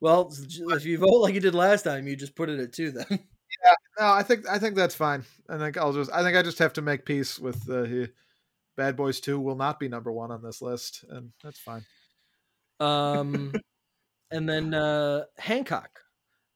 Well, 0.00 0.32
if 0.32 0.84
you 0.84 0.98
vote 0.98 1.20
like 1.20 1.34
you 1.34 1.40
did 1.40 1.54
last 1.54 1.82
time, 1.82 2.06
you 2.06 2.16
just 2.16 2.34
put 2.34 2.48
it 2.48 2.60
at 2.60 2.72
two. 2.72 2.90
Then 2.92 3.06
Yeah, 3.64 3.74
no, 3.98 4.12
I 4.12 4.22
think 4.22 4.48
I 4.48 4.58
think 4.58 4.76
that's 4.76 4.94
fine. 4.94 5.24
I 5.48 5.58
think 5.58 5.76
I'll 5.76 5.92
just 5.92 6.12
I 6.12 6.22
think 6.22 6.36
I 6.36 6.42
just 6.42 6.58
have 6.58 6.74
to 6.74 6.82
make 6.82 7.04
peace 7.04 7.38
with 7.38 7.68
uh, 7.68 8.06
Bad 8.78 8.96
Boys 8.96 9.18
Two 9.18 9.40
will 9.40 9.56
not 9.56 9.80
be 9.80 9.88
number 9.88 10.12
one 10.12 10.30
on 10.30 10.40
this 10.40 10.62
list, 10.62 11.04
and 11.10 11.32
that's 11.42 11.58
fine. 11.58 11.84
Um, 12.78 13.52
and 14.30 14.48
then 14.48 14.72
uh, 14.72 15.24
Hancock. 15.36 15.98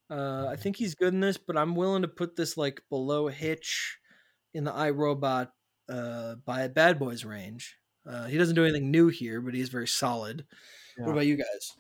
Uh, 0.09 0.47
I 0.47 0.57
think 0.57 0.77
he's 0.77 0.95
good 0.95 1.13
in 1.13 1.21
this, 1.21 1.37
but 1.37 1.57
I'm 1.57 1.75
willing 1.75 2.03
to 2.03 2.09
put 2.09 2.37
this 2.37 2.57
like 2.57 2.81
below 2.89 3.27
Hitch 3.27 3.99
in 4.55 4.65
the 4.65 4.73
I, 4.73 4.91
Robot 4.91 5.51
uh, 5.89 6.37
by 6.47 6.69
Bad 6.69 7.01
Boys 7.01 7.25
range. 7.25 7.77
Uh, 8.07 8.27
he 8.27 8.39
doesn't 8.39 8.55
do 8.55 8.65
anything 8.65 8.91
new 8.91 9.09
here, 9.09 9.41
but 9.41 9.55
he's 9.55 9.69
very 9.69 9.89
solid. 9.89 10.45
Yeah. 10.97 11.07
What 11.07 11.13
about 11.13 11.27
you 11.27 11.37
guys? 11.37 11.73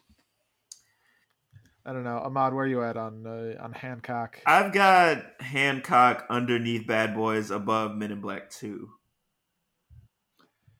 I 1.87 1.93
don't 1.93 2.05
know, 2.05 2.19
Ahmad, 2.19 2.53
where 2.53 2.65
are 2.65 2.69
you 2.69 2.83
at 2.83 2.97
on 2.97 3.27
uh, 3.27 3.63
on 3.63 3.73
Hancock? 3.73 4.41
I've 4.47 4.73
got 4.73 5.25
Hancock 5.41 6.27
underneath 6.31 6.87
Bad 6.87 7.15
Boys, 7.15 7.51
above 7.51 7.95
Men 7.97 8.11
in 8.11 8.21
Black 8.21 8.51
Two. 8.51 8.91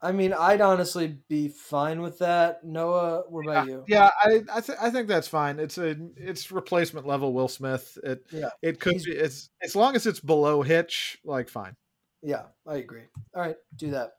I 0.05 0.11
mean, 0.11 0.33
I'd 0.33 0.61
honestly 0.61 1.17
be 1.29 1.47
fine 1.49 2.03
with 2.03 2.19
that. 2.19 2.65
Noah, 2.65 3.23
what 3.29 3.47
about 3.47 3.69
you? 3.69 3.85
Yeah, 3.87 4.11
I 4.21 4.43
I, 4.53 4.61
th- 4.61 4.79
I 4.81 4.91
think 4.91 5.07
that's 5.07 5.29
fine. 5.29 5.61
It's 5.61 5.79
a 5.79 5.97
it's 6.17 6.51
replacement 6.51 7.07
level 7.07 7.33
Will 7.33 7.47
Smith. 7.49 7.97
It 8.03 8.25
Yeah. 8.33 8.51
it 8.63 8.81
could 8.81 8.95
He's- 8.95 9.05
be 9.05 9.13
it's 9.13 9.51
as 9.63 9.77
long 9.77 9.95
as 9.95 10.07
it's 10.07 10.19
below 10.21 10.63
Hitch, 10.63 11.19
like 11.25 11.49
fine. 11.49 11.77
Yeah, 12.25 12.43
I 12.67 12.77
agree. 12.77 13.03
All 13.35 13.43
right, 13.43 13.57
do 13.77 13.91
that. 13.93 14.13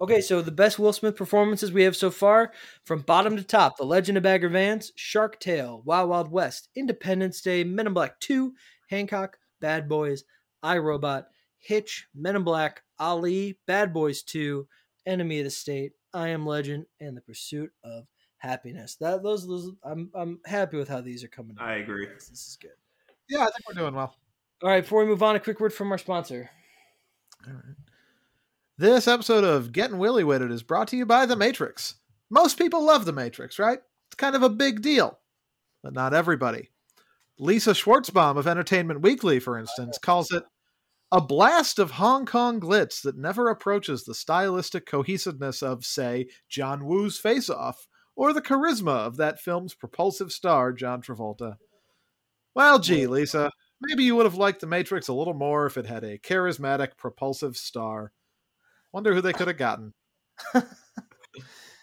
Okay, 0.00 0.22
so 0.22 0.40
the 0.40 0.50
best 0.50 0.78
Will 0.78 0.94
Smith 0.94 1.14
performances 1.16 1.70
we 1.70 1.82
have 1.84 1.94
so 1.94 2.10
far, 2.10 2.52
from 2.84 3.00
bottom 3.02 3.36
to 3.36 3.42
top: 3.42 3.76
The 3.76 3.84
Legend 3.84 4.16
of 4.18 4.22
Bagger 4.24 4.48
Vance, 4.48 4.92
Shark 4.94 5.38
Tale, 5.40 5.82
Wild 5.84 6.08
Wild 6.08 6.30
West, 6.30 6.68
Independence 6.74 7.40
Day, 7.42 7.64
Men 7.64 7.86
in 7.86 7.92
Black 7.92 8.18
Two, 8.20 8.54
Hancock, 8.88 9.38
Bad 9.60 9.88
Boys, 9.90 10.24
I, 10.62 10.78
Robot, 10.78 11.28
Hitch, 11.58 12.06
Men 12.14 12.36
in 12.36 12.44
Black, 12.44 12.82
Ali, 12.98 13.58
Bad 13.66 13.92
Boys 13.92 14.22
Two, 14.22 14.66
Enemy 15.10 15.40
of 15.40 15.44
the 15.44 15.50
State, 15.50 15.92
I 16.14 16.28
Am 16.28 16.46
Legend, 16.46 16.86
and 17.00 17.16
The 17.16 17.20
Pursuit 17.20 17.72
of 17.82 18.06
Happyness. 18.42 18.96
That 18.98 19.22
those, 19.22 19.46
those 19.46 19.72
I'm 19.82 20.10
I'm 20.14 20.40
happy 20.46 20.76
with 20.76 20.88
how 20.88 21.00
these 21.00 21.24
are 21.24 21.28
coming. 21.28 21.56
I 21.58 21.74
agree. 21.74 22.06
This 22.06 22.30
is 22.30 22.56
good. 22.60 22.70
Yeah, 23.28 23.40
I 23.40 23.46
think 23.46 23.68
we're 23.68 23.74
doing 23.74 23.94
well. 23.94 24.14
All 24.62 24.70
right, 24.70 24.82
before 24.82 25.00
we 25.00 25.10
move 25.10 25.22
on, 25.22 25.36
a 25.36 25.40
quick 25.40 25.58
word 25.58 25.74
from 25.74 25.90
our 25.90 25.98
sponsor. 25.98 26.50
All 27.46 27.54
right. 27.54 27.76
This 28.78 29.08
episode 29.08 29.44
of 29.44 29.72
Getting 29.72 29.98
Willy 29.98 30.24
With 30.24 30.42
It 30.42 30.50
is 30.50 30.62
brought 30.62 30.88
to 30.88 30.96
you 30.96 31.04
by 31.04 31.26
The 31.26 31.36
Matrix. 31.36 31.96
Most 32.30 32.56
people 32.56 32.82
love 32.84 33.04
The 33.04 33.12
Matrix, 33.12 33.58
right? 33.58 33.78
It's 34.08 34.16
kind 34.16 34.34
of 34.34 34.42
a 34.42 34.48
big 34.48 34.80
deal, 34.80 35.18
but 35.82 35.92
not 35.92 36.14
everybody. 36.14 36.70
Lisa 37.38 37.72
Schwartzbaum 37.72 38.36
of 38.36 38.46
Entertainment 38.46 39.02
Weekly, 39.02 39.40
for 39.40 39.58
instance, 39.58 39.98
calls 39.98 40.30
it 40.30 40.44
a 41.12 41.20
blast 41.20 41.78
of 41.78 41.92
Hong 41.92 42.24
Kong 42.24 42.60
glitz 42.60 43.02
that 43.02 43.18
never 43.18 43.48
approaches 43.48 44.04
the 44.04 44.14
stylistic 44.14 44.86
cohesiveness 44.86 45.62
of, 45.62 45.84
say, 45.84 46.28
John 46.48 46.86
Woo's 46.86 47.18
Face 47.18 47.50
Off 47.50 47.88
or 48.14 48.32
the 48.32 48.42
charisma 48.42 49.06
of 49.06 49.16
that 49.16 49.40
film's 49.40 49.74
propulsive 49.74 50.30
star, 50.30 50.72
John 50.72 51.02
Travolta. 51.02 51.56
Well, 52.54 52.78
gee, 52.78 53.06
Lisa, 53.06 53.50
maybe 53.80 54.04
you 54.04 54.14
would 54.16 54.26
have 54.26 54.34
liked 54.34 54.60
The 54.60 54.66
Matrix 54.66 55.08
a 55.08 55.12
little 55.12 55.34
more 55.34 55.66
if 55.66 55.76
it 55.76 55.86
had 55.86 56.04
a 56.04 56.18
charismatic, 56.18 56.96
propulsive 56.96 57.56
star. 57.56 58.12
Wonder 58.92 59.14
who 59.14 59.20
they 59.20 59.32
could 59.32 59.48
have 59.48 59.56
gotten. 59.56 59.94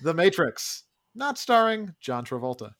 the 0.01 0.13
Matrix, 0.13 0.83
not 1.15 1.37
starring 1.37 1.95
John 1.99 2.25
Travolta. 2.25 2.71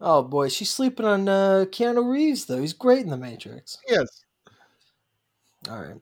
Oh 0.00 0.22
boy, 0.22 0.48
she's 0.48 0.70
sleeping 0.70 1.06
on 1.06 1.28
uh, 1.28 1.64
Keanu 1.68 2.10
Reeves 2.10 2.44
though. 2.44 2.60
He's 2.60 2.74
great 2.74 3.00
in 3.04 3.10
The 3.10 3.16
Matrix. 3.16 3.78
Yes. 3.88 4.25
All 5.68 5.80
right, 5.80 6.00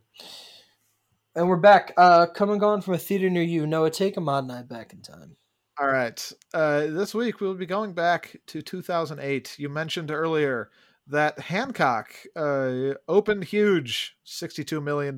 and 1.35 1.49
we're 1.49 1.57
back. 1.57 1.93
Uh, 1.97 2.27
come 2.27 2.51
and 2.51 2.61
gone 2.61 2.81
from 2.81 2.95
a 2.95 2.99
theater 2.99 3.31
near 3.31 3.43
you. 3.43 3.67
Noah, 3.67 3.91
take 3.91 4.19
Ahmad 4.19 4.45
and 4.45 4.53
I 4.53 4.63
back 4.63 4.93
in 4.93 5.01
time. 5.01 5.37
All 5.81 5.89
right. 5.89 6.33
Uh, 6.53 6.87
this 6.87 7.15
week 7.15 7.41
we'll 7.41 7.55
be 7.55 7.67
going 7.67 7.95
back 7.95 8.37
to 8.47 8.63
2008. 8.63 9.59
You 9.59 9.69
mentioned 9.69 10.13
earlier 10.13 10.71
that 11.09 11.39
Hancock 11.39 12.15
uh, 12.37 12.95
opened 13.09 13.45
huge, 13.45 14.17
$62 14.25 14.83
million, 14.83 15.17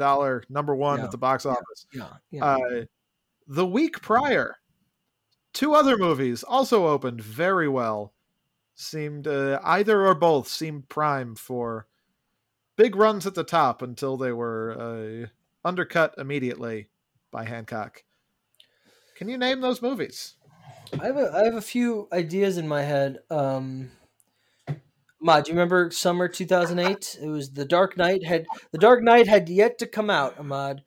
number 0.48 0.74
one 0.74 0.98
Yeah, 0.98 1.05
at 1.05 1.10
the 1.10 1.18
box 1.18 1.44
office. 1.44 1.86
Yeah, 1.93 2.09
yeah. 2.31 2.44
Uh, 2.44 2.85
the 3.47 3.66
week 3.66 4.01
prior, 4.01 4.56
two 5.52 5.74
other 5.74 5.98
movies 5.98 6.43
also 6.43 6.86
opened 6.86 7.20
very 7.20 7.68
well. 7.68 8.12
Seemed 8.74 9.27
uh, 9.27 9.60
either 9.64 10.06
or 10.06 10.14
both 10.14 10.48
seemed 10.48 10.89
prime 10.89 11.35
for 11.35 11.86
big 12.76 12.94
runs 12.94 13.26
at 13.26 13.34
the 13.34 13.44
top 13.44 13.82
until 13.82 14.16
they 14.16 14.32
were 14.32 14.76
uh, 14.78 15.66
undercut 15.66 16.14
immediately 16.18 16.88
by 17.30 17.44
Hancock. 17.44 18.04
Can 19.16 19.28
you 19.28 19.38
name 19.38 19.60
those 19.60 19.82
movies? 19.82 20.34
I 21.00 21.06
have 21.06 21.16
a 21.16 21.32
I 21.34 21.44
have 21.44 21.54
a 21.54 21.62
few 21.62 22.08
ideas 22.12 22.58
in 22.58 22.68
my 22.68 22.82
head. 22.82 23.18
Um, 23.30 23.90
Ma, 25.20 25.40
do 25.40 25.50
you 25.50 25.56
remember 25.56 25.90
summer 25.90 26.28
two 26.28 26.46
thousand 26.46 26.78
eight? 26.78 27.18
It 27.20 27.28
was 27.28 27.50
the 27.50 27.64
Dark 27.64 27.96
Knight 27.96 28.24
had 28.24 28.46
the 28.70 28.78
Dark 28.78 29.02
Knight 29.02 29.26
had 29.26 29.48
yet 29.48 29.78
to 29.78 29.86
come 29.86 30.10
out. 30.10 30.38
Ahmad, 30.38 30.82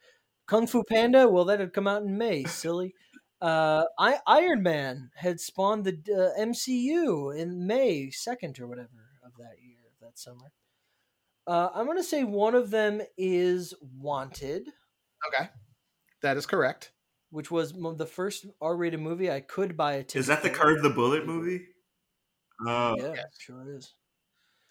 Kung 0.47 0.67
Fu 0.67 0.83
Panda. 0.83 1.27
Well, 1.27 1.45
that 1.45 1.59
had 1.59 1.73
come 1.73 1.87
out 1.87 2.03
in 2.03 2.17
May. 2.17 2.45
Silly. 2.45 2.93
Uh, 3.41 3.85
I, 3.97 4.19
Iron 4.27 4.61
Man 4.61 5.11
had 5.15 5.39
spawned 5.39 5.85
the 5.85 5.93
uh, 6.13 6.39
MCU 6.41 7.35
in 7.37 7.65
May 7.65 8.09
second 8.11 8.59
or 8.59 8.67
whatever 8.67 8.89
of 9.25 9.31
that 9.37 9.55
year, 9.61 9.77
that 10.01 10.19
summer. 10.19 10.51
Uh, 11.47 11.69
I'm 11.73 11.85
gonna 11.87 12.03
say 12.03 12.23
one 12.23 12.55
of 12.55 12.69
them 12.69 13.01
is 13.17 13.73
Wanted, 13.81 14.67
Okay. 15.27 15.49
That 16.21 16.37
is 16.37 16.45
correct. 16.45 16.91
which 17.31 17.49
was 17.51 17.73
the 17.73 18.05
first 18.05 18.45
R-rated 18.61 18.99
movie 18.99 19.31
I 19.31 19.39
could 19.41 19.75
buy 19.77 19.93
a 19.93 20.03
ticket. 20.03 20.15
Is 20.21 20.27
that 20.27 20.43
the 20.43 20.49
for. 20.49 20.55
Curve 20.55 20.81
the 20.83 20.89
Bullet 20.89 21.25
movie? 21.25 21.65
Oh, 22.67 22.95
Yeah, 22.97 23.23
sure 23.39 23.75
is. 23.75 23.93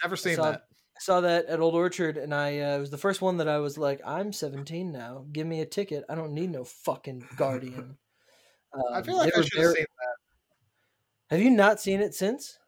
Never 0.03 0.17
seen 0.17 0.37
saw- 0.37 0.53
that. 0.53 0.63
I 0.97 1.01
saw 1.01 1.21
that 1.21 1.47
at 1.47 1.61
Old 1.61 1.75
Orchard, 1.75 2.17
and 2.17 2.35
I 2.35 2.59
uh, 2.59 2.77
it 2.77 2.81
was 2.81 2.91
the 2.91 2.99
first 2.99 3.23
one 3.23 3.37
that 3.37 3.47
I 3.49 3.59
was 3.59 3.79
like, 3.79 4.01
"I'm 4.05 4.33
17 4.33 4.91
now. 4.93 5.27
Give 5.33 5.47
me 5.47 5.61
a 5.61 5.67
ticket. 5.67 6.05
I 6.09 6.17
don't 6.17 6.33
need 6.35 6.51
no 6.51 6.65
fucking 6.65 7.25
Guardian." 7.37 7.99
I 8.93 8.99
Um, 8.99 9.05
feel 9.05 9.17
like 9.17 9.33
I 9.37 9.41
should 9.43 9.53
have 9.55 9.63
very- 9.63 9.75
seen 9.77 9.87
that. 9.87 11.37
Have 11.37 11.41
you 11.41 11.51
not 11.51 11.81
seen 11.81 12.01
it 12.01 12.15
since? 12.15 12.59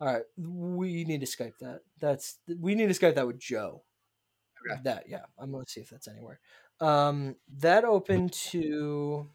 All 0.00 0.08
right, 0.08 0.22
we 0.36 1.04
need 1.04 1.20
to 1.20 1.26
Skype 1.26 1.58
that. 1.60 1.80
That's 2.00 2.38
we 2.60 2.74
need 2.74 2.92
to 2.92 2.98
Skype 2.98 3.14
that 3.14 3.26
with 3.26 3.38
Joe. 3.38 3.82
Okay. 4.70 4.80
That 4.84 5.04
yeah, 5.08 5.24
I'm 5.38 5.52
gonna 5.52 5.64
see 5.66 5.80
if 5.80 5.90
that's 5.90 6.08
anywhere. 6.08 6.40
Um, 6.80 7.36
that 7.58 7.84
opened 7.84 8.32
to 8.50 9.28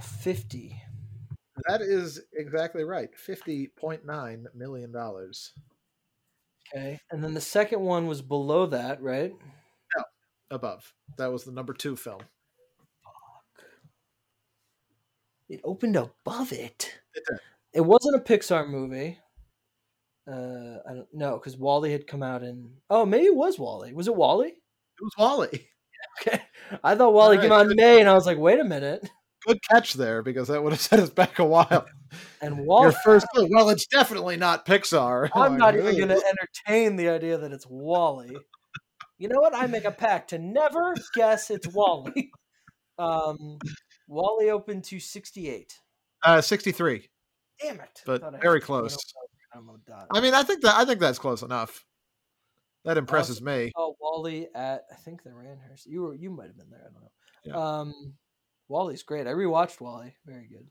fifty. 0.00 0.80
That 1.68 1.80
is 1.80 2.20
exactly 2.34 2.84
right. 2.84 3.08
$50.9 3.16 4.44
million. 4.54 4.94
Okay, 4.94 7.00
and 7.10 7.24
then 7.24 7.34
the 7.34 7.40
second 7.40 7.80
one 7.80 8.06
was 8.06 8.22
below 8.22 8.66
that, 8.66 9.00
right? 9.00 9.32
No, 9.96 10.04
above. 10.50 10.92
That 11.16 11.32
was 11.32 11.44
the 11.44 11.52
number 11.52 11.72
two 11.72 11.96
film. 11.96 12.20
Fuck. 12.20 13.64
It 15.48 15.60
opened 15.64 15.96
above 15.96 16.52
it. 16.52 16.98
It 17.72 17.80
wasn't 17.80 18.16
a 18.16 18.20
Pixar 18.20 18.68
movie. 18.68 19.18
Uh, 20.28 20.78
I 20.88 20.94
don't 20.94 21.12
know 21.12 21.38
because 21.38 21.56
WALL-E 21.56 21.92
had 21.92 22.06
come 22.06 22.22
out 22.22 22.42
in. 22.42 22.70
Oh, 22.90 23.06
maybe 23.06 23.26
it 23.26 23.36
was 23.36 23.58
WALL-E. 23.58 23.92
Was 23.92 24.08
it 24.08 24.16
WALL-E? 24.16 24.48
It 24.48 24.54
was 25.00 25.12
WALL-E. 25.18 25.68
Okay, 26.20 26.40
I 26.84 26.94
thought 26.94 27.12
WALL-E 27.12 27.36
All 27.36 27.42
came 27.42 27.52
out 27.52 27.70
in 27.70 27.76
May, 27.76 28.00
and 28.00 28.08
I 28.08 28.14
was 28.14 28.26
like, 28.26 28.38
wait 28.38 28.58
a 28.60 28.64
minute. 28.64 29.08
Good 29.46 29.58
catch 29.70 29.94
there 29.94 30.22
because 30.22 30.48
that 30.48 30.62
would 30.62 30.72
have 30.72 30.80
set 30.90 30.98
us 30.98 31.10
back 31.10 31.38
a 31.38 31.44
while. 31.44 31.86
And 32.40 32.56
Your 32.56 32.64
WALL-E, 32.64 32.94
first. 33.04 33.26
Well, 33.34 33.68
it's 33.70 33.86
definitely 33.86 34.36
not 34.36 34.66
Pixar. 34.66 35.30
I'm 35.34 35.52
Like, 35.52 35.58
not 35.58 35.74
even 35.76 35.96
going 35.96 36.08
to 36.08 36.22
entertain 36.66 36.96
the 36.96 37.08
idea 37.10 37.38
that 37.38 37.52
it's 37.52 37.66
WALL-E. 37.68 38.36
You 39.18 39.28
know 39.28 39.40
what? 39.40 39.54
I 39.54 39.66
make 39.66 39.84
a 39.84 39.90
pact 39.90 40.30
to 40.30 40.38
never 40.38 40.94
guess 41.14 41.50
it's 41.50 41.66
WALL-E. 41.68 42.30
Um, 42.98 43.58
WALL-E 44.08 44.50
opened 44.50 44.84
to 44.84 44.98
68. 45.00 45.80
Uh, 46.22 46.40
63. 46.40 47.08
Damn 47.60 47.80
it! 47.80 48.02
But 48.04 48.40
very 48.42 48.60
close. 48.60 48.96
on 49.54 49.66
the 49.66 49.78
dot. 49.86 50.08
I 50.12 50.20
mean, 50.20 50.34
I 50.34 50.42
think 50.42 50.62
that 50.62 50.74
I 50.76 50.84
think 50.84 51.00
that's 51.00 51.18
close 51.18 51.42
enough. 51.42 51.84
That 52.84 52.98
impresses 52.98 53.40
me. 53.42 53.72
Oh, 53.76 53.96
WALL-E 54.00 54.46
at 54.54 54.82
I 54.92 54.94
think 54.96 55.22
the 55.22 55.30
Randhurst. 55.30 55.86
You 55.86 56.02
were 56.02 56.14
you 56.14 56.30
might 56.30 56.46
have 56.48 56.56
been 56.56 56.70
there. 56.70 56.82
I 56.82 56.92
don't 56.92 57.02
know. 57.02 57.10
Yeah. 57.44 57.78
Um, 57.80 58.14
WALL-E's 58.68 59.02
great. 59.02 59.26
I 59.26 59.30
rewatched 59.30 59.80
WALL-E. 59.80 60.14
Very 60.26 60.46
good. 60.48 60.66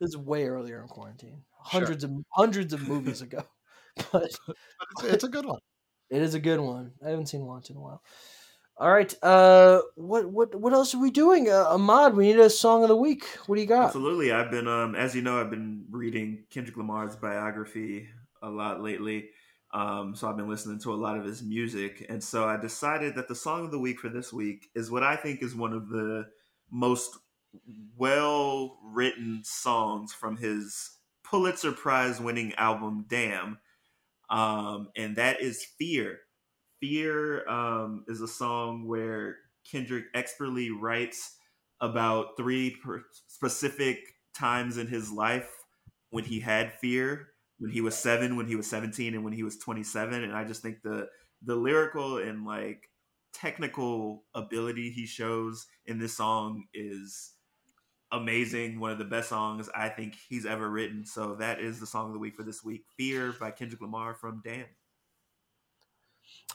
This 0.00 0.10
is 0.10 0.16
way 0.16 0.44
earlier 0.44 0.82
in 0.82 0.88
quarantine. 0.88 1.42
Sure. 1.70 1.80
Hundreds 1.80 2.04
of 2.04 2.10
hundreds 2.30 2.72
of 2.74 2.86
movies 2.86 3.22
ago, 3.22 3.42
but 4.12 4.30
But 4.46 5.04
it's, 5.04 5.04
it's 5.04 5.24
a 5.24 5.28
good 5.28 5.46
one. 5.46 5.60
it 6.10 6.20
is 6.20 6.34
a 6.34 6.40
good 6.40 6.60
one. 6.60 6.92
I 7.04 7.10
haven't 7.10 7.26
seen 7.26 7.46
Watch 7.46 7.70
in 7.70 7.76
a 7.76 7.80
while. 7.80 8.02
All 8.76 8.90
right. 8.90 9.14
Uh, 9.22 9.82
what 9.94 10.28
what 10.30 10.54
what 10.54 10.72
else 10.72 10.94
are 10.94 11.00
we 11.00 11.10
doing? 11.10 11.48
Uh, 11.48 11.64
Ahmad, 11.68 12.16
we 12.16 12.26
need 12.26 12.40
a 12.40 12.50
song 12.50 12.82
of 12.82 12.88
the 12.88 12.96
week. 12.96 13.24
What 13.46 13.54
do 13.54 13.60
you 13.60 13.68
got? 13.68 13.86
Absolutely. 13.86 14.32
I've 14.32 14.50
been, 14.50 14.66
um, 14.66 14.96
as 14.96 15.14
you 15.14 15.22
know, 15.22 15.40
I've 15.40 15.50
been 15.50 15.84
reading 15.90 16.44
Kendrick 16.50 16.76
Lamar's 16.76 17.14
biography 17.14 18.08
a 18.42 18.48
lot 18.48 18.82
lately. 18.82 19.30
Um, 19.72 20.14
so 20.14 20.28
I've 20.28 20.36
been 20.36 20.48
listening 20.48 20.80
to 20.80 20.92
a 20.92 20.96
lot 20.96 21.18
of 21.18 21.24
his 21.24 21.42
music. 21.42 22.06
And 22.08 22.22
so 22.22 22.48
I 22.48 22.56
decided 22.56 23.16
that 23.16 23.28
the 23.28 23.34
song 23.34 23.64
of 23.64 23.70
the 23.72 23.78
week 23.78 24.00
for 24.00 24.08
this 24.08 24.32
week 24.32 24.68
is 24.74 24.90
what 24.90 25.02
I 25.02 25.16
think 25.16 25.42
is 25.42 25.54
one 25.54 25.72
of 25.72 25.88
the 25.88 26.26
most 26.70 27.16
well 27.96 28.78
written 28.84 29.42
songs 29.44 30.12
from 30.12 30.36
his 30.36 30.90
Pulitzer 31.24 31.72
Prize 31.72 32.20
winning 32.20 32.54
album, 32.54 33.06
Damn. 33.08 33.58
Um, 34.30 34.88
and 34.96 35.16
that 35.16 35.40
is 35.40 35.66
Fear. 35.78 36.20
Fear 36.84 37.48
um, 37.48 38.04
is 38.08 38.20
a 38.20 38.28
song 38.28 38.86
where 38.86 39.38
Kendrick 39.70 40.04
expertly 40.12 40.70
writes 40.70 41.38
about 41.80 42.36
three 42.36 42.76
specific 43.26 44.00
times 44.38 44.76
in 44.76 44.86
his 44.86 45.10
life 45.10 45.48
when 46.10 46.24
he 46.24 46.40
had 46.40 46.74
fear 46.74 47.28
when 47.58 47.70
he 47.70 47.80
was 47.80 47.96
seven 47.96 48.36
when 48.36 48.46
he 48.46 48.54
was 48.54 48.66
17 48.66 49.14
and 49.14 49.24
when 49.24 49.32
he 49.32 49.42
was 49.42 49.56
27 49.58 50.24
and 50.24 50.34
i 50.34 50.44
just 50.44 50.60
think 50.60 50.82
the 50.82 51.08
the 51.42 51.54
lyrical 51.54 52.18
and 52.18 52.44
like 52.44 52.90
technical 53.32 54.24
ability 54.34 54.90
he 54.90 55.06
shows 55.06 55.66
in 55.86 55.98
this 55.98 56.16
song 56.16 56.64
is 56.74 57.32
amazing 58.12 58.78
one 58.78 58.90
of 58.90 58.98
the 58.98 59.04
best 59.04 59.30
songs 59.30 59.70
i 59.74 59.88
think 59.88 60.16
he's 60.28 60.44
ever 60.44 60.68
written. 60.68 61.04
So 61.06 61.36
that 61.36 61.60
is 61.60 61.80
the 61.80 61.86
song 61.86 62.08
of 62.08 62.12
the 62.12 62.18
week 62.18 62.36
for 62.36 62.42
this 62.42 62.62
week 62.62 62.84
fear 62.98 63.32
by 63.40 63.50
kendrick 63.52 63.80
lamar 63.80 64.14
from 64.14 64.42
damn 64.44 64.66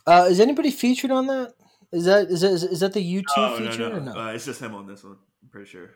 Uh, 0.08 0.28
is 0.30 0.40
anybody 0.40 0.72
featured 0.72 1.12
on 1.12 1.28
that? 1.28 1.54
Is 1.92 2.06
that 2.06 2.28
is 2.30 2.42
that 2.42 2.52
is 2.52 2.80
that 2.80 2.94
the 2.94 3.04
YouTube 3.04 3.24
oh, 3.38 3.58
feature 3.58 3.90
no, 3.90 3.98
or 3.98 4.00
no. 4.00 4.14
no? 4.14 4.20
Uh, 4.20 4.34
it's 4.34 4.46
just 4.46 4.62
him 4.62 4.76
on 4.76 4.86
this 4.86 5.04
one 5.04 5.18
i'm 5.42 5.50
pretty 5.50 5.70
sure 5.70 5.90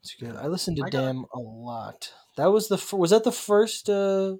It's 0.00 0.14
good. 0.14 0.36
I 0.36 0.46
listened 0.46 0.76
to 0.78 0.84
I 0.84 0.90
got- 0.90 1.00
Damn 1.00 1.24
a 1.34 1.38
lot. 1.38 2.12
That 2.36 2.46
was 2.52 2.68
the 2.68 2.78
fir- 2.78 2.96
was 2.96 3.10
that 3.10 3.24
the 3.24 3.32
first 3.32 3.90
uh, 3.90 4.36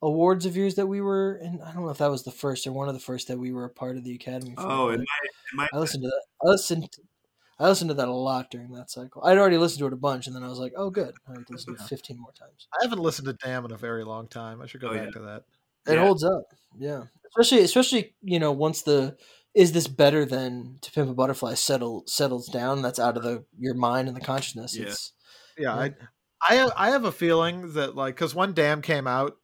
awards 0.00 0.46
of 0.46 0.56
yours 0.56 0.76
that 0.76 0.86
we 0.86 1.00
were 1.02 1.36
in? 1.36 1.60
I 1.60 1.72
don't 1.72 1.84
know 1.84 1.90
if 1.90 1.98
that 1.98 2.10
was 2.10 2.22
the 2.22 2.30
first 2.30 2.66
or 2.66 2.72
one 2.72 2.88
of 2.88 2.94
the 2.94 3.00
first 3.00 3.28
that 3.28 3.38
we 3.38 3.52
were 3.52 3.66
a 3.66 3.70
part 3.70 3.96
of 3.98 4.04
the 4.04 4.14
Academy. 4.14 4.54
For, 4.54 4.62
oh 4.62 4.88
it 4.88 4.98
might, 4.98 5.04
it 5.24 5.54
might 5.54 5.68
I 5.74 5.78
listened 5.78 6.02
to 6.04 6.08
that. 6.08 6.22
I 6.42 6.50
listened. 6.50 6.88
I 7.58 7.68
listened 7.68 7.90
to 7.90 7.94
that 7.94 8.08
a 8.08 8.12
lot 8.12 8.50
during 8.50 8.72
that 8.72 8.90
cycle. 8.90 9.22
I'd 9.22 9.36
already 9.36 9.58
listened 9.58 9.80
to 9.80 9.86
it 9.86 9.92
a 9.92 9.96
bunch, 9.96 10.26
and 10.26 10.34
then 10.34 10.42
I 10.42 10.48
was 10.48 10.58
like, 10.58 10.72
"Oh, 10.78 10.88
good! 10.88 11.12
I 11.28 11.32
have 11.32 11.44
to 11.44 11.52
listen 11.52 11.76
to 11.76 11.82
it 11.82 11.86
fifteen 11.86 12.18
more 12.18 12.32
times." 12.32 12.68
I 12.72 12.82
haven't 12.82 13.00
listened 13.00 13.26
to 13.26 13.34
Damn 13.34 13.66
in 13.66 13.72
a 13.72 13.76
very 13.76 14.02
long 14.02 14.28
time. 14.28 14.62
I 14.62 14.66
should 14.66 14.80
go 14.80 14.88
Oh, 14.88 14.94
back 14.94 15.08
yeah. 15.08 15.10
to 15.10 15.18
that. 15.20 15.42
It 15.86 15.94
Yeah. 15.94 16.00
holds 16.04 16.24
up, 16.24 16.42
yeah. 16.78 17.04
Especially, 17.28 17.62
especially 17.64 18.14
you 18.22 18.38
know, 18.38 18.52
once 18.52 18.82
the 18.82 19.16
is 19.54 19.72
this 19.72 19.88
better 19.88 20.24
than 20.24 20.78
To 20.82 20.92
Pimp 20.92 21.10
a 21.10 21.14
Butterfly 21.14 21.54
settle 21.54 22.04
settles 22.06 22.48
down. 22.48 22.82
That's 22.82 22.98
out 23.00 23.16
of 23.16 23.22
the 23.24 23.44
your 23.58 23.74
mind 23.74 24.08
and 24.08 24.16
the 24.16 24.20
consciousness. 24.20 24.76
Yeah. 24.76 24.86
It's 24.86 25.12
Yeah, 25.58 25.74
Yeah. 25.84 25.92
I, 26.48 26.64
I, 26.66 26.70
I 26.88 26.90
have 26.90 27.04
a 27.04 27.12
feeling 27.12 27.72
that 27.74 27.94
like 27.96 28.14
because 28.14 28.34
when 28.34 28.52
Damn 28.54 28.80
came 28.82 29.06
out, 29.06 29.36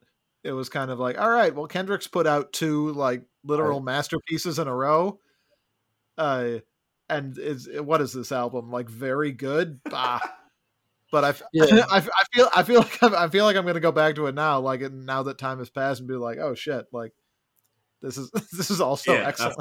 it 0.44 0.52
was 0.52 0.68
kind 0.68 0.90
of 0.92 0.98
like, 1.00 1.18
all 1.18 1.30
right, 1.30 1.54
well, 1.54 1.66
Kendrick's 1.66 2.06
put 2.06 2.26
out 2.26 2.52
two 2.52 2.92
like 2.92 3.22
literal 3.44 3.80
masterpieces 3.80 4.58
in 4.60 4.68
a 4.68 4.74
row. 4.74 5.18
Uh, 6.18 6.58
and 7.08 7.36
is 7.38 7.68
what 7.80 8.00
is 8.00 8.12
this 8.12 8.32
album 8.32 8.70
like? 8.70 8.88
Very 8.88 9.32
good, 9.32 9.80
bah. 9.84 10.20
But 11.12 11.24
I, 11.24 11.34
Yeah. 11.52 11.84
I, 11.90 11.96
I 11.98 12.24
feel, 12.32 12.48
I 12.56 12.62
feel 12.62 12.80
like 12.80 13.02
I'm, 13.02 13.14
I 13.14 13.28
feel 13.28 13.44
like 13.44 13.56
I'm 13.56 13.66
gonna 13.66 13.80
go 13.80 13.92
back 13.92 14.14
to 14.16 14.26
it 14.26 14.34
now, 14.34 14.60
like 14.60 14.80
now 14.92 15.22
that 15.24 15.38
time 15.38 15.58
has 15.58 15.70
passed, 15.70 16.00
and 16.00 16.08
be 16.08 16.14
like, 16.14 16.38
oh 16.38 16.54
shit, 16.54 16.86
like 16.92 17.12
this 18.02 18.16
is 18.18 18.30
this 18.52 18.70
is 18.70 18.80
also 18.80 19.14
Yeah, 19.14 19.26
excellent. 19.26 19.56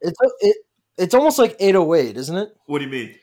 it's 0.00 0.18
it, 0.40 0.56
it's 0.98 1.14
almost 1.14 1.38
like 1.38 1.56
eight 1.60 1.74
oh 1.76 1.94
eight, 1.94 2.16
isn't 2.16 2.36
it? 2.36 2.50
what 2.66 2.78
do 2.78 2.84
you 2.84 2.90
mean 2.90 3.14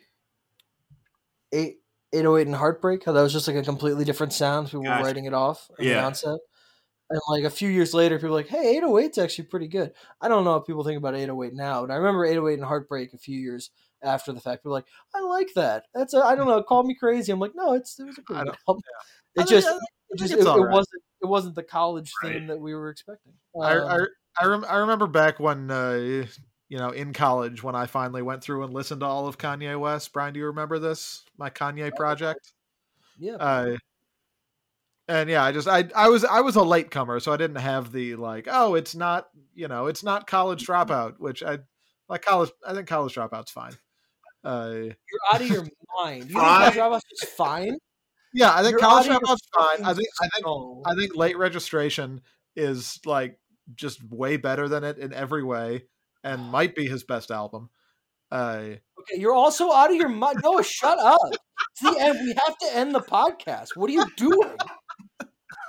eight 1.54 1.78
eight 2.14 2.26
oh 2.26 2.38
eight 2.38 2.48
and 2.48 2.56
Heartbreak. 2.56 3.04
How 3.06 3.12
that 3.12 3.22
was 3.22 3.34
just 3.34 3.48
like 3.48 3.58
a 3.58 3.64
completely 3.64 4.06
different 4.06 4.34
sound. 4.34 4.68
People 4.68 4.84
Gotcha. 4.84 5.00
were 5.00 5.06
writing 5.06 5.26
it 5.26 5.34
off 5.34 5.70
in 5.80 5.86
the 5.86 5.92
Yeah. 5.94 6.06
onset. 6.06 6.38
And 7.12 7.20
like 7.30 7.44
a 7.44 7.50
few 7.50 7.70
years 7.70 7.94
later, 7.96 8.18
people 8.18 8.30
were 8.30 8.36
like, 8.36 8.48
hey, 8.50 8.80
808's 8.80 9.18
actually 9.18 9.46
pretty 9.46 9.68
good. 9.68 9.94
I 10.22 10.28
don't 10.28 10.44
know 10.44 10.58
if 10.58 10.68
people 10.68 10.84
think 10.84 10.98
about 10.98 11.16
808 11.16 11.56
now, 11.56 11.82
but 11.86 11.92
I 11.92 11.96
remember 11.96 12.24
808 12.24 12.54
and 12.60 12.64
Heartbreak 12.68 13.14
a 13.14 13.18
few 13.18 13.40
years 13.40 13.72
after 14.04 14.32
the 14.32 14.40
fact. 14.40 14.64
People 14.64 14.72
were 14.72 14.78
like, 14.78 14.88
I 15.16 15.22
like 15.22 15.50
that. 15.56 15.86
That's 15.94 16.14
a, 16.14 16.20
I 16.20 16.36
don't 16.36 16.48
know, 16.48 16.62
call 16.64 16.84
me 16.84 16.96
crazy. 16.96 17.32
I'm 17.32 17.40
like, 17.40 17.54
no, 17.56 17.74
it's 17.74 18.00
it 18.00 18.06
was 18.06 18.18
a 18.18 18.22
good 18.22 18.38
album. 18.38 18.82
I 19.38 19.42
It 19.44 19.48
just 19.48 19.68
I 19.68 19.72
it 20.10 20.18
just 20.20 20.34
it, 20.34 20.40
it 20.40 20.46
right. 20.46 20.58
wasn't 20.72 21.04
it 21.22 21.26
wasn't 21.28 21.56
the 21.56 21.64
college 21.64 22.12
Right. 22.24 22.34
theme 22.34 22.48
that 22.48 22.60
we 22.60 22.74
were 22.74 22.90
expecting. 22.90 23.34
I 23.62 23.78
Um, 23.78 23.88
I 23.90 24.44
I, 24.44 24.46
rem- 24.48 24.66
I 24.68 24.78
remember 24.78 25.08
back 25.08 25.40
when 25.40 25.70
uh, 25.70 26.26
you 26.70 26.78
know 26.78 26.90
in 26.92 27.14
college 27.14 27.62
when 27.64 27.76
I 27.76 27.86
finally 27.88 28.22
went 28.22 28.42
through 28.44 28.64
and 28.64 28.74
listened 28.74 29.02
to 29.02 29.06
all 29.08 29.28
of 29.28 29.38
Kanye 29.38 29.80
West. 29.80 30.14
Brian, 30.14 30.34
do 30.34 30.40
you 30.40 30.46
remember 30.48 30.80
this? 30.80 31.24
My 31.38 31.50
Kanye 31.50 31.94
project. 31.96 32.54
yeah, 33.20 33.36
Uh, 33.36 33.76
and 35.08 35.30
yeah, 35.30 35.44
I 35.44 35.52
just 35.52 35.68
I 35.68 35.90
I 35.96 36.10
was 36.10 36.24
I 36.24 36.42
was 36.42 36.56
a 36.56 36.62
latecomer, 36.64 37.20
so 37.20 37.34
I 37.34 37.38
didn't 37.38 37.58
have 37.58 37.92
the 37.92 38.16
like 38.16 38.48
oh 38.50 38.76
it's 38.76 38.96
not 38.96 39.28
you 39.56 39.68
know 39.68 39.88
it's 39.88 40.04
not 40.04 40.28
college 40.28 40.66
dropout, 40.66 41.16
which 41.20 41.42
I 41.44 41.60
like 42.08 42.22
college. 42.22 42.52
I 42.66 42.74
think 42.74 42.88
college 42.88 43.16
dropout's 43.16 43.52
fine. 43.52 43.74
Uh, 44.44 44.74
you're 44.82 44.94
out 45.34 45.42
of 45.42 45.48
your 45.48 45.68
mind. 46.02 46.30
You 46.30 46.36
Fine. 46.40 46.72
think 46.72 46.82
Dropout 46.84 47.02
is 47.12 47.30
fine? 47.30 47.78
yeah, 48.34 48.54
I 48.54 48.62
think 48.62 48.72
You're 48.72 48.80
college 48.80 49.08
out 49.08 49.22
of 49.22 49.28
dropout's 49.28 49.48
fine. 49.54 49.86
I 49.86 49.94
think 49.94 50.08
I 50.22 50.28
think 50.28 50.34
skull. 50.40 50.82
I 50.86 50.96
think 50.96 51.16
late 51.16 51.38
registration 51.38 52.22
is 52.56 53.00
like 53.06 53.38
just 53.76 54.02
way 54.10 54.38
better 54.38 54.68
than 54.70 54.84
it 54.84 54.98
in 54.98 55.14
every 55.14 55.44
way, 55.44 55.84
and 56.24 56.42
might 56.42 56.76
be 56.76 56.88
his 56.88 57.04
best 57.04 57.32
album. 57.32 57.70
Uh, 58.32 58.64
Okay, 59.02 59.20
you're 59.20 59.34
also 59.34 59.72
out 59.72 59.90
of 59.92 59.96
your 59.96 60.10
mind. 60.10 60.40
Noah, 60.44 60.62
shut 60.64 61.00
up. 61.00 61.18
It's 61.72 61.82
the 61.82 61.98
end. 62.02 62.20
We 62.22 62.34
have 62.46 62.58
to 62.58 62.76
end 62.78 62.94
the 62.94 63.00
podcast. 63.00 63.70
What 63.76 63.90
are 63.90 63.94
you 63.94 64.06
doing? 64.18 64.58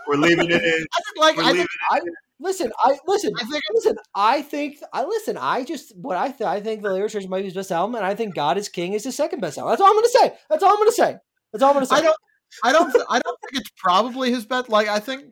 we're 0.08 0.16
leaving 0.16 0.50
it 0.50 0.62
in 0.64 0.84
I 0.92 1.00
think 1.02 1.16
like 1.18 1.36
we're 1.36 1.42
I 1.44 1.52
think, 1.52 1.68
I 1.90 2.00
listen. 2.40 2.72
I 2.78 2.98
listen. 3.06 3.32
I 3.38 3.44
think 3.44 3.62
Listen. 3.74 3.96
I 4.14 4.42
think. 4.42 4.78
I 4.92 5.04
listen. 5.04 5.36
I 5.36 5.64
just 5.64 5.96
what 5.96 6.16
I 6.16 6.30
th- 6.30 6.48
I 6.48 6.60
think 6.60 6.82
the 6.82 6.92
Lyric 6.92 7.12
Church 7.12 7.26
might 7.28 7.40
be 7.40 7.44
his 7.44 7.54
best 7.54 7.70
album, 7.70 7.94
and 7.94 8.04
I 8.04 8.14
think 8.14 8.34
God 8.34 8.58
is 8.58 8.68
King 8.68 8.94
is 8.94 9.04
his 9.04 9.16
second 9.16 9.40
best 9.40 9.58
album. 9.58 9.70
That's 9.70 9.80
all 9.80 9.88
I'm 9.88 9.96
gonna 9.96 10.08
say. 10.08 10.34
That's 10.48 10.62
all 10.62 10.70
I'm 10.70 10.78
gonna 10.78 10.92
say. 10.92 11.16
That's 11.52 11.62
all 11.62 11.70
I'm 11.70 11.74
gonna 11.74 11.86
say. 11.86 11.96
I 11.96 12.00
don't 12.00 12.16
I 12.64 12.72
don't 12.72 12.96
I 13.08 13.20
don't 13.20 13.38
think 13.42 13.60
it's 13.60 13.70
probably 13.76 14.30
his 14.32 14.46
best. 14.46 14.68
Like 14.68 14.88
I 14.88 15.00
think 15.00 15.24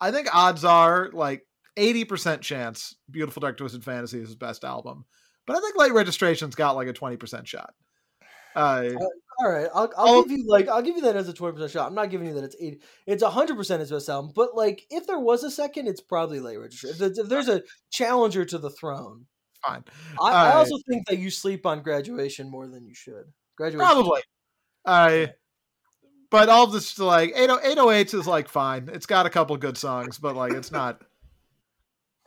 I 0.00 0.10
think 0.10 0.34
odds 0.34 0.64
are 0.64 1.10
like 1.12 1.42
eighty 1.76 2.04
percent 2.04 2.42
chance 2.42 2.94
Beautiful 3.10 3.40
Dark 3.40 3.56
Twisted 3.56 3.84
Fantasy 3.84 4.20
is 4.20 4.28
his 4.28 4.36
best 4.36 4.64
album, 4.64 5.04
but 5.46 5.56
I 5.56 5.60
think 5.60 5.76
Late 5.76 5.92
Registration's 5.92 6.54
got 6.54 6.76
like 6.76 6.88
a 6.88 6.92
twenty 6.92 7.16
percent 7.16 7.46
shot. 7.46 7.74
Uh, 8.54 8.90
All 9.40 9.50
right, 9.50 9.68
I'll, 9.74 9.92
I'll 9.96 10.08
Oh. 10.16 10.22
give 10.24 10.38
you 10.38 10.44
like 10.48 10.68
I'll 10.68 10.82
give 10.82 10.96
you 10.96 11.02
that 11.02 11.16
as 11.16 11.28
a 11.28 11.32
twenty 11.32 11.54
percent 11.54 11.72
shot. 11.72 11.88
I'm 11.88 11.94
not 11.94 12.10
giving 12.10 12.28
you 12.28 12.34
that 12.34 12.44
it's 12.44 12.56
eighty. 12.60 12.80
It's 13.06 13.22
hundred 13.22 13.56
percent 13.56 13.80
his 13.80 13.90
best 13.90 14.08
album. 14.08 14.32
But 14.34 14.54
like, 14.54 14.86
if 14.90 15.06
there 15.06 15.18
was 15.18 15.42
a 15.42 15.50
second, 15.50 15.88
it's 15.88 16.00
probably 16.00 16.38
late 16.40 16.58
registration. 16.58 16.94
If, 16.94 16.98
there's- 16.98 17.18
if 17.18 17.28
there's 17.28 17.48
a 17.48 17.62
challenger 17.90 18.44
to 18.44 18.58
the 18.58 18.70
throne, 18.70 19.26
fine, 19.66 19.84
I, 20.20 20.30
I 20.32 20.52
also 20.54 20.76
think 20.88 21.06
that 21.08 21.18
you 21.18 21.30
sleep 21.30 21.66
on 21.66 21.82
graduation 21.82 22.50
more 22.50 22.66
than 22.68 22.84
you 22.86 22.94
should. 22.94 23.24
Graduation, 23.56 23.86
probably. 23.86 24.20
I. 24.86 25.32
But 26.30 26.48
all 26.48 26.66
this 26.66 26.98
like 26.98 27.32
80, 27.36 27.52
808s 27.52 28.14
is 28.14 28.26
like 28.26 28.48
fine. 28.48 28.88
It's 28.92 29.04
got 29.06 29.26
a 29.26 29.30
couple 29.30 29.54
good 29.58 29.76
songs, 29.76 30.18
but 30.18 30.34
like 30.34 30.52
it's 30.52 30.72
not. 30.72 31.02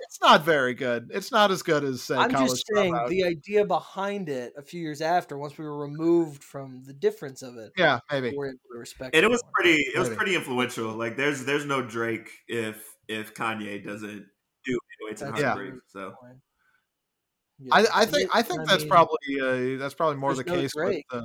It's 0.06 0.22
not 0.22 0.44
very 0.46 0.74
good. 0.74 1.10
It's 1.14 1.32
not 1.32 1.52
as 1.52 1.62
good 1.64 1.84
as 1.84 2.02
say 2.02 2.16
I'm 2.16 2.32
College 2.32 2.50
just 2.52 2.66
saying 2.74 2.94
Dropout. 2.94 3.10
the 3.10 3.24
idea 3.24 3.66
behind 3.66 4.30
it 4.30 4.54
a 4.58 4.62
few 4.62 4.82
years 4.82 5.02
after, 5.02 5.38
once 5.38 5.58
we 5.58 5.66
were 5.66 5.78
removed 5.78 6.44
from 6.44 6.84
the 6.86 6.94
difference 6.94 7.42
of 7.42 7.58
it, 7.58 7.72
Yeah, 7.78 8.00
maybe. 8.12 8.30
we 8.32 8.38
were 8.38 8.48
able 8.48 8.58
to 8.74 8.80
respect. 8.80 9.16
and 9.16 9.24
it 9.26 9.30
was 9.30 9.42
more. 9.44 9.52
pretty 9.56 9.82
it 9.82 9.98
was 10.00 10.10
pretty 10.10 10.36
influential 10.36 10.94
like 10.94 11.18
there's 11.18 11.46
there's 11.46 11.66
no 11.66 11.82
drake 11.82 12.30
if 12.48 12.78
if 13.08 13.34
kanye 13.34 13.84
doesn't 13.84 14.26
do 14.66 14.80
808s 15.12 15.22
and 15.22 15.30
That's 15.32 15.42
Yeah. 15.42 15.54
heartbreak 15.54 15.74
so 15.88 16.14
fine. 16.22 16.42
I, 17.72 17.86
I 18.02 18.06
think 18.06 18.30
I 18.36 18.42
think 18.42 18.66
that's 18.68 18.84
mean, 18.84 18.90
probably 18.90 19.18
uh, 19.42 19.78
that's 19.80 19.94
probably 19.94 20.18
more 20.18 20.34
the 20.34 20.44
no 20.44 20.54
case 20.54 20.72
with 20.76 21.02
uh, 21.12 21.22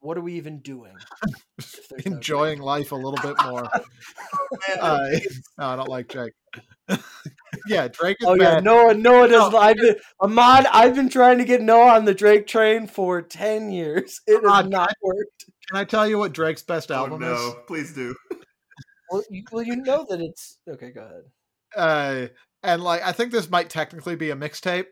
what 0.00 0.18
are 0.18 0.20
we 0.22 0.34
even 0.34 0.58
doing? 0.60 0.94
if 1.58 1.88
there's 1.88 2.04
no 2.06 2.16
enjoying 2.16 2.60
life 2.60 2.90
a 2.92 2.96
little 2.96 3.20
bit 3.22 3.36
more. 3.46 3.62
Man, 4.68 4.78
Uh, 4.80 5.08
no, 5.58 5.66
I 5.66 5.76
don't 5.76 5.88
like 5.88 6.08
Jake. 6.08 6.32
Yeah, 7.66 7.88
Drake 7.88 8.16
is 8.20 8.26
Oh 8.26 8.34
yeah. 8.34 8.60
Noah. 8.60 8.94
Noah 8.94 9.28
does. 9.28 9.54
I've 9.54 9.76
been 9.76 9.96
Ahmad. 10.20 10.66
I've 10.72 10.94
been 10.94 11.08
trying 11.08 11.38
to 11.38 11.44
get 11.44 11.60
Noah 11.62 11.94
on 11.94 12.04
the 12.04 12.14
Drake 12.14 12.46
train 12.46 12.86
for 12.86 13.22
ten 13.22 13.70
years. 13.70 14.20
It 14.26 14.42
has 14.42 14.50
Ahmad, 14.50 14.70
not 14.70 14.94
worked. 15.02 15.44
Can 15.68 15.78
I 15.78 15.84
tell 15.84 16.06
you 16.08 16.18
what 16.18 16.32
Drake's 16.32 16.62
best 16.62 16.90
Oh, 16.90 16.94
album 16.96 17.20
no, 17.20 17.34
is? 17.34 17.54
please 17.66 17.92
do. 17.94 18.14
Well 19.10 19.22
you, 19.28 19.42
well, 19.52 19.62
you 19.62 19.76
know 19.76 20.06
that 20.08 20.22
it's 20.22 20.56
okay. 20.66 20.90
Go 20.90 21.02
ahead. 21.02 21.22
Uh, 21.76 22.28
and 22.62 22.82
like, 22.82 23.02
I 23.02 23.12
think 23.12 23.30
this 23.30 23.50
might 23.50 23.68
technically 23.68 24.16
be 24.16 24.30
a 24.30 24.34
mixtape. 24.34 24.86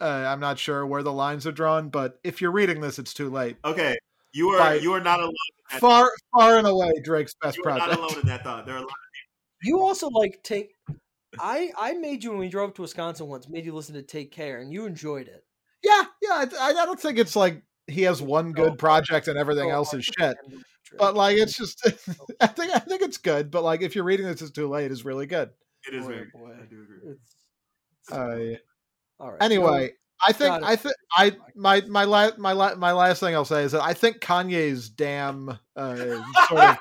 Uh, 0.00 0.04
I'm 0.26 0.40
not 0.40 0.58
sure 0.58 0.84
where 0.84 1.04
the 1.04 1.12
lines 1.12 1.46
are 1.46 1.52
drawn, 1.52 1.88
but 1.88 2.18
if 2.24 2.40
you're 2.40 2.50
reading 2.50 2.80
this, 2.80 2.98
it's 2.98 3.14
too 3.14 3.30
late. 3.30 3.56
Okay, 3.64 3.96
you 4.32 4.48
are 4.48 4.58
By- 4.58 4.74
you 4.74 4.92
are 4.94 5.00
not 5.00 5.20
alone. 5.20 5.28
in 5.30 5.74
that- 5.74 5.80
Far, 5.80 6.10
far 6.36 6.58
and 6.58 6.66
away, 6.66 6.90
Drake's 7.04 7.34
best 7.40 7.56
You 7.56 7.62
are 7.66 7.78
not 7.78 7.88
project. 7.88 7.98
alone 8.00 8.20
in 8.22 8.26
that 8.26 8.42
thought. 8.42 8.66
There 8.66 8.74
are 8.74 8.78
a 8.78 8.80
lot. 8.80 8.88
of 8.88 8.94
people. 9.62 9.78
You 9.80 9.86
also 9.86 10.08
like 10.08 10.40
take. 10.42 10.74
I 11.40 11.70
I 11.76 11.92
made 11.94 12.22
you 12.24 12.30
when 12.30 12.38
we 12.38 12.48
drove 12.48 12.74
to 12.74 12.82
Wisconsin 12.82 13.26
once. 13.28 13.48
Made 13.48 13.64
you 13.64 13.74
listen 13.74 13.94
to 13.94 14.02
Take 14.02 14.32
Care, 14.32 14.60
and 14.60 14.72
you 14.72 14.86
enjoyed 14.86 15.28
it. 15.28 15.44
Yeah, 15.82 16.04
yeah. 16.22 16.44
I, 16.60 16.70
I 16.70 16.72
don't 16.72 17.00
think 17.00 17.18
it's 17.18 17.34
like 17.36 17.62
he 17.86 18.02
has 18.02 18.22
one 18.22 18.52
good 18.52 18.78
project 18.78 19.28
and 19.28 19.38
everything 19.38 19.70
Oh, 19.70 19.74
else 19.74 19.94
is 19.94 20.04
shit. 20.04 20.36
But 20.98 21.14
like, 21.16 21.36
it's 21.38 21.56
just, 21.56 21.80
I 22.40 22.46
think, 22.46 22.74
I 22.74 22.78
think 22.78 23.02
it's 23.02 23.16
good. 23.18 23.50
But 23.50 23.64
like, 23.64 23.80
if 23.82 23.94
you're 23.94 24.04
reading 24.04 24.26
this, 24.26 24.42
it's 24.42 24.50
too 24.50 24.68
late. 24.68 24.90
It's 24.92 25.04
really 25.04 25.26
good. 25.26 25.50
It 25.88 25.94
is 25.94 26.04
Boy, 26.04 26.12
very. 26.12 26.26
boy. 26.32 26.50
I 26.52 26.66
do 26.66 26.82
agree. 26.82 27.14
It's, 27.14 28.12
Uh, 28.12 28.56
all 29.18 29.30
right. 29.32 29.42
anyway, 29.42 29.92
I 30.24 30.32
think, 30.32 30.62
I 30.62 30.76
think, 30.76 30.94
I 31.16 31.32
my 31.56 31.80
my 31.88 32.04
last 32.04 32.38
my 32.38 32.52
la- 32.52 32.74
my 32.76 32.92
last 32.92 33.20
thing 33.20 33.34
I'll 33.34 33.44
say 33.44 33.64
is 33.64 33.72
that 33.72 33.82
I 33.82 33.94
think 33.94 34.18
Kanye's 34.20 34.88
damn 34.90 35.48
uh, 35.76 35.96
sort 36.48 36.60
of. 36.60 36.78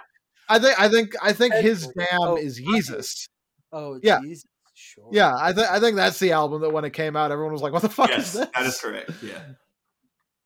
I 0.50 0.60
think 0.60 0.80
I 0.80 0.90
think 0.90 1.14
I 1.24 1.34
think 1.34 1.54
his 1.56 1.88
Oh, 1.88 1.92
damn 1.98 2.20
oh, 2.22 2.36
is 2.36 2.60
Kanye. 2.60 3.28
Yeezus. 3.74 3.78
Oh, 3.78 4.00
yeah. 4.04 4.20
Jesus. 4.22 4.46
Sure. 4.74 5.10
Yeah, 5.12 5.34
I 5.36 5.54
think 5.54 5.70
I 5.70 5.80
think 5.80 5.96
that's 5.98 6.18
the 6.18 6.32
album 6.32 6.62
that 6.62 6.72
when 6.72 6.86
it 6.86 6.94
came 6.94 7.16
out, 7.16 7.32
everyone 7.32 7.54
was 7.54 7.62
like, 7.62 7.74
"What 7.74 7.82
the 7.82 7.90
fuck 7.90 8.10
yes, 8.10 8.28
is 8.28 8.34
this?" 8.40 8.48
that 8.56 8.66
is 8.66 8.80
correct. 8.80 9.12
Yeah. 9.22 9.40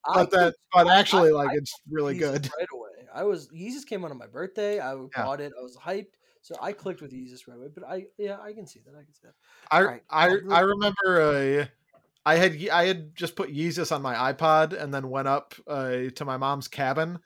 I 0.04 0.14
But 0.16 0.32
that, 0.32 0.56
but 0.74 0.88
actually, 0.88 1.30
I- 1.30 1.34
like, 1.34 1.50
I 1.52 1.56
it's 1.56 1.74
really 1.90 2.16
Yeezus 2.16 2.20
good. 2.20 2.50
right 2.58 2.68
away. 2.74 3.08
I 3.14 3.24
was 3.24 3.48
Yeezus 3.50 3.86
came 3.86 4.04
out 4.04 4.12
on 4.12 4.18
my 4.18 4.28
birthday. 4.28 4.80
I 4.80 4.94
Yeah. 4.96 5.08
bought 5.16 5.42
it. 5.42 5.54
I 5.58 5.62
was 5.62 5.78
hyped, 5.78 6.16
so 6.42 6.56
I 6.62 6.74
clicked 6.74 7.02
with 7.02 7.12
Yeezus 7.14 7.48
right 7.48 7.56
away. 7.56 7.68
But 7.74 7.86
I, 7.88 8.08
yeah, 8.18 8.38
I 8.42 8.52
can 8.54 8.66
see 8.68 8.82
that. 8.86 8.92
I 8.96 9.04
can 9.04 9.14
see 9.14 9.22
that. 9.28 9.34
I 9.72 9.84
Right. 9.84 10.04
I 10.10 10.26
I'll 10.30 10.54
I 10.54 10.60
remember 10.62 11.22
uh, 11.22 11.66
I 12.26 12.36
had 12.36 12.58
I 12.70 12.86
had 12.88 13.16
just 13.16 13.36
put 13.36 13.54
Yeezus 13.54 13.92
on 13.96 14.02
my 14.02 14.34
iPod 14.34 14.74
and 14.74 14.94
then 14.94 15.10
went 15.10 15.28
up 15.28 15.54
uh, 15.68 16.10
to 16.16 16.26
my 16.26 16.38
mom's 16.38 16.68
cabin 16.68 17.20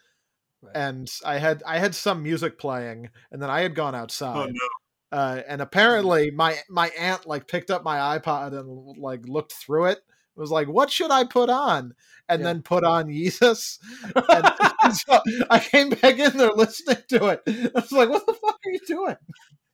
Right. 0.62 0.76
and 0.76 1.10
I 1.26 1.38
had 1.38 1.64
I 1.66 1.80
had 1.80 1.96
some 1.96 2.22
music 2.22 2.60
playing 2.60 3.10
and 3.32 3.42
then 3.42 3.50
I 3.50 3.62
had 3.62 3.74
gone 3.74 3.96
Oh 3.96 4.00
outside 4.00 4.50
no. 4.52 4.68
Uh, 5.12 5.42
and 5.48 5.62
apparently 5.62 6.32
my 6.32 6.58
my 6.70 6.90
aunt 7.00 7.26
like 7.26 7.48
picked 7.48 7.72
up 7.72 7.84
my 7.84 8.18
iPod 8.20 8.58
and 8.60 8.98
like 8.98 9.28
looked 9.28 9.54
through 9.54 9.86
it 9.86 9.98
it 9.98 10.40
was 10.40 10.52
like 10.52 10.68
what 10.68 10.90
should 10.92 11.12
I 11.12 11.24
put 11.24 11.50
on 11.50 11.94
and 12.28 12.40
Yeah. 12.42 12.44
then 12.46 12.62
put 12.62 12.84
on 12.84 13.08
Yeezus 13.08 13.80
and, 14.16 14.52
and 14.84 14.96
so 14.96 15.20
I 15.50 15.60
came 15.60 15.90
back 15.90 16.20
in 16.20 16.38
there 16.38 16.52
listening 16.52 16.98
to 17.10 17.28
it 17.28 17.42
I 17.48 17.72
was 17.80 17.92
like 17.92 18.10
what 18.10 18.26
the 18.26 18.34
fuck 18.34 18.60
are 18.66 18.72
you 18.72 18.80
doing 18.88 19.16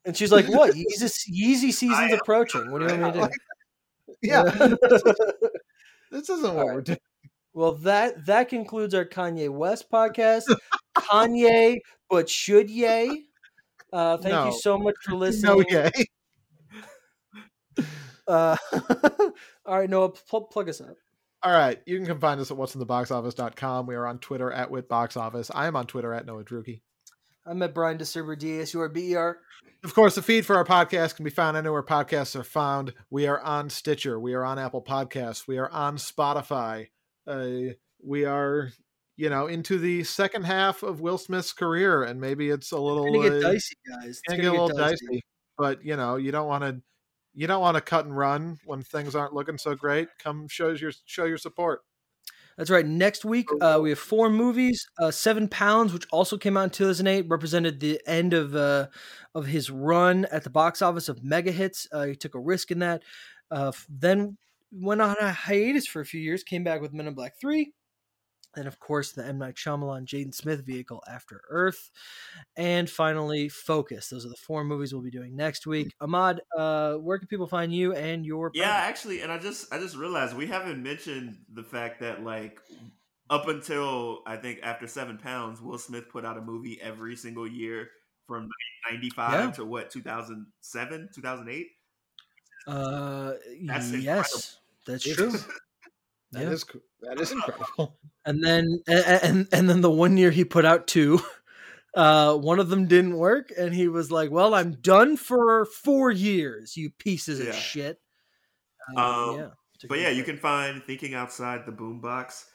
and 0.06 0.16
she's 0.16 0.32
like, 0.32 0.48
"What? 0.48 0.76
Yeezus, 0.76 1.28
Yeezy 1.30 1.74
season's 1.74 1.92
I- 2.14 2.18
approaching. 2.22 2.70
What 2.72 2.80
do 2.88 2.94
you 2.94 3.02
want 3.02 3.16
me 3.16 3.22
to 3.24 3.28
do?" 3.28 3.34
yeah 4.22 4.44
this 6.12 6.30
isn't 6.30 6.54
what 6.56 6.68
All 6.68 6.74
we're 6.76 6.82
doing 6.82 7.00
Well, 7.54 7.74
that 7.78 8.26
that 8.26 8.50
concludes 8.50 8.94
our 8.94 9.06
Kanye 9.06 9.50
West 9.50 9.90
podcast. 9.92 10.44
Kanye, 10.98 11.78
but 12.10 12.30
should 12.30 12.70
ye? 12.70 13.26
Uh, 13.96 14.18
thank 14.18 14.34
No. 14.34 14.46
you 14.48 14.60
so 14.60 14.78
much 14.78 14.96
for 15.04 15.16
listening. 15.16 15.58
no 15.58 15.64
yay. 15.70 15.92
Uh, 18.28 18.58
all 19.68 19.78
right, 19.80 19.88
Noah, 19.90 20.10
pl- 20.10 20.46
plug 20.46 20.68
us 20.68 20.82
up. 20.82 20.96
All 21.44 21.52
right. 21.52 21.80
You 21.86 21.96
can 21.98 22.08
come 22.08 22.20
find 22.20 22.42
us 22.42 22.50
at 22.50 22.58
what'sintheboxoffice.com. 22.58 23.86
We 23.86 23.94
are 23.94 24.08
on 24.08 24.18
Twitter 24.18 24.52
at 24.52 24.72
WitBoxOffice. 24.72 25.52
I 25.54 25.68
am 25.68 25.76
on 25.76 25.86
Twitter 25.86 26.12
at 26.12 26.26
Noah 26.26 26.44
Druki. 26.44 26.82
I'm 27.46 27.62
at 27.62 27.76
Brian 27.76 28.00
DeSerber, 28.00 28.38
D-S-U-R-B-E-R. 28.40 29.38
Of 29.84 29.94
course, 29.94 30.16
the 30.16 30.24
feed 30.24 30.44
for 30.48 30.56
our 30.56 30.66
podcast 30.66 31.16
can 31.18 31.24
be 31.24 31.30
found 31.30 31.56
anywhere 31.56 31.84
podcasts 31.84 32.36
are 32.36 32.44
found. 32.44 32.96
We 33.12 33.28
are 33.28 33.40
on 33.40 33.70
Stitcher. 33.70 34.20
We 34.20 34.34
are 34.34 34.44
on 34.44 34.58
Apple 34.58 34.82
Podcasts. 34.82 35.48
We 35.48 35.60
are 35.60 35.70
on 35.70 35.98
Spotify. 35.98 36.88
Uh, 37.28 37.74
we 38.04 38.26
are, 38.26 38.72
you 39.18 39.30
know, 39.30 39.48
into 39.48 39.78
the 39.78 40.04
second 40.04 40.44
half 40.44 40.84
of 40.84 41.00
Will 41.00 41.18
Smith's 41.18 41.54
career, 41.54 42.04
and 42.04 42.20
maybe 42.20 42.50
it's 42.50 42.72
a 42.72 42.80
little 42.80 43.06
It's 43.24 43.30
get 43.30 43.46
uh, 43.46 43.52
dicey, 43.52 43.76
guys. 43.88 44.06
It's 44.06 44.22
gonna 44.28 44.42
gonna 44.42 44.52
get 44.52 44.60
a 44.60 44.64
little 44.64 44.78
dicey. 44.78 45.24
But 45.58 45.86
you 45.86 45.96
know, 45.96 46.18
you 46.18 46.32
don't 46.32 46.48
want 46.48 46.64
to, 46.64 46.82
you 47.34 47.48
don't 47.48 47.62
want 47.62 47.76
to 47.76 47.82
cut 47.82 48.06
and 48.06 48.16
run 48.16 48.58
when 48.66 48.82
things 48.82 49.16
aren't 49.16 49.34
looking 49.34 49.58
so 49.58 49.74
great. 49.76 50.10
Come 50.20 50.48
show 50.48 50.70
your 50.70 50.92
show 51.06 51.26
your 51.26 51.38
support. 51.38 51.82
That's 52.58 52.70
right. 52.70 52.86
Next 52.86 53.26
week, 53.26 53.48
uh, 53.60 53.80
we 53.82 53.90
have 53.90 54.00
four 54.00 54.30
movies. 54.30 54.88
Uh, 54.98 55.12
Seven 55.12 55.50
Pounds, 55.50 55.92
which 55.92 56.06
also 56.12 56.38
came 56.38 56.56
out 56.56 56.64
in 56.64 56.70
2008, 56.70 57.26
represented 57.28 57.82
the 57.82 58.00
end 58.08 58.34
of 58.34 58.56
uh, 58.56 58.88
of 59.34 59.46
his 59.46 59.70
run 59.70 60.26
at 60.26 60.44
the 60.44 60.50
box 60.50 60.82
office 60.82 61.10
of 61.10 61.24
mega 61.24 61.52
hits. 61.52 61.88
Uh, 61.92 62.06
he 62.06 62.16
took 62.16 62.36
a 62.36 62.40
risk 62.40 62.72
in 62.72 62.80
that. 62.80 63.04
Uh, 63.52 63.72
then 63.90 64.38
went 64.72 65.02
on 65.02 65.16
a 65.20 65.32
hiatus 65.32 65.88
for 65.88 66.02
a 66.02 66.06
few 66.06 66.20
years. 66.20 66.44
Came 66.44 66.64
back 66.64 66.82
with 66.82 66.94
Men 66.94 67.08
in 67.08 67.14
Black 67.14 67.40
Three. 67.40 67.74
And 68.58 68.68
of 68.68 68.80
course, 68.80 69.12
the 69.12 69.26
M 69.26 69.38
Night 69.38 69.56
Shyamalan 69.56 70.06
Jaden 70.06 70.34
Smith 70.34 70.66
vehicle 70.66 71.04
After 71.10 71.42
Earth, 71.50 71.92
and 72.56 72.90
finally 72.90 73.50
Focus. 73.50 74.10
Those 74.10 74.26
are 74.26 74.30
the 74.30 74.36
four 74.36 74.64
movies 74.64 74.94
we'll 74.94 75.04
be 75.04 75.12
doing 75.12 75.36
next 75.36 75.68
week. 75.68 75.94
Ahmad, 76.00 76.42
uh, 76.58 76.94
where 76.96 77.18
can 77.20 77.28
people 77.28 77.48
find 77.48 77.74
you 77.74 77.94
and 77.94 78.26
your 78.26 78.52
Yeah, 78.54 78.72
actually, 78.72 79.22
and 79.22 79.32
I 79.32 79.38
just 79.38 79.74
I 79.74 79.80
just 79.80 79.96
realized 79.96 80.36
we 80.36 80.48
haven't 80.48 80.82
mentioned 80.82 81.38
the 81.54 81.64
fact 81.64 82.00
that 82.02 82.24
like 82.24 82.60
up 83.30 83.48
until 83.48 84.22
I 84.26 84.38
think 84.38 84.60
after 84.64 84.88
seven 84.88 85.18
pounds, 85.18 85.62
Will 85.62 85.78
Smith 85.78 86.10
put 86.10 86.26
out 86.26 86.38
a 86.38 86.42
movie 86.42 86.80
every 86.82 87.16
single 87.16 87.48
year 87.48 87.90
from 88.28 88.50
ninety 88.90 89.10
five 89.10 89.34
Yeah. 89.34 89.52
to 89.52 89.66
what 89.66 89.90
two 89.90 90.02
thousand 90.02 90.48
seven, 90.62 91.10
two 91.14 91.22
thousand 91.22 91.50
eight. 91.50 91.68
Uh, 92.68 93.34
That's 93.64 93.92
yes, 93.92 94.58
that's 94.88 95.04
true. 95.16 95.32
That 96.36 96.44
Yeah. 96.44 96.52
is 96.52 96.64
co- 96.64 96.82
that 97.02 97.20
is 97.20 97.32
incredible. 97.32 97.98
and 98.26 98.44
then 98.44 98.68
and, 98.88 99.48
and 99.52 99.70
then 99.70 99.82
the 99.82 99.92
one 99.92 100.18
year 100.18 100.32
he 100.32 100.44
put 100.46 100.66
out 100.66 100.88
two 100.88 101.20
uh 101.96 102.36
one 102.36 102.60
of 102.60 102.70
them 102.70 102.88
didn't 102.88 103.16
work 103.18 103.52
and 103.58 103.74
he 103.74 103.88
was 103.88 104.12
like 104.12 104.30
well 104.32 104.54
i'm 104.54 104.74
done 104.82 105.16
for 105.16 105.66
four 105.66 106.12
years 106.12 106.76
you 106.76 106.90
pieces 107.00 107.40
Yeah. 107.40 107.50
of 107.50 107.56
shit 107.56 108.00
Uh, 108.98 109.02
Um, 109.32 109.38
yeah 109.40 109.50
But 109.90 110.00
yeah, 110.00 110.10
you 110.10 110.24
can 110.24 110.38
find 110.38 110.84
Thinking 110.84 111.14
Outside 111.14 111.66
the 111.66 111.72
Boombox. 111.72 112.46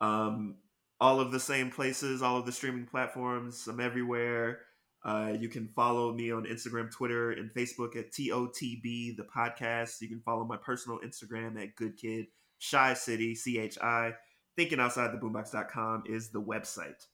Um, 0.00 0.56
all 1.00 1.20
of 1.20 1.30
the 1.32 1.40
same 1.40 1.70
places, 1.70 2.22
all 2.22 2.38
of 2.38 2.46
the 2.46 2.52
streaming 2.52 2.86
platforms. 2.86 3.66
I'm 3.66 3.80
everywhere. 3.80 4.60
Uh, 5.04 5.32
you 5.38 5.48
can 5.48 5.68
follow 5.74 6.12
me 6.12 6.30
on 6.32 6.44
Instagram, 6.44 6.90
Twitter, 6.90 7.30
and 7.32 7.50
Facebook 7.54 7.96
at 7.96 8.12
TOTB, 8.12 9.16
the 9.16 9.26
podcast. 9.34 10.00
You 10.00 10.08
can 10.08 10.20
follow 10.20 10.44
my 10.44 10.56
personal 10.56 10.98
Instagram 11.00 11.60
at 11.62 11.74
Good 11.76 11.96
Kid, 11.96 12.26
Shy 12.58 12.94
City, 12.94 13.34
C 13.34 13.58
H 13.58 13.78
I. 13.80 14.12
ThinkingOutsideTheBoombox.com 14.58 16.04
is 16.06 16.30
the 16.30 16.40
website. 16.40 17.06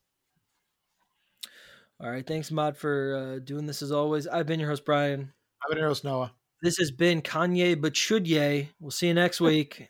all 1.99 2.09
right 2.09 2.25
thanks 2.25 2.49
mod 2.51 2.77
for 2.77 3.15
uh, 3.15 3.39
doing 3.43 3.65
this 3.65 3.81
as 3.81 3.91
always 3.91 4.27
i've 4.27 4.45
been 4.47 4.59
your 4.59 4.69
host 4.69 4.83
brian 4.85 5.31
I've 5.63 5.69
been 5.69 5.77
your 5.79 5.87
host, 5.89 6.03
Noah. 6.03 6.31
this 6.61 6.77
has 6.77 6.89
been 6.91 7.21
kanye 7.21 7.79
but 7.79 7.95
should 7.95 8.27
ye 8.27 8.69
we'll 8.79 8.91
see 8.91 9.07
you 9.07 9.13
next 9.13 9.39
week 9.41 9.89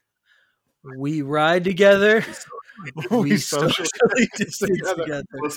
we 0.97 1.21
ride 1.21 1.63
together 1.63 2.23
we 3.11 3.37
socially 3.37 3.69
socially 3.71 4.27
distance 4.35 4.59
together. 4.79 5.03
together 5.03 5.23
Will 5.33 5.49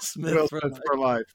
Smith 0.00 0.34
will 0.34 0.48
smith, 0.48 0.48
for 0.50 0.60
life. 0.60 0.80
for 0.86 0.98
life. 0.98 1.34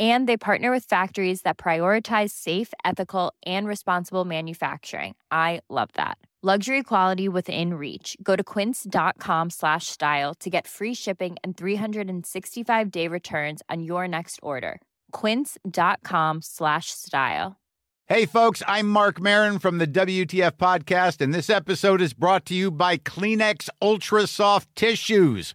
And 0.00 0.28
they 0.28 0.36
partner 0.36 0.72
with 0.72 0.86
factories 0.86 1.42
that 1.42 1.56
prioritize 1.56 2.30
safe, 2.30 2.72
ethical, 2.84 3.32
and 3.46 3.68
responsible 3.68 4.24
manufacturing. 4.24 5.14
I 5.30 5.60
love 5.70 5.90
that. 5.94 6.18
Luxury 6.42 6.82
quality 6.82 7.26
within 7.26 7.72
reach. 7.72 8.18
Go 8.22 8.36
to 8.36 8.44
quince.com 8.44 9.48
slash 9.48 9.86
style 9.86 10.34
to 10.40 10.50
get 10.50 10.66
free 10.66 10.92
shipping 10.92 11.36
and 11.42 11.56
365 11.56 12.90
day 12.90 13.08
returns 13.08 13.62
on 13.70 13.82
your 13.82 14.06
next 14.06 14.40
order. 14.42 14.82
Quince.com 15.12 16.42
slash 16.42 16.90
style. 16.90 17.56
Hey, 18.06 18.26
folks, 18.26 18.62
I'm 18.68 18.90
Marc 18.90 19.18
Maron 19.18 19.58
from 19.58 19.78
the 19.78 19.86
WTF 19.86 20.58
Podcast, 20.58 21.22
and 21.22 21.32
this 21.32 21.48
episode 21.48 22.02
is 22.02 22.12
brought 22.12 22.44
to 22.44 22.54
you 22.54 22.70
by 22.70 22.98
Kleenex 22.98 23.70
Ultra 23.80 24.26
Soft 24.26 24.68
Tissues, 24.76 25.54